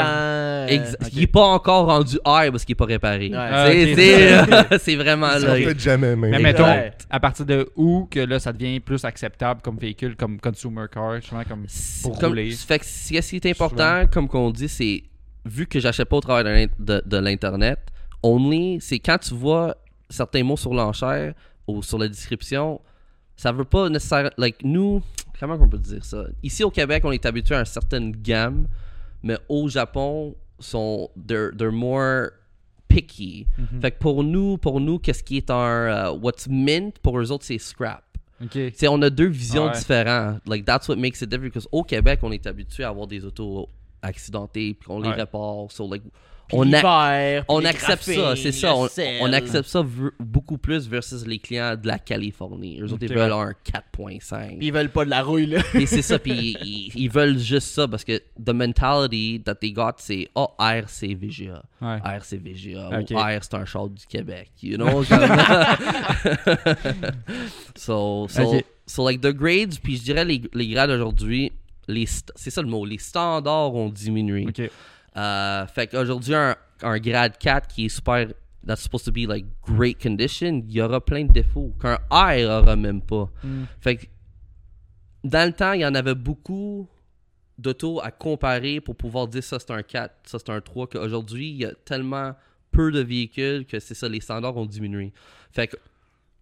Il 1.12 1.22
est 1.22 1.26
pas 1.26 1.42
encore 1.46 1.86
rendu 1.86 2.16
R 2.24 2.50
parce 2.50 2.64
qu'il 2.64 2.72
est 2.72 2.76
pas 2.76 2.84
réparé. 2.84 3.30
Ouais. 3.40 3.48
Ah, 3.52 3.66
C'est- 3.70 3.92
ok. 3.92 4.68
c'est 4.70 4.78
c'est 4.84 4.96
vraiment 4.96 5.28
Ça 5.30 5.38
là. 5.40 5.46
va 5.48 5.54
peut-être 5.56 5.80
jamais, 5.80 6.16
mais. 6.16 6.30
Mais 6.30 6.40
Et 6.40 6.42
mettons, 6.42 6.64
ouais. 6.64 6.92
à 7.08 7.20
partir 7.20 7.46
de 7.46 7.68
où 7.76 8.06
que 8.10 8.20
là, 8.20 8.38
ça 8.38 8.52
devient 8.52 8.80
plus 8.80 9.04
acceptable 9.04 9.60
comme 9.62 9.76
véhicule, 9.78 10.16
comme 10.16 10.40
consumer 10.40 10.86
car, 10.92 11.16
justement, 11.20 11.44
comme. 11.44 11.66
Pour 12.02 12.18
comme- 12.18 12.28
rouler? 12.30 12.50
Fait 12.52 12.78
que 12.78 12.84
ce 12.86 13.08
qui 13.08 13.36
est 13.36 13.46
important, 13.46 14.04
comme 14.12 14.28
qu'on 14.28 14.50
dit, 14.50 14.68
c'est 14.68 15.02
vu 15.44 15.66
que 15.66 15.80
j'achète 15.80 16.08
pas 16.08 16.16
au 16.16 16.20
travers 16.20 16.44
de 16.44 16.50
l'in- 16.50 16.66
de, 16.78 17.02
de 17.06 17.16
l'internet, 17.16 17.78
only, 18.22 18.78
c'est 18.80 18.98
quand 18.98 19.18
tu 19.18 19.34
vois 19.34 19.74
certains 20.08 20.42
mots 20.44 20.56
sur 20.56 20.74
l'enchère 20.74 21.34
ou 21.66 21.82
sur 21.82 21.98
la 21.98 22.08
description, 22.08 22.80
ça 23.36 23.52
veut 23.52 23.64
pas 23.64 23.88
nécessairement, 23.88 24.30
like 24.36 24.56
nous, 24.64 25.02
comment 25.38 25.56
on 25.58 25.68
peut 25.68 25.78
dire 25.78 26.04
ça? 26.04 26.24
Ici 26.42 26.62
au 26.62 26.70
Québec, 26.70 27.02
on 27.06 27.12
est 27.12 27.24
habitué 27.24 27.54
à 27.54 27.60
une 27.60 27.64
certaine 27.64 28.12
gamme, 28.12 28.66
mais 29.22 29.36
au 29.48 29.68
Japon, 29.68 30.34
sont 30.58 31.08
they're, 31.26 31.52
they're 31.56 31.72
more 31.72 32.32
picky. 32.94 33.46
Mhm. 33.58 33.80
Fait 33.80 33.90
que 33.92 33.98
pour 33.98 34.22
nous, 34.24 34.58
pour 34.58 34.80
nous, 34.80 34.98
qu'est-ce 34.98 35.22
qui 35.22 35.36
est 35.38 35.50
un 35.50 35.54
euh, 35.56 36.10
what's 36.12 36.46
mint 36.48 36.98
pour 36.98 37.18
eux 37.18 37.30
autres, 37.32 37.44
c'est 37.44 37.58
scrap. 37.58 38.04
Ok. 38.42 38.50
Tu 38.52 38.72
sais, 38.74 38.88
on 38.88 39.00
a 39.02 39.10
deux 39.10 39.26
visions 39.28 39.66
Ouais. 39.66 39.72
différentes. 39.72 40.40
Like, 40.46 40.64
that's 40.64 40.88
what 40.88 40.96
makes 40.96 41.20
it 41.22 41.28
different. 41.28 41.52
Because 41.52 41.68
au 41.72 41.82
Québec, 41.84 42.20
on 42.22 42.32
est 42.32 42.46
habitué 42.46 42.84
à 42.84 42.88
avoir 42.88 43.06
des 43.06 43.24
autos 43.24 43.68
accidentées, 44.02 44.74
puis 44.74 44.90
on 44.90 45.00
les 45.00 45.08
Ouais. 45.10 45.14
répare. 45.14 45.70
So, 45.70 45.86
like, 45.90 46.02
on, 46.52 46.72
a- 46.72 47.68
accepte 47.68 48.02
ça, 48.02 48.36
c'est 48.36 48.52
ça. 48.52 48.74
On, 48.74 49.32
accepte 49.32 49.68
ça 49.68 49.84
beaucoup 50.18 50.58
plus 50.58 50.88
versus 50.88 51.26
les 51.26 51.38
clients 51.38 51.76
de 51.76 51.86
la 51.86 51.98
Californie. 51.98 52.80
Eux 52.80 52.92
autres, 52.92 53.02
ils 53.02 53.14
veulent 53.14 53.32
un 53.32 53.50
4.5. 53.50 54.58
Puis 54.58 54.66
ils 54.66 54.72
veulent 54.72 54.90
pas 54.90 55.04
de 55.04 55.10
la 55.10 55.22
rouille, 55.22 55.46
là. 55.46 55.62
Et 55.74 55.86
c'est 55.86 56.02
ça, 56.02 56.18
puis 56.18 56.56
ils, 56.62 56.92
ils 56.94 57.10
veulent 57.10 57.38
juste 57.38 57.68
ça 57.68 57.88
parce 57.88 58.04
que 58.04 58.18
the 58.42 58.50
mentality 58.50 59.42
that 59.44 59.56
they 59.56 59.72
got, 59.72 59.94
c'est 59.98 60.28
oh, 60.34 60.48
R, 60.58 60.88
c'est 60.88 61.14
VGA. 61.14 61.62
Ouais. 61.80 61.96
R, 61.96 62.24
c'est 62.24 62.38
VGA. 62.38 63.00
Ok. 63.00 63.10
Ou 63.10 63.18
R, 63.18 63.42
c'est 63.42 63.54
un 63.54 63.64
char 63.64 63.88
du 63.88 64.04
Québec. 64.06 64.50
You 64.62 64.76
know? 64.76 65.04
comme- 65.04 65.20
so, 67.76 68.26
so, 68.28 68.42
Ok. 68.42 68.64
so, 68.86 69.08
like, 69.08 69.20
the 69.20 69.32
grades, 69.32 69.78
puis 69.82 69.96
je 69.96 70.02
dirais 70.02 70.24
les, 70.24 70.42
les 70.54 70.68
grades 70.68 70.90
aujourd'hui, 70.90 71.52
c'est 72.36 72.50
ça 72.50 72.62
le 72.62 72.68
mot, 72.68 72.84
les 72.84 72.98
standards 72.98 73.74
ont 73.74 73.88
diminué. 73.88 74.46
Ok. 74.48 74.70
Euh, 75.20 75.66
fait 75.66 75.86
qu'aujourd'hui, 75.86 76.34
un, 76.34 76.56
un 76.82 76.98
grade 76.98 77.36
4 77.38 77.68
qui 77.68 77.86
est 77.86 77.88
super, 77.88 78.28
that's 78.66 78.82
supposed 78.82 79.04
to 79.04 79.12
be 79.12 79.28
like 79.28 79.44
great 79.62 80.00
condition, 80.02 80.62
il 80.66 80.72
y 80.72 80.80
aura 80.80 81.00
plein 81.00 81.24
de 81.24 81.32
défauts 81.32 81.74
qu'un 81.80 81.98
R 82.10 82.48
aura 82.48 82.76
même 82.76 83.02
pas. 83.02 83.28
Mm. 83.44 83.64
Fait 83.80 83.96
que 83.96 84.06
dans 85.24 85.46
le 85.46 85.52
temps, 85.52 85.72
il 85.72 85.82
y 85.82 85.86
en 85.86 85.94
avait 85.94 86.14
beaucoup 86.14 86.88
d'autos 87.58 88.00
à 88.02 88.10
comparer 88.10 88.80
pour 88.80 88.96
pouvoir 88.96 89.28
dire 89.28 89.44
ça 89.44 89.58
c'est 89.58 89.70
un 89.70 89.82
4, 89.82 90.14
ça 90.24 90.38
c'est 90.38 90.50
un 90.50 90.60
3, 90.60 90.86
qu'aujourd'hui, 90.86 91.50
il 91.50 91.56
y 91.56 91.64
a 91.66 91.74
tellement 91.84 92.34
peu 92.70 92.90
de 92.90 93.00
véhicules 93.00 93.66
que 93.66 93.78
c'est 93.78 93.94
ça, 93.94 94.08
les 94.08 94.20
standards 94.20 94.56
ont 94.56 94.66
diminué. 94.66 95.12
Fait 95.52 95.66
que 95.66 95.76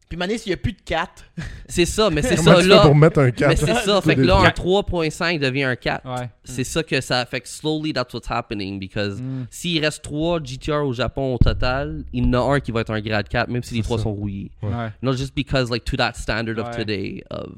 Puis 0.09 0.17
Mané, 0.17 0.39
s'il 0.39 0.51
y 0.51 0.55
a 0.55 0.57
plus 0.57 0.73
de 0.73 0.81
4, 0.85 1.23
c'est 1.69 1.85
ça, 1.85 2.09
mais 2.09 2.23
c'est 2.23 2.37
ça 2.37 2.63
là. 2.63 2.81
pour 2.81 2.95
mettre 2.95 3.19
un 3.21 3.31
4 3.31 3.49
Mais 3.51 3.57
c'est 3.57 3.75
ça, 3.85 4.01
fait 4.01 4.15
que 4.17 4.23
là, 4.23 4.39
un 4.39 4.49
3.5 4.49 5.39
devient 5.39 5.65
un 5.65 5.77
4. 5.77 6.07
Ouais. 6.07 6.31
C'est 6.45 6.65
ça 6.65 6.83
que 6.83 6.99
ça 7.03 7.27
fait 7.27 7.41
que 7.43 7.49
slowly 7.49 7.93
that's 7.93 8.15
what's 8.15 8.31
happening 8.31 8.79
because 8.79 9.21
Mm. 9.21 9.45
s'il 9.51 9.85
reste 9.85 10.03
3 10.03 10.41
GTR 10.43 10.83
au 10.87 10.93
Japon 10.95 11.35
au 11.35 11.39
total, 11.39 12.05
il 12.13 12.25
y 12.25 12.27
en 12.29 12.33
a 12.33 12.55
un 12.55 12.61
qui 12.61 12.73
va 12.73 12.81
être 12.81 12.91
un 12.91 13.01
grade 13.03 13.29
4 13.29 13.49
même 13.51 13.63
si 13.63 13.75
les 13.75 13.81
C'est 13.83 13.87
3 13.87 13.99
ça. 13.99 14.05
sont 14.05 14.15
rouillés. 14.15 14.51
Ouais. 14.63 14.71
Not 15.03 15.13
just 15.13 15.35
because 15.35 15.71
like 15.71 15.85
to 15.85 15.97
that 15.99 16.13
standard 16.15 16.59
of 16.59 16.69
Ouais. 16.69 16.77
today 16.77 17.25
of 17.31 17.49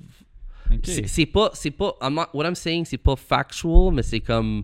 Ok. 0.73 0.89
c'est 1.07 1.27
pas 1.27 1.51
c'est 1.55 1.71
pas 1.73 1.95
I'm 2.03 2.15
not- 2.15 2.29
what 2.33 2.45
I'm 2.47 2.55
saying 2.55 2.85
c'est 2.85 2.97
pas 2.99 3.17
factual 3.17 3.93
mais 3.93 4.03
c'est 4.03 4.21
comme 4.21 4.63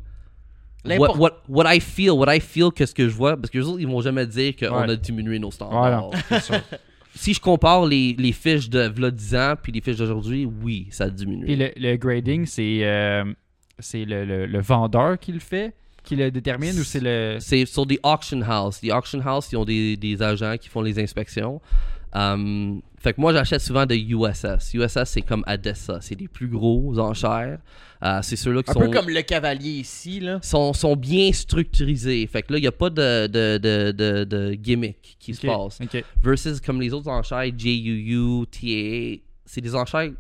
what, 0.84 1.16
what 1.18 1.42
what 1.48 1.64
I 1.74 1.80
feel 1.80 2.10
what 2.12 2.32
I 2.32 2.38
feel 2.40 2.70
que 2.70 2.86
ce 2.86 2.94
que 2.94 3.08
je 3.08 3.14
vois 3.14 3.36
parce 3.36 3.50
que 3.50 3.58
les 3.58 3.64
autres 3.66 3.80
ils 3.80 3.88
vont 3.88 4.00
jamais 4.00 4.24
dire 4.26 4.54
qu'on 4.56 4.82
Ouais. 4.82 4.90
a 4.90 4.96
diminué 4.96 5.38
nos 5.40 5.48
Ouais, 5.48 5.52
standards. 5.54 5.90
non, 6.00 6.10
c'est 6.28 6.40
sûr. 6.42 6.54
si 7.16 7.34
je 7.34 7.40
compare 7.40 7.86
les, 7.86 8.14
les 8.18 8.32
fiches 8.32 8.68
de 8.68 8.88
v'là 8.88 9.10
10 9.10 9.34
ans 9.34 9.54
puis 9.60 9.72
les 9.72 9.80
fiches 9.80 9.96
d'aujourd'hui, 9.96 10.44
oui, 10.44 10.88
ça 10.90 11.04
a 11.04 11.10
diminué. 11.10 11.46
Puis 11.46 11.56
le, 11.56 11.70
le 11.76 11.96
grading, 11.96 12.46
c'est 12.46 12.80
euh, 12.82 13.24
c'est 13.78 14.04
le, 14.04 14.24
le, 14.24 14.46
le 14.46 14.60
vendeur 14.60 15.18
qui 15.18 15.32
le 15.32 15.40
fait, 15.40 15.74
qui 16.04 16.16
le 16.16 16.30
détermine 16.30 16.78
ou 16.78 16.84
c'est 16.84 17.00
le. 17.00 17.38
C'est 17.40 17.66
sur 17.66 17.86
des 17.86 17.98
auction 18.02 18.40
house. 18.42 18.80
Les 18.82 18.92
auction 18.92 19.20
house, 19.24 19.50
ils 19.52 19.56
ont 19.56 19.64
des, 19.64 19.96
des 19.96 20.22
agents 20.22 20.56
qui 20.60 20.68
font 20.68 20.82
les 20.82 20.98
inspections. 20.98 21.60
Um, 22.14 22.80
fait 22.98 23.12
que 23.12 23.20
moi, 23.20 23.32
j'achète 23.32 23.60
souvent 23.60 23.86
de 23.86 23.94
USS. 23.94 24.74
USS, 24.74 25.04
c'est 25.04 25.22
comme 25.22 25.44
Adessa. 25.46 25.98
C'est 26.00 26.18
les 26.18 26.28
plus 26.28 26.48
gros 26.48 26.98
enchères. 26.98 27.58
Euh, 28.02 28.20
c'est 28.22 28.36
ceux-là 28.36 28.62
qui 28.62 28.70
un 28.70 28.74
sont, 28.74 28.80
peu 28.80 28.90
comme 28.90 29.08
le 29.08 29.22
cavalier 29.22 29.70
ici, 29.70 30.20
là. 30.20 30.38
sont, 30.42 30.72
sont 30.72 30.96
bien 30.96 31.32
structurisés. 31.32 32.26
Fait 32.26 32.42
que 32.42 32.52
là, 32.52 32.58
il 32.58 32.62
n'y 32.62 32.68
a 32.68 32.72
pas 32.72 32.90
de, 32.90 33.26
de, 33.26 33.58
de, 33.58 33.92
de, 33.92 34.24
de 34.24 34.54
gimmick 34.54 35.16
qui 35.18 35.34
se 35.34 35.46
passe. 35.46 35.78
Versus 36.22 36.60
comme 36.60 36.80
les 36.80 36.92
autres 36.92 37.08
enchères, 37.08 37.50
JUU, 37.56 38.46
TAA, 38.46 39.22
c'est 39.44 39.60
des 39.60 39.74
enchères 39.74 40.10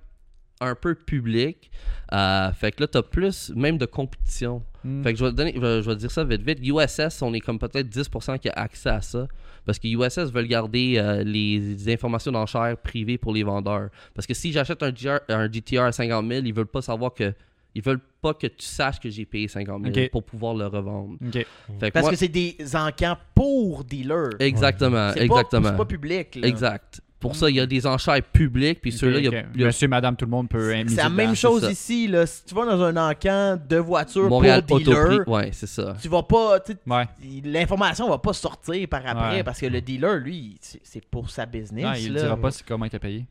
un 0.60 0.74
peu 0.74 0.94
publiques. 0.94 1.70
Euh, 2.12 2.52
fait 2.52 2.72
que 2.72 2.82
là, 2.82 2.88
tu 2.88 2.98
as 2.98 3.02
plus 3.02 3.52
même 3.54 3.78
de 3.78 3.86
compétition. 3.86 4.62
Mm. 4.84 5.02
Fait 5.02 5.12
que 5.12 5.18
je 5.18 5.24
vais, 5.24 5.30
te 5.30 5.36
donner, 5.36 5.52
je 5.54 5.60
vais, 5.60 5.82
je 5.82 5.90
vais 5.90 5.96
dire 5.96 6.10
ça 6.10 6.24
vite 6.24 6.42
vite. 6.42 6.58
USS, 6.62 7.20
on 7.22 7.34
est 7.34 7.40
comme 7.40 7.58
peut-être 7.58 7.88
10% 7.88 8.38
qui 8.38 8.48
a 8.48 8.52
accès 8.52 8.90
à 8.90 9.02
ça. 9.02 9.26
Parce 9.66 9.78
que 9.78 9.88
USS 9.88 10.30
veulent 10.32 10.46
garder 10.46 10.94
euh, 10.96 11.22
les 11.24 11.92
informations 11.92 12.32
d'enchères 12.32 12.76
privées 12.78 13.18
pour 13.18 13.34
les 13.34 13.42
vendeurs. 13.42 13.90
Parce 14.14 14.26
que 14.26 14.32
si 14.32 14.52
j'achète 14.52 14.82
un, 14.82 14.90
GR 14.92 15.18
un 15.28 15.50
GTR 15.52 15.82
à 15.82 15.92
50 15.92 16.26
000, 16.26 16.46
ils 16.46 16.54
veulent 16.54 16.66
pas 16.66 16.80
savoir 16.82 17.12
que. 17.12 17.34
Ils 17.74 17.82
veulent 17.82 18.00
pas 18.22 18.32
que 18.32 18.46
tu 18.46 18.64
saches 18.64 18.98
que 18.98 19.10
j'ai 19.10 19.26
payé 19.26 19.48
50 19.48 19.84
000 19.92 19.94
Ok. 20.06 20.10
pour 20.10 20.22
pouvoir 20.24 20.54
le 20.54 20.66
revendre. 20.66 21.16
Ok. 21.22 21.32
Fait 21.34 21.44
que 21.88 21.92
Parce 21.92 22.04
moi- 22.04 22.10
que 22.12 22.16
c'est 22.16 22.28
des 22.28 22.56
encans 22.74 23.18
pour 23.34 23.84
dealers. 23.84 24.30
exactement, 24.38 25.10
C'est 25.12 25.18
pas- 25.18 25.24
exactement. 25.26 25.68
C'est 25.68 25.76
pas 25.76 25.84
public, 25.84 26.36
là. 26.36 26.48
Exact. 26.48 27.02
Pour 27.18 27.34
ça, 27.34 27.48
il 27.48 27.56
y 27.56 27.60
a 27.60 27.66
des 27.66 27.86
enchères 27.86 28.22
publiques, 28.22 28.80
puis 28.82 28.92
ceux-là, 28.92 29.18
il 29.18 29.24
y 29.24 29.34
a, 29.34 29.44
y 29.54 29.64
Monsieur, 29.64 29.88
madame, 29.88 30.16
tout 30.16 30.26
le 30.26 30.30
monde 30.30 30.48
peut 30.48 30.74
C'est 30.86 30.96
la 30.96 31.08
même 31.08 31.34
chose 31.34 31.66
ici, 31.70 32.08
là. 32.08 32.26
Si 32.26 32.44
tu 32.44 32.54
vas 32.54 32.66
dans 32.66 32.82
un 32.82 33.10
encan 33.10 33.58
de 33.68 33.76
voiture 33.76 34.28
Montréal 34.28 34.64
pour 34.64 34.78
dealer. 34.78 35.26
Ouais, 35.26 35.50
c'est 35.52 35.66
ça. 35.66 35.96
tu 36.00 36.08
vas 36.08 36.22
pas. 36.22 36.58
Ouais. 36.86 37.04
L'information 37.44 38.08
va 38.08 38.18
pas 38.18 38.32
sortir 38.32 38.86
par 38.88 39.06
après 39.06 39.36
Ouais. 39.36 39.42
parce 39.42 39.60
que 39.60 39.66
le 39.66 39.80
dealer, 39.80 40.18
lui, 40.18 40.58
c'est 40.60 41.04
pour 41.06 41.30
sa 41.30 41.46
business. 41.46 41.84
Non, 41.84 41.92
il 41.94 42.12
ne 42.12 42.18
dira 42.18 42.36
pas 42.36 42.50
comment 42.66 42.84
il 42.84 42.90
t'a 42.90 42.98
payé. 42.98 43.26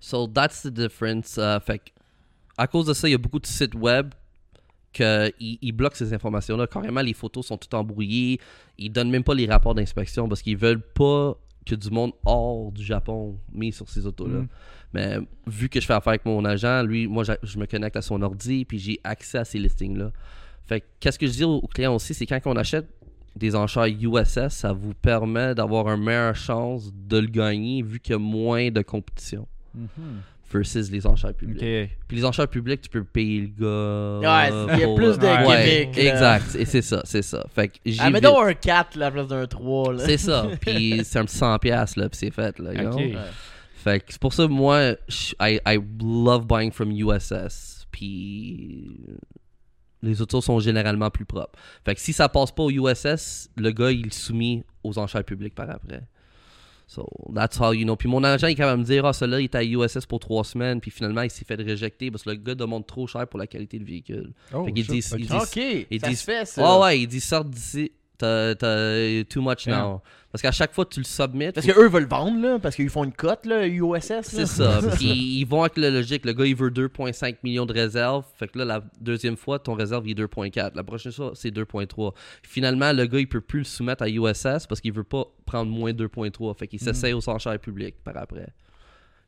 So 0.00 0.26
that's 0.26 0.62
the 0.62 0.68
difference. 0.70 1.36
Uh, 1.36 1.60
fait 1.64 1.78
que, 1.78 1.90
à 2.58 2.66
cause 2.66 2.86
de 2.86 2.92
ça, 2.92 3.08
il 3.08 3.12
y 3.12 3.14
a 3.14 3.18
beaucoup 3.18 3.38
de 3.38 3.46
sites 3.46 3.74
web 3.74 4.12
qu'ils 4.92 5.32
ils 5.38 5.72
bloquent 5.72 5.96
ces 5.96 6.12
informations-là. 6.12 6.66
Carrément, 6.66 7.00
les 7.00 7.14
photos 7.14 7.46
sont 7.46 7.56
toutes 7.56 7.74
embrouillées. 7.74 8.40
Ils 8.78 8.90
donnent 8.90 9.10
même 9.10 9.24
pas 9.24 9.34
les 9.34 9.46
rapports 9.46 9.74
d'inspection 9.74 10.28
parce 10.28 10.42
qu'ils 10.42 10.56
veulent 10.56 10.82
pas 10.82 11.36
que 11.64 11.74
du 11.74 11.90
monde 11.90 12.12
hors 12.24 12.72
du 12.72 12.84
Japon 12.84 13.38
mis 13.52 13.72
sur 13.72 13.88
ces 13.88 14.06
autos-là. 14.06 14.40
Mm. 14.40 14.48
Mais 14.94 15.18
vu 15.46 15.68
que 15.68 15.80
je 15.80 15.86
fais 15.86 15.94
affaire 15.94 16.10
avec 16.10 16.24
mon 16.24 16.44
agent, 16.44 16.82
lui, 16.82 17.06
moi, 17.06 17.24
je 17.24 17.58
me 17.58 17.66
connecte 17.66 17.96
à 17.96 18.02
son 18.02 18.20
ordi 18.22 18.64
puis 18.64 18.78
j'ai 18.78 19.00
accès 19.04 19.38
à 19.38 19.44
ces 19.44 19.58
listings-là. 19.58 20.12
Fait 20.66 20.80
que, 20.80 20.86
qu'est-ce 21.00 21.18
que 21.18 21.26
je 21.26 21.32
dis 21.32 21.44
aux 21.44 21.56
aux 21.56 21.66
clients 21.66 21.94
aussi, 21.94 22.14
c'est 22.14 22.26
quand 22.26 22.40
on 22.46 22.56
achète 22.56 22.88
des 23.34 23.54
enchères 23.56 23.86
USS, 23.86 24.48
ça 24.48 24.72
vous 24.72 24.94
permet 24.94 25.54
d'avoir 25.54 25.88
une 25.88 26.04
meilleure 26.04 26.36
chance 26.36 26.92
de 26.92 27.18
le 27.18 27.28
gagner 27.28 27.82
vu 27.82 27.98
qu'il 27.98 28.12
y 28.12 28.16
a 28.16 28.18
moins 28.18 28.70
de 28.70 28.82
compétition 28.82 29.46
versus 30.52 30.90
les 30.90 31.06
enchères 31.06 31.34
publiques. 31.34 31.88
Puis 32.06 32.16
les 32.16 32.24
enchères 32.24 32.48
publiques, 32.48 32.82
tu 32.82 32.88
peux 32.90 33.04
payer 33.04 33.40
le 33.40 34.20
gars. 34.20 34.48
Ouais, 34.48 34.74
il 34.74 34.80
y 34.80 34.84
a 34.84 34.94
plus 34.94 35.18
de 35.18 35.46
Ouais. 35.48 35.90
Exact, 35.96 36.54
et 36.56 36.64
c'est 36.64 36.82
ça, 36.82 37.00
c'est 37.04 37.22
ça. 37.22 37.44
Fait 37.54 37.68
que 37.68 37.74
Ah, 37.76 37.80
mais 37.84 37.92
j'évite. 38.20 38.22
donc 38.22 38.38
un 38.46 38.54
4 38.54 38.96
là, 38.96 39.06
à 39.06 39.08
la 39.08 39.12
place 39.12 39.28
d'un 39.28 39.46
3. 39.46 39.92
Là. 39.94 40.04
C'est 40.06 40.18
ça. 40.18 40.46
Puis 40.60 41.00
c'est 41.04 41.18
un 41.18 41.24
petit 41.24 41.36
100 41.36 41.58
pièces 41.58 41.96
là, 41.96 42.08
puis 42.08 42.18
c'est 42.18 42.30
fait 42.30 42.58
là, 42.58 42.72
you 42.74 42.88
Ok. 42.88 42.94
know? 42.96 42.98
Ouais. 42.98 43.16
Fait 43.74 43.98
que 44.00 44.06
c'est 44.12 44.20
pour 44.20 44.32
ça 44.32 44.46
moi 44.46 44.92
I, 45.40 45.58
I 45.66 45.78
love 46.00 46.46
buying 46.46 46.70
from 46.70 46.92
USS. 46.92 47.86
Puis 47.90 48.96
les 50.02 50.20
autos 50.20 50.40
sont 50.40 50.58
généralement 50.60 51.10
plus 51.10 51.24
propres. 51.24 51.58
Fait 51.84 51.94
que 51.94 52.00
si 52.00 52.12
ça 52.12 52.28
passe 52.28 52.50
pas 52.52 52.62
au 52.64 52.70
USS, 52.70 53.48
le 53.56 53.70
gars 53.70 53.90
il 53.90 54.02
le 54.04 54.10
soumet 54.10 54.64
aux 54.82 54.98
enchères 54.98 55.24
publiques 55.24 55.54
par 55.54 55.70
après. 55.70 56.02
So, 56.94 57.06
that's 57.34 57.58
how 57.58 57.72
you 57.72 57.84
know. 57.84 57.96
Puis 57.96 58.06
mon 58.06 58.22
agent, 58.22 58.48
il 58.48 58.50
est 58.52 58.54
capable 58.54 58.82
de 58.82 58.88
me 58.88 58.94
dire, 58.94 59.06
ah, 59.06 59.14
celui-là, 59.14 59.40
il 59.40 59.44
était 59.44 59.56
à 59.58 59.64
USS 59.64 60.04
pour 60.06 60.20
trois 60.20 60.44
semaines, 60.44 60.78
puis 60.78 60.90
finalement, 60.90 61.22
il 61.22 61.30
s'est 61.30 61.46
fait 61.46 61.54
réjecter 61.54 62.10
parce 62.10 62.22
que 62.24 62.28
le 62.30 62.36
gars 62.36 62.54
demande 62.54 62.86
trop 62.86 63.06
cher 63.06 63.26
pour 63.28 63.38
la 63.38 63.46
qualité 63.46 63.78
de 63.78 63.84
véhicule. 63.84 64.32
Oh, 64.52 64.66
Fait 64.66 64.72
shit, 64.76 64.90
dit- 64.90 64.98
ok. 65.14 65.18
il 65.20 65.26
dit- 65.26 65.32
Ok, 65.34 66.00
ça 66.02 66.14
se 66.14 66.24
fait 66.24 66.44
ça. 66.46 66.62
Ah 66.66 66.80
ouais, 66.80 67.00
il 67.00 67.06
dit, 67.06 67.20
sors 67.20 67.46
d'ici, 67.46 67.90
t'as 68.22 68.54
t'as 68.54 69.24
too 69.24 69.42
much 69.42 69.66
Yeah. 69.66 69.78
now. 69.82 70.02
Parce 70.30 70.40
qu'à 70.40 70.50
chaque 70.52 70.72
fois 70.72 70.86
que 70.86 70.94
tu 70.94 71.00
le 71.00 71.04
submits, 71.04 71.52
Parce 71.52 71.66
qu'eux 71.66 71.88
veulent 71.90 72.06
vendre, 72.08 72.40
là, 72.40 72.58
parce 72.58 72.74
qu'ils 72.74 72.88
font 72.88 73.04
une 73.04 73.12
cote, 73.12 73.44
là, 73.44 73.66
USS. 73.66 74.08
là. 74.10 74.22
C'est 74.22 74.46
ça. 74.46 74.80
Puis 74.96 75.40
ils 75.40 75.44
vont 75.44 75.60
avec 75.62 75.76
la 75.76 75.90
logique. 75.90 76.24
Le 76.24 76.32
gars, 76.32 76.46
il 76.46 76.54
veut 76.56 76.70
2,5 76.70 77.36
millions 77.42 77.66
de 77.66 77.74
réserves. 77.74 78.24
Fait 78.38 78.48
que 78.48 78.58
là, 78.58 78.64
la 78.64 78.80
deuxième 78.98 79.36
fois, 79.36 79.58
ton 79.58 79.74
réserve, 79.74 80.06
il 80.08 80.12
est 80.12 80.14
2,4. 80.14 80.74
La 80.74 80.82
prochaine 80.84 81.12
fois, 81.12 81.32
c'est 81.34 81.50
2,3. 81.50 82.14
Finalement, 82.42 82.92
le 82.94 83.04
gars, 83.04 83.18
il 83.18 83.28
peut 83.28 83.42
plus 83.42 83.58
le 83.58 83.64
soumettre 83.66 84.04
à 84.04 84.08
USS 84.08 84.66
parce 84.66 84.80
qu'il 84.80 84.92
veut 84.94 85.04
pas 85.04 85.24
prendre 85.44 85.70
moins 85.70 85.92
2,3. 85.92 86.54
Fait 86.56 86.66
qu'il 86.66 86.80
s'essaye 86.80 87.12
aux 87.12 87.28
enchères 87.28 87.58
publiques 87.58 87.96
par 88.02 88.16
après. 88.16 88.48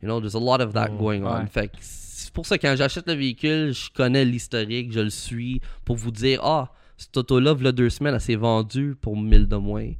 You 0.02 0.08
know, 0.08 0.20
there's 0.20 0.34
a 0.34 0.40
lot 0.40 0.62
of 0.62 0.72
that 0.72 0.88
Mm. 0.88 0.98
going 0.98 1.22
on. 1.22 1.40
Ouais. 1.40 1.46
Fait 1.50 1.68
que 1.68 1.76
c'est 1.80 2.32
pour 2.32 2.46
ça 2.46 2.56
que 2.56 2.66
quand 2.66 2.76
j'achète 2.76 3.06
le 3.06 3.14
véhicule, 3.14 3.72
je 3.74 3.90
connais 3.94 4.24
l'historique, 4.24 4.90
je 4.92 5.00
le 5.00 5.10
suis 5.10 5.60
pour 5.84 5.96
vous 5.96 6.10
dire, 6.10 6.40
ah, 6.42 6.70
cette 7.04 7.16
auto-là, 7.16 7.54
il 7.58 7.72
deux 7.72 7.90
semaines, 7.90 8.14
elle 8.14 8.20
s'est 8.20 8.34
vendue 8.34 8.94
pour 9.00 9.16
1000 9.16 9.46
de 9.48 9.56
moins. 9.56 9.90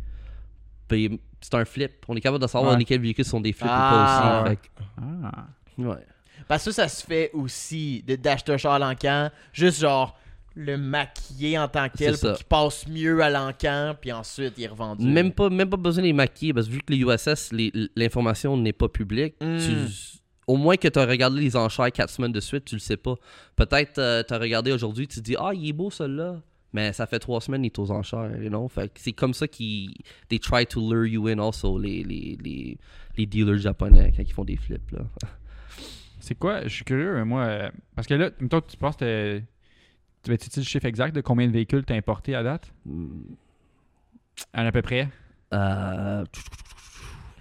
Puis 0.88 1.20
c'est 1.40 1.54
un 1.54 1.64
flip. 1.64 1.92
On 2.08 2.16
est 2.16 2.20
capable 2.20 2.42
de 2.42 2.48
savoir 2.48 2.72
Ouais. 2.72 2.78
lesquels 2.78 3.00
véhicules 3.00 3.24
sont 3.24 3.40
des 3.40 3.52
flips 3.52 3.68
Ah, 3.70 3.88
ou 3.88 4.44
pas 4.44 4.50
ouais. 4.50 4.50
aussi. 4.50 4.60
Fait 4.60 4.70
Ah. 4.98 5.46
ouais. 5.78 6.06
Parce 6.48 6.64
que 6.64 6.72
ça, 6.72 6.88
se 6.88 7.04
fait 7.04 7.30
aussi 7.32 8.02
d'acheter 8.02 8.52
un 8.52 8.56
char 8.56 8.72
à 8.74 8.78
l'encan, 8.78 9.30
juste 9.52 9.80
genre 9.80 10.18
le 10.56 10.76
maquiller 10.76 11.58
en 11.58 11.66
tant 11.68 11.88
que 11.88 11.96
tel 11.96 12.16
pour 12.18 12.34
qu'il 12.34 12.44
passe 12.46 12.86
mieux 12.86 13.20
à 13.22 13.30
l'encan, 13.30 13.96
puis 14.00 14.12
ensuite 14.12 14.54
il 14.56 14.64
est 14.64 14.68
revendu. 14.68 15.04
Même 15.06 15.32
pas, 15.32 15.48
même 15.50 15.68
pas 15.68 15.76
besoin 15.76 16.02
de 16.02 16.06
les 16.06 16.12
maquiller 16.12 16.52
parce 16.54 16.66
que 16.68 16.72
vu 16.72 16.80
que 16.80 16.92
les 16.92 16.98
USS, 16.98 17.50
l'information 17.96 18.56
n'est 18.56 18.72
pas 18.72 18.88
publique, 18.88 19.34
Mm. 19.40 19.58
tu- 19.58 20.18
au 20.46 20.56
moins 20.56 20.76
que 20.76 20.86
tu 20.86 20.98
as 20.98 21.06
regardé 21.06 21.40
les 21.40 21.56
enchères 21.56 21.90
quatre 21.90 22.10
semaines 22.10 22.30
de 22.32 22.40
suite, 22.40 22.66
tu 22.66 22.74
le 22.76 22.80
sais 22.80 22.96
pas. 22.98 23.14
Peut-être 23.56 23.94
tu 24.26 24.34
as 24.34 24.38
regardé 24.38 24.70
aujourd'hui, 24.70 25.08
tu 25.08 25.16
te 25.16 25.24
dis 25.24 25.36
Ah, 25.38 25.50
il 25.54 25.68
est 25.68 25.72
beau 25.72 25.90
celui-là. 25.90 26.40
Mais 26.74 26.92
ça 26.92 27.06
fait 27.06 27.20
trois 27.20 27.40
semaines, 27.40 27.62
il 27.64 27.68
est 27.68 27.78
aux 27.78 27.90
enchères. 27.92 28.36
You 28.42 28.48
know? 28.50 28.68
Fait 28.68 28.90
c'est 28.96 29.12
comme 29.12 29.32
ça 29.32 29.46
qu'ils 29.48 29.94
they 30.28 30.40
try 30.40 30.66
to 30.66 30.80
lure 30.92 31.06
you 31.06 31.28
in 31.28 31.38
also, 31.38 31.78
les, 31.78 32.02
les, 32.02 32.36
les, 32.42 32.76
les 33.16 33.26
dealers 33.26 33.58
japonais 33.58 34.12
quand 34.14 34.22
ils 34.22 34.32
font 34.32 34.44
des 34.44 34.56
flips. 34.56 34.90
Là. 34.90 35.04
C'est 36.18 36.34
quoi? 36.34 36.62
Je 36.64 36.68
suis 36.68 36.84
curieux, 36.84 37.22
moi. 37.24 37.42
euh, 37.42 37.70
parce 37.94 38.08
que 38.08 38.14
là, 38.14 38.30
toi, 38.30 38.60
tu 38.60 38.76
penses 38.76 38.96
que. 38.96 39.40
Tu 40.22 40.30
vas 40.30 40.36
tu 40.38 40.48
le 40.56 40.64
chiffre 40.64 40.86
exact 40.86 41.14
de 41.14 41.20
combien 41.20 41.46
de 41.46 41.52
véhicules 41.52 41.84
t'as 41.84 41.94
importé 41.94 42.34
à 42.34 42.42
date? 42.42 42.72
Hmm. 42.86 43.08
À, 44.52 44.62
à 44.66 44.72
peu 44.72 44.82
près? 44.82 45.08
Euh, 45.52 46.24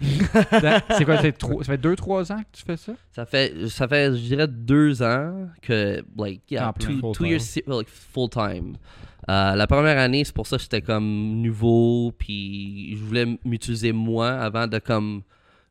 C'est 0.00 1.04
quoi 1.04 1.16
Ça 1.16 1.22
fait 1.22 1.80
2-3 1.80 2.32
ans 2.32 2.38
que 2.38 2.58
tu 2.58 2.62
fais 2.64 2.76
ça? 2.76 2.92
Ça 3.12 3.26
fait, 3.26 3.68
ça 3.68 3.88
fait, 3.88 4.14
je 4.14 4.20
dirais, 4.20 4.48
deux 4.48 5.02
ans 5.02 5.48
que, 5.62 6.04
like, 6.16 6.42
yeah, 6.50 6.72
two, 6.78 7.12
two 7.12 7.24
years, 7.24 7.58
like, 7.66 7.88
full 7.88 8.28
time. 8.28 8.76
Euh, 9.30 9.54
la 9.54 9.66
première 9.66 9.98
année, 9.98 10.24
c'est 10.24 10.34
pour 10.34 10.46
ça 10.46 10.56
que 10.56 10.62
j'étais 10.62 10.82
comme 10.82 11.40
nouveau, 11.40 12.12
puis 12.18 12.96
je 12.96 13.02
voulais 13.02 13.38
m'utiliser 13.44 13.92
moi 13.92 14.30
avant 14.30 14.66
de 14.66 14.78
comme 14.78 15.22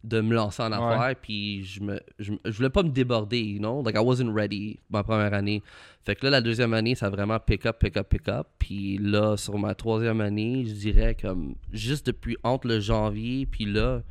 de 0.03 0.19
me 0.19 0.35
lancer 0.35 0.61
en 0.61 0.71
Ouais. 0.71 0.95
affaires, 0.95 1.15
puis 1.21 1.63
je 1.63 1.81
me, 1.81 1.99
je, 2.19 2.33
voulais 2.51 2.69
pas 2.69 2.83
me 2.83 2.89
déborder, 2.89 3.39
you 3.39 3.59
know, 3.59 3.81
like 3.83 3.95
I 3.95 4.01
wasn't 4.03 4.33
ready 4.33 4.79
ma 4.89 5.01
première 5.01 5.33
année. 5.33 5.63
Fait 6.03 6.15
que 6.15 6.25
là, 6.25 6.31
la 6.31 6.41
deuxième 6.41 6.73
année, 6.73 6.93
ça 6.93 7.05
a 7.05 7.09
vraiment 7.09 7.39
pick 7.39 7.65
up, 7.65 7.79
pick 7.79 7.95
up, 7.95 8.09
pick 8.09 8.27
up, 8.27 8.47
puis 8.59 8.97
là, 8.97 9.37
sur 9.37 9.57
ma 9.57 9.73
troisième 9.75 10.19
année, 10.19 10.65
je 10.67 10.73
dirais 10.73 11.15
comme 11.15 11.55
juste 11.71 12.07
depuis 12.07 12.35
entre 12.43 12.67
le 12.67 12.81
janvier, 12.81 13.45
puis 13.45 13.63
là, 13.63 14.01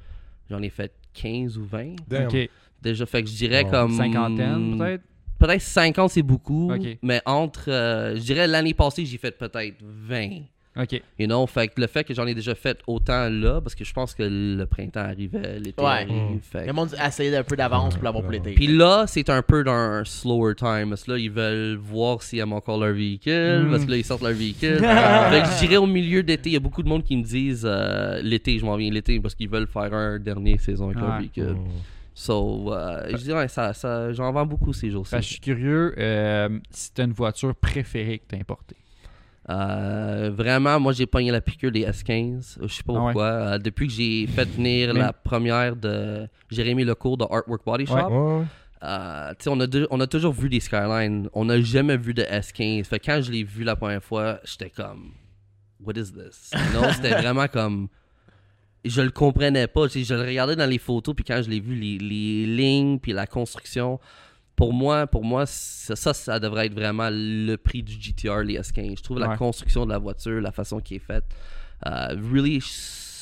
j'en 0.48 0.62
ai 0.62 0.70
fait 0.70 0.94
15 1.12 1.58
ou 1.58 1.64
20. 1.64 1.96
Damn. 2.08 2.28
Ok. 2.28 2.48
Déjà, 2.80 3.04
fait 3.04 3.22
que 3.22 3.28
je 3.28 3.34
dirais 3.36 3.64
comme. 3.64 3.92
Cinquantaine, 3.92 4.78
peut-être? 4.78 5.04
Peut-être 5.46 5.60
50, 5.62 6.10
c'est 6.10 6.22
beaucoup. 6.22 6.72
Mais 7.02 7.20
entre. 7.26 7.64
euh, 7.70 8.14
je 8.16 8.20
dirais 8.20 8.46
l'année 8.46 8.74
passée, 8.74 9.04
j'ai 9.04 9.18
fait 9.18 9.32
peut-être 9.36 9.76
20. 9.82 10.28
Ok. 10.74 11.02
You 11.18 11.26
know? 11.26 11.46
Fait 11.46 11.68
que 11.68 11.78
le 11.80 11.86
fait 11.86 12.02
que 12.02 12.14
j'en 12.14 12.26
ai 12.26 12.34
déjà 12.34 12.54
fait 12.54 12.78
autant 12.86 13.28
là, 13.28 13.60
parce 13.60 13.74
que 13.74 13.84
je 13.84 13.92
pense 13.92 14.14
que 14.14 14.22
le 14.22 14.64
printemps 14.64 15.00
arrivait, 15.00 15.58
l'été 15.58 15.82
Ouais. 15.82 15.88
arrive. 15.90 16.12
Mm. 16.36 16.40
fait 16.40 16.66
Le 16.66 16.72
monde 16.72 16.94
a 16.98 17.08
essayé 17.08 17.30
d'un 17.30 17.42
peu 17.42 17.56
d'avance 17.56 17.94
pour 17.94 18.04
l'avoir 18.04 18.22
pour 18.22 18.32
l'été. 18.32 18.52
Puis 18.52 18.68
là, 18.68 19.04
c'est 19.06 19.28
un 19.28 19.42
peu 19.42 19.64
dans 19.64 19.72
un 19.72 20.04
slower 20.06 20.54
time. 20.54 20.88
Parce 20.88 21.04
que 21.04 21.10
là, 21.12 21.18
ils 21.18 21.30
veulent 21.30 21.76
voir 21.76 22.22
s'ils 22.22 22.38
aiment 22.38 22.54
encore 22.54 22.78
leur 22.78 22.94
véhicule. 22.94 23.64
Mm. 23.66 23.70
Parce 23.70 23.84
que 23.84 23.90
là, 23.90 23.96
ils 23.98 24.04
sortent 24.04 24.22
leur 24.22 24.32
véhicule. 24.32 24.78
fait 24.78 25.42
que 25.42 25.48
je 25.48 25.58
dirais 25.58 25.76
au 25.76 25.86
milieu 25.86 26.22
d'été, 26.22 26.48
il 26.48 26.52
y 26.54 26.56
a 26.56 26.60
beaucoup 26.60 26.82
de 26.82 26.88
monde 26.88 27.04
qui 27.04 27.18
me 27.18 27.22
disent 27.22 27.66
euh, 27.68 28.22
l'été, 28.22 28.58
je 28.58 28.64
m'en 28.64 28.76
viens 28.76 28.90
l'été, 28.90 29.20
parce 29.20 29.34
qu'ils 29.34 29.50
veulent 29.50 29.66
faire 29.66 29.92
un 29.92 30.18
dernier 30.18 30.56
saison 30.56 30.86
avec 30.86 31.00
leur 31.00 31.10
Ouais. 31.10 31.18
véhicule. 31.18 31.52
Mm. 31.56 31.66
So, 32.14 32.72
euh, 32.72 33.08
je 33.10 33.16
dirais, 33.16 33.48
ça, 33.48 33.72
ça, 33.72 34.12
j'en 34.12 34.30
vends 34.32 34.44
beaucoup 34.46 34.72
ces 34.72 34.90
jours-ci. 34.90 35.14
Que 35.16 35.22
je 35.22 35.26
suis 35.26 35.40
curieux 35.40 35.94
euh, 35.98 36.58
si 36.70 36.92
t'as 36.92 37.04
une 37.04 37.12
voiture 37.12 37.54
préférée 37.54 38.18
que 38.18 38.24
t'as 38.28 38.36
importée. 38.38 38.76
Euh, 39.50 40.30
vraiment, 40.34 40.78
moi 40.78 40.92
j'ai 40.92 41.06
pogné 41.06 41.30
la 41.30 41.40
piqûre 41.40 41.72
des 41.72 41.84
S15. 41.84 42.58
Je 42.62 42.66
sais 42.72 42.82
pas 42.82 42.92
Ah 42.94 42.98
ouais. 42.98 43.02
pourquoi. 43.12 43.24
Euh, 43.26 43.58
depuis 43.58 43.86
que 43.88 43.92
j'ai 43.92 44.26
fait 44.26 44.44
venir 44.48 44.92
Mais- 44.94 45.00
la 45.00 45.12
première 45.12 45.74
de 45.74 46.28
Jérémy 46.50 46.84
Lecourt 46.84 47.16
de 47.18 47.24
Artwork 47.24 47.64
Body 47.64 47.86
Shop, 47.86 47.94
Ouais. 47.94 48.04
Ouais, 48.38 48.44
euh, 48.84 49.32
tu 49.38 49.48
on, 49.48 49.58
a 49.60 49.66
de- 49.66 49.88
on 49.90 49.98
a 50.00 50.06
toujours 50.06 50.32
vu 50.32 50.48
des 50.48 50.60
Skyline. 50.60 51.28
On 51.32 51.46
n'a 51.46 51.60
jamais 51.60 51.96
vu 51.96 52.14
de 52.14 52.22
S15. 52.22 52.84
Fait 52.84 53.00
quand 53.00 53.20
je 53.20 53.32
l'ai 53.32 53.42
vu 53.42 53.64
la 53.64 53.74
première 53.74 54.02
fois, 54.02 54.38
j'étais 54.44 54.70
comme, 54.70 55.12
What 55.84 55.94
is 55.96 56.12
this? 56.12 56.52
Non, 56.72 56.92
c'était 56.92 57.10
vraiment 57.20 57.48
comme. 57.48 57.88
Je 58.84 59.00
le 59.00 59.10
comprenais 59.10 59.66
pas. 59.66 59.86
Je 59.88 60.14
le 60.14 60.22
regardais 60.22 60.56
dans 60.56 60.68
les 60.68 60.78
photos, 60.78 61.14
puis 61.14 61.24
quand 61.24 61.40
je 61.42 61.50
l'ai 61.50 61.60
vu, 61.60 61.74
les, 61.74 61.98
les 61.98 62.46
lignes, 62.46 62.98
puis 62.98 63.12
la 63.12 63.26
construction. 63.26 64.00
Pour 64.56 64.72
moi, 64.72 65.06
pour 65.06 65.24
moi 65.24 65.46
ça, 65.46 65.96
ça, 65.96 66.12
ça 66.12 66.38
devrait 66.38 66.66
être 66.66 66.74
vraiment 66.74 67.08
le 67.10 67.56
prix 67.56 67.82
du 67.82 67.94
GTR, 67.98 68.40
les 68.40 68.58
S15. 68.58 68.98
Je 68.98 69.02
trouve 69.02 69.18
la 69.18 69.36
construction 69.36 69.86
de 69.86 69.90
la 69.90 69.98
voiture, 69.98 70.40
la 70.40 70.52
façon 70.52 70.78
qui 70.80 70.96
est 70.96 71.04
faite, 71.04 71.24
euh, 71.86 72.14
really, 72.32 72.60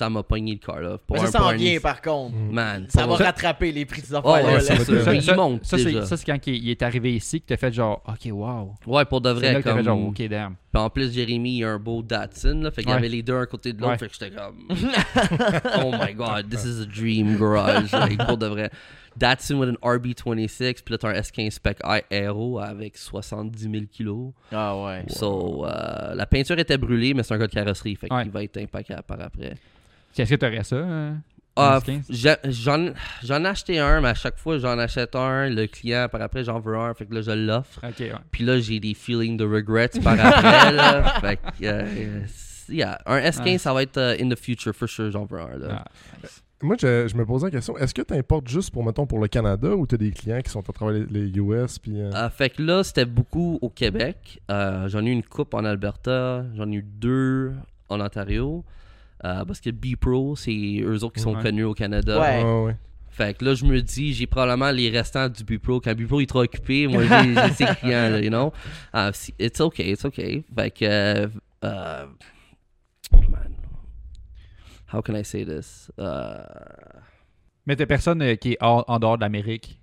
ça 0.00 0.08
m'a 0.10 0.22
pogné 0.22 0.52
le 0.54 0.58
car. 0.64 0.80
Là, 0.80 0.96
pour 1.06 1.16
Mais 1.16 1.26
ça 1.26 1.38
s'en 1.38 1.52
vient 1.52 1.78
par 1.80 2.00
contre. 2.00 2.34
Man, 2.36 2.86
Ça 2.88 3.06
va 3.06 3.16
rattraper 3.16 3.70
les 3.70 3.84
prix 3.84 4.00
de 4.00 4.06
ces 4.06 4.14
Ouais, 4.14 4.18
affaires-là. 4.18 4.46
ouais, 4.48 4.54
là. 4.54 4.60
c'est 4.60 4.84
sûr. 4.84 5.02
Ça, 5.04 5.20
ça, 5.20 5.34
monte 5.36 5.64
ça, 5.64 5.76
c'est, 5.78 5.84
déjà. 5.84 6.06
ça, 6.06 6.16
c'est 6.16 6.24
quand 6.24 6.46
il, 6.46 6.54
il 6.54 6.70
est 6.70 6.82
arrivé 6.82 7.14
ici 7.14 7.40
que 7.40 7.46
t'as 7.48 7.56
fait 7.58 7.72
genre, 7.72 8.02
ok, 8.08 8.32
wow. 8.32 8.74
Ouais, 8.86 9.04
pour 9.04 9.20
de 9.20 9.30
vrai. 9.30 9.52
là 9.52 9.58
que 9.60 9.64
t'as 9.64 9.70
Comme... 9.70 9.78
fait 9.80 9.84
genre, 9.84 10.00
ok, 10.08 10.22
damn. 10.28 10.54
Puis 10.72 10.82
en 10.82 10.88
plus, 10.88 11.12
Jérémy, 11.12 11.58
il 11.58 11.64
a 11.64 11.70
un 11.72 11.78
beau 11.78 12.02
Datsun. 12.02 12.62
Là, 12.62 12.70
fait 12.70 12.82
qu'il 12.82 12.90
y 12.90 12.92
Ouais. 12.92 12.98
avait 12.98 13.08
les 13.08 13.22
deux 13.22 13.34
un 13.36 13.46
côté 13.46 13.72
de 13.72 13.80
l'autre. 13.80 13.92
Ouais. 13.92 13.98
Fait 13.98 14.08
que 14.08 14.14
j'étais 14.18 14.30
comme. 14.34 14.68
oh 15.84 15.92
my 15.92 16.14
god, 16.14 16.48
this 16.48 16.64
is 16.64 16.80
a 16.82 16.86
dream 16.86 17.36
garage. 17.36 17.92
like, 17.92 18.24
pour 18.24 18.38
de 18.38 18.46
vrai. 18.46 18.70
Datsun 19.16 19.58
with 19.58 19.70
an 19.70 19.76
RB26. 19.82 20.82
Puis 20.84 20.92
là, 20.92 20.98
t'as 20.98 21.08
un 21.08 21.12
S15 21.14 21.50
Spec 21.50 21.78
I 21.84 22.02
Aero 22.10 22.60
avec 22.60 22.96
70 22.96 23.60
000 23.60 23.74
kilos. 23.90 24.32
Ah 24.52 24.76
ouais. 24.80 25.04
So, 25.08 25.66
euh, 25.66 26.14
la 26.14 26.26
peinture 26.26 26.58
était 26.58 26.78
brûlée, 26.78 27.12
mais 27.14 27.24
c'est 27.24 27.34
un 27.34 27.38
gars 27.38 27.48
de 27.48 27.52
carrosserie. 27.52 27.96
Fait 27.96 28.10
Ouais. 28.12 28.22
qu'il 28.22 28.30
va 28.30 28.44
être 28.44 28.56
impeccable 28.58 29.02
par 29.02 29.20
après. 29.20 29.54
Est-ce 30.18 30.30
que 30.30 30.34
t'aurais 30.36 30.64
ça 30.64 30.76
euh? 30.76 31.12
Ah, 31.56 31.80
15? 31.84 32.04
j'ai- 32.08 32.36
J'en 32.48 32.90
j'en 33.22 33.44
ai 33.44 33.48
acheté 33.48 33.78
un, 33.80 34.00
mais 34.00 34.08
à 34.10 34.14
chaque 34.14 34.38
fois, 34.38 34.58
j'en 34.58 34.78
achète 34.78 35.14
un. 35.16 35.48
Le 35.50 35.66
client, 35.66 36.06
par 36.10 36.22
après, 36.22 36.44
j'en 36.44 36.58
veux 36.60 36.76
un. 36.76 36.94
Fait 36.94 37.06
que 37.06 37.14
là, 37.14 37.20
je 37.22 37.32
l'offre. 37.32 37.80
Ouais. 37.82 38.12
Puis 38.30 38.44
là, 38.44 38.60
j'ai 38.60 38.80
des 38.80 38.94
feelings 38.94 39.36
de 39.36 39.44
regrets 39.44 39.90
par 40.02 40.14
après. 40.18 40.72
là. 40.72 41.14
Fait 41.20 41.36
que, 41.36 41.64
euh, 41.64 42.20
yeah. 42.68 42.98
Un 43.04 43.18
S15, 43.20 43.44
Ouais. 43.44 43.58
ça 43.58 43.74
va 43.74 43.82
être 43.82 43.98
euh, 43.98 44.16
in 44.20 44.28
the 44.28 44.38
future, 44.38 44.72
for 44.74 44.88
sure, 44.88 45.10
j'en 45.10 45.24
veux 45.26 45.40
un. 45.40 45.58
Là. 45.58 45.84
Ah. 45.84 46.28
Moi, 46.62 46.76
je, 46.80 47.08
je 47.08 47.16
me 47.16 47.24
posais 47.26 47.46
la 47.46 47.50
question 47.50 47.76
est-ce 47.78 47.94
que 47.94 48.02
tu 48.02 48.12
importes 48.14 48.46
juste 48.46 48.70
pour, 48.70 48.84
mettons, 48.84 49.06
pour 49.06 49.18
le 49.18 49.28
Canada 49.28 49.74
ou 49.74 49.86
tu 49.86 49.94
as 49.94 49.98
des 49.98 50.10
clients 50.12 50.40
qui 50.42 50.50
sont 50.50 50.60
à 50.68 50.72
travers 50.72 50.94
les, 50.94 51.06
les 51.26 51.38
US 51.38 51.78
puis, 51.78 52.00
euh, 52.00 52.10
Euh, 52.14 52.28
fait 52.30 52.50
que 52.50 52.62
là, 52.62 52.84
c'était 52.84 53.06
beaucoup 53.06 53.58
au 53.62 53.70
Québec. 53.70 54.40
Euh, 54.50 54.86
j'en 54.88 55.04
ai 55.04 55.08
eu 55.08 55.12
une 55.12 55.22
coupe 55.24 55.52
en 55.54 55.64
Alberta. 55.64 56.44
J'en 56.54 56.70
ai 56.70 56.76
eu 56.76 56.82
deux 56.82 57.52
en 57.88 58.00
Ontario. 58.00 58.62
Euh, 59.24 59.44
parce 59.44 59.60
que 59.60 59.70
B-Pro, 59.70 60.34
c'est 60.36 60.80
eux 60.82 61.04
autres 61.04 61.14
qui 61.14 61.20
sont 61.20 61.34
Ouais. 61.36 61.42
connus 61.42 61.64
au 61.64 61.74
Canada. 61.74 62.18
Ouais. 62.20 62.42
ouais, 62.42 62.64
ouais. 62.64 62.76
Fait 63.10 63.36
que 63.36 63.44
là, 63.44 63.54
je 63.54 63.64
me 63.66 63.82
dis, 63.82 64.14
j'ai 64.14 64.26
probablement 64.26 64.70
les 64.70 64.88
restants 64.88 65.28
du 65.28 65.44
B-Pro. 65.44 65.80
Quand 65.80 65.94
B-Pro 65.94 66.20
est 66.20 66.26
trop 66.26 66.42
occupé, 66.42 66.86
moi, 66.86 67.02
j'ai 67.24 67.52
ses 67.52 67.66
clients, 67.76 68.08
là, 68.10 68.20
you 68.20 68.30
know? 68.30 68.52
Uh, 68.94 69.10
si- 69.12 69.34
it's 69.38 69.60
okay, 69.60 69.90
it's 69.92 70.04
okay. 70.04 70.42
Fait 70.54 70.70
que, 70.70 70.84
euh, 70.84 71.26
euh, 71.64 72.06
man, 73.28 73.54
how 74.92 75.02
can 75.02 75.14
I 75.16 75.24
say 75.24 75.44
this? 75.44 75.90
Uh, 75.98 77.02
Mais 77.66 77.76
t'as 77.76 77.86
personne 77.86 78.36
qui 78.38 78.52
est 78.52 78.58
hors- 78.60 78.84
en 78.88 78.98
dehors 78.98 79.16
de 79.18 79.22
l'Amérique? 79.22 79.79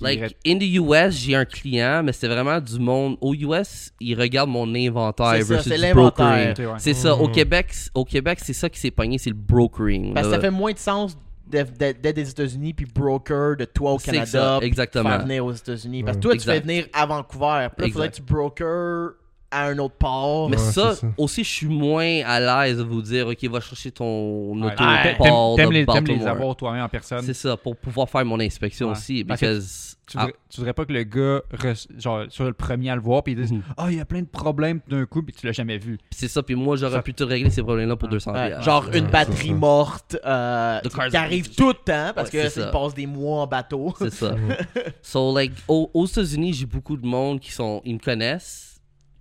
Like, 0.00 0.18
irait- 0.18 0.36
in 0.46 0.58
the 0.58 0.74
US, 0.80 1.14
j'ai 1.16 1.34
un 1.34 1.44
client, 1.44 2.02
mais 2.04 2.12
c'est 2.12 2.28
vraiment 2.28 2.60
du 2.60 2.78
monde. 2.78 3.16
Au 3.20 3.34
US, 3.34 3.92
ils 4.00 4.14
regardent 4.18 4.50
mon 4.50 4.72
inventaire 4.74 5.32
C'est 5.36 5.42
ça, 5.42 5.54
versus 5.54 5.76
l'inventaire. 5.78 6.54
brokering. 6.54 6.66
Ouais. 6.72 6.78
C'est 6.78 6.94
ça. 6.94 7.14
Au 7.16 7.26
Mhm. 7.28 7.32
Québec, 7.32 7.74
au 7.94 8.04
Québec, 8.04 8.38
c'est 8.42 8.52
ça 8.52 8.68
qui 8.68 8.78
s'est 8.80 8.90
pogné, 8.90 9.18
c'est 9.18 9.30
le 9.30 9.36
brokering. 9.36 10.14
Parce 10.14 10.26
que 10.28 10.32
ça 10.34 10.40
fait 10.40 10.50
moins 10.50 10.72
de 10.72 10.78
sens 10.78 11.16
d'être 11.46 12.00
des 12.14 12.30
États-Unis 12.30 12.74
puis 12.74 12.86
broker 12.86 13.56
de 13.56 13.64
toi 13.64 13.92
au 13.94 13.98
C'est 13.98 14.12
Canada. 14.12 14.26
ça, 14.26 14.56
puis 14.60 14.68
exactement. 14.68 15.08
Faire 15.10 15.22
venir 15.22 15.44
aux 15.44 15.52
États-Unis. 15.52 16.04
Parce 16.04 16.16
que 16.16 16.28
Ouais. 16.28 16.34
toi, 16.36 16.38
tu 16.40 16.44
fais 16.44 16.60
venir 16.60 16.86
à 16.92 17.06
Vancouver. 17.06 17.68
Puis 17.76 17.82
là, 17.82 17.86
il 17.88 17.92
faudrait 17.92 18.10
que 18.10 18.14
tu 18.16 18.22
broker 18.22 19.10
à 19.50 19.66
un 19.66 19.78
autre 19.78 19.94
port. 19.96 20.48
Mais 20.48 20.56
Ouais, 20.56 20.62
ça, 20.62 20.94
aussi, 21.18 21.42
je 21.44 21.48
suis 21.50 21.66
moins 21.68 22.22
à 22.24 22.38
l'aise 22.66 22.78
de 22.78 22.82
vous 22.84 23.02
dire, 23.02 23.26
OK, 23.28 23.44
va 23.44 23.60
chercher 23.60 23.90
ton 23.90 24.52
auto 24.62 24.64
Ouais. 24.84 25.02
T'aimes- 25.02 25.16
port 25.18 25.56
T'aimes 25.56 25.72
les, 25.72 25.86
t'aimes 25.86 26.04
les 26.06 26.26
avoir 26.26 26.54
toi-même 26.56 26.82
en 26.84 26.88
personne. 26.88 27.22
C'est 27.22 27.34
ça, 27.34 27.56
pour 27.56 27.76
pouvoir 27.76 28.08
faire 28.08 28.24
mon 28.24 28.38
inspection 28.40 28.86
Ouais. 28.86 28.92
aussi. 28.92 29.24
Parce 29.24 29.40
que 29.40 29.46
Because, 29.46 29.96
Tu 30.06 30.18
voudrais, 30.18 30.34
tu 30.48 30.56
voudrais 30.56 30.72
pas 30.72 30.84
que 30.84 30.92
le 30.92 31.02
gars, 31.04 31.40
re- 31.56 31.86
genre, 32.00 32.24
soit 32.30 32.46
le 32.46 32.52
premier 32.52 32.90
à 32.90 32.96
le 32.96 33.00
voir, 33.00 33.22
puis 33.22 33.32
il 33.34 33.36
dise. 33.40 33.52
Ah, 33.76 33.86
il 33.90 33.98
y 33.98 34.00
a 34.00 34.04
plein 34.04 34.22
de 34.22 34.26
problèmes 34.26 34.80
d'un 34.88 35.06
coup, 35.06 35.22
puis 35.22 35.32
tu 35.32 35.46
l'as 35.46 35.52
jamais 35.52 35.78
vu. 35.78 35.98
Ah, 36.00 36.06
c'est 36.10 36.26
ça, 36.26 36.42
puis 36.42 36.56
moi, 36.56 36.74
j'aurais 36.76 36.96
Ça- 36.96 37.02
pu 37.02 37.14
te 37.14 37.22
régler 37.22 37.48
ces 37.50 37.62
problèmes-là 37.62 37.94
pour 37.94 38.08
Ouais. 38.08 38.14
200 38.14 38.32
Ouais, 38.32 38.48
piastres. 38.48 38.64
genre 38.64 38.86
une 38.92 39.06
batterie 39.06 39.54
morte 39.54 40.16
euh, 40.24 40.80
qui 41.10 41.16
arrive 41.16 41.54
tout 41.54 41.68
le 41.68 41.74
temps 41.74 42.10
parce 42.12 42.32
Ouais, 42.32 42.42
que 42.42 42.48
c'est 42.48 42.60
ça, 42.62 42.66
passe 42.72 42.92
des 42.94 43.06
mois 43.06 43.42
en 43.42 43.46
bateau. 43.46 43.94
C'est 43.98 44.10
ça. 44.12 44.34
so, 45.02 45.32
like, 45.34 45.52
au- 45.68 45.90
aux 45.94 46.06
États-Unis, 46.06 46.54
j'ai 46.54 46.66
beaucoup 46.66 46.96
de 46.96 47.06
monde 47.06 47.38
qui 47.38 47.52
sont, 47.52 47.80
ils 47.84 47.94
me 47.94 48.00
connaissent, 48.00 48.69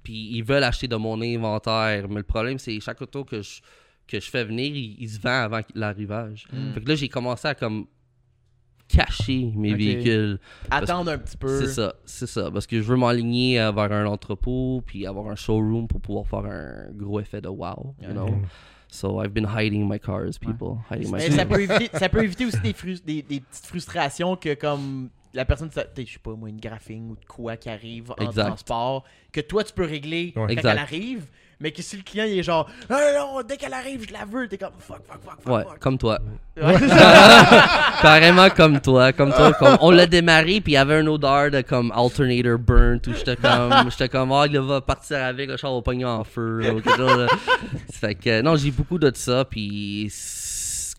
puis 0.09 0.29
ils 0.31 0.43
veulent 0.43 0.63
acheter 0.63 0.87
de 0.87 0.95
mon 0.95 1.21
inventaire. 1.21 2.09
Mais 2.09 2.15
le 2.15 2.23
problème, 2.23 2.57
c'est 2.57 2.79
chaque 2.79 2.99
auto 2.99 3.23
que 3.23 3.43
je, 3.43 3.61
que 4.07 4.19
je 4.19 4.27
fais 4.27 4.43
venir, 4.43 4.75
il, 4.75 4.95
il 4.99 5.07
se 5.07 5.19
vend 5.19 5.43
avant 5.43 5.61
l'arrivage. 5.75 6.47
Mm. 6.51 6.73
Fait 6.73 6.81
que 6.81 6.89
là, 6.89 6.95
j'ai 6.95 7.09
commencé 7.09 7.47
à 7.47 7.53
comme 7.53 7.85
cacher 8.87 9.51
mes 9.55 9.75
véhicules. 9.75 10.39
Attendre 10.71 11.11
un 11.11 11.19
petit 11.19 11.37
peu. 11.37 11.59
C'est 11.59 11.71
ça, 11.71 11.93
c'est 12.05 12.25
ça. 12.25 12.49
Parce 12.49 12.65
que 12.65 12.81
je 12.81 12.87
veux 12.87 12.97
m'aligner 12.97 13.61
euh, 13.61 13.71
vers 13.71 13.91
un 13.91 14.07
entrepôt, 14.07 14.81
puis 14.83 15.05
avoir 15.05 15.27
un 15.27 15.35
showroom 15.35 15.87
pour 15.87 16.01
pouvoir 16.01 16.25
faire 16.25 16.51
un 16.51 16.91
gros 16.91 17.19
effet 17.19 17.39
de 17.39 17.49
wow, 17.49 17.93
you 18.01 18.09
know? 18.09 18.29
So 18.87 19.23
I've 19.23 19.31
been 19.31 19.45
hiding 19.45 19.87
my 19.87 19.99
cars, 19.99 20.39
people. 20.39 20.79
Hiding 20.89 21.11
my 21.11 21.19
Mais 21.19 21.29
ça 21.29 21.45
peut, 21.45 21.61
éviter, 21.61 21.89
ça 21.95 22.09
peut 22.09 22.23
éviter 22.23 22.47
aussi 22.47 22.59
des, 22.59 23.21
des 23.21 23.41
petites 23.41 23.67
frustrations 23.67 24.35
que 24.35 24.55
comme 24.55 25.11
la 25.33 25.45
personne, 25.45 25.69
je 25.73 26.03
sais 26.03 26.19
pas 26.23 26.31
moi, 26.31 26.49
une 26.49 26.59
graphing 26.59 27.09
ou 27.11 27.15
de 27.15 27.25
quoi 27.25 27.55
qui 27.57 27.69
arrive 27.69 28.11
en 28.19 28.25
Exact. 28.25 28.47
transport, 28.47 29.03
que 29.31 29.41
toi 29.41 29.63
tu 29.63 29.73
peux 29.73 29.85
régler 29.85 30.33
Ouais. 30.35 30.43
quand 30.43 30.47
Exact. 30.49 30.71
elle 30.71 30.77
arrive, 30.79 31.25
mais 31.61 31.71
que 31.71 31.81
si 31.81 31.97
le 31.97 32.03
client 32.03 32.25
il 32.25 32.39
est 32.39 32.43
genre 32.43 32.69
ah 32.89 32.99
non, 33.17 33.41
dès 33.47 33.57
qu'elle 33.57 33.73
arrive, 33.73 34.07
je 34.07 34.13
la 34.13 34.25
veux, 34.25 34.47
t'es 34.47 34.57
comme 34.57 34.71
fuck, 34.79 35.01
fuck, 35.05 35.21
fuck, 35.23 35.41
fuck. 35.41 35.53
Ouais, 35.53 35.63
fuck. 35.65 35.79
comme 35.79 35.97
toi. 35.97 36.19
Ouais. 36.57 36.73
Carrément 38.01 38.49
comme 38.49 38.79
toi, 38.79 39.11
comme 39.13 39.31
toi. 39.33 39.53
comme- 39.53 39.77
on 39.81 39.91
l'a 39.91 40.05
démarré, 40.07 40.61
puis 40.61 40.71
il 40.73 40.75
y 40.75 40.77
avait 40.77 40.99
une 41.01 41.09
odeur 41.09 41.51
de 41.51 41.61
comme 41.61 41.91
alternator 41.91 42.57
burnt, 42.57 43.01
où 43.07 43.13
j'étais 43.13 43.35
comme, 43.35 43.73
j'étais 43.91 44.09
comme, 44.09 44.31
ah, 44.31 44.45
il 44.49 44.59
va 44.59 44.81
partir 44.81 45.17
avec, 45.23 45.49
le 45.49 45.57
char 45.57 45.73
va 45.73 45.81
pogner 45.81 46.05
en 46.05 46.23
feu, 46.23 46.59
là, 46.59 46.73
ou 46.73 46.81
quelque 46.81 46.95
chose, 46.97 47.17
là. 47.19 47.27
Fait 47.91 48.15
que, 48.15 48.41
non, 48.41 48.55
j'ai 48.55 48.71
beaucoup 48.71 48.97
de 48.97 49.11
ça, 49.15 49.45
puis 49.45 50.07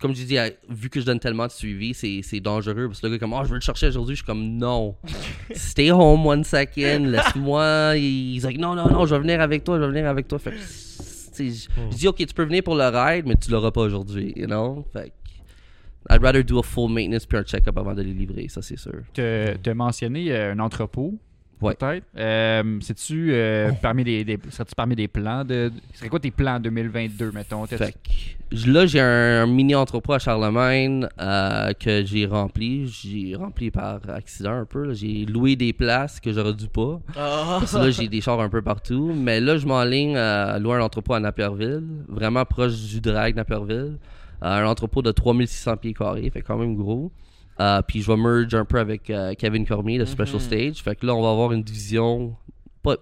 comme 0.01 0.15
je 0.15 0.25
dis, 0.25 0.37
vu 0.69 0.89
que 0.89 0.99
je 1.01 1.05
donne 1.07 1.21
tellement 1.21 1.47
de 1.47 1.53
suivi, 1.53 1.93
c'est 1.93 2.21
c'est 2.23 2.41
dangereux, 2.41 2.89
parce 2.89 3.01
que 3.01 3.07
le 3.07 3.11
gars 3.11 3.17
est 3.17 3.19
comme, 3.19 3.35
oh, 3.35 3.43
je 3.45 3.49
veux 3.51 3.57
le 3.57 3.61
chercher 3.61 3.89
aujourd'hui, 3.89 4.15
je 4.15 4.21
suis 4.21 4.27
comme, 4.27 4.57
non. 4.57 4.97
Stay 5.55 5.91
home 5.91 6.27
one 6.27 6.43
second, 6.43 7.05
laisse-moi. 7.05 7.97
Ils 7.97 8.41
disent, 8.41 8.59
non, 8.59 8.75
non, 8.75 8.89
non, 8.91 9.05
je 9.05 9.15
vais 9.15 9.21
venir 9.21 9.41
avec 9.41 9.63
toi, 9.63 9.77
je 9.77 9.83
vais 9.83 9.89
venir 9.89 10.07
avec 10.07 10.27
toi. 10.27 10.39
Fait 10.39 10.53
que, 10.53 10.57
tu 10.57 10.63
sais, 10.63 11.51
je 11.51 11.69
je 11.91 11.97
dis, 11.97 12.09
ok, 12.09 12.17
tu 12.17 12.35
peux 12.35 12.45
venir 12.45 12.63
pour 12.63 12.75
le 12.75 12.89
ride, 12.89 13.27
mais 13.27 13.37
tu 13.37 13.51
l'auras 13.51 13.71
pas 13.71 13.83
aujourd'hui, 13.83 14.33
you 14.37 14.47
know? 14.47 14.87
Fait 14.93 15.11
que, 15.11 16.15
I'd 16.15 16.23
rather 16.23 16.43
do 16.43 16.59
a 16.59 16.63
full 16.63 16.89
maintenance 16.91 17.27
puis 17.27 17.37
un 17.37 17.45
check-up 17.45 17.77
avant 17.77 17.95
de 17.95 18.03
les 18.03 18.15
livrer, 18.15 18.49
ça 18.49 18.63
c'est 18.63 18.79
sûr. 18.79 19.03
Te, 19.13 19.55
te 19.59 19.71
mentionner 19.71 20.33
euh, 20.33 20.53
un 20.53 20.59
entrepôt, 20.61 21.19
Ouais. 21.62 21.74
peut-être. 21.74 22.05
Euh, 22.16 22.78
C'est-tu 22.81 23.31
euh, 23.32 23.70
parmi 23.82 24.05
les, 24.05 24.24
des- 24.24 24.39
serais-tu 24.51 24.74
parmi 24.74 24.97
des 24.97 25.09
plans 25.09 25.45
de. 25.45 25.70
Serait 25.95 26.09
quoi 26.09 26.20
tes 26.20 26.31
plans 26.31 26.59
2022, 26.61 27.32
mettons? 27.32 27.66
Fait 27.66 27.93
que, 27.93 28.70
là, 28.70 28.87
j'ai 28.87 29.01
un, 29.01 29.47
mini 29.47 29.74
entrepôt 29.74 30.12
à 30.15 30.19
Charlemagne 30.19 31.07
euh, 31.20 31.73
que 31.74 32.05
j'ai 32.05 32.27
rempli. 32.27 32.87
J'ai 32.89 33.35
rempli 33.37 33.70
par 33.70 34.01
accident 34.09 34.53
un 34.53 34.65
peu. 34.65 34.87
là. 34.87 34.95
J'ai 34.95 35.24
loué 35.27 35.57
des 35.57 35.73
places 35.73 36.19
que 36.20 36.32
j'aurais 36.32 36.55
dû 36.55 36.69
pas. 36.69 37.01
Ah. 37.16 37.57
Parce 37.61 37.73
que 37.73 37.78
là, 37.78 37.91
j'ai 37.91 38.09
des 38.09 38.20
chars 38.20 38.41
un 38.41 38.49
peu 38.49 38.62
partout. 38.62 39.12
Mais 39.15 39.41
là, 39.41 39.57
je 39.59 39.66
m'enligne 39.66 40.16
à 40.16 40.59
louer 40.59 40.77
un 40.77 40.81
entrepôt 40.81 41.15
à 41.15 41.20
Naperville, 41.20 41.85
vraiment 42.09 42.45
proche 42.45 42.74
du 42.81 43.01
drag 43.01 43.37
Naperville. 43.37 43.99
Euh, 44.43 44.47
un 44.47 44.65
entrepôt 44.66 45.03
de 45.03 45.12
3600 45.12 45.77
pieds 45.77 45.93
carrés, 45.93 46.31
fait 46.31 46.41
quand 46.41 46.57
même 46.57 46.74
gros. 46.74 47.12
Euh, 47.61 47.82
puis 47.87 48.01
je 48.03 48.07
vais 48.11 48.16
merge 48.16 48.55
un 48.55 48.65
peu 48.65 48.78
avec 48.78 49.11
euh, 49.11 49.35
Kevin 49.39 49.66
Cormier 49.66 49.99
de 49.99 50.05
Special 50.07 50.37
Mhm. 50.37 50.41
Stage. 50.41 50.82
Fait 50.82 50.97
que 50.97 51.05
là, 51.07 51.15
on 51.15 51.23
va 51.23 51.31
avoir 51.31 51.53
une 51.53 51.62
division. 51.62 52.35
Pas, 52.82 52.97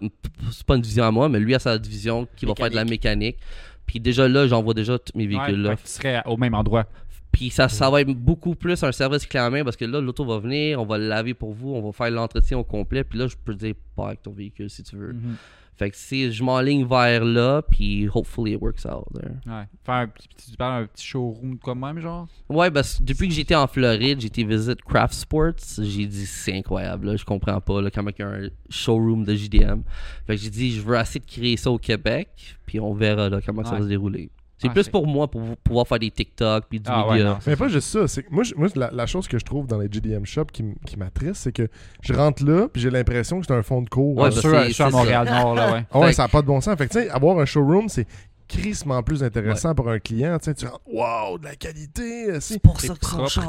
c'est 0.51 0.67
pas 0.67 0.75
une 0.75 0.83
division 0.83 1.05
à 1.05 1.11
moi, 1.13 1.29
mais 1.29 1.39
lui 1.39 1.55
a 1.55 1.59
sa 1.61 1.79
division 1.79 2.27
qui 2.37 2.45
va 2.47 2.55
faire 2.57 2.69
de 2.71 2.75
la 2.75 2.85
mécanique. 2.85 3.37
Puis 3.87 4.01
déjà 4.01 4.27
là, 4.29 4.47
j'envoie 4.49 4.75
déjà 4.75 4.99
tous 4.99 5.17
mes 5.17 5.25
Ouais, 5.29 5.37
véhicules 5.37 5.63
là. 5.63 5.71
fait 5.77 5.83
que 5.83 5.87
tu 5.89 5.93
serais 5.95 6.23
au 6.27 6.37
même 6.37 6.55
endroit. 6.55 6.87
Puis 7.31 7.51
ça, 7.51 7.69
ça 7.69 7.89
va 7.89 8.01
être 8.01 8.09
beaucoup 8.09 8.55
plus 8.57 8.83
un 8.83 8.91
service 8.91 9.25
clé 9.27 9.39
en 9.39 9.51
main 9.51 9.63
parce 9.63 9.77
que 9.77 9.85
là, 9.85 10.01
l'auto 10.01 10.25
va 10.25 10.39
venir, 10.39 10.81
on 10.81 10.85
va 10.87 10.99
le 10.99 11.07
laver 11.07 11.35
pour 11.35 11.53
vous, 11.53 11.75
on 11.75 11.83
va 11.83 11.93
faire 11.93 12.11
l'entretien 12.11 12.59
au 12.59 12.65
complet. 12.65 13.05
Puis 13.05 13.19
là, 13.19 13.29
je 13.29 13.37
peux 13.37 13.55
te 13.55 13.59
dire, 13.65 13.75
pas 13.95 14.09
avec 14.09 14.23
ton 14.23 14.33
véhicule 14.33 14.69
si 14.69 14.83
tu 14.83 14.97
veux. 14.97 15.13
Mhm. 15.13 15.37
Fait 15.79 15.91
que 15.91 15.97
si 15.97 16.33
je 16.33 16.43
m'enligne 16.43 16.85
vers 16.85 17.25
là, 17.25 17.63
puis 17.63 18.09
hopefully 18.13 18.55
it 18.55 18.61
works 18.61 18.85
out 18.85 19.05
there. 19.15 19.35
Ouais. 19.47 19.65
Faire 19.85 19.95
un 19.95 20.09
petit, 20.09 20.51
tu 20.51 20.57
parles 20.57 20.83
un 20.83 20.87
petit 20.87 21.07
showroom 21.07 21.55
de 21.55 21.61
quoi 21.61 21.77
même, 21.77 22.01
genre? 22.01 22.27
Ouais, 22.49 22.69
parce 22.71 22.99
que 22.99 23.05
depuis 23.05 23.29
que 23.29 23.35
j'étais 23.35 23.55
en 23.55 23.69
Floride, 23.69 24.21
j'ai 24.21 24.27
été 24.27 24.43
visite 24.43 24.83
Craft 24.83 25.15
Sports. 25.15 25.79
J'ai 25.79 26.07
dit, 26.07 26.27
c'est 26.27 26.57
incroyable, 26.57 27.07
là, 27.07 27.17
je 27.17 27.25
comprends 27.25 27.61
pas 27.61 27.81
là, 27.81 27.91
comment 27.91 28.11
il 28.19 28.21
y 28.21 28.25
a 28.25 28.29
un 28.29 28.49
showroom 28.69 29.25
de 29.25 29.35
JDM. 29.35 29.83
Fait 30.27 30.35
que 30.35 30.43
j'ai 30.43 30.51
dit, 30.51 30.73
je 30.73 30.81
veux 30.81 30.97
essayer 30.97 31.21
de 31.21 31.31
créer 31.31 31.57
ça 31.57 31.71
au 31.71 31.79
Québec, 31.79 32.57
puis 32.67 32.81
on 32.81 32.93
verra 32.93 33.29
là, 33.29 33.41
comment 33.41 33.65
ça 33.65 33.77
va 33.77 33.83
se 33.83 33.87
dérouler. 33.87 34.31
C'est 34.61 34.67
Ah, 34.69 34.73
plus 34.73 34.89
pour 34.89 35.07
moi, 35.07 35.29
pour 35.31 35.41
pouvoir 35.59 35.87
faire 35.87 36.01
des 36.01 36.11
TikTok, 36.11 36.65
puis 36.69 36.81
du 36.81 36.87
Ah 36.91 37.09
ouais, 37.09 37.23
Mais 37.47 37.55
pas 37.55 37.69
juste 37.69 37.89
ça. 37.91 38.09
c'est 38.09 38.25
que 38.25 38.29
moi, 38.33 38.43
je- 38.43 38.55
moi 38.57 38.67
la, 38.75 38.91
la 38.93 39.07
chose 39.07 39.29
que 39.29 39.39
je 39.39 39.45
trouve 39.45 39.69
dans 39.69 39.79
les 39.79 39.87
GDM 39.91 40.25
Shop 40.25 40.47
qui, 40.53 40.65
m'attriste, 40.97 41.37
c'est 41.37 41.53
que 41.53 41.69
je 42.03 42.13
rentre 42.13 42.45
là, 42.45 42.67
puis 42.69 42.83
j'ai 42.83 42.91
l'impression 42.91 43.39
que 43.41 43.47
c'est 43.47 43.55
un 43.55 43.63
fond 43.63 43.83
de 43.83 43.89
cours. 43.89 44.17
Ouais, 44.17 44.25
Euh, 44.25 44.31
bah, 44.31 44.41
sûr, 44.41 44.51
c'est- 44.51 44.69
je 44.69 44.73
suis 44.73 44.83
à. 44.83 44.91
Montréal-Nord, 44.91 45.55
là, 45.55 45.73
ouais. 45.73 45.85
Ah 45.93 46.01
ouais, 46.01 46.13
ça 46.13 46.23
n'a 46.25 46.29
pas 46.29 46.43
de 46.43 46.47
bon 46.49 46.61
sens. 46.61 46.77
Fait 46.77 46.89
que, 46.89 46.93
tu 46.93 47.01
sais, 47.01 47.09
avoir 47.09 47.39
un 47.39 47.45
showroom, 47.45 47.89
c'est 47.89 48.07
crissement 48.49 49.03
plus 49.03 49.23
intéressant 49.23 49.75
pour 49.75 49.89
un 49.91 49.99
client. 49.99 50.39
Tu 50.39 50.47
sais, 50.47 50.55
tu 50.55 50.67
rentres, 50.67 50.81
wow, 50.87 51.39
de 51.39 51.45
la 51.45 51.55
qualité. 51.57 52.41
C'est 52.41 52.61
pour 52.61 52.81
ça 52.81 52.95
qu'ils 52.95 53.09
sont 53.09 53.27
chers. 53.27 53.45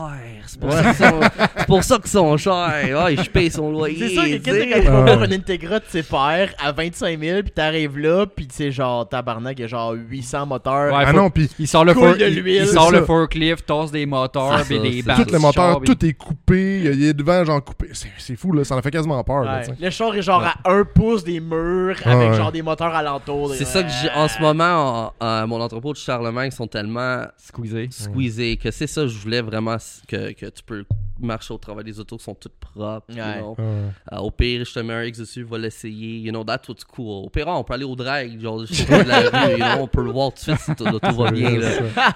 C'est 0.47 0.59
pour, 0.59 0.71
ça 0.73 0.83
qu'ils 0.83 1.05
sont- 1.05 1.19
c'est 1.57 1.65
pour 1.67 1.83
ça 1.83 1.97
qu'ils 1.97 2.09
sont 2.11 2.37
chers. 2.37 3.03
Ouais, 3.05 3.15
je 3.15 3.29
paye 3.29 3.49
son 3.49 3.71
loyer. 3.71 4.09
C'est 4.09 4.15
ça, 4.15 4.21
que 4.23 4.35
tu 4.35 4.41
quand 4.41 4.51
sais. 4.51 4.81
tu 4.81 4.87
vas 4.87 5.01
voir 5.01 5.19
Ouais. 5.19 5.25
une 5.27 5.33
Integra 5.33 5.79
de 5.79 5.85
ses 5.87 6.03
pairs 6.03 6.53
à 6.63 6.71
25 6.71 7.19
000, 7.19 7.41
puis 7.43 7.51
t'arrives 7.51 7.97
là, 7.97 8.25
puis 8.25 8.47
c'est 8.51 8.71
genre 8.71 9.07
tabarnak, 9.07 9.57
il 9.57 9.61
y 9.61 9.65
a 9.65 9.67
genre 9.67 9.93
800 9.93 10.45
moteurs. 10.45 10.93
Ouais, 10.93 11.03
Ah 11.05 11.11
faut- 11.11 11.17
non, 11.17 11.29
puis 11.29 11.49
Il 11.59 11.67
sort 11.67 11.85
le, 11.85 11.93
for- 11.93 12.15
de 12.17 12.25
il- 12.27 12.67
sort 12.67 12.91
le 12.91 13.05
forklift, 13.05 13.65
tosse 13.65 13.91
des 13.91 14.05
moteurs, 14.05 14.63
puis 14.65 14.79
des 14.79 15.01
du 15.01 15.07
moteurs, 15.07 15.53
char, 15.53 15.79
puis- 15.81 15.95
tout 15.95 16.05
est 16.05 16.13
coupé. 16.13 16.81
Il 16.83 17.03
est 17.05 17.13
devant, 17.13 17.43
genre 17.45 17.63
coupé. 17.63 17.89
C'est 17.93 18.09
c'est 18.17 18.35
fou, 18.35 18.51
là. 18.51 18.63
Ça 18.63 18.75
en 18.75 18.81
fait 18.81 18.91
quasiment 18.91 19.23
peur. 19.23 19.43
là. 19.43 19.61
Le 19.79 19.89
char 19.89 20.13
est 20.15 20.21
genre 20.21 20.43
à 20.43 20.55
1 20.69 20.83
pouce 20.83 21.23
des 21.23 21.39
murs 21.39 21.95
avec 22.05 22.33
genre 22.33 22.51
des 22.51 22.61
moteurs 22.61 22.93
alentours. 22.93 23.53
C'est 23.55 23.65
ça 23.65 23.81
que 23.83 23.89
j'ai 23.89 24.09
en 24.11 24.27
ce 24.27 24.39
moment, 24.41 24.88
en- 24.89 25.13
en- 25.19 25.47
mon 25.47 25.61
entrepôt 25.61 25.93
de 25.93 25.97
Charlemagne 25.97 26.51
sont 26.51 26.67
tellement 26.67 27.23
Squeezé. 27.37 27.87
squeezés 27.91 28.57
que 28.57 28.71
c'est 28.71 28.87
ça, 28.87 29.07
je 29.07 29.17
voulais 29.17 29.41
vraiment 29.41 29.77
que, 30.07 30.31
que 30.33 30.45
tu 30.47 30.63
peux 30.65 30.83
marcher 31.21 31.53
au 31.53 31.57
travail 31.57 31.83
des 31.83 31.99
autos 31.99 32.17
sont 32.17 32.33
toutes 32.33 32.53
propres. 32.59 33.05
you 33.09 33.17
Ouais. 33.17 33.37
know. 33.39 33.55
Ouais. 33.57 33.65
Euh, 34.13 34.17
au 34.19 34.31
pire, 34.31 34.63
je 34.63 34.73
te 34.73 34.79
mets 34.79 34.93
un 34.93 35.03
X 35.03 35.19
dessus, 35.19 35.43
va 35.43 35.57
l'essayer. 35.57 36.19
You 36.19 36.31
know, 36.31 36.45
that's 36.45 36.67
what's 36.69 36.83
cool. 36.85 37.25
Au 37.25 37.29
pire, 37.29 37.47
on 37.49 37.61
peut 37.63 37.73
aller 37.73 37.83
au 37.83 37.95
drag, 37.95 38.39
genre, 38.39 38.61
de 38.61 39.07
la 39.07 39.19
rue, 39.47 39.51
you 39.51 39.57
know, 39.57 39.81
on 39.83 39.87
peut 39.87 40.01
le 40.03 40.11
voir 40.11 40.29
tout 40.31 40.37
de 40.37 40.41
suite 40.57 40.59
si 40.59 40.75
tout, 40.75 40.85
l'auto 40.85 41.11
va 41.11 41.31
bien. 41.31 41.59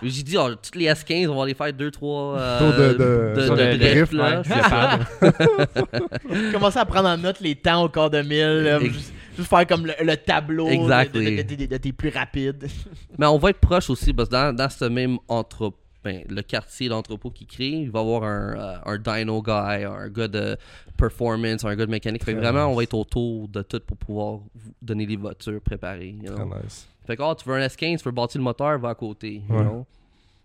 J'ai 0.02 0.24
dit, 0.24 0.38
oh, 0.38 0.50
toutes 0.56 0.76
les 0.78 0.86
S15, 0.88 1.28
on 1.28 1.36
va 1.36 1.44
aller 1.44 1.54
faire 1.54 1.74
2-3 1.74 2.38
euh, 2.38 2.94
de- 2.94 3.48
de- 3.48 3.50
de, 3.50 3.78
drift, 3.78 4.14
là. 4.14 4.42
Commencer 6.54 6.80
à 6.80 6.86
prendre 6.86 7.10
en 7.10 7.18
note 7.18 7.42
les 7.42 7.56
temps 7.56 7.84
au 7.84 7.90
quart 7.90 8.10
de 8.10 8.22
mille. 8.22 8.94
Juste, 9.36 9.50
faire 9.50 9.68
comme 9.68 9.86
le, 9.86 9.94
le 10.04 10.16
tableau 10.18 10.68
de- 10.68 10.72
Exactly. 10.74 11.36
de, 11.38 11.42
de- 11.44 11.56
de- 11.56 11.66
de 11.66 11.78
tes 11.78 11.92
plus 11.94 12.10
rapides. 12.10 12.68
Mais 13.18 13.26
on 13.26 13.38
va 13.38 13.50
être 13.52 13.60
proche 13.60 13.90
aussi, 13.90 14.14
parce 14.14 14.30
que 14.30 14.34
dans, 14.34 14.56
dans 14.56 14.70
ce 14.70 14.86
même 14.86 15.18
entrepôt, 15.28 15.78
ben, 16.04 16.22
le 16.28 16.42
quartier 16.42 16.90
d'entrepôt 16.90 17.32
qui 17.32 17.46
crée, 17.46 17.70
il 17.70 17.90
va 17.90 18.00
y 18.00 18.04
avoir 18.04 18.24
un, 18.24 18.58
euh, 18.58 18.76
un 18.86 18.98
dyno 18.98 19.42
guy, 19.42 19.86
un 19.86 20.10
gars 20.10 20.28
de 20.28 20.58
performance, 20.98 21.64
un 21.64 21.76
gars 21.78 21.86
de 21.86 21.92
mécanique. 21.92 22.24
Fait 22.26 22.34
que 22.34 22.40
vraiment, 22.40 22.66
on 22.66 22.76
va 22.76 22.84
être 22.84 22.94
autour 22.94 23.48
de 23.48 23.62
tout 23.62 23.80
pour 23.88 23.96
pouvoir 23.98 24.34
vous 24.54 24.72
donner 24.82 25.06
les 25.06 25.16
voitures 25.16 25.62
préparées. 25.62 26.10
you 26.22 26.28
know. 26.30 26.36
Très 26.36 26.62
nice. 26.62 26.88
Fait 27.08 27.16
que, 27.16 27.24
oh, 27.24 27.34
tu 27.36 27.48
veux 27.48 27.56
un 27.56 27.66
S15, 27.66 27.98
tu 28.00 28.04
veux 28.04 28.12
bâtir 28.12 28.40
le 28.40 28.44
moteur, 28.44 28.78
va 28.80 28.90
à 28.90 28.96
côté. 28.96 29.44
you 29.50 29.56
Ouais. 29.56 29.62
know. 29.64 29.86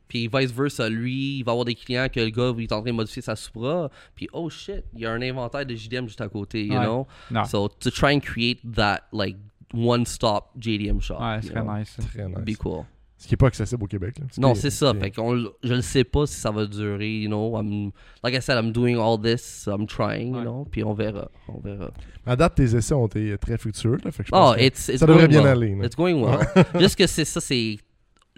Puis 0.08 0.28
vice 0.32 0.52
versa, 0.52 0.88
lui, 0.88 1.38
il 1.38 1.42
va 1.44 1.52
avoir 1.52 1.64
des 1.66 1.74
clients 1.74 2.08
que 2.12 2.18
le 2.20 2.30
gars 2.30 2.52
il 2.56 2.64
est 2.64 2.72
en 2.72 2.80
train 2.80 2.90
de 2.90 2.96
modifier 2.96 3.22
sa 3.22 3.36
Supra. 3.36 3.90
Puis 4.14 4.28
oh 4.32 4.48
shit, 4.48 4.82
il 4.94 5.00
y 5.00 5.06
a 5.06 5.12
un 5.12 5.20
inventaire 5.22 5.66
de 5.66 5.74
JDM 5.74 6.06
juste 6.06 6.20
à 6.20 6.28
côté, 6.28 6.64
you 6.64 6.72
Ouais. 6.74 6.84
know? 6.84 7.06
Non. 7.30 7.44
So 7.44 7.68
to 7.68 7.90
try 7.90 8.14
and 8.16 8.20
create 8.20 8.60
that 8.74 9.02
like 9.12 9.36
one 9.74 10.06
stop 10.06 10.50
JDM 10.58 11.00
shop. 11.00 11.16
Ouais, 11.20 11.38
c'est 11.42 11.50
très 11.52 11.60
know, 11.62 11.76
nice. 11.76 11.96
Très 12.14 12.26
nice. 12.28 12.38
Be 12.38 12.56
cool. 12.56 12.84
Ce 13.20 13.26
qui 13.26 13.32
n'est 13.32 13.36
pas 13.38 13.48
accessible 13.48 13.82
au 13.82 13.86
Québec. 13.88 14.16
là. 14.20 14.26
Ce 14.30 14.40
Non, 14.40 14.54
c'est 14.54 14.70
ça. 14.70 14.94
Fait 14.94 15.10
qu'on, 15.10 15.36
je 15.64 15.74
ne 15.74 15.80
sais 15.80 16.04
pas 16.04 16.24
si 16.24 16.34
ça 16.36 16.52
va 16.52 16.64
durer, 16.66 17.18
you 17.22 17.26
know? 17.28 17.58
I'm, 17.60 17.90
like 18.22 18.32
I 18.32 18.40
said, 18.40 18.56
I'm 18.64 18.70
doing 18.70 18.96
all 18.96 19.20
this, 19.20 19.66
I'm 19.66 19.88
trying, 19.88 20.36
you 20.36 20.42
know? 20.42 20.64
Puis 20.70 20.84
on 20.84 20.94
verra, 20.94 21.28
on 21.48 21.58
verra. 21.58 21.90
À 22.24 22.36
date, 22.36 22.54
tes 22.54 22.76
essais 22.76 22.94
ont 22.94 23.08
été 23.08 23.36
très 23.38 23.58
fructueux. 23.58 23.98
Là, 24.04 24.12
fait 24.12 24.22
que 24.22 24.26
je 24.28 24.30
pense 24.30 24.52
Oh, 24.52 24.54
que 24.56 24.62
it's, 24.64 24.88
it's 24.88 24.98
ça 25.00 25.06
devrait 25.06 25.22
going 25.26 25.30
bien 25.30 25.42
well. 25.42 25.50
aller, 25.50 25.74
là. 25.74 25.86
It's 25.86 25.96
going 25.96 26.22
well. 26.22 26.46
Juste 26.78 26.94
que 26.96 27.08
c'est 27.08 27.24
ça, 27.24 27.40
c'est... 27.40 27.78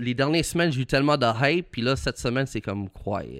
Les 0.01 0.15
dernières 0.15 0.45
semaines, 0.45 0.73
j'ai 0.73 0.81
eu 0.81 0.87
tellement 0.87 1.17
de 1.19 1.27
hype, 1.43 1.67
puis 1.71 1.83
là, 1.83 1.95
cette 1.95 2.19
semaine, 2.19 2.47
c'est 2.47 2.63
comme 2.63 2.89
quiet. 2.89 3.39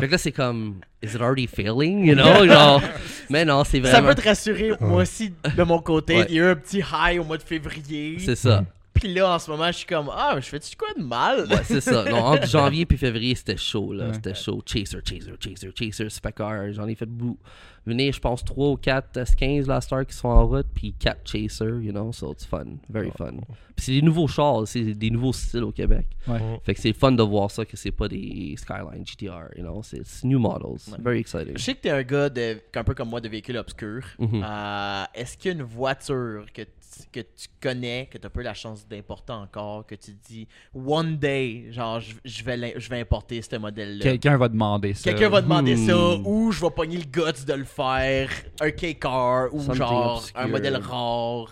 Fait 0.00 0.06
que 0.06 0.12
là, 0.12 0.18
c'est 0.18 0.32
comme, 0.32 0.80
is 1.00 1.14
it 1.14 1.20
already 1.20 1.46
failing, 1.46 2.04
you 2.04 2.14
know? 2.14 2.44
Genre, 2.46 2.82
mais 3.30 3.44
non, 3.44 3.62
c'est 3.62 3.80
Ça 3.84 3.92
vraiment... 3.92 4.08
peut 4.08 4.16
te 4.16 4.28
rassurer, 4.28 4.72
moi 4.80 5.02
aussi, 5.02 5.32
de 5.56 5.62
mon 5.62 5.78
côté. 5.80 6.16
Ouais. 6.16 6.26
Il 6.28 6.34
y 6.34 6.40
a 6.40 6.42
eu 6.42 6.46
un 6.48 6.56
petit 6.56 6.80
high 6.80 7.20
au 7.20 7.24
mois 7.24 7.38
de 7.38 7.42
février. 7.44 8.16
C'est 8.18 8.34
ça. 8.34 8.64
Puis 9.02 9.12
là, 9.14 9.34
en 9.34 9.38
ce 9.40 9.50
moment, 9.50 9.66
je 9.66 9.78
suis 9.78 9.86
comme, 9.86 10.08
ah, 10.12 10.36
je 10.38 10.46
fais-tu 10.46 10.76
quoi 10.76 10.88
de 10.96 11.02
mal? 11.02 11.48
Ouais, 11.50 11.64
c'est 11.64 11.80
ça. 11.80 12.04
Non, 12.08 12.18
entre 12.18 12.46
janvier 12.46 12.86
puis 12.86 12.96
février, 12.96 13.34
c'était 13.34 13.56
chaud, 13.56 13.92
là. 13.92 14.06
Ouais. 14.06 14.14
C'était 14.14 14.34
chaud. 14.34 14.62
Chaser, 14.64 14.98
chaser, 15.04 15.32
chaser, 15.40 15.72
chaser, 15.74 16.08
Specker. 16.08 16.68
J'en 16.72 16.86
ai 16.86 16.94
fait 16.94 17.06
beaucoup. 17.06 17.36
Venir, 17.84 18.12
je 18.12 18.20
pense, 18.20 18.44
3 18.44 18.68
ou 18.68 18.76
4 18.76 19.18
S15 19.18 19.66
la 19.66 19.80
Star 19.80 20.06
qui 20.06 20.14
sont 20.16 20.28
en 20.28 20.46
route, 20.46 20.68
puis 20.72 20.94
4 20.96 21.28
Chaser, 21.28 21.64
you 21.82 21.90
know, 21.90 22.12
so 22.12 22.32
it's 22.32 22.44
fun. 22.46 22.76
Very 22.88 23.10
fun. 23.10 23.32
Puis 23.74 23.86
c'est 23.86 23.92
des 23.94 24.02
nouveaux 24.02 24.28
chars, 24.28 24.68
c'est 24.68 24.84
des 24.94 25.10
nouveaux 25.10 25.32
styles 25.32 25.64
au 25.64 25.72
Québec. 25.72 26.06
Ouais. 26.28 26.60
Fait 26.62 26.74
que 26.74 26.80
c'est 26.80 26.92
fun 26.92 27.10
de 27.10 27.24
voir 27.24 27.50
ça, 27.50 27.64
que 27.64 27.76
c'est 27.76 27.90
pas 27.90 28.06
des 28.06 28.54
Skyline 28.56 29.04
GTR, 29.04 29.48
you 29.58 29.64
know, 29.64 29.82
c'est 29.82 29.96
it's 29.96 30.22
new 30.22 30.38
models. 30.38 30.78
Very 31.00 31.18
exciting. 31.18 31.58
Je 31.58 31.62
sais 31.64 31.74
que 31.74 31.80
t'es 31.80 31.90
un 31.90 32.04
gars 32.04 32.28
de, 32.28 32.58
un 32.72 32.84
peu 32.84 32.94
comme 32.94 33.08
moi 33.08 33.20
de 33.20 33.28
véhicule 33.28 33.56
obscur. 33.56 34.04
Mhm. 34.20 34.44
Euh, 34.44 35.02
Est-ce 35.14 35.36
qu'il 35.36 35.50
y 35.50 35.54
a 35.54 35.56
une 35.56 35.64
voiture 35.64 36.44
que, 36.54 36.62
tu- 36.62 36.68
que 37.10 37.20
tu 37.20 37.48
connais, 37.60 38.08
que 38.10 38.18
tu 38.18 38.26
as 38.26 38.30
pas 38.30 38.40
eu 38.40 38.44
la 38.44 38.54
chance 38.54 38.86
d'importer 38.86 39.32
encore, 39.32 39.86
que 39.86 39.94
tu 39.94 40.14
te 40.14 40.26
dis 40.28 40.46
one 40.74 41.16
day, 41.16 41.66
genre 41.70 42.00
je, 42.00 42.14
je 42.24 42.44
vais, 42.44 42.74
je 42.78 42.88
vais 42.90 43.00
importer 43.00 43.40
ce 43.42 43.56
modèle-là. 43.56 44.02
Quelqu'un 44.02 44.36
va 44.36 44.48
demander 44.48 44.94
ça. 44.94 45.10
Quelqu'un 45.10 45.28
va 45.28 45.40
demander 45.42 45.74
Hmm. 45.76 45.86
ça, 45.88 46.14
ou 46.24 46.52
je 46.52 46.60
vais 46.60 46.70
pogner 46.70 46.98
le 46.98 47.04
guts 47.04 47.44
de 47.46 47.52
le 47.54 47.64
faire, 47.64 48.30
un 48.60 48.70
K-car, 48.70 49.52
ou 49.54 49.58
Something 49.60 49.74
genre 49.74 50.16
obscure. 50.18 50.40
un 50.40 50.46
modèle 50.48 50.76
rare. 50.76 51.48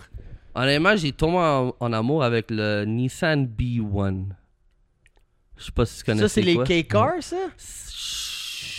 Honnêtement, 0.55 0.97
j'ai 0.97 1.13
tombé 1.13 1.39
en, 1.39 1.75
en 1.79 1.93
amour 1.93 2.23
avec 2.25 2.47
le 2.51 2.85
Nissan 2.85 3.47
B1. 3.47 4.27
Je 5.57 5.65
sais 5.67 5.73
pas 5.73 5.85
si 5.87 5.99
tu 5.99 6.05
connais 6.05 6.21
Ça, 6.23 6.29
c'est 6.29 6.43
les. 6.43 6.57
K-cars, 6.59 7.15
ça? 7.23 7.37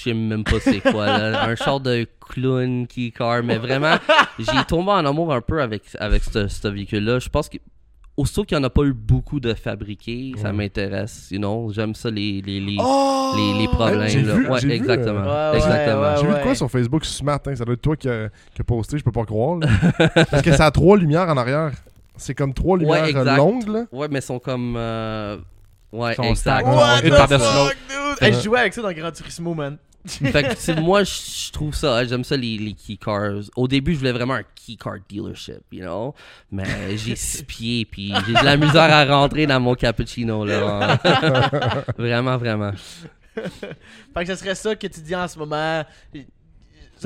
Je 0.04 0.10
sais 0.10 0.14
même 0.16 0.44
pas 0.44 0.60
c'est 0.60 0.80
quoi, 0.80 1.06
là. 1.06 1.44
Un 1.50 1.56
genre 1.56 1.80
de 1.80 2.08
clown 2.30 2.88
qui 2.88 3.12
car, 3.12 3.44
mais 3.44 3.58
vraiment, 3.58 3.96
j'ai 4.40 4.64
tombé 4.68 4.92
en 4.92 5.06
amour 5.06 5.34
un 5.34 5.42
peu 5.42 5.62
avec, 5.62 5.84
avec 6.00 6.24
ce, 6.24 6.48
ce 6.48 6.68
véhicule-là. 6.68 7.20
Je 7.20 7.30
pense 7.30 7.50
que, 7.50 7.58
aussitôt 8.18 8.44
qu'il 8.44 8.58
n'y 8.58 8.64
en 8.64 8.68
a 8.68 8.70
pas 8.70 8.84
eu 8.84 8.94
beaucoup 8.94 9.40
de 9.40 9.54
fabriqués, 9.54 10.34
ça 10.38 10.52
m'intéresse, 10.54 11.28
you 11.32 11.38
know. 11.40 11.72
J'aime 11.74 11.96
ça, 11.96 12.10
les, 12.10 12.42
les, 12.42 12.60
les, 12.60 12.78
Oh! 12.80 13.34
les, 13.36 13.60
les 13.62 13.68
problèmes, 13.68 14.00
là. 14.26 14.34
vu- 14.36 14.50
ouais, 14.50 14.60
j'ai 14.60 14.68
vu, 14.68 14.74
exactement. 14.74 15.24
euh, 15.26 15.52
Ouais, 15.52 15.58
exactement. 15.58 16.02
ouais, 16.02 16.16
J'ai 16.20 16.28
vu 16.28 16.34
de 16.34 16.40
quoi 16.44 16.56
sur 16.56 16.70
Facebook 16.72 17.06
ce 17.06 17.24
matin? 17.24 17.56
Ça 17.56 17.64
doit 17.66 17.74
être 17.74 17.82
toi 17.82 17.96
qui 17.96 18.10
a, 18.10 18.30
qui 18.54 18.62
a 18.62 18.64
posté, 18.64 18.98
je 18.98 19.04
peux 19.04 19.12
pas 19.12 19.26
croire. 19.26 19.60
là. 19.60 19.68
Parce 20.30 20.42
que 20.42 20.52
ça 20.54 20.66
a 20.68 20.72
trois 20.72 20.98
lumières 20.98 21.30
en 21.30 21.38
arrière. 21.38 21.72
C'est 22.18 22.36
comme 22.36 22.54
trois 22.54 22.78
lumières 22.78 23.04
euh, 23.04 23.08
exact. 23.08 23.38
longues. 23.38 23.68
Là. 23.68 23.86
Ouais, 23.92 24.08
mais 24.10 24.22
sont 24.22 24.40
comme. 24.40 24.76
euh, 24.78 25.38
Ouais, 25.92 26.14
Sont 26.16 26.24
exact. 26.24 26.62
stack. 26.62 26.66
What 26.68 27.02
the 27.02 27.38
fuck, 27.38 27.76
dude? 27.90 28.22
Hey, 28.24 28.34
je 28.34 28.40
jouais 28.42 28.60
avec 28.60 28.74
ça 28.74 28.82
dans 28.82 28.92
Gran 28.94 29.12
Turismo, 29.12 29.54
man. 29.54 29.78
Fait 30.06 30.44
que, 30.44 30.80
moi, 30.80 31.04
je 31.04 31.52
trouve 31.52 31.74
ça, 31.76 31.98
hein, 31.98 32.06
j'aime 32.08 32.24
ça 32.24 32.36
les, 32.36 32.58
les 32.58 32.74
key 32.74 32.98
cars. 32.98 33.42
Au 33.56 33.68
début, 33.68 33.94
je 33.94 34.00
voulais 34.00 34.12
vraiment 34.12 34.34
un 34.36 34.44
key 34.44 34.76
car 34.82 34.96
dealership, 35.10 35.62
you 35.72 35.82
know? 35.84 36.14
Mais 36.52 36.98
j'ai 36.98 37.16
six 37.16 37.44
pieds, 37.48 37.86
puis 37.86 38.14
j'ai 38.26 38.34
de 38.34 38.44
la 38.46 38.58
misère 38.58 38.92
à 38.92 39.06
rentrer 39.06 39.46
dans 39.46 39.60
mon 39.60 39.76
cappuccino, 39.76 40.46
là. 40.46 40.98
vraiment, 41.98 42.38
vraiment. 42.38 42.72
Fait 43.36 44.26
que 44.26 44.26
ce 44.26 44.36
serait 44.36 44.56
ça 44.56 44.76
que 44.76 44.88
tu 44.88 45.02
dis 45.02 45.16
en 45.16 45.28
ce 45.28 45.38
moment. 45.40 45.84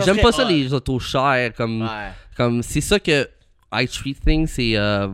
J'aime 0.03 0.19
pas 0.21 0.31
ça, 0.31 0.43
les 0.43 0.73
autos 0.73 0.99
chères, 0.99 1.53
comme, 1.53 1.81
Ouais. 1.83 2.11
comme 2.35 2.63
c'est 2.63 2.81
ça 2.81 2.99
que 2.99 3.29
I 3.73 3.87
treat 3.87 4.19
things, 4.25 4.47
c'est 4.47 4.75
euh, 4.77 5.07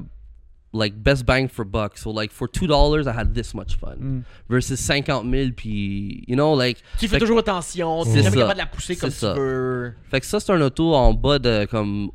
like 0.74 0.96
best 0.96 1.26
bang 1.26 1.48
for 1.50 1.66
buck. 1.66 1.98
So, 1.98 2.12
like, 2.12 2.32
for 2.32 2.48
$2, 2.48 3.08
I 3.08 3.12
had 3.12 3.34
this 3.34 3.54
much 3.54 3.76
fun. 3.78 3.98
Mm. 4.00 4.24
Versus 4.50 4.80
50 4.80 5.30
000, 5.30 5.52
puis, 5.56 6.24
you 6.28 6.36
know, 6.36 6.56
like, 6.56 6.78
Tu 6.98 7.08
fais 7.08 7.16
Fait 7.16 7.16
que- 7.18 7.20
toujours 7.26 7.40
attention, 7.40 8.04
tu 8.06 8.12
jamais 8.12 8.24
ça. 8.30 8.32
capable 8.32 8.54
de 8.54 8.58
la 8.60 8.66
pousser 8.68 8.96
comme 8.96 9.10
C'est 9.10 9.16
tu 9.16 9.22
ça. 9.26 9.34
veux. 9.34 9.94
Fait 10.10 10.20
que 10.22 10.26
ça, 10.26 10.40
c'est 10.40 10.52
un 10.54 10.62
auto 10.62 10.94
en 10.94 11.14
bas 11.14 11.40
de 11.40 11.66
comme 11.66 12.12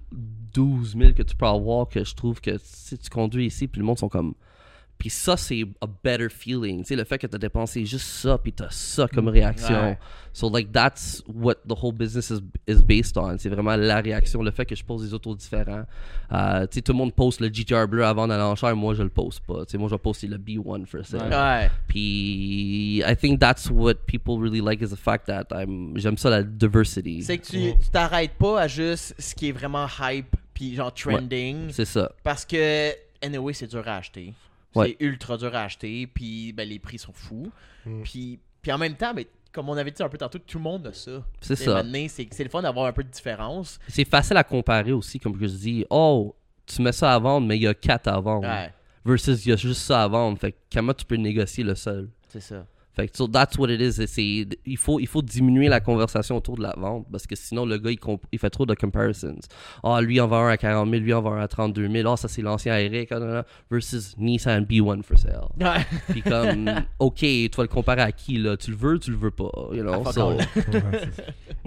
12 0.54 0.96
000 0.98 1.12
que 1.12 1.22
tu 1.22 1.36
peux 1.36 1.46
avoir 1.46 1.88
que 1.88 2.02
je 2.02 2.14
trouve 2.14 2.40
que 2.40 2.56
si 2.62 2.96
tu 2.96 3.10
conduis 3.10 3.46
ici, 3.46 3.66
puis 3.68 3.78
le 3.80 3.86
monde 3.86 3.98
sont 3.98 4.08
comme. 4.08 4.34
Puis 4.98 5.10
ça, 5.10 5.36
c'est 5.36 5.62
a 5.80 5.86
better 5.86 6.28
feeling. 6.30 6.78
Tu 6.78 6.88
sais, 6.88 6.96
le 6.96 7.04
fait 7.04 7.18
que 7.18 7.26
tu 7.26 7.34
as 7.34 7.38
dépensé 7.38 7.84
juste 7.84 8.06
ça, 8.06 8.38
puis 8.38 8.52
tu 8.52 8.62
as 8.62 8.70
ça 8.70 9.06
comme 9.08 9.28
réaction. 9.28 9.90
Ouais. 9.90 9.98
So, 10.32 10.50
like, 10.50 10.70
that's 10.72 11.22
what 11.26 11.56
the 11.66 11.74
whole 11.74 11.92
business 11.92 12.30
is, 12.30 12.40
is 12.66 12.82
based 12.82 13.16
on. 13.16 13.38
C'est 13.38 13.48
vraiment 13.48 13.76
la 13.76 14.00
réaction, 14.00 14.42
le 14.42 14.50
fait 14.50 14.66
que 14.66 14.74
je 14.74 14.84
pose 14.84 15.02
des 15.02 15.14
autos 15.14 15.34
différents. 15.34 15.84
Euh, 16.32 16.66
tu 16.66 16.74
sais, 16.74 16.82
tout 16.82 16.92
le 16.92 16.98
monde 16.98 17.14
poste 17.14 17.40
le 17.40 17.48
GTR 17.48 17.86
bleu 17.88 18.04
avant 18.04 18.26
d'aller 18.26 18.42
en 18.42 18.54
chair, 18.54 18.74
moi, 18.76 18.94
je 18.94 19.02
le 19.02 19.08
poste 19.08 19.40
pas. 19.40 19.64
Tu 19.64 19.72
sais, 19.72 19.78
moi, 19.78 19.88
je 19.88 19.94
vais 19.94 19.98
poster 19.98 20.26
le 20.26 20.38
B1 20.38 20.86
for 20.86 21.04
sale. 21.04 21.30
Ouais. 21.30 21.70
Puis, 21.88 23.02
I 23.06 23.16
think 23.16 23.40
that's 23.40 23.70
what 23.70 23.94
people 24.06 24.38
really 24.38 24.60
like 24.60 24.82
is 24.82 24.88
the 24.88 24.96
fact 24.96 25.26
that 25.26 25.46
I'm, 25.52 25.96
j'aime 25.96 26.18
ça 26.18 26.30
la 26.30 26.42
diversity. 26.42 27.22
C'est 27.22 27.38
que 27.38 27.46
tu 27.46 27.78
tu 27.78 27.90
t'arrêtes 27.90 28.34
pas 28.34 28.62
à 28.62 28.68
juste 28.68 29.14
ce 29.18 29.34
qui 29.34 29.48
est 29.48 29.52
vraiment 29.52 29.86
hype 30.00 30.36
puis 30.54 30.74
genre 30.74 30.92
trending. 30.92 31.70
C'est 31.70 31.84
ça. 31.84 32.10
Parce 32.24 32.44
que, 32.44 32.92
anyway, 33.22 33.52
c'est 33.52 33.66
dur 33.66 33.86
à 33.86 33.96
acheter. 33.96 34.32
Ouais. 34.76 34.96
C'est 34.98 35.04
ultra 35.04 35.36
dur 35.36 35.54
à 35.54 35.62
acheter. 35.62 36.06
Puis 36.06 36.52
ben, 36.52 36.68
les 36.68 36.78
prix 36.78 36.98
sont 36.98 37.12
fous. 37.12 37.50
Mm. 37.84 38.02
Puis, 38.02 38.38
puis 38.62 38.72
en 38.72 38.78
même 38.78 38.94
temps, 38.94 39.14
ben, 39.14 39.24
comme 39.52 39.68
on 39.68 39.76
avait 39.76 39.90
dit 39.90 40.02
un 40.02 40.08
peu 40.08 40.18
tantôt, 40.18 40.38
tout 40.38 40.58
le 40.58 40.64
monde 40.64 40.86
a 40.86 40.92
ça. 40.92 41.24
C'est 41.40 41.56
ça. 41.56 41.82
C'est 42.08 42.44
le 42.44 42.50
fun 42.50 42.62
d'avoir 42.62 42.86
un 42.86 42.92
peu 42.92 43.02
de 43.02 43.10
différence. 43.10 43.78
C'est 43.88 44.08
facile 44.08 44.36
à 44.36 44.44
comparer 44.44 44.92
aussi, 44.92 45.18
comme 45.18 45.36
je 45.40 45.46
dis. 45.46 45.86
Oh, 45.88 46.34
tu 46.66 46.82
mets 46.82 46.92
ça 46.92 47.14
à 47.14 47.18
vendre, 47.18 47.46
mais 47.46 47.56
il 47.56 47.62
y 47.62 47.66
a 47.66 47.74
4 47.74 48.08
à 48.08 48.20
vendre. 48.20 48.46
Ouais, 48.46 48.72
Versus 49.04 49.46
il 49.46 49.50
y 49.50 49.52
a 49.52 49.56
juste 49.56 49.82
ça 49.82 50.02
à 50.02 50.08
vendre. 50.08 50.38
Fait 50.38 50.54
comment 50.72 50.92
tu 50.92 51.04
peux 51.04 51.16
négocier 51.16 51.64
le 51.64 51.74
seul? 51.74 52.08
c'est 52.28 52.40
ça. 52.40 52.66
Fait 52.96 53.08
que 53.08 53.16
so 53.16 53.28
that's 53.28 53.58
what 53.58 53.68
it 53.68 53.80
is. 53.80 53.92
C'est- 54.06 54.46
il, 54.64 54.76
faut, 54.78 54.98
il 54.98 55.06
faut 55.06 55.20
diminuer 55.22 55.68
la 55.68 55.80
conversation 55.80 56.36
autour 56.36 56.56
de 56.56 56.62
la 56.62 56.74
vente 56.76 57.06
parce 57.12 57.26
que 57.26 57.36
sinon 57.36 57.66
le 57.66 57.76
gars 57.76 57.90
il, 57.90 57.98
comp- 57.98 58.24
il 58.32 58.38
fait 58.38 58.48
trop 58.50 58.64
de 58.64 58.74
comparisons. 58.74 59.36
Ah, 59.84 60.00
lui 60.00 60.18
en 60.20 60.26
vend 60.26 60.44
un 60.46 60.48
à 60.50 60.56
40 60.56 60.88
000, 60.88 61.02
lui 61.02 61.12
en 61.12 61.20
vend 61.20 61.34
un 61.34 61.40
à 61.42 61.48
32 61.48 61.88
000. 61.90 62.10
Ah, 62.10 62.16
ça 62.16 62.26
c'est 62.28 62.40
l'ancien 62.42 62.76
Eric. 62.78 63.12
ah, 63.12 63.44
versus 63.70 64.16
Nissan 64.16 64.64
B1 64.64 65.02
for 65.02 65.18
sale. 65.18 65.40
Ouais. 65.60 65.84
Puis 66.08 66.22
comme, 66.22 66.70
ok, 66.98 67.18
tu 67.18 67.50
vas 67.56 67.62
le 67.64 67.68
comparer 67.68 68.02
à 68.02 68.12
qui 68.12 68.38
là? 68.38 68.56
Tu 68.56 68.70
le 68.70 68.76
veux, 68.78 68.98
tu 68.98 69.10
le 69.10 69.16
veux 69.18 69.30
pas. 69.30 69.50
You 69.72 69.82
know? 69.82 70.02
Ah, 70.06 70.12
So-. 70.12 70.36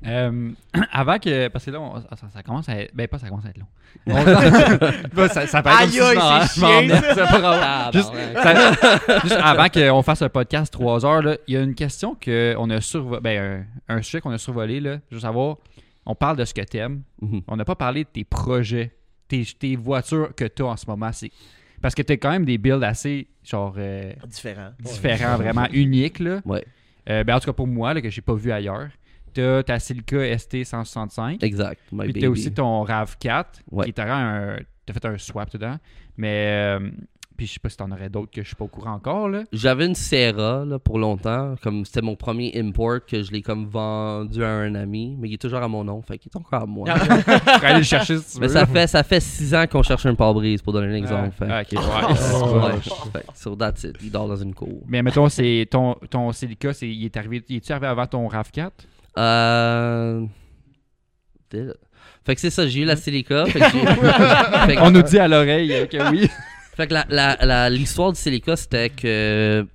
Euh, 0.08 0.52
avant 0.94 1.20
que. 1.20 1.50
Parce 1.50 1.66
que 1.66 1.72
là, 1.72 1.82
on- 1.82 2.00
ça, 2.00 2.28
ça 2.34 2.42
commence 2.42 2.70
à 2.70 2.80
être. 2.80 2.92
Ben, 2.96 3.06
pas 3.08 3.20
ça 3.20 3.28
commence 3.28 3.46
à 3.46 3.50
être 3.50 3.58
long. 3.58 3.66
On- 4.08 4.24
Ben, 5.14 5.28
ça, 5.28 5.46
ça 5.46 5.62
comme 5.62 5.74
Aïe, 5.74 5.90
c'est 5.90 6.00
chiant. 6.00 6.18
Ah, 6.22 7.90
Juste, 7.94 8.12
ça- 8.42 9.20
juste 9.24 9.36
avant 9.44 9.68
qu'on 9.68 10.02
fasse 10.02 10.22
un 10.22 10.30
podcast 10.30 10.72
3 10.72 11.06
heures, 11.06 11.19
là, 11.22 11.38
il 11.48 11.54
y 11.54 11.58
a 11.58 11.62
une 11.62 11.76
question 11.76 12.16
qu'on 12.16 12.70
a 12.70 12.82
survolé. 12.82 13.22
Ben, 13.22 13.66
un, 13.88 13.98
un 13.98 14.02
sujet 14.02 14.22
qu'on 14.22 14.32
a 14.32 14.38
survolé. 14.38 14.80
Là. 14.80 15.00
Je 15.10 15.16
veux 15.16 15.22
savoir, 15.22 15.58
on 16.06 16.16
parle 16.16 16.38
de 16.38 16.46
ce 16.46 16.54
que 16.54 16.62
t'aimes. 16.62 17.02
Mhm. 17.22 17.42
On 17.48 17.56
n'a 17.56 17.66
pas 17.66 17.76
parlé 17.76 18.04
de 18.04 18.10
tes 18.10 18.24
projets, 18.24 18.92
tes, 19.28 19.44
tes 19.46 19.76
voitures 19.76 20.34
que 20.36 20.46
tu 20.46 20.64
as 20.64 20.68
en 20.68 20.78
ce 20.78 20.86
moment. 20.88 21.12
C'est... 21.12 21.32
Parce 21.82 21.96
que 21.96 22.02
tu 22.02 22.14
as 22.14 22.18
quand 22.18 22.32
même 22.32 22.46
des 22.46 22.58
builds 22.58 22.84
assez 22.84 23.28
genre 23.44 23.76
euh, 23.78 24.12
Différent. 24.28 24.72
différents, 24.80 25.38
vraiment 25.38 25.68
uniques. 25.72 26.20
Là. 26.20 26.42
Ouais. 26.46 26.66
Euh, 27.10 27.24
ben, 27.24 27.36
en 27.36 27.40
tout 27.40 27.46
cas 27.48 27.54
pour 27.54 27.68
moi, 27.68 27.94
là, 27.94 28.02
que 28.02 28.10
j'ai 28.10 28.22
pas 28.22 28.34
vu 28.36 28.52
ailleurs. 28.52 28.90
t'as 29.34 29.64
ta 29.64 29.80
Silica 29.80 30.18
ST165. 30.18 31.44
Exact. 31.44 31.80
My 31.92 32.04
Puis 32.06 32.08
baby. 32.14 32.20
t'as 32.22 32.28
aussi 32.28 32.54
ton 32.54 32.84
RAV4, 32.84 33.46
Ouais. 33.72 33.86
qui 33.86 33.92
est 33.92 34.00
un. 34.00 34.58
T'as 34.86 34.94
fait 34.94 35.06
un 35.06 35.18
swap 35.18 35.52
dedans. 35.54 35.78
Mais. 36.18 36.78
euh, 36.80 36.90
puis 37.40 37.48
je 37.48 37.54
sais 37.54 37.60
pas 37.62 37.70
si 37.70 37.78
t'en 37.78 37.90
aurais 37.90 38.10
d'autres 38.10 38.32
que 38.34 38.42
je 38.42 38.48
suis 38.48 38.56
pas 38.58 38.66
au 38.66 38.68
courant 38.68 38.92
encore, 38.92 39.30
là. 39.30 39.44
J'avais 39.54 39.86
une 39.86 39.96
Serra 39.96 40.66
là, 40.66 40.78
pour 40.78 41.00
longtemps. 41.00 41.56
Comme 41.64 41.86
c'était 41.86 42.02
mon 42.02 42.18
premier 42.18 42.52
import 42.60 43.00
que 43.08 43.24
je 43.24 43.32
l'ai 43.32 43.42
comme 43.42 43.66
vendu 43.66 44.44
à 44.44 44.50
un 44.50 44.76
ami. 44.76 45.16
Mais 45.18 45.30
il 45.30 45.36
est 45.36 45.38
toujours 45.42 45.60
à 45.60 45.68
mon 45.70 45.86
nom. 45.86 46.02
Fait 46.02 46.18
qu'il 46.18 46.30
est 46.34 46.38
encore 46.38 46.64
à 46.64 46.66
moi. 46.66 46.94
Pourrais 46.96 47.68
aller 47.68 47.78
le 47.78 47.84
chercher 47.84 48.18
si 48.18 48.34
tu 48.34 48.42
veux. 48.42 48.42
mais 48.42 48.50
ça 48.50 48.66
fait, 48.66 48.88
ça 48.88 49.04
fait 49.04 49.22
six 49.22 49.56
ans 49.56 49.66
qu'on 49.72 49.84
cherche 49.84 50.06
un 50.06 50.16
pare-brise 50.16 50.62
pour 50.62 50.74
donner 50.74 50.88
un 50.94 50.98
exemple. 50.98 51.32
Fait. 51.32 51.48
Ah, 51.50 51.62
ok, 51.62 51.72
ouais. 51.72 52.60
Ouais, 52.60 52.72
fait 53.14 53.20
que 53.32 53.38
sur 53.38 53.58
that's 53.58 53.86
it. 53.86 53.96
Il 54.04 54.12
dort 54.12 54.28
dans 54.28 54.36
une 54.36 54.54
cour. 54.54 54.82
Mais 54.86 55.02
mettons, 55.02 55.30
c'est 55.30 55.66
ton, 55.72 55.96
ton 56.10 56.34
Silica, 56.34 56.74
c'est, 56.74 56.90
il 56.90 57.06
est 57.06 57.16
arrivé. 57.16 57.42
Il 57.48 57.56
est 57.56 57.72
arrivé 57.72 57.88
avant 57.88 58.06
ton 58.06 58.28
RAV4? 58.28 58.70
Euh... 59.18 60.26
Fait 62.26 62.36
que 62.36 62.42
c'est 62.42 62.50
ça, 62.50 62.68
j'ai 62.68 62.82
eu 62.82 62.86
la 62.86 62.96
Silica. 62.96 63.46
Fait 63.48 63.60
que, 63.60 63.66
j'ai- 63.72 63.80
fait 63.86 64.76
que- 64.76 64.82
On 64.82 64.92
nous 64.92 65.02
dit 65.02 65.18
à 65.18 65.28
l'oreille 65.28 65.88
que 65.90 66.12
oui. 66.12 66.30
Fait 66.80 66.88
que 66.88 66.94
la- 67.10 67.70
l'histoire 67.70 68.12
du 68.14 68.20
Silica, 68.20 68.56
c'était 68.56 68.90
que 68.90 69.66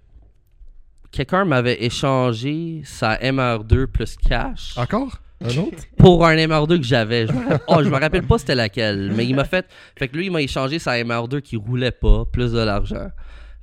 quelqu'un 1.10 1.44
m'avait 1.44 1.82
échangé 1.84 2.82
sa 2.84 3.16
MR2 3.16 3.86
plus 3.86 4.16
cash 4.16 4.74
Encore? 4.76 5.20
Un 5.40 5.56
autre? 5.58 5.84
pour 5.98 6.24
un 6.26 6.36
MR2 6.36 6.78
que 6.78 6.84
j'avais. 6.84 7.26
Je 7.26 7.32
me 7.32 7.58
oh, 7.66 7.82
je 7.82 7.88
me 7.90 7.98
rappelle 7.98 8.26
pas 8.26 8.38
c'était 8.38 8.54
laquelle, 8.54 9.12
mais 9.14 9.26
il 9.26 9.34
m'a 9.34 9.44
fait. 9.44 9.66
Fait 9.98 10.08
que 10.08 10.16
lui, 10.16 10.26
il 10.26 10.30
m'a 10.32 10.40
échangé 10.40 10.78
sa 10.78 10.92
MR2 10.96 11.42
qui 11.42 11.56
roulait 11.56 11.90
pas, 11.90 12.24
plus 12.24 12.52
de 12.52 12.60
l'argent. 12.60 13.08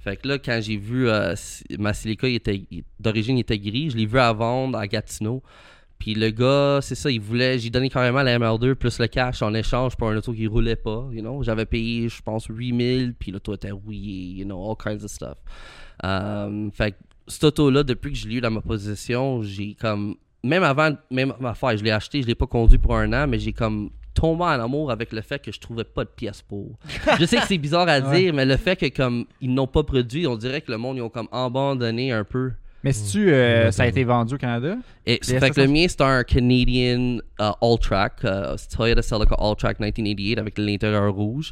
Fait 0.04 0.18
que 0.18 0.28
là, 0.28 0.38
quand 0.38 0.60
j'ai 0.62 0.78
vu 0.78 1.10
euh, 1.10 1.34
ma 1.80 1.94
Silica, 1.94 2.28
il 2.28 2.36
était, 2.36 2.64
d'origine, 3.00 3.38
était 3.38 3.58
gris, 3.60 3.90
je 3.92 3.98
l'ai 3.98 4.06
vu 4.06 4.20
à 4.20 4.34
vendre 4.34 4.78
à 4.78 4.88
Gatineau. 4.88 5.42
Puis 6.02 6.16
le 6.16 6.32
gars, 6.32 6.80
c'est 6.82 6.96
ça, 6.96 7.12
il 7.12 7.22
voulait, 7.22 7.60
j'ai 7.60 7.70
donné 7.70 7.88
carrément 7.88 8.24
la 8.24 8.40
MR2 8.40 8.74
plus 8.74 8.98
le 8.98 9.06
cash 9.06 9.44
en 9.44 9.54
échange 9.54 9.96
pour 9.96 10.10
un 10.10 10.18
auto 10.18 10.34
qui 10.34 10.48
roulait 10.48 10.76
pas, 10.76 11.08
you 11.12 11.22
know. 11.22 11.44
J'avais 11.44 11.68
payé, 11.68 12.10
je 12.10 12.20
pense, 12.24 12.48
8000, 12.50 13.14
puis 13.14 13.32
l'auto 13.32 13.54
était 13.54 13.70
rouillé, 13.70 14.40
you 14.40 14.46
know, 14.46 14.60
all 14.68 14.76
kinds 14.76 15.04
of 15.06 15.12
stuff. 15.12 15.38
Um, 16.04 16.72
fait 16.72 16.94
que 16.94 16.98
cet 17.28 17.44
auto-là, 17.44 17.84
depuis 17.84 18.12
que 18.14 18.18
je 18.18 18.28
l'ai 18.28 18.38
eu 18.38 18.42
dans 18.42 18.50
ma 18.50 18.62
possession, 18.62 19.44
j'ai 19.44 19.76
comme, 19.80 20.16
même 20.44 20.64
avant, 20.64 20.96
même 21.12 21.34
ma 21.40 21.52
affaire, 21.52 21.78
je 21.78 21.84
l'ai 21.84 21.92
acheté, 21.92 22.24
je 22.24 22.26
l'ai 22.28 22.34
pas 22.34 22.48
conduit 22.48 22.80
pour 22.80 22.98
un 22.98 23.14
an, 23.14 23.28
mais 23.28 23.38
j'ai 23.38 23.54
comme 23.54 23.92
tombé 24.16 24.44
en 24.44 24.48
amour 24.60 24.90
avec 24.90 25.12
le 25.12 25.22
fait 25.22 25.40
que 25.40 25.52
je 25.52 25.60
trouvais 25.60 25.84
pas 25.84 26.04
de 26.04 26.10
pièces 26.10 26.42
pour. 26.42 26.80
Je 27.20 27.26
sais 27.26 27.38
que 27.38 27.46
c'est 27.48 27.60
bizarre 27.60 27.88
à 27.88 28.00
Ouais. 28.00 28.20
dire, 28.24 28.34
mais 28.34 28.46
le 28.46 28.58
fait 28.58 28.76
que 28.76 28.88
comme 28.90 29.26
ils 29.40 29.54
n'ont 29.54 29.68
pas 29.68 29.84
produit, 29.84 30.26
on 30.26 30.36
dirait 30.36 30.62
que 30.62 30.72
le 30.72 30.78
monde 30.80 30.98
ils 30.98 31.02
ont 31.02 31.10
comme 31.10 31.30
abandonné 31.32 32.12
un 32.12 32.24
peu. 32.24 32.52
Mais 32.84 32.94
si 32.94 33.12
tu, 33.12 33.32
euh, 33.32 33.72
ça 33.72 33.84
a 33.84 33.88
été 33.88 34.04
vendu 34.04 34.36
au 34.36 34.38
Canada? 34.38 34.76
Et 35.06 35.20
fait 35.24 35.50
que 35.52 35.60
le 35.62 35.68
SS100. 35.68 35.72
mien, 35.72 35.86
c'est 35.88 36.02
un 36.02 36.24
Canadian 36.24 37.18
uh, 37.40 37.54
All-Track, 37.62 38.14
uh, 38.24 38.76
Toyota 38.76 39.02
Celica 39.02 39.36
All-Track 39.38 39.80
1988 39.80 40.40
avec 40.40 40.58
l'intérieur 40.58 41.14
rouge. 41.14 41.52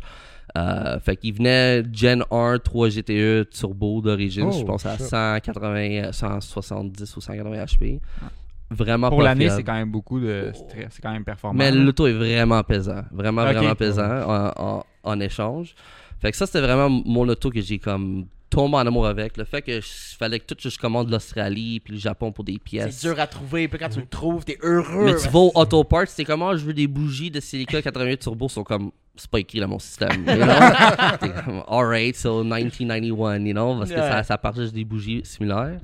Euh, 0.57 0.99
fait 0.99 1.15
qu'il 1.15 1.35
venait 1.35 1.83
Gen 1.93 2.23
1 2.31 2.57
3 2.57 2.89
GTE 2.89 3.49
turbo 3.51 4.01
d'origine, 4.01 4.47
Oh, 4.51 4.57
je 4.59 4.63
pense 4.63 4.83
à 4.87 4.97
shit. 4.97 5.05
180, 5.05 6.11
170 6.11 7.15
ou 7.17 7.21
180 7.21 7.65
HP. 7.65 7.99
Vraiment 8.71 9.09
Pour 9.09 9.21
l'année, 9.23 9.49
c'est 9.49 9.63
quand 9.63 9.73
même 9.73 9.91
beaucoup 9.91 10.19
de 10.19 10.51
stress. 10.53 10.87
C'est 10.91 11.01
quand 11.01 11.11
même 11.11 11.23
performant. 11.23 11.57
Mais 11.57 11.71
là. 11.71 11.77
l'auto 11.83 12.07
est 12.07 12.13
vraiment 12.13 12.63
pesant. 12.63 13.01
Vraiment, 13.11 13.43
vraiment 13.43 13.75
pesant 13.75 14.21
en, 14.27 14.51
en- 14.55 14.83
en 15.03 15.19
échange. 15.19 15.75
Fait 16.21 16.31
que 16.31 16.37
ça, 16.37 16.45
c'était 16.45 16.61
vraiment 16.61 16.89
mon 16.89 17.27
auto 17.29 17.49
que 17.49 17.61
j'ai 17.61 17.79
comme 17.79 18.25
tombé 18.49 18.75
en 18.75 18.87
amour 18.87 19.05
avec. 19.07 19.37
Le 19.37 19.43
fait 19.45 19.61
que 19.61 19.79
je- 19.79 20.15
fallait 20.17 20.39
que 20.39 20.53
tout 20.53 20.69
je 20.69 20.77
commande 20.77 21.09
l'Australie 21.09 21.79
puis 21.79 21.93
le 21.93 21.99
Japon 21.99 22.31
pour 22.31 22.43
des 22.43 22.57
pièces. 22.59 22.97
C'est 22.97 23.07
dur 23.07 23.19
à 23.19 23.27
trouver, 23.27 23.67
puis 23.67 23.77
quand 23.79 23.89
tu 23.89 23.99
le 23.99 24.07
trouves, 24.07 24.43
t'es 24.43 24.57
heureux. 24.61 25.05
Mais 25.05 25.15
tu 25.15 25.27
vas 25.29 25.39
au 25.39 25.51
Auto 25.55 25.83
Parts, 25.83 26.07
c'est 26.07 26.25
comment 26.25 26.55
je 26.57 26.65
veux 26.65 26.73
des 26.73 26.87
bougies 26.87 27.29
de 27.31 27.39
Silica 27.39 27.81
88 27.81 28.17
Turbo 28.21 28.49
sont 28.49 28.63
comme 28.63 28.91
c'est 29.15 29.29
pas 29.29 29.39
écrit 29.39 29.59
dans 29.59 29.67
mon 29.67 29.79
système. 29.79 30.25
You 30.25 30.33
know? 30.45 31.17
T'es 31.19 31.29
comme 31.43 31.61
alright, 31.67 32.15
so 32.15 32.41
1991, 32.43 33.45
you 33.45 33.51
know, 33.53 33.77
parce 33.77 33.89
que 33.89 33.97
ça, 33.97 34.23
ça 34.23 34.37
part 34.37 34.55
juste 34.55 34.73
des 34.73 34.85
bougies 34.85 35.21
similaires. 35.25 35.79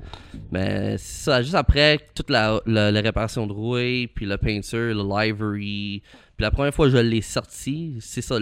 Mais 0.52 0.98
c'est 0.98 1.24
ça, 1.26 1.42
juste 1.42 1.56
après 1.56 2.00
toute 2.16 2.30
la, 2.30 2.62
la, 2.66 2.92
la 2.92 3.02
réparation 3.02 3.46
de 3.46 3.52
rouille, 3.52 4.08
puis 4.08 4.26
la 4.26 4.38
peinture, 4.38 4.94
le 4.96 5.04
livery, 5.04 6.02
puis 6.38 6.44
la 6.44 6.52
première 6.52 6.74
fois 6.74 6.86
que 6.88 6.94
je 6.94 6.98
l'ai 6.98 7.22
sorti, 7.22 7.98
c'est 8.00 8.22
ça, 8.22 8.38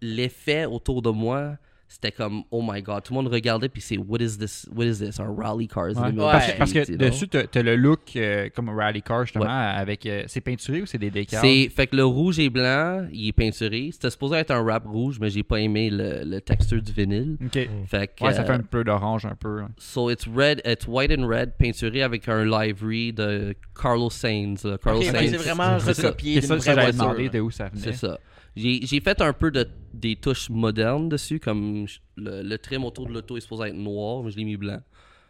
l'effet 0.00 0.64
autour 0.66 1.02
de 1.02 1.10
moi. 1.10 1.56
C'était 1.86 2.10
comme 2.10 2.42
oh 2.50 2.60
my 2.66 2.82
god, 2.82 3.04
tout 3.04 3.12
le 3.12 3.22
monde 3.22 3.28
regardait 3.32 3.68
puis 3.68 3.80
c'est 3.80 3.98
what 3.98 4.18
is 4.18 4.36
this, 4.36 4.66
what 4.74 4.84
is 4.84 4.98
this, 4.98 5.20
un 5.20 5.32
rally 5.32 5.68
Ouais. 5.76 5.86
of 5.92 6.16
Parce, 6.16 6.46
que- 6.50 6.58
parce 6.58 6.72
que 6.72 6.82
street, 6.82 6.92
you 6.94 6.98
know? 6.98 7.08
dessus, 7.08 7.28
t'as 7.28 7.62
le 7.62 7.76
look 7.76 8.00
euh, 8.16 8.48
comme 8.56 8.70
un 8.70 8.74
rally 8.74 9.00
car, 9.00 9.22
justement, 9.24 9.44
Ouais. 9.44 9.50
avec. 9.50 10.04
euh, 10.06 10.24
c'est 10.26 10.40
peinturé 10.40 10.82
ou 10.82 10.86
c'est 10.86 10.98
des 10.98 11.10
décals 11.12 11.40
C'est 11.40 11.68
fait 11.68 11.86
que 11.86 11.94
le 11.94 12.04
rouge 12.04 12.40
et 12.40 12.50
blanc, 12.50 13.06
il 13.12 13.28
est 13.28 13.32
peinturé. 13.32 13.90
C'était 13.92 14.10
supposé 14.10 14.36
être 14.36 14.50
un 14.50 14.62
wrap 14.62 14.86
rouge, 14.86 15.18
mais 15.20 15.30
j'ai 15.30 15.44
pas 15.44 15.60
aimé 15.60 15.88
le, 15.88 16.24
le 16.24 16.40
texture 16.40 16.82
du 16.82 16.90
vinyle. 16.90 17.36
Ok. 17.44 17.68
Fait 17.86 18.08
que 18.12 18.24
Ouais, 18.24 18.32
ça 18.32 18.42
euh, 18.42 18.44
fait 18.46 18.52
un 18.54 18.58
peu 18.60 18.82
d'orange, 18.82 19.26
un 19.26 19.36
peu. 19.36 19.60
hein. 19.60 19.68
so 19.78 20.10
it's 20.10 20.26
red, 20.26 20.62
it's 20.66 20.88
white 20.88 21.12
and 21.16 21.28
red, 21.28 21.52
peinturé 21.58 22.02
avec 22.02 22.28
un 22.28 22.44
livery 22.44 23.12
de 23.12 23.54
Carlos 23.80 24.10
Sainz. 24.10 24.64
là. 24.64 24.78
Carlos 24.82 25.02
Sainz. 25.02 25.30
c'est 25.30 25.36
vraiment 25.36 25.76
recopié 25.78 26.40
C'est 26.40 26.46
ça, 26.48 26.58
j'avais 26.74 26.90
demandé 26.92 27.28
de 27.28 27.38
où 27.38 27.52
ça 27.52 27.68
venait. 27.68 27.82
C'est 27.82 27.92
ça. 27.92 28.18
J'ai 28.56 28.80
j'ai 28.86 29.00
fait 29.00 29.20
un 29.20 29.32
peu 29.32 29.50
de, 29.50 29.66
des 29.92 30.16
touches 30.16 30.48
modernes 30.50 31.08
dessus, 31.08 31.40
comme 31.40 31.86
le, 32.16 32.42
le 32.42 32.58
trim 32.58 32.84
autour 32.84 33.06
de 33.06 33.12
l'auto 33.12 33.36
est 33.36 33.40
supposé 33.40 33.68
être 33.68 33.74
noir, 33.74 34.22
mais 34.22 34.30
je 34.30 34.36
l'ai 34.36 34.44
mis 34.44 34.56
blanc. 34.56 34.80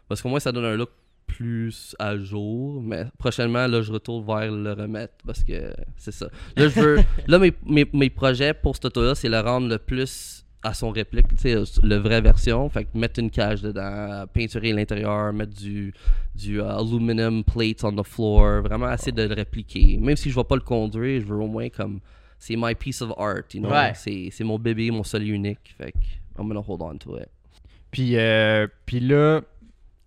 Parce 0.07 0.21
qu'au 0.21 0.29
moins, 0.29 0.39
ça 0.39 0.51
donne 0.51 0.65
un 0.65 0.75
look 0.75 0.89
plus 1.25 1.95
à 1.99 2.17
jour. 2.17 2.81
Mais 2.81 3.05
prochainement, 3.17 3.67
là, 3.67 3.81
je 3.81 3.91
retourne 3.91 4.25
vers 4.25 4.51
le 4.51 4.73
remettre 4.73 5.15
parce 5.25 5.43
que 5.43 5.73
c'est 5.97 6.13
ça. 6.13 6.27
Là, 6.55 6.69
je 6.69 6.79
veux. 6.79 6.97
là, 7.27 7.39
mes, 7.39 7.53
mes, 7.65 7.85
mes 7.93 8.09
projets 8.09 8.53
pour 8.53 8.75
cette 8.75 8.85
auto-là, 8.85 9.15
c'est 9.15 9.29
le 9.29 9.39
rendre 9.39 9.67
le 9.67 9.77
plus 9.77 10.45
à 10.63 10.73
son 10.73 10.89
réplique, 10.89 11.27
tu 11.27 11.37
sais, 11.37 11.55
le 11.83 11.95
vraie 11.97 12.21
version. 12.21 12.67
Fait 12.69 12.85
que 12.85 12.97
mettre 12.97 13.19
une 13.19 13.29
cage 13.29 13.61
dedans, 13.61 14.25
peinturer 14.33 14.73
l'intérieur, 14.73 15.31
mettre 15.31 15.53
du, 15.53 15.93
du 16.33 16.59
euh, 16.59 16.77
aluminum 16.77 17.43
plates 17.43 17.83
on 17.83 17.95
the 17.95 18.05
floor, 18.05 18.63
vraiment 18.63 18.91
essayer 18.91 19.11
de 19.11 19.23
le 19.23 19.35
répliquer. 19.35 19.97
Même 19.97 20.15
si 20.15 20.31
je 20.31 20.35
vais 20.35 20.43
pas 20.43 20.55
le 20.55 20.61
conduire, 20.61 21.21
je 21.21 21.27
veux 21.27 21.35
au 21.35 21.47
moins 21.47 21.69
comme 21.69 21.99
c'est 22.37 22.55
my 22.57 22.75
piece 22.75 23.01
of 23.01 23.11
art, 23.17 23.43
you 23.53 23.61
know? 23.61 23.69
Ouais. 23.71 23.91
C'est, 23.95 24.29
c'est 24.31 24.43
mon 24.43 24.59
bébé, 24.59 24.91
mon 24.91 25.03
seul 25.03 25.27
unique. 25.27 25.75
Fait 25.77 25.91
que 25.91 25.97
I'm 26.39 26.47
gonna 26.47 26.61
hold 26.65 26.81
on 26.81 26.97
to 26.97 27.17
it. 27.17 27.27
Puis, 27.91 28.17
euh, 28.17 28.67
puis 28.85 28.99
là, 28.99 29.41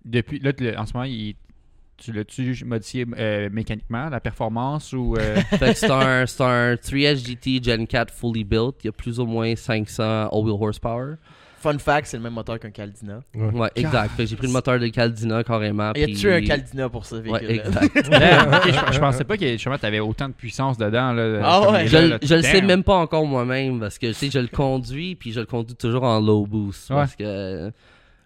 depuis, 0.05 0.39
là, 0.41 0.53
en 0.77 0.87
ce 0.87 0.93
moment, 0.93 1.05
il- 1.05 1.35
tu 1.97 2.13
l'as-tu 2.13 2.65
modifié 2.65 3.05
euh, 3.19 3.49
mécaniquement, 3.51 4.09
la 4.09 4.21
performance 4.21 4.93
ou. 4.93 5.17
euh, 5.17 5.37
c'est 5.75 5.91
un, 5.91 6.27
c'est 6.27 6.43
un 6.45 6.75
3S 6.75 7.27
GT 7.27 7.61
Gen 7.63 7.87
4 7.89 8.13
fully 8.15 8.45
built. 8.45 8.77
Il 8.85 8.87
y 8.87 8.89
a 8.89 8.93
plus 8.93 9.19
ou 9.19 9.27
moins 9.27 9.57
500 9.57 10.29
all-wheel 10.31 10.57
horsepower. 10.61 11.15
Fun 11.61 11.77
fact, 11.79 12.07
c'est 12.07 12.17
le 12.17 12.23
même 12.23 12.35
moteur 12.35 12.59
qu'un 12.61 12.71
Caldina. 12.71 13.21
Ouais, 13.35 13.69
exact. 13.75 14.13
J'ai 14.25 14.37
pris 14.37 14.47
le 14.47 14.53
moteur 14.53 14.79
de 14.79 14.87
Caldina 14.89 15.43
carrément. 15.43 15.91
Y 15.97 16.05
puis- 16.05 16.15
a-tu 16.15 16.33
un 16.33 16.41
Caldina 16.41 16.89
pour 16.89 17.05
ce 17.05 17.17
véhicule 17.17 17.49
Ouais, 17.49 17.55
exact. 17.57 17.95
Je, 18.89 18.93
je 18.95 18.99
pensais 19.01 19.25
pas 19.25 19.37
que 19.37 19.47
justement, 19.53 19.77
t'avais 19.79 19.99
autant 20.01 20.29
de 20.29 20.35
puissance 20.35 20.79
dedans. 20.79 21.13
Là, 21.13 21.41
Ah 21.43 21.71
ouais. 21.71 21.87
Je, 21.89 21.97
le- 21.99 22.09
là, 22.09 22.19
je 22.23 22.35
le 22.35 22.43
sais 22.43 22.59
damn. 22.61 22.67
même 22.67 22.85
pas 22.85 22.95
encore 22.97 23.27
moi-même 23.27 23.81
parce 23.81 23.99
que 23.99 24.07
tu 24.09 24.15
sais 24.15 24.31
je 24.31 24.39
le 24.39 24.47
conduis 24.49 25.15
puis 25.17 25.33
je 25.33 25.41
le 25.41 25.47
conduis 25.47 25.75
toujours 25.77 26.05
en 26.05 26.21
low 26.21 26.47
boost 26.47 26.91
Ouais. 26.91 26.97
parce 26.97 27.17
que 27.17 27.73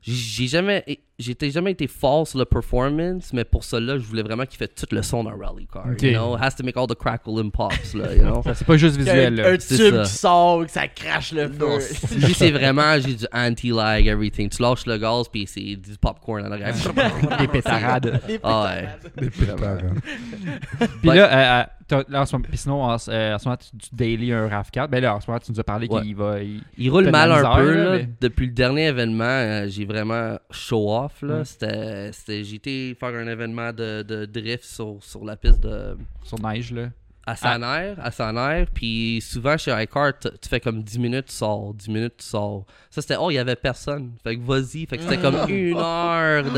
j'ai 0.03 0.47
jamais 0.49 0.85
j'étais 1.19 1.51
jamais 1.51 1.73
été 1.73 1.87
fort 1.87 2.27
sur 2.27 2.39
le 2.39 2.45
performance 2.45 3.33
mais 3.33 3.45
pour 3.45 3.65
cela 3.65 3.99
je 3.99 4.03
voulais 4.05 4.23
vraiment 4.23 4.45
qu'il 4.47 4.57
fait 4.59 4.69
tout 4.75 4.87
le 4.91 5.03
son 5.03 5.23
d'un 5.25 5.37
rally 5.41 5.69
car 5.73 5.87
Ok. 5.91 6.03
you 6.03 6.11
know? 6.13 6.37
Has 6.41 6.53
to 6.57 6.65
make 6.65 6.77
all 6.77 6.87
the 6.87 6.95
crackle 6.95 7.39
and 7.39 7.51
pops 7.51 7.95
là 7.95 8.15
you 8.15 8.23
know? 8.23 8.43
Ça, 8.45 8.55
C'est 8.55 8.67
pas 8.67 8.77
juste 8.77 8.97
visuel. 8.97 9.39
un, 9.39 9.43
là. 9.43 9.49
un 9.51 9.57
c'est 9.61 9.77
tube 9.77 9.95
ça. 9.97 10.03
qui 10.05 10.11
sort, 10.11 10.65
que 10.67 10.71
ça 10.73 10.89
crache 10.89 11.33
le 11.33 11.49
feu. 11.49 11.79
lui 12.17 12.35
c'est 12.35 12.51
vraiment 12.51 12.99
j'ai 12.99 13.15
du 13.15 13.27
anti-lag 13.33 14.07
everything 14.07 14.49
tu 14.49 14.63
lâches 14.63 14.87
le 14.87 14.97
gaz 14.99 15.29
puis 15.31 15.47
c'est 15.47 15.77
du 15.77 15.97
popcorn 16.01 16.45
en 16.47 16.51
arrière 16.53 16.75
Des 17.39 17.49
pétarades. 17.49 18.21
Des 18.27 18.41
Ah 18.43 18.65
ouais. 18.65 18.89
pétarades. 18.89 19.13
Des 19.21 19.31
pétards. 19.31 19.79
Puis 21.01 21.09
Ouais. 21.11 21.17
là, 21.17 21.61
euh, 21.61 21.97
euh, 21.97 22.03
là, 22.09 22.23
en 22.23 22.27
ce 22.27 22.35
moment, 22.35 22.47
puis 22.49 22.57
sinon, 22.59 22.83
en, 22.85 22.97
ce- 22.99 23.11
euh, 23.11 23.35
en 23.35 23.39
ce 23.39 23.45
moment, 23.45 23.57
tu, 23.59 23.77
tu 23.77 23.95
daily 23.95 24.33
un 24.33 24.49
RAV4. 24.49 24.89
Ben 24.89 25.03
là, 25.03 25.15
en 25.17 25.21
ce 25.21 25.27
moment, 25.29 25.41
tu 25.45 25.53
nous 25.53 25.61
as 25.61 25.65
parlé 25.65 25.87
Ouais. 25.89 26.01
qu'il 26.03 26.17
va. 26.17 26.41
il- 26.43 26.63
Il 26.79 26.91
roule 26.91 27.11
mal 27.11 27.31
un 27.33 27.57
peu. 27.57 27.71
là, 27.75 27.85
là. 27.85 27.91
mais- 27.99 28.09
Depuis 28.21 28.47
le 28.47 28.53
dernier 28.53 28.87
événement, 28.87 29.25
euh, 29.25 29.67
j'ai 29.69 29.85
vraiment 29.85 30.37
show 30.51 30.91
off. 30.97 31.02
Là. 31.23 31.45
C'était, 31.45 32.41
été 32.41 32.95
faire 32.95 33.15
un 33.15 33.27
événement 33.27 33.73
de, 33.73 34.03
de 34.03 34.25
drift 34.25 34.65
sur, 34.65 34.99
sur 35.01 35.25
la 35.25 35.37
piste 35.37 35.61
de, 35.61 35.97
sur 36.23 36.39
neige, 36.41 36.73
là 36.73 36.91
à 37.27 37.37
sa 37.37 37.51
ah. 37.51 37.59
nerf, 37.59 37.97
à 38.03 38.11
sa 38.11 38.33
nerf. 38.33 38.67
Puis 38.75 39.23
souvent 39.27 39.57
chez 39.57 39.71
iCar, 39.83 40.13
tu 40.19 40.49
fais 40.49 40.61
comme 40.61 40.83
10 40.83 40.99
minutes, 40.99 41.27
tu 41.27 41.35
sors, 41.35 41.73
10 41.75 41.89
minutes, 41.89 42.15
tu 42.19 42.27
sors. 42.27 42.65
Ça, 42.91 43.01
c'était, 43.01 43.17
oh, 43.19 43.31
il 43.31 43.35
y 43.35 43.39
avait 43.39 43.55
personne. 43.57 44.13
Fait 44.25 44.37
que 44.37 44.43
vas-y. 44.43 44.87
Fait 44.87 44.99
que 44.99 45.05
c'était 45.05 45.19
comme 45.19 45.37
une 45.49 45.77
heure 45.77 46.43
de. 46.43 46.51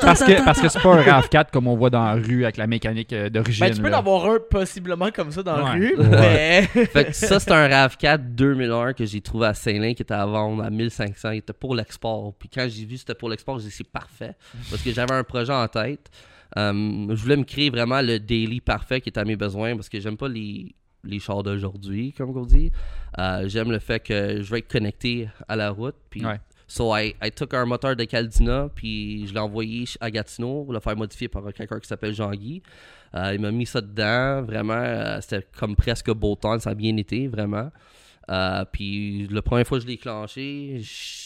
Parce 0.00 0.22
que 0.24 0.44
parce 0.44 0.60
que 0.60 0.68
c'est 0.68 0.82
pas 0.82 0.94
un 0.94 1.02
RAV4 1.02 1.50
comme 1.52 1.68
on 1.68 1.76
voit 1.76 1.90
dans 1.90 2.04
la 2.04 2.14
rue 2.14 2.42
avec 2.44 2.56
la 2.56 2.66
mécanique 2.66 3.12
euh, 3.12 3.30
d'origine. 3.30 3.66
Ben, 3.66 3.74
tu 3.74 3.80
peux 3.80 3.92
en 3.94 3.98
avoir 3.98 4.26
un 4.26 4.38
possiblement 4.50 5.10
comme 5.12 5.30
ça 5.30 5.42
dans 5.42 5.56
la 5.56 5.72
rue. 5.72 5.96
Fait 6.92 7.04
que 7.04 7.12
ça, 7.12 7.38
c'est 7.38 7.52
un 7.52 7.68
RAV4 7.68 8.34
2001 8.34 8.92
que 8.94 9.04
j'ai 9.04 9.20
trouvé 9.20 9.46
à 9.46 9.54
Saint-Lin 9.54 9.94
qui 9.94 10.02
était 10.02 10.14
à 10.14 10.26
vendre 10.26 10.64
à 10.64 10.70
1500. 10.70 11.30
Il 11.30 11.38
était 11.38 11.52
pour 11.52 11.74
l'export. 11.74 12.34
Puis 12.38 12.48
quand 12.48 12.66
j'ai 12.68 12.84
vu 12.84 12.94
que 12.94 13.00
c'était 13.00 13.14
pour 13.14 13.28
l'export, 13.28 13.58
j'ai 13.58 13.66
dit, 13.68 13.74
c'est 13.74 13.88
parfait. 13.88 14.34
Parce 14.70 14.82
que 14.82 14.92
j'avais 14.92 15.14
un 15.14 15.24
projet 15.24 15.52
en 15.52 15.68
tête. 15.68 16.10
Euh, 16.56 17.06
je 17.10 17.22
voulais 17.22 17.36
me 17.36 17.44
créer 17.44 17.70
vraiment 17.70 18.00
le 18.00 18.18
daily 18.18 18.60
parfait 18.60 19.00
qui 19.00 19.10
est 19.10 19.18
à 19.18 19.24
mes 19.24 19.36
besoins 19.36 19.74
parce 19.74 19.88
que 19.88 20.00
j'aime 20.00 20.16
pas 20.16 20.28
les, 20.28 20.74
les 21.04 21.18
chars 21.18 21.42
d'aujourd'hui, 21.42 22.12
comme 22.12 22.36
on 22.36 22.44
dit. 22.44 22.70
Euh, 23.18 23.48
j'aime 23.48 23.70
le 23.70 23.78
fait 23.78 24.00
que 24.00 24.42
je 24.42 24.50
vais 24.50 24.60
être 24.60 24.70
connecté 24.70 25.28
à 25.48 25.56
la 25.56 25.70
route. 25.70 25.96
Puis 26.10 26.24
Ouais. 26.24 26.40
So, 26.68 26.96
I, 26.96 27.14
I 27.22 27.30
took 27.30 27.54
un 27.54 27.64
moteur 27.64 27.94
de 27.94 28.02
Caldina, 28.02 28.68
puis 28.74 29.24
je 29.28 29.32
l'ai 29.32 29.38
envoyé 29.38 29.84
à 30.00 30.10
Gatineau 30.10 30.64
pour 30.64 30.72
le 30.72 30.80
faire 30.80 30.96
modifier 30.96 31.28
par 31.28 31.44
quelqu'un 31.52 31.78
qui 31.78 31.86
s'appelle 31.86 32.12
Jean-Guy. 32.12 32.60
Euh, 33.14 33.34
il 33.34 33.40
m'a 33.40 33.52
mis 33.52 33.66
ça 33.66 33.80
dedans, 33.80 34.42
vraiment, 34.42 35.20
c'était 35.20 35.46
comme 35.56 35.76
presque 35.76 36.10
beau 36.10 36.34
temps, 36.34 36.58
ça 36.58 36.70
a 36.70 36.74
bien 36.74 36.96
été, 36.96 37.28
vraiment. 37.28 37.70
Puis 38.72 39.28
la 39.28 39.42
première 39.42 39.64
fois 39.64 39.78
que 39.78 39.84
je 39.84 39.88
l'ai 39.88 39.96
clenché, 39.96 40.80
je 40.80 41.25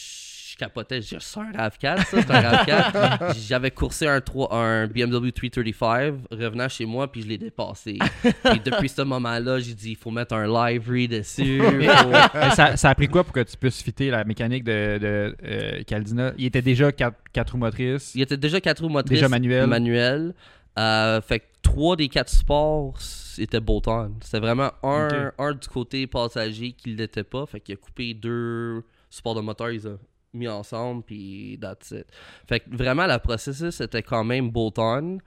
capotais, 0.61 1.01
je 1.01 1.15
dis, 1.15 1.15
c'est 1.19 1.39
un 1.39 1.51
RAV4, 1.51 1.97
ça, 2.05 2.21
c'est 2.21 2.31
un 2.31 2.41
RAV4. 2.41 3.35
J'avais 3.47 3.71
coursé 3.71 4.07
un, 4.07 4.21
3, 4.21 4.53
un 4.55 4.87
BMW 4.87 5.29
335, 5.31 6.13
revenant 6.31 6.69
chez 6.69 6.85
moi, 6.85 7.11
puis 7.11 7.23
je 7.23 7.27
l'ai 7.27 7.37
dépassé. 7.37 7.97
Puis 8.21 8.61
depuis 8.63 8.89
ce 8.89 9.01
moment-là, 9.01 9.59
j'ai 9.59 9.73
dit, 9.73 9.91
il 9.91 9.95
faut 9.97 10.11
mettre 10.11 10.35
un 10.35 10.45
livery 10.45 11.07
dessus. 11.07 11.61
faut- 11.63 12.55
ça, 12.55 12.77
ça 12.77 12.89
a 12.89 12.95
pris 12.95 13.07
quoi 13.07 13.23
pour 13.23 13.33
que 13.33 13.41
tu 13.43 13.57
puisses 13.57 13.81
fitter 13.81 14.09
la 14.09 14.23
mécanique 14.23 14.63
de, 14.63 14.97
de 14.99 15.35
euh, 15.43 15.83
Caldina? 15.83 16.33
Il 16.37 16.45
était 16.45 16.61
déjà 16.61 16.91
4, 16.91 17.13
roues 17.51 17.57
motrices. 17.57 18.13
Il 18.15 18.21
était 18.21 18.37
déjà 18.37 18.61
4 18.61 18.81
roues 18.83 18.89
motrices. 18.89 19.17
Déjà 19.17 19.29
manuel. 19.29 19.67
manuel. 19.67 20.33
Euh, 20.79 21.19
fait 21.21 21.39
que 21.39 21.45
3 21.63 21.95
des 21.97 22.07
4 22.07 22.29
sports 22.29 22.93
c'était 23.35 23.59
Bolton. 23.59 24.13
C'était 24.21 24.39
vraiment 24.39 24.71
un, 24.83 25.53
du 25.53 25.67
côté 25.67 26.05
passager 26.07 26.73
qui 26.73 26.89
l'était 26.89 27.23
pas. 27.23 27.45
Fait 27.45 27.59
qu'il 27.59 27.73
a 27.73 27.77
coupé 27.77 28.13
deux 28.13 28.83
supports 29.09 29.35
de 29.35 29.41
moteur, 29.41 29.71
ils 29.71 29.87
ont 29.87 29.97
mis 30.33 30.47
ensemble, 30.47 31.03
puis 31.03 31.57
that's 31.61 31.91
it. 31.91 32.05
Fait 32.47 32.59
que 32.61 32.75
vraiment, 32.75 33.05
le 33.07 33.17
processus 33.19 33.81
était 33.81 34.03
quand 34.03 34.23
même 34.23 34.49
Bolton. 34.49 35.19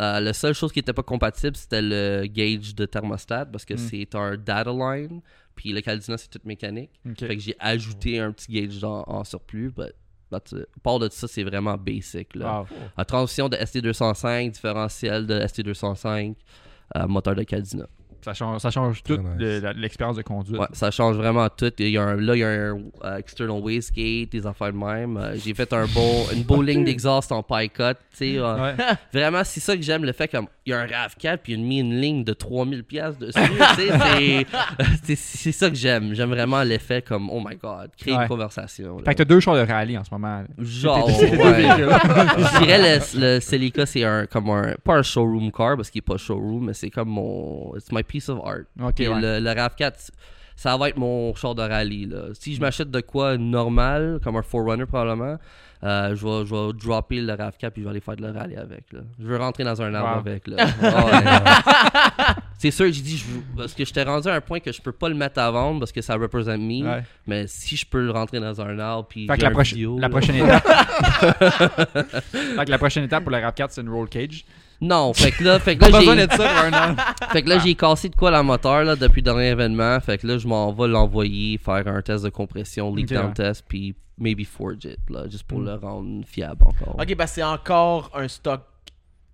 Euh, 0.00 0.20
la 0.20 0.32
seule 0.32 0.54
chose 0.54 0.72
qui 0.72 0.78
était 0.78 0.92
pas 0.92 1.02
compatible, 1.02 1.56
c'était 1.56 1.82
le 1.82 2.24
gauge 2.28 2.74
de 2.74 2.86
thermostat 2.86 3.46
parce 3.46 3.64
que 3.64 3.74
Mm. 3.74 3.78
c'est 3.78 4.14
un 4.14 4.36
data 4.36 4.70
line. 4.72 5.20
Puis 5.56 5.72
le 5.72 5.80
Caldina, 5.80 6.16
c'est 6.16 6.28
toute 6.30 6.44
mécanique. 6.44 6.90
Fait 7.18 7.36
que 7.36 7.42
j'ai 7.42 7.56
ajouté 7.58 8.20
un 8.20 8.30
petit 8.30 8.52
gauge 8.52 8.84
en, 8.84 9.02
en 9.08 9.24
surplus. 9.24 9.72
But 9.72 9.92
that's 10.30 10.52
it. 10.52 10.68
À 10.76 10.80
part 10.82 11.00
de 11.00 11.08
ça, 11.10 11.26
c'est 11.26 11.42
vraiment 11.42 11.76
basic. 11.76 12.36
Là. 12.36 12.60
Wow. 12.60 12.66
La 12.96 13.04
transition 13.04 13.48
de 13.48 13.56
ST205, 13.56 14.52
différentiel 14.52 15.26
de 15.26 15.40
ST205, 15.40 16.36
euh, 16.96 17.06
moteur 17.08 17.34
de 17.34 17.42
Caldina. 17.42 17.86
Ça 18.22 18.34
change, 18.34 18.60
ça 18.60 18.70
change 18.70 19.02
toute 19.02 19.20
nice. 19.38 19.62
l'expérience 19.76 20.16
de 20.16 20.22
conduite. 20.22 20.58
Ouais, 20.58 20.66
ça 20.72 20.90
change 20.90 21.16
vraiment 21.16 21.48
tout. 21.48 21.72
Il 21.78 21.88
y 21.90 21.98
a 21.98 22.02
un, 22.02 22.16
là, 22.16 22.34
il 22.34 22.40
y 22.40 22.44
a 22.44 22.48
un 22.48 22.78
euh, 23.04 23.16
external 23.16 23.60
wastegate, 23.62 24.30
des 24.30 24.46
affaires 24.46 24.72
de 24.72 24.78
même. 24.78 25.16
Euh, 25.16 25.36
j'ai 25.36 25.54
fait 25.54 25.72
un 25.72 25.86
beau, 25.86 26.26
une 26.34 26.42
beau 26.42 26.60
ligne 26.68 26.84
d'exhaust 26.84 27.30
en 27.32 27.42
pie 27.42 27.70
cut. 27.70 27.82
tu 28.10 28.16
sais, 28.16 28.38
euh, 28.38 28.56
Ouais. 28.56 28.74
Vraiment, 29.12 29.42
c'est 29.44 29.60
ça 29.60 29.76
que 29.76 29.82
j'aime, 29.82 30.04
le 30.04 30.12
fait 30.12 30.28
qu'il 30.68 30.74
y 30.74 30.74
a 30.74 30.80
un 30.80 30.86
RAV4 31.06 31.38
puis 31.38 31.52
il 31.54 31.60
a 31.60 31.62
mis 31.62 31.80
une 31.80 32.00
ligne 32.00 32.24
de 32.24 32.32
3000 32.32 32.84
pièces 32.84 33.16
dessus. 33.18 33.38
c'est- 35.04 35.52
ça 35.52 35.70
que 35.70 35.76
j'aime. 35.76 36.14
J'aime 36.14 36.30
vraiment 36.30 36.62
l'effet 36.62 37.02
comme, 37.02 37.30
oh 37.30 37.40
my 37.44 37.56
god, 37.56 37.90
créer 37.96 38.14
Ouais. 38.14 38.22
une 38.22 38.28
conversation. 38.28 38.96
là. 38.98 39.02
Fait 39.04 39.12
que 39.14 39.18
t'as 39.18 39.24
deux 39.24 39.40
chars 39.40 39.54
de 39.56 39.60
rallye 39.70 39.96
en 39.98 40.04
ce 40.04 40.10
moment. 40.12 40.44
Genre, 40.58 41.06
ouais. 41.06 41.14
Je 41.30 42.58
dirais 42.58 42.78
le, 43.00 43.20
le 43.20 43.40
Celica, 43.40 43.86
c'est 43.86 44.04
un, 44.04 44.26
comme 44.26 44.50
un, 44.50 44.74
pas 44.84 44.96
un 44.96 45.02
showroom 45.02 45.50
car 45.52 45.76
parce 45.76 45.90
qu'il 45.90 46.00
est 46.00 46.02
pas 46.02 46.16
showroom, 46.16 46.66
mais 46.66 46.74
c'est 46.74 46.90
comme 46.90 47.08
mon, 47.08 47.74
it's 47.76 47.90
my 47.92 48.02
piece 48.02 48.28
of 48.28 48.38
art. 48.44 48.64
Ouais. 48.78 48.92
le 48.98 49.40
RAV4, 49.54 50.10
ça 50.56 50.76
va 50.76 50.88
être 50.88 50.96
mon 50.98 51.34
char 51.34 51.54
de 51.54 51.62
rallye. 51.62 52.06
Là. 52.06 52.22
Si 52.34 52.54
je 52.54 52.60
m'achète 52.60 52.90
de 52.90 53.00
quoi 53.00 53.36
normal, 53.38 54.18
comme 54.22 54.36
un 54.36 54.42
Forerunner 54.42 54.86
probablement, 54.86 55.36
euh, 55.84 56.16
je, 56.16 56.26
vais, 56.26 56.46
je 56.46 56.54
vais 56.54 56.72
dropper 56.72 57.20
le 57.20 57.32
RAV4 57.32 57.70
puis 57.70 57.82
je 57.82 57.84
vais 57.84 57.90
aller 57.90 58.00
faire 58.00 58.16
de 58.16 58.22
le 58.26 58.30
rallye 58.36 58.56
avec. 58.56 58.92
Là. 58.92 59.00
Je 59.18 59.24
veux 59.26 59.36
rentrer 59.36 59.64
dans 59.64 59.80
un 59.80 59.94
arbre 59.94 60.12
Wow. 60.14 60.18
avec. 60.18 60.46
Là. 60.48 60.66
Ah 60.82 61.06
ouais. 61.06 62.34
c'est 62.58 62.70
sûr, 62.72 62.86
j'ai 62.92 63.02
dit, 63.02 63.16
je 63.16 63.24
parce 63.56 63.74
que 63.74 63.84
j'étais 63.84 64.02
rendu 64.02 64.26
à 64.28 64.34
un 64.34 64.40
point 64.40 64.58
que 64.60 64.72
je 64.72 64.80
peux 64.82 64.90
pas 64.92 65.08
le 65.08 65.14
mettre 65.14 65.38
à 65.40 65.50
vendre 65.50 65.78
parce 65.80 65.92
que 65.92 66.00
ça 66.02 66.14
représente 66.16 66.60
me, 66.60 66.84
Ouais. 66.84 67.02
mais 67.26 67.46
si 67.46 67.76
je 67.76 67.86
peux 67.86 68.04
le 68.04 68.10
rentrer 68.10 68.40
dans 68.40 68.60
un 68.60 68.78
arbre 68.78 69.06
puis 69.08 69.26
Fait 69.26 69.36
que 69.36 69.42
la, 69.42 69.50
proche- 69.50 69.70
vidéo, 69.74 69.98
la 69.98 70.08
prochaine 70.08 70.36
étape. 70.36 70.66
fait 72.32 72.64
que 72.64 72.70
la 72.70 72.78
prochaine 72.78 73.04
étape 73.04 73.22
pour 73.22 73.32
le 73.32 73.38
RAV4, 73.38 73.66
c'est 73.70 73.80
une 73.80 73.88
roll 73.90 74.08
cage. 74.08 74.44
Non, 74.80 75.12
fait 75.12 75.32
que 75.32 75.42
là, 75.42 75.58
fait 75.58 75.76
que 75.76 75.84
là, 75.90 76.00
j'ai-. 76.00 76.06
Fait 77.32 77.42
que 77.42 77.48
là, 77.48 77.58
j'ai 77.58 77.74
cassé 77.74 78.08
de 78.08 78.14
quoi 78.14 78.30
la 78.30 78.42
moteur 78.42 78.84
là, 78.84 78.94
depuis 78.96 79.20
le 79.20 79.24
dernier 79.24 79.48
événement. 79.48 79.98
Fait 80.00 80.18
que 80.18 80.26
là, 80.26 80.38
je 80.38 80.46
m'en 80.46 80.72
vais 80.72 80.86
l'envoyer 80.88 81.58
faire 81.58 81.86
un 81.88 82.00
test 82.02 82.24
de 82.24 82.28
compression, 82.30 82.94
leak 82.94 83.08
down 83.08 83.32
test, 83.34 83.64
puis 83.68 83.94
maybe 84.18 84.44
forge 84.44 84.84
it, 84.84 84.98
là, 85.10 85.28
juste 85.28 85.44
pour 85.44 85.58
Mm. 85.60 85.64
le 85.66 85.74
rendre 85.74 86.24
fiable 86.26 86.62
encore. 86.64 86.96
Ok, 87.00 87.14
bah 87.16 87.26
c'est 87.26 87.42
encore 87.42 88.10
un 88.14 88.28
stock, 88.28 88.62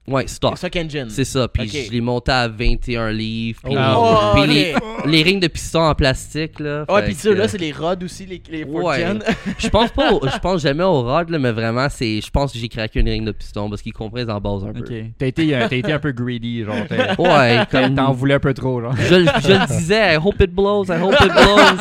Ouais, 0.07 0.27
stock. 0.27 0.59
stock 0.59 0.77
engine. 0.77 1.07
C'est 1.09 1.25
ça. 1.25 1.49
Puis 1.49 1.63
Ok. 1.63 1.87
je 1.87 1.91
l'ai 1.91 2.01
monté 2.03 2.31
à 2.31 2.47
21 2.47 3.11
livres. 3.11 3.61
Puis, 3.65 3.75
Oh, 3.75 4.17
puis 4.35 4.47
les, 4.47 4.75
les 5.07 5.23
rings 5.23 5.41
de 5.41 5.47
piston 5.49 5.81
en 5.81 5.95
plastique, 5.95 6.61
là. 6.61 6.85
Ouais, 6.91 7.07
fait 7.07 7.13
que- 7.15 7.19
ceux-là, 7.21 7.49
c'est 7.49 7.57
les 7.57 7.73
rods 7.73 7.95
aussi, 8.05 8.27
les, 8.27 8.43
les 8.51 8.65
Ouais. 8.65 9.03
Je 9.59 9.69
pense 9.71 9.91
pas, 9.93 10.13
au- 10.13 10.21
je 10.29 10.39
pense 10.41 10.61
jamais 10.61 10.85
au 10.85 11.03
rod, 11.03 11.31
là, 11.31 11.39
mais 11.39 11.53
vraiment, 11.53 11.87
c'est, 11.89 12.21
je 12.21 12.31
pense 12.31 12.53
que 12.53 12.59
j'ai 12.59 12.69
craqué 12.69 13.01
une 13.01 13.09
ring 13.09 13.25
de 13.25 13.33
piston 13.33 13.71
parce 13.71 13.81
qu'ils 13.81 13.95
comprennent 13.95 14.31
en 14.31 14.41
base 14.41 14.65
un 14.65 14.73
peu. 14.75 14.81
Ok. 14.81 14.93
T'as 15.19 15.27
été, 15.27 15.57
euh, 15.57 15.67
t'as 15.71 15.77
été 15.77 15.93
un 15.93 15.99
peu 15.99 16.13
greedy, 16.13 16.65
genre. 16.65 16.75
t'as- 16.87 17.15
Ouais, 17.19 17.61
comme 17.71 17.95
t'en 17.97 18.13
voulais 18.13 18.35
un 18.35 18.41
peu 18.41 18.53
trop, 18.53 18.83
genre. 18.83 18.95
je, 18.97 19.15
le- 19.15 19.27
je 19.43 19.49
le 19.53 19.67
disais, 19.69 20.15
I 20.15 20.19
hope 20.23 20.39
it 20.41 20.51
blows, 20.53 20.85
I 20.85 21.01
hope 21.03 21.15
it 21.19 21.33
blows. 21.33 21.81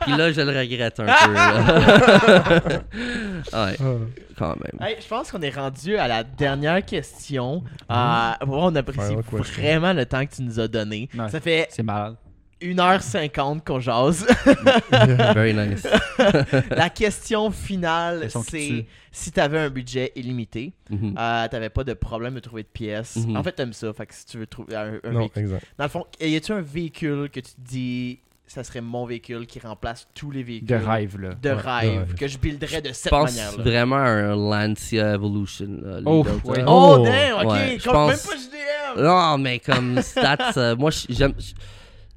Puis 0.00 0.16
là, 0.16 0.32
je 0.32 0.40
le 0.40 0.58
regrette 0.58 0.98
un 0.98 1.04
peu. 1.04 1.32
là. 1.34 2.60
ouais, 3.52 3.76
quand 4.40 4.56
même. 4.56 4.80
Hey, 4.88 4.96
je 5.00 5.06
pense 5.06 5.30
qu'on 5.30 5.42
est 5.42 5.54
rendu 5.54 5.96
à 5.96 6.08
la 6.08 6.24
dernière 6.24 6.84
question. 6.84 7.62
Euh, 7.90 8.30
on 8.46 8.74
apprécie 8.74 8.98
Final 9.08 9.22
question. 9.24 9.62
vraiment 9.62 9.92
le 9.92 10.06
temps 10.06 10.24
que 10.26 10.34
tu 10.34 10.42
nous 10.42 10.58
as 10.58 10.66
donné. 10.68 11.08
Ouais. 11.16 11.28
Ça 11.28 11.40
fait 11.40 11.66
C'est 11.70 11.82
malade. 11.82 12.16
1h50 12.62 13.62
qu'on 13.64 13.80
jase. 13.80 14.26
Very 14.90 15.54
nice. 15.54 15.86
la 16.70 16.90
question 16.90 17.50
finale, 17.50 18.28
c'est 18.30 18.86
si 19.10 19.32
tu 19.32 19.40
avais 19.40 19.58
un 19.60 19.70
budget 19.70 20.12
illimité, 20.14 20.72
Mhm. 20.90 21.14
euh, 21.18 21.48
t'avais 21.48 21.70
pas 21.70 21.84
de 21.84 21.94
problème 21.94 22.34
de 22.34 22.40
trouver 22.40 22.62
de 22.62 22.68
pièces. 22.68 23.16
Mhm. 23.16 23.36
En 23.36 23.42
fait, 23.42 23.52
t'aimes 23.52 23.72
ça. 23.72 23.92
Fait 23.92 24.06
que 24.06 24.14
si 24.14 24.26
tu 24.26 24.38
veux 24.38 24.46
trouver 24.46 24.76
un, 24.76 24.94
un 25.04 25.10
Non, 25.10 25.20
véhicule. 25.20 25.42
exact. 25.42 25.66
Dans 25.78 25.84
le 25.84 25.90
fond, 25.90 26.04
y 26.20 26.36
a-tu 26.36 26.52
un 26.52 26.60
véhicule 26.60 27.30
que 27.30 27.40
tu 27.40 27.52
te 27.52 27.60
dis 27.60 28.18
ça 28.52 28.64
serait 28.64 28.80
mon 28.80 29.06
véhicule 29.06 29.46
qui 29.46 29.60
remplace 29.60 30.08
tous 30.12 30.32
les 30.32 30.42
véhicules 30.42 30.66
De 30.66 30.74
rêve, 30.74 31.16
là. 31.20 31.30
de 31.40 31.50
Ouais, 31.50 31.54
rêve 31.98 32.14
que 32.14 32.26
je 32.26 32.36
builderais 32.36 32.82
de 32.82 32.88
Je 32.88 32.94
cette 32.94 33.10
pense 33.10 33.30
manière-là? 33.30 33.62
vraiment 33.62 33.96
à 33.96 34.08
un 34.08 34.34
Lancia 34.36 35.14
Evolution. 35.14 35.68
là, 35.82 35.98
les 36.00 36.02
Oh, 36.06 36.24
ouais. 36.44 36.64
Oh, 36.66 36.96
Oh, 36.98 37.04
damn, 37.04 37.46
ok. 37.46 37.52
ouais, 37.52 37.78
je 37.78 37.88
pense- 37.88 38.08
Même 38.10 38.18
pas 38.18 38.96
JDM. 38.96 39.04
Non, 39.06 39.38
mais 39.38 39.58
comme 39.60 40.02
stats, 40.02 40.52
euh, 40.56 40.74
moi, 40.76 40.90
je- 40.90 41.06
j'aime. 41.10 41.32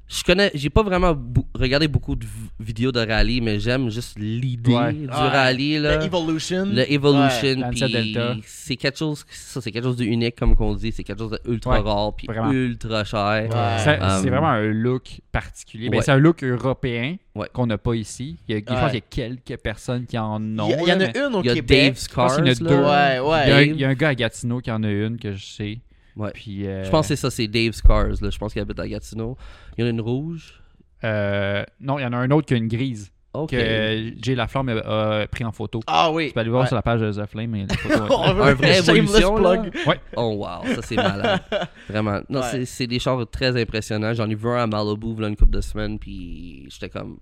Je- 0.08 0.14
Je 0.18 0.22
connais, 0.24 0.50
j'ai 0.54 0.70
pas 0.70 0.82
vraiment 0.82 1.16
regardé 1.54 1.88
beaucoup 1.88 2.14
de 2.16 2.24
vidéos 2.60 2.92
de 2.92 3.00
rallye, 3.00 3.40
mais 3.40 3.58
j'aime 3.60 3.90
juste 3.90 4.18
l'idée 4.18 4.74
Ouais. 4.74 4.92
du 4.92 5.06
Ouais. 5.06 5.12
rallye 5.12 5.78
là. 5.78 5.96
Le 5.98 6.04
Evolution. 6.04 6.64
Le 6.66 6.90
Evolution, 6.92 7.70
Delta. 7.70 8.36
c'est 8.44 8.76
quelque 8.76 8.98
chose, 8.98 9.24
ça 9.30 9.60
c'est 9.60 9.70
quelque 9.72 9.84
chose 9.84 9.96
d'unique 9.96 10.36
comme 10.36 10.54
qu'on 10.56 10.74
dit, 10.74 10.92
c'est 10.92 11.04
quelque 11.04 11.18
chose 11.18 11.38
d'ultra 11.46 11.80
Ouais, 11.82 11.90
rare 11.90 12.14
puis 12.16 12.26
vraiment. 12.26 12.50
ultra 12.52 13.04
cher. 13.04 13.48
Ouais. 13.50 13.78
C'est 13.78 13.98
Um, 14.00 14.22
c'est 14.22 14.30
vraiment 14.30 14.48
un 14.48 14.62
look 14.72 15.20
particulier. 15.32 15.88
Ben, 15.88 15.98
ouais. 15.98 16.02
c'est 16.02 16.12
un 16.12 16.16
look 16.18 16.42
européen 16.42 17.16
Ouais. 17.34 17.48
qu'on 17.52 17.66
n'a 17.66 17.78
pas 17.78 17.94
ici. 17.94 18.36
Il 18.48 18.54
y 18.54 18.58
a, 18.58 18.60
je 18.60 18.64
pense 18.64 18.92
Ouais. 18.92 19.00
qu'il 19.00 19.22
y 19.22 19.26
a 19.26 19.28
quelques 19.36 19.62
personnes 19.62 20.06
qui 20.06 20.16
en 20.18 20.40
ont. 20.58 20.68
Il 20.68 20.70
y, 20.70 20.74
a- 20.74 20.80
il 20.82 20.88
y 20.88 20.92
en 20.92 21.00
a 21.00 21.28
une 21.28 21.34
au 21.34 21.40
Il 21.42 21.46
y 21.46 21.50
a 21.50 21.54
Québec. 21.54 21.84
Dave's 21.94 22.08
Cars. 22.08 22.26
pense 22.26 22.36
qu'il 22.36 22.46
y 22.46 22.48
en 22.48 22.66
a 22.66 22.70
là. 22.70 22.76
deux. 23.20 23.22
Ouais, 23.22 23.30
ouais. 23.30 23.42
Il 23.44 23.48
y, 23.48 23.52
a 23.52 23.56
un, 23.56 23.66
Dave. 23.66 23.74
il 23.76 23.80
y 23.80 23.84
a 23.84 23.88
un 23.88 23.94
gars 23.94 24.08
à 24.08 24.14
Gatineau 24.14 24.60
qui 24.60 24.70
en 24.70 24.82
a 24.82 24.90
une 24.90 25.18
que 25.18 25.32
je 25.32 25.44
sais. 25.44 25.78
Ouais. 26.16 26.30
Puis, 26.34 26.66
euh, 26.66 26.84
Je 26.84 26.90
pense 26.90 27.08
que 27.08 27.14
c'est 27.16 27.20
ça, 27.20 27.30
c'est 27.30 27.48
Dave's 27.48 27.82
Cars. 27.82 28.08
Là. 28.20 28.30
Je 28.30 28.38
pense 28.38 28.52
qu'il 28.52 28.62
habite 28.62 28.78
à 28.78 28.86
Gatineau. 28.88 29.36
Il 29.76 29.80
y 29.80 29.84
en 29.84 29.86
a 29.88 29.90
une 29.90 30.00
rouge? 30.00 30.60
euh, 31.02 31.64
non, 31.80 31.98
il 31.98 32.02
y 32.02 32.06
en 32.06 32.12
a 32.12 32.16
un 32.16 32.30
autre 32.30 32.46
qui 32.46 32.54
a 32.54 32.56
une 32.56 32.68
grise 32.68 33.10
Ok. 33.34 33.50
que 33.50 34.12
Jay 34.22 34.34
Laflamme 34.34 34.68
a, 34.70 35.20
a 35.22 35.26
pris 35.26 35.44
en 35.44 35.52
photo. 35.52 35.80
Ah 35.86 36.10
oui. 36.12 36.28
Tu 36.28 36.32
peux 36.34 36.40
aller 36.40 36.48
voir 36.50 36.62
Ouais. 36.62 36.68
sur 36.68 36.76
la 36.76 36.82
page 36.82 37.00
de 37.00 37.12
The 37.12 37.26
Flame. 37.26 37.54
La 37.56 38.32
veut 38.32 38.42
Un 38.42 38.54
vrai 38.54 38.78
évolution, 38.78 39.36
là. 39.36 39.56
plug. 39.58 39.72
Oh 40.16 40.36
wow, 40.38 40.74
ça 40.74 40.82
c'est 40.82 40.96
malade. 40.96 41.42
Vraiment. 41.90 42.20
Non, 42.30 42.40
Ouais. 42.40 42.46
c'est- 42.50 42.64
c'est 42.64 42.86
des 42.86 42.98
chars 43.00 43.28
très 43.28 43.60
impressionnants. 43.60 44.14
J'en 44.14 44.30
ai 44.30 44.34
vu 44.34 44.48
un 44.48 44.62
à 44.62 44.66
Malibu 44.66 45.12
voilà 45.14 45.28
une 45.28 45.36
couple 45.36 45.50
de 45.56 45.60
semaines, 45.60 45.98
puis 45.98 46.66
j'étais 46.70 46.88
comme. 46.88 47.18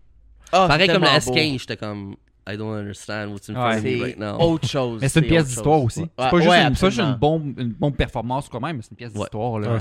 Ah, 0.52 0.66
Pareil 0.68 0.86
comme 0.86 1.00
le 1.02 1.06
tellement 1.08 1.18
S15, 1.18 1.58
j'étais 1.60 1.76
comme. 1.78 2.14
I 2.46 2.56
don't 2.56 2.74
understand 2.76 3.28
what's 3.32 3.48
in 3.48 3.54
front 3.54 3.70
Ouais. 3.70 3.78
of 3.78 3.84
me 3.84 4.02
right 4.02 4.18
now. 4.18 4.38
autre 4.40 4.68
chose. 4.68 5.00
Mais 5.00 5.08
c'est 5.08 5.20
une 5.20 5.26
pièce 5.26 5.46
d'histoire 5.46 5.82
aussi. 5.82 6.00
Ouais. 6.00 6.06
C'est 6.18 6.30
pas 6.30 6.36
juste, 6.38 6.48
Ouais, 6.50 6.62
une, 6.62 6.74
pas 6.76 6.90
juste 6.90 7.00
une, 7.00 7.14
bombe, 7.14 7.54
une 7.58 7.72
bombe 7.72 7.94
performance 7.96 8.48
quand 8.48 8.60
même, 8.60 8.76
mais 8.76 8.82
c'est 8.82 8.90
une 8.90 8.96
pièce 8.96 9.12
d'histoire. 9.12 9.58
là. 9.60 9.78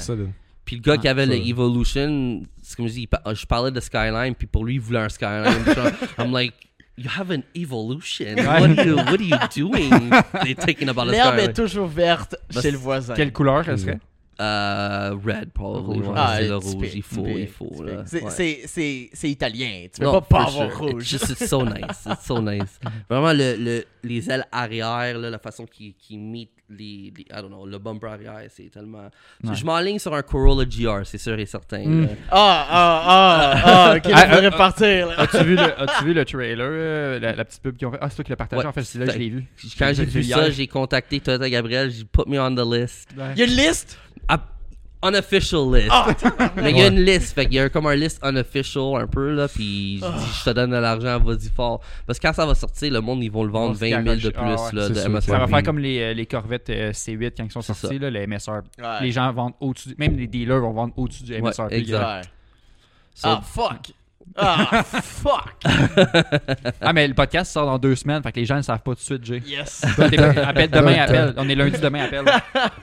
Puis 0.63 0.75
le 0.75 0.81
gars 0.81 0.97
qui 0.97 1.07
avait 1.07 1.25
le. 1.25 1.35
Evolution, 1.35 2.43
c'est 2.61 2.75
comme 2.77 2.87
je 2.87 2.93
dis, 2.93 3.09
je 3.33 3.45
parlais 3.45 3.71
de 3.71 3.79
Skyline, 3.79 4.35
puis 4.35 4.47
pour 4.47 4.63
lui, 4.63 4.75
il 4.75 4.79
voulait 4.81 4.99
un 4.99 5.09
Skyline. 5.09 5.53
I'm 6.19 6.31
like, 6.31 6.53
You 6.97 7.09
have 7.17 7.31
an 7.31 7.41
evolution? 7.55 8.35
Ouais. 8.35 8.45
What, 8.45 8.77
are 8.77 8.85
you, 8.85 8.95
what 8.95 9.07
are 9.13 9.21
you 9.21 9.37
doing? 9.55 10.09
They're 10.43 10.55
taking 10.55 10.89
about. 10.89 11.05
L'herbe 11.05 11.39
est 11.39 11.53
toujours 11.53 11.87
verte 11.87 12.35
chez 12.51 12.69
le 12.69 12.77
voisin. 12.77 13.15
Quelle 13.15 13.31
couleur 13.31 13.67
elle 13.67 13.79
serait? 13.79 13.99
Euh, 14.41 15.15
red, 15.23 15.51
probably. 15.53 15.99
Rouge. 15.99 16.07
ouais, 16.07 16.13
Ah, 16.17 16.35
c'est 16.39 16.47
le 16.47 16.55
rouge. 16.57 16.87
Il 16.95 17.03
faut, 17.03 17.27
il 17.27 17.47
faut. 17.47 17.83
là. 17.83 18.03
C'est- 18.05 18.23
Ouais. 18.23 18.31
C'est 18.31 18.61
c'est- 18.65 19.09
c'est 19.13 19.29
italien. 19.29 19.85
Tu 19.93 19.99
peux 19.99 20.05
Non, 20.05 20.21
pas 20.21 20.45
avoir 20.45 20.51
sure. 20.51 20.65
It's 20.65 20.93
rouge. 20.93 21.03
just 21.03 21.29
it's 21.29 21.47
so 21.47 21.63
nice. 21.63 22.05
It's 22.09 22.25
so 22.25 22.41
nice. 22.41 22.79
Vraiment, 23.09 23.33
le, 23.33 23.55
le, 23.55 23.85
les 24.03 24.29
ailes 24.31 24.45
arrière, 24.51 25.17
là, 25.19 25.29
la 25.29 25.39
façon 25.39 25.65
qu'ils 25.65 25.93
qui 25.93 26.17
meet 26.17 26.49
les, 26.77 27.13
les- 27.15 27.23
I 27.29 27.41
don't 27.41 27.47
know, 27.49 27.65
le 27.65 27.77
bumper 27.77 28.07
arrière, 28.07 28.41
c'est 28.49 28.69
tellement. 28.71 29.09
Ouais. 29.43 29.53
Je 29.55 29.65
m'enligne 29.65 29.99
sur 29.99 30.13
un 30.13 30.21
Corolla 30.21 30.65
GR, 30.65 31.05
c'est 31.05 31.17
sûr 31.17 31.37
et 31.39 31.45
certain. 31.45 31.85
Mm. 31.85 32.01
là. 32.03 32.07
Ah, 32.31 32.67
ah, 32.69 33.03
ah, 33.05 33.61
ah, 33.65 33.95
ok, 33.97 34.11
Ah, 34.13 34.27
ah, 34.31 34.51
partir. 34.51 35.19
As-tu 35.19 35.43
vu, 35.43 35.55
le- 35.55 35.81
as-tu 35.81 36.05
vu 36.05 36.13
le 36.13 36.25
trailer, 36.25 36.67
euh, 36.71 37.19
la, 37.19 37.35
la 37.35 37.45
petite 37.45 37.61
pub 37.61 37.75
qu'ils 37.77 37.87
ont 37.87 37.91
fait? 37.91 37.97
Ah, 38.01 38.09
c'est 38.09 38.15
toi 38.15 38.23
qui 38.23 38.29
l'as 38.31 38.35
partagé. 38.37 38.61
Ouais. 38.61 38.67
En 38.67 38.71
fait, 38.73 38.83
c'est 38.83 38.99
là 38.99 39.05
que 39.07 39.13
je 39.13 39.17
l'ai 39.19 39.29
vu. 39.29 39.45
Quand 39.77 39.91
j'ai 39.93 40.05
vu 40.05 40.23
ça, 40.23 40.49
j'ai 40.49 40.67
contacté 40.67 41.19
Toyota 41.19 41.49
Gabriel, 41.49 41.91
j'ai 41.91 42.03
put 42.05 42.27
me 42.27 42.39
on 42.39 42.55
the 42.55 42.59
list. 42.73 43.09
Il 43.35 43.39
y 43.39 43.41
a 43.43 43.45
une 43.45 43.55
liste? 43.55 43.97
Ah, 44.27 44.39
unofficial 45.03 45.61
list. 45.73 45.89
Ah, 45.91 46.07
Mais 46.57 46.71
il 46.71 46.77
y 46.77 46.81
a 46.81 46.87
une 46.87 47.01
liste, 47.03 47.33
fait 47.33 47.45
qu'il 47.45 47.55
y 47.55 47.59
a 47.59 47.69
comme 47.69 47.87
un 47.87 47.95
liste 47.95 48.19
unofficial 48.23 48.95
un 49.01 49.07
peu 49.07 49.31
là, 49.31 49.47
puis 49.47 49.99
je 49.99 50.05
dis, 50.05 50.25
je 50.39 50.43
te 50.45 50.49
donne 50.51 50.71
de 50.71 50.77
l'argent, 50.77 51.19
vas-y 51.19 51.49
fort. 51.49 51.81
Parce 52.05 52.19
que 52.19 52.27
quand 52.27 52.33
ça 52.33 52.45
va 52.45 52.53
sortir, 52.55 52.91
le 52.93 53.01
monde 53.01 53.23
ils 53.23 53.31
vont 53.31 53.43
le 53.43 53.51
vendre 53.51 53.75
Ils 53.83 53.93
vont 53.95 54.01
se 54.01 54.03
20 54.03 54.03
000 54.03 54.15
de 54.15 54.29
plus 54.29 54.33
Ah 54.37 54.49
ouais, 54.49 54.55
là, 54.73 54.87
c'est 54.87 54.93
de 54.93 54.99
sûr. 54.99 55.09
MSRP. 55.09 55.31
Ça 55.31 55.39
va 55.39 55.47
faire 55.47 55.63
comme 55.63 55.79
les, 55.79 55.99
euh, 56.01 56.13
les 56.13 56.25
Corvettes 56.25 56.69
euh, 56.69 56.91
C8 56.91 57.31
quand 57.37 57.43
ils 57.45 57.51
sont 57.51 57.61
sortis, 57.61 57.99
là, 57.99 58.09
les 58.09 58.27
MSR. 58.27 58.51
Ouais. 58.79 59.01
Les 59.01 59.11
gens 59.11 59.31
vendent 59.33 59.53
au-dessus, 59.59 59.95
même 59.97 60.15
les 60.17 60.27
dealers 60.27 60.59
vont 60.61 60.73
vendre 60.73 60.93
au-dessus 60.97 61.23
du 61.23 61.33
Ouais, 61.33 61.41
MSRP. 61.41 61.71
exact. 61.73 62.03
Ouais. 62.05 62.21
So, 63.15 63.27
Ah, 63.27 63.41
fuck. 63.43 63.91
Ah, 64.37 64.83
fuck. 64.83 65.53
Ah, 66.81 66.93
mais 66.93 67.07
le 67.07 67.13
podcast 67.13 67.51
sort 67.51 67.65
dans 67.65 67.77
deux 67.77 67.95
semaines, 67.95 68.21
fait 68.23 68.31
que 68.31 68.39
les 68.39 68.45
gens 68.45 68.55
ne 68.57 68.61
savent 68.61 68.79
pas 68.81 68.91
tout 68.91 68.99
de 68.99 69.03
suite, 69.03 69.23
Jay. 69.25 69.41
Yes. 69.45 69.83
Appelle 69.83 70.69
demain, 70.71 70.93
appelle. 71.01 71.33
On 71.37 71.47
est 71.47 71.55
lundi, 71.55 71.79
demain, 71.79 72.05
appelle. 72.05 72.25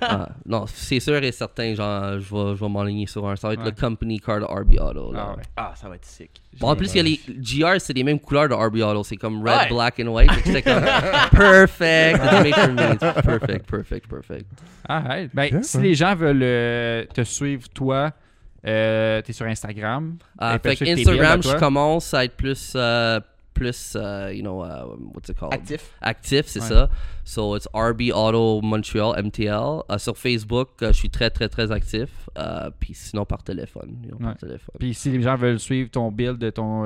ah, 0.00 0.28
non, 0.46 0.66
c'est 0.66 1.00
sûr 1.00 1.16
et 1.22 1.32
certain, 1.32 1.74
genre, 1.74 2.18
je 2.20 2.34
vais, 2.34 2.56
je 2.56 2.60
vais 2.64 2.68
m'enligner 2.68 3.06
sur 3.06 3.28
un. 3.28 3.36
Ça 3.36 3.48
va 3.48 3.54
être 3.54 3.60
Ouais. 3.60 3.70
le 3.74 3.80
company 3.80 4.20
car 4.20 4.38
de 4.40 4.44
RB 4.44 4.74
Auto. 4.80 5.12
Là. 5.12 5.26
Ah 5.30 5.36
ouais. 5.36 5.42
Ah, 5.56 5.72
ça 5.74 5.88
va 5.88 5.96
être 5.96 6.04
sick. 6.04 6.30
Bon, 6.60 6.68
en 6.70 6.76
plus, 6.76 6.92
il 6.94 6.96
y 6.96 7.00
a 7.00 7.02
les 7.02 7.20
GR, 7.40 7.80
c'est 7.80 7.92
les 7.92 8.04
mêmes 8.04 8.20
couleurs 8.20 8.48
de 8.48 8.54
RB 8.54 8.76
Auto. 8.82 9.02
C'est 9.04 9.16
comme 9.16 9.42
red, 9.42 9.58
Ouais. 9.58 9.68
black 9.68 10.00
and 10.00 10.08
white. 10.08 10.30
C'est 10.44 10.62
comme 10.62 10.84
perfect. 11.32 12.18
Perfect, 13.24 13.66
perfect, 13.70 14.08
perfect. 14.08 14.46
Ah, 14.88 15.02
ouais. 15.08 15.30
Ben, 15.34 15.62
si 15.62 15.78
les 15.78 15.94
gens 15.94 16.14
veulent 16.14 16.40
euh, 16.42 17.04
te 17.12 17.22
suivre, 17.22 17.68
toi, 17.74 18.12
euh, 18.68 19.22
t'es 19.22 19.32
sur 19.32 19.46
Instagram. 19.46 20.16
Ah, 20.38 20.58
peuvent 20.58 20.76
fait 20.76 20.90
Instagram, 20.92 21.42
je 21.42 21.56
commence 21.56 22.12
à 22.14 22.24
être 22.24 22.36
plus, 22.36 22.72
euh, 22.76 23.18
plus, 23.54 23.94
euh, 23.96 24.32
you 24.32 24.42
know, 24.42 24.64
uh, 24.64 24.84
what's 25.14 25.28
it 25.30 25.36
called? 25.38 25.52
Actif. 25.54 25.90
Actif, 26.00 26.46
c'est 26.46 26.60
Ouais. 26.60 26.66
ça. 26.68 26.88
So, 27.24 27.56
it's 27.56 27.66
RB 27.74 28.12
Auto 28.14 28.60
Montreal, 28.62 29.14
MTL. 29.22 29.82
Euh, 29.90 29.98
sur 29.98 30.16
Facebook, 30.16 30.68
euh, 30.82 30.88
je 30.88 30.98
suis 30.98 31.10
très, 31.10 31.28
très, 31.30 31.48
très 31.48 31.72
actif. 31.72 32.08
Euh, 32.38 32.70
Puis 32.78 32.94
sinon, 32.94 33.24
par 33.24 33.42
téléphone. 33.42 33.96
you 34.04 34.10
know, 34.10 34.18
Ouais. 34.18 34.26
par 34.32 34.36
téléphone. 34.36 34.76
Puis 34.78 34.94
si 34.94 35.10
les 35.10 35.22
gens 35.22 35.34
veulent 35.36 35.58
suivre 35.58 35.90
ton 35.90 36.12
build 36.12 36.38
de 36.38 36.50
ton. 36.50 36.84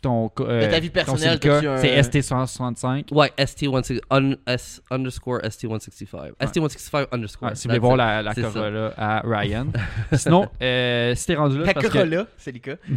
Ton 0.00 0.30
euh, 0.40 0.66
De 0.66 0.70
ta 0.70 0.80
vie 0.80 0.90
personnelle, 0.90 1.38
c'est 1.42 2.00
ST165. 2.00 3.12
Ouais, 3.12 3.32
ST165, 3.38 4.00
un, 4.10 4.34
S 4.46 4.80
underscore 4.90 5.38
ST165. 5.40 6.32
ST165 6.40 7.06
underscore. 7.12 7.48
Ouais, 7.50 7.54
si 7.54 7.68
vous 7.68 7.70
voulez 7.72 7.78
voir 7.78 7.96
la, 7.96 8.22
la 8.22 8.34
ça. 8.34 8.42
Corolla 8.42 8.92
à 8.96 9.22
Ryan. 9.24 9.66
Sinon, 10.12 10.48
euh, 10.62 11.14
si 11.14 11.26
t'es 11.26 11.34
rendu 11.34 11.58
là, 11.58 11.64
La 11.64 11.68
c'est 11.68 11.74
parce 11.74 11.86
que... 11.86 11.92
Corolla, 11.92 12.26
c'est 12.36 12.52
le 12.52 12.58
cas. 12.58 12.76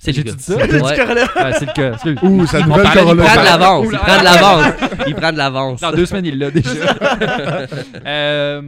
C'est 0.00 0.12
le 0.16 0.30
ça? 0.30 0.36
C'est 0.38 0.80
Ouais. 0.80 0.96
Corolla. 0.96 1.24
Le 1.24 1.72
cas. 1.72 2.22
Ouh, 2.22 2.46
sa 2.46 2.60
On 2.60 2.66
nouvelle 2.66 2.82
parlait 2.84 3.04
du 3.04 3.10
Il 3.10 3.16
Corolla. 3.16 3.24
prend 3.24 3.40
de 3.40 3.44
l'avance. 3.44 3.86
Il 3.90 3.98
prend 3.98 4.18
de 4.20 4.24
l'avance. 4.24 4.74
Il 5.08 5.14
prend 5.16 5.32
de 5.32 5.38
l'avance. 5.38 5.80
Dans 5.80 5.90
deux 5.90 6.06
semaines, 6.06 6.26
il 6.26 6.38
l'a 6.38 6.50
déjà. 6.52 6.70
Euh, 8.06 8.62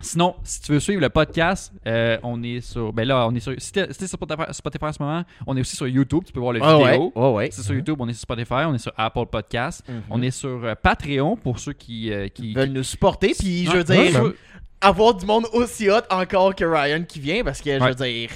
sinon, 0.00 0.34
si 0.42 0.60
tu 0.62 0.72
veux 0.72 0.80
suivre 0.80 1.00
le 1.00 1.08
podcast, 1.10 1.72
euh, 1.86 2.18
on 2.22 2.42
est 2.42 2.60
sur. 2.60 2.92
Ben 2.92 3.06
là, 3.06 3.26
on 3.28 3.34
est 3.34 3.40
sur. 3.40 3.54
Si 3.58 3.72
t'es 3.72 3.86
si 3.92 4.08
sur 4.08 4.18
Spotify, 4.52 4.84
en 4.86 4.92
ce 4.92 5.02
moment, 5.02 5.22
on 5.46 5.56
est 5.56 5.60
aussi 5.60 5.76
sur 5.76 5.86
YouTube. 5.88 6.22
Tu 6.26 6.32
peux 6.32 6.40
voir 6.40 6.52
le 6.52 6.60
Ah 6.62 6.78
ouais. 6.78 6.92
vidéo. 6.92 7.12
Ouais. 7.32 7.48
C'est 7.52 7.62
sur 7.62 7.74
YouTube, 7.74 7.96
on 8.00 8.08
est 8.08 8.12
sur 8.12 8.22
Spotify, 8.22 8.64
on 8.66 8.74
est 8.74 8.78
sur 8.78 8.92
Apple 8.96 9.26
Podcast, 9.30 9.82
Mhm. 9.88 10.02
on 10.10 10.22
est 10.22 10.30
sur 10.30 10.64
euh, 10.64 10.74
Patreon 10.80 11.36
pour 11.36 11.58
ceux 11.58 11.72
qui. 11.72 12.12
euh, 12.12 12.28
qui 12.28 12.54
veulent 12.54 12.70
nous 12.70 12.82
supporter, 12.82 13.34
puis 13.38 13.66
je 13.66 13.72
veux 13.76 13.84
dire, 13.84 14.32
avoir 14.80 15.14
du 15.14 15.26
monde 15.26 15.46
aussi 15.52 15.90
hot 15.90 16.00
encore 16.10 16.54
que 16.54 16.64
Ryan 16.64 17.02
qui 17.06 17.20
vient, 17.20 17.44
parce 17.44 17.60
que 17.60 17.78
je 17.78 17.82
Ouais. 17.84 17.90
veux 17.90 17.94
dire, 17.94 18.30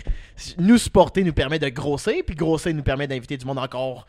nous 0.59 0.77
supporter 0.78 1.24
nous 1.24 1.32
permet 1.32 1.59
de 1.59 1.69
grossir, 1.69 2.16
puis 2.27 2.36
grossir 2.36 2.74
nous 2.74 2.82
permet 2.82 3.07
d'inviter 3.07 3.36
du 3.39 3.47
monde 3.47 3.59
encore 3.59 4.07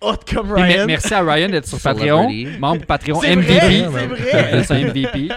hot 0.00 0.16
comme 0.32 0.52
Ryan. 0.52 0.84
merci 0.86 1.12
à 1.14 1.22
Ryan 1.22 1.48
d'être 1.48 1.66
sur. 1.66 1.80
Patreon, 1.80 2.30
membre 2.58 2.84
Patreon 2.86 3.20
C'est 3.20 3.36
MVP. 3.36 3.52
vrai, 3.54 3.86
Ouais, 3.86 3.86
c'est 3.88 4.34
ouais. 4.34 4.42
vrai. 4.52 4.64
C'est 4.64 4.74
un 4.74 4.86
MVP. 4.88 5.28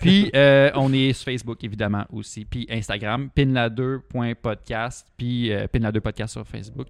Puis 0.00 0.30
euh, 0.34 0.70
on 0.74 0.92
est 0.92 1.12
sur 1.12 1.24
Facebook 1.26 1.62
évidemment 1.64 2.04
aussi. 2.12 2.44
Puis 2.44 2.66
Instagram, 2.70 3.28
pinla2.podcast. 3.36 5.06
Puis 5.16 5.52
euh, 5.52 5.66
pinla2podcast 5.72 6.28
sur 6.28 6.46
Facebook. 6.46 6.88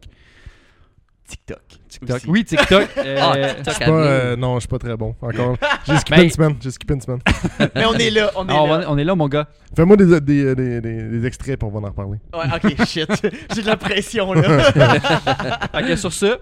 TikTok. 1.26 1.60
TikTok. 1.88 2.16
aussi. 2.16 2.28
Oui, 2.28 2.44
TikTok. 2.44 2.88
euh, 2.98 3.18
Ah, 3.20 3.32
Je 3.36 3.54
TikTok 3.54 3.74
suis 3.74 3.84
à 3.84 3.86
pas, 3.86 3.92
euh, 3.92 4.36
non, 4.36 4.54
je 4.56 4.60
suis 4.60 4.68
pas 4.68 4.78
très 4.78 4.96
bon. 4.96 5.14
Encore. 5.22 5.56
J'ai 5.86 5.96
skippé 5.98 6.16
Ben- 6.16 6.24
une 6.24 6.30
semaine. 6.30 6.56
J'ai 6.60 6.70
skippé 6.72 6.94
une 6.94 7.00
semaine. 7.00 7.20
Mais 7.74 7.84
on 7.86 7.94
est 7.94 8.10
là, 8.10 8.30
on 8.36 8.46
est 8.48 8.52
ah, 8.52 8.62
on, 8.62 8.66
là. 8.66 8.78
va- 8.78 8.90
on 8.90 8.98
est 8.98 9.04
là, 9.04 9.14
mon 9.14 9.28
gars. 9.28 9.48
Fais-moi 9.74 9.96
des, 9.96 10.20
des, 10.20 10.54
des, 10.54 10.80
des, 10.80 11.02
des 11.08 11.26
extraits 11.26 11.58
pour 11.58 11.74
on 11.74 11.78
en 11.84 11.86
reparler. 11.88 12.18
Ouais, 12.34 12.44
ok, 12.76 12.86
shit. 12.86 13.08
J'ai 13.54 13.62
de 13.62 13.66
la 13.66 13.76
pression 13.76 14.32
là. 14.34 14.62
Fait 15.72 15.82
que 15.84 15.96
sur 15.96 16.12
ce, 16.12 16.38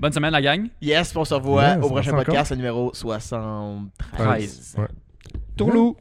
bonne 0.00 0.12
semaine, 0.12 0.32
la 0.32 0.42
gang. 0.42 0.68
yes, 0.80 1.14
on 1.14 1.24
se 1.24 1.34
revoit 1.34 1.74
Yes, 1.74 1.84
au 1.84 1.88
prochain 1.88 2.12
podcast, 2.12 2.50
le 2.50 2.56
numéro 2.56 2.90
73. 2.94 4.74
Ouais. 4.78 4.84
Tourlou. 5.56 5.96